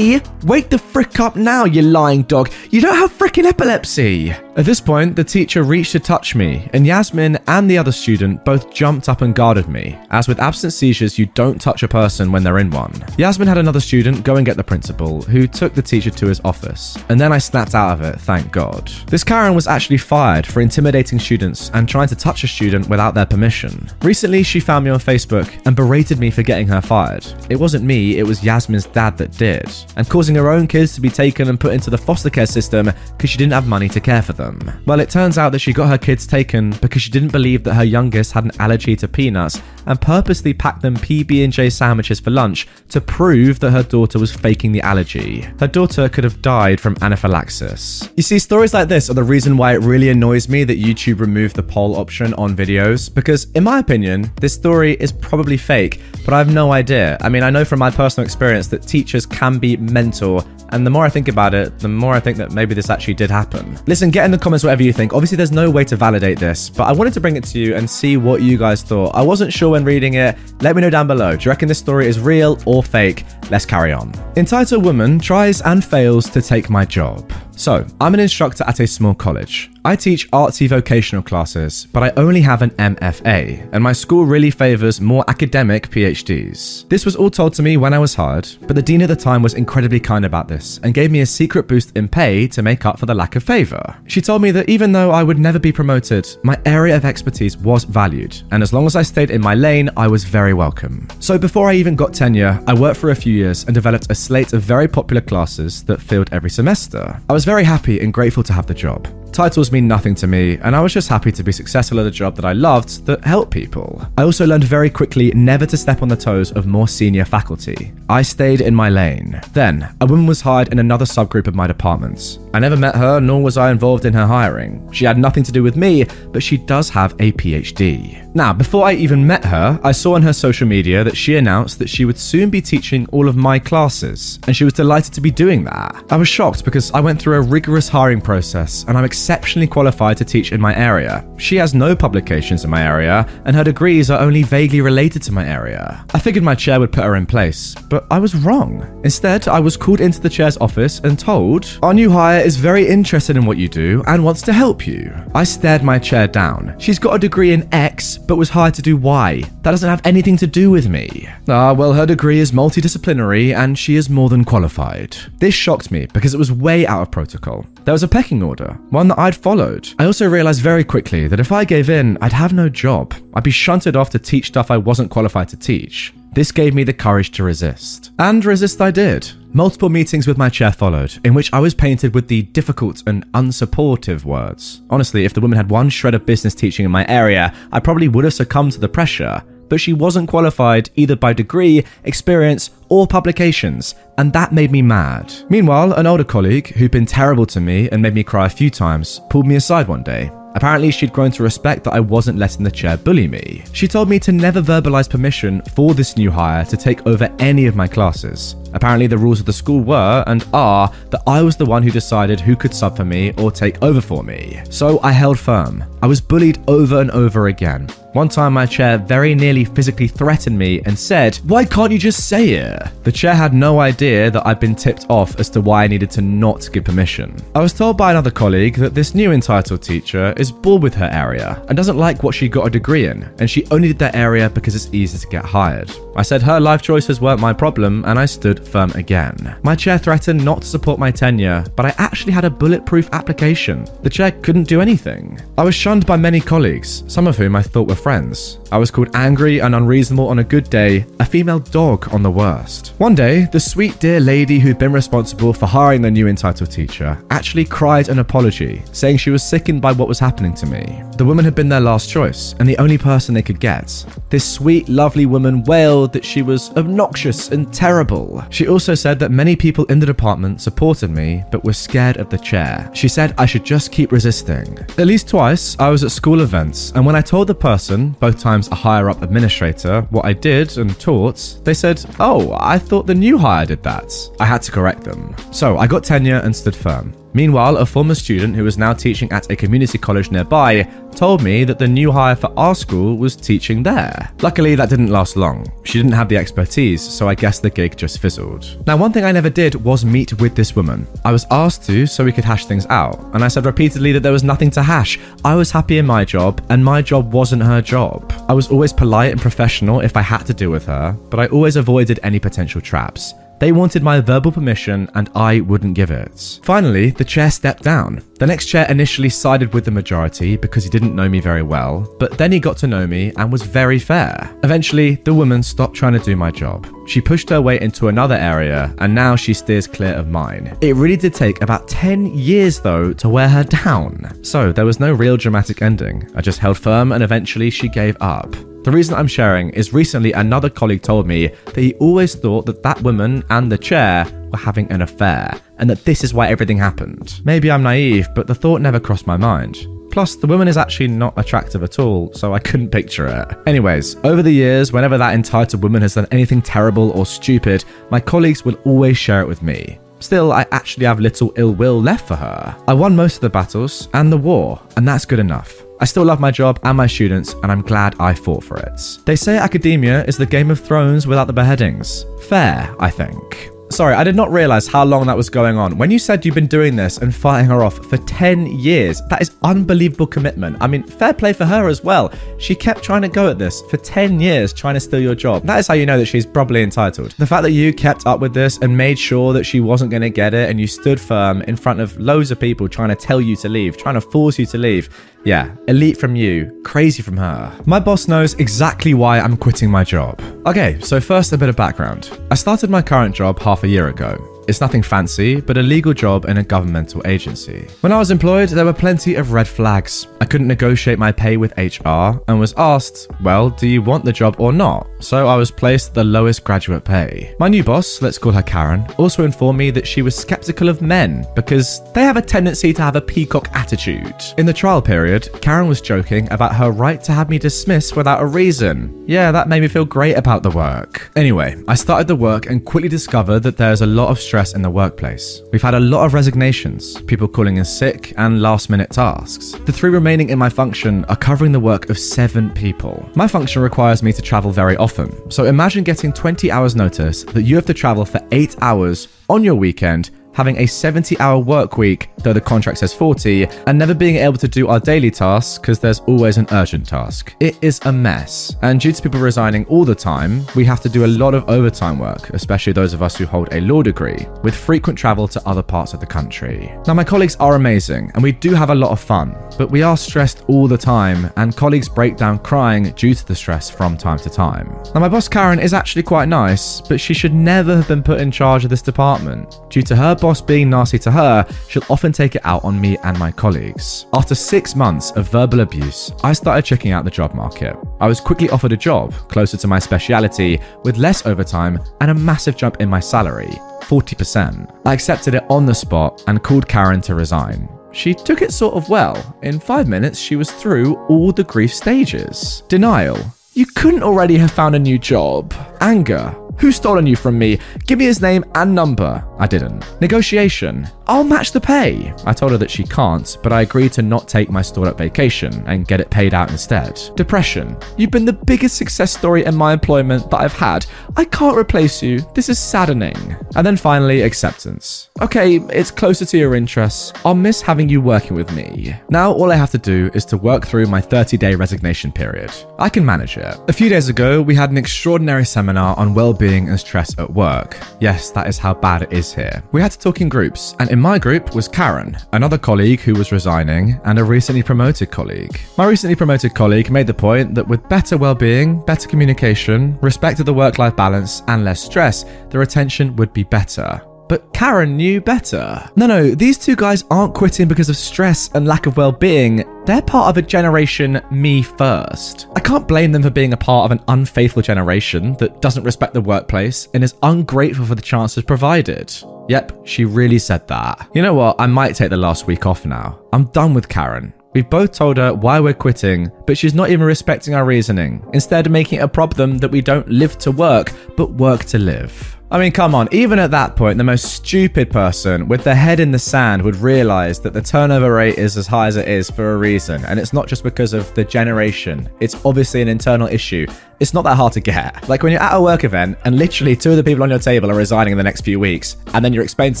wake 0.44 0.68
the 0.68 0.78
frick 0.78 1.18
up 1.18 1.34
now, 1.34 1.64
you 1.64 1.80
lying 1.80 2.24
dog. 2.24 2.52
You 2.70 2.82
don't 2.82 2.96
have 2.96 3.10
frickin' 3.10 3.46
epilepsy. 3.46 4.30
At 4.30 4.66
this 4.66 4.82
point, 4.82 5.16
the 5.16 5.24
teacher 5.24 5.62
reached 5.62 5.92
to 5.92 6.00
touch 6.00 6.34
me, 6.34 6.68
and 6.74 6.86
Yasmin 6.86 7.38
and 7.46 7.70
the 7.70 7.78
other 7.78 7.92
student 7.92 8.44
both 8.44 8.72
jumped 8.72 9.08
up 9.08 9.22
and 9.22 9.34
guarded 9.34 9.68
me, 9.68 9.98
as 10.10 10.28
with 10.28 10.40
absent 10.40 10.74
seizures, 10.74 11.18
you 11.18 11.26
don't 11.26 11.60
touch 11.60 11.82
a 11.82 11.88
person 11.88 12.32
when 12.32 12.42
they're 12.42 12.58
in 12.58 12.70
one. 12.70 12.92
Yasmin 13.16 13.48
had 13.48 13.56
another 13.56 13.80
student 13.80 14.24
go 14.24 14.36
and 14.36 14.44
get 14.44 14.58
the 14.58 14.64
principal, 14.64 15.22
who 15.22 15.46
took 15.46 15.74
the 15.74 15.82
teacher 15.82 16.10
to 16.10 16.26
his 16.26 16.40
office, 16.44 16.98
and 17.08 17.18
then 17.18 17.32
I 17.32 17.38
snapped 17.38 17.74
out 17.74 17.92
of 17.92 18.02
it, 18.02 18.20
thank 18.20 18.52
God. 18.52 18.88
This 19.06 19.24
Karen 19.24 19.54
was 19.54 19.66
actually 19.66 19.98
fired 19.98 20.46
for 20.46 20.60
intimidating 20.60 21.18
students 21.18 21.70
and 21.72 21.88
trying 21.88 22.08
to 22.08 22.16
touch 22.16 22.44
a 22.44 22.48
student 22.48 22.88
without 22.90 23.14
their 23.14 23.26
permission. 23.26 23.88
Recently, 24.02 24.42
she 24.42 24.60
found 24.60 24.84
me 24.84 24.90
on 24.90 25.00
Facebook 25.00 25.50
and 25.66 25.74
berated 25.74 26.18
me 26.18 26.30
for 26.30 26.42
getting 26.42 26.68
her 26.68 26.82
fired. 26.82 27.26
It 27.48 27.58
wasn't 27.66 27.84
me, 27.84 28.16
it 28.16 28.22
was 28.22 28.44
Yasmin's 28.44 28.86
dad 28.86 29.18
that 29.18 29.32
did, 29.32 29.68
and 29.96 30.08
causing 30.08 30.36
her 30.36 30.50
own 30.50 30.68
kids 30.68 30.94
to 30.94 31.00
be 31.00 31.10
taken 31.10 31.48
and 31.48 31.58
put 31.58 31.72
into 31.72 31.90
the 31.90 31.98
foster 31.98 32.30
care 32.30 32.46
system 32.46 32.92
because 33.16 33.28
she 33.28 33.38
didn't 33.38 33.54
have 33.54 33.66
money 33.66 33.88
to 33.88 33.98
care 33.98 34.22
for 34.22 34.34
them. 34.34 34.60
Well, 34.86 35.00
it 35.00 35.10
turns 35.10 35.36
out 35.36 35.50
that 35.50 35.58
she 35.58 35.72
got 35.72 35.88
her 35.88 35.98
kids 35.98 36.28
taken 36.28 36.70
because 36.80 37.02
she 37.02 37.10
didn't 37.10 37.32
believe 37.32 37.64
that 37.64 37.74
her 37.74 37.82
youngest 37.82 38.30
had 38.30 38.44
an 38.44 38.52
allergy 38.60 38.94
to 38.94 39.08
peanuts 39.08 39.60
and 39.86 40.00
purposely 40.00 40.54
packed 40.54 40.82
them 40.82 40.96
PB&J 40.96 41.70
sandwiches 41.70 42.20
for 42.20 42.30
lunch 42.30 42.68
to 42.90 43.00
prove 43.00 43.58
that 43.58 43.72
her 43.72 43.82
daughter 43.82 44.20
was 44.20 44.32
faking 44.32 44.70
the 44.70 44.82
allergy. 44.82 45.40
Her 45.58 45.66
daughter 45.66 46.08
could 46.08 46.22
have 46.22 46.42
died 46.42 46.80
from 46.80 46.96
anaphylaxis. 47.02 48.08
You 48.16 48.22
see, 48.22 48.38
stories 48.38 48.74
like 48.74 48.86
this 48.86 49.10
are 49.10 49.14
the 49.14 49.24
reason 49.24 49.56
why 49.56 49.74
it 49.74 49.80
really 49.80 50.10
annoys 50.10 50.48
me 50.48 50.62
that 50.62 50.78
YouTube 50.78 51.18
removed 51.18 51.56
the 51.56 51.64
poll 51.64 51.96
option 51.96 52.32
on 52.34 52.54
videos 52.54 53.12
because 53.12 53.50
in 53.52 53.64
my 53.64 53.80
opinion, 53.80 54.30
this 54.40 54.54
story 54.54 54.94
is 55.00 55.10
probably 55.10 55.56
fake, 55.56 56.00
but 56.24 56.32
I 56.32 56.38
have 56.38 56.52
no 56.52 56.72
idea. 56.72 57.16
I 57.20 57.28
mean, 57.28 57.42
I 57.42 57.50
know 57.50 57.55
from 57.64 57.78
my 57.78 57.90
personal 57.90 58.24
experience 58.24 58.68
that 58.68 58.82
teachers 58.82 59.26
can 59.26 59.58
be 59.58 59.76
mental 59.76 60.44
and 60.70 60.84
the 60.84 60.90
more 60.90 61.04
I 61.04 61.08
think 61.08 61.28
about 61.28 61.54
it, 61.54 61.78
the 61.78 61.88
more 61.88 62.14
I 62.14 62.20
think 62.20 62.38
that 62.38 62.52
maybe 62.52 62.74
this 62.74 62.90
actually 62.90 63.14
did 63.14 63.30
happen. 63.30 63.78
Listen, 63.86 64.10
get 64.10 64.24
in 64.24 64.30
the 64.30 64.38
comments 64.38 64.64
whatever 64.64 64.82
you 64.82 64.92
think. 64.92 65.12
Obviously, 65.12 65.36
there's 65.36 65.52
no 65.52 65.70
way 65.70 65.84
to 65.84 65.96
validate 65.96 66.38
this, 66.38 66.70
but 66.70 66.84
I 66.84 66.92
wanted 66.92 67.14
to 67.14 67.20
bring 67.20 67.36
it 67.36 67.44
to 67.44 67.58
you 67.58 67.74
and 67.76 67.88
see 67.88 68.16
what 68.16 68.42
you 68.42 68.58
guys 68.58 68.82
thought. 68.82 69.14
I 69.14 69.22
wasn't 69.22 69.52
sure 69.52 69.70
when 69.70 69.84
reading 69.84 70.14
it. 70.14 70.36
Let 70.60 70.74
me 70.74 70.82
know 70.82 70.90
down 70.90 71.06
below. 71.06 71.36
Do 71.36 71.44
you 71.44 71.50
reckon 71.50 71.68
this 71.68 71.78
story 71.78 72.06
is 72.06 72.18
real 72.18 72.58
or 72.66 72.82
fake? 72.82 73.24
Let's 73.50 73.64
carry 73.64 73.92
on. 73.92 74.12
Entitled 74.36 74.84
Woman 74.84 75.18
tries 75.18 75.62
and 75.62 75.84
fails 75.84 76.28
to 76.30 76.42
take 76.42 76.68
my 76.68 76.84
job. 76.84 77.30
So, 77.58 77.86
I'm 78.02 78.12
an 78.12 78.20
instructor 78.20 78.64
at 78.64 78.80
a 78.80 78.86
small 78.86 79.14
college. 79.14 79.70
I 79.82 79.96
teach 79.96 80.28
artsy 80.32 80.68
vocational 80.68 81.22
classes, 81.22 81.86
but 81.92 82.02
I 82.02 82.12
only 82.20 82.42
have 82.42 82.60
an 82.60 82.70
MFA, 82.70 83.68
and 83.72 83.82
my 83.82 83.92
school 83.92 84.26
really 84.26 84.50
favours 84.50 85.00
more 85.00 85.24
academic 85.28 85.88
PhDs. 85.88 86.88
This 86.88 87.06
was 87.06 87.16
all 87.16 87.30
told 87.30 87.54
to 87.54 87.62
me 87.62 87.76
when 87.76 87.94
I 87.94 87.98
was 87.98 88.14
hired, 88.14 88.48
but 88.62 88.74
the 88.74 88.82
dean 88.82 89.00
at 89.00 89.08
the 89.08 89.16
time 89.16 89.42
was 89.42 89.54
incredibly 89.54 90.00
kind 90.00 90.24
about 90.24 90.48
this 90.48 90.80
and 90.82 90.92
gave 90.92 91.10
me 91.10 91.20
a 91.20 91.26
secret 91.26 91.68
boost 91.68 91.96
in 91.96 92.08
pay 92.08 92.48
to 92.48 92.62
make 92.62 92.84
up 92.84 92.98
for 92.98 93.06
the 93.06 93.14
lack 93.14 93.36
of 93.36 93.44
favour. 93.44 93.96
She 94.06 94.20
told 94.20 94.42
me 94.42 94.50
that 94.50 94.68
even 94.68 94.92
though 94.92 95.12
I 95.12 95.22
would 95.22 95.38
never 95.38 95.60
be 95.60 95.72
promoted, 95.72 96.28
my 96.42 96.60
area 96.66 96.96
of 96.96 97.04
expertise 97.04 97.56
was 97.56 97.84
valued, 97.84 98.42
and 98.50 98.62
as 98.62 98.72
long 98.72 98.86
as 98.86 98.96
I 98.96 99.02
stayed 99.02 99.30
in 99.30 99.40
my 99.40 99.54
lane, 99.54 99.88
I 99.96 100.08
was 100.08 100.24
very 100.24 100.52
welcome. 100.52 101.08
So 101.20 101.38
before 101.38 101.70
I 101.70 101.74
even 101.74 101.96
got 101.96 102.12
tenure, 102.12 102.60
I 102.66 102.74
worked 102.74 102.98
for 102.98 103.12
a 103.12 103.16
few 103.16 103.32
years 103.32 103.64
and 103.64 103.72
developed 103.74 104.10
a 104.10 104.14
slate 104.14 104.52
of 104.52 104.62
very 104.62 104.88
popular 104.88 105.22
classes 105.22 105.84
that 105.84 106.02
filled 106.02 106.28
every 106.32 106.50
semester. 106.50 107.18
I 107.30 107.32
was 107.32 107.45
very 107.46 107.62
happy 107.62 108.00
and 108.00 108.12
grateful 108.12 108.42
to 108.42 108.52
have 108.52 108.66
the 108.66 108.74
job. 108.74 109.06
Titles 109.36 109.70
mean 109.70 109.86
nothing 109.86 110.14
to 110.14 110.26
me, 110.26 110.56
and 110.62 110.74
I 110.74 110.80
was 110.80 110.94
just 110.94 111.10
happy 111.10 111.30
to 111.30 111.42
be 111.42 111.52
successful 111.52 112.00
at 112.00 112.06
a 112.06 112.10
job 112.10 112.36
that 112.36 112.46
I 112.46 112.54
loved 112.54 113.04
that 113.04 113.22
helped 113.22 113.50
people. 113.50 114.00
I 114.16 114.22
also 114.22 114.46
learned 114.46 114.64
very 114.64 114.88
quickly 114.88 115.30
never 115.32 115.66
to 115.66 115.76
step 115.76 116.00
on 116.00 116.08
the 116.08 116.16
toes 116.16 116.52
of 116.52 116.66
more 116.66 116.88
senior 116.88 117.26
faculty. 117.26 117.92
I 118.08 118.22
stayed 118.22 118.62
in 118.62 118.74
my 118.74 118.88
lane. 118.88 119.38
Then, 119.52 119.94
a 120.00 120.06
woman 120.06 120.26
was 120.26 120.40
hired 120.40 120.72
in 120.72 120.78
another 120.78 121.04
subgroup 121.04 121.48
of 121.48 121.54
my 121.54 121.66
department. 121.66 122.38
I 122.54 122.60
never 122.60 122.78
met 122.78 122.94
her, 122.96 123.20
nor 123.20 123.42
was 123.42 123.58
I 123.58 123.70
involved 123.70 124.06
in 124.06 124.14
her 124.14 124.26
hiring. 124.26 124.90
She 124.90 125.04
had 125.04 125.18
nothing 125.18 125.42
to 125.42 125.52
do 125.52 125.62
with 125.62 125.76
me, 125.76 126.06
but 126.32 126.42
she 126.42 126.56
does 126.56 126.88
have 126.88 127.12
a 127.18 127.32
PhD. 127.32 128.22
Now, 128.34 128.54
before 128.54 128.86
I 128.86 128.94
even 128.94 129.26
met 129.26 129.44
her, 129.44 129.78
I 129.84 129.92
saw 129.92 130.14
on 130.14 130.22
her 130.22 130.32
social 130.32 130.66
media 130.66 131.04
that 131.04 131.16
she 131.16 131.36
announced 131.36 131.78
that 131.78 131.90
she 131.90 132.06
would 132.06 132.18
soon 132.18 132.48
be 132.48 132.62
teaching 132.62 133.06
all 133.12 133.28
of 133.28 133.36
my 133.36 133.58
classes, 133.58 134.38
and 134.46 134.56
she 134.56 134.64
was 134.64 134.72
delighted 134.72 135.12
to 135.12 135.20
be 135.20 135.30
doing 135.30 135.64
that. 135.64 136.04
I 136.08 136.16
was 136.16 136.28
shocked 136.28 136.64
because 136.64 136.90
I 136.92 137.00
went 137.00 137.20
through 137.20 137.36
a 137.36 137.42
rigorous 137.42 137.88
hiring 137.90 138.22
process, 138.22 138.86
and 138.88 138.96
I'm 138.96 139.04
exceptionally 139.26 139.66
qualified 139.66 140.16
to 140.16 140.24
teach 140.24 140.52
in 140.52 140.60
my 140.60 140.72
area. 140.76 141.26
She 141.36 141.56
has 141.56 141.74
no 141.74 141.96
publications 141.96 142.62
in 142.62 142.70
my 142.70 142.80
area, 142.80 143.26
and 143.44 143.56
her 143.56 143.64
degrees 143.64 144.08
are 144.08 144.20
only 144.20 144.44
vaguely 144.44 144.80
related 144.80 145.20
to 145.24 145.32
my 145.32 145.44
area. 145.44 146.04
I 146.14 146.20
figured 146.20 146.44
my 146.44 146.54
chair 146.54 146.78
would 146.78 146.92
put 146.92 147.02
her 147.02 147.16
in 147.16 147.26
place, 147.26 147.74
but 147.90 148.06
I 148.08 148.20
was 148.20 148.36
wrong. 148.36 149.00
Instead, 149.02 149.48
I 149.48 149.58
was 149.58 149.76
called 149.76 150.00
into 150.00 150.20
the 150.20 150.30
chair's 150.30 150.56
office 150.58 151.00
and 151.00 151.18
told, 151.18 151.80
Our 151.82 151.92
new 151.92 152.08
hire 152.08 152.40
is 152.40 152.54
very 152.54 152.86
interested 152.86 153.36
in 153.36 153.46
what 153.46 153.56
you 153.56 153.68
do 153.68 154.04
and 154.06 154.24
wants 154.24 154.42
to 154.42 154.52
help 154.52 154.86
you. 154.86 155.12
I 155.34 155.42
stared 155.42 155.82
my 155.82 155.98
chair 155.98 156.28
down. 156.28 156.76
She's 156.78 157.00
got 157.00 157.16
a 157.16 157.18
degree 157.18 157.52
in 157.52 157.68
X, 157.74 158.18
but 158.18 158.36
was 158.36 158.50
hired 158.50 158.74
to 158.74 158.82
do 158.82 158.96
Y. 158.96 159.42
That 159.62 159.72
doesn't 159.72 159.90
have 159.90 160.06
anything 160.06 160.36
to 160.36 160.46
do 160.46 160.70
with 160.70 160.88
me. 160.88 161.28
Ah, 161.48 161.72
well, 161.72 161.94
her 161.94 162.06
degree 162.06 162.38
is 162.38 162.52
multidisciplinary 162.52 163.52
and 163.52 163.76
she 163.76 163.96
is 163.96 164.08
more 164.08 164.28
than 164.28 164.44
qualified. 164.44 165.16
This 165.40 165.54
shocked 165.54 165.90
me 165.90 166.06
because 166.14 166.32
it 166.32 166.38
was 166.38 166.52
way 166.52 166.86
out 166.86 167.02
of 167.02 167.10
protocol. 167.10 167.66
There 167.86 167.92
was 167.92 168.02
a 168.02 168.08
pecking 168.08 168.42
order, 168.42 168.76
one 168.90 169.06
that 169.06 169.18
I'd 169.20 169.36
followed. 169.36 169.88
I 170.00 170.06
also 170.06 170.28
realized 170.28 170.60
very 170.60 170.82
quickly 170.82 171.28
that 171.28 171.38
if 171.38 171.52
I 171.52 171.64
gave 171.64 171.88
in, 171.88 172.18
I'd 172.20 172.32
have 172.32 172.52
no 172.52 172.68
job. 172.68 173.14
I'd 173.32 173.44
be 173.44 173.52
shunted 173.52 173.94
off 173.94 174.10
to 174.10 174.18
teach 174.18 174.48
stuff 174.48 174.72
I 174.72 174.76
wasn't 174.76 175.12
qualified 175.12 175.48
to 175.50 175.56
teach. 175.56 176.12
This 176.32 176.50
gave 176.50 176.74
me 176.74 176.82
the 176.82 176.92
courage 176.92 177.30
to 177.30 177.44
resist. 177.44 178.10
And 178.18 178.44
resist 178.44 178.80
I 178.80 178.90
did. 178.90 179.30
Multiple 179.52 179.88
meetings 179.88 180.26
with 180.26 180.36
my 180.36 180.48
chair 180.48 180.72
followed, 180.72 181.16
in 181.24 181.32
which 181.32 181.52
I 181.52 181.60
was 181.60 181.74
painted 181.74 182.12
with 182.12 182.26
the 182.26 182.42
difficult 182.42 183.04
and 183.06 183.24
unsupportive 183.34 184.24
words. 184.24 184.82
Honestly, 184.90 185.24
if 185.24 185.32
the 185.32 185.40
woman 185.40 185.56
had 185.56 185.70
one 185.70 185.88
shred 185.88 186.14
of 186.16 186.26
business 186.26 186.56
teaching 186.56 186.84
in 186.84 186.90
my 186.90 187.06
area, 187.06 187.54
I 187.70 187.78
probably 187.78 188.08
would 188.08 188.24
have 188.24 188.34
succumbed 188.34 188.72
to 188.72 188.80
the 188.80 188.88
pressure, 188.88 189.44
but 189.68 189.80
she 189.80 189.92
wasn't 189.92 190.28
qualified 190.28 190.90
either 190.94 191.16
by 191.16 191.32
degree, 191.32 191.84
experience, 192.04 192.70
or 192.88 193.06
publications, 193.06 193.94
and 194.18 194.32
that 194.32 194.52
made 194.52 194.70
me 194.70 194.82
mad. 194.82 195.32
Meanwhile, 195.48 195.92
an 195.94 196.06
older 196.06 196.24
colleague, 196.24 196.68
who'd 196.68 196.90
been 196.90 197.06
terrible 197.06 197.46
to 197.46 197.60
me 197.60 197.88
and 197.90 198.00
made 198.00 198.14
me 198.14 198.24
cry 198.24 198.46
a 198.46 198.50
few 198.50 198.70
times, 198.70 199.20
pulled 199.30 199.46
me 199.46 199.56
aside 199.56 199.88
one 199.88 200.02
day. 200.02 200.30
Apparently, 200.54 200.90
she'd 200.90 201.12
grown 201.12 201.30
to 201.32 201.42
respect 201.42 201.84
that 201.84 201.92
I 201.92 202.00
wasn't 202.00 202.38
letting 202.38 202.64
the 202.64 202.70
chair 202.70 202.96
bully 202.96 203.28
me. 203.28 203.62
She 203.72 203.86
told 203.86 204.08
me 204.08 204.18
to 204.20 204.32
never 204.32 204.62
verbalize 204.62 205.08
permission 205.08 205.60
for 205.74 205.92
this 205.92 206.16
new 206.16 206.30
hire 206.30 206.64
to 206.64 206.78
take 206.78 207.06
over 207.06 207.30
any 207.38 207.66
of 207.66 207.76
my 207.76 207.86
classes, 207.86 208.56
Apparently, 208.76 209.06
the 209.06 209.16
rules 209.16 209.40
of 209.40 209.46
the 209.46 209.52
school 209.54 209.80
were 209.80 210.22
and 210.26 210.46
are 210.52 210.92
that 211.08 211.22
I 211.26 211.40
was 211.40 211.56
the 211.56 211.64
one 211.64 211.82
who 211.82 211.90
decided 211.90 212.38
who 212.38 212.54
could 212.54 212.74
sub 212.74 212.94
for 212.94 213.06
me 213.06 213.32
or 213.38 213.50
take 213.50 213.82
over 213.82 214.02
for 214.02 214.22
me. 214.22 214.60
So 214.68 215.00
I 215.02 215.12
held 215.12 215.38
firm. 215.38 215.82
I 216.02 216.06
was 216.06 216.20
bullied 216.20 216.62
over 216.68 217.00
and 217.00 217.10
over 217.12 217.48
again. 217.48 217.88
One 218.16 218.30
time, 218.30 218.54
my 218.54 218.64
chair 218.64 218.96
very 218.96 219.34
nearly 219.34 219.66
physically 219.66 220.08
threatened 220.08 220.58
me 220.58 220.80
and 220.86 220.98
said, 220.98 221.36
Why 221.44 221.66
can't 221.66 221.92
you 221.92 221.98
just 221.98 222.28
say 222.30 222.48
it? 222.50 222.82
The 223.04 223.12
chair 223.12 223.34
had 223.34 223.52
no 223.52 223.78
idea 223.78 224.30
that 224.30 224.46
I'd 224.46 224.58
been 224.58 224.74
tipped 224.74 225.04
off 225.10 225.38
as 225.38 225.50
to 225.50 225.60
why 225.60 225.84
I 225.84 225.86
needed 225.86 226.10
to 226.12 226.22
not 226.22 226.72
give 226.72 226.84
permission. 226.84 227.36
I 227.54 227.60
was 227.60 227.74
told 227.74 227.98
by 227.98 228.12
another 228.12 228.30
colleague 228.30 228.76
that 228.76 228.94
this 228.94 229.14
new 229.14 229.32
entitled 229.32 229.82
teacher 229.82 230.32
is 230.38 230.50
bored 230.50 230.82
with 230.82 230.94
her 230.94 231.10
area 231.12 231.62
and 231.68 231.76
doesn't 231.76 231.98
like 231.98 232.22
what 232.22 232.34
she 232.34 232.48
got 232.48 232.66
a 232.66 232.70
degree 232.70 233.06
in, 233.06 233.22
and 233.38 233.50
she 233.50 233.66
only 233.70 233.88
did 233.88 233.98
that 233.98 234.14
area 234.14 234.48
because 234.48 234.74
it's 234.74 234.88
easy 234.94 235.18
to 235.18 235.26
get 235.26 235.44
hired. 235.44 235.92
I 236.16 236.22
said 236.22 236.40
her 236.40 236.58
life 236.58 236.80
choices 236.80 237.20
weren't 237.20 237.40
my 237.40 237.52
problem, 237.52 238.02
and 238.06 238.18
I 238.18 238.24
stood 238.24 238.65
firm 238.66 238.90
again. 238.92 239.56
My 239.62 239.74
chair 239.74 239.98
threatened 239.98 240.44
not 240.44 240.62
to 240.62 240.68
support 240.68 240.98
my 240.98 241.10
tenure, 241.10 241.64
but 241.76 241.86
I 241.86 241.94
actually 241.98 242.32
had 242.32 242.44
a 242.44 242.50
bulletproof 242.50 243.08
application. 243.12 243.86
The 244.02 244.10
chair 244.10 244.32
couldn't 244.32 244.68
do 244.68 244.80
anything. 244.80 245.40
I 245.58 245.64
was 245.64 245.74
shunned 245.74 246.06
by 246.06 246.16
many 246.16 246.40
colleagues, 246.40 247.04
some 247.06 247.26
of 247.26 247.36
whom 247.36 247.56
I 247.56 247.62
thought 247.62 247.88
were 247.88 247.94
friends. 247.94 248.58
I 248.72 248.78
was 248.78 248.90
called 248.90 249.14
angry 249.14 249.60
and 249.60 249.74
unreasonable 249.74 250.28
on 250.28 250.40
a 250.40 250.44
good 250.44 250.68
day, 250.68 251.06
a 251.20 251.24
female 251.24 251.60
dog 251.60 252.12
on 252.12 252.22
the 252.22 252.30
worst. 252.30 252.94
One 252.98 253.14
day, 253.14 253.46
the 253.52 253.60
sweet 253.60 253.98
dear 254.00 254.20
lady 254.20 254.58
who'd 254.58 254.78
been 254.78 254.92
responsible 254.92 255.52
for 255.52 255.66
hiring 255.66 256.02
the 256.02 256.10
new 256.10 256.26
entitled 256.26 256.70
teacher 256.70 257.18
actually 257.30 257.64
cried 257.64 258.08
an 258.08 258.18
apology, 258.18 258.82
saying 258.92 259.18
she 259.18 259.30
was 259.30 259.42
sickened 259.42 259.80
by 259.80 259.92
what 259.92 260.08
was 260.08 260.18
happening 260.18 260.54
to 260.54 260.66
me. 260.66 261.02
The 261.16 261.24
woman 261.24 261.44
had 261.44 261.54
been 261.54 261.68
their 261.68 261.80
last 261.80 262.10
choice, 262.10 262.54
and 262.58 262.68
the 262.68 262.78
only 262.78 262.98
person 262.98 263.34
they 263.34 263.42
could 263.42 263.60
get. 263.60 264.04
This 264.30 264.44
sweet, 264.48 264.88
lovely 264.88 265.26
woman 265.26 265.62
wailed 265.64 266.12
that 266.12 266.24
she 266.24 266.42
was 266.42 266.70
obnoxious 266.76 267.50
and 267.50 267.72
terrible. 267.72 268.44
She 268.50 268.68
also 268.68 268.94
said 268.94 269.18
that 269.18 269.30
many 269.30 269.56
people 269.56 269.84
in 269.86 269.98
the 269.98 270.06
department 270.06 270.60
supported 270.60 271.10
me, 271.10 271.44
but 271.50 271.64
were 271.64 271.72
scared 271.72 272.16
of 272.16 272.30
the 272.30 272.38
chair. 272.38 272.90
She 272.94 273.08
said 273.08 273.34
I 273.38 273.46
should 273.46 273.64
just 273.64 273.92
keep 273.92 274.12
resisting. 274.12 274.78
At 274.98 275.06
least 275.06 275.28
twice, 275.28 275.76
I 275.78 275.88
was 275.88 276.04
at 276.04 276.10
school 276.10 276.40
events, 276.40 276.92
and 276.94 277.04
when 277.04 277.16
I 277.16 277.20
told 277.20 277.48
the 277.48 277.54
person, 277.54 278.10
both 278.20 278.38
times 278.38 278.68
a 278.68 278.74
higher 278.74 279.10
up 279.10 279.22
administrator, 279.22 280.02
what 280.10 280.24
I 280.24 280.32
did 280.32 280.78
and 280.78 280.98
taught, 280.98 281.60
they 281.64 281.74
said, 281.74 282.04
Oh, 282.20 282.56
I 282.60 282.78
thought 282.78 283.06
the 283.06 283.14
new 283.14 283.38
hire 283.38 283.66
did 283.66 283.82
that. 283.82 284.12
I 284.40 284.46
had 284.46 284.62
to 284.62 284.72
correct 284.72 285.04
them. 285.04 285.34
So 285.52 285.78
I 285.78 285.86
got 285.86 286.04
tenure 286.04 286.40
and 286.44 286.54
stood 286.54 286.76
firm. 286.76 287.12
Meanwhile, 287.36 287.76
a 287.76 287.84
former 287.84 288.14
student 288.14 288.56
who 288.56 288.64
was 288.64 288.78
now 288.78 288.94
teaching 288.94 289.30
at 289.30 289.50
a 289.50 289.56
community 289.56 289.98
college 289.98 290.30
nearby 290.30 290.84
told 291.14 291.42
me 291.42 291.64
that 291.64 291.78
the 291.78 291.86
new 291.86 292.10
hire 292.10 292.34
for 292.34 292.50
our 292.56 292.74
school 292.74 293.18
was 293.18 293.36
teaching 293.36 293.82
there. 293.82 294.30
Luckily, 294.40 294.74
that 294.74 294.88
didn't 294.88 295.10
last 295.10 295.36
long. 295.36 295.70
She 295.84 295.98
didn't 295.98 296.12
have 296.12 296.30
the 296.30 296.38
expertise, 296.38 297.02
so 297.02 297.28
I 297.28 297.34
guess 297.34 297.58
the 297.58 297.68
gig 297.68 297.94
just 297.94 298.20
fizzled. 298.20 298.82
Now, 298.86 298.96
one 298.96 299.12
thing 299.12 299.24
I 299.26 299.32
never 299.32 299.50
did 299.50 299.74
was 299.74 300.02
meet 300.02 300.32
with 300.40 300.56
this 300.56 300.74
woman. 300.74 301.06
I 301.26 301.32
was 301.32 301.44
asked 301.50 301.84
to 301.88 302.06
so 302.06 302.24
we 302.24 302.32
could 302.32 302.44
hash 302.44 302.64
things 302.64 302.86
out, 302.86 303.22
and 303.34 303.44
I 303.44 303.48
said 303.48 303.66
repeatedly 303.66 304.12
that 304.12 304.20
there 304.20 304.32
was 304.32 304.42
nothing 304.42 304.70
to 304.70 304.82
hash. 304.82 305.18
I 305.44 305.56
was 305.56 305.70
happy 305.70 305.98
in 305.98 306.06
my 306.06 306.24
job, 306.24 306.64
and 306.70 306.82
my 306.82 307.02
job 307.02 307.34
wasn't 307.34 307.62
her 307.64 307.82
job. 307.82 308.32
I 308.48 308.54
was 308.54 308.68
always 308.68 308.94
polite 308.94 309.32
and 309.32 309.40
professional 309.42 310.00
if 310.00 310.16
I 310.16 310.22
had 310.22 310.46
to 310.46 310.54
deal 310.54 310.70
with 310.70 310.86
her, 310.86 311.12
but 311.28 311.38
I 311.38 311.48
always 311.48 311.76
avoided 311.76 312.18
any 312.22 312.38
potential 312.38 312.80
traps. 312.80 313.34
They 313.58 313.72
wanted 313.72 314.02
my 314.02 314.20
verbal 314.20 314.52
permission 314.52 315.08
and 315.14 315.30
I 315.34 315.60
wouldn't 315.60 315.94
give 315.94 316.10
it. 316.10 316.60
Finally, 316.62 317.10
the 317.10 317.24
chair 317.24 317.50
stepped 317.50 317.82
down. 317.82 318.22
The 318.38 318.46
next 318.46 318.66
chair 318.66 318.86
initially 318.90 319.30
sided 319.30 319.72
with 319.72 319.86
the 319.86 319.90
majority 319.90 320.56
because 320.56 320.84
he 320.84 320.90
didn't 320.90 321.14
know 321.14 321.28
me 321.28 321.40
very 321.40 321.62
well, 321.62 322.14
but 322.18 322.36
then 322.36 322.52
he 322.52 322.60
got 322.60 322.76
to 322.78 322.86
know 322.86 323.06
me 323.06 323.32
and 323.36 323.50
was 323.50 323.62
very 323.62 323.98
fair. 323.98 324.54
Eventually, 324.62 325.14
the 325.24 325.32
woman 325.32 325.62
stopped 325.62 325.94
trying 325.94 326.12
to 326.12 326.18
do 326.18 326.36
my 326.36 326.50
job. 326.50 326.86
She 327.06 327.20
pushed 327.20 327.48
her 327.50 327.62
way 327.62 327.80
into 327.80 328.08
another 328.08 328.34
area 328.34 328.94
and 328.98 329.14
now 329.14 329.36
she 329.36 329.54
steers 329.54 329.86
clear 329.86 330.12
of 330.14 330.28
mine. 330.28 330.76
It 330.82 330.96
really 330.96 331.16
did 331.16 331.34
take 331.34 331.62
about 331.62 331.88
10 331.88 332.26
years 332.26 332.80
though 332.80 333.12
to 333.14 333.28
wear 333.28 333.48
her 333.48 333.64
down. 333.84 334.44
So 334.44 334.72
there 334.72 334.84
was 334.84 335.00
no 335.00 335.12
real 335.12 335.36
dramatic 335.36 335.80
ending. 335.80 336.28
I 336.34 336.42
just 336.42 336.58
held 336.58 336.78
firm 336.78 337.12
and 337.12 337.22
eventually 337.22 337.70
she 337.70 337.88
gave 337.88 338.16
up. 338.20 338.54
The 338.86 338.92
reason 338.92 339.16
I'm 339.16 339.26
sharing 339.26 339.70
is 339.70 339.92
recently 339.92 340.30
another 340.30 340.70
colleague 340.70 341.02
told 341.02 341.26
me 341.26 341.48
that 341.48 341.76
he 341.76 341.94
always 341.94 342.36
thought 342.36 342.66
that 342.66 342.84
that 342.84 343.02
woman 343.02 343.42
and 343.50 343.70
the 343.70 343.76
chair 343.76 344.24
were 344.52 344.58
having 344.58 344.88
an 344.92 345.02
affair, 345.02 345.60
and 345.78 345.90
that 345.90 346.04
this 346.04 346.22
is 346.22 346.32
why 346.32 346.46
everything 346.46 346.78
happened. 346.78 347.40
Maybe 347.44 347.68
I'm 347.68 347.82
naive, 347.82 348.28
but 348.32 348.46
the 348.46 348.54
thought 348.54 348.80
never 348.80 349.00
crossed 349.00 349.26
my 349.26 349.36
mind. 349.36 349.88
Plus, 350.12 350.36
the 350.36 350.46
woman 350.46 350.68
is 350.68 350.76
actually 350.76 351.08
not 351.08 351.36
attractive 351.36 351.82
at 351.82 351.98
all, 351.98 352.32
so 352.32 352.54
I 352.54 352.60
couldn't 352.60 352.90
picture 352.90 353.26
it. 353.26 353.58
Anyways, 353.66 354.18
over 354.22 354.40
the 354.40 354.52
years, 354.52 354.92
whenever 354.92 355.18
that 355.18 355.34
entitled 355.34 355.82
woman 355.82 356.02
has 356.02 356.14
done 356.14 356.28
anything 356.30 356.62
terrible 356.62 357.10
or 357.10 357.26
stupid, 357.26 357.84
my 358.12 358.20
colleagues 358.20 358.64
will 358.64 358.78
always 358.84 359.18
share 359.18 359.40
it 359.40 359.48
with 359.48 359.64
me. 359.64 359.98
Still, 360.20 360.52
I 360.52 360.64
actually 360.70 361.06
have 361.06 361.18
little 361.18 361.52
ill 361.56 361.74
will 361.74 362.00
left 362.00 362.28
for 362.28 362.36
her. 362.36 362.76
I 362.86 362.94
won 362.94 363.16
most 363.16 363.34
of 363.34 363.40
the 363.40 363.50
battles 363.50 364.08
and 364.14 364.30
the 364.30 364.38
war, 364.38 364.80
and 364.96 365.08
that's 365.08 365.24
good 365.24 365.40
enough. 365.40 365.85
I 365.98 366.04
still 366.04 366.24
love 366.24 366.40
my 366.40 366.50
job 366.50 366.78
and 366.82 366.96
my 366.96 367.06
students, 367.06 367.54
and 367.62 367.72
I'm 367.72 367.80
glad 367.80 368.16
I 368.20 368.34
fought 368.34 368.62
for 368.62 368.76
it. 368.76 369.00
They 369.24 369.36
say 369.36 369.56
academia 369.56 370.24
is 370.24 370.36
the 370.36 370.44
Game 370.44 370.70
of 370.70 370.78
Thrones 370.78 371.26
without 371.26 371.46
the 371.46 371.52
beheadings. 371.54 372.26
Fair, 372.48 372.94
I 372.98 373.08
think. 373.08 373.70
Sorry, 373.90 374.14
I 374.14 374.24
did 374.24 374.34
not 374.34 374.50
realize 374.50 374.88
how 374.88 375.04
long 375.04 375.26
that 375.28 375.36
was 375.36 375.48
going 375.48 375.78
on. 375.78 375.96
When 375.96 376.10
you 376.10 376.18
said 376.18 376.44
you've 376.44 376.56
been 376.56 376.66
doing 376.66 376.96
this 376.96 377.18
and 377.18 377.32
fighting 377.34 377.70
her 377.70 377.84
off 377.84 378.04
for 378.06 378.16
10 378.16 378.66
years, 378.66 379.22
that 379.30 379.40
is 379.40 379.52
unbelievable 379.62 380.26
commitment. 380.26 380.76
I 380.80 380.88
mean, 380.88 381.04
fair 381.04 381.32
play 381.32 381.52
for 381.52 381.64
her 381.64 381.88
as 381.88 382.02
well. 382.02 382.32
She 382.58 382.74
kept 382.74 383.02
trying 383.02 383.22
to 383.22 383.28
go 383.28 383.48
at 383.48 383.58
this 383.58 383.82
for 383.82 383.96
10 383.96 384.40
years, 384.40 384.72
trying 384.72 384.94
to 384.94 385.00
steal 385.00 385.20
your 385.20 385.36
job. 385.36 385.62
That 385.62 385.78
is 385.78 385.86
how 385.86 385.94
you 385.94 386.04
know 386.04 386.18
that 386.18 386.26
she's 386.26 386.44
probably 386.44 386.82
entitled. 386.82 387.30
The 387.38 387.46
fact 387.46 387.62
that 387.62 387.70
you 387.70 387.94
kept 387.94 388.26
up 388.26 388.40
with 388.40 388.52
this 388.52 388.76
and 388.78 388.94
made 388.94 389.18
sure 389.20 389.52
that 389.52 389.64
she 389.64 389.80
wasn't 389.80 390.10
going 390.10 390.22
to 390.22 390.30
get 390.30 390.52
it 390.52 390.68
and 390.68 390.80
you 390.80 390.88
stood 390.88 391.20
firm 391.20 391.62
in 391.62 391.76
front 391.76 392.00
of 392.00 392.18
loads 392.18 392.50
of 392.50 392.58
people 392.58 392.88
trying 392.88 393.10
to 393.10 393.16
tell 393.16 393.40
you 393.40 393.54
to 393.56 393.68
leave, 393.68 393.96
trying 393.96 394.16
to 394.16 394.20
force 394.20 394.58
you 394.58 394.66
to 394.66 394.78
leave. 394.78 395.08
Yeah, 395.46 395.76
elite 395.86 396.18
from 396.18 396.34
you, 396.34 396.82
crazy 396.82 397.22
from 397.22 397.36
her. 397.36 397.72
My 397.86 398.00
boss 398.00 398.26
knows 398.26 398.54
exactly 398.54 399.14
why 399.14 399.38
I'm 399.38 399.56
quitting 399.56 399.88
my 399.88 400.02
job. 400.02 400.42
Okay, 400.66 400.98
so 400.98 401.20
first 401.20 401.52
a 401.52 401.56
bit 401.56 401.68
of 401.68 401.76
background. 401.76 402.36
I 402.50 402.56
started 402.56 402.90
my 402.90 403.00
current 403.00 403.32
job 403.32 403.60
half 403.60 403.84
a 403.84 403.88
year 403.88 404.08
ago. 404.08 404.55
It's 404.68 404.80
nothing 404.80 405.02
fancy, 405.02 405.60
but 405.60 405.78
a 405.78 405.82
legal 405.82 406.12
job 406.12 406.46
in 406.46 406.58
a 406.58 406.62
governmental 406.64 407.22
agency. 407.24 407.86
When 408.00 408.10
I 408.10 408.18
was 408.18 408.32
employed, 408.32 408.70
there 408.70 408.84
were 408.84 408.92
plenty 408.92 409.36
of 409.36 409.52
red 409.52 409.68
flags. 409.68 410.26
I 410.40 410.44
couldn't 410.44 410.66
negotiate 410.66 411.20
my 411.20 411.30
pay 411.30 411.56
with 411.56 411.76
HR 411.78 412.40
and 412.48 412.58
was 412.58 412.74
asked, 412.76 413.30
well, 413.42 413.70
do 413.70 413.86
you 413.86 414.02
want 414.02 414.24
the 414.24 414.32
job 414.32 414.56
or 414.58 414.72
not? 414.72 415.06
So 415.20 415.46
I 415.46 415.54
was 415.54 415.70
placed 415.70 416.14
the 416.14 416.24
lowest 416.24 416.64
graduate 416.64 417.04
pay. 417.04 417.54
My 417.60 417.68
new 417.68 417.84
boss, 417.84 418.20
let's 418.22 418.38
call 418.38 418.52
her 418.52 418.62
Karen, 418.62 419.06
also 419.18 419.44
informed 419.44 419.78
me 419.78 419.90
that 419.92 420.06
she 420.06 420.22
was 420.22 420.34
skeptical 420.34 420.88
of 420.88 421.00
men 421.00 421.46
because 421.54 422.02
they 422.12 422.22
have 422.22 422.36
a 422.36 422.42
tendency 422.42 422.92
to 422.92 423.02
have 423.02 423.14
a 423.14 423.20
peacock 423.20 423.68
attitude. 423.72 424.34
In 424.58 424.66
the 424.66 424.72
trial 424.72 425.00
period, 425.00 425.48
Karen 425.62 425.86
was 425.86 426.00
joking 426.00 426.50
about 426.52 426.74
her 426.74 426.90
right 426.90 427.22
to 427.22 427.32
have 427.32 427.48
me 427.48 427.58
dismissed 427.58 428.16
without 428.16 428.42
a 428.42 428.46
reason. 428.46 429.24
Yeah, 429.28 429.52
that 429.52 429.68
made 429.68 429.82
me 429.82 429.88
feel 429.88 430.04
great 430.04 430.36
about 430.36 430.64
the 430.64 430.70
work. 430.70 431.30
Anyway, 431.36 431.80
I 431.86 431.94
started 431.94 432.26
the 432.26 432.36
work 432.36 432.66
and 432.66 432.84
quickly 432.84 433.08
discovered 433.08 433.60
that 433.60 433.76
there's 433.76 434.02
a 434.02 434.06
lot 434.06 434.30
of 434.30 434.40
stress 434.40 434.55
stress 434.56 434.74
in 434.74 434.80
the 434.80 434.88
workplace. 434.88 435.60
We've 435.70 435.82
had 435.82 435.92
a 435.92 436.00
lot 436.00 436.24
of 436.24 436.32
resignations, 436.32 437.20
people 437.24 437.46
calling 437.46 437.76
in 437.76 437.84
sick, 437.84 438.32
and 438.38 438.62
last 438.62 438.88
minute 438.88 439.10
tasks. 439.10 439.72
The 439.84 439.92
three 439.92 440.08
remaining 440.08 440.48
in 440.48 440.58
my 440.58 440.70
function 440.70 441.26
are 441.26 441.36
covering 441.36 441.72
the 441.72 441.80
work 441.80 442.08
of 442.08 442.18
seven 442.18 442.70
people. 442.70 443.28
My 443.34 443.46
function 443.46 443.82
requires 443.82 444.22
me 444.22 444.32
to 444.32 444.40
travel 444.40 444.70
very 444.70 444.96
often, 444.96 445.28
so 445.50 445.64
imagine 445.64 446.04
getting 446.04 446.32
20 446.32 446.70
hours 446.70 446.96
notice 446.96 447.44
that 447.44 447.64
you 447.64 447.76
have 447.76 447.84
to 447.84 447.92
travel 447.92 448.24
for 448.24 448.40
8 448.50 448.76
hours 448.80 449.28
on 449.50 449.62
your 449.62 449.74
weekend 449.74 450.30
having 450.56 450.78
a 450.78 450.86
70 450.86 451.38
hour 451.38 451.58
work 451.58 451.98
week, 451.98 452.30
though 452.38 452.54
the 452.54 452.60
contract 452.60 452.98
says 452.98 453.12
40, 453.12 453.66
and 453.86 453.98
never 453.98 454.14
being 454.14 454.36
able 454.36 454.56
to 454.56 454.66
do 454.66 454.88
our 454.88 454.98
daily 454.98 455.30
tasks 455.30 455.78
because 455.78 455.98
there's 455.98 456.20
always 456.20 456.56
an 456.56 456.66
urgent 456.72 457.06
task. 457.06 457.54
It 457.60 457.78
is 457.82 458.00
a 458.06 458.12
mess. 458.12 458.74
And 458.80 458.98
due 458.98 459.12
to 459.12 459.22
people 459.22 459.38
resigning 459.38 459.84
all 459.86 460.06
the 460.06 460.14
time, 460.14 460.64
we 460.74 460.86
have 460.86 461.00
to 461.02 461.10
do 461.10 461.26
a 461.26 461.34
lot 461.42 461.52
of 461.52 461.68
overtime 461.68 462.18
work, 462.18 462.48
especially 462.50 462.94
those 462.94 463.12
of 463.12 463.22
us 463.22 463.36
who 463.36 463.44
hold 463.44 463.68
a 463.72 463.82
law 463.82 464.02
degree, 464.02 464.46
with 464.62 464.74
frequent 464.74 465.18
travel 465.18 465.46
to 465.46 465.68
other 465.68 465.82
parts 465.82 466.14
of 466.14 466.20
the 466.20 466.26
country. 466.26 466.90
Now, 467.06 467.12
my 467.12 467.24
colleagues 467.24 467.56
are 467.56 467.74
amazing, 467.74 468.30
and 468.34 468.42
we 468.42 468.52
do 468.52 468.72
have 468.72 468.88
a 468.88 468.94
lot 468.94 469.10
of 469.10 469.20
fun, 469.20 469.54
but 469.76 469.90
we 469.90 470.02
are 470.02 470.16
stressed 470.16 470.64
all 470.68 470.88
the 470.88 470.96
time, 470.96 471.50
and 471.56 471.76
colleagues 471.76 472.08
break 472.08 472.38
down 472.38 472.60
crying 472.60 473.12
due 473.12 473.34
to 473.34 473.46
the 473.46 473.54
stress 473.54 473.90
from 473.90 474.16
time 474.16 474.38
to 474.38 474.48
time. 474.48 474.88
Now, 475.14 475.20
my 475.20 475.28
boss 475.28 475.48
Karen 475.48 475.78
is 475.78 475.92
actually 475.92 476.22
quite 476.22 476.48
nice, 476.48 477.02
but 477.02 477.20
she 477.20 477.34
should 477.34 477.52
never 477.52 477.94
have 477.96 478.08
been 478.08 478.22
put 478.22 478.40
in 478.40 478.50
charge 478.50 478.84
of 478.84 478.90
this 478.90 479.02
department. 479.02 479.80
Due 479.90 480.02
to 480.02 480.16
her 480.16 480.34
boss 480.46 480.60
being 480.60 480.88
nasty 480.88 481.18
to 481.18 481.28
her, 481.28 481.66
she'll 481.88 482.04
often 482.08 482.30
take 482.30 482.54
it 482.54 482.64
out 482.64 482.84
on 482.84 483.00
me 483.00 483.18
and 483.24 483.36
my 483.36 483.50
colleagues. 483.50 484.26
After 484.32 484.54
six 484.54 484.94
months 484.94 485.32
of 485.32 485.50
verbal 485.50 485.80
abuse, 485.80 486.30
I 486.44 486.52
started 486.52 486.84
checking 486.84 487.10
out 487.10 487.24
the 487.24 487.32
job 487.32 487.52
market. 487.52 487.96
I 488.20 488.28
was 488.28 488.40
quickly 488.40 488.70
offered 488.70 488.92
a 488.92 488.96
job 488.96 489.32
closer 489.48 489.76
to 489.76 489.88
my 489.88 489.98
speciality 489.98 490.78
with 491.02 491.16
less 491.16 491.44
overtime 491.46 491.98
and 492.20 492.30
a 492.30 492.34
massive 492.34 492.76
jump 492.76 493.00
in 493.00 493.08
my 493.08 493.18
salary 493.18 493.72
40%. 494.02 495.00
I 495.04 495.14
accepted 495.14 495.56
it 495.56 495.64
on 495.68 495.84
the 495.84 495.96
spot 495.96 496.44
and 496.46 496.62
called 496.62 496.86
Karen 496.86 497.20
to 497.22 497.34
resign. 497.34 497.88
She 498.12 498.32
took 498.32 498.62
it 498.62 498.72
sort 498.72 498.94
of 498.94 499.08
well. 499.08 499.36
In 499.64 499.80
five 499.80 500.06
minutes, 500.06 500.38
she 500.38 500.54
was 500.54 500.70
through 500.70 501.16
all 501.26 501.50
the 501.50 501.64
grief 501.64 501.92
stages 501.92 502.84
denial. 502.86 503.38
You 503.72 503.84
couldn't 503.84 504.22
already 504.22 504.56
have 504.58 504.70
found 504.70 504.94
a 504.94 505.00
new 505.00 505.18
job. 505.18 505.74
Anger. 506.00 506.54
Who's 506.78 506.96
stolen 506.96 507.26
you 507.26 507.36
from 507.36 507.58
me? 507.58 507.78
Give 508.06 508.18
me 508.18 508.26
his 508.26 508.42
name 508.42 508.64
and 508.74 508.94
number. 508.94 509.42
I 509.58 509.66
didn't. 509.66 510.04
Negotiation. 510.20 511.08
I'll 511.26 511.44
match 511.44 511.72
the 511.72 511.80
pay. 511.80 512.32
I 512.44 512.52
told 512.52 512.72
her 512.72 512.78
that 512.78 512.90
she 512.90 513.04
can't, 513.04 513.56
but 513.62 513.72
I 513.72 513.82
agreed 513.82 514.12
to 514.12 514.22
not 514.22 514.48
take 514.48 514.70
my 514.70 514.82
stored 514.82 515.08
up 515.08 515.18
vacation 515.18 515.82
and 515.86 516.06
get 516.06 516.20
it 516.20 516.30
paid 516.30 516.54
out 516.54 516.70
instead. 516.70 517.20
Depression. 517.34 517.96
You've 518.16 518.30
been 518.30 518.44
the 518.44 518.52
biggest 518.52 518.96
success 518.96 519.36
story 519.36 519.64
in 519.64 519.74
my 519.74 519.92
employment 519.92 520.50
that 520.50 520.60
I've 520.60 520.72
had. 520.72 521.06
I 521.36 521.44
can't 521.44 521.76
replace 521.76 522.22
you. 522.22 522.40
This 522.54 522.68
is 522.68 522.78
saddening. 522.78 523.56
And 523.74 523.86
then 523.86 523.96
finally, 523.96 524.42
acceptance. 524.42 525.30
Okay, 525.40 525.76
it's 525.90 526.10
closer 526.10 526.44
to 526.44 526.58
your 526.58 526.74
interests. 526.74 527.32
I'll 527.44 527.54
miss 527.54 527.80
having 527.80 528.08
you 528.08 528.20
working 528.20 528.56
with 528.56 528.72
me. 528.72 529.14
Now, 529.30 529.52
all 529.52 529.72
I 529.72 529.76
have 529.76 529.90
to 529.92 529.98
do 529.98 530.30
is 530.34 530.44
to 530.46 530.56
work 530.56 530.86
through 530.86 531.06
my 531.06 531.20
30 531.20 531.56
day 531.56 531.74
resignation 531.74 532.30
period. 532.30 532.72
I 532.98 533.08
can 533.08 533.24
manage 533.24 533.56
it. 533.56 533.76
A 533.88 533.92
few 533.92 534.08
days 534.08 534.28
ago, 534.28 534.62
we 534.62 534.74
had 534.74 534.90
an 534.90 534.96
extraordinary 534.96 535.64
seminar 535.64 536.16
on 536.18 536.34
well 536.34 536.52
being 536.52 536.88
and 536.88 537.00
stress 537.00 537.36
at 537.38 537.52
work. 537.52 537.98
Yes, 538.20 538.50
that 538.50 538.68
is 538.68 538.78
how 538.78 538.94
bad 538.94 539.22
it 539.22 539.32
is 539.32 539.45
here. 539.52 539.82
We 539.92 540.00
had 540.00 540.12
to 540.12 540.18
talk 540.18 540.40
in 540.40 540.48
groups, 540.48 540.94
and 540.98 541.10
in 541.10 541.20
my 541.20 541.38
group 541.38 541.74
was 541.74 541.88
Karen, 541.88 542.36
another 542.52 542.78
colleague 542.78 543.20
who 543.20 543.34
was 543.34 543.52
resigning, 543.52 544.20
and 544.24 544.38
a 544.38 544.44
recently 544.44 544.82
promoted 544.82 545.30
colleague. 545.30 545.80
My 545.98 546.06
recently 546.06 546.36
promoted 546.36 546.74
colleague 546.74 547.10
made 547.10 547.26
the 547.26 547.34
point 547.34 547.74
that 547.74 547.86
with 547.86 548.08
better 548.08 548.36
well 548.36 548.54
being, 548.54 549.04
better 549.04 549.28
communication, 549.28 550.18
respect 550.20 550.60
of 550.60 550.66
the 550.66 550.74
work 550.74 550.98
life 550.98 551.16
balance, 551.16 551.62
and 551.68 551.84
less 551.84 552.02
stress, 552.02 552.44
the 552.70 552.78
retention 552.78 553.36
would 553.36 553.52
be 553.52 553.64
better. 553.64 554.20
But 554.48 554.72
Karen 554.72 555.16
knew 555.16 555.40
better. 555.40 556.08
No, 556.14 556.26
no, 556.26 556.54
these 556.54 556.78
two 556.78 556.94
guys 556.94 557.24
aren't 557.30 557.54
quitting 557.54 557.88
because 557.88 558.08
of 558.08 558.16
stress 558.16 558.70
and 558.74 558.86
lack 558.86 559.06
of 559.06 559.16
well 559.16 559.32
being. 559.32 559.84
They're 560.06 560.22
part 560.22 560.48
of 560.48 560.56
a 560.56 560.62
generation 560.62 561.40
me 561.50 561.82
first. 561.82 562.68
I 562.76 562.80
can't 562.80 563.08
blame 563.08 563.32
them 563.32 563.42
for 563.42 563.50
being 563.50 563.72
a 563.72 563.76
part 563.76 564.04
of 564.04 564.16
an 564.16 564.24
unfaithful 564.28 564.80
generation 564.80 565.54
that 565.54 565.82
doesn't 565.82 566.04
respect 566.04 566.32
the 566.32 566.40
workplace 566.40 567.08
and 567.12 567.24
is 567.24 567.34
ungrateful 567.42 568.06
for 568.06 568.14
the 568.14 568.22
chances 568.22 568.62
provided. 568.62 569.34
Yep, 569.68 570.06
she 570.06 570.24
really 570.24 570.60
said 570.60 570.86
that. 570.86 571.28
You 571.34 571.42
know 571.42 571.54
what? 571.54 571.80
I 571.80 571.86
might 571.86 572.14
take 572.14 572.30
the 572.30 572.36
last 572.36 572.68
week 572.68 572.86
off 572.86 573.04
now. 573.04 573.40
I'm 573.52 573.64
done 573.64 573.94
with 573.94 574.08
Karen. 574.08 574.54
We've 574.74 574.88
both 574.88 575.10
told 575.10 575.38
her 575.38 575.52
why 575.52 575.80
we're 575.80 575.92
quitting, 575.92 576.52
but 576.68 576.78
she's 576.78 576.94
not 576.94 577.10
even 577.10 577.26
respecting 577.26 577.74
our 577.74 577.84
reasoning, 577.84 578.46
instead, 578.52 578.88
making 578.88 579.18
it 579.18 579.22
a 579.22 579.28
problem 579.28 579.78
that 579.78 579.90
we 579.90 580.02
don't 580.02 580.28
live 580.28 580.56
to 580.58 580.70
work, 580.70 581.12
but 581.36 581.54
work 581.54 581.84
to 581.86 581.98
live. 581.98 582.55
I 582.68 582.80
mean, 582.80 582.90
come 582.90 583.14
on, 583.14 583.28
even 583.30 583.60
at 583.60 583.70
that 583.70 583.94
point, 583.94 584.18
the 584.18 584.24
most 584.24 584.46
stupid 584.46 585.08
person 585.08 585.68
with 585.68 585.84
their 585.84 585.94
head 585.94 586.18
in 586.18 586.32
the 586.32 586.38
sand 586.38 586.82
would 586.82 586.96
realize 586.96 587.60
that 587.60 587.72
the 587.72 587.80
turnover 587.80 588.34
rate 588.34 588.58
is 588.58 588.76
as 588.76 588.88
high 588.88 589.06
as 589.06 589.14
it 589.14 589.28
is 589.28 589.48
for 589.48 589.74
a 589.74 589.76
reason. 589.76 590.24
And 590.24 590.40
it's 590.40 590.52
not 590.52 590.66
just 590.66 590.82
because 590.82 591.12
of 591.12 591.32
the 591.34 591.44
generation, 591.44 592.28
it's 592.40 592.56
obviously 592.66 593.02
an 593.02 593.06
internal 593.06 593.46
issue. 593.46 593.86
It's 594.18 594.34
not 594.34 594.42
that 594.42 594.56
hard 594.56 594.72
to 594.72 594.80
get. 594.80 595.28
Like 595.28 595.44
when 595.44 595.52
you're 595.52 595.62
at 595.62 595.76
a 595.76 595.80
work 595.80 596.02
event 596.02 596.38
and 596.44 596.58
literally 596.58 596.96
two 596.96 597.12
of 597.12 597.16
the 597.16 597.22
people 597.22 597.44
on 597.44 597.50
your 597.50 597.60
table 597.60 597.88
are 597.88 597.94
resigning 597.94 598.32
in 598.32 598.38
the 598.38 598.42
next 598.42 598.62
few 598.62 598.80
weeks, 598.80 599.16
and 599.32 599.44
then 599.44 599.52
you're 599.52 599.62
explaining 599.62 599.94
to 599.94 600.00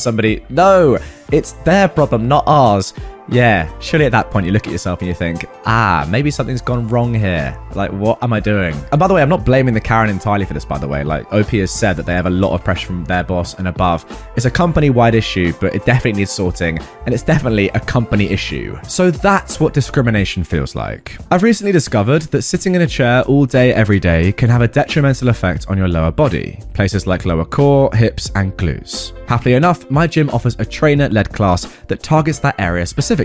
somebody, 0.00 0.44
no, 0.48 0.98
it's 1.30 1.52
their 1.64 1.86
problem, 1.86 2.26
not 2.26 2.42
ours. 2.48 2.94
Yeah, 3.28 3.68
surely 3.80 4.06
at 4.06 4.12
that 4.12 4.30
point 4.30 4.46
you 4.46 4.52
look 4.52 4.66
at 4.66 4.72
yourself 4.72 5.00
and 5.00 5.08
you 5.08 5.14
think, 5.14 5.46
ah, 5.66 6.06
maybe 6.08 6.30
something's 6.30 6.62
gone 6.62 6.86
wrong 6.88 7.12
here. 7.12 7.58
Like, 7.74 7.90
what 7.90 8.22
am 8.22 8.32
I 8.32 8.40
doing? 8.40 8.74
And 8.92 9.00
by 9.00 9.08
the 9.08 9.14
way, 9.14 9.22
I'm 9.22 9.28
not 9.28 9.44
blaming 9.44 9.74
the 9.74 9.80
Karen 9.80 10.08
entirely 10.08 10.44
for 10.44 10.54
this, 10.54 10.64
by 10.64 10.78
the 10.78 10.86
way. 10.86 11.02
Like, 11.02 11.30
OP 11.32 11.48
has 11.48 11.70
said 11.70 11.96
that 11.96 12.06
they 12.06 12.14
have 12.14 12.26
a 12.26 12.30
lot 12.30 12.54
of 12.54 12.62
pressure 12.62 12.86
from 12.86 13.04
their 13.04 13.24
boss 13.24 13.54
and 13.54 13.66
above. 13.68 14.04
It's 14.36 14.46
a 14.46 14.50
company 14.50 14.90
wide 14.90 15.14
issue, 15.14 15.52
but 15.60 15.74
it 15.74 15.84
definitely 15.84 16.20
needs 16.20 16.30
sorting, 16.30 16.78
and 17.04 17.12
it's 17.12 17.24
definitely 17.24 17.68
a 17.70 17.80
company 17.80 18.26
issue. 18.30 18.78
So 18.84 19.10
that's 19.10 19.58
what 19.58 19.74
discrimination 19.74 20.44
feels 20.44 20.74
like. 20.76 21.18
I've 21.30 21.42
recently 21.42 21.72
discovered 21.72 22.22
that 22.22 22.42
sitting 22.42 22.74
in 22.76 22.82
a 22.82 22.86
chair 22.86 23.22
all 23.22 23.44
day, 23.44 23.72
every 23.74 23.98
day 23.98 24.32
can 24.32 24.48
have 24.48 24.62
a 24.62 24.68
detrimental 24.68 25.28
effect 25.28 25.66
on 25.68 25.76
your 25.76 25.88
lower 25.88 26.12
body, 26.12 26.60
places 26.74 27.06
like 27.06 27.24
lower 27.24 27.44
core, 27.44 27.92
hips, 27.94 28.30
and 28.36 28.56
glutes. 28.56 29.12
Happily 29.28 29.54
enough, 29.54 29.90
my 29.90 30.06
gym 30.06 30.30
offers 30.30 30.54
a 30.60 30.64
trainer 30.64 31.08
led 31.08 31.32
class 31.32 31.64
that 31.88 32.02
targets 32.02 32.38
that 32.38 32.54
area 32.60 32.86
specifically. 32.86 33.15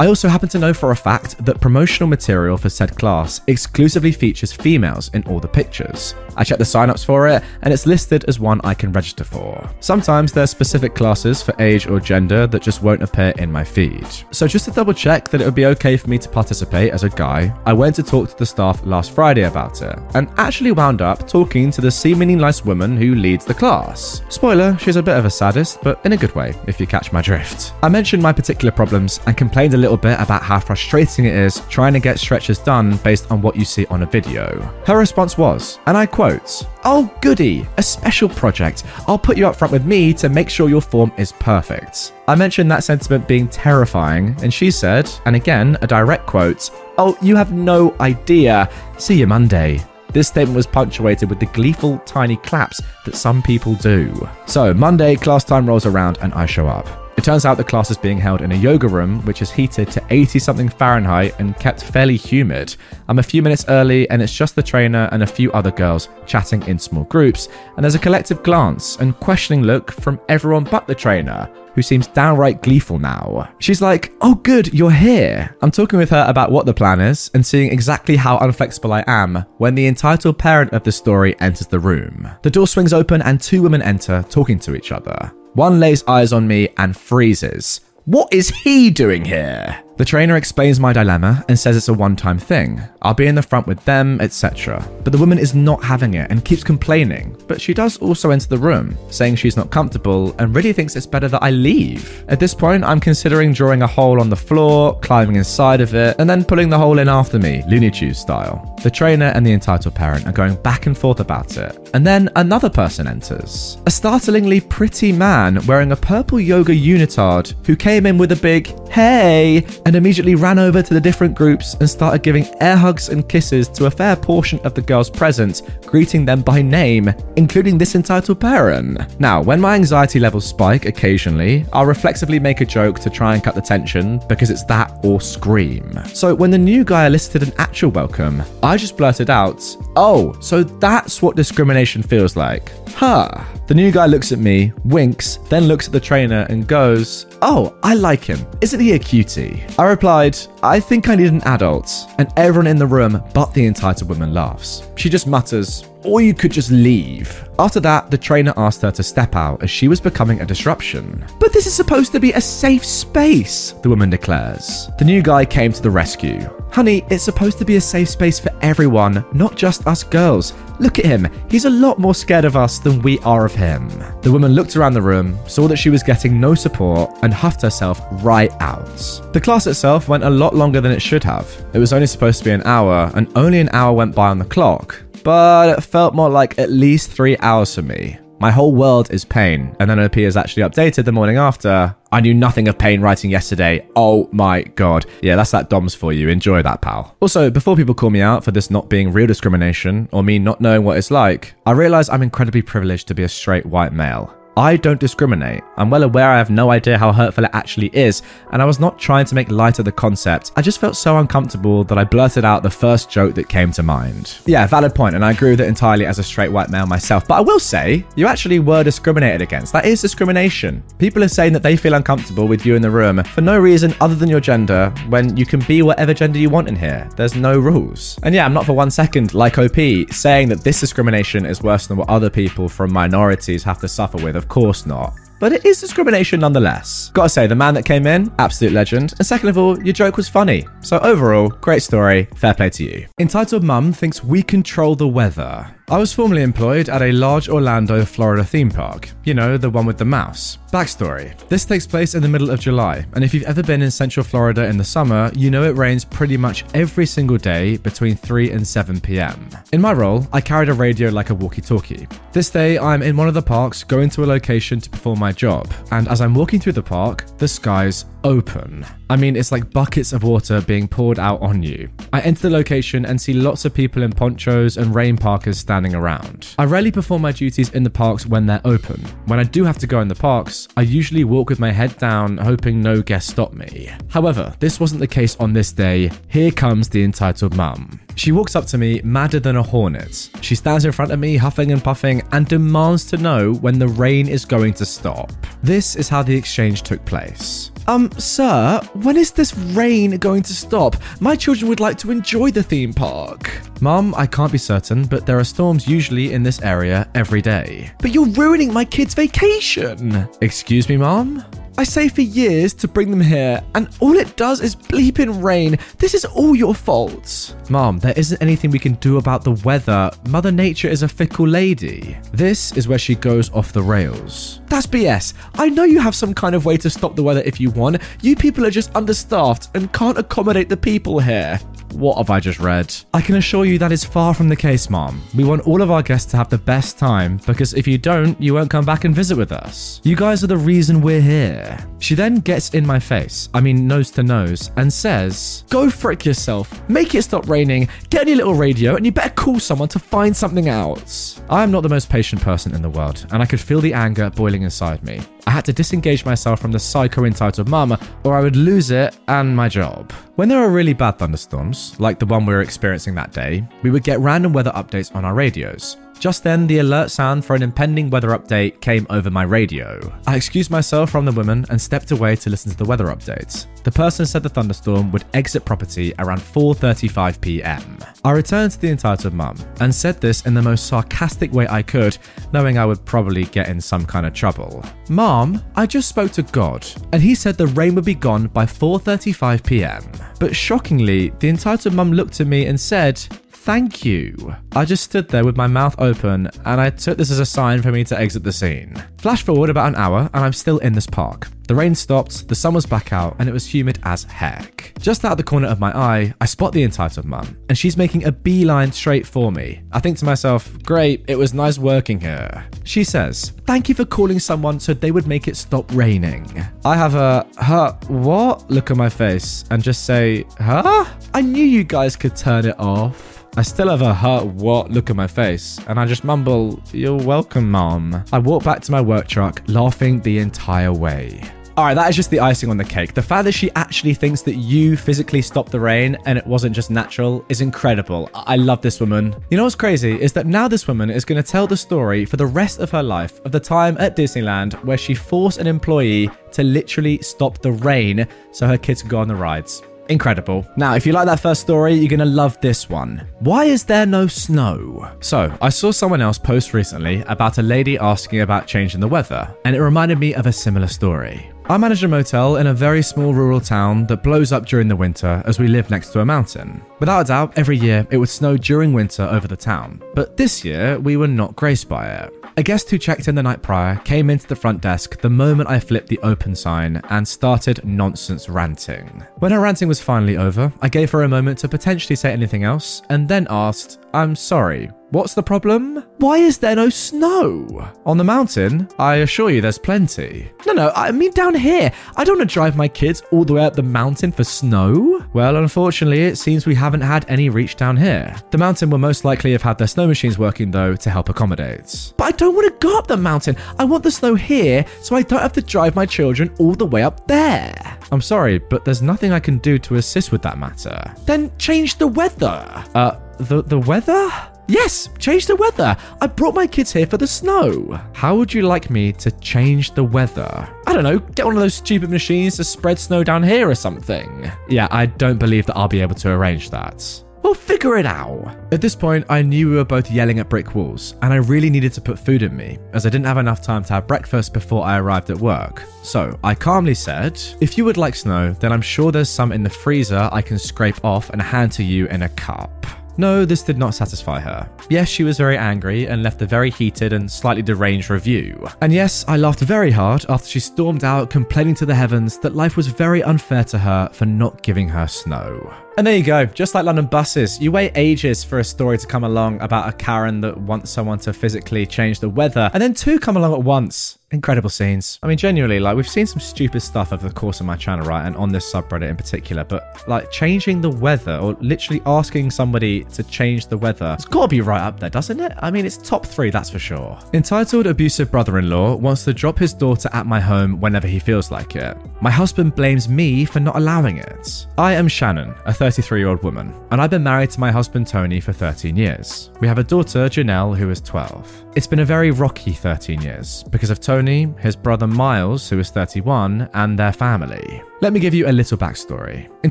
I 0.00 0.06
also 0.06 0.28
happen 0.28 0.48
to 0.50 0.58
know 0.58 0.74
for 0.74 0.90
a 0.90 0.96
fact 0.96 1.44
that 1.44 1.60
promotional 1.60 2.08
material 2.08 2.56
for 2.56 2.68
said 2.68 2.96
class 2.96 3.40
exclusively 3.46 4.12
features 4.12 4.52
females 4.52 5.10
in 5.14 5.22
all 5.24 5.40
the 5.40 5.48
pictures. 5.48 6.14
I 6.36 6.44
checked 6.44 6.58
the 6.58 6.64
signups 6.64 7.04
for 7.04 7.28
it, 7.28 7.42
and 7.62 7.72
it's 7.72 7.86
listed 7.86 8.24
as 8.24 8.38
one 8.38 8.60
I 8.64 8.74
can 8.74 8.92
register 8.92 9.24
for. 9.24 9.68
Sometimes 9.80 10.32
there's 10.32 10.50
specific 10.50 10.94
classes 10.94 11.42
for 11.42 11.54
age 11.58 11.86
or 11.86 12.00
gender 12.00 12.46
that 12.46 12.62
just 12.62 12.82
won't 12.82 13.02
appear 13.02 13.32
in 13.38 13.50
my 13.50 13.64
feed. 13.64 14.06
So 14.30 14.46
just 14.46 14.64
to 14.66 14.70
double 14.70 14.92
check 14.92 15.28
that 15.28 15.40
it 15.40 15.44
would 15.44 15.54
be 15.54 15.66
okay 15.66 15.96
for 15.96 16.08
me 16.08 16.18
to 16.18 16.28
participate 16.28 16.92
as 16.92 17.04
a 17.04 17.10
guy, 17.10 17.52
I 17.66 17.72
went 17.72 17.96
to 17.96 18.02
talk 18.02 18.28
to 18.30 18.36
the 18.36 18.46
staff 18.46 18.84
last 18.84 19.12
Friday 19.12 19.42
about 19.42 19.82
it, 19.82 19.98
and 20.14 20.28
actually 20.36 20.72
wound 20.72 21.02
up 21.02 21.28
talking 21.28 21.70
to 21.72 21.80
the 21.80 21.90
seemingly 21.90 22.36
nice 22.36 22.64
woman 22.64 22.96
who 22.96 23.14
leads 23.14 23.44
the 23.44 23.54
class. 23.54 24.22
Spoiler, 24.28 24.76
she's 24.78 24.96
a 24.96 25.02
bit 25.02 25.16
of 25.16 25.24
a 25.24 25.30
sadist, 25.30 25.78
but 25.82 26.00
in 26.04 26.12
a 26.12 26.16
good 26.16 26.34
way, 26.34 26.54
if 26.66 26.78
you 26.78 26.86
catch 26.86 27.12
my 27.12 27.20
drift. 27.20 27.72
I 27.82 27.88
mentioned 27.88 28.22
my 28.22 28.32
particular 28.32 28.70
problems 28.70 29.20
and 29.28 29.36
complained 29.36 29.74
a 29.74 29.76
little 29.76 29.98
bit 29.98 30.18
about 30.18 30.42
how 30.42 30.58
frustrating 30.58 31.26
it 31.26 31.34
is 31.34 31.60
trying 31.68 31.92
to 31.92 32.00
get 32.00 32.18
stretches 32.18 32.58
done 32.58 32.96
based 32.98 33.30
on 33.30 33.42
what 33.42 33.54
you 33.54 33.64
see 33.64 33.84
on 33.86 34.02
a 34.02 34.06
video. 34.06 34.58
Her 34.86 34.96
response 34.96 35.36
was, 35.36 35.78
and 35.86 35.98
I 35.98 36.06
quote, 36.06 36.66
Oh, 36.84 37.12
goody, 37.20 37.66
a 37.76 37.82
special 37.82 38.30
project. 38.30 38.84
I'll 39.06 39.18
put 39.18 39.36
you 39.36 39.46
up 39.46 39.54
front 39.54 39.72
with 39.72 39.84
me 39.84 40.14
to 40.14 40.30
make 40.30 40.48
sure 40.48 40.70
your 40.70 40.80
form 40.80 41.12
is 41.18 41.32
perfect. 41.32 42.14
I 42.26 42.36
mentioned 42.36 42.70
that 42.70 42.84
sentiment 42.84 43.28
being 43.28 43.48
terrifying, 43.48 44.34
and 44.42 44.52
she 44.52 44.70
said, 44.70 45.10
and 45.26 45.36
again, 45.36 45.76
a 45.82 45.86
direct 45.86 46.26
quote, 46.26 46.70
Oh, 46.96 47.16
you 47.20 47.36
have 47.36 47.52
no 47.52 47.94
idea. 48.00 48.70
See 48.96 49.18
you 49.18 49.26
Monday. 49.26 49.84
This 50.10 50.28
statement 50.28 50.56
was 50.56 50.66
punctuated 50.66 51.28
with 51.28 51.38
the 51.38 51.46
gleeful 51.46 51.98
tiny 52.06 52.38
claps 52.38 52.80
that 53.04 53.14
some 53.14 53.42
people 53.42 53.74
do. 53.74 54.26
So, 54.46 54.72
Monday, 54.72 55.16
class 55.16 55.44
time 55.44 55.66
rolls 55.66 55.84
around 55.84 56.16
and 56.22 56.32
I 56.32 56.46
show 56.46 56.66
up. 56.66 57.07
It 57.18 57.24
turns 57.24 57.44
out 57.44 57.56
the 57.56 57.64
class 57.64 57.90
is 57.90 57.96
being 57.96 58.16
held 58.18 58.42
in 58.42 58.52
a 58.52 58.54
yoga 58.54 58.86
room, 58.86 59.20
which 59.24 59.42
is 59.42 59.50
heated 59.50 59.90
to 59.90 60.06
80 60.08 60.38
something 60.38 60.68
Fahrenheit 60.68 61.34
and 61.40 61.58
kept 61.58 61.82
fairly 61.82 62.16
humid. 62.16 62.76
I'm 63.08 63.18
a 63.18 63.24
few 63.24 63.42
minutes 63.42 63.64
early, 63.66 64.08
and 64.08 64.22
it's 64.22 64.32
just 64.32 64.54
the 64.54 64.62
trainer 64.62 65.08
and 65.10 65.24
a 65.24 65.26
few 65.26 65.50
other 65.50 65.72
girls 65.72 66.10
chatting 66.26 66.62
in 66.68 66.78
small 66.78 67.02
groups, 67.02 67.48
and 67.74 67.82
there's 67.82 67.96
a 67.96 67.98
collective 67.98 68.44
glance 68.44 68.98
and 68.98 69.18
questioning 69.18 69.64
look 69.64 69.90
from 69.90 70.20
everyone 70.28 70.62
but 70.62 70.86
the 70.86 70.94
trainer, 70.94 71.50
who 71.74 71.82
seems 71.82 72.06
downright 72.06 72.62
gleeful 72.62 73.00
now. 73.00 73.52
She's 73.58 73.82
like, 73.82 74.12
Oh, 74.20 74.36
good, 74.36 74.72
you're 74.72 74.88
here. 74.88 75.56
I'm 75.60 75.72
talking 75.72 75.98
with 75.98 76.10
her 76.10 76.24
about 76.28 76.52
what 76.52 76.66
the 76.66 76.72
plan 76.72 77.00
is 77.00 77.32
and 77.34 77.44
seeing 77.44 77.72
exactly 77.72 78.14
how 78.14 78.38
unflexible 78.38 78.92
I 78.92 79.02
am 79.08 79.44
when 79.56 79.74
the 79.74 79.88
entitled 79.88 80.38
parent 80.38 80.72
of 80.72 80.84
the 80.84 80.92
story 80.92 81.34
enters 81.40 81.66
the 81.66 81.80
room. 81.80 82.30
The 82.42 82.50
door 82.50 82.68
swings 82.68 82.92
open, 82.92 83.22
and 83.22 83.40
two 83.40 83.60
women 83.60 83.82
enter, 83.82 84.24
talking 84.30 84.60
to 84.60 84.76
each 84.76 84.92
other. 84.92 85.32
One 85.54 85.80
lays 85.80 86.04
eyes 86.06 86.32
on 86.32 86.46
me 86.46 86.68
and 86.76 86.96
freezes. 86.96 87.80
What 88.04 88.32
is 88.32 88.50
he 88.50 88.90
doing 88.90 89.24
here? 89.24 89.82
The 89.98 90.04
trainer 90.04 90.36
explains 90.36 90.78
my 90.78 90.92
dilemma 90.92 91.44
and 91.48 91.58
says 91.58 91.76
it's 91.76 91.88
a 91.88 91.92
one 91.92 92.14
time 92.14 92.38
thing. 92.38 92.80
I'll 93.02 93.14
be 93.14 93.26
in 93.26 93.34
the 93.34 93.42
front 93.42 93.66
with 93.66 93.84
them, 93.84 94.20
etc. 94.20 94.88
But 95.02 95.12
the 95.12 95.18
woman 95.18 95.40
is 95.40 95.56
not 95.56 95.82
having 95.82 96.14
it 96.14 96.30
and 96.30 96.44
keeps 96.44 96.62
complaining. 96.62 97.36
But 97.48 97.60
she 97.60 97.74
does 97.74 97.96
also 97.98 98.30
enter 98.30 98.46
the 98.46 98.58
room, 98.58 98.96
saying 99.10 99.34
she's 99.34 99.56
not 99.56 99.72
comfortable 99.72 100.36
and 100.38 100.54
really 100.54 100.72
thinks 100.72 100.94
it's 100.94 101.04
better 101.04 101.26
that 101.26 101.42
I 101.42 101.50
leave. 101.50 102.24
At 102.28 102.38
this 102.38 102.54
point, 102.54 102.84
I'm 102.84 103.00
considering 103.00 103.52
drawing 103.52 103.82
a 103.82 103.88
hole 103.88 104.20
on 104.20 104.30
the 104.30 104.36
floor, 104.36 104.96
climbing 105.00 105.34
inside 105.34 105.80
of 105.80 105.92
it, 105.96 106.14
and 106.20 106.30
then 106.30 106.44
pulling 106.44 106.68
the 106.70 106.78
hole 106.78 107.00
in 107.00 107.08
after 107.08 107.40
me, 107.40 107.64
Looney 107.66 107.90
Tunes 107.90 108.18
style. 108.18 108.76
The 108.84 108.90
trainer 108.92 109.32
and 109.34 109.44
the 109.44 109.52
entitled 109.52 109.96
parent 109.96 110.28
are 110.28 110.32
going 110.32 110.54
back 110.62 110.86
and 110.86 110.96
forth 110.96 111.18
about 111.18 111.56
it. 111.56 111.90
And 111.92 112.06
then 112.06 112.30
another 112.36 112.70
person 112.70 113.08
enters. 113.08 113.78
A 113.86 113.90
startlingly 113.90 114.60
pretty 114.60 115.10
man 115.10 115.66
wearing 115.66 115.90
a 115.90 115.96
purple 115.96 116.38
yoga 116.38 116.72
unitard 116.72 117.54
who 117.66 117.74
came 117.74 118.06
in 118.06 118.16
with 118.16 118.30
a 118.30 118.36
big, 118.36 118.68
hey, 118.90 119.66
and 119.88 119.96
immediately 119.96 120.34
ran 120.34 120.58
over 120.58 120.82
to 120.82 120.92
the 120.92 121.00
different 121.00 121.34
groups 121.34 121.72
and 121.80 121.88
started 121.88 122.22
giving 122.22 122.46
air 122.60 122.76
hugs 122.76 123.08
and 123.08 123.26
kisses 123.26 123.68
to 123.68 123.86
a 123.86 123.90
fair 123.90 124.14
portion 124.14 124.58
of 124.60 124.74
the 124.74 124.82
girls 124.82 125.08
present, 125.08 125.62
greeting 125.86 126.26
them 126.26 126.42
by 126.42 126.60
name, 126.60 127.10
including 127.36 127.78
this 127.78 127.94
entitled 127.94 128.38
parent. 128.38 129.18
Now, 129.18 129.40
when 129.40 129.62
my 129.62 129.74
anxiety 129.76 130.20
levels 130.20 130.46
spike 130.46 130.84
occasionally, 130.84 131.64
I'll 131.72 131.86
reflexively 131.86 132.38
make 132.38 132.60
a 132.60 132.66
joke 132.66 133.00
to 133.00 133.08
try 133.08 133.32
and 133.32 133.42
cut 133.42 133.54
the 133.54 133.62
tension 133.62 134.20
because 134.28 134.50
it's 134.50 134.64
that 134.64 134.92
or 135.02 135.22
scream. 135.22 135.98
So 136.12 136.34
when 136.34 136.50
the 136.50 136.58
new 136.58 136.84
guy 136.84 137.06
elicited 137.06 137.48
an 137.48 137.54
actual 137.56 137.90
welcome, 137.90 138.42
I 138.62 138.76
just 138.76 138.98
blurted 138.98 139.30
out, 139.30 139.64
Oh, 139.96 140.38
so 140.40 140.62
that's 140.62 141.22
what 141.22 141.34
discrimination 141.34 142.02
feels 142.02 142.36
like. 142.36 142.72
Huh. 142.90 143.30
The 143.68 143.74
new 143.74 143.90
guy 143.90 144.06
looks 144.06 144.32
at 144.32 144.38
me, 144.38 144.72
winks, 144.84 145.36
then 145.48 145.64
looks 145.68 145.86
at 145.86 145.92
the 145.92 146.00
trainer 146.00 146.46
and 146.48 146.66
goes, 146.66 147.26
Oh, 147.42 147.74
I 147.82 147.94
like 147.94 148.24
him. 148.24 148.46
Isn't 148.60 148.80
he 148.80 148.92
a 148.92 148.98
cutie? 148.98 149.62
I 149.78 149.84
replied, 149.84 150.36
I 150.60 150.80
think 150.80 151.08
I 151.08 151.14
need 151.14 151.28
an 151.28 151.40
adult. 151.44 151.88
And 152.18 152.32
everyone 152.36 152.66
in 152.66 152.78
the 152.78 152.86
room 152.86 153.22
but 153.32 153.54
the 153.54 153.64
entitled 153.64 154.08
woman 154.08 154.34
laughs. 154.34 154.82
She 154.96 155.08
just 155.08 155.28
mutters, 155.28 155.84
or 156.04 156.20
you 156.20 156.34
could 156.34 156.52
just 156.52 156.70
leave. 156.70 157.44
After 157.58 157.80
that, 157.80 158.10
the 158.10 158.18
trainer 158.18 158.52
asked 158.56 158.82
her 158.82 158.90
to 158.92 159.02
step 159.02 159.34
out 159.34 159.62
as 159.62 159.70
she 159.70 159.88
was 159.88 160.00
becoming 160.00 160.40
a 160.40 160.46
disruption. 160.46 161.24
But 161.40 161.52
this 161.52 161.66
is 161.66 161.74
supposed 161.74 162.12
to 162.12 162.20
be 162.20 162.32
a 162.32 162.40
safe 162.40 162.84
space, 162.84 163.72
the 163.82 163.88
woman 163.88 164.10
declares. 164.10 164.88
The 164.98 165.04
new 165.04 165.22
guy 165.22 165.44
came 165.44 165.72
to 165.72 165.82
the 165.82 165.90
rescue. 165.90 166.48
Honey, 166.70 167.02
it's 167.10 167.24
supposed 167.24 167.58
to 167.58 167.64
be 167.64 167.76
a 167.76 167.80
safe 167.80 168.08
space 168.08 168.38
for 168.38 168.50
everyone, 168.62 169.24
not 169.32 169.56
just 169.56 169.86
us 169.86 170.04
girls. 170.04 170.54
Look 170.78 170.98
at 170.98 171.06
him. 171.06 171.26
He's 171.50 171.64
a 171.64 171.70
lot 171.70 171.98
more 171.98 172.14
scared 172.14 172.44
of 172.44 172.56
us 172.56 172.78
than 172.78 173.02
we 173.02 173.18
are 173.20 173.44
of 173.44 173.54
him. 173.54 173.88
The 174.22 174.30
woman 174.30 174.52
looked 174.52 174.76
around 174.76 174.92
the 174.92 175.02
room, 175.02 175.36
saw 175.48 175.66
that 175.66 175.78
she 175.78 175.90
was 175.90 176.02
getting 176.02 176.38
no 176.38 176.54
support, 176.54 177.10
and 177.22 177.34
huffed 177.34 177.62
herself 177.62 178.00
right 178.22 178.52
out. 178.60 178.86
The 179.32 179.40
class 179.40 179.66
itself 179.66 180.08
went 180.08 180.24
a 180.24 180.30
lot 180.30 180.54
longer 180.54 180.80
than 180.80 180.92
it 180.92 181.02
should 181.02 181.24
have. 181.24 181.50
It 181.72 181.78
was 181.78 181.92
only 181.92 182.06
supposed 182.06 182.38
to 182.40 182.44
be 182.44 182.52
an 182.52 182.62
hour, 182.62 183.10
and 183.14 183.28
only 183.36 183.58
an 183.58 183.70
hour 183.72 183.92
went 183.92 184.14
by 184.14 184.28
on 184.28 184.38
the 184.38 184.44
clock, 184.44 185.02
but 185.28 185.76
it 185.76 185.82
felt 185.82 186.14
more 186.14 186.30
like 186.30 186.58
at 186.58 186.70
least 186.70 187.10
three 187.10 187.36
hours 187.40 187.74
for 187.74 187.82
me. 187.82 188.18
My 188.40 188.50
whole 188.50 188.74
world 188.74 189.10
is 189.10 189.26
pain, 189.26 189.76
and 189.78 189.90
then 189.90 189.98
OP 189.98 190.16
is 190.16 190.38
actually 190.38 190.62
updated 190.62 191.04
the 191.04 191.12
morning 191.12 191.36
after. 191.36 191.94
I 192.10 192.22
knew 192.22 192.32
nothing 192.32 192.66
of 192.66 192.78
pain 192.78 193.02
writing 193.02 193.30
yesterday. 193.30 193.86
Oh 193.94 194.30
my 194.32 194.62
god. 194.62 195.04
Yeah, 195.20 195.36
that's 195.36 195.50
that 195.50 195.68
DOMS 195.68 195.94
for 195.94 196.14
you. 196.14 196.30
Enjoy 196.30 196.62
that, 196.62 196.80
pal. 196.80 197.14
Also, 197.20 197.50
before 197.50 197.76
people 197.76 197.94
call 197.94 198.08
me 198.08 198.22
out 198.22 198.42
for 198.42 198.52
this 198.52 198.70
not 198.70 198.88
being 198.88 199.12
real 199.12 199.26
discrimination 199.26 200.08
or 200.12 200.22
me 200.22 200.38
not 200.38 200.62
knowing 200.62 200.82
what 200.82 200.96
it's 200.96 201.10
like, 201.10 201.54
I 201.66 201.72
realize 201.72 202.08
I'm 202.08 202.22
incredibly 202.22 202.62
privileged 202.62 203.06
to 203.08 203.14
be 203.14 203.24
a 203.24 203.28
straight 203.28 203.66
white 203.66 203.92
male. 203.92 204.34
I 204.58 204.76
don't 204.76 204.98
discriminate. 204.98 205.62
I'm 205.76 205.88
well 205.88 206.02
aware 206.02 206.28
I 206.28 206.36
have 206.36 206.50
no 206.50 206.72
idea 206.72 206.98
how 206.98 207.12
hurtful 207.12 207.44
it 207.44 207.50
actually 207.52 207.90
is, 207.92 208.22
and 208.50 208.60
I 208.60 208.64
was 208.64 208.80
not 208.80 208.98
trying 208.98 209.24
to 209.26 209.36
make 209.36 209.52
light 209.52 209.78
of 209.78 209.84
the 209.84 209.92
concept. 209.92 210.50
I 210.56 210.62
just 210.62 210.80
felt 210.80 210.96
so 210.96 211.18
uncomfortable 211.18 211.84
that 211.84 211.96
I 211.96 212.02
blurted 212.02 212.44
out 212.44 212.64
the 212.64 212.70
first 212.70 213.08
joke 213.08 213.36
that 213.36 213.48
came 213.48 213.70
to 213.70 213.84
mind. 213.84 214.38
Yeah, 214.46 214.66
valid 214.66 214.96
point, 214.96 215.14
and 215.14 215.24
I 215.24 215.30
agree 215.30 215.50
with 215.50 215.60
it 215.60 215.68
entirely 215.68 216.06
as 216.06 216.18
a 216.18 216.24
straight 216.24 216.50
white 216.50 216.70
male 216.70 216.86
myself. 216.86 217.28
But 217.28 217.36
I 217.36 217.40
will 217.40 217.60
say, 217.60 218.04
you 218.16 218.26
actually 218.26 218.58
were 218.58 218.82
discriminated 218.82 219.42
against. 219.42 219.72
That 219.72 219.86
is 219.86 220.00
discrimination. 220.00 220.82
People 220.98 221.22
are 221.22 221.28
saying 221.28 221.52
that 221.52 221.62
they 221.62 221.76
feel 221.76 221.94
uncomfortable 221.94 222.48
with 222.48 222.66
you 222.66 222.74
in 222.74 222.82
the 222.82 222.90
room 222.90 223.22
for 223.22 223.42
no 223.42 223.60
reason 223.60 223.94
other 224.00 224.16
than 224.16 224.28
your 224.28 224.40
gender 224.40 224.92
when 225.08 225.36
you 225.36 225.46
can 225.46 225.60
be 225.60 225.82
whatever 225.82 226.12
gender 226.12 226.40
you 226.40 226.50
want 226.50 226.66
in 226.66 226.74
here. 226.74 227.08
There's 227.14 227.36
no 227.36 227.60
rules. 227.60 228.18
And 228.24 228.34
yeah, 228.34 228.44
I'm 228.44 228.54
not 228.54 228.66
for 228.66 228.72
one 228.72 228.90
second, 228.90 229.34
like 229.34 229.56
OP, 229.56 229.76
saying 230.10 230.48
that 230.48 230.64
this 230.64 230.80
discrimination 230.80 231.46
is 231.46 231.62
worse 231.62 231.86
than 231.86 231.96
what 231.96 232.08
other 232.08 232.28
people 232.28 232.68
from 232.68 232.92
minorities 232.92 233.62
have 233.62 233.78
to 233.78 233.86
suffer 233.86 234.16
with. 234.16 234.34
Of 234.34 234.47
course 234.48 234.86
not. 234.86 235.14
But 235.40 235.52
it 235.52 235.64
is 235.64 235.80
discrimination 235.80 236.40
nonetheless. 236.40 237.10
Gotta 237.14 237.28
say, 237.28 237.46
the 237.46 237.54
man 237.54 237.74
that 237.74 237.84
came 237.84 238.06
in, 238.06 238.32
absolute 238.38 238.72
legend. 238.72 239.14
And 239.18 239.26
second 239.26 239.50
of 239.50 239.58
all, 239.58 239.80
your 239.82 239.92
joke 239.92 240.16
was 240.16 240.28
funny. 240.28 240.66
So 240.80 240.98
overall, 240.98 241.48
great 241.48 241.82
story, 241.82 242.28
fair 242.34 242.54
play 242.54 242.70
to 242.70 242.84
you. 242.84 243.06
Entitled 243.20 243.62
Mum 243.62 243.92
thinks 243.92 244.24
we 244.24 244.42
control 244.42 244.96
the 244.96 245.06
weather. 245.06 245.77
I 245.90 245.96
was 245.96 246.12
formerly 246.12 246.42
employed 246.42 246.90
at 246.90 247.00
a 247.00 247.12
large 247.12 247.48
Orlando, 247.48 248.04
Florida 248.04 248.44
theme 248.44 248.70
park. 248.70 249.08
You 249.24 249.32
know, 249.32 249.56
the 249.56 249.70
one 249.70 249.86
with 249.86 249.96
the 249.96 250.04
mouse. 250.04 250.58
Backstory 250.70 251.34
This 251.48 251.64
takes 251.64 251.86
place 251.86 252.14
in 252.14 252.20
the 252.20 252.28
middle 252.28 252.50
of 252.50 252.60
July, 252.60 253.06
and 253.14 253.24
if 253.24 253.32
you've 253.32 253.44
ever 253.44 253.62
been 253.62 253.80
in 253.80 253.90
central 253.90 254.22
Florida 254.22 254.66
in 254.66 254.76
the 254.76 254.84
summer, 254.84 255.30
you 255.34 255.50
know 255.50 255.64
it 255.64 255.76
rains 255.76 256.04
pretty 256.04 256.36
much 256.36 256.66
every 256.74 257.06
single 257.06 257.38
day 257.38 257.78
between 257.78 258.16
3 258.16 258.50
and 258.50 258.66
7 258.66 259.00
pm. 259.00 259.48
In 259.72 259.80
my 259.80 259.94
role, 259.94 260.26
I 260.30 260.42
carried 260.42 260.68
a 260.68 260.74
radio 260.74 261.08
like 261.08 261.30
a 261.30 261.34
walkie 261.34 261.62
talkie. 261.62 262.06
This 262.32 262.50
day, 262.50 262.78
I'm 262.78 263.02
in 263.02 263.16
one 263.16 263.28
of 263.28 263.34
the 263.34 263.40
parks 263.40 263.82
going 263.82 264.10
to 264.10 264.24
a 264.24 264.26
location 264.26 264.80
to 264.80 264.90
perform 264.90 265.18
my 265.18 265.32
job, 265.32 265.72
and 265.90 266.06
as 266.08 266.20
I'm 266.20 266.34
walking 266.34 266.60
through 266.60 266.72
the 266.72 266.82
park, 266.82 267.24
the 267.38 267.48
skies 267.48 268.04
open. 268.24 268.84
I 269.10 269.16
mean, 269.16 269.36
it's 269.36 269.52
like 269.52 269.70
buckets 269.70 270.12
of 270.12 270.22
water 270.22 270.60
being 270.60 270.88
poured 270.88 271.18
out 271.18 271.40
on 271.40 271.62
you. 271.62 271.88
I 272.12 272.20
enter 272.20 272.42
the 272.42 272.50
location 272.50 273.06
and 273.06 273.20
see 273.20 273.32
lots 273.32 273.64
of 273.64 273.74
people 273.74 274.02
in 274.02 274.12
ponchos 274.12 274.76
and 274.76 274.94
rain 274.94 275.16
parkas 275.16 275.58
standing 275.58 275.94
around. 275.94 276.54
I 276.58 276.64
rarely 276.64 276.90
perform 276.90 277.22
my 277.22 277.32
duties 277.32 277.70
in 277.70 277.82
the 277.82 277.90
parks 277.90 278.26
when 278.26 278.46
they're 278.46 278.60
open. 278.64 279.00
When 279.26 279.38
I 279.38 279.44
do 279.44 279.64
have 279.64 279.78
to 279.78 279.86
go 279.86 280.00
in 280.00 280.08
the 280.08 280.14
parks, 280.14 280.68
I 280.76 280.82
usually 280.82 281.24
walk 281.24 281.48
with 281.48 281.60
my 281.60 281.72
head 281.72 281.96
down, 281.98 282.38
hoping 282.38 282.80
no 282.80 283.02
guests 283.02 283.30
stop 283.30 283.52
me. 283.52 283.90
However, 284.08 284.54
this 284.58 284.80
wasn't 284.80 285.00
the 285.00 285.06
case 285.06 285.36
on 285.36 285.52
this 285.52 285.72
day. 285.72 286.10
Here 286.28 286.50
comes 286.50 286.88
the 286.88 287.04
entitled 287.04 287.56
mum. 287.56 288.00
She 288.18 288.32
walks 288.32 288.56
up 288.56 288.66
to 288.66 288.78
me, 288.78 289.00
madder 289.04 289.38
than 289.38 289.54
a 289.54 289.62
hornet. 289.62 290.28
She 290.40 290.56
stands 290.56 290.84
in 290.84 290.90
front 290.90 291.12
of 291.12 291.20
me, 291.20 291.36
huffing 291.36 291.70
and 291.70 291.82
puffing, 291.82 292.20
and 292.32 292.48
demands 292.48 293.04
to 293.10 293.16
know 293.16 293.52
when 293.54 293.78
the 293.78 293.86
rain 293.86 294.26
is 294.26 294.44
going 294.44 294.74
to 294.74 294.84
stop. 294.84 295.30
This 295.62 295.94
is 295.94 296.08
how 296.08 296.24
the 296.24 296.34
exchange 296.34 296.82
took 296.82 297.04
place. 297.04 297.70
Um, 297.86 298.10
sir, 298.18 298.80
when 298.94 299.16
is 299.16 299.30
this 299.30 299.56
rain 299.56 300.18
going 300.18 300.42
to 300.42 300.52
stop? 300.52 300.96
My 301.20 301.36
children 301.36 301.68
would 301.68 301.78
like 301.78 301.96
to 301.98 302.10
enjoy 302.10 302.50
the 302.50 302.62
theme 302.62 302.92
park. 302.92 303.52
Mum, 303.80 304.12
I 304.16 304.26
can't 304.26 304.50
be 304.50 304.58
certain, 304.58 305.04
but 305.04 305.24
there 305.24 305.38
are 305.38 305.44
storms 305.44 305.86
usually 305.86 306.32
in 306.32 306.42
this 306.42 306.60
area 306.62 307.08
every 307.14 307.40
day. 307.40 307.92
But 308.00 308.12
you're 308.14 308.26
ruining 308.30 308.72
my 308.72 308.84
kids' 308.84 309.14
vacation. 309.14 310.28
Excuse 310.40 310.88
me, 310.88 310.96
Mum? 310.96 311.44
I 311.78 311.84
say 311.84 312.08
for 312.08 312.22
years 312.22 312.74
to 312.74 312.88
bring 312.88 313.08
them 313.08 313.20
here, 313.20 313.62
and 313.76 313.88
all 314.00 314.16
it 314.16 314.34
does 314.34 314.60
is 314.60 314.74
bleep 314.74 315.20
in 315.20 315.40
rain. 315.40 315.78
This 315.98 316.12
is 316.12 316.24
all 316.24 316.56
your 316.56 316.74
fault. 316.74 317.54
Mom, 317.70 318.00
there 318.00 318.14
isn't 318.16 318.42
anything 318.42 318.72
we 318.72 318.80
can 318.80 318.94
do 318.94 319.18
about 319.18 319.44
the 319.44 319.52
weather. 319.52 320.10
Mother 320.28 320.50
Nature 320.50 320.88
is 320.88 321.04
a 321.04 321.08
fickle 321.08 321.46
lady. 321.46 322.18
This 322.32 322.76
is 322.76 322.88
where 322.88 322.98
she 322.98 323.14
goes 323.14 323.48
off 323.52 323.72
the 323.72 323.80
rails. 323.80 324.60
That's 324.66 324.88
BS. 324.88 325.34
I 325.54 325.68
know 325.68 325.84
you 325.84 326.00
have 326.00 326.16
some 326.16 326.34
kind 326.34 326.56
of 326.56 326.64
way 326.64 326.78
to 326.78 326.90
stop 326.90 327.14
the 327.14 327.22
weather 327.22 327.42
if 327.44 327.60
you 327.60 327.70
want. 327.70 328.02
You 328.22 328.34
people 328.34 328.66
are 328.66 328.72
just 328.72 328.90
understaffed 328.96 329.68
and 329.76 329.92
can't 329.92 330.18
accommodate 330.18 330.68
the 330.68 330.76
people 330.76 331.20
here. 331.20 331.60
What 331.92 332.18
have 332.18 332.30
I 332.30 332.38
just 332.38 332.60
read? 332.60 332.94
I 333.14 333.20
can 333.20 333.36
assure 333.36 333.64
you 333.64 333.78
that 333.78 333.92
is 333.92 334.04
far 334.04 334.34
from 334.34 334.48
the 334.48 334.56
case, 334.56 334.90
Mom. 334.90 335.22
We 335.34 335.44
want 335.44 335.66
all 335.66 335.80
of 335.80 335.90
our 335.90 336.02
guests 336.02 336.30
to 336.32 336.36
have 336.36 336.50
the 336.50 336.58
best 336.58 336.98
time 336.98 337.40
because 337.46 337.72
if 337.74 337.86
you 337.86 337.98
don't, 337.98 338.40
you 338.40 338.54
won't 338.54 338.70
come 338.70 338.84
back 338.84 339.04
and 339.04 339.14
visit 339.14 339.36
with 339.36 339.52
us. 339.52 340.00
You 340.04 340.14
guys 340.14 340.44
are 340.44 340.48
the 340.48 340.56
reason 340.56 341.00
we're 341.00 341.20
here. 341.20 341.67
She 341.98 342.14
then 342.14 342.36
gets 342.36 342.70
in 342.70 342.86
my 342.86 342.98
face, 342.98 343.48
I 343.52 343.60
mean 343.60 343.86
nose 343.86 344.10
to 344.12 344.22
nose, 344.22 344.70
and 344.76 344.92
says, 344.92 345.64
Go 345.68 345.90
frick 345.90 346.24
yourself, 346.24 346.88
make 346.88 347.14
it 347.14 347.22
stop 347.22 347.48
raining, 347.48 347.88
get 348.10 348.22
on 348.22 348.28
your 348.28 348.36
little 348.36 348.54
radio, 348.54 348.96
and 348.96 349.04
you 349.04 349.12
better 349.12 349.34
call 349.34 349.58
someone 349.58 349.88
to 349.88 349.98
find 349.98 350.36
something 350.36 350.68
out. 350.68 351.40
I 351.50 351.62
am 351.62 351.70
not 351.70 351.82
the 351.82 351.88
most 351.88 352.08
patient 352.08 352.40
person 352.42 352.74
in 352.74 352.82
the 352.82 352.90
world, 352.90 353.26
and 353.32 353.42
I 353.42 353.46
could 353.46 353.60
feel 353.60 353.80
the 353.80 353.94
anger 353.94 354.30
boiling 354.30 354.62
inside 354.62 355.02
me. 355.02 355.20
I 355.46 355.50
had 355.50 355.64
to 355.64 355.72
disengage 355.72 356.24
myself 356.24 356.60
from 356.60 356.72
the 356.72 356.78
psycho 356.78 357.24
entitled 357.24 357.68
mama, 357.68 357.98
or 358.24 358.36
I 358.36 358.42
would 358.42 358.56
lose 358.56 358.90
it 358.90 359.16
and 359.28 359.56
my 359.56 359.68
job. 359.68 360.12
When 360.36 360.48
there 360.48 360.62
are 360.62 360.70
really 360.70 360.92
bad 360.92 361.18
thunderstorms, 361.18 361.98
like 361.98 362.18
the 362.18 362.26
one 362.26 362.46
we 362.46 362.54
were 362.54 362.60
experiencing 362.60 363.14
that 363.14 363.32
day, 363.32 363.64
we 363.82 363.90
would 363.90 364.04
get 364.04 364.20
random 364.20 364.52
weather 364.52 364.72
updates 364.72 365.14
on 365.14 365.24
our 365.24 365.34
radios. 365.34 365.96
Just 366.18 366.42
then, 366.42 366.66
the 366.66 366.78
alert 366.78 367.12
sound 367.12 367.44
for 367.44 367.54
an 367.54 367.62
impending 367.62 368.10
weather 368.10 368.30
update 368.30 368.80
came 368.80 369.06
over 369.08 369.30
my 369.30 369.44
radio. 369.44 370.00
I 370.26 370.34
excused 370.34 370.70
myself 370.70 371.10
from 371.10 371.24
the 371.24 371.32
woman 371.32 371.64
and 371.70 371.80
stepped 371.80 372.10
away 372.10 372.34
to 372.36 372.50
listen 372.50 372.72
to 372.72 372.76
the 372.76 372.84
weather 372.84 373.06
updates. 373.06 373.66
The 373.84 373.92
person 373.92 374.26
said 374.26 374.42
the 374.42 374.48
thunderstorm 374.48 375.12
would 375.12 375.24
exit 375.32 375.64
property 375.64 376.12
around 376.18 376.40
4:35 376.40 377.40
p.m. 377.40 377.98
I 378.24 378.32
returned 378.32 378.72
to 378.72 378.80
the 378.80 378.90
entitled 378.90 379.32
mum 379.32 379.56
and 379.80 379.94
said 379.94 380.20
this 380.20 380.44
in 380.44 380.54
the 380.54 380.62
most 380.62 380.88
sarcastic 380.88 381.52
way 381.52 381.68
I 381.68 381.82
could, 381.82 382.18
knowing 382.52 382.78
I 382.78 382.86
would 382.86 383.04
probably 383.04 383.44
get 383.44 383.68
in 383.68 383.80
some 383.80 384.04
kind 384.04 384.26
of 384.26 384.34
trouble. 384.34 384.84
Mom, 385.08 385.62
I 385.76 385.86
just 385.86 386.08
spoke 386.08 386.32
to 386.32 386.42
God, 386.42 386.84
and 387.12 387.22
he 387.22 387.36
said 387.36 387.56
the 387.56 387.68
rain 387.68 387.94
would 387.94 388.04
be 388.04 388.14
gone 388.14 388.48
by 388.48 388.66
4:35 388.66 389.64
p.m. 389.64 390.02
But 390.40 390.56
shockingly, 390.56 391.30
the 391.38 391.48
entitled 391.48 391.94
mum 391.94 392.12
looked 392.12 392.40
at 392.40 392.48
me 392.48 392.66
and 392.66 392.78
said, 392.78 393.24
Thank 393.60 394.02
you. 394.02 394.54
I 394.72 394.86
just 394.86 395.04
stood 395.04 395.28
there 395.28 395.44
with 395.44 395.56
my 395.56 395.66
mouth 395.66 395.94
open, 395.98 396.48
and 396.64 396.80
I 396.80 396.88
took 396.88 397.18
this 397.18 397.30
as 397.30 397.38
a 397.38 397.44
sign 397.44 397.82
for 397.82 397.92
me 397.92 398.02
to 398.04 398.18
exit 398.18 398.42
the 398.42 398.52
scene. 398.52 398.94
Flash 399.18 399.42
forward 399.42 399.68
about 399.68 399.88
an 399.88 399.96
hour, 399.96 400.30
and 400.32 400.44
I'm 400.44 400.54
still 400.54 400.78
in 400.78 400.94
this 400.94 401.06
park. 401.06 401.48
The 401.66 401.74
rain 401.74 401.94
stopped, 401.94 402.48
the 402.48 402.54
sun 402.54 402.72
was 402.72 402.86
back 402.86 403.12
out, 403.12 403.36
and 403.38 403.46
it 403.46 403.52
was 403.52 403.66
humid 403.66 403.98
as 404.04 404.24
heck. 404.24 404.94
Just 405.00 405.24
out 405.26 405.36
the 405.36 405.42
corner 405.42 405.68
of 405.68 405.80
my 405.80 405.94
eye, 405.94 406.32
I 406.40 406.46
spot 406.46 406.72
the 406.72 406.82
entitled 406.82 407.26
mum, 407.26 407.58
and 407.68 407.76
she's 407.76 407.98
making 407.98 408.24
a 408.24 408.32
beeline 408.32 408.90
straight 408.90 409.26
for 409.26 409.52
me. 409.52 409.82
I 409.92 410.00
think 410.00 410.16
to 410.18 410.24
myself, 410.24 410.82
great, 410.84 411.24
it 411.28 411.36
was 411.36 411.52
nice 411.52 411.76
working 411.78 412.20
here. 412.20 412.66
She 412.84 413.04
says, 413.04 413.52
Thank 413.66 413.90
you 413.90 413.94
for 413.94 414.06
calling 414.06 414.38
someone 414.38 414.80
so 414.80 414.94
they 414.94 415.10
would 415.10 415.26
make 415.26 415.46
it 415.46 415.58
stop 415.58 415.92
raining. 415.92 416.64
I 416.86 416.96
have 416.96 417.16
a, 417.16 417.46
huh, 417.58 417.92
what? 418.06 418.70
Look 418.70 418.90
at 418.90 418.96
my 418.96 419.10
face 419.10 419.66
and 419.70 419.82
just 419.82 420.06
say, 420.06 420.46
huh? 420.58 421.04
I 421.34 421.42
knew 421.42 421.64
you 421.64 421.84
guys 421.84 422.16
could 422.16 422.34
turn 422.34 422.64
it 422.64 422.78
off. 422.80 423.37
I 423.58 423.62
still 423.62 423.88
have 423.88 424.02
a 424.02 424.14
hurt 424.14 424.46
what 424.46 424.92
look 424.92 425.10
at 425.10 425.16
my 425.16 425.26
face, 425.26 425.80
and 425.88 425.98
I 425.98 426.06
just 426.06 426.22
mumble, 426.22 426.80
You're 426.92 427.16
welcome, 427.16 427.68
Mom. 427.68 428.22
I 428.32 428.38
walk 428.38 428.62
back 428.62 428.82
to 428.82 428.92
my 428.92 429.00
work 429.00 429.26
truck, 429.26 429.64
laughing 429.66 430.20
the 430.20 430.38
entire 430.38 430.92
way. 430.92 431.42
Alright, 431.76 431.96
that 431.96 432.08
is 432.08 432.14
just 432.14 432.30
the 432.30 432.38
icing 432.38 432.70
on 432.70 432.76
the 432.76 432.84
cake. 432.84 433.14
The 433.14 433.22
fact 433.22 433.46
that 433.46 433.52
she 433.52 433.72
actually 433.72 434.14
thinks 434.14 434.42
that 434.42 434.54
you 434.54 434.96
physically 434.96 435.42
stopped 435.42 435.72
the 435.72 435.80
rain 435.80 436.16
and 436.24 436.38
it 436.38 436.46
wasn't 436.46 436.72
just 436.72 436.92
natural 436.92 437.44
is 437.48 437.60
incredible. 437.60 438.30
I 438.32 438.54
love 438.54 438.80
this 438.80 439.00
woman. 439.00 439.34
You 439.50 439.56
know 439.56 439.64
what's 439.64 439.74
crazy 439.74 440.20
is 440.20 440.32
that 440.34 440.46
now 440.46 440.68
this 440.68 440.86
woman 440.86 441.10
is 441.10 441.24
going 441.24 441.42
to 441.42 441.48
tell 441.48 441.66
the 441.66 441.76
story 441.76 442.24
for 442.24 442.36
the 442.36 442.46
rest 442.46 442.78
of 442.78 442.92
her 442.92 443.02
life 443.02 443.44
of 443.44 443.50
the 443.50 443.58
time 443.58 443.96
at 443.98 444.16
Disneyland 444.16 444.74
where 444.84 444.98
she 444.98 445.14
forced 445.14 445.58
an 445.58 445.66
employee 445.66 446.30
to 446.52 446.62
literally 446.62 447.20
stop 447.22 447.58
the 447.58 447.72
rain 447.72 448.24
so 448.52 448.68
her 448.68 448.78
kids 448.78 449.02
could 449.02 449.10
go 449.10 449.18
on 449.18 449.26
the 449.26 449.34
rides. 449.34 449.82
Incredible. 450.08 450.66
Now, 450.76 450.94
if 450.94 451.06
you 451.06 451.12
like 451.12 451.26
that 451.26 451.40
first 451.40 451.60
story, 451.60 451.94
you're 451.94 452.08
going 452.08 452.20
to 452.20 452.24
love 452.24 452.60
this 452.60 452.88
one. 452.88 453.28
Why 453.40 453.64
is 453.64 453.84
there 453.84 454.06
no 454.06 454.26
snow? 454.26 455.10
So, 455.20 455.56
I 455.60 455.68
saw 455.68 455.90
someone 455.90 456.22
else 456.22 456.38
post 456.38 456.72
recently 456.72 457.22
about 457.26 457.58
a 457.58 457.62
lady 457.62 457.98
asking 457.98 458.40
about 458.40 458.66
changing 458.66 459.00
the 459.00 459.08
weather, 459.08 459.54
and 459.64 459.76
it 459.76 459.82
reminded 459.82 460.18
me 460.18 460.34
of 460.34 460.46
a 460.46 460.52
similar 460.52 460.86
story. 460.86 461.50
I 461.70 461.76
manage 461.76 462.02
a 462.02 462.08
motel 462.08 462.56
in 462.56 462.68
a 462.68 462.72
very 462.72 463.02
small 463.02 463.34
rural 463.34 463.60
town 463.60 464.06
that 464.06 464.22
blows 464.22 464.52
up 464.52 464.64
during 464.64 464.88
the 464.88 464.96
winter 464.96 465.42
as 465.44 465.58
we 465.58 465.68
live 465.68 465.90
next 465.90 466.12
to 466.12 466.20
a 466.20 466.24
mountain. 466.24 466.80
Without 466.98 467.20
a 467.20 467.24
doubt, 467.24 467.52
every 467.58 467.76
year 467.76 468.06
it 468.10 468.16
would 468.16 468.30
snow 468.30 468.56
during 468.56 468.94
winter 468.94 469.24
over 469.24 469.46
the 469.46 469.56
town, 469.56 470.02
but 470.14 470.38
this 470.38 470.64
year 470.64 470.98
we 470.98 471.18
were 471.18 471.28
not 471.28 471.56
graced 471.56 471.86
by 471.86 472.06
it. 472.06 472.32
A 472.58 472.62
guest 472.64 472.90
who 472.90 472.98
checked 472.98 473.28
in 473.28 473.36
the 473.36 473.42
night 473.44 473.62
prior 473.62 473.94
came 474.04 474.30
into 474.30 474.48
the 474.48 474.56
front 474.56 474.80
desk 474.80 475.20
the 475.20 475.30
moment 475.30 475.70
I 475.70 475.78
flipped 475.78 476.08
the 476.08 476.18
open 476.24 476.56
sign 476.56 477.00
and 477.08 477.26
started 477.26 477.84
nonsense 477.84 478.48
ranting. 478.48 479.24
When 479.36 479.52
her 479.52 479.60
ranting 479.60 479.86
was 479.86 480.00
finally 480.00 480.36
over, 480.36 480.72
I 480.82 480.88
gave 480.88 481.12
her 481.12 481.22
a 481.22 481.28
moment 481.28 481.60
to 481.60 481.68
potentially 481.68 482.16
say 482.16 482.32
anything 482.32 482.64
else 482.64 483.02
and 483.10 483.28
then 483.28 483.46
asked, 483.48 484.00
I'm 484.14 484.34
sorry, 484.34 484.90
What's 485.10 485.32
the 485.32 485.42
problem? 485.42 486.04
Why 486.18 486.36
is 486.36 486.58
there 486.58 486.76
no 486.76 486.90
snow? 486.90 487.88
On 488.04 488.18
the 488.18 488.24
mountain, 488.24 488.86
I 488.98 489.16
assure 489.16 489.48
you 489.48 489.62
there's 489.62 489.78
plenty. 489.78 490.52
No, 490.66 490.74
no, 490.74 490.92
I 490.94 491.12
mean 491.12 491.30
down 491.30 491.54
here. 491.54 491.90
I 492.16 492.24
don't 492.24 492.36
want 492.36 492.50
to 492.50 492.52
drive 492.52 492.76
my 492.76 492.88
kids 492.88 493.22
all 493.32 493.46
the 493.46 493.54
way 493.54 493.64
up 493.64 493.74
the 493.74 493.82
mountain 493.82 494.32
for 494.32 494.44
snow. 494.44 495.24
Well, 495.32 495.56
unfortunately, 495.56 496.24
it 496.24 496.36
seems 496.36 496.66
we 496.66 496.74
haven't 496.74 497.00
had 497.00 497.24
any 497.26 497.48
reach 497.48 497.76
down 497.76 497.96
here. 497.96 498.36
The 498.50 498.58
mountain 498.58 498.90
will 498.90 498.98
most 498.98 499.24
likely 499.24 499.52
have 499.52 499.62
had 499.62 499.78
their 499.78 499.86
snow 499.86 500.06
machines 500.06 500.38
working 500.38 500.70
though 500.70 500.94
to 500.94 501.10
help 501.10 501.30
accommodate. 501.30 502.12
But 502.18 502.24
I 502.24 502.32
don't 502.32 502.54
want 502.54 502.66
to 502.68 502.86
go 502.86 502.98
up 502.98 503.06
the 503.06 503.16
mountain. 503.16 503.56
I 503.78 503.86
want 503.86 504.02
the 504.02 504.10
snow 504.10 504.34
here 504.34 504.84
so 505.00 505.16
I 505.16 505.22
don't 505.22 505.40
have 505.40 505.54
to 505.54 505.62
drive 505.62 505.96
my 505.96 506.04
children 506.04 506.54
all 506.58 506.74
the 506.74 506.84
way 506.84 507.02
up 507.02 507.26
there. 507.26 507.96
I'm 508.12 508.20
sorry, 508.20 508.58
but 508.58 508.84
there's 508.84 509.00
nothing 509.00 509.32
I 509.32 509.40
can 509.40 509.56
do 509.56 509.78
to 509.78 509.94
assist 509.94 510.32
with 510.32 510.42
that 510.42 510.58
matter. 510.58 511.14
Then 511.24 511.50
change 511.56 511.96
the 511.96 512.08
weather. 512.08 512.84
Uh, 512.94 513.16
the 513.38 513.62
the 513.62 513.78
weather? 513.78 514.30
Yes, 514.70 515.08
change 515.18 515.46
the 515.46 515.56
weather. 515.56 515.96
I 516.20 516.26
brought 516.26 516.54
my 516.54 516.66
kids 516.66 516.92
here 516.92 517.06
for 517.06 517.16
the 517.16 517.26
snow. 517.26 517.98
How 518.12 518.36
would 518.36 518.52
you 518.52 518.62
like 518.62 518.90
me 518.90 519.12
to 519.14 519.30
change 519.30 519.92
the 519.92 520.04
weather? 520.04 520.68
I 520.86 520.92
don't 520.92 521.04
know, 521.04 521.20
get 521.20 521.46
one 521.46 521.56
of 521.56 521.62
those 521.62 521.72
stupid 521.72 522.10
machines 522.10 522.56
to 522.56 522.64
spread 522.64 522.98
snow 522.98 523.24
down 523.24 523.42
here 523.42 523.70
or 523.70 523.74
something. 523.74 524.50
Yeah, 524.68 524.86
I 524.90 525.06
don't 525.06 525.38
believe 525.38 525.64
that 525.66 525.76
I'll 525.76 525.88
be 525.88 526.02
able 526.02 526.16
to 526.16 526.30
arrange 526.30 526.68
that. 526.68 527.24
We'll 527.42 527.54
figure 527.54 527.96
it 527.96 528.04
out. 528.04 528.54
At 528.72 528.82
this 528.82 528.94
point, 528.94 529.24
I 529.30 529.40
knew 529.40 529.70
we 529.70 529.76
were 529.76 529.84
both 529.84 530.10
yelling 530.10 530.38
at 530.38 530.50
brick 530.50 530.74
walls, 530.74 531.14
and 531.22 531.32
I 531.32 531.36
really 531.36 531.70
needed 531.70 531.94
to 531.94 532.02
put 532.02 532.18
food 532.18 532.42
in 532.42 532.54
me, 532.54 532.78
as 532.92 533.06
I 533.06 533.08
didn't 533.08 533.26
have 533.26 533.38
enough 533.38 533.62
time 533.62 533.84
to 533.84 533.94
have 533.94 534.06
breakfast 534.06 534.52
before 534.52 534.84
I 534.84 534.98
arrived 534.98 535.30
at 535.30 535.38
work. 535.38 535.84
So 536.02 536.38
I 536.44 536.54
calmly 536.54 536.94
said, 536.94 537.40
If 537.60 537.78
you 537.78 537.86
would 537.86 537.96
like 537.96 538.16
snow, 538.16 538.52
then 538.52 538.72
I'm 538.72 538.82
sure 538.82 539.12
there's 539.12 539.30
some 539.30 539.52
in 539.52 539.62
the 539.62 539.70
freezer 539.70 540.28
I 540.30 540.42
can 540.42 540.58
scrape 540.58 541.02
off 541.04 541.30
and 541.30 541.40
hand 541.40 541.72
to 541.72 541.84
you 541.84 542.06
in 542.08 542.22
a 542.22 542.28
cup. 542.28 542.84
No, 543.18 543.44
this 543.44 543.64
did 543.64 543.78
not 543.78 543.94
satisfy 543.94 544.38
her. 544.38 544.70
Yes, 544.88 545.08
she 545.08 545.24
was 545.24 545.36
very 545.36 545.58
angry 545.58 546.06
and 546.06 546.22
left 546.22 546.40
a 546.40 546.46
very 546.46 546.70
heated 546.70 547.12
and 547.12 547.30
slightly 547.30 547.62
deranged 547.62 548.10
review. 548.10 548.66
And 548.80 548.92
yes, 548.92 549.24
I 549.26 549.36
laughed 549.36 549.60
very 549.60 549.90
hard 549.90 550.24
after 550.28 550.48
she 550.48 550.60
stormed 550.60 551.02
out 551.02 551.28
complaining 551.28 551.74
to 551.76 551.86
the 551.86 551.94
heavens 551.94 552.38
that 552.38 552.54
life 552.54 552.76
was 552.76 552.86
very 552.86 553.22
unfair 553.24 553.64
to 553.64 553.78
her 553.78 554.08
for 554.12 554.24
not 554.24 554.62
giving 554.62 554.88
her 554.88 555.08
snow. 555.08 555.74
And 555.96 556.06
there 556.06 556.16
you 556.16 556.22
go, 556.22 556.46
just 556.46 556.76
like 556.76 556.84
London 556.84 557.06
buses, 557.06 557.60
you 557.60 557.72
wait 557.72 557.90
ages 557.96 558.44
for 558.44 558.60
a 558.60 558.64
story 558.64 558.98
to 558.98 559.06
come 559.06 559.24
along 559.24 559.60
about 559.60 559.88
a 559.88 559.92
Karen 559.92 560.40
that 560.42 560.56
wants 560.56 560.92
someone 560.92 561.18
to 561.20 561.32
physically 561.32 561.86
change 561.86 562.20
the 562.20 562.28
weather, 562.28 562.70
and 562.72 562.80
then 562.80 562.94
two 562.94 563.18
come 563.18 563.36
along 563.36 563.52
at 563.52 563.62
once. 563.62 564.17
Incredible 564.30 564.68
scenes. 564.68 565.18
I 565.22 565.26
mean, 565.26 565.38
genuinely, 565.38 565.80
like, 565.80 565.96
we've 565.96 566.08
seen 566.08 566.26
some 566.26 566.40
stupid 566.40 566.80
stuff 566.80 567.14
over 567.14 567.26
the 567.26 567.34
course 567.34 567.60
of 567.60 567.66
my 567.66 567.76
channel, 567.76 568.04
right? 568.06 568.26
And 568.26 568.36
on 568.36 568.50
this 568.50 568.70
subreddit 568.70 569.08
in 569.08 569.16
particular, 569.16 569.64
but 569.64 570.06
like 570.06 570.30
changing 570.30 570.82
the 570.82 570.90
weather 570.90 571.38
or 571.38 571.56
literally 571.60 572.02
asking 572.04 572.50
somebody 572.50 573.04
to 573.04 573.22
change 573.22 573.68
the 573.68 573.78
weather, 573.78 574.14
it's 574.18 574.26
gotta 574.26 574.48
be 574.48 574.60
right 574.60 574.82
up 574.82 575.00
there, 575.00 575.08
doesn't 575.08 575.40
it? 575.40 575.52
I 575.60 575.70
mean, 575.70 575.86
it's 575.86 575.96
top 575.96 576.26
three, 576.26 576.50
that's 576.50 576.68
for 576.68 576.78
sure. 576.78 577.18
Entitled 577.32 577.86
Abusive 577.86 578.30
Brother 578.30 578.58
in 578.58 578.68
Law 578.68 578.96
wants 578.96 579.24
to 579.24 579.32
drop 579.32 579.58
his 579.58 579.72
daughter 579.72 580.10
at 580.12 580.26
my 580.26 580.40
home 580.40 580.78
whenever 580.78 581.06
he 581.06 581.18
feels 581.18 581.50
like 581.50 581.74
it. 581.74 581.96
My 582.20 582.30
husband 582.30 582.74
blames 582.74 583.08
me 583.08 583.46
for 583.46 583.60
not 583.60 583.76
allowing 583.76 584.18
it. 584.18 584.66
I 584.76 584.92
am 584.92 585.08
Shannon, 585.08 585.54
a 585.64 585.72
33 585.72 586.20
year 586.20 586.28
old 586.28 586.42
woman, 586.42 586.74
and 586.90 587.00
I've 587.00 587.10
been 587.10 587.22
married 587.22 587.50
to 587.50 587.60
my 587.60 587.70
husband 587.70 588.06
Tony 588.06 588.40
for 588.40 588.52
13 588.52 588.94
years. 588.94 589.50
We 589.60 589.68
have 589.68 589.78
a 589.78 589.84
daughter, 589.84 590.28
Janelle, 590.28 590.76
who 590.76 590.90
is 590.90 591.00
12. 591.00 591.64
It's 591.78 591.86
been 591.86 592.00
a 592.00 592.04
very 592.04 592.32
rocky 592.32 592.72
13 592.72 593.22
years 593.22 593.62
because 593.70 593.90
of 593.90 594.00
Tony, 594.00 594.52
his 594.58 594.74
brother 594.74 595.06
Miles, 595.06 595.70
who 595.70 595.78
is 595.78 595.90
31, 595.90 596.68
and 596.74 596.98
their 596.98 597.12
family. 597.12 597.80
Let 598.00 598.12
me 598.12 598.18
give 598.18 598.34
you 598.34 598.48
a 598.48 598.50
little 598.50 598.76
backstory. 598.76 599.44
In 599.62 599.70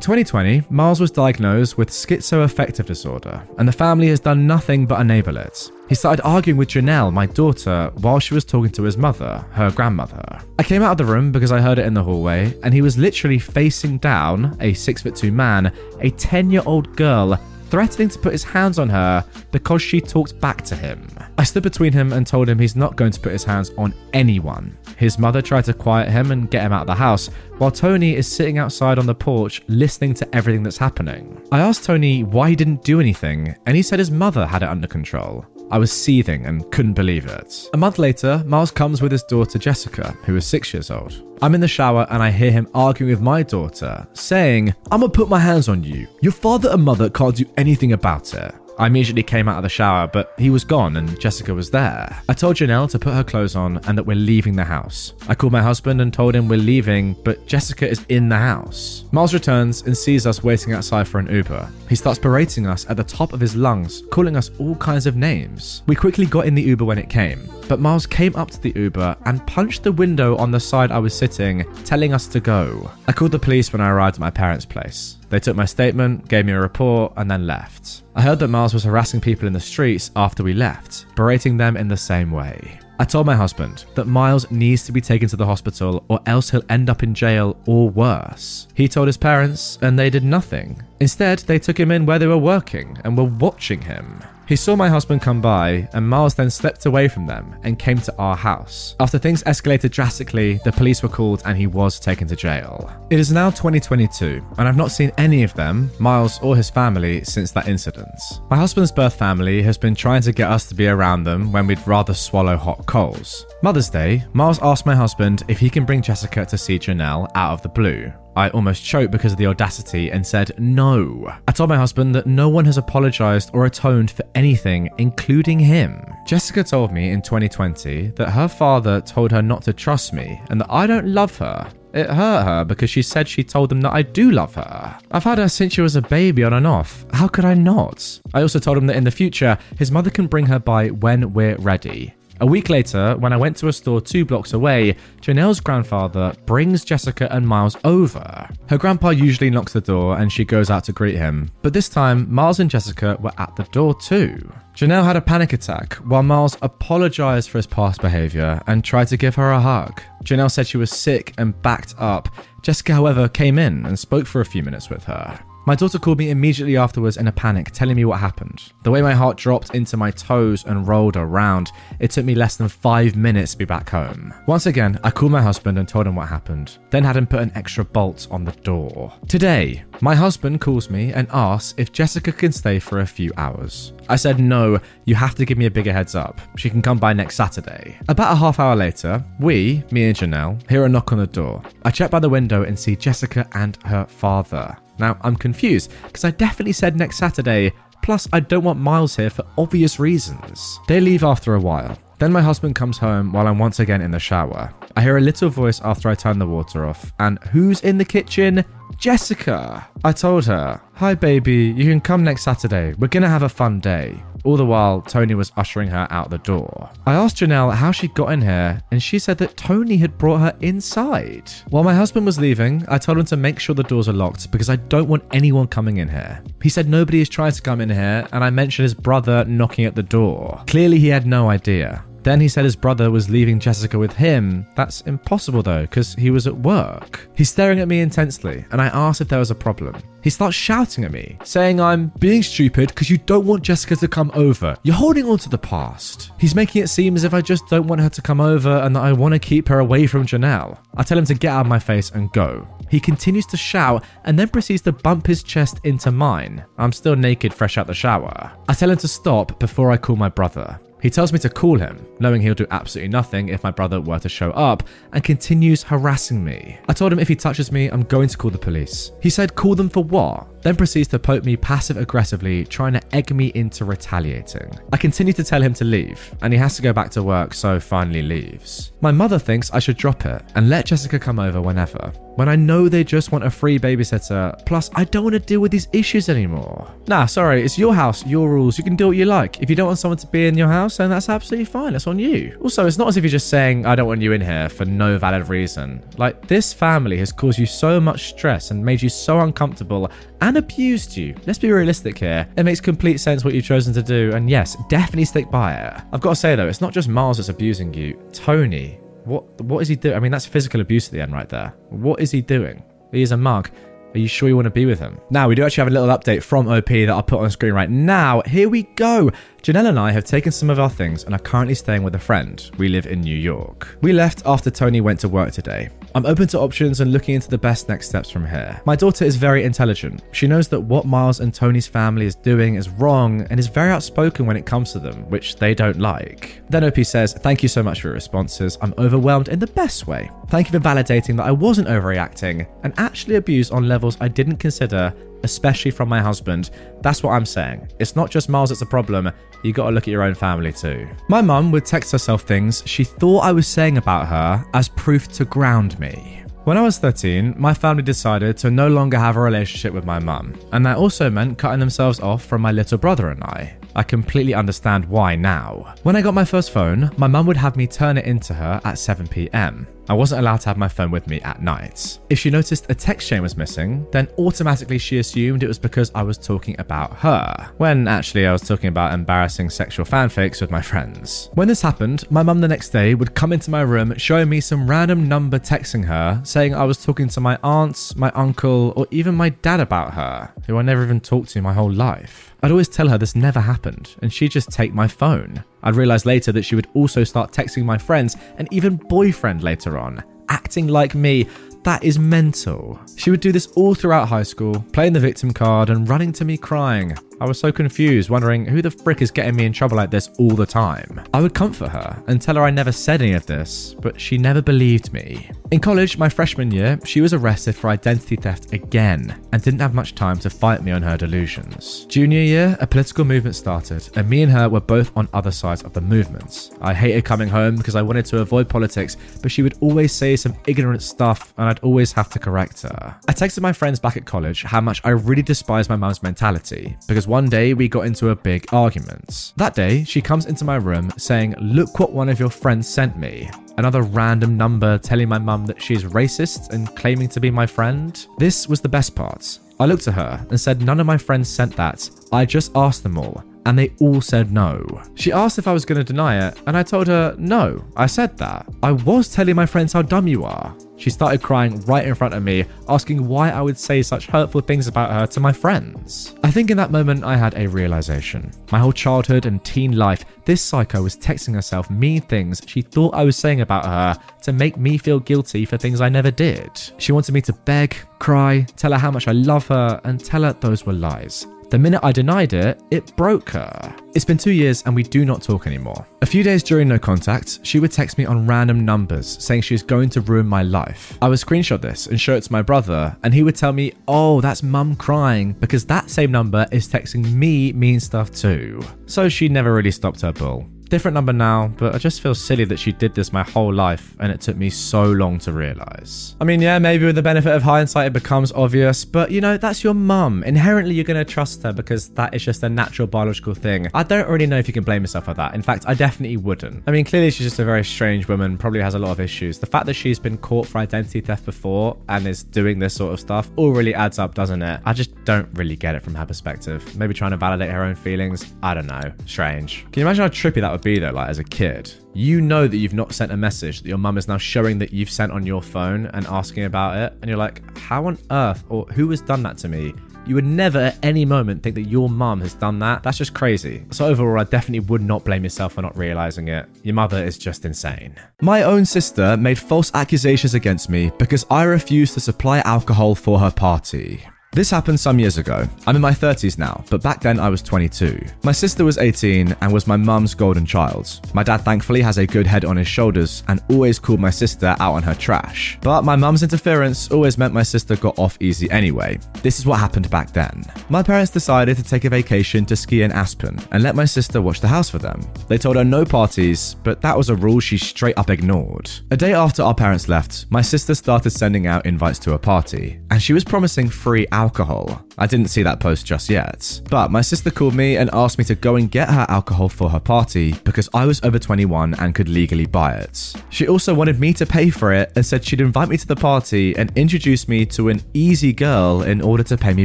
2020, 0.00 0.62
Miles 0.70 1.00
was 1.00 1.10
diagnosed 1.10 1.76
with 1.76 1.90
schizoaffective 1.90 2.86
disorder, 2.86 3.42
and 3.58 3.68
the 3.68 3.72
family 3.72 4.08
has 4.08 4.20
done 4.20 4.46
nothing 4.46 4.86
but 4.86 5.02
enable 5.02 5.36
it. 5.36 5.70
He 5.90 5.94
started 5.94 6.24
arguing 6.24 6.56
with 6.56 6.70
Janelle, 6.70 7.12
my 7.12 7.26
daughter, 7.26 7.92
while 7.96 8.20
she 8.20 8.32
was 8.32 8.46
talking 8.46 8.72
to 8.72 8.84
his 8.84 8.96
mother, 8.96 9.44
her 9.50 9.70
grandmother. 9.70 10.40
I 10.58 10.62
came 10.62 10.82
out 10.82 10.92
of 10.92 11.06
the 11.06 11.12
room 11.12 11.30
because 11.30 11.52
I 11.52 11.60
heard 11.60 11.78
it 11.78 11.84
in 11.84 11.92
the 11.92 12.02
hallway, 12.02 12.58
and 12.62 12.72
he 12.72 12.80
was 12.80 12.96
literally 12.96 13.38
facing 13.38 13.98
down 13.98 14.56
a 14.60 14.72
6 14.72 15.02
foot 15.02 15.14
2 15.14 15.30
man, 15.30 15.70
a 16.00 16.08
10 16.08 16.50
year 16.50 16.62
old 16.64 16.96
girl, 16.96 17.38
threatening 17.70 18.08
to 18.08 18.18
put 18.18 18.32
his 18.32 18.44
hands 18.44 18.78
on 18.78 18.88
her 18.88 19.24
because 19.50 19.82
she 19.82 20.00
talked 20.00 20.40
back 20.40 20.62
to 20.62 20.76
him. 20.76 21.08
I 21.36 21.44
stood 21.44 21.62
between 21.62 21.92
him 21.92 22.12
and 22.12 22.26
told 22.26 22.48
him 22.48 22.58
he's 22.58 22.76
not 22.76 22.96
going 22.96 23.12
to 23.12 23.20
put 23.20 23.32
his 23.32 23.44
hands 23.44 23.70
on 23.78 23.94
anyone. 24.12 24.76
His 24.96 25.18
mother 25.18 25.42
tried 25.42 25.64
to 25.66 25.74
quiet 25.74 26.10
him 26.10 26.32
and 26.32 26.50
get 26.50 26.62
him 26.62 26.72
out 26.72 26.82
of 26.82 26.86
the 26.88 26.94
house, 26.94 27.28
while 27.58 27.70
Tony 27.70 28.16
is 28.16 28.26
sitting 28.26 28.58
outside 28.58 28.98
on 28.98 29.06
the 29.06 29.14
porch 29.14 29.62
listening 29.68 30.14
to 30.14 30.34
everything 30.34 30.62
that's 30.62 30.78
happening. 30.78 31.40
I 31.52 31.60
asked 31.60 31.84
Tony 31.84 32.24
why 32.24 32.50
he 32.50 32.56
didn't 32.56 32.84
do 32.84 33.00
anything, 33.00 33.54
and 33.66 33.76
he 33.76 33.82
said 33.82 33.98
his 33.98 34.10
mother 34.10 34.46
had 34.46 34.62
it 34.62 34.68
under 34.68 34.88
control. 34.88 35.46
I 35.70 35.78
was 35.78 35.92
seething 35.92 36.46
and 36.46 36.70
couldn't 36.70 36.94
believe 36.94 37.26
it. 37.26 37.68
A 37.74 37.76
month 37.76 37.98
later, 37.98 38.42
Miles 38.46 38.70
comes 38.70 39.02
with 39.02 39.12
his 39.12 39.22
daughter 39.24 39.58
Jessica, 39.58 40.16
who 40.24 40.34
is 40.36 40.46
six 40.46 40.72
years 40.72 40.90
old. 40.90 41.22
I'm 41.42 41.54
in 41.54 41.60
the 41.60 41.68
shower 41.68 42.06
and 42.10 42.22
I 42.22 42.30
hear 42.30 42.50
him 42.50 42.68
arguing 42.74 43.10
with 43.10 43.20
my 43.20 43.42
daughter, 43.42 44.06
saying, 44.14 44.74
I'm 44.90 45.00
gonna 45.00 45.12
put 45.12 45.28
my 45.28 45.38
hands 45.38 45.68
on 45.68 45.84
you. 45.84 46.08
Your 46.22 46.32
father 46.32 46.70
and 46.70 46.82
mother 46.82 47.10
can't 47.10 47.36
do 47.36 47.44
anything 47.56 47.92
about 47.92 48.32
it. 48.34 48.54
I 48.78 48.86
immediately 48.86 49.24
came 49.24 49.48
out 49.48 49.56
of 49.56 49.64
the 49.64 49.68
shower, 49.68 50.06
but 50.06 50.34
he 50.38 50.50
was 50.50 50.62
gone 50.62 50.96
and 50.96 51.18
Jessica 51.18 51.52
was 51.52 51.68
there. 51.70 52.22
I 52.28 52.32
told 52.32 52.56
Janelle 52.56 52.88
to 52.90 52.98
put 52.98 53.12
her 53.12 53.24
clothes 53.24 53.56
on 53.56 53.78
and 53.88 53.98
that 53.98 54.04
we're 54.04 54.14
leaving 54.14 54.54
the 54.54 54.64
house. 54.64 55.14
I 55.28 55.34
called 55.34 55.52
my 55.52 55.62
husband 55.62 56.00
and 56.00 56.12
told 56.12 56.36
him 56.36 56.48
we're 56.48 56.58
leaving, 56.58 57.14
but 57.24 57.44
Jessica 57.44 57.88
is 57.88 58.06
in 58.08 58.28
the 58.28 58.36
house. 58.36 59.04
Miles 59.10 59.34
returns 59.34 59.82
and 59.82 59.96
sees 59.96 60.28
us 60.28 60.44
waiting 60.44 60.74
outside 60.74 61.08
for 61.08 61.18
an 61.18 61.28
Uber. 61.28 61.68
He 61.88 61.96
starts 61.96 62.20
berating 62.20 62.68
us 62.68 62.88
at 62.88 62.96
the 62.96 63.02
top 63.02 63.32
of 63.32 63.40
his 63.40 63.56
lungs, 63.56 64.04
calling 64.10 64.36
us 64.36 64.52
all 64.60 64.76
kinds 64.76 65.06
of 65.06 65.16
names. 65.16 65.82
We 65.86 65.96
quickly 65.96 66.26
got 66.26 66.46
in 66.46 66.54
the 66.54 66.62
Uber 66.62 66.84
when 66.84 66.98
it 66.98 67.10
came, 67.10 67.48
but 67.68 67.80
Miles 67.80 68.06
came 68.06 68.36
up 68.36 68.50
to 68.52 68.60
the 68.60 68.72
Uber 68.76 69.16
and 69.24 69.44
punched 69.46 69.82
the 69.82 69.92
window 69.92 70.36
on 70.36 70.52
the 70.52 70.60
side 70.60 70.92
I 70.92 70.98
was 71.00 71.18
sitting, 71.18 71.64
telling 71.84 72.14
us 72.14 72.28
to 72.28 72.38
go. 72.38 72.90
I 73.08 73.12
called 73.12 73.32
the 73.32 73.38
police 73.40 73.72
when 73.72 73.80
I 73.80 73.90
arrived 73.90 74.16
at 74.16 74.20
my 74.20 74.30
parents' 74.30 74.64
place. 74.64 75.17
They 75.30 75.40
took 75.40 75.56
my 75.56 75.64
statement, 75.64 76.28
gave 76.28 76.46
me 76.46 76.52
a 76.52 76.60
report, 76.60 77.12
and 77.16 77.30
then 77.30 77.46
left. 77.46 78.02
I 78.14 78.22
heard 78.22 78.38
that 78.38 78.48
Miles 78.48 78.74
was 78.74 78.84
harassing 78.84 79.20
people 79.20 79.46
in 79.46 79.52
the 79.52 79.60
streets 79.60 80.10
after 80.16 80.42
we 80.42 80.54
left, 80.54 81.06
berating 81.14 81.56
them 81.56 81.76
in 81.76 81.88
the 81.88 81.96
same 81.96 82.30
way. 82.30 82.80
I 83.00 83.04
told 83.04 83.26
my 83.26 83.36
husband 83.36 83.84
that 83.94 84.06
Miles 84.06 84.50
needs 84.50 84.84
to 84.86 84.92
be 84.92 85.00
taken 85.00 85.28
to 85.28 85.36
the 85.36 85.46
hospital 85.46 86.04
or 86.08 86.18
else 86.26 86.50
he'll 86.50 86.64
end 86.68 86.90
up 86.90 87.04
in 87.04 87.14
jail 87.14 87.56
or 87.66 87.88
worse. 87.88 88.66
He 88.74 88.88
told 88.88 89.06
his 89.06 89.16
parents 89.16 89.78
and 89.82 89.96
they 89.96 90.10
did 90.10 90.24
nothing. 90.24 90.82
Instead, 90.98 91.38
they 91.40 91.60
took 91.60 91.78
him 91.78 91.92
in 91.92 92.06
where 92.06 92.18
they 92.18 92.26
were 92.26 92.36
working 92.36 92.98
and 93.04 93.16
were 93.16 93.24
watching 93.24 93.82
him. 93.82 94.20
He 94.48 94.56
saw 94.56 94.74
my 94.74 94.88
husband 94.88 95.20
come 95.20 95.42
by, 95.42 95.86
and 95.92 96.08
Miles 96.08 96.34
then 96.34 96.48
stepped 96.48 96.86
away 96.86 97.06
from 97.06 97.26
them 97.26 97.54
and 97.64 97.78
came 97.78 97.98
to 97.98 98.16
our 98.16 98.34
house. 98.34 98.96
After 98.98 99.18
things 99.18 99.42
escalated 99.42 99.90
drastically, 99.90 100.58
the 100.64 100.72
police 100.72 101.02
were 101.02 101.10
called 101.10 101.42
and 101.44 101.54
he 101.54 101.66
was 101.66 102.00
taken 102.00 102.26
to 102.28 102.34
jail. 102.34 102.90
It 103.10 103.20
is 103.20 103.30
now 103.30 103.50
2022, 103.50 104.42
and 104.56 104.66
I've 104.66 104.74
not 104.74 104.90
seen 104.90 105.12
any 105.18 105.42
of 105.42 105.52
them, 105.52 105.90
Miles 105.98 106.40
or 106.40 106.56
his 106.56 106.70
family, 106.70 107.22
since 107.24 107.50
that 107.50 107.68
incident. 107.68 108.08
My 108.48 108.56
husband's 108.56 108.90
birth 108.90 109.16
family 109.16 109.60
has 109.64 109.76
been 109.76 109.94
trying 109.94 110.22
to 110.22 110.32
get 110.32 110.50
us 110.50 110.66
to 110.70 110.74
be 110.74 110.88
around 110.88 111.24
them 111.24 111.52
when 111.52 111.66
we'd 111.66 111.86
rather 111.86 112.14
swallow 112.14 112.56
hot 112.56 112.86
coals. 112.86 113.44
Mother's 113.62 113.90
Day, 113.90 114.24
Miles 114.32 114.62
asked 114.62 114.86
my 114.86 114.94
husband 114.94 115.42
if 115.48 115.58
he 115.58 115.68
can 115.68 115.84
bring 115.84 116.00
Jessica 116.00 116.46
to 116.46 116.56
see 116.56 116.78
Janelle 116.78 117.30
out 117.34 117.52
of 117.52 117.60
the 117.60 117.68
blue. 117.68 118.10
I 118.38 118.50
almost 118.50 118.84
choked 118.84 119.10
because 119.10 119.32
of 119.32 119.38
the 119.38 119.48
audacity 119.48 120.12
and 120.12 120.24
said 120.24 120.52
no. 120.58 121.34
I 121.48 121.50
told 121.50 121.70
my 121.70 121.76
husband 121.76 122.14
that 122.14 122.28
no 122.28 122.48
one 122.48 122.64
has 122.66 122.78
apologized 122.78 123.50
or 123.52 123.66
atoned 123.66 124.12
for 124.12 124.22
anything, 124.36 124.88
including 124.98 125.58
him. 125.58 126.06
Jessica 126.24 126.62
told 126.62 126.92
me 126.92 127.10
in 127.10 127.20
2020 127.20 128.12
that 128.14 128.30
her 128.30 128.46
father 128.46 129.00
told 129.00 129.32
her 129.32 129.42
not 129.42 129.62
to 129.62 129.72
trust 129.72 130.12
me 130.12 130.40
and 130.50 130.60
that 130.60 130.70
I 130.70 130.86
don't 130.86 131.08
love 131.08 131.36
her. 131.38 131.68
It 131.92 132.06
hurt 132.06 132.44
her 132.44 132.64
because 132.64 132.90
she 132.90 133.02
said 133.02 133.26
she 133.26 133.42
told 133.42 133.70
them 133.70 133.80
that 133.80 133.92
I 133.92 134.02
do 134.02 134.30
love 134.30 134.54
her. 134.54 134.98
I've 135.10 135.24
had 135.24 135.38
her 135.38 135.48
since 135.48 135.72
she 135.72 135.80
was 135.80 135.96
a 135.96 136.02
baby 136.02 136.44
on 136.44 136.52
and 136.52 136.66
off. 136.66 137.06
How 137.12 137.26
could 137.26 137.44
I 137.44 137.54
not? 137.54 138.20
I 138.34 138.42
also 138.42 138.60
told 138.60 138.78
him 138.78 138.86
that 138.86 138.96
in 138.96 139.02
the 139.02 139.10
future, 139.10 139.58
his 139.78 139.90
mother 139.90 140.10
can 140.10 140.28
bring 140.28 140.46
her 140.46 140.60
by 140.60 140.90
when 140.90 141.32
we're 141.32 141.56
ready. 141.56 142.14
A 142.40 142.46
week 142.46 142.68
later, 142.68 143.16
when 143.16 143.32
I 143.32 143.36
went 143.36 143.56
to 143.58 143.68
a 143.68 143.72
store 143.72 144.00
two 144.00 144.24
blocks 144.24 144.52
away, 144.52 144.94
Janelle's 145.20 145.58
grandfather 145.58 146.32
brings 146.46 146.84
Jessica 146.84 147.26
and 147.34 147.46
Miles 147.46 147.76
over. 147.84 148.48
Her 148.68 148.78
grandpa 148.78 149.10
usually 149.10 149.50
knocks 149.50 149.72
the 149.72 149.80
door 149.80 150.16
and 150.16 150.32
she 150.32 150.44
goes 150.44 150.70
out 150.70 150.84
to 150.84 150.92
greet 150.92 151.16
him, 151.16 151.50
but 151.62 151.72
this 151.72 151.88
time, 151.88 152.32
Miles 152.32 152.60
and 152.60 152.70
Jessica 152.70 153.16
were 153.20 153.32
at 153.38 153.56
the 153.56 153.64
door 153.64 153.92
too. 153.92 154.38
Janelle 154.76 155.04
had 155.04 155.16
a 155.16 155.20
panic 155.20 155.52
attack 155.52 155.94
while 155.94 156.22
Miles 156.22 156.56
apologized 156.62 157.50
for 157.50 157.58
his 157.58 157.66
past 157.66 158.00
behavior 158.00 158.62
and 158.68 158.84
tried 158.84 159.08
to 159.08 159.16
give 159.16 159.34
her 159.34 159.50
a 159.50 159.60
hug. 159.60 160.00
Janelle 160.22 160.50
said 160.50 160.68
she 160.68 160.76
was 160.76 160.90
sick 160.90 161.34
and 161.38 161.60
backed 161.62 161.96
up. 161.98 162.28
Jessica, 162.62 162.94
however, 162.94 163.28
came 163.28 163.58
in 163.58 163.84
and 163.84 163.98
spoke 163.98 164.28
for 164.28 164.40
a 164.40 164.46
few 164.46 164.62
minutes 164.62 164.88
with 164.88 165.02
her. 165.04 165.40
My 165.68 165.74
daughter 165.74 165.98
called 165.98 166.16
me 166.16 166.30
immediately 166.30 166.78
afterwards 166.78 167.18
in 167.18 167.28
a 167.28 167.32
panic, 167.32 167.72
telling 167.72 167.94
me 167.94 168.06
what 168.06 168.18
happened. 168.20 168.72
The 168.84 168.90
way 168.90 169.02
my 169.02 169.12
heart 169.12 169.36
dropped 169.36 169.74
into 169.74 169.98
my 169.98 170.10
toes 170.10 170.64
and 170.64 170.88
rolled 170.88 171.18
around, 171.18 171.72
it 172.00 172.10
took 172.10 172.24
me 172.24 172.34
less 172.34 172.56
than 172.56 172.70
five 172.70 173.16
minutes 173.16 173.52
to 173.52 173.58
be 173.58 173.64
back 173.66 173.90
home. 173.90 174.32
Once 174.46 174.64
again, 174.64 174.98
I 175.04 175.10
called 175.10 175.32
my 175.32 175.42
husband 175.42 175.78
and 175.78 175.86
told 175.86 176.06
him 176.06 176.16
what 176.16 176.26
happened, 176.26 176.78
then 176.88 177.04
had 177.04 177.18
him 177.18 177.26
put 177.26 177.42
an 177.42 177.52
extra 177.54 177.84
bolt 177.84 178.28
on 178.30 178.46
the 178.46 178.52
door. 178.52 179.12
Today, 179.28 179.84
my 180.00 180.14
husband 180.14 180.62
calls 180.62 180.88
me 180.88 181.12
and 181.12 181.28
asks 181.32 181.74
if 181.76 181.92
Jessica 181.92 182.32
can 182.32 182.50
stay 182.50 182.78
for 182.78 183.00
a 183.00 183.06
few 183.06 183.30
hours. 183.36 183.92
I 184.08 184.16
said 184.16 184.40
no, 184.40 184.80
you 185.04 185.16
have 185.16 185.34
to 185.34 185.44
give 185.44 185.58
me 185.58 185.66
a 185.66 185.70
bigger 185.70 185.92
heads 185.92 186.14
up. 186.14 186.40
She 186.56 186.70
can 186.70 186.80
come 186.80 186.96
by 186.96 187.12
next 187.12 187.36
Saturday. 187.36 187.98
About 188.08 188.32
a 188.32 188.36
half 188.36 188.58
hour 188.58 188.74
later, 188.74 189.22
we, 189.38 189.84
me 189.90 190.04
and 190.04 190.16
Janelle, 190.16 190.66
hear 190.70 190.86
a 190.86 190.88
knock 190.88 191.12
on 191.12 191.18
the 191.18 191.26
door. 191.26 191.62
I 191.82 191.90
check 191.90 192.10
by 192.10 192.20
the 192.20 192.30
window 192.30 192.62
and 192.62 192.78
see 192.78 192.96
Jessica 192.96 193.46
and 193.52 193.76
her 193.84 194.06
father. 194.06 194.74
Now, 194.98 195.16
I'm 195.22 195.36
confused 195.36 195.92
because 196.06 196.24
I 196.24 196.30
definitely 196.30 196.72
said 196.72 196.96
next 196.96 197.18
Saturday, 197.18 197.72
plus, 198.02 198.28
I 198.32 198.40
don't 198.40 198.64
want 198.64 198.78
Miles 198.78 199.16
here 199.16 199.30
for 199.30 199.44
obvious 199.56 199.98
reasons. 199.98 200.80
They 200.88 201.00
leave 201.00 201.24
after 201.24 201.54
a 201.54 201.60
while. 201.60 201.98
Then 202.18 202.32
my 202.32 202.42
husband 202.42 202.74
comes 202.74 202.98
home 202.98 203.32
while 203.32 203.46
I'm 203.46 203.58
once 203.60 203.78
again 203.78 204.00
in 204.00 204.10
the 204.10 204.18
shower. 204.18 204.74
I 204.96 205.02
hear 205.02 205.18
a 205.18 205.20
little 205.20 205.50
voice 205.50 205.80
after 205.82 206.08
I 206.08 206.16
turn 206.16 206.40
the 206.40 206.48
water 206.48 206.84
off, 206.84 207.12
and 207.20 207.38
who's 207.50 207.80
in 207.82 207.98
the 207.98 208.04
kitchen? 208.04 208.64
Jessica. 208.96 209.86
I 210.02 210.10
told 210.10 210.46
her, 210.46 210.80
Hi, 210.94 211.14
baby, 211.14 211.72
you 211.76 211.84
can 211.84 212.00
come 212.00 212.24
next 212.24 212.42
Saturday. 212.42 212.94
We're 212.98 213.06
gonna 213.06 213.28
have 213.28 213.44
a 213.44 213.48
fun 213.48 213.78
day. 213.78 214.20
All 214.48 214.56
the 214.56 214.64
while, 214.64 215.02
Tony 215.02 215.34
was 215.34 215.52
ushering 215.58 215.88
her 215.88 216.08
out 216.08 216.30
the 216.30 216.38
door. 216.38 216.88
I 217.06 217.12
asked 217.12 217.36
Janelle 217.36 217.74
how 217.74 217.92
she 217.92 218.08
got 218.08 218.32
in 218.32 218.40
here, 218.40 218.82
and 218.90 219.02
she 219.02 219.18
said 219.18 219.36
that 219.38 219.58
Tony 219.58 219.98
had 219.98 220.16
brought 220.16 220.38
her 220.38 220.56
inside. 220.62 221.50
While 221.68 221.84
my 221.84 221.92
husband 221.92 222.24
was 222.24 222.40
leaving, 222.40 222.82
I 222.88 222.96
told 222.96 223.18
him 223.18 223.26
to 223.26 223.36
make 223.36 223.58
sure 223.58 223.74
the 223.74 223.82
doors 223.82 224.08
are 224.08 224.14
locked 224.14 224.50
because 224.50 224.70
I 224.70 224.76
don't 224.76 225.06
want 225.06 225.24
anyone 225.32 225.66
coming 225.66 225.98
in 225.98 226.08
here. 226.08 226.42
He 226.62 226.70
said 226.70 226.88
nobody 226.88 227.20
is 227.20 227.28
trying 227.28 227.52
to 227.52 227.60
come 227.60 227.82
in 227.82 227.90
here, 227.90 228.26
and 228.32 228.42
I 228.42 228.48
mentioned 228.48 228.84
his 228.84 228.94
brother 228.94 229.44
knocking 229.44 229.84
at 229.84 229.94
the 229.94 230.02
door. 230.02 230.62
Clearly, 230.66 230.98
he 230.98 231.08
had 231.08 231.26
no 231.26 231.50
idea. 231.50 232.02
Then 232.28 232.42
he 232.42 232.48
said 232.48 232.66
his 232.66 232.76
brother 232.76 233.10
was 233.10 233.30
leaving 233.30 233.58
Jessica 233.58 233.98
with 233.98 234.12
him. 234.12 234.66
That's 234.74 235.00
impossible 235.00 235.62
though, 235.62 235.80
because 235.80 236.14
he 236.14 236.30
was 236.30 236.46
at 236.46 236.54
work. 236.54 237.26
He's 237.34 237.48
staring 237.48 237.80
at 237.80 237.88
me 237.88 238.00
intensely, 238.00 238.66
and 238.70 238.82
I 238.82 238.88
asked 238.88 239.22
if 239.22 239.28
there 239.28 239.38
was 239.38 239.50
a 239.50 239.54
problem. 239.54 239.96
He 240.22 240.28
starts 240.28 240.54
shouting 240.54 241.04
at 241.04 241.10
me, 241.10 241.38
saying 241.42 241.80
I'm 241.80 242.08
being 242.18 242.42
stupid 242.42 242.88
because 242.90 243.08
you 243.08 243.16
don't 243.16 243.46
want 243.46 243.62
Jessica 243.62 243.96
to 243.96 244.08
come 244.08 244.30
over. 244.34 244.76
You're 244.82 244.94
holding 244.94 245.24
on 245.24 245.38
to 245.38 245.48
the 245.48 245.56
past. 245.56 246.32
He's 246.38 246.54
making 246.54 246.82
it 246.82 246.88
seem 246.88 247.16
as 247.16 247.24
if 247.24 247.32
I 247.32 247.40
just 247.40 247.66
don't 247.68 247.86
want 247.86 248.02
her 248.02 248.10
to 248.10 248.20
come 248.20 248.42
over 248.42 248.76
and 248.76 248.94
that 248.94 249.04
I 249.04 249.14
want 249.14 249.32
to 249.32 249.38
keep 249.38 249.66
her 249.68 249.78
away 249.78 250.06
from 250.06 250.26
Janelle. 250.26 250.76
I 250.98 251.04
tell 251.04 251.16
him 251.16 251.24
to 251.24 251.34
get 251.34 251.52
out 251.52 251.62
of 251.62 251.66
my 251.66 251.78
face 251.78 252.10
and 252.10 252.30
go. 252.32 252.68
He 252.90 253.00
continues 253.00 253.46
to 253.46 253.56
shout 253.56 254.04
and 254.24 254.38
then 254.38 254.48
proceeds 254.50 254.82
to 254.82 254.92
bump 254.92 255.26
his 255.26 255.42
chest 255.42 255.80
into 255.84 256.10
mine. 256.10 256.62
I'm 256.76 256.92
still 256.92 257.16
naked, 257.16 257.54
fresh 257.54 257.78
out 257.78 257.86
the 257.86 257.94
shower. 257.94 258.52
I 258.68 258.74
tell 258.74 258.90
him 258.90 258.98
to 258.98 259.08
stop 259.08 259.58
before 259.58 259.90
I 259.90 259.96
call 259.96 260.16
my 260.16 260.28
brother. 260.28 260.78
He 261.00 261.10
tells 261.10 261.32
me 261.32 261.38
to 261.40 261.48
call 261.48 261.78
him, 261.78 262.04
knowing 262.18 262.40
he'll 262.40 262.54
do 262.54 262.66
absolutely 262.70 263.08
nothing 263.08 263.48
if 263.48 263.62
my 263.62 263.70
brother 263.70 264.00
were 264.00 264.18
to 264.18 264.28
show 264.28 264.50
up, 264.52 264.82
and 265.12 265.22
continues 265.22 265.82
harassing 265.82 266.44
me. 266.44 266.78
I 266.88 266.92
told 266.92 267.12
him 267.12 267.18
if 267.18 267.28
he 267.28 267.36
touches 267.36 267.70
me, 267.70 267.88
I'm 267.88 268.02
going 268.02 268.28
to 268.28 268.36
call 268.36 268.50
the 268.50 268.58
police. 268.58 269.12
He 269.22 269.30
said, 269.30 269.54
Call 269.54 269.74
them 269.74 269.88
for 269.88 270.02
what? 270.02 270.57
Then 270.68 270.76
proceeds 270.76 271.08
to 271.08 271.18
poke 271.18 271.46
me 271.46 271.56
passive 271.56 271.96
aggressively, 271.96 272.62
trying 272.62 272.92
to 272.92 273.16
egg 273.16 273.34
me 273.34 273.52
into 273.54 273.86
retaliating. 273.86 274.70
I 274.92 274.98
continue 274.98 275.32
to 275.32 275.42
tell 275.42 275.62
him 275.62 275.72
to 275.72 275.84
leave, 275.84 276.34
and 276.42 276.52
he 276.52 276.58
has 276.58 276.76
to 276.76 276.82
go 276.82 276.92
back 276.92 277.08
to 277.12 277.22
work, 277.22 277.54
so 277.54 277.80
finally 277.80 278.20
leaves. 278.20 278.92
My 279.00 279.10
mother 279.10 279.38
thinks 279.38 279.72
I 279.72 279.78
should 279.78 279.96
drop 279.96 280.26
it 280.26 280.42
and 280.56 280.68
let 280.68 280.84
Jessica 280.84 281.18
come 281.18 281.38
over 281.38 281.62
whenever, 281.62 282.12
when 282.34 282.50
I 282.50 282.56
know 282.56 282.86
they 282.86 283.02
just 283.02 283.32
want 283.32 283.44
a 283.44 283.50
free 283.50 283.78
babysitter, 283.78 284.62
plus 284.66 284.90
I 284.94 285.04
don't 285.04 285.24
want 285.24 285.32
to 285.32 285.40
deal 285.40 285.60
with 285.60 285.72
these 285.72 285.88
issues 285.94 286.28
anymore. 286.28 286.86
Nah, 287.06 287.24
sorry, 287.24 287.62
it's 287.62 287.78
your 287.78 287.94
house, 287.94 288.26
your 288.26 288.50
rules, 288.50 288.76
you 288.76 288.84
can 288.84 288.94
do 288.94 289.06
what 289.06 289.16
you 289.16 289.24
like. 289.24 289.62
If 289.62 289.70
you 289.70 289.74
don't 289.74 289.86
want 289.86 289.98
someone 289.98 290.18
to 290.18 290.26
be 290.26 290.48
in 290.48 290.58
your 290.58 290.68
house, 290.68 290.98
then 290.98 291.08
that's 291.08 291.30
absolutely 291.30 291.64
fine, 291.64 291.94
it's 291.94 292.06
on 292.06 292.18
you. 292.18 292.58
Also, 292.62 292.86
it's 292.86 292.98
not 292.98 293.08
as 293.08 293.16
if 293.16 293.24
you're 293.24 293.30
just 293.30 293.48
saying, 293.48 293.86
I 293.86 293.94
don't 293.94 294.06
want 294.06 294.20
you 294.20 294.32
in 294.32 294.42
here 294.42 294.68
for 294.68 294.84
no 294.84 295.16
valid 295.16 295.48
reason. 295.48 296.04
Like, 296.18 296.46
this 296.46 296.74
family 296.74 297.16
has 297.16 297.32
caused 297.32 297.58
you 297.58 297.64
so 297.64 297.98
much 297.98 298.28
stress 298.28 298.70
and 298.70 298.84
made 298.84 299.00
you 299.00 299.08
so 299.08 299.40
uncomfortable 299.40 300.10
and 300.40 300.56
abused 300.56 301.16
you. 301.16 301.34
Let's 301.46 301.58
be 301.58 301.70
realistic 301.70 302.18
here. 302.18 302.48
It 302.56 302.64
makes 302.64 302.80
complete 302.80 303.18
sense 303.18 303.44
what 303.44 303.54
you've 303.54 303.64
chosen 303.64 303.92
to 303.94 304.02
do, 304.02 304.32
and 304.34 304.48
yes, 304.48 304.76
definitely 304.88 305.24
stick 305.24 305.50
by 305.50 305.74
it. 305.74 306.02
I've 306.12 306.20
got 306.20 306.30
to 306.30 306.36
say 306.36 306.56
though, 306.56 306.68
it's 306.68 306.80
not 306.80 306.92
just 306.92 307.08
Miles 307.08 307.38
that's 307.38 307.48
abusing 307.48 307.92
you. 307.94 308.18
Tony, 308.32 309.00
what 309.24 309.60
what 309.62 309.80
is 309.80 309.88
he 309.88 309.96
doing? 309.96 310.16
I 310.16 310.20
mean, 310.20 310.32
that's 310.32 310.46
physical 310.46 310.80
abuse 310.80 311.08
at 311.08 311.12
the 311.12 311.20
end 311.20 311.32
right 311.32 311.48
there. 311.48 311.74
What 311.90 312.20
is 312.20 312.30
he 312.30 312.40
doing? 312.40 312.82
He 313.12 313.22
is 313.22 313.32
a 313.32 313.36
mug. 313.36 313.70
Are 314.14 314.18
you 314.18 314.28
sure 314.28 314.48
you 314.48 314.56
want 314.56 314.64
to 314.64 314.70
be 314.70 314.86
with 314.86 314.98
him? 314.98 315.20
Now, 315.28 315.48
we 315.48 315.54
do 315.54 315.64
actually 315.64 315.82
have 315.82 315.88
a 315.88 316.00
little 316.00 316.16
update 316.16 316.42
from 316.42 316.66
OP 316.66 316.86
that 316.86 317.10
I'll 317.10 317.22
put 317.22 317.40
on 317.40 317.50
screen 317.50 317.74
right 317.74 317.90
now. 317.90 318.40
Here 318.46 318.68
we 318.68 318.84
go. 318.84 319.30
Janelle 319.62 319.90
and 319.90 319.98
I 319.98 320.12
have 320.12 320.24
taken 320.24 320.50
some 320.50 320.70
of 320.70 320.80
our 320.80 320.88
things 320.88 321.24
and 321.24 321.34
are 321.34 321.38
currently 321.38 321.74
staying 321.74 322.02
with 322.02 322.14
a 322.14 322.18
friend. 322.18 322.70
We 322.78 322.88
live 322.88 323.06
in 323.06 323.20
New 323.20 323.36
York. 323.36 323.98
We 324.00 324.14
left 324.14 324.42
after 324.46 324.70
Tony 324.70 325.02
went 325.02 325.20
to 325.20 325.28
work 325.28 325.52
today. 325.52 325.90
I'm 326.14 326.26
open 326.26 326.46
to 326.48 326.60
options 326.60 327.00
and 327.00 327.12
looking 327.12 327.34
into 327.34 327.48
the 327.48 327.58
best 327.58 327.88
next 327.88 328.08
steps 328.08 328.30
from 328.30 328.46
here. 328.46 328.80
My 328.86 328.96
daughter 328.96 329.24
is 329.24 329.36
very 329.36 329.64
intelligent. 329.64 330.22
She 330.32 330.46
knows 330.46 330.68
that 330.68 330.80
what 330.80 331.04
Miles 331.04 331.40
and 331.40 331.52
Tony's 331.52 331.86
family 331.86 332.26
is 332.26 332.34
doing 332.34 332.76
is 332.76 332.88
wrong 332.88 333.42
and 333.50 333.60
is 333.60 333.66
very 333.66 333.90
outspoken 333.90 334.46
when 334.46 334.56
it 334.56 334.66
comes 334.66 334.92
to 334.92 334.98
them, 334.98 335.28
which 335.28 335.56
they 335.56 335.74
don't 335.74 335.98
like. 335.98 336.60
Then 336.70 336.84
OP 336.84 337.04
says, 337.04 337.34
Thank 337.34 337.62
you 337.62 337.68
so 337.68 337.82
much 337.82 338.00
for 338.00 338.08
your 338.08 338.14
responses. 338.14 338.78
I'm 338.80 338.94
overwhelmed 338.98 339.48
in 339.48 339.58
the 339.58 339.66
best 339.66 340.06
way. 340.06 340.30
Thank 340.48 340.72
you 340.72 340.78
for 340.78 340.84
validating 340.84 341.36
that 341.36 341.46
I 341.46 341.52
wasn't 341.52 341.88
overreacting 341.88 342.66
and 342.82 342.94
actually 342.98 343.36
abused 343.36 343.72
on 343.72 343.88
levels 343.88 344.16
I 344.20 344.28
didn't 344.28 344.56
consider 344.56 345.12
especially 345.42 345.90
from 345.90 346.08
my 346.08 346.20
husband. 346.20 346.70
That's 347.02 347.22
what 347.22 347.32
I'm 347.32 347.46
saying. 347.46 347.88
It's 347.98 348.16
not 348.16 348.30
just 348.30 348.48
Miles 348.48 348.70
that's 348.70 348.82
a 348.82 348.86
problem, 348.86 349.30
you 349.62 349.72
gotta 349.72 349.90
look 349.90 350.04
at 350.04 350.12
your 350.12 350.22
own 350.22 350.34
family 350.34 350.72
too. 350.72 351.08
My 351.28 351.40
mum 351.40 351.72
would 351.72 351.86
text 351.86 352.12
herself 352.12 352.42
things 352.42 352.82
she 352.86 353.04
thought 353.04 353.40
I 353.40 353.52
was 353.52 353.66
saying 353.66 353.98
about 353.98 354.28
her 354.28 354.64
as 354.74 354.88
proof 354.88 355.28
to 355.32 355.44
ground 355.44 355.98
me. 355.98 356.42
When 356.64 356.76
I 356.76 356.82
was 356.82 356.98
13, 356.98 357.54
my 357.56 357.72
family 357.72 358.02
decided 358.02 358.58
to 358.58 358.70
no 358.70 358.88
longer 358.88 359.18
have 359.18 359.36
a 359.36 359.40
relationship 359.40 359.94
with 359.94 360.04
my 360.04 360.18
mum, 360.18 360.54
and 360.72 360.84
that 360.84 360.98
also 360.98 361.30
meant 361.30 361.56
cutting 361.56 361.80
themselves 361.80 362.20
off 362.20 362.44
from 362.44 362.60
my 362.60 362.72
little 362.72 362.98
brother 362.98 363.30
and 363.30 363.42
I. 363.42 363.77
I 363.98 364.04
completely 364.04 364.54
understand 364.54 365.04
why 365.06 365.34
now. 365.34 365.92
When 366.04 366.14
I 366.14 366.22
got 366.22 366.32
my 366.32 366.44
first 366.44 366.70
phone, 366.70 367.10
my 367.16 367.26
mum 367.26 367.48
would 367.48 367.56
have 367.56 367.74
me 367.74 367.88
turn 367.88 368.16
it 368.16 368.26
into 368.26 368.54
her 368.54 368.80
at 368.84 368.94
7pm. 368.94 369.86
I 370.08 370.14
wasn't 370.14 370.40
allowed 370.40 370.60
to 370.60 370.68
have 370.68 370.78
my 370.78 370.86
phone 370.86 371.10
with 371.10 371.26
me 371.26 371.40
at 371.42 371.60
night. 371.60 372.20
If 372.30 372.38
she 372.38 372.48
noticed 372.48 372.86
a 372.88 372.94
text 372.94 373.28
chain 373.28 373.42
was 373.42 373.56
missing, 373.56 374.06
then 374.12 374.28
automatically 374.38 374.98
she 374.98 375.18
assumed 375.18 375.64
it 375.64 375.66
was 375.68 375.80
because 375.80 376.12
I 376.14 376.22
was 376.22 376.38
talking 376.38 376.76
about 376.78 377.14
her, 377.16 377.70
when 377.78 378.06
actually 378.06 378.46
I 378.46 378.52
was 378.52 378.62
talking 378.62 378.86
about 378.88 379.12
embarrassing 379.12 379.68
sexual 379.68 380.06
fanfics 380.06 380.60
with 380.60 380.70
my 380.70 380.80
friends. 380.80 381.50
When 381.54 381.66
this 381.66 381.82
happened, 381.82 382.24
my 382.30 382.44
mum 382.44 382.60
the 382.60 382.68
next 382.68 382.90
day 382.90 383.16
would 383.16 383.34
come 383.34 383.52
into 383.52 383.70
my 383.70 383.82
room 383.82 384.16
showing 384.16 384.48
me 384.48 384.60
some 384.60 384.88
random 384.88 385.28
number 385.28 385.58
texting 385.58 386.04
her 386.04 386.40
saying 386.44 386.72
I 386.72 386.84
was 386.84 387.04
talking 387.04 387.28
to 387.30 387.40
my 387.40 387.58
aunts, 387.64 388.14
my 388.14 388.30
uncle, 388.30 388.94
or 388.96 389.08
even 389.10 389.34
my 389.34 389.48
dad 389.48 389.80
about 389.80 390.14
her, 390.14 390.54
who 390.68 390.78
I 390.78 390.82
never 390.82 391.02
even 391.02 391.20
talked 391.20 391.50
to 391.50 391.60
my 391.60 391.72
whole 391.72 391.92
life. 391.92 392.47
I'd 392.62 392.72
always 392.72 392.88
tell 392.88 393.08
her 393.08 393.18
this 393.18 393.36
never 393.36 393.60
happened, 393.60 394.16
and 394.20 394.32
she'd 394.32 394.50
just 394.50 394.70
take 394.70 394.92
my 394.92 395.06
phone. 395.06 395.62
I'd 395.82 395.94
realize 395.94 396.26
later 396.26 396.50
that 396.52 396.64
she 396.64 396.74
would 396.74 396.88
also 396.94 397.22
start 397.22 397.52
texting 397.52 397.84
my 397.84 397.98
friends 397.98 398.36
and 398.56 398.66
even 398.72 398.96
boyfriend 398.96 399.62
later 399.62 399.96
on, 399.96 400.22
acting 400.48 400.88
like 400.88 401.14
me. 401.14 401.46
That 401.84 402.02
is 402.02 402.18
mental. 402.18 402.98
She 403.16 403.30
would 403.30 403.40
do 403.40 403.52
this 403.52 403.68
all 403.68 403.94
throughout 403.94 404.28
high 404.28 404.42
school, 404.42 404.84
playing 404.92 405.12
the 405.12 405.20
victim 405.20 405.52
card 405.52 405.90
and 405.90 406.08
running 406.08 406.32
to 406.32 406.44
me 406.44 406.56
crying. 406.56 407.16
I 407.40 407.46
was 407.46 407.58
so 407.58 407.70
confused, 407.70 408.30
wondering 408.30 408.66
who 408.66 408.82
the 408.82 408.90
frick 408.90 409.22
is 409.22 409.30
getting 409.30 409.54
me 409.54 409.64
in 409.64 409.72
trouble 409.72 409.96
like 409.96 410.10
this 410.10 410.28
all 410.38 410.50
the 410.50 410.66
time. 410.66 411.20
I 411.32 411.40
would 411.40 411.54
comfort 411.54 411.90
her 411.90 412.20
and 412.26 412.42
tell 412.42 412.56
her 412.56 412.64
I 412.64 412.70
never 412.70 412.90
said 412.90 413.22
any 413.22 413.34
of 413.34 413.46
this, 413.46 413.94
but 414.00 414.20
she 414.20 414.36
never 414.38 414.60
believed 414.60 415.12
me. 415.12 415.48
In 415.70 415.78
college, 415.78 416.18
my 416.18 416.28
freshman 416.28 416.72
year, 416.72 416.98
she 417.04 417.20
was 417.20 417.34
arrested 417.34 417.76
for 417.76 417.90
identity 417.90 418.34
theft 418.34 418.72
again 418.72 419.40
and 419.52 419.62
didn't 419.62 419.80
have 419.80 419.94
much 419.94 420.16
time 420.16 420.38
to 420.40 420.50
fight 420.50 420.82
me 420.82 420.90
on 420.90 421.02
her 421.02 421.16
delusions. 421.16 422.06
Junior 422.06 422.40
year, 422.40 422.76
a 422.80 422.86
political 422.86 423.24
movement 423.24 423.54
started, 423.54 424.08
and 424.16 424.28
me 424.28 424.42
and 424.42 424.50
her 424.50 424.68
were 424.68 424.80
both 424.80 425.16
on 425.16 425.28
other 425.32 425.52
sides 425.52 425.82
of 425.84 425.92
the 425.92 426.00
movement. 426.00 426.70
I 426.80 426.92
hated 426.92 427.24
coming 427.24 427.48
home 427.48 427.76
because 427.76 427.94
I 427.94 428.02
wanted 428.02 428.24
to 428.26 428.40
avoid 428.40 428.68
politics, 428.68 429.16
but 429.42 429.52
she 429.52 429.62
would 429.62 429.76
always 429.80 430.12
say 430.12 430.34
some 430.34 430.56
ignorant 430.66 431.02
stuff 431.02 431.54
and 431.56 431.68
I'd 431.68 431.78
always 431.80 432.10
have 432.12 432.30
to 432.30 432.40
correct 432.40 432.82
her. 432.82 433.16
I 433.28 433.32
texted 433.32 433.60
my 433.60 433.72
friends 433.72 434.00
back 434.00 434.16
at 434.16 434.24
college 434.24 434.64
how 434.64 434.80
much 434.80 435.00
I 435.04 435.10
really 435.10 435.42
despise 435.42 435.88
my 435.88 435.96
mum's 435.96 436.22
mentality 436.22 436.96
because 437.06 437.27
one 437.28 437.46
day 437.46 437.74
we 437.74 437.88
got 437.88 438.06
into 438.06 438.30
a 438.30 438.34
big 438.34 438.64
argument. 438.72 439.52
That 439.56 439.74
day, 439.74 440.02
she 440.04 440.22
comes 440.22 440.46
into 440.46 440.64
my 440.64 440.76
room 440.76 441.12
saying, 441.18 441.54
Look 441.60 441.98
what 441.98 442.10
one 442.10 442.30
of 442.30 442.40
your 442.40 442.48
friends 442.48 442.88
sent 442.88 443.18
me. 443.18 443.50
Another 443.76 444.00
random 444.02 444.56
number 444.56 444.96
telling 444.96 445.28
my 445.28 445.38
mum 445.38 445.66
that 445.66 445.80
she's 445.80 446.04
racist 446.04 446.70
and 446.70 446.88
claiming 446.96 447.28
to 447.28 447.38
be 447.38 447.50
my 447.50 447.66
friend. 447.66 448.26
This 448.38 448.66
was 448.66 448.80
the 448.80 448.88
best 448.88 449.14
part. 449.14 449.58
I 449.78 449.84
looked 449.84 450.08
at 450.08 450.14
her 450.14 450.46
and 450.48 450.58
said, 450.58 450.80
None 450.80 451.00
of 451.00 451.06
my 451.06 451.18
friends 451.18 451.50
sent 451.50 451.76
that. 451.76 452.08
I 452.32 452.46
just 452.46 452.74
asked 452.74 453.02
them 453.02 453.18
all. 453.18 453.44
And 453.68 453.78
they 453.78 453.92
all 454.00 454.22
said 454.22 454.50
no. 454.50 454.82
She 455.14 455.30
asked 455.30 455.58
if 455.58 455.68
I 455.68 455.74
was 455.74 455.84
going 455.84 455.98
to 455.98 456.12
deny 456.12 456.48
it, 456.48 456.58
and 456.66 456.74
I 456.74 456.82
told 456.82 457.06
her, 457.06 457.36
no, 457.38 457.84
I 457.96 458.06
said 458.06 458.38
that. 458.38 458.66
I 458.82 458.92
was 458.92 459.28
telling 459.28 459.56
my 459.56 459.66
friends 459.66 459.92
how 459.92 460.00
dumb 460.00 460.26
you 460.26 460.42
are. 460.44 460.74
She 460.96 461.10
started 461.10 461.42
crying 461.42 461.78
right 461.82 462.06
in 462.06 462.14
front 462.14 462.32
of 462.32 462.42
me, 462.42 462.64
asking 462.88 463.28
why 463.28 463.50
I 463.50 463.60
would 463.60 463.78
say 463.78 464.02
such 464.02 464.26
hurtful 464.26 464.62
things 464.62 464.86
about 464.86 465.12
her 465.12 465.26
to 465.26 465.40
my 465.40 465.52
friends. 465.52 466.34
I 466.42 466.50
think 466.50 466.70
in 466.70 466.78
that 466.78 466.90
moment 466.90 467.24
I 467.24 467.36
had 467.36 467.58
a 467.58 467.68
realization. 467.68 468.50
My 468.72 468.78
whole 468.78 468.92
childhood 468.92 469.44
and 469.44 469.62
teen 469.62 469.96
life, 469.96 470.24
this 470.46 470.62
psycho 470.62 471.02
was 471.02 471.14
texting 471.14 471.52
herself 471.52 471.90
mean 471.90 472.22
things 472.22 472.62
she 472.66 472.80
thought 472.80 473.14
I 473.14 473.22
was 473.22 473.36
saying 473.36 473.60
about 473.60 473.84
her 473.84 474.18
to 474.44 474.52
make 474.52 474.78
me 474.78 474.96
feel 474.96 475.20
guilty 475.20 475.66
for 475.66 475.76
things 475.76 476.00
I 476.00 476.08
never 476.08 476.30
did. 476.30 476.70
She 476.96 477.12
wanted 477.12 477.32
me 477.32 477.42
to 477.42 477.52
beg, 477.52 477.94
cry, 478.18 478.66
tell 478.76 478.92
her 478.92 478.98
how 478.98 479.10
much 479.10 479.28
I 479.28 479.32
love 479.32 479.66
her, 479.68 480.00
and 480.04 480.24
tell 480.24 480.42
her 480.44 480.54
those 480.54 480.86
were 480.86 480.94
lies. 480.94 481.46
The 481.70 481.78
minute 481.78 482.00
I 482.02 482.12
denied 482.12 482.54
it, 482.54 482.80
it 482.90 483.14
broke 483.14 483.50
her. 483.50 483.94
It's 484.14 484.24
been 484.24 484.38
two 484.38 484.52
years 484.52 484.82
and 484.86 484.94
we 484.94 485.02
do 485.02 485.26
not 485.26 485.42
talk 485.42 485.66
anymore. 485.66 486.06
A 486.22 486.26
few 486.26 486.42
days 486.42 486.62
during 486.62 486.88
no 486.88 486.98
contact, 486.98 487.58
she 487.62 487.78
would 487.78 487.92
text 487.92 488.16
me 488.16 488.24
on 488.24 488.46
random 488.46 488.86
numbers 488.86 489.26
saying 489.44 489.60
she 489.60 489.74
was 489.74 489.82
going 489.82 490.08
to 490.10 490.22
ruin 490.22 490.46
my 490.46 490.62
life. 490.62 491.18
I 491.20 491.28
would 491.28 491.38
screenshot 491.38 491.82
this 491.82 492.06
and 492.06 492.18
show 492.18 492.34
it 492.36 492.40
to 492.44 492.52
my 492.52 492.62
brother, 492.62 493.14
and 493.22 493.34
he 493.34 493.42
would 493.42 493.54
tell 493.54 493.74
me, 493.74 493.92
Oh, 494.08 494.40
that's 494.40 494.62
mum 494.62 494.96
crying, 494.96 495.52
because 495.52 495.84
that 495.84 496.08
same 496.08 496.32
number 496.32 496.66
is 496.72 496.88
texting 496.88 497.30
me 497.34 497.72
mean 497.74 498.00
stuff 498.00 498.32
too. 498.32 498.82
So 499.04 499.28
she 499.28 499.50
never 499.50 499.74
really 499.74 499.90
stopped 499.90 500.22
her 500.22 500.32
bull. 500.32 500.66
Different 500.88 501.14
number 501.14 501.34
now, 501.34 501.68
but 501.76 501.94
I 501.94 501.98
just 501.98 502.22
feel 502.22 502.34
silly 502.34 502.64
that 502.64 502.78
she 502.78 502.92
did 502.92 503.14
this 503.14 503.30
my 503.30 503.42
whole 503.42 503.72
life 503.72 504.16
and 504.20 504.32
it 504.32 504.40
took 504.40 504.56
me 504.56 504.70
so 504.70 505.04
long 505.04 505.38
to 505.40 505.52
realize. 505.52 506.34
I 506.40 506.44
mean, 506.44 506.62
yeah, 506.62 506.78
maybe 506.78 507.04
with 507.04 507.14
the 507.14 507.22
benefit 507.22 507.54
of 507.54 507.62
hindsight 507.62 508.06
it 508.06 508.12
becomes 508.14 508.52
obvious, 508.52 509.04
but 509.04 509.30
you 509.30 509.42
know, 509.42 509.58
that's 509.58 509.84
your 509.84 509.92
mum. 509.92 510.42
Inherently, 510.44 510.94
you're 510.94 511.04
going 511.04 511.24
to 511.24 511.30
trust 511.30 511.62
her 511.64 511.74
because 511.74 512.08
that 512.10 512.34
is 512.34 512.42
just 512.42 512.62
a 512.62 512.70
natural 512.70 513.06
biological 513.06 513.52
thing. 513.52 513.88
I 513.92 514.02
don't 514.02 514.26
really 514.28 514.46
know 514.46 514.58
if 514.58 514.66
you 514.66 514.72
can 514.72 514.82
blame 514.82 515.02
yourself 515.02 515.26
for 515.26 515.34
that. 515.34 515.54
In 515.54 515.60
fact, 515.60 515.84
I 515.86 515.92
definitely 515.92 516.38
wouldn't. 516.38 516.84
I 516.86 516.90
mean, 516.90 517.04
clearly 517.04 517.30
she's 517.30 517.48
just 517.48 517.58
a 517.58 517.64
very 517.64 517.84
strange 517.84 518.26
woman, 518.26 518.56
probably 518.56 518.80
has 518.80 518.94
a 518.94 518.98
lot 518.98 519.10
of 519.10 519.20
issues. 519.20 519.58
The 519.58 519.66
fact 519.66 519.84
that 519.86 519.94
she's 519.94 520.18
been 520.18 520.38
caught 520.38 520.66
for 520.66 520.78
identity 520.78 521.20
theft 521.20 521.44
before 521.44 521.98
and 522.08 522.26
is 522.26 522.44
doing 522.44 522.78
this 522.78 522.94
sort 522.94 523.12
of 523.12 523.20
stuff 523.20 523.50
all 523.56 523.72
really 523.72 523.94
adds 523.94 524.18
up, 524.18 524.34
doesn't 524.34 524.62
it? 524.62 524.80
I 524.86 524.94
just 524.94 525.12
don't 525.24 525.48
really 525.52 525.76
get 525.76 525.94
it 525.94 526.02
from 526.02 526.14
her 526.14 526.24
perspective. 526.24 526.96
Maybe 526.96 527.12
trying 527.12 527.32
to 527.32 527.36
validate 527.36 527.70
her 527.70 527.84
own 527.84 527.94
feelings. 527.94 528.54
I 528.62 528.72
don't 528.72 528.86
know. 528.86 529.12
Strange. 529.26 529.84
Can 529.92 530.00
you 530.00 530.06
imagine 530.06 530.22
how 530.22 530.28
trippy 530.28 530.62
that 530.62 530.72
would 530.72 530.77
be 530.78 530.98
though, 530.98 531.10
like 531.10 531.28
as 531.28 531.38
a 531.38 531.44
kid? 531.44 531.92
You 532.14 532.40
know 532.40 532.66
that 532.66 532.76
you've 532.76 532.94
not 532.94 533.14
sent 533.14 533.32
a 533.32 533.36
message 533.36 533.82
that 533.82 533.88
your 533.88 533.98
mum 533.98 534.18
is 534.18 534.28
now 534.28 534.38
showing 534.38 534.78
that 534.78 534.92
you've 534.92 535.10
sent 535.10 535.32
on 535.32 535.46
your 535.46 535.62
phone 535.62 536.06
and 536.06 536.26
asking 536.26 536.64
about 536.64 536.96
it, 536.96 537.18
and 537.20 537.28
you're 537.28 537.38
like, 537.38 537.76
how 537.78 538.06
on 538.06 538.18
earth 538.30 538.64
or 538.68 538.86
who 538.86 539.10
has 539.10 539.20
done 539.20 539.42
that 539.42 539.58
to 539.58 539.68
me? 539.68 539.94
You 540.26 540.34
would 540.34 540.44
never 540.44 540.78
at 540.78 540.98
any 541.02 541.24
moment 541.24 541.62
think 541.62 541.74
that 541.76 541.88
your 541.88 542.10
mum 542.10 542.42
has 542.42 542.52
done 542.52 542.78
that. 542.80 543.02
That's 543.02 543.16
just 543.16 543.32
crazy. 543.32 543.86
So, 543.90 544.06
overall, 544.06 544.38
I 544.38 544.44
definitely 544.44 544.80
would 544.80 545.00
not 545.00 545.24
blame 545.24 545.42
yourself 545.42 545.72
for 545.72 545.82
not 545.82 545.96
realizing 545.96 546.48
it. 546.48 546.68
Your 546.82 546.94
mother 546.94 547.24
is 547.24 547.38
just 547.38 547.64
insane. 547.64 548.14
My 548.42 548.64
own 548.64 548.84
sister 548.84 549.38
made 549.38 549.58
false 549.58 549.90
accusations 549.94 550.52
against 550.52 550.90
me 550.90 551.10
because 551.18 551.46
I 551.50 551.62
refused 551.62 552.12
to 552.14 552.20
supply 552.20 552.58
alcohol 552.60 553.14
for 553.14 553.38
her 553.38 553.50
party. 553.50 554.22
This 554.58 554.70
happened 554.70 554.98
some 554.98 555.20
years 555.20 555.38
ago. 555.38 555.68
I'm 555.86 555.94
in 555.94 556.02
my 556.02 556.10
30s 556.10 556.58
now, 556.58 556.82
but 556.90 557.00
back 557.00 557.20
then 557.20 557.38
I 557.38 557.48
was 557.48 557.62
22. 557.62 558.20
My 558.42 558.50
sister 558.50 558.84
was 558.84 558.98
18 558.98 559.54
and 559.60 559.72
was 559.72 559.86
my 559.86 559.96
mum's 559.96 560.34
golden 560.34 560.66
child. 560.66 561.20
My 561.32 561.44
dad 561.44 561.58
thankfully 561.58 562.02
has 562.02 562.18
a 562.18 562.26
good 562.26 562.44
head 562.44 562.64
on 562.64 562.76
his 562.76 562.88
shoulders 562.88 563.44
and 563.46 563.62
always 563.70 564.00
called 564.00 564.18
my 564.18 564.30
sister 564.30 564.74
out 564.80 564.94
on 564.94 565.04
her 565.04 565.14
trash. 565.14 565.78
But 565.80 566.02
my 566.02 566.16
mum's 566.16 566.42
interference 566.42 567.08
always 567.12 567.38
meant 567.38 567.54
my 567.54 567.62
sister 567.62 567.94
got 567.94 568.18
off 568.18 568.36
easy 568.40 568.68
anyway. 568.72 569.20
This 569.44 569.60
is 569.60 569.64
what 569.64 569.78
happened 569.78 570.10
back 570.10 570.32
then. 570.32 570.64
My 570.88 571.04
parents 571.04 571.30
decided 571.30 571.76
to 571.76 571.84
take 571.84 572.04
a 572.04 572.10
vacation 572.10 572.66
to 572.66 572.74
ski 572.74 573.02
in 573.02 573.12
Aspen 573.12 573.60
and 573.70 573.84
let 573.84 573.94
my 573.94 574.06
sister 574.06 574.42
watch 574.42 574.60
the 574.60 574.66
house 574.66 574.90
for 574.90 574.98
them. 574.98 575.20
They 575.46 575.58
told 575.58 575.76
her 575.76 575.84
no 575.84 576.04
parties, 576.04 576.74
but 576.82 577.00
that 577.00 577.16
was 577.16 577.30
a 577.30 577.36
rule 577.36 577.60
she 577.60 577.78
straight 577.78 578.18
up 578.18 578.28
ignored. 578.28 578.90
A 579.12 579.16
day 579.16 579.34
after 579.34 579.62
our 579.62 579.72
parents 579.72 580.08
left, 580.08 580.46
my 580.50 580.62
sister 580.62 580.96
started 580.96 581.30
sending 581.30 581.68
out 581.68 581.86
invites 581.86 582.18
to 582.18 582.32
a 582.32 582.38
party, 582.40 582.98
and 583.12 583.22
she 583.22 583.32
was 583.32 583.44
promising 583.44 583.88
free 583.88 584.26
alcohol 584.32 584.47
alcohol. 584.48 585.07
I 585.18 585.26
didn't 585.26 585.48
see 585.48 585.62
that 585.64 585.80
post 585.80 586.06
just 586.06 586.30
yet. 586.30 586.80
But 586.88 587.10
my 587.10 587.20
sister 587.20 587.50
called 587.50 587.74
me 587.74 587.96
and 587.96 588.08
asked 588.12 588.38
me 588.38 588.44
to 588.44 588.54
go 588.54 588.76
and 588.76 588.90
get 588.90 589.08
her 589.08 589.26
alcohol 589.28 589.68
for 589.68 589.90
her 589.90 590.00
party 590.00 590.52
because 590.64 590.88
I 590.94 591.04
was 591.04 591.20
over 591.24 591.38
21 591.38 591.94
and 591.94 592.14
could 592.14 592.28
legally 592.28 592.66
buy 592.66 592.94
it. 592.94 593.34
She 593.50 593.66
also 593.66 593.92
wanted 593.94 594.20
me 594.20 594.32
to 594.34 594.46
pay 594.46 594.70
for 594.70 594.92
it 594.92 595.12
and 595.16 595.26
said 595.26 595.44
she'd 595.44 595.60
invite 595.60 595.88
me 595.88 595.96
to 595.96 596.06
the 596.06 596.16
party 596.16 596.76
and 596.76 596.92
introduce 596.96 597.48
me 597.48 597.66
to 597.66 597.88
an 597.88 598.00
easy 598.14 598.52
girl 598.52 599.02
in 599.02 599.20
order 599.20 599.42
to 599.42 599.56
pay 599.56 599.74
me 599.74 599.84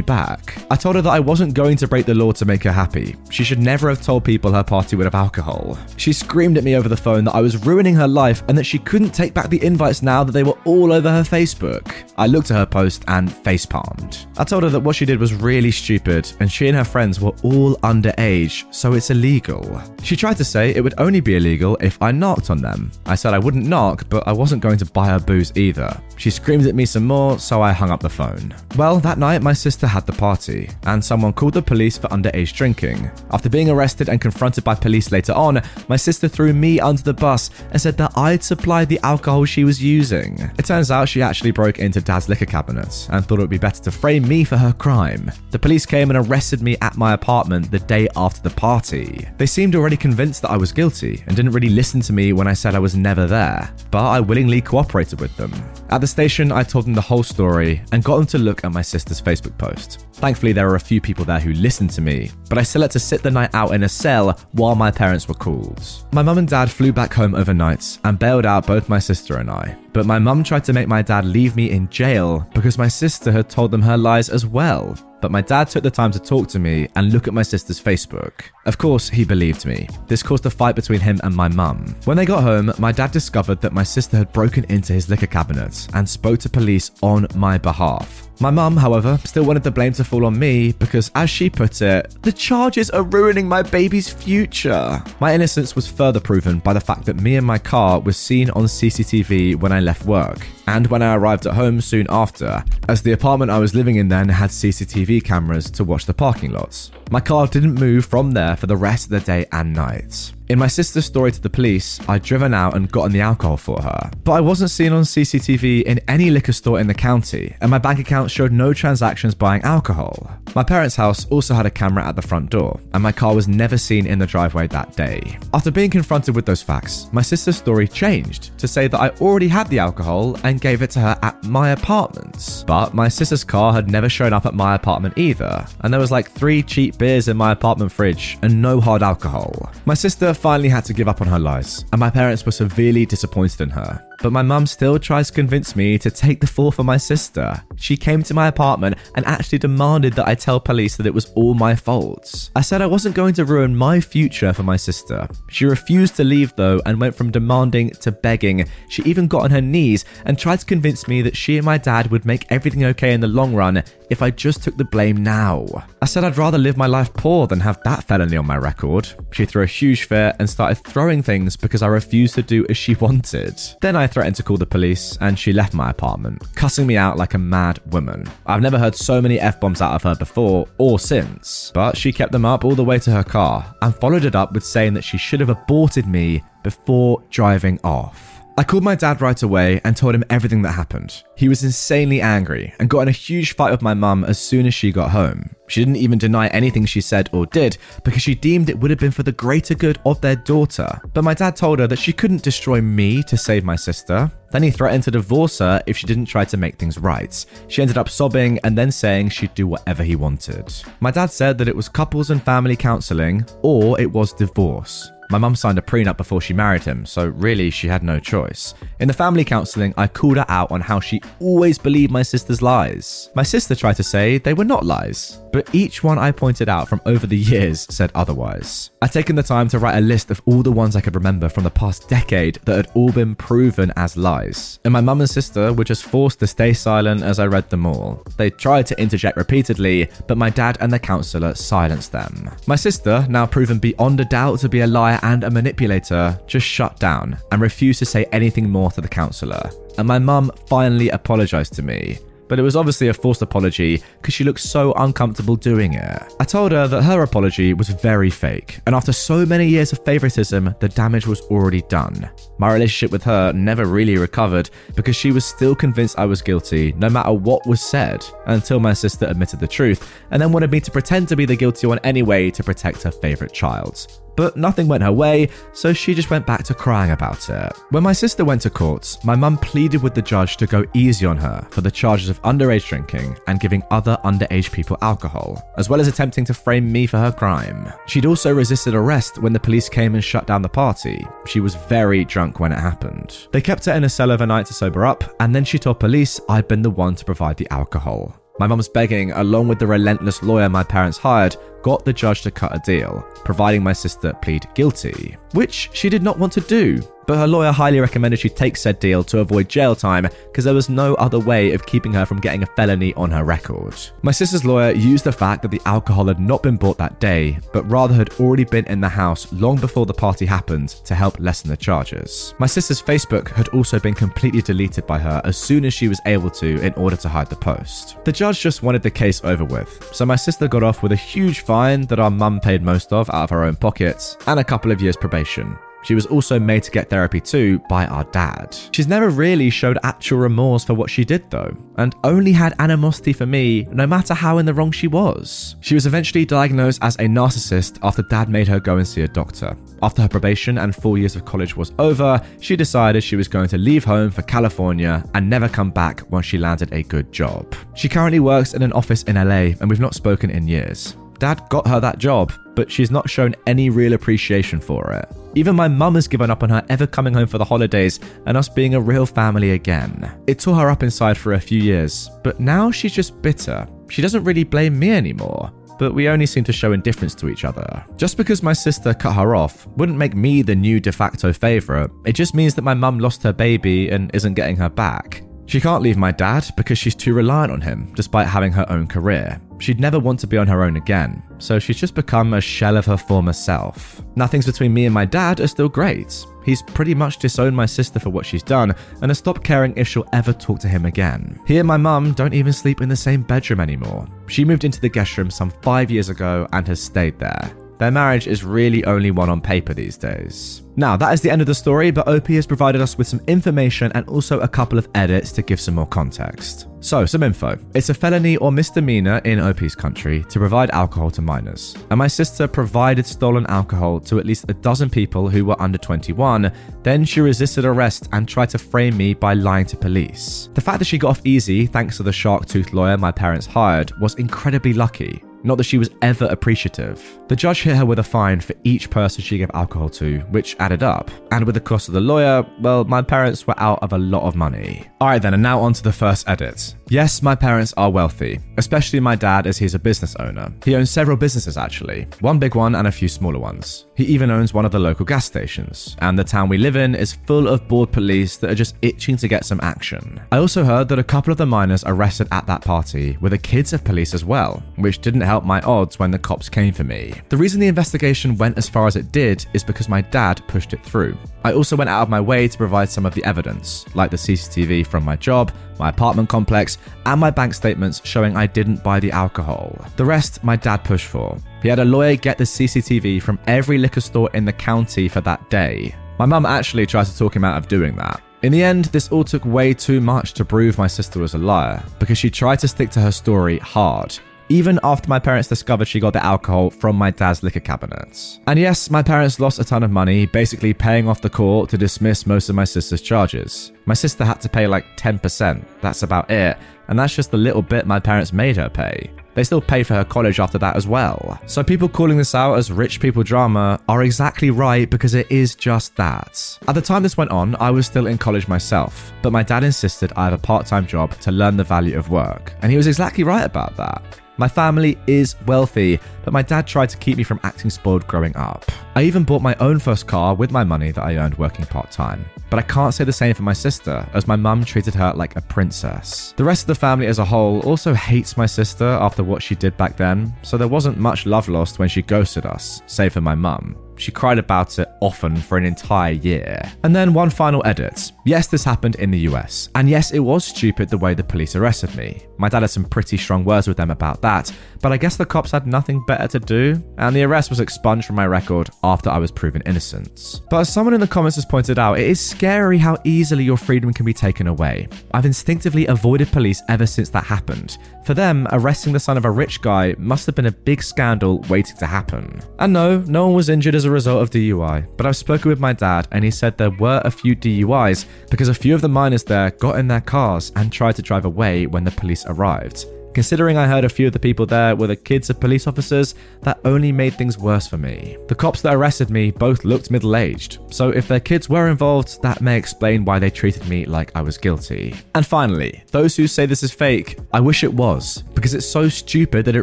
back. 0.00 0.56
I 0.70 0.76
told 0.76 0.94
her 0.94 1.02
that 1.02 1.10
I 1.10 1.20
wasn't 1.20 1.54
going 1.54 1.76
to 1.78 1.88
break 1.88 2.06
the 2.06 2.14
law 2.14 2.32
to 2.32 2.44
make 2.44 2.62
her 2.62 2.72
happy. 2.72 3.16
She 3.30 3.42
should 3.44 3.58
never 3.58 3.88
have 3.88 4.02
told 4.02 4.24
people 4.24 4.52
her 4.52 4.62
party 4.62 4.94
would 4.96 5.06
have 5.06 5.14
alcohol. 5.14 5.76
She 5.96 6.12
screamed 6.12 6.58
at 6.58 6.64
me 6.64 6.76
over 6.76 6.88
the 6.88 6.96
phone 6.96 7.24
that 7.24 7.34
I 7.34 7.40
was 7.40 7.66
ruining 7.66 7.94
her 7.94 8.08
life 8.08 8.42
and 8.48 8.56
that 8.56 8.64
she 8.64 8.78
couldn't 8.78 9.10
take 9.10 9.34
back 9.34 9.48
the 9.48 9.62
invites 9.64 10.02
now 10.02 10.22
that 10.22 10.32
they 10.32 10.44
were 10.44 10.58
all 10.64 10.92
over 10.92 11.10
her 11.10 11.22
Facebook. 11.22 12.12
I 12.16 12.26
looked 12.26 12.50
at 12.50 12.56
her 12.56 12.66
post 12.66 13.04
and 13.08 13.30
facepalmed. 13.30 14.26
I 14.38 14.44
told 14.44 14.62
her 14.62 14.70
that 14.70 14.80
what 14.80 14.94
she 14.94 15.04
did 15.04 15.18
was 15.18 15.23
really 15.32 15.70
stupid 15.70 16.30
and 16.40 16.50
she 16.50 16.68
and 16.68 16.76
her 16.76 16.84
friends 16.84 17.20
were 17.20 17.32
all 17.42 17.76
underage, 17.76 18.64
so 18.74 18.92
it's 18.92 19.10
illegal. 19.10 19.80
She 20.02 20.16
tried 20.16 20.36
to 20.36 20.44
say 20.44 20.74
it 20.74 20.82
would 20.82 20.94
only 20.98 21.20
be 21.20 21.36
illegal 21.36 21.76
if 21.80 22.00
I 22.02 22.12
knocked 22.12 22.50
on 22.50 22.58
them. 22.58 22.90
I 23.06 23.14
said 23.14 23.34
I 23.34 23.38
wouldn't 23.38 23.66
knock, 23.66 24.08
but 24.08 24.26
I 24.26 24.32
wasn't 24.32 24.62
going 24.62 24.78
to 24.78 24.86
buy 24.86 25.08
her 25.08 25.20
booze 25.20 25.52
either. 25.56 25.98
She 26.16 26.30
screamed 26.30 26.66
at 26.66 26.74
me 26.74 26.84
some 26.84 27.06
more, 27.06 27.38
so 27.38 27.62
I 27.62 27.72
hung 27.72 27.90
up 27.90 28.00
the 28.00 28.10
phone. 28.10 28.54
Well, 28.76 28.98
that 29.00 29.18
night 29.18 29.42
my 29.42 29.52
sister 29.52 29.86
had 29.86 30.06
the 30.06 30.12
party, 30.12 30.70
and 30.84 31.04
someone 31.04 31.32
called 31.32 31.54
the 31.54 31.62
police 31.62 31.98
for 31.98 32.08
underage 32.08 32.54
drinking. 32.54 33.10
After 33.30 33.48
being 33.48 33.70
arrested 33.70 34.08
and 34.08 34.20
confronted 34.20 34.64
by 34.64 34.74
police 34.74 35.10
later 35.12 35.32
on, 35.32 35.62
my 35.88 35.96
sister 35.96 36.28
threw 36.28 36.52
me 36.52 36.80
under 36.80 37.02
the 37.02 37.14
bus 37.14 37.50
and 37.70 37.80
said 37.80 37.96
that 37.98 38.16
I'd 38.16 38.42
supplied 38.42 38.88
the 38.88 39.00
alcohol 39.02 39.44
she 39.44 39.64
was 39.64 39.82
using. 39.82 40.38
It 40.58 40.66
turns 40.66 40.90
out 40.90 41.08
she 41.08 41.22
actually 41.22 41.50
broke 41.50 41.78
into 41.78 42.00
dad's 42.00 42.28
liquor 42.28 42.46
cabinet 42.46 43.08
and 43.10 43.24
thought 43.24 43.38
it 43.38 43.42
would 43.42 43.50
be 43.50 43.58
better 43.58 43.82
to 43.82 43.90
frame 43.90 44.26
me 44.26 44.44
for 44.44 44.56
her 44.56 44.72
crime. 44.72 45.13
The 45.50 45.58
police 45.58 45.86
came 45.86 46.10
and 46.10 46.18
arrested 46.18 46.62
me 46.62 46.76
at 46.80 46.96
my 46.96 47.12
apartment 47.12 47.70
the 47.70 47.78
day 47.78 48.08
after 48.16 48.40
the 48.42 48.54
party. 48.54 49.28
They 49.36 49.46
seemed 49.46 49.74
already 49.74 49.96
convinced 49.96 50.42
that 50.42 50.50
I 50.50 50.56
was 50.56 50.72
guilty 50.72 51.22
and 51.26 51.36
didn't 51.36 51.52
really 51.52 51.68
listen 51.68 52.00
to 52.02 52.12
me 52.12 52.32
when 52.32 52.46
I 52.46 52.52
said 52.52 52.74
I 52.74 52.80
was 52.80 52.96
never 52.96 53.26
there, 53.26 53.72
but 53.90 54.04
I 54.04 54.20
willingly 54.20 54.60
cooperated 54.60 55.20
with 55.20 55.36
them. 55.36 55.52
At 55.90 56.00
the 56.00 56.06
station, 56.06 56.52
I 56.52 56.62
told 56.62 56.86
them 56.86 56.94
the 56.94 57.00
whole 57.00 57.22
story 57.22 57.82
and 57.92 58.02
got 58.04 58.16
them 58.16 58.26
to 58.26 58.38
look 58.38 58.64
at 58.64 58.72
my 58.72 58.82
sister's 58.82 59.20
Facebook 59.20 59.56
post. 59.58 60.06
Thankfully, 60.14 60.52
there 60.52 60.68
were 60.68 60.76
a 60.76 60.80
few 60.80 61.00
people 61.00 61.24
there 61.24 61.40
who 61.40 61.52
listened 61.52 61.90
to 61.90 62.00
me, 62.00 62.30
but 62.48 62.58
I 62.58 62.62
still 62.62 62.82
had 62.82 62.90
to 62.92 63.00
sit 63.00 63.22
the 63.22 63.30
night 63.30 63.54
out 63.54 63.74
in 63.74 63.84
a 63.84 63.88
cell 63.88 64.38
while 64.52 64.74
my 64.74 64.90
parents 64.90 65.28
were 65.28 65.34
called. 65.34 65.82
My 66.12 66.22
mum 66.22 66.38
and 66.38 66.48
dad 66.48 66.70
flew 66.70 66.92
back 66.92 67.12
home 67.12 67.34
overnight 67.34 67.98
and 68.04 68.18
bailed 68.18 68.46
out 68.46 68.66
both 68.66 68.88
my 68.88 68.98
sister 68.98 69.38
and 69.38 69.50
I. 69.50 69.76
But 69.94 70.06
my 70.06 70.18
mum 70.18 70.42
tried 70.42 70.64
to 70.64 70.72
make 70.72 70.88
my 70.88 71.02
dad 71.02 71.24
leave 71.24 71.54
me 71.54 71.70
in 71.70 71.88
jail 71.88 72.46
because 72.52 72.76
my 72.76 72.88
sister 72.88 73.30
had 73.30 73.48
told 73.48 73.70
them 73.70 73.80
her 73.80 73.96
lies 73.96 74.28
as 74.28 74.44
well. 74.44 74.98
But 75.20 75.30
my 75.30 75.40
dad 75.40 75.68
took 75.68 75.84
the 75.84 75.90
time 75.90 76.10
to 76.10 76.18
talk 76.18 76.48
to 76.48 76.58
me 76.58 76.88
and 76.96 77.12
look 77.12 77.28
at 77.28 77.32
my 77.32 77.42
sister's 77.42 77.80
Facebook. 77.80 78.42
Of 78.66 78.76
course, 78.76 79.08
he 79.08 79.24
believed 79.24 79.64
me. 79.64 79.88
This 80.08 80.22
caused 80.22 80.44
a 80.46 80.50
fight 80.50 80.74
between 80.74 81.00
him 81.00 81.20
and 81.22 81.34
my 81.34 81.48
mum. 81.48 81.94
When 82.04 82.16
they 82.16 82.26
got 82.26 82.42
home, 82.42 82.72
my 82.78 82.90
dad 82.90 83.12
discovered 83.12 83.60
that 83.60 83.72
my 83.72 83.84
sister 83.84 84.16
had 84.16 84.32
broken 84.32 84.64
into 84.64 84.92
his 84.92 85.08
liquor 85.08 85.28
cabinet 85.28 85.86
and 85.94 86.06
spoke 86.06 86.40
to 86.40 86.50
police 86.50 86.90
on 87.00 87.28
my 87.36 87.56
behalf. 87.56 88.28
My 88.44 88.50
mum, 88.50 88.76
however, 88.76 89.18
still 89.24 89.46
wanted 89.46 89.62
the 89.62 89.70
blame 89.70 89.94
to 89.94 90.04
fall 90.04 90.26
on 90.26 90.38
me 90.38 90.72
because, 90.72 91.10
as 91.14 91.30
she 91.30 91.48
put 91.48 91.80
it, 91.80 92.14
the 92.20 92.30
charges 92.30 92.90
are 92.90 93.02
ruining 93.02 93.48
my 93.48 93.62
baby's 93.62 94.10
future. 94.10 95.02
My 95.18 95.34
innocence 95.34 95.74
was 95.74 95.86
further 95.86 96.20
proven 96.20 96.58
by 96.58 96.74
the 96.74 96.80
fact 96.80 97.06
that 97.06 97.16
me 97.16 97.36
and 97.36 97.46
my 97.46 97.56
car 97.56 98.00
was 98.00 98.18
seen 98.18 98.50
on 98.50 98.64
CCTV 98.64 99.56
when 99.56 99.72
I 99.72 99.80
left 99.80 100.04
work 100.04 100.46
and 100.66 100.86
when 100.88 101.00
I 101.00 101.14
arrived 101.14 101.46
at 101.46 101.54
home 101.54 101.80
soon 101.80 102.06
after, 102.10 102.62
as 102.86 103.00
the 103.00 103.12
apartment 103.12 103.50
I 103.50 103.58
was 103.58 103.74
living 103.74 103.96
in 103.96 104.08
then 104.08 104.28
had 104.28 104.50
CCTV 104.50 105.24
cameras 105.24 105.70
to 105.70 105.84
watch 105.84 106.04
the 106.04 106.12
parking 106.12 106.52
lots. 106.52 106.90
My 107.10 107.20
car 107.20 107.46
didn't 107.46 107.80
move 107.80 108.04
from 108.04 108.32
there 108.32 108.56
for 108.56 108.66
the 108.66 108.76
rest 108.76 109.06
of 109.06 109.10
the 109.12 109.20
day 109.20 109.46
and 109.52 109.72
night. 109.72 110.32
In 110.46 110.58
my 110.58 110.66
sister's 110.66 111.06
story 111.06 111.32
to 111.32 111.40
the 111.40 111.48
police, 111.48 111.98
I'd 112.06 112.22
driven 112.22 112.52
out 112.52 112.76
and 112.76 112.92
gotten 112.92 113.12
the 113.12 113.22
alcohol 113.22 113.56
for 113.56 113.80
her, 113.80 114.10
but 114.24 114.32
I 114.32 114.42
wasn't 114.42 114.70
seen 114.70 114.92
on 114.92 115.04
CCTV 115.04 115.84
in 115.84 116.00
any 116.06 116.28
liquor 116.28 116.52
store 116.52 116.78
in 116.78 116.86
the 116.86 116.92
county, 116.92 117.56
and 117.62 117.70
my 117.70 117.78
bank 117.78 117.98
account 117.98 118.30
showed 118.30 118.52
no 118.52 118.74
transactions 118.74 119.34
buying 119.34 119.62
alcohol. 119.62 120.30
My 120.54 120.62
parents' 120.62 120.96
house 120.96 121.26
also 121.30 121.54
had 121.54 121.64
a 121.64 121.70
camera 121.70 122.06
at 122.06 122.14
the 122.14 122.20
front 122.20 122.50
door, 122.50 122.78
and 122.92 123.02
my 123.02 123.10
car 123.10 123.34
was 123.34 123.48
never 123.48 123.78
seen 123.78 124.06
in 124.06 124.18
the 124.18 124.26
driveway 124.26 124.66
that 124.66 124.94
day. 124.94 125.38
After 125.54 125.70
being 125.70 125.88
confronted 125.88 126.36
with 126.36 126.44
those 126.44 126.60
facts, 126.60 127.08
my 127.10 127.22
sister's 127.22 127.56
story 127.56 127.88
changed 127.88 128.56
to 128.58 128.68
say 128.68 128.86
that 128.86 129.00
I 129.00 129.08
already 129.22 129.48
had 129.48 129.68
the 129.68 129.78
alcohol 129.78 130.38
and 130.44 130.60
gave 130.60 130.82
it 130.82 130.90
to 130.90 131.00
her 131.00 131.18
at 131.22 131.42
my 131.44 131.70
apartment. 131.70 132.64
But 132.66 132.92
my 132.92 133.08
sister's 133.08 133.44
car 133.44 133.72
had 133.72 133.90
never 133.90 134.10
shown 134.10 134.34
up 134.34 134.44
at 134.44 134.52
my 134.52 134.74
apartment 134.74 135.16
either, 135.16 135.66
and 135.80 135.90
there 135.90 136.00
was 136.00 136.10
like 136.12 136.30
three 136.30 136.62
cheap 136.62 136.98
beers 136.98 137.28
in 137.28 137.36
my 137.38 137.52
apartment 137.52 137.92
fridge 137.92 138.36
and 138.42 138.60
no 138.60 138.78
hard 138.78 139.02
alcohol. 139.02 139.72
My 139.86 139.94
sister 139.94 140.33
finally 140.34 140.68
had 140.68 140.84
to 140.86 140.92
give 140.92 141.08
up 141.08 141.20
on 141.20 141.26
her 141.28 141.38
lies, 141.38 141.84
and 141.92 142.00
my 142.00 142.10
parents 142.10 142.44
were 142.44 142.52
severely 142.52 143.06
disappointed 143.06 143.60
in 143.60 143.70
her. 143.70 144.04
But 144.22 144.32
my 144.32 144.42
mum 144.42 144.66
still 144.66 144.98
tries 144.98 145.28
to 145.28 145.34
convince 145.34 145.76
me 145.76 145.98
to 145.98 146.10
take 146.10 146.40
the 146.40 146.46
fall 146.46 146.70
for 146.70 146.84
my 146.84 146.96
sister. 146.96 147.62
She 147.76 147.96
came 147.96 148.22
to 148.22 148.34
my 148.34 148.48
apartment 148.48 148.96
and 149.14 149.26
actually 149.26 149.58
demanded 149.58 150.14
that 150.14 150.28
I 150.28 150.34
tell 150.34 150.60
police 150.60 150.96
that 150.96 151.06
it 151.06 151.14
was 151.14 151.30
all 151.34 151.54
my 151.54 151.74
fault. 151.74 152.50
I 152.56 152.60
said 152.60 152.82
I 152.82 152.86
wasn't 152.86 153.14
going 153.14 153.34
to 153.34 153.44
ruin 153.44 153.76
my 153.76 154.00
future 154.00 154.52
for 154.52 154.62
my 154.62 154.76
sister. 154.76 155.28
She 155.48 155.64
refused 155.66 156.16
to 156.16 156.24
leave 156.24 156.54
though 156.56 156.80
and 156.86 157.00
went 157.00 157.14
from 157.14 157.30
demanding 157.30 157.90
to 157.90 158.12
begging. 158.12 158.66
She 158.88 159.02
even 159.02 159.28
got 159.28 159.42
on 159.42 159.50
her 159.50 159.60
knees 159.60 160.04
and 160.24 160.38
tried 160.38 160.60
to 160.60 160.66
convince 160.66 161.08
me 161.08 161.22
that 161.22 161.36
she 161.36 161.56
and 161.56 161.64
my 161.64 161.78
dad 161.78 162.10
would 162.10 162.24
make 162.24 162.46
everything 162.50 162.84
okay 162.84 163.12
in 163.12 163.20
the 163.20 163.28
long 163.28 163.54
run 163.54 163.82
if 164.10 164.22
I 164.22 164.30
just 164.30 164.62
took 164.62 164.76
the 164.76 164.84
blame 164.84 165.22
now. 165.22 165.66
I 166.02 166.06
said 166.06 166.24
I'd 166.24 166.38
rather 166.38 166.58
live 166.58 166.76
my 166.76 166.86
life 166.86 167.12
poor 167.14 167.46
than 167.46 167.60
have 167.60 167.82
that 167.84 168.04
felony 168.04 168.36
on 168.36 168.46
my 168.46 168.56
record. 168.56 169.08
She 169.32 169.44
threw 169.44 169.62
a 169.62 169.66
huge 169.66 170.04
fit 170.04 170.36
and 170.38 170.48
started 170.48 170.76
throwing 170.84 171.22
things 171.22 171.56
because 171.56 171.82
I 171.82 171.88
refused 171.88 172.34
to 172.36 172.42
do 172.42 172.66
as 172.68 172.76
she 172.76 172.94
wanted. 173.06 173.60
Then 173.80 173.96
I 173.96 174.03
threatened 174.06 174.36
to 174.36 174.42
call 174.42 174.56
the 174.56 174.66
police 174.66 175.18
and 175.20 175.38
she 175.38 175.52
left 175.52 175.74
my 175.74 175.90
apartment, 175.90 176.42
cussing 176.54 176.86
me 176.86 176.96
out 176.96 177.16
like 177.16 177.34
a 177.34 177.38
mad 177.38 177.80
woman. 177.92 178.26
I've 178.46 178.62
never 178.62 178.78
heard 178.78 178.94
so 178.94 179.20
many 179.20 179.38
F 179.40 179.60
bombs 179.60 179.80
out 179.80 179.94
of 179.94 180.02
her 180.02 180.14
before 180.14 180.66
or 180.78 180.98
since, 180.98 181.70
but 181.74 181.96
she 181.96 182.12
kept 182.12 182.32
them 182.32 182.44
up 182.44 182.64
all 182.64 182.74
the 182.74 182.84
way 182.84 182.98
to 183.00 183.10
her 183.10 183.24
car 183.24 183.74
and 183.82 183.94
followed 183.94 184.24
it 184.24 184.34
up 184.34 184.52
with 184.52 184.64
saying 184.64 184.94
that 184.94 185.04
she 185.04 185.18
should 185.18 185.40
have 185.40 185.50
aborted 185.50 186.06
me 186.06 186.42
before 186.62 187.22
driving 187.30 187.78
off. 187.84 188.33
I 188.56 188.62
called 188.62 188.84
my 188.84 188.94
dad 188.94 189.20
right 189.20 189.42
away 189.42 189.80
and 189.84 189.96
told 189.96 190.14
him 190.14 190.22
everything 190.30 190.62
that 190.62 190.72
happened. 190.72 191.24
He 191.34 191.48
was 191.48 191.64
insanely 191.64 192.20
angry 192.20 192.72
and 192.78 192.88
got 192.88 193.00
in 193.00 193.08
a 193.08 193.12
huge 193.12 193.56
fight 193.56 193.72
with 193.72 193.82
my 193.82 193.94
mum 193.94 194.22
as 194.22 194.38
soon 194.38 194.66
as 194.66 194.74
she 194.74 194.92
got 194.92 195.10
home. 195.10 195.50
She 195.66 195.80
didn't 195.80 195.96
even 195.96 196.18
deny 196.18 196.46
anything 196.48 196.84
she 196.86 197.00
said 197.00 197.28
or 197.32 197.46
did 197.46 197.78
because 198.04 198.22
she 198.22 198.36
deemed 198.36 198.68
it 198.68 198.78
would 198.78 198.90
have 198.90 199.00
been 199.00 199.10
for 199.10 199.24
the 199.24 199.32
greater 199.32 199.74
good 199.74 199.98
of 200.06 200.20
their 200.20 200.36
daughter. 200.36 201.00
But 201.14 201.24
my 201.24 201.34
dad 201.34 201.56
told 201.56 201.80
her 201.80 201.88
that 201.88 201.98
she 201.98 202.12
couldn't 202.12 202.44
destroy 202.44 202.80
me 202.80 203.24
to 203.24 203.36
save 203.36 203.64
my 203.64 203.74
sister. 203.74 204.30
Then 204.52 204.62
he 204.62 204.70
threatened 204.70 205.02
to 205.04 205.10
divorce 205.10 205.58
her 205.58 205.82
if 205.86 205.96
she 205.96 206.06
didn't 206.06 206.26
try 206.26 206.44
to 206.44 206.56
make 206.56 206.76
things 206.76 206.96
right. 206.96 207.44
She 207.66 207.82
ended 207.82 207.98
up 207.98 208.08
sobbing 208.08 208.60
and 208.62 208.78
then 208.78 208.92
saying 208.92 209.30
she'd 209.30 209.54
do 209.54 209.66
whatever 209.66 210.04
he 210.04 210.14
wanted. 210.14 210.72
My 211.00 211.10
dad 211.10 211.30
said 211.32 211.58
that 211.58 211.66
it 211.66 211.74
was 211.74 211.88
couples 211.88 212.30
and 212.30 212.40
family 212.40 212.76
counseling 212.76 213.44
or 213.62 214.00
it 214.00 214.12
was 214.12 214.32
divorce. 214.32 215.10
My 215.30 215.38
mum 215.38 215.56
signed 215.56 215.78
a 215.78 215.82
prenup 215.82 216.16
before 216.16 216.40
she 216.40 216.52
married 216.52 216.84
him, 216.84 217.06
so 217.06 217.26
really 217.26 217.70
she 217.70 217.88
had 217.88 218.02
no 218.02 218.20
choice. 218.20 218.74
In 219.00 219.08
the 219.08 219.14
family 219.14 219.44
counselling, 219.44 219.94
I 219.96 220.06
called 220.06 220.36
her 220.36 220.44
out 220.48 220.70
on 220.70 220.80
how 220.80 221.00
she 221.00 221.20
always 221.40 221.78
believed 221.78 222.12
my 222.12 222.22
sister's 222.22 222.62
lies. 222.62 223.30
My 223.34 223.42
sister 223.42 223.74
tried 223.74 223.96
to 223.96 224.02
say 224.02 224.38
they 224.38 224.54
were 224.54 224.64
not 224.64 224.84
lies, 224.84 225.40
but 225.52 225.74
each 225.74 226.02
one 226.02 226.18
I 226.18 226.30
pointed 226.30 226.68
out 226.68 226.88
from 226.88 227.00
over 227.06 227.26
the 227.26 227.36
years 227.36 227.86
said 227.90 228.10
otherwise. 228.14 228.90
I'd 229.02 229.12
taken 229.12 229.36
the 229.36 229.42
time 229.42 229.68
to 229.68 229.78
write 229.78 229.98
a 229.98 230.00
list 230.00 230.30
of 230.30 230.40
all 230.46 230.62
the 230.62 230.72
ones 230.72 230.96
I 230.96 231.00
could 231.00 231.14
remember 231.14 231.48
from 231.48 231.64
the 231.64 231.70
past 231.70 232.08
decade 232.08 232.56
that 232.64 232.76
had 232.76 232.90
all 232.94 233.12
been 233.12 233.34
proven 233.34 233.92
as 233.96 234.16
lies, 234.16 234.78
and 234.84 234.92
my 234.92 235.00
mum 235.00 235.20
and 235.20 235.30
sister 235.30 235.72
were 235.72 235.84
just 235.84 236.04
forced 236.04 236.38
to 236.40 236.46
stay 236.46 236.72
silent 236.72 237.22
as 237.22 237.38
I 237.38 237.46
read 237.46 237.70
them 237.70 237.86
all. 237.86 238.22
They 238.36 238.50
tried 238.50 238.86
to 238.86 239.00
interject 239.00 239.36
repeatedly, 239.36 240.10
but 240.26 240.38
my 240.38 240.50
dad 240.50 240.78
and 240.80 240.92
the 240.92 240.98
counsellor 240.98 241.54
silenced 241.54 242.12
them. 242.12 242.50
My 242.66 242.76
sister, 242.76 243.26
now 243.28 243.46
proven 243.46 243.78
beyond 243.78 244.20
a 244.20 244.24
doubt 244.24 244.60
to 244.60 244.68
be 244.68 244.80
a 244.80 244.86
liar 244.86 245.13
and 245.22 245.44
a 245.44 245.50
manipulator, 245.50 246.38
just 246.46 246.66
shut 246.66 246.98
down 246.98 247.38
and 247.52 247.60
refused 247.60 247.98
to 248.00 248.06
say 248.06 248.24
anything 248.32 248.68
more 248.70 248.90
to 248.92 249.00
the 249.00 249.08
counsellor. 249.08 249.70
And 249.98 250.08
my 250.08 250.18
mum 250.18 250.50
finally 250.66 251.08
apologised 251.10 251.74
to 251.74 251.82
me, 251.82 252.18
but 252.48 252.58
it 252.58 252.62
was 252.62 252.76
obviously 252.76 253.08
a 253.08 253.14
forced 253.14 253.42
apology 253.42 254.02
because 254.20 254.34
she 254.34 254.44
looked 254.44 254.60
so 254.60 254.92
uncomfortable 254.94 255.56
doing 255.56 255.94
it. 255.94 256.34
I 256.38 256.44
told 256.44 256.72
her 256.72 256.86
that 256.86 257.02
her 257.02 257.22
apology 257.22 257.74
was 257.74 257.88
very 257.88 258.30
fake, 258.30 258.80
and 258.86 258.94
after 258.94 259.12
so 259.12 259.46
many 259.46 259.66
years 259.66 259.92
of 259.92 260.04
favoritism, 260.04 260.74
the 260.80 260.88
damage 260.88 261.26
was 261.26 261.40
already 261.42 261.82
done. 261.82 262.28
My 262.58 262.72
relationship 262.72 263.10
with 263.12 263.24
her 263.24 263.52
never 263.52 263.86
really 263.86 264.16
recovered 264.18 264.70
because 264.94 265.16
she 265.16 265.32
was 265.32 265.44
still 265.44 265.74
convinced 265.74 266.18
I 266.18 266.26
was 266.26 266.42
guilty 266.42 266.92
no 266.96 267.08
matter 267.08 267.32
what 267.32 267.66
was 267.66 267.80
said, 267.80 268.24
until 268.46 268.80
my 268.80 268.92
sister 268.92 269.26
admitted 269.26 269.60
the 269.60 269.68
truth 269.68 270.12
and 270.30 270.40
then 270.40 270.52
wanted 270.52 270.70
me 270.70 270.80
to 270.80 270.90
pretend 270.90 271.28
to 271.28 271.36
be 271.36 271.46
the 271.46 271.56
guilty 271.56 271.86
one 271.86 271.98
anyway 272.04 272.50
to 272.50 272.62
protect 272.62 273.02
her 273.02 273.10
favourite 273.10 273.52
child 273.52 274.06
but 274.36 274.56
nothing 274.56 274.88
went 274.88 275.02
her 275.02 275.12
way, 275.12 275.48
so 275.72 275.92
she 275.92 276.14
just 276.14 276.30
went 276.30 276.46
back 276.46 276.64
to 276.64 276.74
crying 276.74 277.12
about 277.12 277.48
it. 277.48 277.72
When 277.90 278.02
my 278.02 278.12
sister 278.12 278.44
went 278.44 278.62
to 278.62 278.70
court, 278.70 279.18
my 279.24 279.34
mum 279.34 279.58
pleaded 279.58 280.02
with 280.02 280.14
the 280.14 280.22
judge 280.22 280.56
to 280.58 280.66
go 280.66 280.84
easy 280.94 281.26
on 281.26 281.36
her 281.36 281.66
for 281.70 281.80
the 281.80 281.90
charges 281.90 282.28
of 282.28 282.40
underage 282.42 282.88
drinking 282.88 283.36
and 283.46 283.60
giving 283.60 283.82
other 283.90 284.18
underage 284.24 284.72
people 284.72 284.98
alcohol, 285.02 285.62
as 285.76 285.88
well 285.88 286.00
as 286.00 286.08
attempting 286.08 286.44
to 286.46 286.54
frame 286.54 286.90
me 286.90 287.06
for 287.06 287.18
her 287.18 287.32
crime. 287.32 287.92
She'd 288.06 288.26
also 288.26 288.52
resisted 288.52 288.94
arrest 288.94 289.38
when 289.38 289.52
the 289.52 289.60
police 289.60 289.88
came 289.88 290.14
and 290.14 290.24
shut 290.24 290.46
down 290.46 290.62
the 290.62 290.68
party. 290.68 291.26
She 291.46 291.60
was 291.60 291.74
very 291.74 292.24
drunk 292.24 292.60
when 292.60 292.72
it 292.72 292.78
happened. 292.78 293.48
They 293.52 293.60
kept 293.60 293.84
her 293.86 293.92
in 293.92 294.04
a 294.04 294.08
cell 294.08 294.30
overnight 294.30 294.66
to 294.66 294.74
sober 294.74 295.04
up, 295.04 295.24
and 295.40 295.54
then 295.54 295.64
she 295.64 295.78
told 295.78 296.00
police 296.00 296.40
I'd 296.48 296.68
been 296.68 296.82
the 296.82 296.90
one 296.90 297.14
to 297.16 297.24
provide 297.24 297.56
the 297.56 297.70
alcohol. 297.70 298.34
My 298.60 298.68
mum's 298.68 298.88
begging, 298.88 299.32
along 299.32 299.66
with 299.66 299.80
the 299.80 299.86
relentless 299.86 300.40
lawyer 300.42 300.68
my 300.68 300.84
parents 300.84 301.18
hired, 301.18 301.56
got 301.82 302.04
the 302.04 302.12
judge 302.12 302.42
to 302.42 302.52
cut 302.52 302.74
a 302.74 302.78
deal, 302.78 303.26
providing 303.44 303.82
my 303.82 303.92
sister 303.92 304.32
plead 304.42 304.68
guilty, 304.74 305.36
which 305.54 305.90
she 305.92 306.08
did 306.08 306.22
not 306.22 306.38
want 306.38 306.52
to 306.52 306.60
do. 306.60 307.02
But 307.26 307.38
her 307.38 307.46
lawyer 307.46 307.72
highly 307.72 308.00
recommended 308.00 308.38
she 308.38 308.48
take 308.48 308.76
said 308.76 309.00
deal 309.00 309.24
to 309.24 309.40
avoid 309.40 309.68
jail 309.68 309.94
time 309.94 310.28
because 310.46 310.64
there 310.64 310.74
was 310.74 310.88
no 310.88 311.14
other 311.14 311.38
way 311.38 311.72
of 311.72 311.86
keeping 311.86 312.12
her 312.12 312.26
from 312.26 312.40
getting 312.40 312.62
a 312.62 312.66
felony 312.66 313.14
on 313.14 313.30
her 313.30 313.44
record. 313.44 313.94
My 314.22 314.32
sister's 314.32 314.64
lawyer 314.64 314.92
used 314.92 315.24
the 315.24 315.32
fact 315.32 315.62
that 315.62 315.70
the 315.70 315.80
alcohol 315.86 316.26
had 316.26 316.38
not 316.38 316.62
been 316.62 316.76
bought 316.76 316.98
that 316.98 317.20
day, 317.20 317.58
but 317.72 317.88
rather 317.90 318.14
had 318.14 318.30
already 318.40 318.64
been 318.64 318.86
in 318.86 319.00
the 319.00 319.08
house 319.08 319.52
long 319.52 319.76
before 319.76 320.06
the 320.06 320.14
party 320.14 320.46
happened 320.46 320.88
to 320.88 321.14
help 321.14 321.40
lessen 321.40 321.70
the 321.70 321.76
charges. 321.76 322.54
My 322.58 322.66
sister's 322.66 323.02
Facebook 323.02 323.48
had 323.48 323.68
also 323.68 323.98
been 323.98 324.14
completely 324.14 324.62
deleted 324.62 325.06
by 325.06 325.18
her 325.18 325.40
as 325.44 325.56
soon 325.56 325.84
as 325.84 325.94
she 325.94 326.08
was 326.08 326.20
able 326.26 326.50
to 326.50 326.80
in 326.80 326.92
order 326.94 327.16
to 327.16 327.28
hide 327.28 327.48
the 327.48 327.56
post. 327.56 328.16
The 328.24 328.32
judge 328.32 328.60
just 328.60 328.82
wanted 328.82 329.02
the 329.02 329.10
case 329.10 329.42
over 329.44 329.64
with, 329.64 330.10
so 330.12 330.26
my 330.26 330.36
sister 330.36 330.68
got 330.68 330.82
off 330.82 331.02
with 331.02 331.12
a 331.12 331.16
huge 331.16 331.60
fine 331.60 332.02
that 332.02 332.18
our 332.18 332.30
mum 332.30 332.60
paid 332.60 332.82
most 332.82 333.12
of 333.12 333.30
out 333.30 333.44
of 333.44 333.50
her 333.50 333.64
own 333.64 333.76
pockets 333.76 334.36
and 334.46 334.60
a 334.60 334.64
couple 334.64 334.92
of 334.92 335.00
years 335.00 335.16
probation. 335.16 335.76
She 336.04 336.14
was 336.14 336.26
also 336.26 336.60
made 336.60 336.82
to 336.84 336.90
get 336.90 337.10
therapy 337.10 337.40
too 337.40 337.78
by 337.88 338.06
our 338.06 338.24
dad. 338.24 338.76
She's 338.92 339.08
never 339.08 339.30
really 339.30 339.70
showed 339.70 339.98
actual 340.02 340.38
remorse 340.38 340.84
for 340.84 340.94
what 340.94 341.10
she 341.10 341.24
did 341.24 341.50
though, 341.50 341.74
and 341.96 342.14
only 342.24 342.52
had 342.52 342.74
animosity 342.78 343.32
for 343.32 343.46
me 343.46 343.88
no 343.90 344.06
matter 344.06 344.34
how 344.34 344.58
in 344.58 344.66
the 344.66 344.74
wrong 344.74 344.92
she 344.92 345.08
was. 345.08 345.76
She 345.80 345.94
was 345.94 346.06
eventually 346.06 346.44
diagnosed 346.44 347.02
as 347.02 347.16
a 347.16 347.24
narcissist 347.24 347.98
after 348.02 348.22
dad 348.22 348.48
made 348.48 348.68
her 348.68 348.78
go 348.78 348.98
and 348.98 349.08
see 349.08 349.22
a 349.22 349.28
doctor. 349.28 349.76
After 350.02 350.22
her 350.22 350.28
probation 350.28 350.76
and 350.78 350.94
four 350.94 351.16
years 351.16 351.36
of 351.36 351.46
college 351.46 351.76
was 351.76 351.92
over, 351.98 352.40
she 352.60 352.76
decided 352.76 353.24
she 353.24 353.36
was 353.36 353.48
going 353.48 353.68
to 353.68 353.78
leave 353.78 354.04
home 354.04 354.30
for 354.30 354.42
California 354.42 355.24
and 355.34 355.48
never 355.48 355.68
come 355.68 355.90
back 355.90 356.30
once 356.30 356.44
she 356.44 356.58
landed 356.58 356.92
a 356.92 357.02
good 357.02 357.32
job. 357.32 357.74
She 357.94 358.08
currently 358.08 358.40
works 358.40 358.74
in 358.74 358.82
an 358.82 358.92
office 358.92 359.22
in 359.22 359.36
LA 359.36 359.74
and 359.80 359.88
we've 359.88 360.00
not 360.00 360.14
spoken 360.14 360.50
in 360.50 360.68
years. 360.68 361.16
Dad 361.38 361.62
got 361.70 361.86
her 361.86 362.00
that 362.00 362.18
job, 362.18 362.52
but 362.74 362.90
she's 362.90 363.10
not 363.10 363.30
shown 363.30 363.54
any 363.66 363.88
real 363.90 364.12
appreciation 364.12 364.80
for 364.80 365.12
it. 365.12 365.43
Even 365.54 365.76
my 365.76 365.88
mum 365.88 366.14
has 366.16 366.26
given 366.26 366.50
up 366.50 366.62
on 366.62 366.70
her 366.70 366.84
ever 366.88 367.06
coming 367.06 367.34
home 367.34 367.46
for 367.46 367.58
the 367.58 367.64
holidays 367.64 368.18
and 368.46 368.56
us 368.56 368.68
being 368.68 368.94
a 368.94 369.00
real 369.00 369.26
family 369.26 369.72
again. 369.72 370.32
It 370.46 370.58
tore 370.58 370.76
her 370.76 370.90
up 370.90 371.02
inside 371.02 371.38
for 371.38 371.52
a 371.52 371.60
few 371.60 371.80
years, 371.80 372.30
but 372.42 372.58
now 372.58 372.90
she's 372.90 373.12
just 373.12 373.40
bitter. 373.40 373.86
She 374.08 374.22
doesn't 374.22 374.44
really 374.44 374.64
blame 374.64 374.98
me 374.98 375.10
anymore 375.10 375.72
but 375.98 376.12
we 376.12 376.28
only 376.28 376.46
seem 376.46 376.64
to 376.64 376.72
show 376.72 376.92
indifference 376.92 377.34
to 377.36 377.48
each 377.48 377.64
other. 377.64 378.04
Just 378.16 378.36
because 378.36 378.62
my 378.62 378.72
sister 378.72 379.14
cut 379.14 379.34
her 379.34 379.54
off 379.54 379.86
wouldn't 379.96 380.18
make 380.18 380.34
me 380.34 380.62
the 380.62 380.74
new 380.74 381.00
de 381.00 381.12
facto 381.12 381.52
favourite, 381.52 382.10
it 382.24 382.32
just 382.32 382.54
means 382.54 382.74
that 382.74 382.82
my 382.82 382.94
mum 382.94 383.18
lost 383.18 383.42
her 383.42 383.52
baby 383.52 384.08
and 384.08 384.30
isn't 384.34 384.54
getting 384.54 384.76
her 384.76 384.88
back. 384.88 385.42
She 385.66 385.80
can't 385.80 386.02
leave 386.02 386.16
my 386.16 386.30
dad 386.30 386.66
because 386.76 386.98
she's 386.98 387.14
too 387.14 387.34
reliant 387.34 387.72
on 387.72 387.80
him, 387.80 388.12
despite 388.14 388.46
having 388.46 388.72
her 388.72 388.90
own 388.90 389.06
career. 389.06 389.60
She'd 389.78 390.00
never 390.00 390.18
want 390.18 390.40
to 390.40 390.46
be 390.46 390.56
on 390.56 390.66
her 390.68 390.82
own 390.82 390.96
again, 390.96 391.42
so 391.58 391.78
she's 391.78 391.98
just 391.98 392.14
become 392.14 392.54
a 392.54 392.60
shell 392.60 392.96
of 392.96 393.06
her 393.06 393.16
former 393.16 393.52
self. 393.52 394.22
Nothing's 394.36 394.66
between 394.66 394.94
me 394.94 395.06
and 395.06 395.14
my 395.14 395.24
dad 395.24 395.60
are 395.60 395.66
still 395.66 395.88
great. 395.88 396.44
He's 396.64 396.82
pretty 396.82 397.14
much 397.14 397.38
disowned 397.38 397.76
my 397.76 397.86
sister 397.86 398.18
for 398.18 398.30
what 398.30 398.46
she's 398.46 398.62
done 398.62 398.94
and 399.20 399.30
has 399.30 399.38
stopped 399.38 399.64
caring 399.64 399.94
if 399.96 400.08
she'll 400.08 400.28
ever 400.32 400.52
talk 400.52 400.80
to 400.80 400.88
him 400.88 401.04
again. 401.04 401.58
He 401.66 401.78
and 401.78 401.88
my 401.88 401.96
mum 401.96 402.32
don't 402.32 402.54
even 402.54 402.72
sleep 402.72 403.00
in 403.00 403.08
the 403.08 403.16
same 403.16 403.42
bedroom 403.42 403.80
anymore. 403.80 404.26
She 404.46 404.64
moved 404.64 404.84
into 404.84 405.00
the 405.00 405.08
guest 405.08 405.36
room 405.36 405.50
some 405.50 405.70
five 405.82 406.10
years 406.10 406.28
ago 406.28 406.66
and 406.72 406.86
has 406.88 407.02
stayed 407.02 407.38
there. 407.38 407.74
Their 407.98 408.10
marriage 408.10 408.46
is 408.46 408.64
really 408.64 409.04
only 409.04 409.30
one 409.30 409.48
on 409.48 409.60
paper 409.60 409.94
these 409.94 410.16
days. 410.16 410.82
Now, 410.96 411.16
that 411.16 411.32
is 411.32 411.40
the 411.40 411.50
end 411.50 411.60
of 411.60 411.66
the 411.66 411.74
story, 411.74 412.10
but 412.10 412.28
OP 412.28 412.46
has 412.48 412.66
provided 412.66 413.00
us 413.00 413.18
with 413.18 413.26
some 413.26 413.40
information 413.48 414.12
and 414.14 414.28
also 414.28 414.60
a 414.60 414.68
couple 414.68 414.98
of 414.98 415.08
edits 415.14 415.50
to 415.52 415.62
give 415.62 415.80
some 415.80 415.96
more 415.96 416.06
context. 416.06 416.88
So, 417.00 417.26
some 417.26 417.42
info. 417.42 417.78
It's 417.94 418.08
a 418.08 418.14
felony 418.14 418.56
or 418.56 418.72
misdemeanor 418.72 419.38
in 419.38 419.60
OP's 419.60 419.94
country 419.94 420.44
to 420.48 420.58
provide 420.58 420.90
alcohol 420.90 421.30
to 421.32 421.42
minors. 421.42 421.94
And 422.10 422.18
my 422.18 422.28
sister 422.28 422.66
provided 422.66 423.26
stolen 423.26 423.66
alcohol 423.66 424.20
to 424.20 424.38
at 424.38 424.46
least 424.46 424.66
a 424.68 424.74
dozen 424.74 425.10
people 425.10 425.48
who 425.48 425.64
were 425.64 425.80
under 425.82 425.98
21. 425.98 426.72
Then 427.02 427.24
she 427.24 427.40
resisted 427.40 427.84
arrest 427.84 428.28
and 428.32 428.48
tried 428.48 428.70
to 428.70 428.78
frame 428.78 429.16
me 429.16 429.34
by 429.34 429.54
lying 429.54 429.86
to 429.86 429.96
police. 429.96 430.70
The 430.74 430.80
fact 430.80 431.00
that 431.00 431.04
she 431.06 431.18
got 431.18 431.30
off 431.30 431.42
easy, 431.44 431.86
thanks 431.86 432.16
to 432.16 432.22
the 432.22 432.32
shark 432.32 432.66
tooth 432.66 432.92
lawyer 432.92 433.18
my 433.18 433.32
parents 433.32 433.66
hired, 433.66 434.18
was 434.18 434.34
incredibly 434.36 434.94
lucky. 434.94 435.43
Not 435.64 435.78
that 435.78 435.84
she 435.84 435.98
was 435.98 436.10
ever 436.20 436.44
appreciative. 436.44 437.38
The 437.48 437.56
judge 437.56 437.82
hit 437.82 437.96
her 437.96 438.04
with 438.04 438.18
a 438.18 438.22
fine 438.22 438.60
for 438.60 438.74
each 438.84 439.08
person 439.08 439.42
she 439.42 439.58
gave 439.58 439.70
alcohol 439.72 440.10
to, 440.10 440.40
which 440.50 440.76
added 440.78 441.02
up. 441.02 441.30
And 441.50 441.64
with 441.64 441.74
the 441.74 441.80
cost 441.80 442.08
of 442.08 442.14
the 442.14 442.20
lawyer, 442.20 442.64
well, 442.80 443.04
my 443.04 443.22
parents 443.22 443.66
were 443.66 443.78
out 443.78 443.98
of 444.02 444.12
a 444.12 444.18
lot 444.18 444.42
of 444.42 444.54
money. 444.54 445.06
Alright 445.22 445.40
then, 445.40 445.54
and 445.54 445.62
now 445.62 445.80
on 445.80 445.94
to 445.94 446.02
the 446.02 446.12
first 446.12 446.48
edit. 446.48 446.94
Yes, 447.08 447.42
my 447.42 447.54
parents 447.54 447.92
are 447.98 448.10
wealthy, 448.10 448.58
especially 448.78 449.20
my 449.20 449.36
dad 449.36 449.66
as 449.66 449.76
he's 449.76 449.94
a 449.94 449.98
business 449.98 450.34
owner. 450.36 450.72
He 450.84 450.96
owns 450.96 451.10
several 451.10 451.36
businesses 451.36 451.76
actually, 451.76 452.26
one 452.40 452.58
big 452.58 452.74
one 452.74 452.94
and 452.94 453.06
a 453.06 453.12
few 453.12 453.28
smaller 453.28 453.58
ones. 453.58 454.06
He 454.14 454.24
even 454.24 454.50
owns 454.50 454.72
one 454.72 454.86
of 454.86 454.92
the 454.92 454.98
local 454.98 455.26
gas 455.26 455.44
stations, 455.44 456.16
and 456.20 456.38
the 456.38 456.44
town 456.44 456.68
we 456.68 456.78
live 456.78 456.96
in 456.96 457.14
is 457.14 457.34
full 457.46 457.68
of 457.68 457.86
bored 457.88 458.10
police 458.10 458.56
that 458.56 458.70
are 458.70 458.74
just 458.74 458.96
itching 459.02 459.36
to 459.36 459.48
get 459.48 459.66
some 459.66 459.80
action. 459.82 460.40
I 460.50 460.58
also 460.58 460.82
heard 460.82 461.08
that 461.08 461.18
a 461.18 461.24
couple 461.24 461.52
of 461.52 461.58
the 461.58 461.66
minors 461.66 462.04
arrested 462.06 462.48
at 462.52 462.66
that 462.66 462.82
party 462.82 463.36
were 463.40 463.50
the 463.50 463.58
kids 463.58 463.92
of 463.92 464.04
police 464.04 464.32
as 464.32 464.44
well, 464.44 464.82
which 464.96 465.20
didn't 465.20 465.42
help 465.42 465.64
my 465.64 465.80
odds 465.82 466.18
when 466.18 466.30
the 466.30 466.38
cops 466.38 466.70
came 466.70 466.94
for 466.94 467.04
me. 467.04 467.34
The 467.50 467.56
reason 467.56 467.80
the 467.80 467.88
investigation 467.88 468.56
went 468.56 468.78
as 468.78 468.88
far 468.88 469.06
as 469.06 469.16
it 469.16 469.30
did 469.30 469.66
is 469.74 469.84
because 469.84 470.08
my 470.08 470.22
dad 470.22 470.62
pushed 470.68 470.94
it 470.94 471.04
through. 471.04 471.36
I 471.64 471.72
also 471.72 471.96
went 471.96 472.10
out 472.10 472.22
of 472.22 472.28
my 472.30 472.40
way 472.40 472.66
to 472.66 472.78
provide 472.78 473.10
some 473.10 473.26
of 473.26 473.34
the 473.34 473.44
evidence, 473.44 474.06
like 474.14 474.30
the 474.30 474.36
CCTV 474.36 475.06
from 475.06 475.24
my 475.24 475.36
job, 475.36 475.72
my 475.98 476.08
apartment 476.08 476.48
complex, 476.48 476.98
and 477.26 477.40
my 477.40 477.50
bank 477.50 477.74
statements 477.74 478.20
showing 478.24 478.56
I 478.56 478.66
didn't 478.66 479.02
buy 479.02 479.20
the 479.20 479.32
alcohol. 479.32 479.96
The 480.16 480.24
rest, 480.24 480.62
my 480.64 480.76
dad 480.76 481.04
pushed 481.04 481.26
for. 481.26 481.56
He 481.82 481.88
had 481.88 481.98
a 481.98 482.04
lawyer 482.04 482.36
get 482.36 482.58
the 482.58 482.64
CCTV 482.64 483.42
from 483.42 483.58
every 483.66 483.98
liquor 483.98 484.20
store 484.20 484.50
in 484.54 484.64
the 484.64 484.72
county 484.72 485.28
for 485.28 485.40
that 485.42 485.68
day. 485.70 486.14
My 486.38 486.46
mum 486.46 486.66
actually 486.66 487.06
tried 487.06 487.26
to 487.26 487.38
talk 487.38 487.54
him 487.54 487.64
out 487.64 487.76
of 487.76 487.88
doing 487.88 488.16
that. 488.16 488.42
In 488.62 488.72
the 488.72 488.82
end, 488.82 489.06
this 489.06 489.30
all 489.30 489.44
took 489.44 489.64
way 489.64 489.92
too 489.92 490.20
much 490.20 490.54
to 490.54 490.64
prove 490.64 490.96
my 490.96 491.06
sister 491.06 491.38
was 491.38 491.54
a 491.54 491.58
liar, 491.58 492.02
because 492.18 492.38
she 492.38 492.50
tried 492.50 492.78
to 492.80 492.88
stick 492.88 493.10
to 493.10 493.20
her 493.20 493.32
story 493.32 493.78
hard 493.78 494.38
even 494.68 494.98
after 495.04 495.28
my 495.28 495.38
parents 495.38 495.68
discovered 495.68 496.06
she 496.06 496.20
got 496.20 496.32
the 496.32 496.44
alcohol 496.44 496.90
from 496.90 497.16
my 497.16 497.30
dad's 497.30 497.62
liquor 497.62 497.80
cabinets. 497.80 498.60
And 498.66 498.78
yes, 498.78 499.10
my 499.10 499.22
parents 499.22 499.60
lost 499.60 499.78
a 499.78 499.84
ton 499.84 500.02
of 500.02 500.10
money, 500.10 500.46
basically 500.46 500.94
paying 500.94 501.28
off 501.28 501.42
the 501.42 501.50
court 501.50 501.90
to 501.90 501.98
dismiss 501.98 502.46
most 502.46 502.68
of 502.68 502.74
my 502.74 502.84
sister's 502.84 503.22
charges. 503.22 503.92
My 504.06 504.14
sister 504.14 504.44
had 504.44 504.60
to 504.62 504.68
pay 504.68 504.86
like 504.86 505.04
10%, 505.16 505.84
that's 506.00 506.22
about 506.22 506.50
it, 506.50 506.78
and 507.08 507.18
that's 507.18 507.34
just 507.34 507.50
the 507.50 507.56
little 507.56 507.82
bit 507.82 508.06
my 508.06 508.20
parents 508.20 508.52
made 508.52 508.76
her 508.76 508.88
pay. 508.88 509.30
They 509.54 509.62
still 509.62 509.80
pay 509.80 510.02
for 510.02 510.14
her 510.14 510.24
college 510.24 510.58
after 510.58 510.78
that 510.78 510.96
as 510.96 511.06
well. 511.06 511.60
So 511.66 511.84
people 511.84 512.08
calling 512.08 512.36
this 512.36 512.54
out 512.54 512.74
as 512.74 512.90
rich 512.90 513.20
people 513.20 513.44
drama 513.44 514.00
are 514.08 514.24
exactly 514.24 514.70
right 514.70 515.08
because 515.08 515.34
it 515.34 515.50
is 515.50 515.76
just 515.76 516.16
that. 516.16 516.78
At 516.88 516.96
the 516.96 517.00
time 517.00 517.22
this 517.22 517.36
went 517.36 517.52
on, 517.52 517.76
I 517.76 517.90
was 517.90 518.06
still 518.06 518.26
in 518.26 518.36
college 518.36 518.66
myself, 518.66 519.32
but 519.42 519.52
my 519.52 519.62
dad 519.62 519.84
insisted 519.84 520.32
I 520.34 520.44
have 520.44 520.54
a 520.54 520.58
part 520.58 520.86
time 520.86 521.06
job 521.06 521.38
to 521.40 521.52
learn 521.52 521.76
the 521.76 521.84
value 521.84 522.18
of 522.18 522.30
work, 522.30 522.74
and 522.82 522.90
he 522.90 522.96
was 522.96 523.06
exactly 523.06 523.44
right 523.44 523.64
about 523.64 523.96
that. 523.96 524.40
My 524.56 524.68
family 524.68 525.18
is 525.26 525.56
wealthy, 525.66 526.20
but 526.44 526.52
my 526.52 526.62
dad 526.62 526.86
tried 526.86 527.08
to 527.08 527.16
keep 527.16 527.36
me 527.36 527.42
from 527.42 527.58
acting 527.64 527.90
spoiled 527.90 528.24
growing 528.28 528.56
up. 528.56 528.84
I 529.16 529.22
even 529.22 529.42
bought 529.42 529.62
my 529.62 529.74
own 529.80 529.98
first 529.98 530.28
car 530.28 530.54
with 530.54 530.70
my 530.70 530.84
money 530.84 531.10
that 531.10 531.24
I 531.24 531.36
earned 531.36 531.58
working 531.58 531.86
part 531.86 532.12
time. 532.12 532.44
But 532.70 532.78
I 532.78 532.82
can't 532.82 533.12
say 533.12 533.24
the 533.24 533.32
same 533.32 533.54
for 533.54 533.62
my 533.62 533.72
sister, 533.72 534.24
as 534.32 534.46
my 534.46 534.56
mum 534.56 534.84
treated 534.84 535.14
her 535.14 535.32
like 535.34 535.56
a 535.56 535.60
princess. 535.60 536.54
The 536.56 536.64
rest 536.64 536.84
of 536.84 536.86
the 536.88 536.94
family 536.94 537.26
as 537.26 537.40
a 537.40 537.44
whole 537.44 537.80
also 537.80 538.14
hates 538.14 538.56
my 538.56 538.66
sister 538.66 539.04
after 539.04 539.42
what 539.42 539.62
she 539.62 539.74
did 539.74 539.96
back 539.96 540.16
then, 540.16 540.54
so 540.62 540.76
there 540.76 540.88
wasn't 540.88 541.18
much 541.18 541.46
love 541.46 541.68
lost 541.68 541.98
when 541.98 542.08
she 542.08 542.22
ghosted 542.22 542.64
us, 542.64 543.02
save 543.06 543.32
for 543.32 543.40
my 543.40 543.56
mum. 543.56 543.96
She 544.16 544.30
cried 544.30 544.58
about 544.58 544.98
it 544.98 545.08
often 545.20 545.56
for 545.56 545.76
an 545.76 545.84
entire 545.84 546.32
year. 546.32 546.80
And 547.02 547.14
then 547.14 547.34
one 547.34 547.50
final 547.50 547.82
edit. 547.84 548.32
Yes, 548.44 548.68
this 548.68 548.84
happened 548.84 549.16
in 549.16 549.30
the 549.30 549.40
US. 549.50 549.88
And 549.94 550.08
yes, 550.08 550.30
it 550.32 550.38
was 550.38 550.64
stupid 550.64 551.08
the 551.08 551.18
way 551.18 551.34
the 551.34 551.42
police 551.42 551.74
arrested 551.74 552.14
me. 552.14 552.46
My 552.56 552.68
dad 552.68 552.82
had 552.82 552.90
some 552.90 553.04
pretty 553.04 553.36
strong 553.36 553.64
words 553.64 553.88
with 553.88 553.96
them 553.96 554.10
about 554.10 554.40
that, 554.42 554.72
but 555.00 555.12
I 555.12 555.16
guess 555.16 555.36
the 555.36 555.44
cops 555.44 555.72
had 555.72 555.86
nothing 555.86 556.24
better 556.24 556.46
to 556.48 556.60
do, 556.60 557.02
and 557.18 557.34
the 557.34 557.42
arrest 557.42 557.70
was 557.70 557.80
expunged 557.80 558.26
from 558.26 558.36
my 558.36 558.46
record 558.46 558.90
after 559.02 559.30
I 559.30 559.38
was 559.38 559.50
proven 559.50 559.82
innocent. 559.86 560.62
But 560.70 560.80
as 560.80 560.92
someone 560.92 561.14
in 561.14 561.20
the 561.20 561.26
comments 561.26 561.56
has 561.56 561.64
pointed 561.64 561.98
out, 561.98 562.18
it 562.18 562.26
is 562.26 562.40
scary 562.40 562.98
how 562.98 563.18
easily 563.24 563.64
your 563.64 563.76
freedom 563.76 564.12
can 564.12 564.24
be 564.24 564.32
taken 564.32 564.66
away. 564.66 565.08
I've 565.32 565.46
instinctively 565.46 566.06
avoided 566.06 566.52
police 566.52 566.82
ever 566.88 567.06
since 567.06 567.28
that 567.30 567.44
happened. 567.44 567.98
For 568.24 568.34
them, 568.34 568.66
arresting 568.72 569.12
the 569.12 569.20
son 569.20 569.36
of 569.36 569.44
a 569.44 569.50
rich 569.50 569.82
guy 569.82 570.14
must 570.18 570.46
have 570.46 570.54
been 570.54 570.66
a 570.66 570.72
big 570.72 571.02
scandal 571.02 571.60
waiting 571.68 571.96
to 571.98 572.06
happen. 572.06 572.60
And 572.78 572.92
no, 572.92 573.18
no 573.26 573.46
one 573.46 573.56
was 573.56 573.68
injured 573.68 573.94
as 573.94 574.04
a 574.04 574.10
result 574.10 574.42
of 574.42 574.50
DUI, 574.50 575.06
but 575.16 575.26
I've 575.26 575.36
spoken 575.36 575.68
with 575.68 575.80
my 575.80 575.92
dad 575.92 576.28
and 576.32 576.44
he 576.44 576.50
said 576.50 576.78
there 576.78 576.90
were 576.90 577.20
a 577.24 577.30
few 577.30 577.54
DUIs 577.54 578.24
because 578.50 578.68
a 578.68 578.74
few 578.74 578.94
of 578.94 579.00
the 579.00 579.08
minors 579.08 579.44
there 579.44 579.70
got 579.72 579.98
in 579.98 580.08
their 580.08 580.20
cars 580.20 580.72
and 580.76 580.92
tried 580.92 581.16
to 581.16 581.22
drive 581.22 581.44
away 581.44 581.86
when 581.86 582.04
the 582.04 582.10
police 582.12 582.43
arrived. 582.46 583.06
Considering 583.34 583.76
I 583.76 583.88
heard 583.88 584.04
a 584.04 584.08
few 584.08 584.28
of 584.28 584.32
the 584.32 584.38
people 584.38 584.64
there 584.64 584.94
were 584.94 585.08
the 585.08 585.16
kids 585.16 585.50
of 585.50 585.58
police 585.58 585.88
officers, 585.88 586.36
that 586.62 586.78
only 586.84 587.10
made 587.10 587.34
things 587.34 587.58
worse 587.58 587.84
for 587.84 587.98
me. 587.98 588.36
The 588.46 588.54
cops 588.54 588.80
that 588.82 588.94
arrested 588.94 589.28
me 589.28 589.50
both 589.50 589.84
looked 589.84 590.12
middle 590.12 590.36
aged, 590.36 590.78
so 590.88 591.08
if 591.08 591.26
their 591.26 591.40
kids 591.40 591.68
were 591.68 591.88
involved, 591.88 592.40
that 592.42 592.60
may 592.60 592.78
explain 592.78 593.24
why 593.24 593.40
they 593.40 593.50
treated 593.50 593.88
me 593.88 594.06
like 594.06 594.30
I 594.36 594.40
was 594.40 594.56
guilty. 594.56 595.16
And 595.34 595.44
finally, 595.44 596.04
those 596.12 596.36
who 596.36 596.46
say 596.46 596.64
this 596.64 596.84
is 596.84 596.92
fake, 596.92 597.36
I 597.52 597.58
wish 597.58 597.82
it 597.82 597.92
was, 597.92 598.42
because 598.54 598.72
it's 598.72 598.86
so 598.86 599.08
stupid 599.08 599.64
that 599.64 599.76
it 599.76 599.82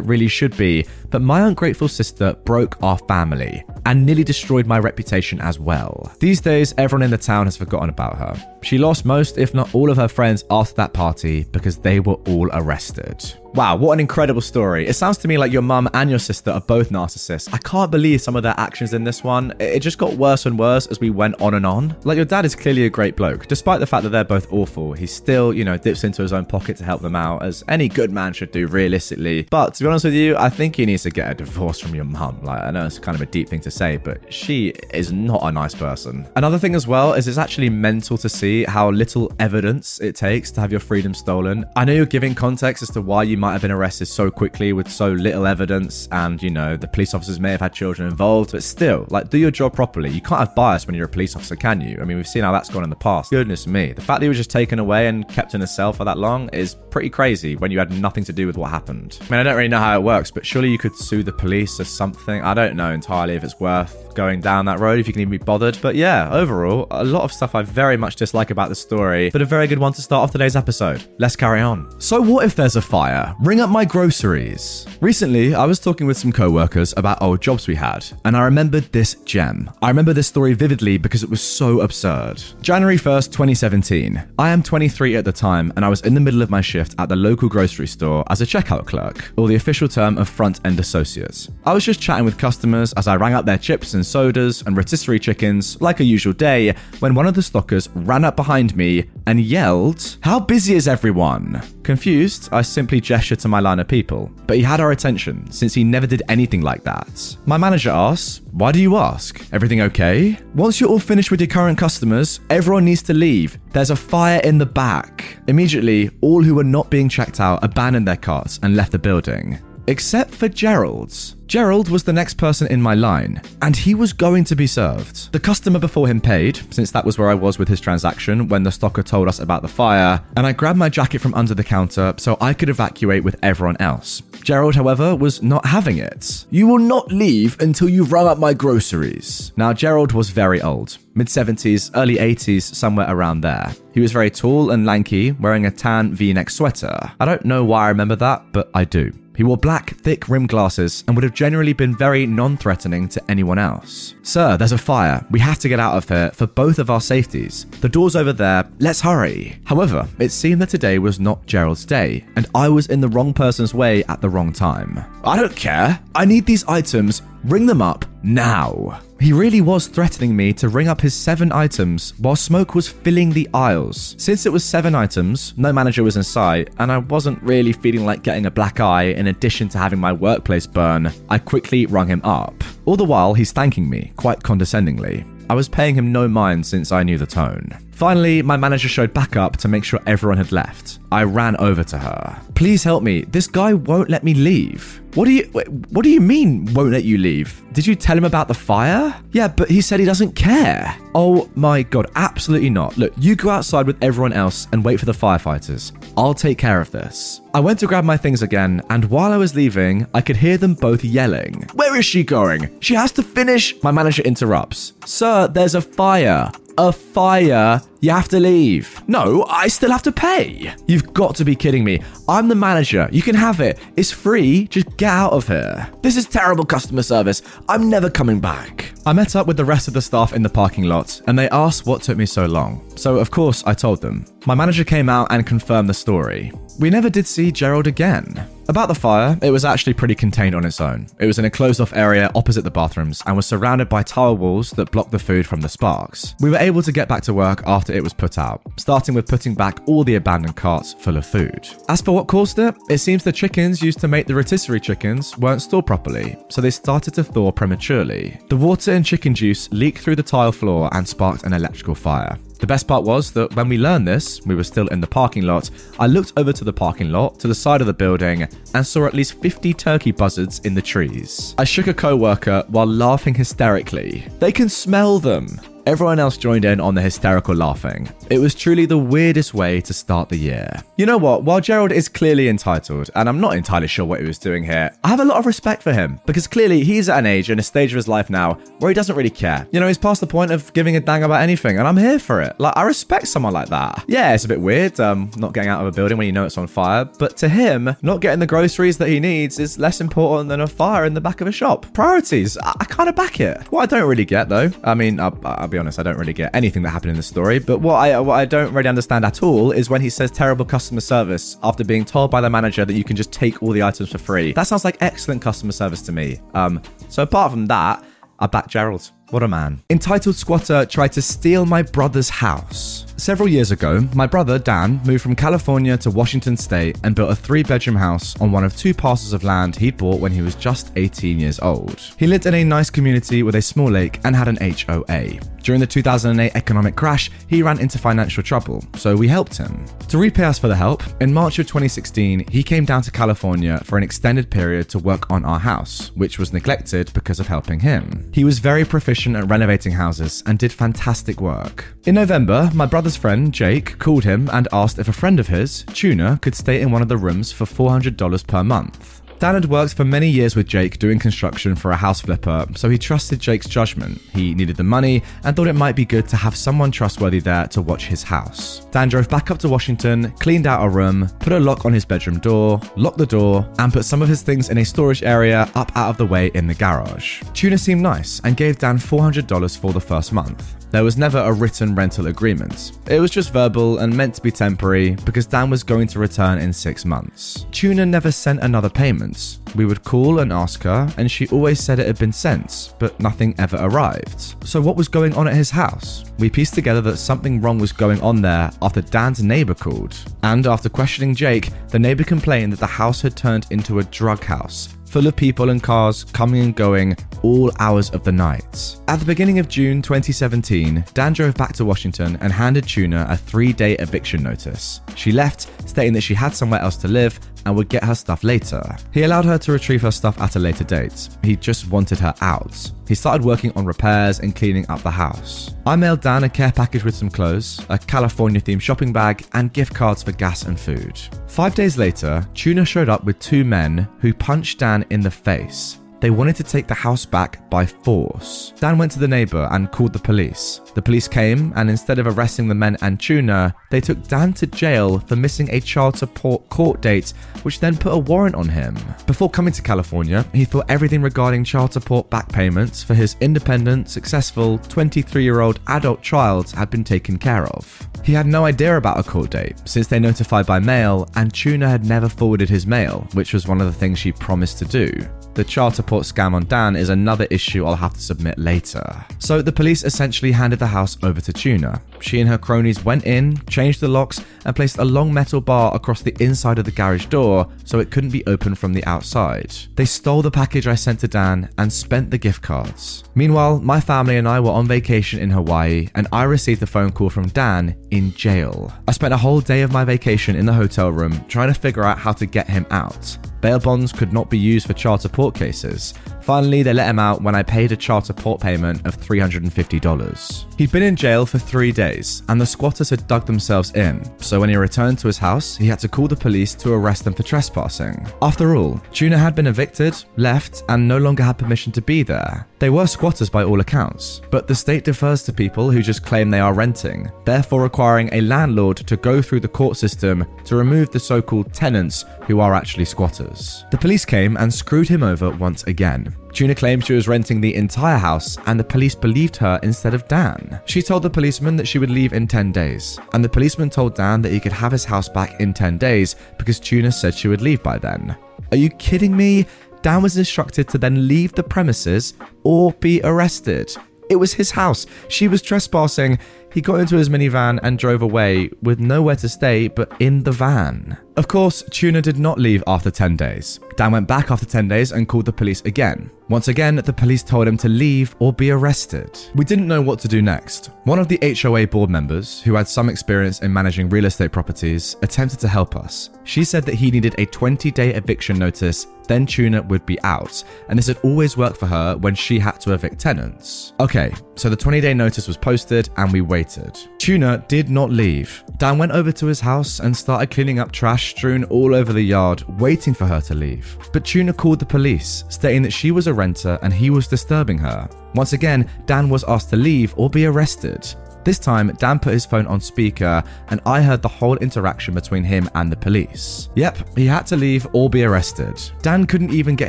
really 0.00 0.28
should 0.28 0.56
be. 0.56 0.86
But 1.10 1.20
my 1.20 1.46
ungrateful 1.46 1.88
sister 1.88 2.32
broke 2.44 2.82
our 2.82 2.96
family 2.96 3.64
and 3.86 4.06
nearly 4.06 4.24
destroyed 4.24 4.66
my 4.66 4.78
reputation 4.78 5.40
as 5.40 5.58
well. 5.58 6.12
These 6.18 6.40
days, 6.40 6.74
everyone 6.78 7.02
in 7.02 7.10
the 7.10 7.18
town 7.18 7.46
has 7.46 7.56
forgotten 7.56 7.88
about 7.88 8.18
her. 8.18 8.34
She 8.62 8.78
lost 8.78 9.04
most, 9.04 9.38
if 9.38 9.54
not 9.54 9.74
all, 9.74 9.90
of 9.90 9.96
her 9.96 10.08
friends 10.08 10.44
after 10.50 10.74
that 10.74 10.92
party 10.92 11.44
because 11.52 11.76
they 11.76 12.00
were 12.00 12.14
all 12.26 12.48
arrested. 12.52 13.34
Wow, 13.54 13.76
what 13.76 13.92
an 13.92 14.00
incredible 14.00 14.40
story. 14.40 14.86
It 14.86 14.94
sounds 14.94 15.18
to 15.18 15.28
me 15.28 15.36
like 15.36 15.52
your 15.52 15.60
mum 15.60 15.86
and 15.92 16.08
your 16.08 16.18
sister 16.18 16.50
are 16.50 16.62
both 16.62 16.88
narcissists. 16.88 17.52
I 17.52 17.58
can't 17.58 17.90
believe 17.90 18.22
some 18.22 18.34
of 18.34 18.42
their 18.42 18.54
actions 18.56 18.94
in 18.94 19.04
this 19.04 19.22
one. 19.22 19.52
It 19.60 19.80
just 19.80 19.98
got 19.98 20.14
worse 20.14 20.46
and 20.46 20.58
worse 20.58 20.86
as 20.86 21.00
we 21.00 21.10
went 21.10 21.38
on 21.38 21.52
and 21.52 21.66
on. 21.66 21.94
Like, 22.04 22.16
your 22.16 22.24
dad 22.24 22.46
is 22.46 22.54
clearly 22.54 22.86
a 22.86 22.90
great 22.90 23.14
bloke. 23.14 23.46
Despite 23.48 23.80
the 23.80 23.86
fact 23.86 24.04
that 24.04 24.08
they're 24.08 24.24
both 24.24 24.50
awful, 24.50 24.94
he 24.94 25.06
still, 25.06 25.52
you 25.52 25.66
know, 25.66 25.76
dips 25.76 26.02
into 26.02 26.22
his 26.22 26.32
own 26.32 26.46
pocket 26.46 26.78
to 26.78 26.84
help 26.84 27.02
them 27.02 27.14
out, 27.14 27.42
as 27.42 27.62
any 27.68 27.88
good 27.88 28.10
man 28.10 28.32
should 28.32 28.52
do, 28.52 28.66
realistically. 28.66 29.46
But 29.50 29.74
to 29.74 29.84
be 29.84 29.88
honest 29.88 30.06
with 30.06 30.14
you, 30.14 30.34
I 30.38 30.48
think 30.48 30.76
he 30.76 30.86
needs 30.86 31.02
to 31.02 31.10
get 31.10 31.30
a 31.30 31.34
divorce 31.34 31.78
from 31.78 31.94
your 31.94 32.04
mum. 32.04 32.42
Like, 32.42 32.62
I 32.62 32.70
know 32.70 32.86
it's 32.86 32.98
kind 32.98 33.14
of 33.14 33.20
a 33.20 33.26
deep 33.26 33.50
thing 33.50 33.60
to 33.60 33.70
say, 33.70 33.98
but 33.98 34.32
she 34.32 34.68
is 34.94 35.12
not 35.12 35.42
a 35.42 35.52
nice 35.52 35.74
person. 35.74 36.26
Another 36.36 36.58
thing 36.58 36.74
as 36.74 36.86
well 36.86 37.12
is 37.12 37.28
it's 37.28 37.36
actually 37.36 37.68
mental 37.68 38.16
to 38.16 38.30
see 38.30 38.64
how 38.64 38.90
little 38.90 39.30
evidence 39.38 40.00
it 40.00 40.16
takes 40.16 40.50
to 40.52 40.60
have 40.62 40.70
your 40.70 40.80
freedom 40.80 41.12
stolen. 41.12 41.66
I 41.76 41.84
know 41.84 41.92
you're 41.92 42.06
giving 42.06 42.34
context 42.34 42.82
as 42.82 42.88
to 42.92 43.02
why 43.02 43.24
you 43.24 43.41
might 43.42 43.52
have 43.52 43.62
been 43.62 43.72
arrested 43.72 44.06
so 44.06 44.30
quickly 44.30 44.72
with 44.72 44.88
so 44.88 45.10
little 45.10 45.48
evidence, 45.48 46.08
and 46.12 46.40
you 46.40 46.48
know, 46.48 46.76
the 46.76 46.86
police 46.86 47.12
officers 47.12 47.40
may 47.40 47.50
have 47.50 47.60
had 47.60 47.72
children 47.72 48.08
involved, 48.08 48.52
but 48.52 48.62
still, 48.62 49.04
like, 49.10 49.30
do 49.30 49.36
your 49.36 49.50
job 49.50 49.74
properly. 49.74 50.10
You 50.10 50.20
can't 50.20 50.38
have 50.38 50.54
bias 50.54 50.86
when 50.86 50.94
you're 50.94 51.06
a 51.06 51.08
police 51.08 51.34
officer, 51.34 51.56
can 51.56 51.80
you? 51.80 51.98
I 52.00 52.04
mean, 52.04 52.16
we've 52.16 52.28
seen 52.28 52.44
how 52.44 52.52
that's 52.52 52.70
gone 52.70 52.84
in 52.84 52.90
the 52.90 52.94
past. 52.94 53.32
Goodness 53.32 53.66
me. 53.66 53.92
The 53.94 54.00
fact 54.00 54.20
that 54.20 54.26
he 54.26 54.28
was 54.28 54.36
just 54.38 54.50
taken 54.50 54.78
away 54.78 55.08
and 55.08 55.28
kept 55.28 55.54
in 55.54 55.62
a 55.62 55.66
cell 55.66 55.92
for 55.92 56.04
that 56.04 56.18
long 56.18 56.50
is 56.50 56.76
pretty 56.90 57.10
crazy 57.10 57.56
when 57.56 57.72
you 57.72 57.80
had 57.80 57.90
nothing 57.90 58.22
to 58.24 58.32
do 58.32 58.46
with 58.46 58.56
what 58.56 58.70
happened. 58.70 59.18
I 59.20 59.24
mean, 59.24 59.40
I 59.40 59.42
don't 59.42 59.56
really 59.56 59.68
know 59.68 59.80
how 59.80 59.98
it 59.98 60.04
works, 60.04 60.30
but 60.30 60.46
surely 60.46 60.70
you 60.70 60.78
could 60.78 60.94
sue 60.94 61.24
the 61.24 61.32
police 61.32 61.80
or 61.80 61.84
something. 61.84 62.42
I 62.42 62.54
don't 62.54 62.76
know 62.76 62.92
entirely 62.92 63.34
if 63.34 63.42
it's 63.42 63.58
worth 63.58 64.14
going 64.14 64.40
down 64.40 64.66
that 64.66 64.78
road, 64.78 65.00
if 65.00 65.08
you 65.08 65.12
can 65.12 65.22
even 65.22 65.32
be 65.32 65.38
bothered. 65.38 65.78
But 65.82 65.96
yeah, 65.96 66.28
overall, 66.32 66.86
a 66.92 67.04
lot 67.04 67.22
of 67.22 67.32
stuff 67.32 67.56
I 67.56 67.62
very 67.62 67.96
much 67.96 68.14
dislike 68.14 68.50
about 68.50 68.68
the 68.68 68.76
story, 68.76 69.30
but 69.30 69.42
a 69.42 69.46
very 69.46 69.66
good 69.66 69.78
one 69.78 69.92
to 69.94 70.02
start 70.02 70.22
off 70.22 70.30
today's 70.30 70.54
episode. 70.54 71.04
Let's 71.18 71.34
carry 71.34 71.60
on. 71.60 72.00
So, 72.00 72.20
what 72.20 72.44
if 72.44 72.54
there's 72.54 72.76
a 72.76 72.82
fire? 72.82 73.31
Ring 73.40 73.60
up 73.60 73.70
my 73.70 73.84
groceries. 73.84 74.86
Recently, 75.00 75.54
I 75.54 75.64
was 75.64 75.78
talking 75.78 76.06
with 76.06 76.16
some 76.16 76.32
co 76.32 76.50
workers 76.50 76.92
about 76.96 77.22
old 77.22 77.40
jobs 77.40 77.66
we 77.66 77.74
had, 77.74 78.04
and 78.24 78.36
I 78.36 78.42
remembered 78.42 78.84
this 78.92 79.14
gem. 79.24 79.70
I 79.80 79.88
remember 79.88 80.12
this 80.12 80.26
story 80.26 80.52
vividly 80.54 80.98
because 80.98 81.22
it 81.22 81.30
was 81.30 81.40
so 81.40 81.80
absurd. 81.80 82.42
January 82.60 82.96
1st, 82.96 83.32
2017. 83.32 84.22
I 84.38 84.50
am 84.50 84.62
23 84.62 85.16
at 85.16 85.24
the 85.24 85.32
time, 85.32 85.72
and 85.76 85.84
I 85.84 85.88
was 85.88 86.02
in 86.02 86.14
the 86.14 86.20
middle 86.20 86.42
of 86.42 86.50
my 86.50 86.60
shift 86.60 86.94
at 86.98 87.08
the 87.08 87.16
local 87.16 87.48
grocery 87.48 87.86
store 87.86 88.24
as 88.30 88.40
a 88.40 88.46
checkout 88.46 88.86
clerk, 88.86 89.32
or 89.36 89.48
the 89.48 89.56
official 89.56 89.88
term 89.88 90.18
of 90.18 90.28
front 90.28 90.60
end 90.64 90.78
associates. 90.78 91.48
I 91.64 91.72
was 91.72 91.84
just 91.84 92.00
chatting 92.00 92.24
with 92.24 92.38
customers 92.38 92.92
as 92.94 93.08
I 93.08 93.16
rang 93.16 93.34
up 93.34 93.46
their 93.46 93.58
chips 93.58 93.94
and 93.94 94.04
sodas 94.04 94.62
and 94.62 94.76
rotisserie 94.76 95.20
chickens 95.20 95.80
like 95.80 96.00
a 96.00 96.04
usual 96.04 96.32
day 96.32 96.74
when 97.00 97.14
one 97.14 97.26
of 97.26 97.34
the 97.34 97.42
stockers 97.42 97.88
ran 97.94 98.24
up 98.24 98.36
behind 98.36 98.76
me 98.76 99.04
and 99.26 99.40
yelled, 99.40 100.18
How 100.20 100.38
busy 100.38 100.74
is 100.74 100.86
everyone? 100.86 101.62
Confused, 101.82 102.48
I 102.52 102.62
simply 102.62 103.00
gestured 103.00 103.21
to 103.22 103.48
my 103.48 103.60
line 103.60 103.78
of 103.78 103.88
people, 103.88 104.30
but 104.46 104.56
he 104.56 104.62
had 104.62 104.80
our 104.80 104.90
attention 104.90 105.50
since 105.50 105.74
he 105.74 105.84
never 105.84 106.06
did 106.06 106.22
anything 106.28 106.60
like 106.60 106.82
that. 106.84 107.36
My 107.46 107.56
manager 107.56 107.90
asked, 107.90 108.42
Why 108.52 108.72
do 108.72 108.80
you 108.80 108.96
ask? 108.96 109.44
Everything 109.52 109.80
okay? 109.82 110.38
Once 110.54 110.80
you're 110.80 110.90
all 110.90 110.98
finished 110.98 111.30
with 111.30 111.40
your 111.40 111.48
current 111.48 111.78
customers, 111.78 112.40
everyone 112.50 112.84
needs 112.84 113.02
to 113.02 113.14
leave. 113.14 113.58
There's 113.70 113.90
a 113.90 113.96
fire 113.96 114.40
in 114.44 114.58
the 114.58 114.66
back. 114.66 115.38
Immediately, 115.48 116.10
all 116.20 116.42
who 116.42 116.54
were 116.54 116.64
not 116.64 116.90
being 116.90 117.08
checked 117.08 117.40
out 117.40 117.62
abandoned 117.62 118.06
their 118.06 118.16
carts 118.16 118.58
and 118.62 118.76
left 118.76 118.92
the 118.92 118.98
building. 118.98 119.58
Except 119.86 120.34
for 120.34 120.48
Gerald's. 120.48 121.36
Gerald 121.46 121.90
was 121.90 122.02
the 122.02 122.14
next 122.14 122.38
person 122.38 122.66
in 122.68 122.80
my 122.80 122.94
line, 122.94 123.42
and 123.60 123.76
he 123.76 123.94
was 123.94 124.14
going 124.14 124.42
to 124.44 124.56
be 124.56 124.66
served. 124.66 125.30
The 125.32 125.40
customer 125.40 125.78
before 125.78 126.08
him 126.08 126.18
paid, 126.18 126.60
since 126.72 126.90
that 126.92 127.04
was 127.04 127.18
where 127.18 127.28
I 127.28 127.34
was 127.34 127.58
with 127.58 127.68
his 127.68 127.80
transaction 127.80 128.48
when 128.48 128.62
the 128.62 128.70
stocker 128.70 129.04
told 129.04 129.28
us 129.28 129.38
about 129.38 129.60
the 129.60 129.68
fire, 129.68 130.22
and 130.36 130.46
I 130.46 130.52
grabbed 130.52 130.78
my 130.78 130.88
jacket 130.88 131.18
from 131.20 131.34
under 131.34 131.54
the 131.54 131.62
counter 131.62 132.14
so 132.16 132.38
I 132.40 132.54
could 132.54 132.70
evacuate 132.70 133.22
with 133.22 133.36
everyone 133.42 133.76
else. 133.80 134.22
Gerald, 134.42 134.74
however, 134.74 135.14
was 135.14 135.42
not 135.42 135.66
having 135.66 135.98
it. 135.98 136.46
You 136.50 136.66
will 136.66 136.78
not 136.78 137.12
leave 137.12 137.60
until 137.60 137.88
you've 137.88 138.12
rung 138.12 138.26
up 138.26 138.38
my 138.38 138.54
groceries. 138.54 139.52
Now, 139.56 139.74
Gerald 139.74 140.12
was 140.12 140.30
very 140.30 140.62
old, 140.62 140.96
mid 141.14 141.26
70s, 141.26 141.90
early 141.94 142.16
80s, 142.16 142.62
somewhere 142.62 143.06
around 143.10 143.42
there. 143.42 143.72
He 143.92 144.00
was 144.00 144.10
very 144.10 144.30
tall 144.30 144.70
and 144.70 144.86
lanky, 144.86 145.32
wearing 145.32 145.66
a 145.66 145.70
tan 145.70 146.14
v 146.14 146.32
neck 146.32 146.48
sweater. 146.48 147.12
I 147.20 147.26
don't 147.26 147.44
know 147.44 147.62
why 147.62 147.84
I 147.84 147.88
remember 147.88 148.16
that, 148.16 148.52
but 148.52 148.70
I 148.74 148.84
do. 148.84 149.12
He 149.36 149.44
wore 149.44 149.56
black, 149.56 149.96
thick 149.96 150.28
rimmed 150.28 150.48
glasses 150.48 151.04
and 151.06 151.16
would 151.16 151.24
have 151.24 151.34
generally 151.34 151.72
been 151.72 151.96
very 151.96 152.26
non 152.26 152.56
threatening 152.56 153.08
to 153.08 153.30
anyone 153.30 153.58
else. 153.58 154.14
Sir, 154.22 154.56
there's 154.56 154.72
a 154.72 154.78
fire. 154.78 155.24
We 155.30 155.40
have 155.40 155.58
to 155.60 155.68
get 155.68 155.80
out 155.80 155.96
of 155.96 156.08
here 156.08 156.30
for 156.32 156.46
both 156.46 156.78
of 156.78 156.90
our 156.90 157.00
safeties. 157.00 157.66
The 157.80 157.88
door's 157.88 158.16
over 158.16 158.32
there. 158.32 158.68
Let's 158.78 159.00
hurry. 159.00 159.58
However, 159.64 160.08
it 160.18 160.30
seemed 160.30 160.60
that 160.62 160.68
today 160.68 160.98
was 160.98 161.20
not 161.20 161.46
Gerald's 161.46 161.84
day, 161.84 162.24
and 162.36 162.46
I 162.54 162.68
was 162.68 162.88
in 162.88 163.00
the 163.00 163.08
wrong 163.08 163.32
person's 163.32 163.74
way 163.74 164.04
at 164.04 164.20
the 164.20 164.28
wrong 164.28 164.52
time. 164.52 165.04
I 165.24 165.36
don't 165.36 165.56
care. 165.56 166.00
I 166.14 166.24
need 166.24 166.46
these 166.46 166.64
items. 166.64 167.22
Ring 167.44 167.66
them 167.66 167.82
up 167.82 168.04
now. 168.22 169.00
He 169.18 169.32
really 169.32 169.60
was 169.60 169.88
threatening 169.88 170.36
me 170.36 170.52
to 170.54 170.68
ring 170.68 170.86
up 170.86 171.00
his 171.00 171.12
seven 171.12 171.50
items 171.50 172.14
while 172.18 172.36
smoke 172.36 172.76
was 172.76 172.88
filling 172.88 173.30
the 173.30 173.48
aisles. 173.52 174.14
Since 174.16 174.46
it 174.46 174.52
was 174.52 174.64
seven 174.64 174.94
items, 174.94 175.52
no 175.56 175.72
manager 175.72 176.04
was 176.04 176.16
in 176.16 176.22
sight, 176.22 176.70
and 176.78 176.92
I 176.92 176.98
wasn't 176.98 177.42
really 177.42 177.72
feeling 177.72 178.06
like 178.06 178.22
getting 178.22 178.46
a 178.46 178.50
black 178.50 178.78
eye 178.78 179.06
in 179.06 179.26
addition 179.26 179.68
to 179.70 179.78
having 179.78 179.98
my 179.98 180.12
workplace 180.12 180.68
burn, 180.68 181.12
I 181.28 181.38
quickly 181.38 181.86
rung 181.86 182.06
him 182.06 182.20
up. 182.22 182.54
All 182.84 182.96
the 182.96 183.04
while, 183.04 183.34
he's 183.34 183.50
thanking 183.50 183.90
me, 183.90 184.12
quite 184.16 184.44
condescendingly. 184.44 185.24
I 185.50 185.54
was 185.54 185.68
paying 185.68 185.96
him 185.96 186.12
no 186.12 186.28
mind 186.28 186.64
since 186.64 186.92
I 186.92 187.02
knew 187.02 187.18
the 187.18 187.26
tone. 187.26 187.76
Finally, 187.92 188.42
my 188.42 188.56
manager 188.56 188.88
showed 188.88 189.14
back 189.14 189.36
up 189.36 189.56
to 189.58 189.68
make 189.68 189.84
sure 189.84 190.00
everyone 190.06 190.38
had 190.38 190.50
left. 190.50 190.98
I 191.12 191.22
ran 191.24 191.56
over 191.58 191.84
to 191.84 191.98
her. 191.98 192.40
Please 192.54 192.82
help 192.82 193.02
me. 193.02 193.22
This 193.22 193.46
guy 193.46 193.74
won't 193.74 194.10
let 194.10 194.24
me 194.24 194.34
leave. 194.34 195.00
What 195.14 195.26
do 195.26 195.30
you 195.30 195.44
what 195.90 196.04
do 196.04 196.08
you 196.08 196.22
mean 196.22 196.72
won't 196.72 196.90
let 196.90 197.04
you 197.04 197.18
leave? 197.18 197.62
Did 197.74 197.86
you 197.86 197.94
tell 197.94 198.16
him 198.16 198.24
about 198.24 198.48
the 198.48 198.54
fire? 198.54 199.14
Yeah, 199.32 199.48
but 199.48 199.68
he 199.68 199.82
said 199.82 200.00
he 200.00 200.06
doesn't 200.06 200.32
care. 200.34 200.96
Oh 201.14 201.50
my 201.54 201.82
god, 201.82 202.10
absolutely 202.16 202.70
not. 202.70 202.96
Look, 202.96 203.12
you 203.18 203.36
go 203.36 203.50
outside 203.50 203.86
with 203.86 204.02
everyone 204.02 204.32
else 204.32 204.68
and 204.72 204.82
wait 204.82 204.98
for 204.98 205.04
the 205.04 205.12
firefighters. 205.12 205.92
I'll 206.16 206.32
take 206.32 206.56
care 206.56 206.80
of 206.80 206.90
this. 206.90 207.42
I 207.52 207.60
went 207.60 207.78
to 207.80 207.86
grab 207.86 208.04
my 208.04 208.16
things 208.16 208.40
again, 208.40 208.80
and 208.88 209.04
while 209.06 209.32
I 209.32 209.36
was 209.36 209.54
leaving, 209.54 210.06
I 210.14 210.22
could 210.22 210.36
hear 210.36 210.56
them 210.56 210.72
both 210.72 211.04
yelling. 211.04 211.68
Where 211.74 211.94
is 211.96 212.06
she 212.06 212.24
going? 212.24 212.80
She 212.80 212.94
has 212.94 213.12
to 213.12 213.22
finish. 213.22 213.74
My 213.82 213.90
manager 213.90 214.22
interrupts. 214.22 214.94
Sir, 215.04 215.48
there's 215.48 215.74
a 215.74 215.82
fire 215.82 216.50
a 216.76 216.92
fire, 216.92 217.80
you 218.02 218.10
have 218.10 218.28
to 218.28 218.40
leave. 218.40 219.00
No, 219.06 219.46
I 219.48 219.68
still 219.68 219.92
have 219.92 220.02
to 220.02 220.12
pay. 220.12 220.74
You've 220.88 221.14
got 221.14 221.36
to 221.36 221.44
be 221.44 221.54
kidding 221.54 221.84
me. 221.84 222.02
I'm 222.28 222.48
the 222.48 222.54
manager. 222.56 223.08
You 223.12 223.22
can 223.22 223.36
have 223.36 223.60
it. 223.60 223.78
It's 223.96 224.10
free. 224.10 224.66
Just 224.66 224.96
get 224.96 225.08
out 225.08 225.32
of 225.32 225.46
here. 225.46 225.88
This 226.02 226.16
is 226.16 226.26
terrible 226.26 226.64
customer 226.64 227.04
service. 227.04 227.42
I'm 227.68 227.88
never 227.88 228.10
coming 228.10 228.40
back. 228.40 228.92
I 229.06 229.12
met 229.12 229.36
up 229.36 229.46
with 229.46 229.56
the 229.56 229.64
rest 229.64 229.86
of 229.86 229.94
the 229.94 230.02
staff 230.02 230.32
in 230.32 230.42
the 230.42 230.48
parking 230.48 230.84
lot 230.84 231.22
and 231.28 231.38
they 231.38 231.48
asked 231.50 231.86
what 231.86 232.02
took 232.02 232.18
me 232.18 232.26
so 232.26 232.46
long. 232.46 232.84
So, 232.96 233.18
of 233.18 233.30
course, 233.30 233.62
I 233.66 233.74
told 233.74 234.00
them. 234.00 234.26
My 234.46 234.54
manager 234.56 234.82
came 234.84 235.08
out 235.08 235.28
and 235.30 235.46
confirmed 235.46 235.88
the 235.88 235.94
story. 235.94 236.52
We 236.80 236.90
never 236.90 237.10
did 237.10 237.26
see 237.26 237.52
Gerald 237.52 237.86
again. 237.86 238.48
About 238.68 238.86
the 238.88 238.94
fire, 238.94 239.36
it 239.42 239.50
was 239.50 239.64
actually 239.64 239.94
pretty 239.94 240.14
contained 240.14 240.54
on 240.54 240.64
its 240.64 240.80
own. 240.80 241.08
It 241.18 241.26
was 241.26 241.38
in 241.38 241.44
a 241.44 241.50
closed 241.50 241.80
off 241.80 241.92
area 241.94 242.30
opposite 242.34 242.62
the 242.62 242.70
bathrooms 242.70 243.22
and 243.26 243.36
was 243.36 243.44
surrounded 243.44 243.88
by 243.88 244.02
tile 244.02 244.36
walls 244.36 244.70
that 244.72 244.90
blocked 244.92 245.10
the 245.10 245.18
food 245.18 245.46
from 245.46 245.60
the 245.60 245.68
sparks. 245.68 246.34
We 246.40 246.50
were 246.50 246.58
able 246.58 246.82
to 246.82 246.92
get 246.92 247.08
back 247.08 247.22
to 247.24 247.34
work 247.34 247.62
after 247.66 247.91
it 247.92 248.02
was 248.02 248.12
put 248.12 248.38
out, 248.38 248.62
starting 248.76 249.14
with 249.14 249.28
putting 249.28 249.54
back 249.54 249.80
all 249.86 250.04
the 250.04 250.16
abandoned 250.16 250.56
carts 250.56 250.94
full 250.94 251.16
of 251.16 251.26
food. 251.26 251.68
As 251.88 252.00
for 252.00 252.12
what 252.12 252.28
caused 252.28 252.58
it, 252.58 252.74
it 252.88 252.98
seems 252.98 253.24
the 253.24 253.32
chickens 253.32 253.82
used 253.82 254.00
to 254.00 254.08
make 254.08 254.26
the 254.26 254.34
rotisserie 254.34 254.80
chickens 254.80 255.36
weren't 255.38 255.62
stored 255.62 255.86
properly, 255.86 256.36
so 256.48 256.60
they 256.60 256.70
started 256.70 257.14
to 257.14 257.24
thaw 257.24 257.52
prematurely. 257.52 258.38
The 258.48 258.56
water 258.56 258.92
and 258.92 259.04
chicken 259.04 259.34
juice 259.34 259.68
leaked 259.72 259.98
through 259.98 260.16
the 260.16 260.22
tile 260.22 260.52
floor 260.52 260.88
and 260.92 261.06
sparked 261.06 261.44
an 261.44 261.52
electrical 261.52 261.94
fire. 261.94 262.38
The 262.62 262.66
best 262.68 262.86
part 262.86 263.02
was 263.02 263.32
that 263.32 263.52
when 263.56 263.68
we 263.68 263.76
learned 263.76 264.06
this, 264.06 264.40
we 264.46 264.54
were 264.54 264.62
still 264.62 264.86
in 264.88 265.00
the 265.00 265.06
parking 265.08 265.42
lot. 265.42 265.68
I 265.98 266.06
looked 266.06 266.32
over 266.36 266.52
to 266.52 266.62
the 266.62 266.72
parking 266.72 267.10
lot, 267.10 267.40
to 267.40 267.48
the 267.48 267.54
side 267.56 267.80
of 267.80 267.88
the 267.88 267.92
building, 267.92 268.46
and 268.74 268.86
saw 268.86 269.06
at 269.06 269.14
least 269.14 269.42
50 269.42 269.74
turkey 269.74 270.12
buzzards 270.12 270.60
in 270.60 270.72
the 270.72 270.80
trees. 270.80 271.56
I 271.58 271.64
shook 271.64 271.88
a 271.88 271.94
co 271.94 272.14
worker 272.14 272.64
while 272.68 272.86
laughing 272.86 273.34
hysterically. 273.34 274.28
They 274.38 274.52
can 274.52 274.68
smell 274.68 275.18
them. 275.18 275.60
Everyone 275.84 276.20
else 276.20 276.36
joined 276.36 276.64
in 276.64 276.80
on 276.80 276.94
the 276.94 277.02
hysterical 277.02 277.56
laughing. 277.56 278.08
It 278.30 278.38
was 278.38 278.54
truly 278.54 278.86
the 278.86 278.98
weirdest 278.98 279.52
way 279.52 279.80
to 279.80 279.92
start 279.92 280.28
the 280.28 280.36
year. 280.36 280.70
You 280.96 281.06
know 281.06 281.18
what? 281.18 281.42
While 281.42 281.60
Gerald 281.60 281.90
is 281.90 282.08
clearly 282.08 282.48
entitled, 282.48 283.10
and 283.16 283.28
I'm 283.28 283.40
not 283.40 283.56
entirely 283.56 283.88
sure 283.88 284.04
what 284.04 284.20
he 284.20 284.26
was 284.26 284.38
doing 284.38 284.62
here, 284.62 284.94
I 285.02 285.08
have 285.08 285.18
a 285.18 285.24
lot 285.24 285.38
of 285.38 285.46
respect 285.46 285.82
for 285.82 285.92
him 285.92 286.20
because 286.24 286.46
clearly 286.46 286.84
he's 286.84 287.08
at 287.08 287.18
an 287.18 287.26
age 287.26 287.50
and 287.50 287.58
a 287.58 287.64
stage 287.64 287.90
of 287.90 287.96
his 287.96 288.06
life 288.06 288.30
now 288.30 288.54
where 288.78 288.90
he 288.90 288.94
doesn't 288.94 289.16
really 289.16 289.28
care. 289.28 289.66
You 289.72 289.80
know, 289.80 289.88
he's 289.88 289.98
past 289.98 290.20
the 290.20 290.26
point 290.28 290.52
of 290.52 290.72
giving 290.72 290.94
a 290.94 291.00
dang 291.00 291.24
about 291.24 291.42
anything, 291.42 291.78
and 291.78 291.88
I'm 291.88 291.96
here 291.96 292.20
for 292.20 292.40
it. 292.40 292.54
Like, 292.60 292.76
I 292.76 292.84
respect 292.84 293.26
someone 293.26 293.52
like 293.52 293.68
that. 293.70 294.04
Yeah, 294.06 294.34
it's 294.34 294.44
a 294.44 294.48
bit 294.48 294.60
weird, 294.60 295.00
um, 295.00 295.32
not 295.36 295.52
getting 295.52 295.68
out 295.68 295.80
of 295.80 295.88
a 295.88 295.92
building 295.92 296.16
when 296.16 296.28
you 296.28 296.32
know 296.32 296.46
it's 296.46 296.58
on 296.58 296.68
fire, 296.68 297.04
but 297.04 297.36
to 297.38 297.48
him, 297.48 297.96
not 298.02 298.20
getting 298.20 298.38
the 298.38 298.46
groceries 298.46 298.98
that 298.98 299.08
he 299.08 299.18
needs 299.18 299.58
is 299.58 299.80
less 299.80 300.00
important 300.00 300.48
than 300.48 300.60
a 300.60 300.68
fire 300.68 301.06
in 301.06 301.14
the 301.14 301.20
back 301.20 301.40
of 301.40 301.48
a 301.48 301.52
shop. 301.52 301.86
Priorities. 301.92 302.56
I, 302.58 302.72
I 302.78 302.84
kind 302.84 303.08
of 303.08 303.16
back 303.16 303.40
it. 303.40 303.60
What 303.72 303.82
I 303.82 303.86
don't 303.86 304.08
really 304.08 304.24
get 304.24 304.48
though, 304.48 304.70
I 304.84 304.94
mean, 304.94 305.18
I'll, 305.18 305.36
I'll 305.44 305.71
be 305.72 305.78
honest, 305.78 305.98
I 305.98 306.02
don't 306.02 306.18
really 306.18 306.32
get 306.32 306.54
anything 306.54 306.82
that 306.82 306.90
happened 306.90 307.10
in 307.10 307.16
the 307.16 307.22
story. 307.22 307.58
But 307.58 307.80
what 307.80 307.94
I 307.94 308.18
what 308.20 308.34
I 308.34 308.44
don't 308.44 308.72
really 308.72 308.88
understand 308.88 309.24
at 309.24 309.42
all 309.42 309.72
is 309.72 309.90
when 309.90 310.00
he 310.00 310.10
says 310.10 310.30
terrible 310.30 310.64
customer 310.64 311.00
service 311.00 311.58
after 311.62 311.84
being 311.84 312.04
told 312.04 312.30
by 312.30 312.40
the 312.40 312.50
manager 312.50 312.84
that 312.84 312.94
you 312.94 313.04
can 313.04 313.16
just 313.16 313.32
take 313.32 313.62
all 313.62 313.70
the 313.70 313.82
items 313.82 314.10
for 314.10 314.18
free. 314.18 314.52
That 314.52 314.64
sounds 314.64 314.84
like 314.84 314.96
excellent 315.00 315.42
customer 315.42 315.72
service 315.72 316.02
to 316.02 316.12
me. 316.12 316.40
Um, 316.54 316.80
so 317.08 317.22
apart 317.22 317.50
from 317.50 317.66
that, 317.66 318.04
I 318.38 318.46
back 318.46 318.68
Gerald. 318.68 319.10
What 319.32 319.42
a 319.42 319.48
man. 319.48 319.80
Entitled 319.88 320.36
Squatter 320.36 320.84
tried 320.84 321.12
to 321.12 321.22
steal 321.22 321.64
my 321.64 321.80
brother's 321.80 322.28
house. 322.28 323.06
Several 323.16 323.48
years 323.48 323.70
ago, 323.70 324.06
my 324.14 324.26
brother 324.26 324.58
Dan 324.58 325.00
moved 325.06 325.22
from 325.22 325.34
California 325.34 325.96
to 325.98 326.10
Washington 326.10 326.54
State 326.54 326.98
and 327.02 327.14
built 327.14 327.30
a 327.30 327.34
three 327.34 327.62
bedroom 327.62 327.96
house 327.96 328.38
on 328.42 328.52
one 328.52 328.62
of 328.62 328.76
two 328.76 328.92
parcels 328.92 329.32
of 329.32 329.42
land 329.42 329.74
he'd 329.76 329.96
bought 329.96 330.20
when 330.20 330.32
he 330.32 330.42
was 330.42 330.54
just 330.54 330.92
18 330.96 331.40
years 331.40 331.60
old. 331.60 331.98
He 332.18 332.26
lived 332.26 332.44
in 332.44 332.52
a 332.52 332.64
nice 332.64 332.90
community 332.90 333.42
with 333.42 333.54
a 333.54 333.62
small 333.62 333.90
lake 333.90 334.20
and 334.24 334.36
had 334.36 334.48
an 334.48 334.58
HOA. 334.60 335.38
During 335.62 335.80
the 335.80 335.86
2008 335.86 336.56
economic 336.56 336.96
crash, 336.96 337.30
he 337.46 337.62
ran 337.62 337.78
into 337.78 337.96
financial 337.96 338.42
trouble, 338.42 338.84
so 338.96 339.14
we 339.14 339.28
helped 339.28 339.56
him. 339.56 339.86
To 340.08 340.18
repay 340.18 340.42
us 340.42 340.58
for 340.58 340.66
the 340.66 340.74
help, 340.74 341.04
in 341.20 341.32
March 341.32 341.60
of 341.60 341.68
2016, 341.68 342.48
he 342.50 342.64
came 342.64 342.84
down 342.84 343.02
to 343.02 343.12
California 343.12 343.80
for 343.84 343.96
an 343.96 344.02
extended 344.02 344.50
period 344.50 344.88
to 344.88 344.98
work 344.98 345.30
on 345.30 345.44
our 345.44 345.60
house, 345.60 346.10
which 346.16 346.40
was 346.40 346.52
neglected 346.52 347.12
because 347.14 347.38
of 347.38 347.46
helping 347.46 347.78
him. 347.78 348.28
He 348.34 348.42
was 348.42 348.58
very 348.58 348.84
proficient 348.84 349.21
at 349.26 349.48
renovating 349.48 349.92
houses 349.92 350.42
and 350.46 350.58
did 350.58 350.72
fantastic 350.72 351.40
work. 351.40 351.94
In 352.04 352.16
November, 352.16 352.70
my 352.74 352.86
brother's 352.86 353.16
friend, 353.16 353.52
Jake, 353.52 353.98
called 353.98 354.24
him 354.24 354.50
and 354.52 354.68
asked 354.72 354.98
if 354.98 355.08
a 355.08 355.12
friend 355.12 355.38
of 355.38 355.48
his, 355.48 355.84
Tuna, 355.94 356.38
could 356.42 356.54
stay 356.54 356.80
in 356.80 356.90
one 356.90 357.02
of 357.02 357.08
the 357.08 357.16
rooms 357.16 357.52
for 357.52 357.64
$400 357.64 358.46
per 358.46 358.64
month. 358.64 359.21
Dan 359.42 359.54
had 359.54 359.64
worked 359.64 359.94
for 359.94 360.04
many 360.04 360.28
years 360.28 360.54
with 360.54 360.68
Jake 360.68 361.00
doing 361.00 361.18
construction 361.18 361.74
for 361.74 361.90
a 361.90 361.96
house 361.96 362.20
flipper, 362.20 362.64
so 362.76 362.88
he 362.88 362.96
trusted 362.96 363.40
Jake's 363.40 363.66
judgment. 363.66 364.20
He 364.32 364.54
needed 364.54 364.76
the 364.76 364.84
money 364.84 365.20
and 365.42 365.56
thought 365.56 365.66
it 365.66 365.72
might 365.72 365.96
be 365.96 366.04
good 366.04 366.28
to 366.28 366.36
have 366.36 366.54
someone 366.54 366.92
trustworthy 366.92 367.40
there 367.40 367.66
to 367.66 367.82
watch 367.82 368.06
his 368.06 368.22
house. 368.22 368.86
Dan 368.92 369.08
drove 369.08 369.28
back 369.28 369.50
up 369.50 369.58
to 369.58 369.68
Washington, 369.68 370.30
cleaned 370.38 370.68
out 370.68 370.86
a 370.86 370.88
room, 370.88 371.28
put 371.40 371.52
a 371.52 371.58
lock 371.58 371.84
on 371.84 371.92
his 371.92 372.04
bedroom 372.04 372.38
door, 372.38 372.80
locked 372.94 373.18
the 373.18 373.26
door, 373.26 373.68
and 373.80 373.92
put 373.92 374.04
some 374.04 374.22
of 374.22 374.28
his 374.28 374.42
things 374.42 374.70
in 374.70 374.78
a 374.78 374.84
storage 374.84 375.24
area 375.24 375.68
up 375.74 375.90
out 375.96 376.10
of 376.10 376.18
the 376.18 376.26
way 376.26 376.52
in 376.54 376.68
the 376.68 376.74
garage. 376.74 377.42
Tuna 377.52 377.78
seemed 377.78 378.00
nice 378.00 378.40
and 378.44 378.56
gave 378.56 378.78
Dan 378.78 378.96
$400 378.96 379.76
for 379.76 379.92
the 379.92 380.00
first 380.00 380.32
month. 380.32 380.81
There 380.92 381.04
was 381.04 381.16
never 381.16 381.38
a 381.38 381.50
written 381.50 381.94
rental 381.94 382.26
agreement. 382.26 382.92
It 383.06 383.18
was 383.18 383.30
just 383.30 383.50
verbal 383.50 384.00
and 384.00 384.14
meant 384.14 384.34
to 384.34 384.42
be 384.42 384.50
temporary 384.50 385.16
because 385.24 385.46
Dan 385.46 385.70
was 385.70 385.82
going 385.82 386.06
to 386.08 386.18
return 386.18 386.58
in 386.58 386.70
six 386.70 387.06
months. 387.06 387.64
Tuna 387.72 388.04
never 388.04 388.30
sent 388.30 388.60
another 388.60 388.90
payment. 388.90 389.60
We 389.74 389.86
would 389.86 390.04
call 390.04 390.40
and 390.40 390.52
ask 390.52 390.82
her, 390.82 391.10
and 391.16 391.30
she 391.30 391.48
always 391.48 391.80
said 391.80 391.98
it 391.98 392.06
had 392.06 392.18
been 392.18 392.30
sent, 392.30 392.92
but 392.98 393.18
nothing 393.18 393.54
ever 393.56 393.78
arrived. 393.80 394.54
So, 394.66 394.82
what 394.82 394.96
was 394.96 395.08
going 395.08 395.32
on 395.34 395.48
at 395.48 395.54
his 395.54 395.70
house? 395.70 396.24
We 396.38 396.50
pieced 396.50 396.74
together 396.74 397.00
that 397.00 397.16
something 397.16 397.62
wrong 397.62 397.78
was 397.78 397.92
going 397.92 398.20
on 398.20 398.42
there 398.42 398.70
after 398.82 399.00
Dan's 399.00 399.42
neighbor 399.42 399.74
called. 399.74 400.14
And 400.42 400.66
after 400.66 400.90
questioning 400.90 401.34
Jake, 401.34 401.70
the 401.88 401.98
neighbor 401.98 402.24
complained 402.24 402.74
that 402.74 402.80
the 402.80 402.86
house 402.86 403.22
had 403.22 403.34
turned 403.34 403.66
into 403.70 403.98
a 403.98 404.04
drug 404.04 404.44
house 404.44 404.90
full 405.12 405.26
of 405.26 405.36
people 405.36 405.68
and 405.68 405.82
cars 405.82 406.24
coming 406.24 406.62
and 406.62 406.74
going 406.74 407.14
all 407.42 407.70
hours 407.78 408.08
of 408.10 408.24
the 408.24 408.32
night. 408.32 408.96
At 409.08 409.18
the 409.18 409.26
beginning 409.26 409.58
of 409.58 409.68
June 409.68 410.00
2017, 410.00 411.04
Dan 411.12 411.34
drove 411.34 411.54
back 411.54 411.74
to 411.74 411.84
Washington 411.84 412.38
and 412.40 412.50
handed 412.50 412.88
Tuna 412.88 413.26
a 413.28 413.36
three 413.36 413.74
day 413.74 413.92
eviction 413.96 414.42
notice. 414.42 415.02
She 415.14 415.30
left, 415.30 415.68
stating 415.86 416.14
that 416.14 416.22
she 416.22 416.32
had 416.32 416.54
somewhere 416.54 416.80
else 416.80 416.96
to 416.96 417.08
live, 417.08 417.38
and 417.64 417.76
would 417.76 417.88
get 417.88 418.04
her 418.04 418.14
stuff 418.14 418.44
later. 418.44 418.82
He 419.12 419.22
allowed 419.22 419.44
her 419.44 419.58
to 419.58 419.72
retrieve 419.72 420.02
her 420.02 420.10
stuff 420.10 420.40
at 420.40 420.56
a 420.56 420.58
later 420.58 420.84
date. 420.84 421.28
He 421.42 421.56
just 421.56 421.88
wanted 421.90 422.18
her 422.18 422.34
out. 422.40 422.90
He 423.06 423.14
started 423.14 423.44
working 423.44 423.72
on 423.76 423.84
repairs 423.84 424.40
and 424.40 424.54
cleaning 424.54 424.88
up 424.88 425.02
the 425.02 425.10
house. 425.10 425.74
I 425.86 425.96
mailed 425.96 426.20
Dan 426.20 426.44
a 426.44 426.48
care 426.48 426.72
package 426.72 427.04
with 427.04 427.14
some 427.14 427.30
clothes, 427.30 427.84
a 427.88 427.98
California 427.98 428.60
themed 428.60 428.80
shopping 428.80 429.12
bag, 429.12 429.46
and 429.52 429.72
gift 429.72 429.94
cards 429.94 430.22
for 430.22 430.32
gas 430.32 430.64
and 430.64 430.78
food. 430.78 431.18
Five 431.46 431.74
days 431.74 431.98
later, 431.98 432.46
Tuna 432.54 432.84
showed 432.84 433.08
up 433.08 433.24
with 433.24 433.38
two 433.38 433.64
men 433.64 434.08
who 434.20 434.32
punched 434.32 434.78
Dan 434.78 435.04
in 435.10 435.20
the 435.20 435.30
face. 435.30 435.98
They 436.22 436.30
wanted 436.30 436.54
to 436.54 436.62
take 436.62 436.86
the 436.86 436.94
house 436.94 437.26
back 437.26 437.68
by 437.68 437.84
force. 437.84 438.72
Dan 438.78 438.96
went 438.96 439.10
to 439.10 439.18
the 439.18 439.26
neighbor 439.26 439.68
and 439.72 439.90
called 439.90 440.12
the 440.12 440.20
police. 440.20 440.80
The 440.94 441.02
police 441.02 441.26
came, 441.26 441.72
and 441.74 441.90
instead 441.90 442.20
of 442.20 442.28
arresting 442.28 442.68
the 442.68 442.76
men 442.76 442.96
and 443.02 443.18
Tuna, 443.18 443.74
they 443.90 444.00
took 444.00 444.28
Dan 444.28 444.52
to 444.52 444.68
jail 444.68 445.18
for 445.18 445.34
missing 445.34 445.68
a 445.72 445.80
child 445.80 446.16
support 446.16 446.68
court 446.68 447.02
date, 447.02 447.30
which 447.64 447.80
then 447.80 447.96
put 447.96 448.12
a 448.12 448.18
warrant 448.18 448.54
on 448.54 448.68
him. 448.68 448.96
Before 449.26 449.50
coming 449.50 449.72
to 449.72 449.82
California, 449.82 450.46
he 450.52 450.64
thought 450.64 450.88
everything 450.88 451.22
regarding 451.22 451.64
child 451.64 451.92
support 451.92 452.30
back 452.30 452.48
payments 452.52 453.02
for 453.02 453.14
his 453.14 453.34
independent, 453.40 454.08
successful 454.08 454.78
23 454.78 455.42
year 455.42 455.58
old 455.58 455.80
adult 455.88 456.22
child 456.22 456.70
had 456.70 456.88
been 456.88 457.02
taken 457.02 457.36
care 457.36 457.66
of. 457.66 458.08
He 458.22 458.32
had 458.32 458.46
no 458.46 458.64
idea 458.64 458.96
about 458.96 459.18
a 459.18 459.28
court 459.28 459.50
date 459.50 459.82
since 459.86 460.06
they 460.06 460.20
notified 460.20 460.66
by 460.66 460.78
mail, 460.78 461.28
and 461.34 461.52
Tuna 461.52 461.88
had 461.88 462.06
never 462.06 462.28
forwarded 462.28 462.68
his 462.68 462.86
mail, 462.86 463.26
which 463.32 463.52
was 463.52 463.66
one 463.66 463.80
of 463.80 463.88
the 463.88 463.92
things 463.92 464.20
she 464.20 464.30
promised 464.30 464.78
to 464.78 464.84
do. 464.84 465.10
The 465.54 465.64
child 465.64 465.94
support 465.94 466.24
scam 466.24 466.54
on 466.54 466.66
Dan 466.66 466.96
is 466.96 467.10
another 467.10 467.46
issue 467.50 467.84
I'll 467.84 467.94
have 467.94 468.14
to 468.14 468.20
submit 468.20 468.58
later. 468.58 469.04
So 469.38 469.60
the 469.60 469.72
police 469.72 470.02
essentially 470.02 470.52
handed 470.52 470.78
the 470.78 470.86
house 470.86 471.18
over 471.22 471.42
to 471.42 471.52
Tuna. 471.52 472.00
She 472.20 472.40
and 472.40 472.48
her 472.48 472.56
cronies 472.56 473.04
went 473.04 473.26
in, 473.26 473.58
changed 473.66 474.00
the 474.00 474.08
locks, 474.08 474.42
and 474.64 474.74
placed 474.74 474.96
a 474.96 475.04
long 475.04 475.32
metal 475.32 475.60
bar 475.60 475.94
across 475.94 476.22
the 476.22 476.34
inside 476.40 476.78
of 476.78 476.86
the 476.86 476.90
garage 476.90 477.26
door 477.26 477.68
so 477.84 477.98
it 477.98 478.10
couldn't 478.10 478.30
be 478.30 478.46
opened 478.46 478.78
from 478.78 478.94
the 478.94 479.04
outside. 479.04 479.74
They 479.94 480.06
stole 480.06 480.40
the 480.40 480.50
package 480.50 480.86
I 480.86 480.94
sent 480.94 481.20
to 481.20 481.28
Dan 481.28 481.68
and 481.76 481.92
spent 481.92 482.30
the 482.30 482.38
gift 482.38 482.62
cards. 482.62 483.24
Meanwhile, 483.34 483.80
my 483.80 484.00
family 484.00 484.38
and 484.38 484.48
I 484.48 484.58
were 484.60 484.70
on 484.70 484.86
vacation 484.86 485.38
in 485.38 485.50
Hawaii, 485.50 486.08
and 486.14 486.28
I 486.32 486.44
received 486.44 486.82
a 486.82 486.86
phone 486.86 487.12
call 487.12 487.28
from 487.28 487.48
Dan 487.48 487.94
in 488.10 488.32
jail. 488.32 488.92
I 489.06 489.12
spent 489.12 489.34
a 489.34 489.38
whole 489.38 489.60
day 489.60 489.82
of 489.82 489.92
my 489.92 490.04
vacation 490.04 490.56
in 490.56 490.64
the 490.64 490.72
hotel 490.72 491.10
room 491.10 491.44
trying 491.48 491.72
to 491.72 491.78
figure 491.78 492.04
out 492.04 492.18
how 492.18 492.32
to 492.32 492.46
get 492.46 492.70
him 492.70 492.86
out. 492.90 493.36
Bail 493.62 493.78
bonds 493.78 494.12
could 494.12 494.32
not 494.32 494.50
be 494.50 494.58
used 494.58 494.88
for 494.88 494.92
child 494.92 495.22
support 495.22 495.54
cases. 495.54 496.14
Finally, 496.40 496.82
they 496.82 496.92
let 496.92 497.08
him 497.08 497.20
out 497.20 497.42
when 497.42 497.54
I 497.54 497.62
paid 497.62 497.92
a 497.92 497.96
child 497.96 498.26
support 498.26 498.60
payment 498.60 499.06
of 499.06 499.16
$350. 499.16 500.64
He'd 500.76 500.90
been 500.90 501.04
in 501.04 501.14
jail 501.14 501.46
for 501.46 501.60
three 501.60 501.92
days, 501.92 502.42
and 502.48 502.60
the 502.60 502.66
squatters 502.66 503.08
had 503.10 503.28
dug 503.28 503.46
themselves 503.46 503.92
in, 503.92 504.28
so 504.38 504.58
when 504.58 504.68
he 504.68 504.74
returned 504.74 505.20
to 505.20 505.28
his 505.28 505.38
house, 505.38 505.76
he 505.76 505.86
had 505.86 506.00
to 506.00 506.08
call 506.08 506.26
the 506.26 506.34
police 506.34 506.74
to 506.74 506.92
arrest 506.92 507.22
them 507.22 507.34
for 507.34 507.44
trespassing. 507.44 508.26
After 508.42 508.74
all, 508.74 509.00
Tuna 509.12 509.38
had 509.38 509.54
been 509.54 509.68
evicted, 509.68 510.16
left, 510.36 510.82
and 510.88 511.06
no 511.06 511.18
longer 511.18 511.44
had 511.44 511.58
permission 511.58 511.92
to 511.92 512.02
be 512.02 512.24
there. 512.24 512.66
They 512.80 512.90
were 512.90 513.06
squatters 513.06 513.48
by 513.48 513.62
all 513.62 513.78
accounts, 513.78 514.40
but 514.50 514.66
the 514.66 514.74
state 514.74 515.04
defers 515.04 515.44
to 515.44 515.52
people 515.52 515.92
who 515.92 516.02
just 516.02 516.24
claim 516.24 516.50
they 516.50 516.58
are 516.58 516.74
renting, 516.74 517.30
therefore 517.44 517.82
requiring 517.82 518.28
a 518.32 518.40
landlord 518.40 518.96
to 518.96 519.16
go 519.16 519.40
through 519.40 519.60
the 519.60 519.68
court 519.68 519.96
system 519.96 520.44
to 520.64 520.74
remove 520.74 521.12
the 521.12 521.20
so 521.20 521.40
called 521.40 521.72
tenants 521.72 522.24
who 522.48 522.58
are 522.58 522.74
actually 522.74 523.04
squatters. 523.04 523.51
The 523.90 523.98
police 523.98 524.24
came 524.24 524.56
and 524.56 524.72
screwed 524.72 525.08
him 525.08 525.22
over 525.22 525.50
once 525.50 525.82
again. 525.84 526.34
Tuna 526.52 526.74
claimed 526.74 527.06
she 527.06 527.14
was 527.14 527.28
renting 527.28 527.60
the 527.60 527.74
entire 527.74 528.18
house 528.18 528.58
and 528.66 528.78
the 528.78 528.84
police 528.84 529.14
believed 529.14 529.56
her 529.56 529.78
instead 529.82 530.14
of 530.14 530.28
Dan. 530.28 530.80
She 530.84 531.02
told 531.02 531.22
the 531.22 531.30
policeman 531.30 531.76
that 531.76 531.88
she 531.88 531.98
would 531.98 532.10
leave 532.10 532.32
in 532.32 532.46
10 532.46 532.72
days, 532.72 533.18
and 533.32 533.44
the 533.44 533.48
policeman 533.48 533.90
told 533.90 534.14
Dan 534.14 534.42
that 534.42 534.52
he 534.52 534.60
could 534.60 534.72
have 534.72 534.92
his 534.92 535.04
house 535.04 535.28
back 535.28 535.60
in 535.60 535.72
10 535.72 535.98
days 535.98 536.36
because 536.58 536.78
Tuna 536.78 537.10
said 537.10 537.34
she 537.34 537.48
would 537.48 537.62
leave 537.62 537.82
by 537.82 537.98
then. 537.98 538.36
Are 538.70 538.76
you 538.76 538.90
kidding 538.90 539.36
me? 539.36 539.66
Dan 540.02 540.22
was 540.22 540.36
instructed 540.36 540.88
to 540.88 540.98
then 540.98 541.28
leave 541.28 541.52
the 541.52 541.62
premises 541.62 542.34
or 542.64 542.92
be 542.94 543.20
arrested. 543.22 543.94
It 544.28 544.36
was 544.36 544.54
his 544.54 544.70
house. 544.70 545.06
She 545.28 545.46
was 545.46 545.60
trespassing. 545.60 546.38
He 546.72 546.80
got 546.80 547.00
into 547.00 547.16
his 547.16 547.28
minivan 547.28 547.78
and 547.82 547.98
drove 547.98 548.22
away 548.22 548.70
with 548.82 548.98
nowhere 548.98 549.36
to 549.36 549.48
stay 549.48 549.88
but 549.88 550.10
in 550.20 550.42
the 550.42 550.52
van. 550.52 551.18
Of 551.36 551.48
course, 551.48 551.82
Tuna 551.90 552.20
did 552.20 552.38
not 552.38 552.58
leave 552.58 552.84
after 552.86 553.10
10 553.10 553.36
days. 553.36 553.80
Dan 553.96 554.12
went 554.12 554.28
back 554.28 554.50
after 554.50 554.66
10 554.66 554.86
days 554.88 555.12
and 555.12 555.26
called 555.26 555.46
the 555.46 555.52
police 555.52 555.80
again. 555.82 556.30
Once 556.48 556.68
again, 556.68 556.96
the 556.96 557.12
police 557.12 557.42
told 557.42 557.66
him 557.66 557.78
to 557.78 557.88
leave 557.88 558.36
or 558.38 558.52
be 558.52 558.70
arrested. 558.70 559.38
We 559.54 559.64
didn't 559.64 559.88
know 559.88 560.02
what 560.02 560.18
to 560.18 560.28
do 560.28 560.42
next. 560.42 560.90
One 561.04 561.18
of 561.18 561.28
the 561.28 561.38
HOA 561.40 561.86
board 561.86 562.10
members, 562.10 562.60
who 562.60 562.74
had 562.74 562.86
some 562.86 563.08
experience 563.08 563.62
in 563.62 563.72
managing 563.72 564.10
real 564.10 564.26
estate 564.26 564.52
properties, 564.52 565.16
attempted 565.22 565.60
to 565.60 565.68
help 565.68 565.96
us. 565.96 566.28
She 566.44 566.64
said 566.64 566.84
that 566.84 566.96
he 566.96 567.10
needed 567.10 567.36
a 567.38 567.46
20 567.46 567.90
day 567.90 568.12
eviction 568.12 568.58
notice, 568.58 569.06
then 569.28 569.46
Tuna 569.46 569.80
would 569.82 570.04
be 570.04 570.20
out, 570.24 570.62
and 570.88 570.98
this 570.98 571.06
had 571.06 571.18
always 571.22 571.56
worked 571.56 571.78
for 571.78 571.86
her 571.86 572.16
when 572.18 572.34
she 572.34 572.58
had 572.58 572.80
to 572.80 572.92
evict 572.92 573.18
tenants. 573.18 573.94
Okay, 574.00 574.34
so 574.56 574.68
the 574.68 574.76
20 574.76 575.00
day 575.00 575.14
notice 575.14 575.46
was 575.46 575.56
posted 575.56 576.10
and 576.16 576.32
we 576.32 576.40
waited. 576.40 576.98
Tuna 577.18 577.64
did 577.68 577.88
not 577.88 578.10
leave. 578.10 578.62
Dan 578.78 578.98
went 578.98 579.12
over 579.12 579.32
to 579.32 579.46
his 579.46 579.60
house 579.60 580.00
and 580.00 580.14
started 580.14 580.50
cleaning 580.50 580.80
up 580.80 580.92
trash 580.92 581.21
strewn 581.24 581.64
all 581.64 581.94
over 581.94 582.12
the 582.12 582.22
yard, 582.22 582.62
waiting 582.80 583.14
for 583.14 583.26
her 583.26 583.40
to 583.42 583.54
leave. 583.54 583.96
But 584.12 584.24
Tuna 584.24 584.52
called 584.52 584.78
the 584.78 584.86
police, 584.86 585.44
stating 585.48 585.82
that 585.82 585.92
she 585.92 586.10
was 586.10 586.26
a 586.26 586.34
renter 586.34 586.78
and 586.82 586.92
he 586.92 587.10
was 587.10 587.28
disturbing 587.28 587.78
her. 587.78 588.08
Once 588.34 588.52
again, 588.52 588.88
Dan 589.06 589.28
was 589.28 589.44
asked 589.44 589.70
to 589.70 589.76
leave 589.76 590.14
or 590.16 590.30
be 590.30 590.46
arrested. 590.46 591.06
This 591.44 591.58
time, 591.58 591.88
Dan 591.98 592.20
put 592.20 592.34
his 592.34 592.46
phone 592.46 592.68
on 592.68 592.80
speaker, 592.80 593.42
and 593.68 593.80
I 593.84 594.00
heard 594.00 594.22
the 594.22 594.28
whole 594.28 594.56
interaction 594.58 595.12
between 595.12 595.42
him 595.42 595.68
and 595.74 595.90
the 595.90 595.96
police. 595.96 596.68
Yep, 596.76 597.18
he 597.18 597.26
had 597.26 597.46
to 597.48 597.56
leave 597.56 597.86
or 597.92 598.08
be 598.08 598.22
arrested. 598.22 598.80
Dan 599.02 599.26
couldn't 599.26 599.52
even 599.52 599.74
get 599.74 599.88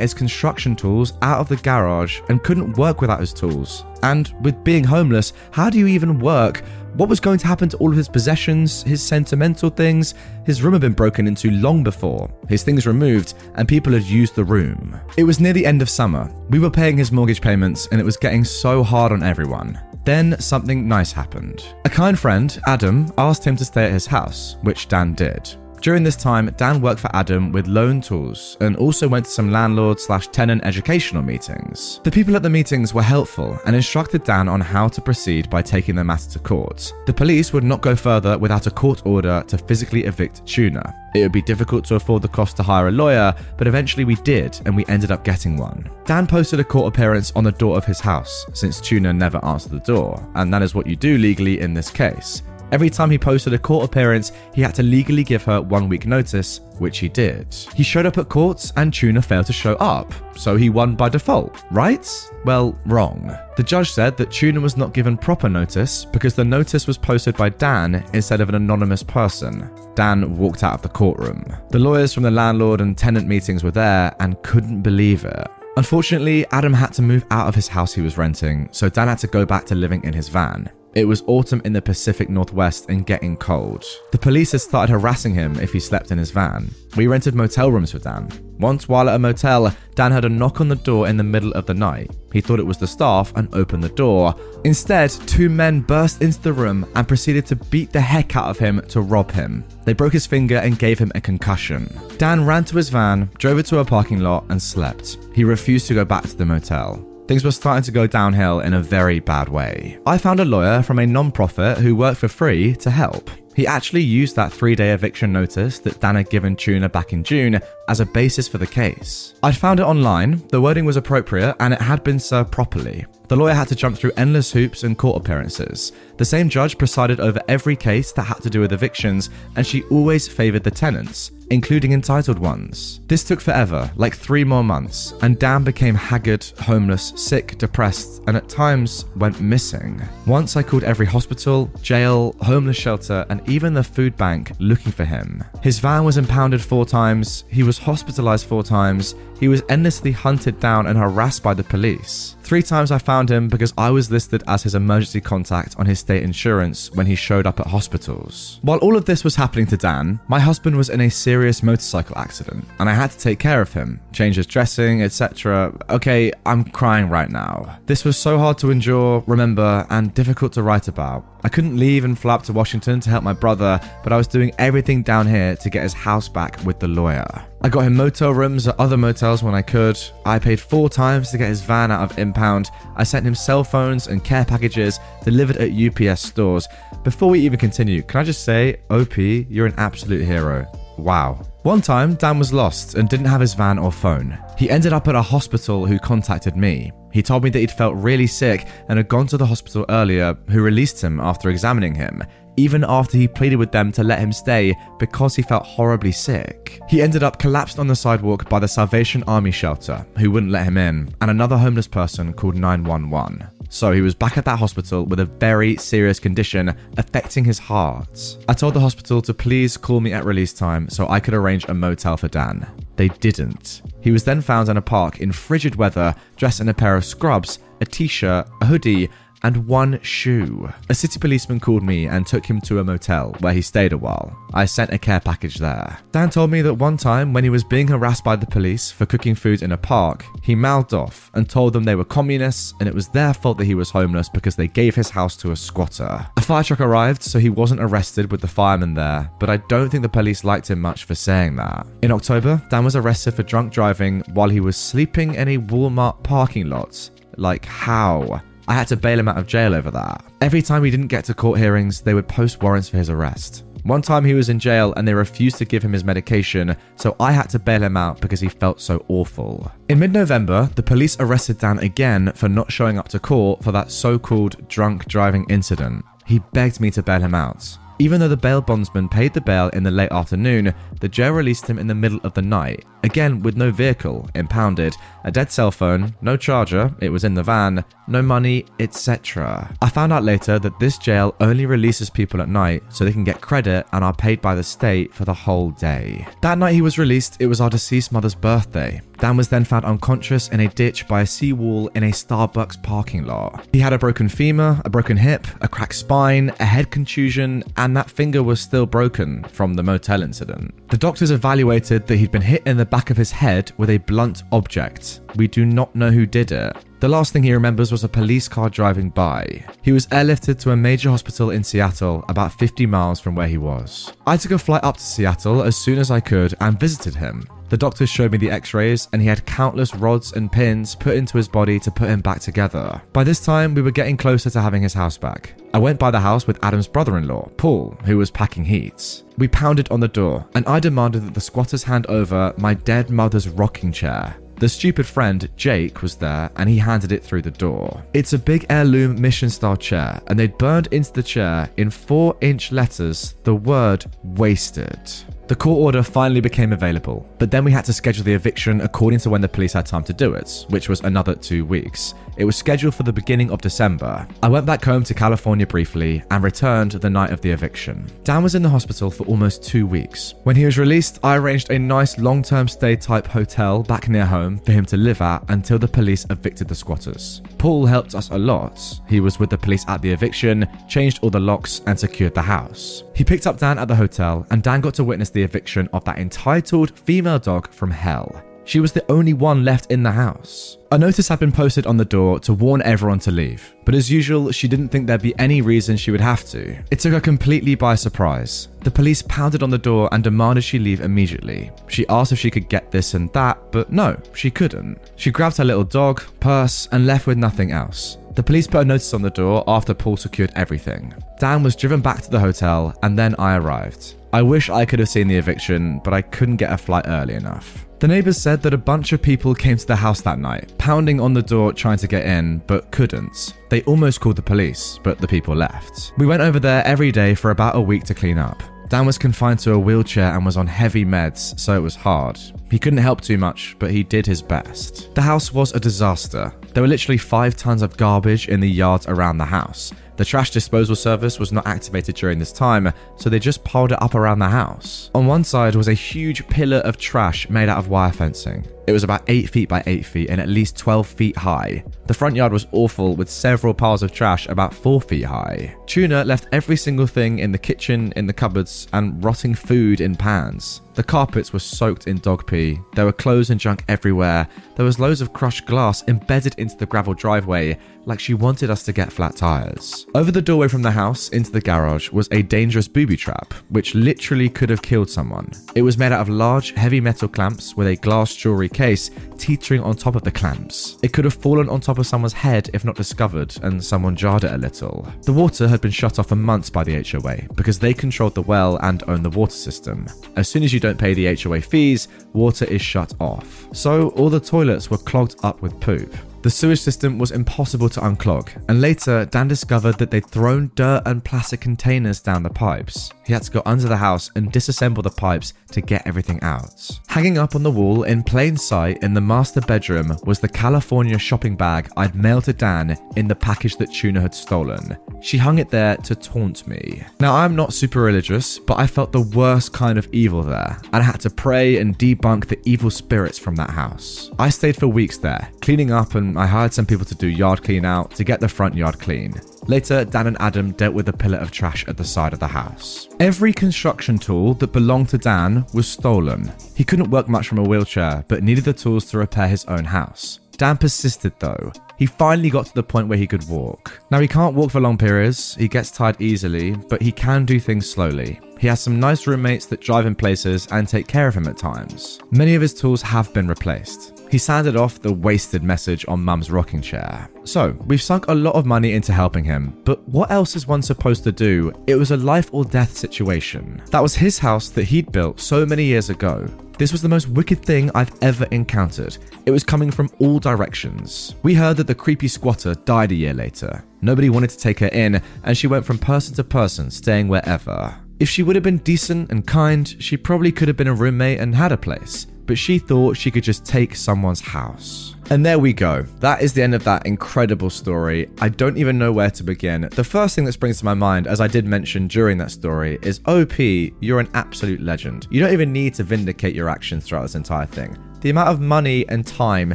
his 0.00 0.14
construction 0.14 0.74
tools 0.74 1.12
out 1.22 1.38
of 1.38 1.48
the 1.48 1.56
garage 1.56 2.20
and 2.28 2.42
couldn't 2.42 2.76
work 2.76 3.00
without 3.00 3.20
his 3.20 3.32
tools. 3.32 3.84
And 4.02 4.34
with 4.42 4.64
being 4.64 4.82
homeless, 4.82 5.32
how 5.52 5.70
do 5.70 5.78
you 5.78 5.86
even 5.86 6.18
work? 6.18 6.64
What 6.96 7.08
was 7.08 7.18
going 7.18 7.38
to 7.38 7.46
happen 7.48 7.68
to 7.70 7.76
all 7.78 7.90
of 7.90 7.96
his 7.96 8.08
possessions, 8.08 8.84
his 8.84 9.02
sentimental 9.02 9.68
things? 9.68 10.14
His 10.46 10.62
room 10.62 10.74
had 10.74 10.80
been 10.80 10.92
broken 10.92 11.26
into 11.26 11.50
long 11.50 11.82
before, 11.82 12.30
his 12.48 12.62
things 12.62 12.86
removed, 12.86 13.34
and 13.56 13.66
people 13.66 13.92
had 13.92 14.04
used 14.04 14.36
the 14.36 14.44
room. 14.44 15.00
It 15.16 15.24
was 15.24 15.40
near 15.40 15.52
the 15.52 15.66
end 15.66 15.82
of 15.82 15.90
summer. 15.90 16.30
We 16.50 16.60
were 16.60 16.70
paying 16.70 16.96
his 16.96 17.10
mortgage 17.10 17.40
payments, 17.40 17.88
and 17.90 18.00
it 18.00 18.04
was 18.04 18.16
getting 18.16 18.44
so 18.44 18.84
hard 18.84 19.10
on 19.10 19.24
everyone. 19.24 19.80
Then 20.04 20.38
something 20.38 20.86
nice 20.86 21.10
happened. 21.10 21.64
A 21.84 21.90
kind 21.90 22.16
friend, 22.16 22.56
Adam, 22.68 23.12
asked 23.18 23.44
him 23.44 23.56
to 23.56 23.64
stay 23.64 23.86
at 23.86 23.92
his 23.92 24.06
house, 24.06 24.56
which 24.62 24.86
Dan 24.86 25.14
did. 25.14 25.52
During 25.84 26.02
this 26.02 26.16
time, 26.16 26.50
Dan 26.56 26.80
worked 26.80 27.00
for 27.00 27.14
Adam 27.14 27.52
with 27.52 27.66
loan 27.66 28.00
tools 28.00 28.56
and 28.62 28.74
also 28.76 29.06
went 29.06 29.26
to 29.26 29.30
some 29.30 29.52
landlord 29.52 30.00
slash 30.00 30.28
tenant 30.28 30.64
educational 30.64 31.22
meetings. 31.22 32.00
The 32.04 32.10
people 32.10 32.34
at 32.36 32.42
the 32.42 32.48
meetings 32.48 32.94
were 32.94 33.02
helpful 33.02 33.60
and 33.66 33.76
instructed 33.76 34.24
Dan 34.24 34.48
on 34.48 34.62
how 34.62 34.88
to 34.88 35.02
proceed 35.02 35.50
by 35.50 35.60
taking 35.60 35.94
the 35.94 36.02
matter 36.02 36.30
to 36.30 36.38
court. 36.38 36.90
The 37.04 37.12
police 37.12 37.52
would 37.52 37.64
not 37.64 37.82
go 37.82 37.94
further 37.94 38.38
without 38.38 38.66
a 38.66 38.70
court 38.70 39.04
order 39.04 39.44
to 39.46 39.58
physically 39.58 40.04
evict 40.04 40.46
Tuna. 40.46 40.94
It 41.14 41.20
would 41.20 41.32
be 41.32 41.42
difficult 41.42 41.84
to 41.84 41.96
afford 41.96 42.22
the 42.22 42.28
cost 42.28 42.56
to 42.56 42.62
hire 42.62 42.88
a 42.88 42.90
lawyer, 42.90 43.34
but 43.58 43.66
eventually 43.66 44.06
we 44.06 44.14
did, 44.14 44.58
and 44.64 44.74
we 44.74 44.86
ended 44.86 45.12
up 45.12 45.22
getting 45.22 45.58
one. 45.58 45.90
Dan 46.06 46.26
posted 46.26 46.60
a 46.60 46.64
court 46.64 46.94
appearance 46.94 47.30
on 47.36 47.44
the 47.44 47.52
door 47.52 47.76
of 47.76 47.84
his 47.84 48.00
house, 48.00 48.46
since 48.54 48.80
Tuna 48.80 49.12
never 49.12 49.44
answered 49.44 49.72
the 49.72 49.80
door, 49.80 50.26
and 50.34 50.52
that 50.52 50.62
is 50.62 50.74
what 50.74 50.86
you 50.86 50.96
do 50.96 51.18
legally 51.18 51.60
in 51.60 51.74
this 51.74 51.90
case. 51.90 52.42
Every 52.74 52.90
time 52.90 53.08
he 53.08 53.18
posted 53.18 53.52
a 53.52 53.58
court 53.58 53.84
appearance, 53.84 54.32
he 54.52 54.60
had 54.60 54.74
to 54.74 54.82
legally 54.82 55.22
give 55.22 55.44
her 55.44 55.62
one 55.62 55.88
week 55.88 56.06
notice, 56.08 56.58
which 56.80 56.98
he 56.98 57.08
did. 57.08 57.54
He 57.72 57.84
showed 57.84 58.04
up 58.04 58.18
at 58.18 58.28
courts 58.28 58.72
and 58.76 58.92
Tuna 58.92 59.22
failed 59.22 59.46
to 59.46 59.52
show 59.52 59.74
up, 59.74 60.12
so 60.36 60.56
he 60.56 60.70
won 60.70 60.96
by 60.96 61.08
default, 61.08 61.62
right? 61.70 62.04
Well, 62.44 62.76
wrong. 62.86 63.32
The 63.56 63.62
judge 63.62 63.92
said 63.92 64.16
that 64.16 64.32
Tuna 64.32 64.58
was 64.58 64.76
not 64.76 64.92
given 64.92 65.16
proper 65.16 65.48
notice 65.48 66.04
because 66.04 66.34
the 66.34 66.44
notice 66.44 66.88
was 66.88 66.98
posted 66.98 67.36
by 67.36 67.50
Dan 67.50 68.04
instead 68.12 68.40
of 68.40 68.48
an 68.48 68.56
anonymous 68.56 69.04
person. 69.04 69.70
Dan 69.94 70.36
walked 70.36 70.64
out 70.64 70.74
of 70.74 70.82
the 70.82 70.88
courtroom. 70.88 71.44
The 71.70 71.78
lawyers 71.78 72.12
from 72.12 72.24
the 72.24 72.30
landlord 72.32 72.80
and 72.80 72.98
tenant 72.98 73.28
meetings 73.28 73.62
were 73.62 73.70
there 73.70 74.16
and 74.18 74.42
couldn't 74.42 74.82
believe 74.82 75.24
it. 75.24 75.46
Unfortunately, 75.76 76.44
Adam 76.50 76.72
had 76.72 76.92
to 76.94 77.02
move 77.02 77.24
out 77.30 77.46
of 77.46 77.54
his 77.54 77.68
house 77.68 77.94
he 77.94 78.02
was 78.02 78.18
renting, 78.18 78.68
so 78.72 78.88
Dan 78.88 79.06
had 79.06 79.18
to 79.18 79.28
go 79.28 79.46
back 79.46 79.64
to 79.66 79.76
living 79.76 80.02
in 80.02 80.12
his 80.12 80.28
van. 80.28 80.68
It 80.94 81.08
was 81.08 81.24
autumn 81.26 81.60
in 81.64 81.72
the 81.72 81.82
Pacific 81.82 82.28
Northwest 82.28 82.88
and 82.88 83.04
getting 83.04 83.36
cold. 83.36 83.84
The 84.12 84.18
police 84.18 84.52
had 84.52 84.60
started 84.60 84.92
harassing 84.92 85.34
him 85.34 85.58
if 85.58 85.72
he 85.72 85.80
slept 85.80 86.12
in 86.12 86.18
his 86.18 86.30
van. 86.30 86.72
We 86.96 87.08
rented 87.08 87.34
motel 87.34 87.72
rooms 87.72 87.90
for 87.90 87.98
Dan. 87.98 88.30
Once, 88.60 88.88
while 88.88 89.08
at 89.08 89.16
a 89.16 89.18
motel, 89.18 89.74
Dan 89.96 90.12
heard 90.12 90.24
a 90.24 90.28
knock 90.28 90.60
on 90.60 90.68
the 90.68 90.76
door 90.76 91.08
in 91.08 91.16
the 91.16 91.24
middle 91.24 91.50
of 91.54 91.66
the 91.66 91.74
night. 91.74 92.12
He 92.32 92.40
thought 92.40 92.60
it 92.60 92.66
was 92.66 92.78
the 92.78 92.86
staff 92.86 93.32
and 93.34 93.52
opened 93.52 93.82
the 93.82 93.88
door. 93.88 94.36
Instead, 94.64 95.10
two 95.10 95.48
men 95.50 95.80
burst 95.80 96.22
into 96.22 96.40
the 96.40 96.52
room 96.52 96.86
and 96.94 97.08
proceeded 97.08 97.44
to 97.46 97.56
beat 97.56 97.92
the 97.92 98.00
heck 98.00 98.36
out 98.36 98.48
of 98.48 98.58
him 98.60 98.80
to 98.90 99.00
rob 99.00 99.32
him. 99.32 99.64
They 99.84 99.94
broke 99.94 100.12
his 100.12 100.26
finger 100.26 100.58
and 100.58 100.78
gave 100.78 101.00
him 101.00 101.10
a 101.16 101.20
concussion. 101.20 101.92
Dan 102.18 102.46
ran 102.46 102.64
to 102.66 102.76
his 102.76 102.90
van, 102.90 103.30
drove 103.38 103.58
it 103.58 103.66
to 103.66 103.80
a 103.80 103.84
parking 103.84 104.20
lot, 104.20 104.44
and 104.48 104.62
slept. 104.62 105.18
He 105.34 105.42
refused 105.42 105.88
to 105.88 105.94
go 105.94 106.04
back 106.04 106.22
to 106.22 106.36
the 106.36 106.46
motel. 106.46 107.13
Things 107.26 107.42
were 107.42 107.52
starting 107.52 107.82
to 107.84 107.90
go 107.90 108.06
downhill 108.06 108.60
in 108.60 108.74
a 108.74 108.80
very 108.82 109.18
bad 109.18 109.48
way. 109.48 109.98
I 110.04 110.18
found 110.18 110.40
a 110.40 110.44
lawyer 110.44 110.82
from 110.82 110.98
a 110.98 111.06
non 111.06 111.32
profit 111.32 111.78
who 111.78 111.96
worked 111.96 112.18
for 112.18 112.28
free 112.28 112.74
to 112.76 112.90
help. 112.90 113.30
He 113.54 113.66
actually 113.66 114.02
used 114.02 114.36
that 114.36 114.52
three 114.52 114.74
day 114.74 114.92
eviction 114.92 115.32
notice 115.32 115.78
that 115.80 116.00
Dan 116.00 116.16
had 116.16 116.28
given 116.28 116.54
Tuna 116.54 116.88
back 116.88 117.12
in 117.12 117.24
June 117.24 117.60
as 117.88 118.00
a 118.00 118.06
basis 118.06 118.46
for 118.46 118.58
the 118.58 118.66
case. 118.66 119.34
I'd 119.42 119.56
found 119.56 119.80
it 119.80 119.84
online, 119.84 120.42
the 120.48 120.60
wording 120.60 120.84
was 120.84 120.96
appropriate, 120.96 121.56
and 121.60 121.72
it 121.72 121.80
had 121.80 122.04
been 122.04 122.18
served 122.18 122.50
properly. 122.50 123.06
The 123.26 123.36
lawyer 123.36 123.54
had 123.54 123.68
to 123.68 123.74
jump 123.74 123.96
through 123.96 124.12
endless 124.16 124.52
hoops 124.52 124.84
and 124.84 124.98
court 124.98 125.16
appearances. 125.16 125.92
The 126.18 126.24
same 126.24 126.48
judge 126.48 126.76
presided 126.76 127.20
over 127.20 127.40
every 127.48 127.74
case 127.74 128.12
that 128.12 128.22
had 128.22 128.42
to 128.42 128.50
do 128.50 128.60
with 128.60 128.72
evictions, 128.72 129.30
and 129.56 129.66
she 129.66 129.82
always 129.84 130.28
favoured 130.28 130.62
the 130.62 130.70
tenants, 130.70 131.32
including 131.50 131.92
entitled 131.92 132.38
ones. 132.38 133.00
This 133.06 133.24
took 133.24 133.40
forever, 133.40 133.90
like 133.96 134.14
three 134.14 134.44
more 134.44 134.62
months, 134.62 135.14
and 135.22 135.38
Dan 135.38 135.64
became 135.64 135.94
haggard, 135.94 136.44
homeless, 136.60 137.12
sick, 137.16 137.56
depressed, 137.58 138.22
and 138.26 138.36
at 138.36 138.48
times 138.48 139.06
went 139.16 139.40
missing. 139.40 140.00
Once 140.26 140.56
I 140.56 140.62
called 140.62 140.84
every 140.84 141.06
hospital, 141.06 141.70
jail, 141.82 142.36
homeless 142.42 142.76
shelter, 142.76 143.24
and 143.30 143.46
even 143.48 143.74
the 143.74 143.82
food 143.82 144.16
bank 144.16 144.52
looking 144.58 144.92
for 144.92 145.04
him. 145.04 145.42
His 145.62 145.78
van 145.78 146.04
was 146.04 146.18
impounded 146.18 146.60
four 146.62 146.84
times, 146.84 147.44
he 147.48 147.62
was 147.62 147.78
hospitalized 147.78 148.46
four 148.46 148.62
times, 148.62 149.14
he 149.44 149.48
was 149.48 149.62
endlessly 149.68 150.10
hunted 150.10 150.58
down 150.58 150.86
and 150.86 150.96
harassed 150.96 151.42
by 151.42 151.52
the 151.52 151.62
police. 151.62 152.34
Three 152.44 152.62
times 152.62 152.90
I 152.90 152.96
found 152.96 153.30
him 153.30 153.48
because 153.48 153.74
I 153.76 153.90
was 153.90 154.10
listed 154.10 154.42
as 154.48 154.62
his 154.62 154.74
emergency 154.74 155.20
contact 155.20 155.76
on 155.78 155.84
his 155.84 155.98
state 155.98 156.22
insurance 156.22 156.90
when 156.92 157.04
he 157.04 157.14
showed 157.14 157.46
up 157.46 157.60
at 157.60 157.66
hospitals. 157.66 158.58
While 158.62 158.78
all 158.78 158.96
of 158.96 159.04
this 159.04 159.22
was 159.22 159.36
happening 159.36 159.66
to 159.66 159.76
Dan, 159.76 160.18
my 160.28 160.40
husband 160.40 160.76
was 160.76 160.88
in 160.88 161.02
a 161.02 161.10
serious 161.10 161.62
motorcycle 161.62 162.16
accident 162.16 162.64
and 162.78 162.88
I 162.88 162.94
had 162.94 163.10
to 163.10 163.18
take 163.18 163.38
care 163.38 163.60
of 163.60 163.74
him, 163.74 164.00
change 164.14 164.36
his 164.36 164.46
dressing, 164.46 165.02
etc. 165.02 165.76
Okay, 165.90 166.32
I'm 166.46 166.64
crying 166.64 167.10
right 167.10 167.28
now. 167.28 167.78
This 167.84 168.02
was 168.02 168.16
so 168.16 168.38
hard 168.38 168.56
to 168.58 168.70
endure, 168.70 169.24
remember, 169.26 169.86
and 169.90 170.14
difficult 170.14 170.54
to 170.54 170.62
write 170.62 170.88
about. 170.88 171.33
I 171.44 171.50
couldn't 171.50 171.76
leave 171.76 172.04
and 172.06 172.18
fly 172.18 172.34
up 172.34 172.42
to 172.44 172.54
Washington 172.54 173.00
to 173.00 173.10
help 173.10 173.22
my 173.22 173.34
brother, 173.34 173.78
but 174.02 174.14
I 174.14 174.16
was 174.16 174.26
doing 174.26 174.50
everything 174.58 175.02
down 175.02 175.26
here 175.26 175.54
to 175.56 175.70
get 175.70 175.82
his 175.82 175.92
house 175.92 176.26
back 176.26 176.58
with 176.64 176.78
the 176.78 176.88
lawyer. 176.88 177.26
I 177.60 177.68
got 177.68 177.82
him 177.82 177.96
motel 177.96 178.32
rooms 178.32 178.66
at 178.66 178.80
other 178.80 178.96
motels 178.96 179.42
when 179.42 179.54
I 179.54 179.60
could. 179.60 179.98
I 180.24 180.38
paid 180.38 180.58
four 180.58 180.88
times 180.88 181.30
to 181.30 181.38
get 181.38 181.48
his 181.48 181.60
van 181.60 181.90
out 181.90 182.10
of 182.10 182.18
impound. 182.18 182.70
I 182.96 183.04
sent 183.04 183.26
him 183.26 183.34
cell 183.34 183.62
phones 183.62 184.06
and 184.06 184.24
care 184.24 184.46
packages 184.46 184.98
delivered 185.22 185.58
at 185.58 185.70
UPS 185.70 186.22
stores. 186.22 186.66
Before 187.02 187.28
we 187.28 187.40
even 187.40 187.58
continue, 187.58 188.02
can 188.02 188.20
I 188.20 188.24
just 188.24 188.44
say, 188.44 188.80
OP, 188.88 189.18
you're 189.18 189.66
an 189.66 189.74
absolute 189.76 190.24
hero. 190.24 190.66
Wow. 190.96 191.42
One 191.64 191.80
time, 191.80 192.12
Dan 192.16 192.38
was 192.38 192.52
lost 192.52 192.94
and 192.94 193.08
didn't 193.08 193.24
have 193.24 193.40
his 193.40 193.54
van 193.54 193.78
or 193.78 193.90
phone. 193.90 194.38
He 194.58 194.68
ended 194.68 194.92
up 194.92 195.08
at 195.08 195.14
a 195.14 195.22
hospital 195.22 195.86
who 195.86 195.98
contacted 195.98 196.58
me. 196.58 196.92
He 197.10 197.22
told 197.22 197.42
me 197.42 197.48
that 197.48 197.58
he'd 197.58 197.70
felt 197.70 197.96
really 197.96 198.26
sick 198.26 198.68
and 198.90 198.98
had 198.98 199.08
gone 199.08 199.26
to 199.28 199.38
the 199.38 199.46
hospital 199.46 199.86
earlier, 199.88 200.36
who 200.50 200.60
released 200.60 201.02
him 201.02 201.20
after 201.20 201.48
examining 201.48 201.94
him, 201.94 202.22
even 202.56 202.84
after 202.84 203.16
he 203.16 203.28
pleaded 203.28 203.56
with 203.56 203.72
them 203.72 203.92
to 203.92 204.04
let 204.04 204.18
him 204.18 204.32
stay 204.32 204.74
because 204.98 205.34
he 205.34 205.42
felt 205.42 205.66
horribly 205.66 206.12
sick. 206.12 206.80
He 206.88 207.02
ended 207.02 207.22
up 207.22 207.38
collapsed 207.38 207.78
on 207.78 207.86
the 207.86 207.96
sidewalk 207.96 208.48
by 208.48 208.58
the 208.58 208.68
Salvation 208.68 209.22
Army 209.26 209.50
shelter, 209.50 210.06
who 210.18 210.30
wouldn't 210.30 210.52
let 210.52 210.64
him 210.66 210.76
in, 210.76 211.14
and 211.20 211.30
another 211.30 211.56
homeless 211.56 211.86
person 211.86 212.32
called 212.32 212.56
911. 212.56 213.48
So 213.68 213.90
he 213.90 214.02
was 214.02 214.14
back 214.14 214.38
at 214.38 214.44
that 214.44 214.58
hospital 214.58 215.04
with 215.04 215.18
a 215.18 215.24
very 215.24 215.76
serious 215.76 216.20
condition 216.20 216.76
affecting 216.96 217.44
his 217.44 217.58
heart. 217.58 218.38
I 218.48 218.54
told 218.54 218.74
the 218.74 218.80
hospital 218.80 219.20
to 219.22 219.34
please 219.34 219.76
call 219.76 220.00
me 220.00 220.12
at 220.12 220.24
release 220.24 220.52
time 220.52 220.88
so 220.88 221.08
I 221.08 221.18
could 221.18 221.34
arrange 221.34 221.64
a 221.64 221.74
motel 221.74 222.16
for 222.16 222.28
Dan. 222.28 222.66
They 222.96 223.08
didn't. 223.08 223.82
He 224.00 224.12
was 224.12 224.22
then 224.22 224.40
found 224.40 224.68
in 224.68 224.76
a 224.76 224.82
park 224.82 225.20
in 225.20 225.32
frigid 225.32 225.74
weather, 225.74 226.14
dressed 226.36 226.60
in 226.60 226.68
a 226.68 226.74
pair 226.74 226.94
of 226.94 227.04
scrubs, 227.04 227.58
a 227.80 227.84
t 227.84 228.06
shirt, 228.06 228.48
a 228.60 228.66
hoodie, 228.66 229.10
and 229.44 229.68
one 229.68 230.00
shoe. 230.02 230.68
A 230.88 230.94
city 230.94 231.20
policeman 231.20 231.60
called 231.60 231.84
me 231.84 232.06
and 232.06 232.26
took 232.26 232.44
him 232.44 232.60
to 232.62 232.80
a 232.80 232.84
motel 232.84 233.36
where 233.40 233.52
he 233.52 233.62
stayed 233.62 233.92
a 233.92 233.98
while. 233.98 234.36
I 234.52 234.64
sent 234.64 234.92
a 234.92 234.98
care 234.98 235.20
package 235.20 235.56
there. 235.56 235.98
Dan 236.12 236.30
told 236.30 236.50
me 236.50 236.62
that 236.62 236.74
one 236.74 236.96
time 236.96 237.32
when 237.32 237.44
he 237.44 237.50
was 237.50 237.62
being 237.62 237.86
harassed 237.86 238.24
by 238.24 238.36
the 238.36 238.46
police 238.46 238.90
for 238.90 239.06
cooking 239.06 239.34
food 239.34 239.62
in 239.62 239.72
a 239.72 239.76
park, 239.76 240.24
he 240.42 240.54
mouthed 240.54 240.94
off 240.94 241.30
and 241.34 241.48
told 241.48 241.72
them 241.72 241.84
they 241.84 241.94
were 241.94 242.04
communists 242.04 242.74
and 242.80 242.88
it 242.88 242.94
was 242.94 243.08
their 243.08 243.34
fault 243.34 243.58
that 243.58 243.66
he 243.66 243.74
was 243.74 243.90
homeless 243.90 244.28
because 244.28 244.56
they 244.56 244.68
gave 244.68 244.94
his 244.94 245.10
house 245.10 245.36
to 245.36 245.52
a 245.52 245.56
squatter. 245.56 246.26
A 246.36 246.40
fire 246.40 246.64
truck 246.64 246.80
arrived, 246.80 247.22
so 247.22 247.38
he 247.38 247.50
wasn't 247.50 247.80
arrested 247.80 248.32
with 248.32 248.40
the 248.40 248.48
fireman 248.48 248.94
there, 248.94 249.30
but 249.38 249.50
I 249.50 249.58
don't 249.68 249.90
think 249.90 250.02
the 250.02 250.08
police 250.08 250.42
liked 250.42 250.70
him 250.70 250.80
much 250.80 251.04
for 251.04 251.14
saying 251.14 251.56
that. 251.56 251.86
In 252.02 252.12
October, 252.12 252.62
Dan 252.70 252.84
was 252.84 252.96
arrested 252.96 253.34
for 253.34 253.42
drunk 253.42 253.72
driving 253.72 254.20
while 254.32 254.48
he 254.48 254.60
was 254.60 254.76
sleeping 254.76 255.34
in 255.34 255.48
a 255.48 255.58
Walmart 255.58 256.22
parking 256.22 256.70
lot. 256.70 257.10
Like, 257.36 257.64
how? 257.64 258.40
I 258.66 258.74
had 258.74 258.88
to 258.88 258.96
bail 258.96 259.18
him 259.18 259.28
out 259.28 259.38
of 259.38 259.46
jail 259.46 259.74
over 259.74 259.90
that. 259.90 260.24
Every 260.40 260.62
time 260.62 260.84
he 260.84 260.90
didn't 260.90 261.08
get 261.08 261.24
to 261.26 261.34
court 261.34 261.58
hearings, 261.58 262.00
they 262.00 262.14
would 262.14 262.28
post 262.28 262.62
warrants 262.62 262.88
for 262.88 262.96
his 262.96 263.10
arrest. 263.10 263.64
One 263.84 264.00
time 264.00 264.24
he 264.24 264.32
was 264.32 264.48
in 264.48 264.58
jail 264.58 264.94
and 264.96 265.06
they 265.06 265.12
refused 265.12 265.58
to 265.58 265.66
give 265.66 265.82
him 265.82 265.92
his 265.92 266.04
medication, 266.04 266.74
so 266.96 267.14
I 267.20 267.32
had 267.32 267.50
to 267.50 267.58
bail 267.58 267.82
him 267.82 267.98
out 267.98 268.18
because 268.18 268.40
he 268.40 268.48
felt 268.48 268.80
so 268.80 269.04
awful. 269.08 269.70
In 269.90 269.98
mid 269.98 270.12
November, 270.12 270.70
the 270.74 270.82
police 270.82 271.18
arrested 271.20 271.58
Dan 271.58 271.78
again 271.80 272.32
for 272.34 272.48
not 272.48 272.72
showing 272.72 272.98
up 272.98 273.08
to 273.08 273.18
court 273.18 273.62
for 273.62 273.72
that 273.72 273.90
so 273.90 274.18
called 274.18 274.66
drunk 274.68 275.06
driving 275.06 275.44
incident. 275.50 276.02
He 276.24 276.38
begged 276.54 276.80
me 276.80 276.90
to 276.92 277.02
bail 277.02 277.20
him 277.20 277.34
out. 277.34 277.76
Even 277.98 278.18
though 278.18 278.28
the 278.28 278.36
bail 278.36 278.60
bondsman 278.60 279.08
paid 279.08 279.32
the 279.32 279.40
bail 279.40 279.68
in 279.68 279.84
the 279.84 279.90
late 279.90 280.10
afternoon, 280.10 280.74
the 281.00 281.08
jail 281.08 281.32
released 281.32 281.66
him 281.66 281.78
in 281.78 281.86
the 281.86 281.94
middle 281.94 282.20
of 282.24 282.34
the 282.34 282.42
night, 282.42 282.84
again 283.04 283.40
with 283.40 283.56
no 283.56 283.70
vehicle, 283.70 284.28
impounded, 284.34 284.96
a 285.22 285.30
dead 285.30 285.52
cell 285.52 285.70
phone, 285.70 286.14
no 286.20 286.36
charger, 286.36 286.92
it 287.00 287.10
was 287.10 287.22
in 287.22 287.34
the 287.34 287.42
van, 287.42 287.84
no 288.08 288.20
money, 288.20 288.66
etc. 288.80 289.72
I 289.80 289.88
found 289.88 290.12
out 290.12 290.24
later 290.24 290.58
that 290.58 290.78
this 290.80 290.98
jail 290.98 291.36
only 291.40 291.66
releases 291.66 292.10
people 292.10 292.42
at 292.42 292.48
night 292.48 292.82
so 292.88 293.04
they 293.04 293.12
can 293.12 293.24
get 293.24 293.40
credit 293.40 293.86
and 293.92 294.02
are 294.02 294.14
paid 294.14 294.40
by 294.40 294.54
the 294.54 294.64
state 294.64 295.14
for 295.14 295.24
the 295.24 295.34
whole 295.34 295.70
day. 295.70 296.26
That 296.42 296.58
night 296.58 296.74
he 296.74 296.82
was 296.82 296.98
released, 296.98 297.36
it 297.40 297.46
was 297.46 297.60
our 297.60 297.70
deceased 297.70 298.10
mother's 298.10 298.34
birthday. 298.34 299.00
Dan 299.18 299.36
was 299.36 299.48
then 299.48 299.64
found 299.64 299.84
unconscious 299.84 300.48
in 300.48 300.60
a 300.60 300.68
ditch 300.68 301.06
by 301.08 301.22
a 301.22 301.26
seawall 301.26 301.88
in 301.94 302.04
a 302.04 302.10
Starbucks 302.10 302.82
parking 302.82 303.24
lot. 303.24 303.66
He 303.72 303.80
had 303.80 303.92
a 303.92 303.98
broken 303.98 304.28
femur, 304.28 304.80
a 304.84 304.90
broken 304.90 305.16
hip, 305.16 305.46
a 305.60 305.68
cracked 305.68 305.94
spine, 305.94 306.52
a 306.60 306.64
head 306.64 306.90
contusion, 306.90 307.64
and 307.76 307.96
that 307.96 308.10
finger 308.10 308.42
was 308.42 308.60
still 308.60 308.86
broken 308.86 309.44
from 309.44 309.74
the 309.74 309.82
motel 309.82 310.22
incident. 310.22 310.74
The 310.88 310.98
doctors 310.98 311.30
evaluated 311.30 312.06
that 312.06 312.16
he'd 312.16 312.32
been 312.32 312.42
hit 312.42 312.66
in 312.66 312.76
the 312.76 312.86
back 312.86 313.10
of 313.10 313.16
his 313.16 313.30
head 313.30 313.72
with 313.76 313.90
a 313.90 313.98
blunt 313.98 314.42
object. 314.52 315.20
We 315.36 315.48
do 315.48 315.64
not 315.64 315.94
know 315.94 316.10
who 316.10 316.26
did 316.26 316.52
it. 316.52 316.76
The 317.00 317.08
last 317.08 317.32
thing 317.32 317.42
he 317.42 317.52
remembers 317.52 317.92
was 317.92 318.02
a 318.02 318.08
police 318.08 318.48
car 318.48 318.70
driving 318.70 319.10
by. 319.10 319.64
He 319.82 319.92
was 319.92 320.06
airlifted 320.06 320.58
to 320.60 320.70
a 320.70 320.76
major 320.76 321.10
hospital 321.10 321.50
in 321.50 321.62
Seattle, 321.62 322.24
about 322.28 322.54
50 322.54 322.86
miles 322.86 323.20
from 323.20 323.34
where 323.34 323.48
he 323.48 323.58
was. 323.58 324.12
I 324.26 324.38
took 324.38 324.52
a 324.52 324.58
flight 324.58 324.84
up 324.84 324.96
to 324.96 325.02
Seattle 325.02 325.62
as 325.62 325.76
soon 325.76 325.98
as 325.98 326.10
I 326.10 326.20
could 326.20 326.54
and 326.60 326.80
visited 326.80 327.14
him. 327.14 327.46
The 327.74 327.78
doctors 327.78 328.08
showed 328.08 328.30
me 328.30 328.38
the 328.38 328.52
x 328.52 328.72
rays, 328.72 329.08
and 329.12 329.20
he 329.20 329.26
had 329.26 329.44
countless 329.46 329.96
rods 329.96 330.32
and 330.34 330.52
pins 330.52 330.94
put 330.94 331.16
into 331.16 331.36
his 331.36 331.48
body 331.48 331.80
to 331.80 331.90
put 331.90 332.08
him 332.08 332.20
back 332.20 332.38
together. 332.38 333.02
By 333.12 333.24
this 333.24 333.44
time, 333.44 333.74
we 333.74 333.82
were 333.82 333.90
getting 333.90 334.16
closer 334.16 334.48
to 334.50 334.60
having 334.60 334.80
his 334.80 334.94
house 334.94 335.18
back. 335.18 335.54
I 335.74 335.78
went 335.78 335.98
by 335.98 336.12
the 336.12 336.20
house 336.20 336.46
with 336.46 336.62
Adam's 336.62 336.86
brother 336.86 337.18
in 337.18 337.26
law, 337.26 337.48
Paul, 337.56 337.98
who 338.04 338.16
was 338.16 338.30
packing 338.30 338.64
heat. 338.64 339.24
We 339.38 339.48
pounded 339.48 339.90
on 339.90 339.98
the 339.98 340.06
door, 340.06 340.46
and 340.54 340.64
I 340.68 340.78
demanded 340.78 341.26
that 341.26 341.34
the 341.34 341.40
squatters 341.40 341.82
hand 341.82 342.06
over 342.06 342.54
my 342.58 342.74
dead 342.74 343.10
mother's 343.10 343.48
rocking 343.48 343.90
chair. 343.90 344.36
The 344.60 344.68
stupid 344.68 345.04
friend, 345.04 345.50
Jake, 345.56 346.00
was 346.00 346.14
there 346.14 346.52
and 346.54 346.68
he 346.68 346.78
handed 346.78 347.10
it 347.10 347.24
through 347.24 347.42
the 347.42 347.50
door. 347.50 348.04
It's 348.14 348.34
a 348.34 348.38
big 348.38 348.66
heirloom 348.70 349.20
mission 349.20 349.50
style 349.50 349.76
chair, 349.76 350.22
and 350.28 350.38
they'd 350.38 350.56
burned 350.58 350.86
into 350.92 351.12
the 351.12 351.24
chair 351.24 351.68
in 351.76 351.90
4 351.90 352.36
inch 352.40 352.70
letters 352.70 353.34
the 353.42 353.56
word 353.56 354.04
wasted. 354.22 355.10
The 355.46 355.54
court 355.54 355.78
order 355.78 356.02
finally 356.02 356.40
became 356.40 356.72
available, 356.72 357.26
but 357.38 357.50
then 357.50 357.64
we 357.64 357.72
had 357.72 357.84
to 357.84 357.92
schedule 357.92 358.24
the 358.24 358.32
eviction 358.32 358.80
according 358.80 359.20
to 359.20 359.30
when 359.30 359.42
the 359.42 359.48
police 359.48 359.74
had 359.74 359.84
time 359.84 360.04
to 360.04 360.14
do 360.14 360.32
it, 360.32 360.64
which 360.70 360.88
was 360.88 361.00
another 361.00 361.34
two 361.34 361.66
weeks. 361.66 362.14
It 362.38 362.46
was 362.46 362.56
scheduled 362.56 362.94
for 362.94 363.02
the 363.02 363.12
beginning 363.12 363.50
of 363.50 363.60
December. 363.60 364.26
I 364.42 364.48
went 364.48 364.64
back 364.64 364.82
home 364.82 365.04
to 365.04 365.12
California 365.12 365.66
briefly 365.66 366.24
and 366.30 366.42
returned 366.42 366.92
the 366.92 367.10
night 367.10 367.30
of 367.30 367.42
the 367.42 367.50
eviction. 367.50 368.10
Dan 368.24 368.42
was 368.42 368.54
in 368.54 368.62
the 368.62 368.70
hospital 368.70 369.10
for 369.10 369.24
almost 369.26 369.62
two 369.62 369.86
weeks. 369.86 370.34
When 370.44 370.56
he 370.56 370.64
was 370.64 370.78
released, 370.78 371.20
I 371.22 371.36
arranged 371.36 371.70
a 371.70 371.78
nice 371.78 372.18
long 372.18 372.42
term 372.42 372.66
stay 372.66 372.96
type 372.96 373.26
hotel 373.26 373.82
back 373.82 374.08
near 374.08 374.24
home 374.24 374.58
for 374.58 374.72
him 374.72 374.86
to 374.86 374.96
live 374.96 375.20
at 375.20 375.44
until 375.48 375.78
the 375.78 375.86
police 375.86 376.26
evicted 376.30 376.68
the 376.68 376.74
squatters. 376.74 377.42
Paul 377.58 377.84
helped 377.84 378.14
us 378.14 378.30
a 378.30 378.38
lot. 378.38 378.80
He 379.08 379.20
was 379.20 379.38
with 379.38 379.50
the 379.50 379.58
police 379.58 379.84
at 379.88 380.00
the 380.00 380.10
eviction, 380.10 380.66
changed 380.88 381.20
all 381.22 381.30
the 381.30 381.38
locks, 381.38 381.82
and 381.86 382.00
secured 382.00 382.34
the 382.34 382.42
house. 382.42 383.04
He 383.14 383.24
picked 383.24 383.46
up 383.46 383.58
Dan 383.58 383.78
at 383.78 383.88
the 383.88 383.94
hotel, 383.94 384.46
and 384.50 384.62
Dan 384.62 384.80
got 384.80 384.94
to 384.94 385.04
witness 385.04 385.30
the 385.34 385.42
eviction 385.42 385.88
of 385.92 386.04
that 386.04 386.18
entitled 386.18 386.98
female 386.98 387.38
dog 387.38 387.70
from 387.70 387.90
hell. 387.90 388.42
She 388.66 388.80
was 388.80 388.92
the 388.92 389.04
only 389.10 389.34
one 389.34 389.62
left 389.62 389.90
in 389.90 390.02
the 390.02 390.10
house. 390.10 390.78
A 390.90 390.96
notice 390.96 391.28
had 391.28 391.38
been 391.38 391.52
posted 391.52 391.86
on 391.86 391.98
the 391.98 392.04
door 392.04 392.38
to 392.40 392.54
warn 392.54 392.80
everyone 392.82 393.18
to 393.20 393.30
leave, 393.30 393.74
but 393.84 393.94
as 393.94 394.10
usual, 394.10 394.50
she 394.52 394.68
didn't 394.68 394.88
think 394.88 395.06
there'd 395.06 395.20
be 395.20 395.38
any 395.38 395.60
reason 395.60 395.96
she 395.96 396.10
would 396.10 396.20
have 396.20 396.44
to. 396.46 396.78
It 396.90 397.00
took 397.00 397.12
her 397.12 397.20
completely 397.20 397.74
by 397.74 397.94
surprise. 397.94 398.68
The 398.80 398.90
police 398.90 399.20
pounded 399.20 399.62
on 399.62 399.70
the 399.70 399.76
door 399.76 400.08
and 400.12 400.24
demanded 400.24 400.64
she 400.64 400.78
leave 400.78 401.02
immediately. 401.02 401.70
She 401.88 402.06
asked 402.08 402.32
if 402.32 402.38
she 402.38 402.50
could 402.50 402.70
get 402.70 402.90
this 402.90 403.12
and 403.12 403.30
that, 403.34 403.58
but 403.70 403.92
no, 403.92 404.16
she 404.34 404.50
couldn't. 404.50 404.98
She 405.16 405.30
grabbed 405.30 405.58
her 405.58 405.64
little 405.64 405.84
dog, 405.84 406.22
purse, 406.40 406.88
and 406.90 407.06
left 407.06 407.26
with 407.26 407.36
nothing 407.36 407.72
else. 407.72 408.16
The 408.34 408.42
police 408.42 408.66
put 408.66 408.80
a 408.80 408.84
notice 408.84 409.14
on 409.14 409.22
the 409.22 409.30
door 409.30 409.62
after 409.68 409.94
Paul 409.94 410.16
secured 410.16 410.52
everything. 410.56 411.14
Dan 411.38 411.62
was 411.62 411.76
driven 411.76 412.00
back 412.00 412.22
to 412.22 412.30
the 412.30 412.40
hotel, 412.40 412.96
and 413.02 413.18
then 413.18 413.34
I 413.38 413.56
arrived. 413.56 414.14
I 414.34 414.42
wish 414.42 414.68
I 414.68 414.84
could 414.84 414.98
have 414.98 415.08
seen 415.08 415.28
the 415.28 415.36
eviction, 415.36 416.00
but 416.00 416.12
I 416.12 416.20
couldn't 416.20 416.56
get 416.56 416.72
a 416.72 416.76
flight 416.76 417.04
early 417.06 417.34
enough. 417.34 417.86
The 418.00 418.08
neighbors 418.08 418.36
said 418.36 418.62
that 418.62 418.74
a 418.74 418.76
bunch 418.76 419.12
of 419.12 419.22
people 419.22 419.54
came 419.54 419.76
to 419.76 419.86
the 419.86 419.94
house 419.94 420.22
that 420.22 420.40
night, 420.40 420.76
pounding 420.76 421.20
on 421.20 421.34
the 421.34 421.40
door 421.40 421.72
trying 421.72 421.98
to 421.98 422.08
get 422.08 422.26
in, 422.26 422.58
but 422.66 422.90
couldn't. 422.90 423.54
They 423.70 423.82
almost 423.82 424.20
called 424.20 424.34
the 424.34 424.42
police, 424.42 424.98
but 425.04 425.18
the 425.18 425.28
people 425.28 425.54
left. 425.54 426.12
We 426.18 426.26
went 426.26 426.42
over 426.42 426.58
there 426.58 426.84
every 426.84 427.12
day 427.12 427.36
for 427.36 427.52
about 427.52 427.76
a 427.76 427.80
week 427.80 428.02
to 428.06 428.14
clean 428.14 428.38
up. 428.38 428.60
Dan 428.88 429.06
was 429.06 429.18
confined 429.18 429.60
to 429.60 429.74
a 429.74 429.78
wheelchair 429.78 430.34
and 430.34 430.44
was 430.44 430.56
on 430.56 430.66
heavy 430.66 431.04
meds, 431.04 431.56
so 431.56 431.76
it 431.76 431.80
was 431.80 431.94
hard. 431.94 432.36
He 432.72 432.78
couldn't 432.80 432.98
help 432.98 433.20
too 433.20 433.38
much, 433.38 433.76
but 433.78 433.92
he 433.92 434.02
did 434.02 434.26
his 434.26 434.42
best. 434.42 435.14
The 435.14 435.22
house 435.22 435.52
was 435.52 435.72
a 435.72 435.80
disaster. 435.80 436.52
There 436.72 436.82
were 436.82 436.88
literally 436.88 437.18
five 437.18 437.54
tons 437.54 437.82
of 437.82 437.96
garbage 437.96 438.48
in 438.48 438.58
the 438.58 438.68
yards 438.68 439.06
around 439.06 439.38
the 439.38 439.44
house. 439.44 439.92
The 440.16 440.24
trash 440.24 440.50
disposal 440.50 440.94
service 440.94 441.40
was 441.40 441.50
not 441.50 441.66
activated 441.66 442.14
during 442.14 442.38
this 442.38 442.52
time, 442.52 442.92
so 443.16 443.28
they 443.28 443.40
just 443.40 443.64
piled 443.64 443.92
it 443.92 444.00
up 444.00 444.14
around 444.14 444.38
the 444.38 444.48
house. 444.48 445.10
On 445.14 445.26
one 445.26 445.42
side 445.42 445.74
was 445.74 445.88
a 445.88 445.94
huge 445.94 446.46
pillar 446.48 446.78
of 446.78 446.98
trash 446.98 447.48
made 447.48 447.68
out 447.68 447.78
of 447.78 447.88
wire 447.88 448.12
fencing. 448.12 448.64
It 448.86 448.92
was 448.92 449.04
about 449.04 449.22
8 449.28 449.48
feet 449.48 449.68
by 449.68 449.82
8 449.86 450.04
feet 450.04 450.30
and 450.30 450.40
at 450.40 450.48
least 450.48 450.76
12 450.76 451.06
feet 451.06 451.36
high. 451.36 451.84
The 452.06 452.14
front 452.14 452.36
yard 452.36 452.52
was 452.52 452.66
awful 452.72 453.16
with 453.16 453.30
several 453.30 453.72
piles 453.72 454.02
of 454.02 454.12
trash 454.12 454.46
about 454.48 454.74
4 454.74 455.00
feet 455.00 455.24
high. 455.24 455.74
Tuna 455.86 456.24
left 456.24 456.48
every 456.52 456.76
single 456.76 457.06
thing 457.06 457.38
in 457.38 457.52
the 457.52 457.58
kitchen, 457.58 458.12
in 458.16 458.26
the 458.26 458.32
cupboards, 458.32 458.86
and 458.92 459.22
rotting 459.24 459.54
food 459.54 460.00
in 460.00 460.14
pans. 460.14 460.82
The 460.94 461.02
carpets 461.02 461.52
were 461.52 461.58
soaked 461.58 462.06
in 462.06 462.18
dog 462.18 462.46
pee. 462.46 462.78
There 462.94 463.04
were 463.04 463.12
clothes 463.12 463.50
and 463.50 463.58
junk 463.58 463.84
everywhere. 463.88 464.46
There 464.76 464.84
was 464.84 465.00
loads 465.00 465.20
of 465.20 465.32
crushed 465.32 465.66
glass 465.66 466.04
embedded 466.06 466.54
into 466.56 466.76
the 466.76 466.86
gravel 466.86 467.14
driveway, 467.14 467.78
like 468.04 468.20
she 468.20 468.34
wanted 468.34 468.70
us 468.70 468.84
to 468.84 468.92
get 468.92 469.12
flat 469.12 469.34
tires. 469.34 470.06
Over 470.14 470.30
the 470.30 470.42
doorway 470.42 470.68
from 470.68 470.82
the 470.82 470.90
house 470.92 471.30
into 471.30 471.50
the 471.50 471.60
garage 471.60 472.10
was 472.10 472.28
a 472.30 472.42
dangerous 472.42 472.86
booby 472.86 473.16
trap, 473.16 473.54
which 473.70 473.96
literally 473.96 474.48
could 474.48 474.70
have 474.70 474.82
killed 474.82 475.10
someone. 475.10 475.50
It 475.74 475.82
was 475.82 475.98
made 475.98 476.12
out 476.12 476.20
of 476.20 476.28
large, 476.28 476.72
heavy 476.74 477.00
metal 477.00 477.28
clamps 477.28 477.76
with 477.76 477.88
a 477.88 477.96
glass 477.96 478.36
jewelry 478.36 478.68
case 478.74 479.10
teetering 479.38 479.80
on 479.82 479.96
top 479.96 480.16
of 480.16 480.22
the 480.22 480.30
clamps. 480.30 480.98
It 481.02 481.12
could 481.12 481.24
have 481.24 481.34
fallen 481.34 481.68
on 481.68 481.80
top 481.80 481.98
of 481.98 482.06
someone's 482.06 482.34
head 482.34 482.68
if 482.74 482.84
not 482.84 482.96
discovered, 482.96 483.56
and 483.62 483.82
someone 483.82 484.16
jarred 484.16 484.44
it 484.44 484.52
a 484.52 484.58
little. 484.58 485.08
The 485.22 485.32
water 485.32 485.66
had 485.66 485.80
been 485.80 485.90
shut 485.90 486.18
off 486.18 486.28
for 486.28 486.36
months 486.36 486.68
by 486.68 486.84
the 486.84 487.02
HOA 487.02 487.54
because 487.54 487.78
they 487.78 487.94
controlled 487.94 488.34
the 488.34 488.42
well 488.42 488.76
and 488.82 489.02
owned 489.08 489.24
the 489.24 489.30
water 489.30 489.56
system. 489.56 490.06
As 490.36 490.48
soon 490.48 490.62
as 490.62 490.72
you 490.72 490.80
don't 490.80 490.98
pay 490.98 491.14
the 491.14 491.34
HOA 491.34 491.62
fees, 491.62 492.08
water 492.32 492.66
is 492.66 492.82
shut 492.82 493.14
off. 493.20 493.68
So 493.72 494.10
all 494.10 494.28
the 494.28 494.40
toilets 494.40 494.90
were 494.90 494.98
clogged 494.98 495.36
up 495.42 495.62
with 495.62 495.80
poop. 495.80 496.14
The 496.44 496.50
sewage 496.50 496.82
system 496.82 497.16
was 497.18 497.30
impossible 497.30 497.88
to 497.88 498.00
unclog, 498.00 498.50
and 498.68 498.82
later 498.82 499.24
Dan 499.24 499.48
discovered 499.48 499.96
that 499.96 500.10
they'd 500.10 500.26
thrown 500.26 500.70
dirt 500.74 501.00
and 501.06 501.24
plastic 501.24 501.62
containers 501.62 502.20
down 502.20 502.42
the 502.42 502.50
pipes. 502.50 503.10
He 503.24 503.32
had 503.32 503.44
to 503.44 503.50
go 503.50 503.62
under 503.64 503.88
the 503.88 503.96
house 503.96 504.30
and 504.36 504.52
disassemble 504.52 505.02
the 505.02 505.08
pipes 505.08 505.54
to 505.72 505.80
get 505.80 506.06
everything 506.06 506.38
out. 506.42 507.00
Hanging 507.08 507.38
up 507.38 507.54
on 507.54 507.62
the 507.62 507.70
wall 507.70 508.02
in 508.02 508.22
plain 508.22 508.58
sight 508.58 509.02
in 509.02 509.14
the 509.14 509.22
master 509.22 509.62
bedroom 509.62 510.14
was 510.24 510.38
the 510.38 510.48
California 510.48 511.18
shopping 511.18 511.56
bag 511.56 511.88
I'd 511.96 512.14
mailed 512.14 512.44
to 512.44 512.52
Dan 512.52 512.98
in 513.16 513.26
the 513.26 513.34
package 513.34 513.76
that 513.76 513.90
Tuna 513.90 514.20
had 514.20 514.34
stolen. 514.34 514.98
She 515.22 515.38
hung 515.38 515.58
it 515.58 515.70
there 515.70 515.96
to 515.96 516.14
taunt 516.14 516.66
me. 516.66 517.02
Now, 517.20 517.34
I'm 517.34 517.56
not 517.56 517.72
super 517.72 518.02
religious, 518.02 518.58
but 518.58 518.78
I 518.78 518.86
felt 518.86 519.12
the 519.12 519.22
worst 519.22 519.72
kind 519.72 519.96
of 519.96 520.12
evil 520.12 520.42
there, 520.42 520.78
and 520.92 520.96
I 520.96 521.02
had 521.02 521.20
to 521.20 521.30
pray 521.30 521.78
and 521.78 521.98
debunk 521.98 522.48
the 522.48 522.60
evil 522.66 522.90
spirits 522.90 523.38
from 523.38 523.56
that 523.56 523.70
house. 523.70 524.30
I 524.38 524.50
stayed 524.50 524.76
for 524.76 524.88
weeks 524.88 525.16
there, 525.16 525.48
cleaning 525.62 525.90
up, 525.90 526.14
and 526.14 526.33
Um, 526.34 526.38
I 526.38 526.46
hired 526.48 526.74
some 526.74 526.86
people 526.86 527.04
to 527.06 527.14
do 527.14 527.28
yard 527.28 527.62
clean 527.62 527.84
out 527.84 528.10
to 528.16 528.24
get 528.24 528.40
the 528.40 528.48
front 528.48 528.74
yard 528.74 528.98
clean. 528.98 529.34
Later, 529.68 530.04
Dan 530.04 530.26
and 530.26 530.36
Adam 530.40 530.72
dealt 530.72 530.92
with 530.92 531.08
a 531.08 531.12
pillar 531.12 531.38
of 531.38 531.52
trash 531.52 531.86
at 531.86 531.96
the 531.96 532.04
side 532.04 532.32
of 532.32 532.40
the 532.40 532.48
house. 532.48 533.08
Every 533.20 533.52
construction 533.52 534.18
tool 534.18 534.54
that 534.54 534.72
belonged 534.72 535.10
to 535.10 535.18
Dan 535.18 535.64
was 535.72 535.86
stolen. 535.86 536.52
He 536.74 536.82
couldn't 536.82 537.10
work 537.10 537.28
much 537.28 537.46
from 537.46 537.58
a 537.58 537.62
wheelchair, 537.62 538.24
but 538.26 538.42
needed 538.42 538.64
the 538.64 538.72
tools 538.72 539.04
to 539.10 539.18
repair 539.18 539.46
his 539.46 539.64
own 539.66 539.84
house. 539.84 540.40
Dan 540.56 540.76
persisted 540.76 541.32
though. 541.38 541.72
He 541.98 542.06
finally 542.06 542.50
got 542.50 542.66
to 542.66 542.74
the 542.74 542.82
point 542.82 543.06
where 543.06 543.18
he 543.18 543.28
could 543.28 543.48
walk. 543.48 544.00
Now, 544.10 544.18
he 544.18 544.26
can't 544.26 544.56
walk 544.56 544.72
for 544.72 544.80
long 544.80 544.98
periods, 544.98 545.54
he 545.54 545.68
gets 545.68 545.92
tired 545.92 546.20
easily, 546.20 546.72
but 546.72 547.00
he 547.00 547.12
can 547.12 547.44
do 547.44 547.60
things 547.60 547.88
slowly. 547.88 548.40
He 548.58 548.66
has 548.66 548.80
some 548.80 548.98
nice 548.98 549.26
roommates 549.26 549.66
that 549.66 549.80
drive 549.80 550.06
him 550.06 550.16
places 550.16 550.66
and 550.72 550.88
take 550.88 551.06
care 551.06 551.28
of 551.28 551.36
him 551.36 551.46
at 551.46 551.56
times. 551.56 552.18
Many 552.32 552.56
of 552.56 552.62
his 552.62 552.74
tools 552.74 553.02
have 553.02 553.32
been 553.32 553.46
replaced. 553.46 554.13
He 554.30 554.38
sounded 554.38 554.76
off 554.76 555.00
the 555.00 555.12
wasted 555.12 555.62
message 555.62 556.04
on 556.08 556.24
Mum's 556.24 556.50
rocking 556.50 556.82
chair. 556.82 557.28
So, 557.44 557.76
we've 557.86 558.02
sunk 558.02 558.26
a 558.28 558.34
lot 558.34 558.54
of 558.54 558.66
money 558.66 558.92
into 558.92 559.12
helping 559.12 559.44
him, 559.44 559.80
but 559.84 560.06
what 560.08 560.30
else 560.30 560.56
is 560.56 560.66
one 560.66 560.82
supposed 560.82 561.24
to 561.24 561.32
do? 561.32 561.72
It 561.86 561.94
was 561.94 562.10
a 562.10 562.16
life 562.16 562.48
or 562.52 562.64
death 562.64 562.96
situation. 562.96 563.82
That 563.90 564.02
was 564.02 564.14
his 564.14 564.38
house 564.38 564.68
that 564.70 564.84
he'd 564.84 565.12
built 565.12 565.40
so 565.40 565.64
many 565.64 565.84
years 565.84 566.10
ago. 566.10 566.48
This 566.76 566.90
was 566.90 567.02
the 567.02 567.08
most 567.08 567.28
wicked 567.28 567.64
thing 567.64 567.90
I've 567.94 568.12
ever 568.20 568.46
encountered. 568.50 569.16
It 569.46 569.52
was 569.52 569.62
coming 569.62 569.92
from 569.92 570.10
all 570.18 570.40
directions. 570.40 571.36
We 571.44 571.54
heard 571.54 571.76
that 571.76 571.86
the 571.86 571.94
creepy 571.94 572.26
squatter 572.26 572.74
died 572.74 573.12
a 573.12 573.14
year 573.14 573.34
later. 573.34 573.84
Nobody 574.00 574.28
wanted 574.28 574.50
to 574.50 574.58
take 574.58 574.80
her 574.80 574.88
in, 574.88 575.22
and 575.44 575.56
she 575.56 575.68
went 575.68 575.84
from 575.84 575.98
person 575.98 576.34
to 576.34 576.42
person, 576.42 576.90
staying 576.90 577.28
wherever. 577.28 577.94
If 578.18 578.28
she 578.28 578.42
would 578.42 578.56
have 578.56 578.64
been 578.64 578.78
decent 578.78 579.30
and 579.30 579.46
kind, 579.46 579.86
she 580.02 580.16
probably 580.16 580.50
could 580.50 580.66
have 580.66 580.76
been 580.76 580.88
a 580.88 580.94
roommate 580.94 581.38
and 581.38 581.54
had 581.54 581.70
a 581.70 581.76
place 581.76 582.26
but 582.46 582.58
she 582.58 582.78
thought 582.78 583.16
she 583.16 583.30
could 583.30 583.44
just 583.44 583.64
take 583.64 583.94
someone's 583.94 584.40
house. 584.40 585.14
And 585.30 585.44
there 585.44 585.58
we 585.58 585.72
go. 585.72 586.02
That 586.20 586.42
is 586.42 586.52
the 586.52 586.62
end 586.62 586.74
of 586.74 586.84
that 586.84 587.06
incredible 587.06 587.70
story. 587.70 588.28
I 588.40 588.50
don't 588.50 588.76
even 588.76 588.98
know 588.98 589.10
where 589.10 589.30
to 589.30 589.42
begin. 589.42 589.88
The 589.92 590.04
first 590.04 590.34
thing 590.34 590.44
that 590.44 590.52
springs 590.52 590.78
to 590.80 590.84
my 590.84 590.94
mind, 590.94 591.26
as 591.26 591.40
I 591.40 591.46
did 591.46 591.64
mention 591.64 592.08
during 592.08 592.36
that 592.38 592.50
story, 592.50 592.98
is 593.02 593.20
OP, 593.26 593.58
you're 593.58 594.20
an 594.20 594.28
absolute 594.34 594.80
legend. 594.80 595.26
You 595.30 595.40
don't 595.40 595.52
even 595.52 595.72
need 595.72 595.94
to 595.94 596.02
vindicate 596.04 596.54
your 596.54 596.68
actions 596.68 597.04
throughout 597.04 597.22
this 597.22 597.34
entire 597.34 597.66
thing. 597.66 597.96
The 598.20 598.30
amount 598.30 598.48
of 598.48 598.60
money 598.60 599.08
and 599.08 599.26
time 599.26 599.74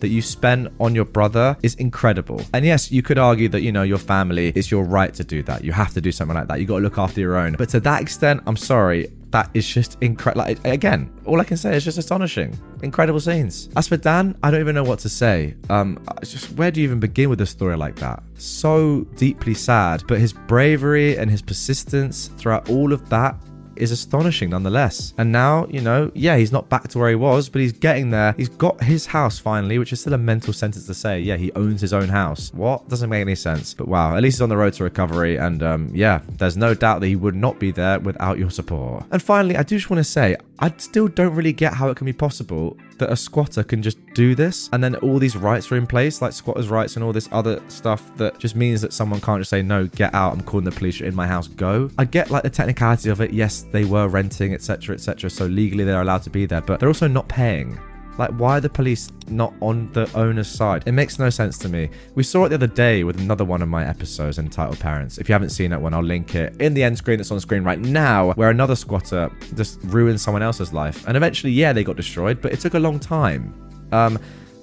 that 0.00 0.08
you 0.08 0.20
spent 0.20 0.68
on 0.80 0.94
your 0.94 1.06
brother 1.06 1.56
is 1.62 1.74
incredible. 1.76 2.42
And 2.52 2.64
yes, 2.64 2.92
you 2.92 3.02
could 3.02 3.18
argue 3.18 3.48
that, 3.48 3.62
you 3.62 3.72
know, 3.72 3.82
your 3.82 3.98
family, 3.98 4.52
is 4.54 4.70
your 4.70 4.84
right 4.84 5.14
to 5.14 5.24
do 5.24 5.42
that. 5.44 5.64
You 5.64 5.72
have 5.72 5.94
to 5.94 6.00
do 6.00 6.12
something 6.12 6.36
like 6.36 6.48
that. 6.48 6.60
You 6.60 6.66
got 6.66 6.76
to 6.76 6.82
look 6.82 6.98
after 6.98 7.20
your 7.20 7.36
own. 7.36 7.54
But 7.54 7.70
to 7.70 7.80
that 7.80 8.02
extent, 8.02 8.42
I'm 8.46 8.56
sorry, 8.56 9.10
that 9.34 9.50
is 9.52 9.66
just 9.66 9.98
incredible. 10.00 10.44
Like, 10.44 10.64
again, 10.64 11.12
all 11.24 11.40
I 11.40 11.44
can 11.44 11.56
say 11.56 11.76
is 11.76 11.84
just 11.84 11.98
astonishing. 11.98 12.56
Incredible 12.84 13.18
scenes. 13.18 13.68
As 13.76 13.88
for 13.88 13.96
Dan, 13.96 14.36
I 14.44 14.52
don't 14.52 14.60
even 14.60 14.76
know 14.76 14.84
what 14.84 15.00
to 15.00 15.08
say. 15.08 15.56
Um, 15.70 15.98
just 16.22 16.52
where 16.52 16.70
do 16.70 16.80
you 16.80 16.86
even 16.86 17.00
begin 17.00 17.30
with 17.30 17.40
a 17.40 17.46
story 17.46 17.76
like 17.76 17.96
that? 17.96 18.22
So 18.38 19.00
deeply 19.16 19.54
sad, 19.54 20.04
but 20.06 20.20
his 20.20 20.32
bravery 20.32 21.18
and 21.18 21.28
his 21.28 21.42
persistence 21.42 22.28
throughout 22.38 22.70
all 22.70 22.92
of 22.92 23.10
that 23.10 23.34
is 23.76 23.90
astonishing 23.90 24.50
nonetheless. 24.50 25.14
And 25.18 25.32
now, 25.32 25.66
you 25.68 25.80
know, 25.80 26.10
yeah, 26.14 26.36
he's 26.36 26.52
not 26.52 26.68
back 26.68 26.88
to 26.88 26.98
where 26.98 27.08
he 27.08 27.14
was, 27.14 27.48
but 27.48 27.60
he's 27.60 27.72
getting 27.72 28.10
there. 28.10 28.34
He's 28.36 28.48
got 28.48 28.82
his 28.82 29.06
house 29.06 29.38
finally, 29.38 29.78
which 29.78 29.92
is 29.92 30.00
still 30.00 30.14
a 30.14 30.18
mental 30.18 30.52
sentence 30.52 30.86
to 30.86 30.94
say. 30.94 31.20
Yeah, 31.20 31.36
he 31.36 31.52
owns 31.52 31.80
his 31.80 31.92
own 31.92 32.08
house. 32.08 32.52
What? 32.54 32.88
Doesn't 32.88 33.10
make 33.10 33.20
any 33.20 33.34
sense. 33.34 33.74
But 33.74 33.88
wow, 33.88 34.16
at 34.16 34.22
least 34.22 34.36
he's 34.36 34.42
on 34.42 34.48
the 34.48 34.56
road 34.56 34.74
to 34.74 34.84
recovery. 34.84 35.36
And 35.36 35.62
um, 35.62 35.90
yeah, 35.92 36.20
there's 36.38 36.56
no 36.56 36.74
doubt 36.74 37.00
that 37.00 37.08
he 37.08 37.16
would 37.16 37.34
not 37.34 37.58
be 37.58 37.70
there 37.70 37.98
without 38.00 38.38
your 38.38 38.50
support. 38.50 39.04
And 39.10 39.22
finally, 39.22 39.56
I 39.56 39.62
do 39.62 39.76
just 39.76 39.90
want 39.90 39.98
to 39.98 40.04
say, 40.04 40.36
I 40.58 40.72
still 40.76 41.08
don't 41.08 41.34
really 41.34 41.52
get 41.52 41.74
how 41.74 41.88
it 41.88 41.96
can 41.96 42.04
be 42.04 42.12
possible 42.12 42.76
that 42.98 43.10
a 43.10 43.16
squatter 43.16 43.64
can 43.64 43.82
just 43.82 43.98
do 44.14 44.34
this 44.34 44.70
and 44.72 44.82
then 44.82 44.94
all 44.96 45.18
these 45.18 45.36
rights 45.36 45.70
are 45.72 45.76
in 45.76 45.86
place, 45.86 46.22
like 46.22 46.32
squatters' 46.32 46.68
rights 46.68 46.94
and 46.94 47.04
all 47.04 47.12
this 47.12 47.28
other 47.32 47.60
stuff 47.68 48.16
that 48.16 48.38
just 48.38 48.54
means 48.54 48.80
that 48.80 48.92
someone 48.92 49.20
can't 49.20 49.40
just 49.40 49.50
say, 49.50 49.62
no, 49.62 49.86
get 49.86 50.14
out, 50.14 50.32
I'm 50.32 50.42
calling 50.42 50.64
the 50.64 50.70
police, 50.70 51.00
you're 51.00 51.08
in 51.08 51.14
my 51.14 51.26
house, 51.26 51.48
go. 51.48 51.90
I 51.98 52.04
get 52.04 52.30
like 52.30 52.44
the 52.44 52.50
technicality 52.50 53.10
of 53.10 53.20
it. 53.20 53.32
Yes, 53.32 53.66
they 53.72 53.84
were 53.84 54.06
renting, 54.06 54.54
etc., 54.54 54.94
etc. 54.94 55.28
So 55.28 55.46
legally 55.46 55.84
they're 55.84 56.02
allowed 56.02 56.22
to 56.22 56.30
be 56.30 56.46
there, 56.46 56.60
but 56.60 56.78
they're 56.78 56.88
also 56.88 57.08
not 57.08 57.28
paying. 57.28 57.78
Like, 58.16 58.30
why 58.30 58.58
are 58.58 58.60
the 58.60 58.68
police 58.68 59.10
not 59.28 59.52
on 59.60 59.90
the 59.92 60.10
owner's 60.14 60.48
side? 60.48 60.84
It 60.86 60.92
makes 60.92 61.18
no 61.18 61.30
sense 61.30 61.58
to 61.58 61.68
me. 61.68 61.90
We 62.14 62.22
saw 62.22 62.44
it 62.44 62.50
the 62.50 62.54
other 62.54 62.66
day 62.66 63.04
with 63.04 63.18
another 63.18 63.44
one 63.44 63.62
of 63.62 63.68
my 63.68 63.84
episodes 63.86 64.38
entitled 64.38 64.78
Parents. 64.78 65.18
If 65.18 65.28
you 65.28 65.32
haven't 65.32 65.50
seen 65.50 65.70
that 65.70 65.80
one, 65.80 65.94
I'll 65.94 66.02
link 66.02 66.34
it 66.34 66.60
in 66.60 66.74
the 66.74 66.82
end 66.82 66.96
screen 66.96 67.18
that's 67.18 67.30
on 67.30 67.40
screen 67.40 67.64
right 67.64 67.78
now, 67.78 68.32
where 68.32 68.50
another 68.50 68.76
squatter 68.76 69.30
just 69.56 69.80
ruined 69.82 70.20
someone 70.20 70.42
else's 70.42 70.72
life. 70.72 71.06
And 71.06 71.16
eventually, 71.16 71.52
yeah, 71.52 71.72
they 71.72 71.82
got 71.82 71.96
destroyed, 71.96 72.40
but 72.40 72.52
it 72.52 72.60
took 72.60 72.74
a 72.74 72.78
long 72.78 73.00
time. 73.00 73.52
Um, 73.92 74.18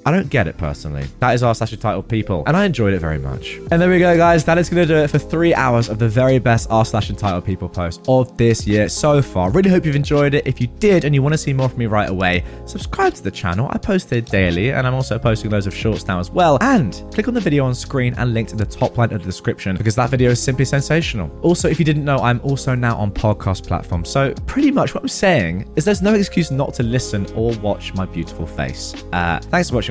I 0.06 0.12
don't 0.12 0.30
get 0.30 0.48
it 0.48 0.58
personally. 0.58 1.06
That 1.20 1.34
is 1.34 1.44
r 1.44 1.54
slash 1.54 1.72
title 1.78 2.02
people, 2.02 2.44
and 2.48 2.58
I 2.58 2.66
enjoyed 2.66 2.94
it 2.94 3.00
very 3.00 3.20
much. 3.20 3.58
And 3.72 3.82
there 3.82 3.90
we 3.90 4.00
go, 4.00 4.18
guys. 4.18 4.44
That 4.46 4.58
is 4.58 4.70
going 4.70 4.88
to 4.88 4.94
do 4.94 5.00
it 5.00 5.10
for 5.10 5.20
three 5.20 5.54
hours 5.54 5.90
of 5.90 6.00
the 6.00 6.10
very 6.10 6.40
best 6.40 6.68
r 6.72 6.84
slash 6.84 7.10
entitled 7.10 7.46
people 7.46 7.70
post 7.70 8.04
of 8.08 8.36
this 8.38 8.66
year 8.66 8.90
so 8.90 9.22
far. 9.22 9.52
Really 9.52 9.70
hope 9.70 9.86
you've 9.86 9.96
enjoyed 9.96 10.34
it. 10.34 10.48
If 10.48 10.60
you 10.60 10.68
did 10.68 11.06
and 11.06 11.14
you 11.14 11.22
want 11.22 11.34
to 11.34 11.38
see 11.38 11.54
more 11.54 11.70
from 11.70 11.80
me 11.80 11.86
right 11.86 12.10
away, 12.10 12.44
subscribe 12.66 13.14
to 13.16 13.24
the 13.24 13.32
channel. 13.32 13.68
I 13.72 13.78
post 13.78 14.12
it 14.12 14.26
daily, 14.26 14.72
and 14.72 14.88
I'm 14.88 14.94
also 14.94 15.20
posting 15.20 15.52
loads 15.52 15.68
of 15.68 15.76
shorts 15.76 16.08
now 16.08 16.20
as 16.20 16.32
well. 16.32 16.58
And 16.62 17.04
click 17.14 17.28
on 17.28 17.34
the 17.34 17.40
video 17.40 17.66
on 17.66 17.76
screen 17.76 18.16
and 18.18 18.34
linked 18.34 18.52
in 18.52 18.58
the 18.58 18.66
top 18.66 18.98
line 18.98 19.14
of 19.14 19.20
the 19.20 19.26
description 19.26 19.76
because 19.76 19.96
that 19.96 20.10
video 20.10 20.32
is 20.32 20.42
simply 20.42 20.66
sensational. 20.66 21.30
Also, 21.42 21.70
if 21.70 21.78
you 21.80 21.86
didn't 21.86 22.06
know, 22.06 22.18
I'm 22.18 22.42
also 22.42 22.76
now 22.76 22.98
on 22.98 23.12
podcast 23.12 23.68
platforms. 23.68 24.10
So 24.10 24.34
pretty 24.46 24.72
much 24.72 24.96
what 24.96 25.04
I'm 25.04 25.10
saying 25.10 25.72
is 25.76 25.86
there's 25.86 26.02
no 26.02 26.14
excuse 26.14 26.50
not 26.52 26.74
to 26.76 26.84
listen 26.84 27.28
or 27.36 27.54
watch 27.60 27.94
my 27.94 28.06
beautiful 28.06 28.48
face. 28.48 28.94
Uh, 29.14 29.40
thanks 29.44 29.70
for 29.70 29.76
watching 29.76 29.91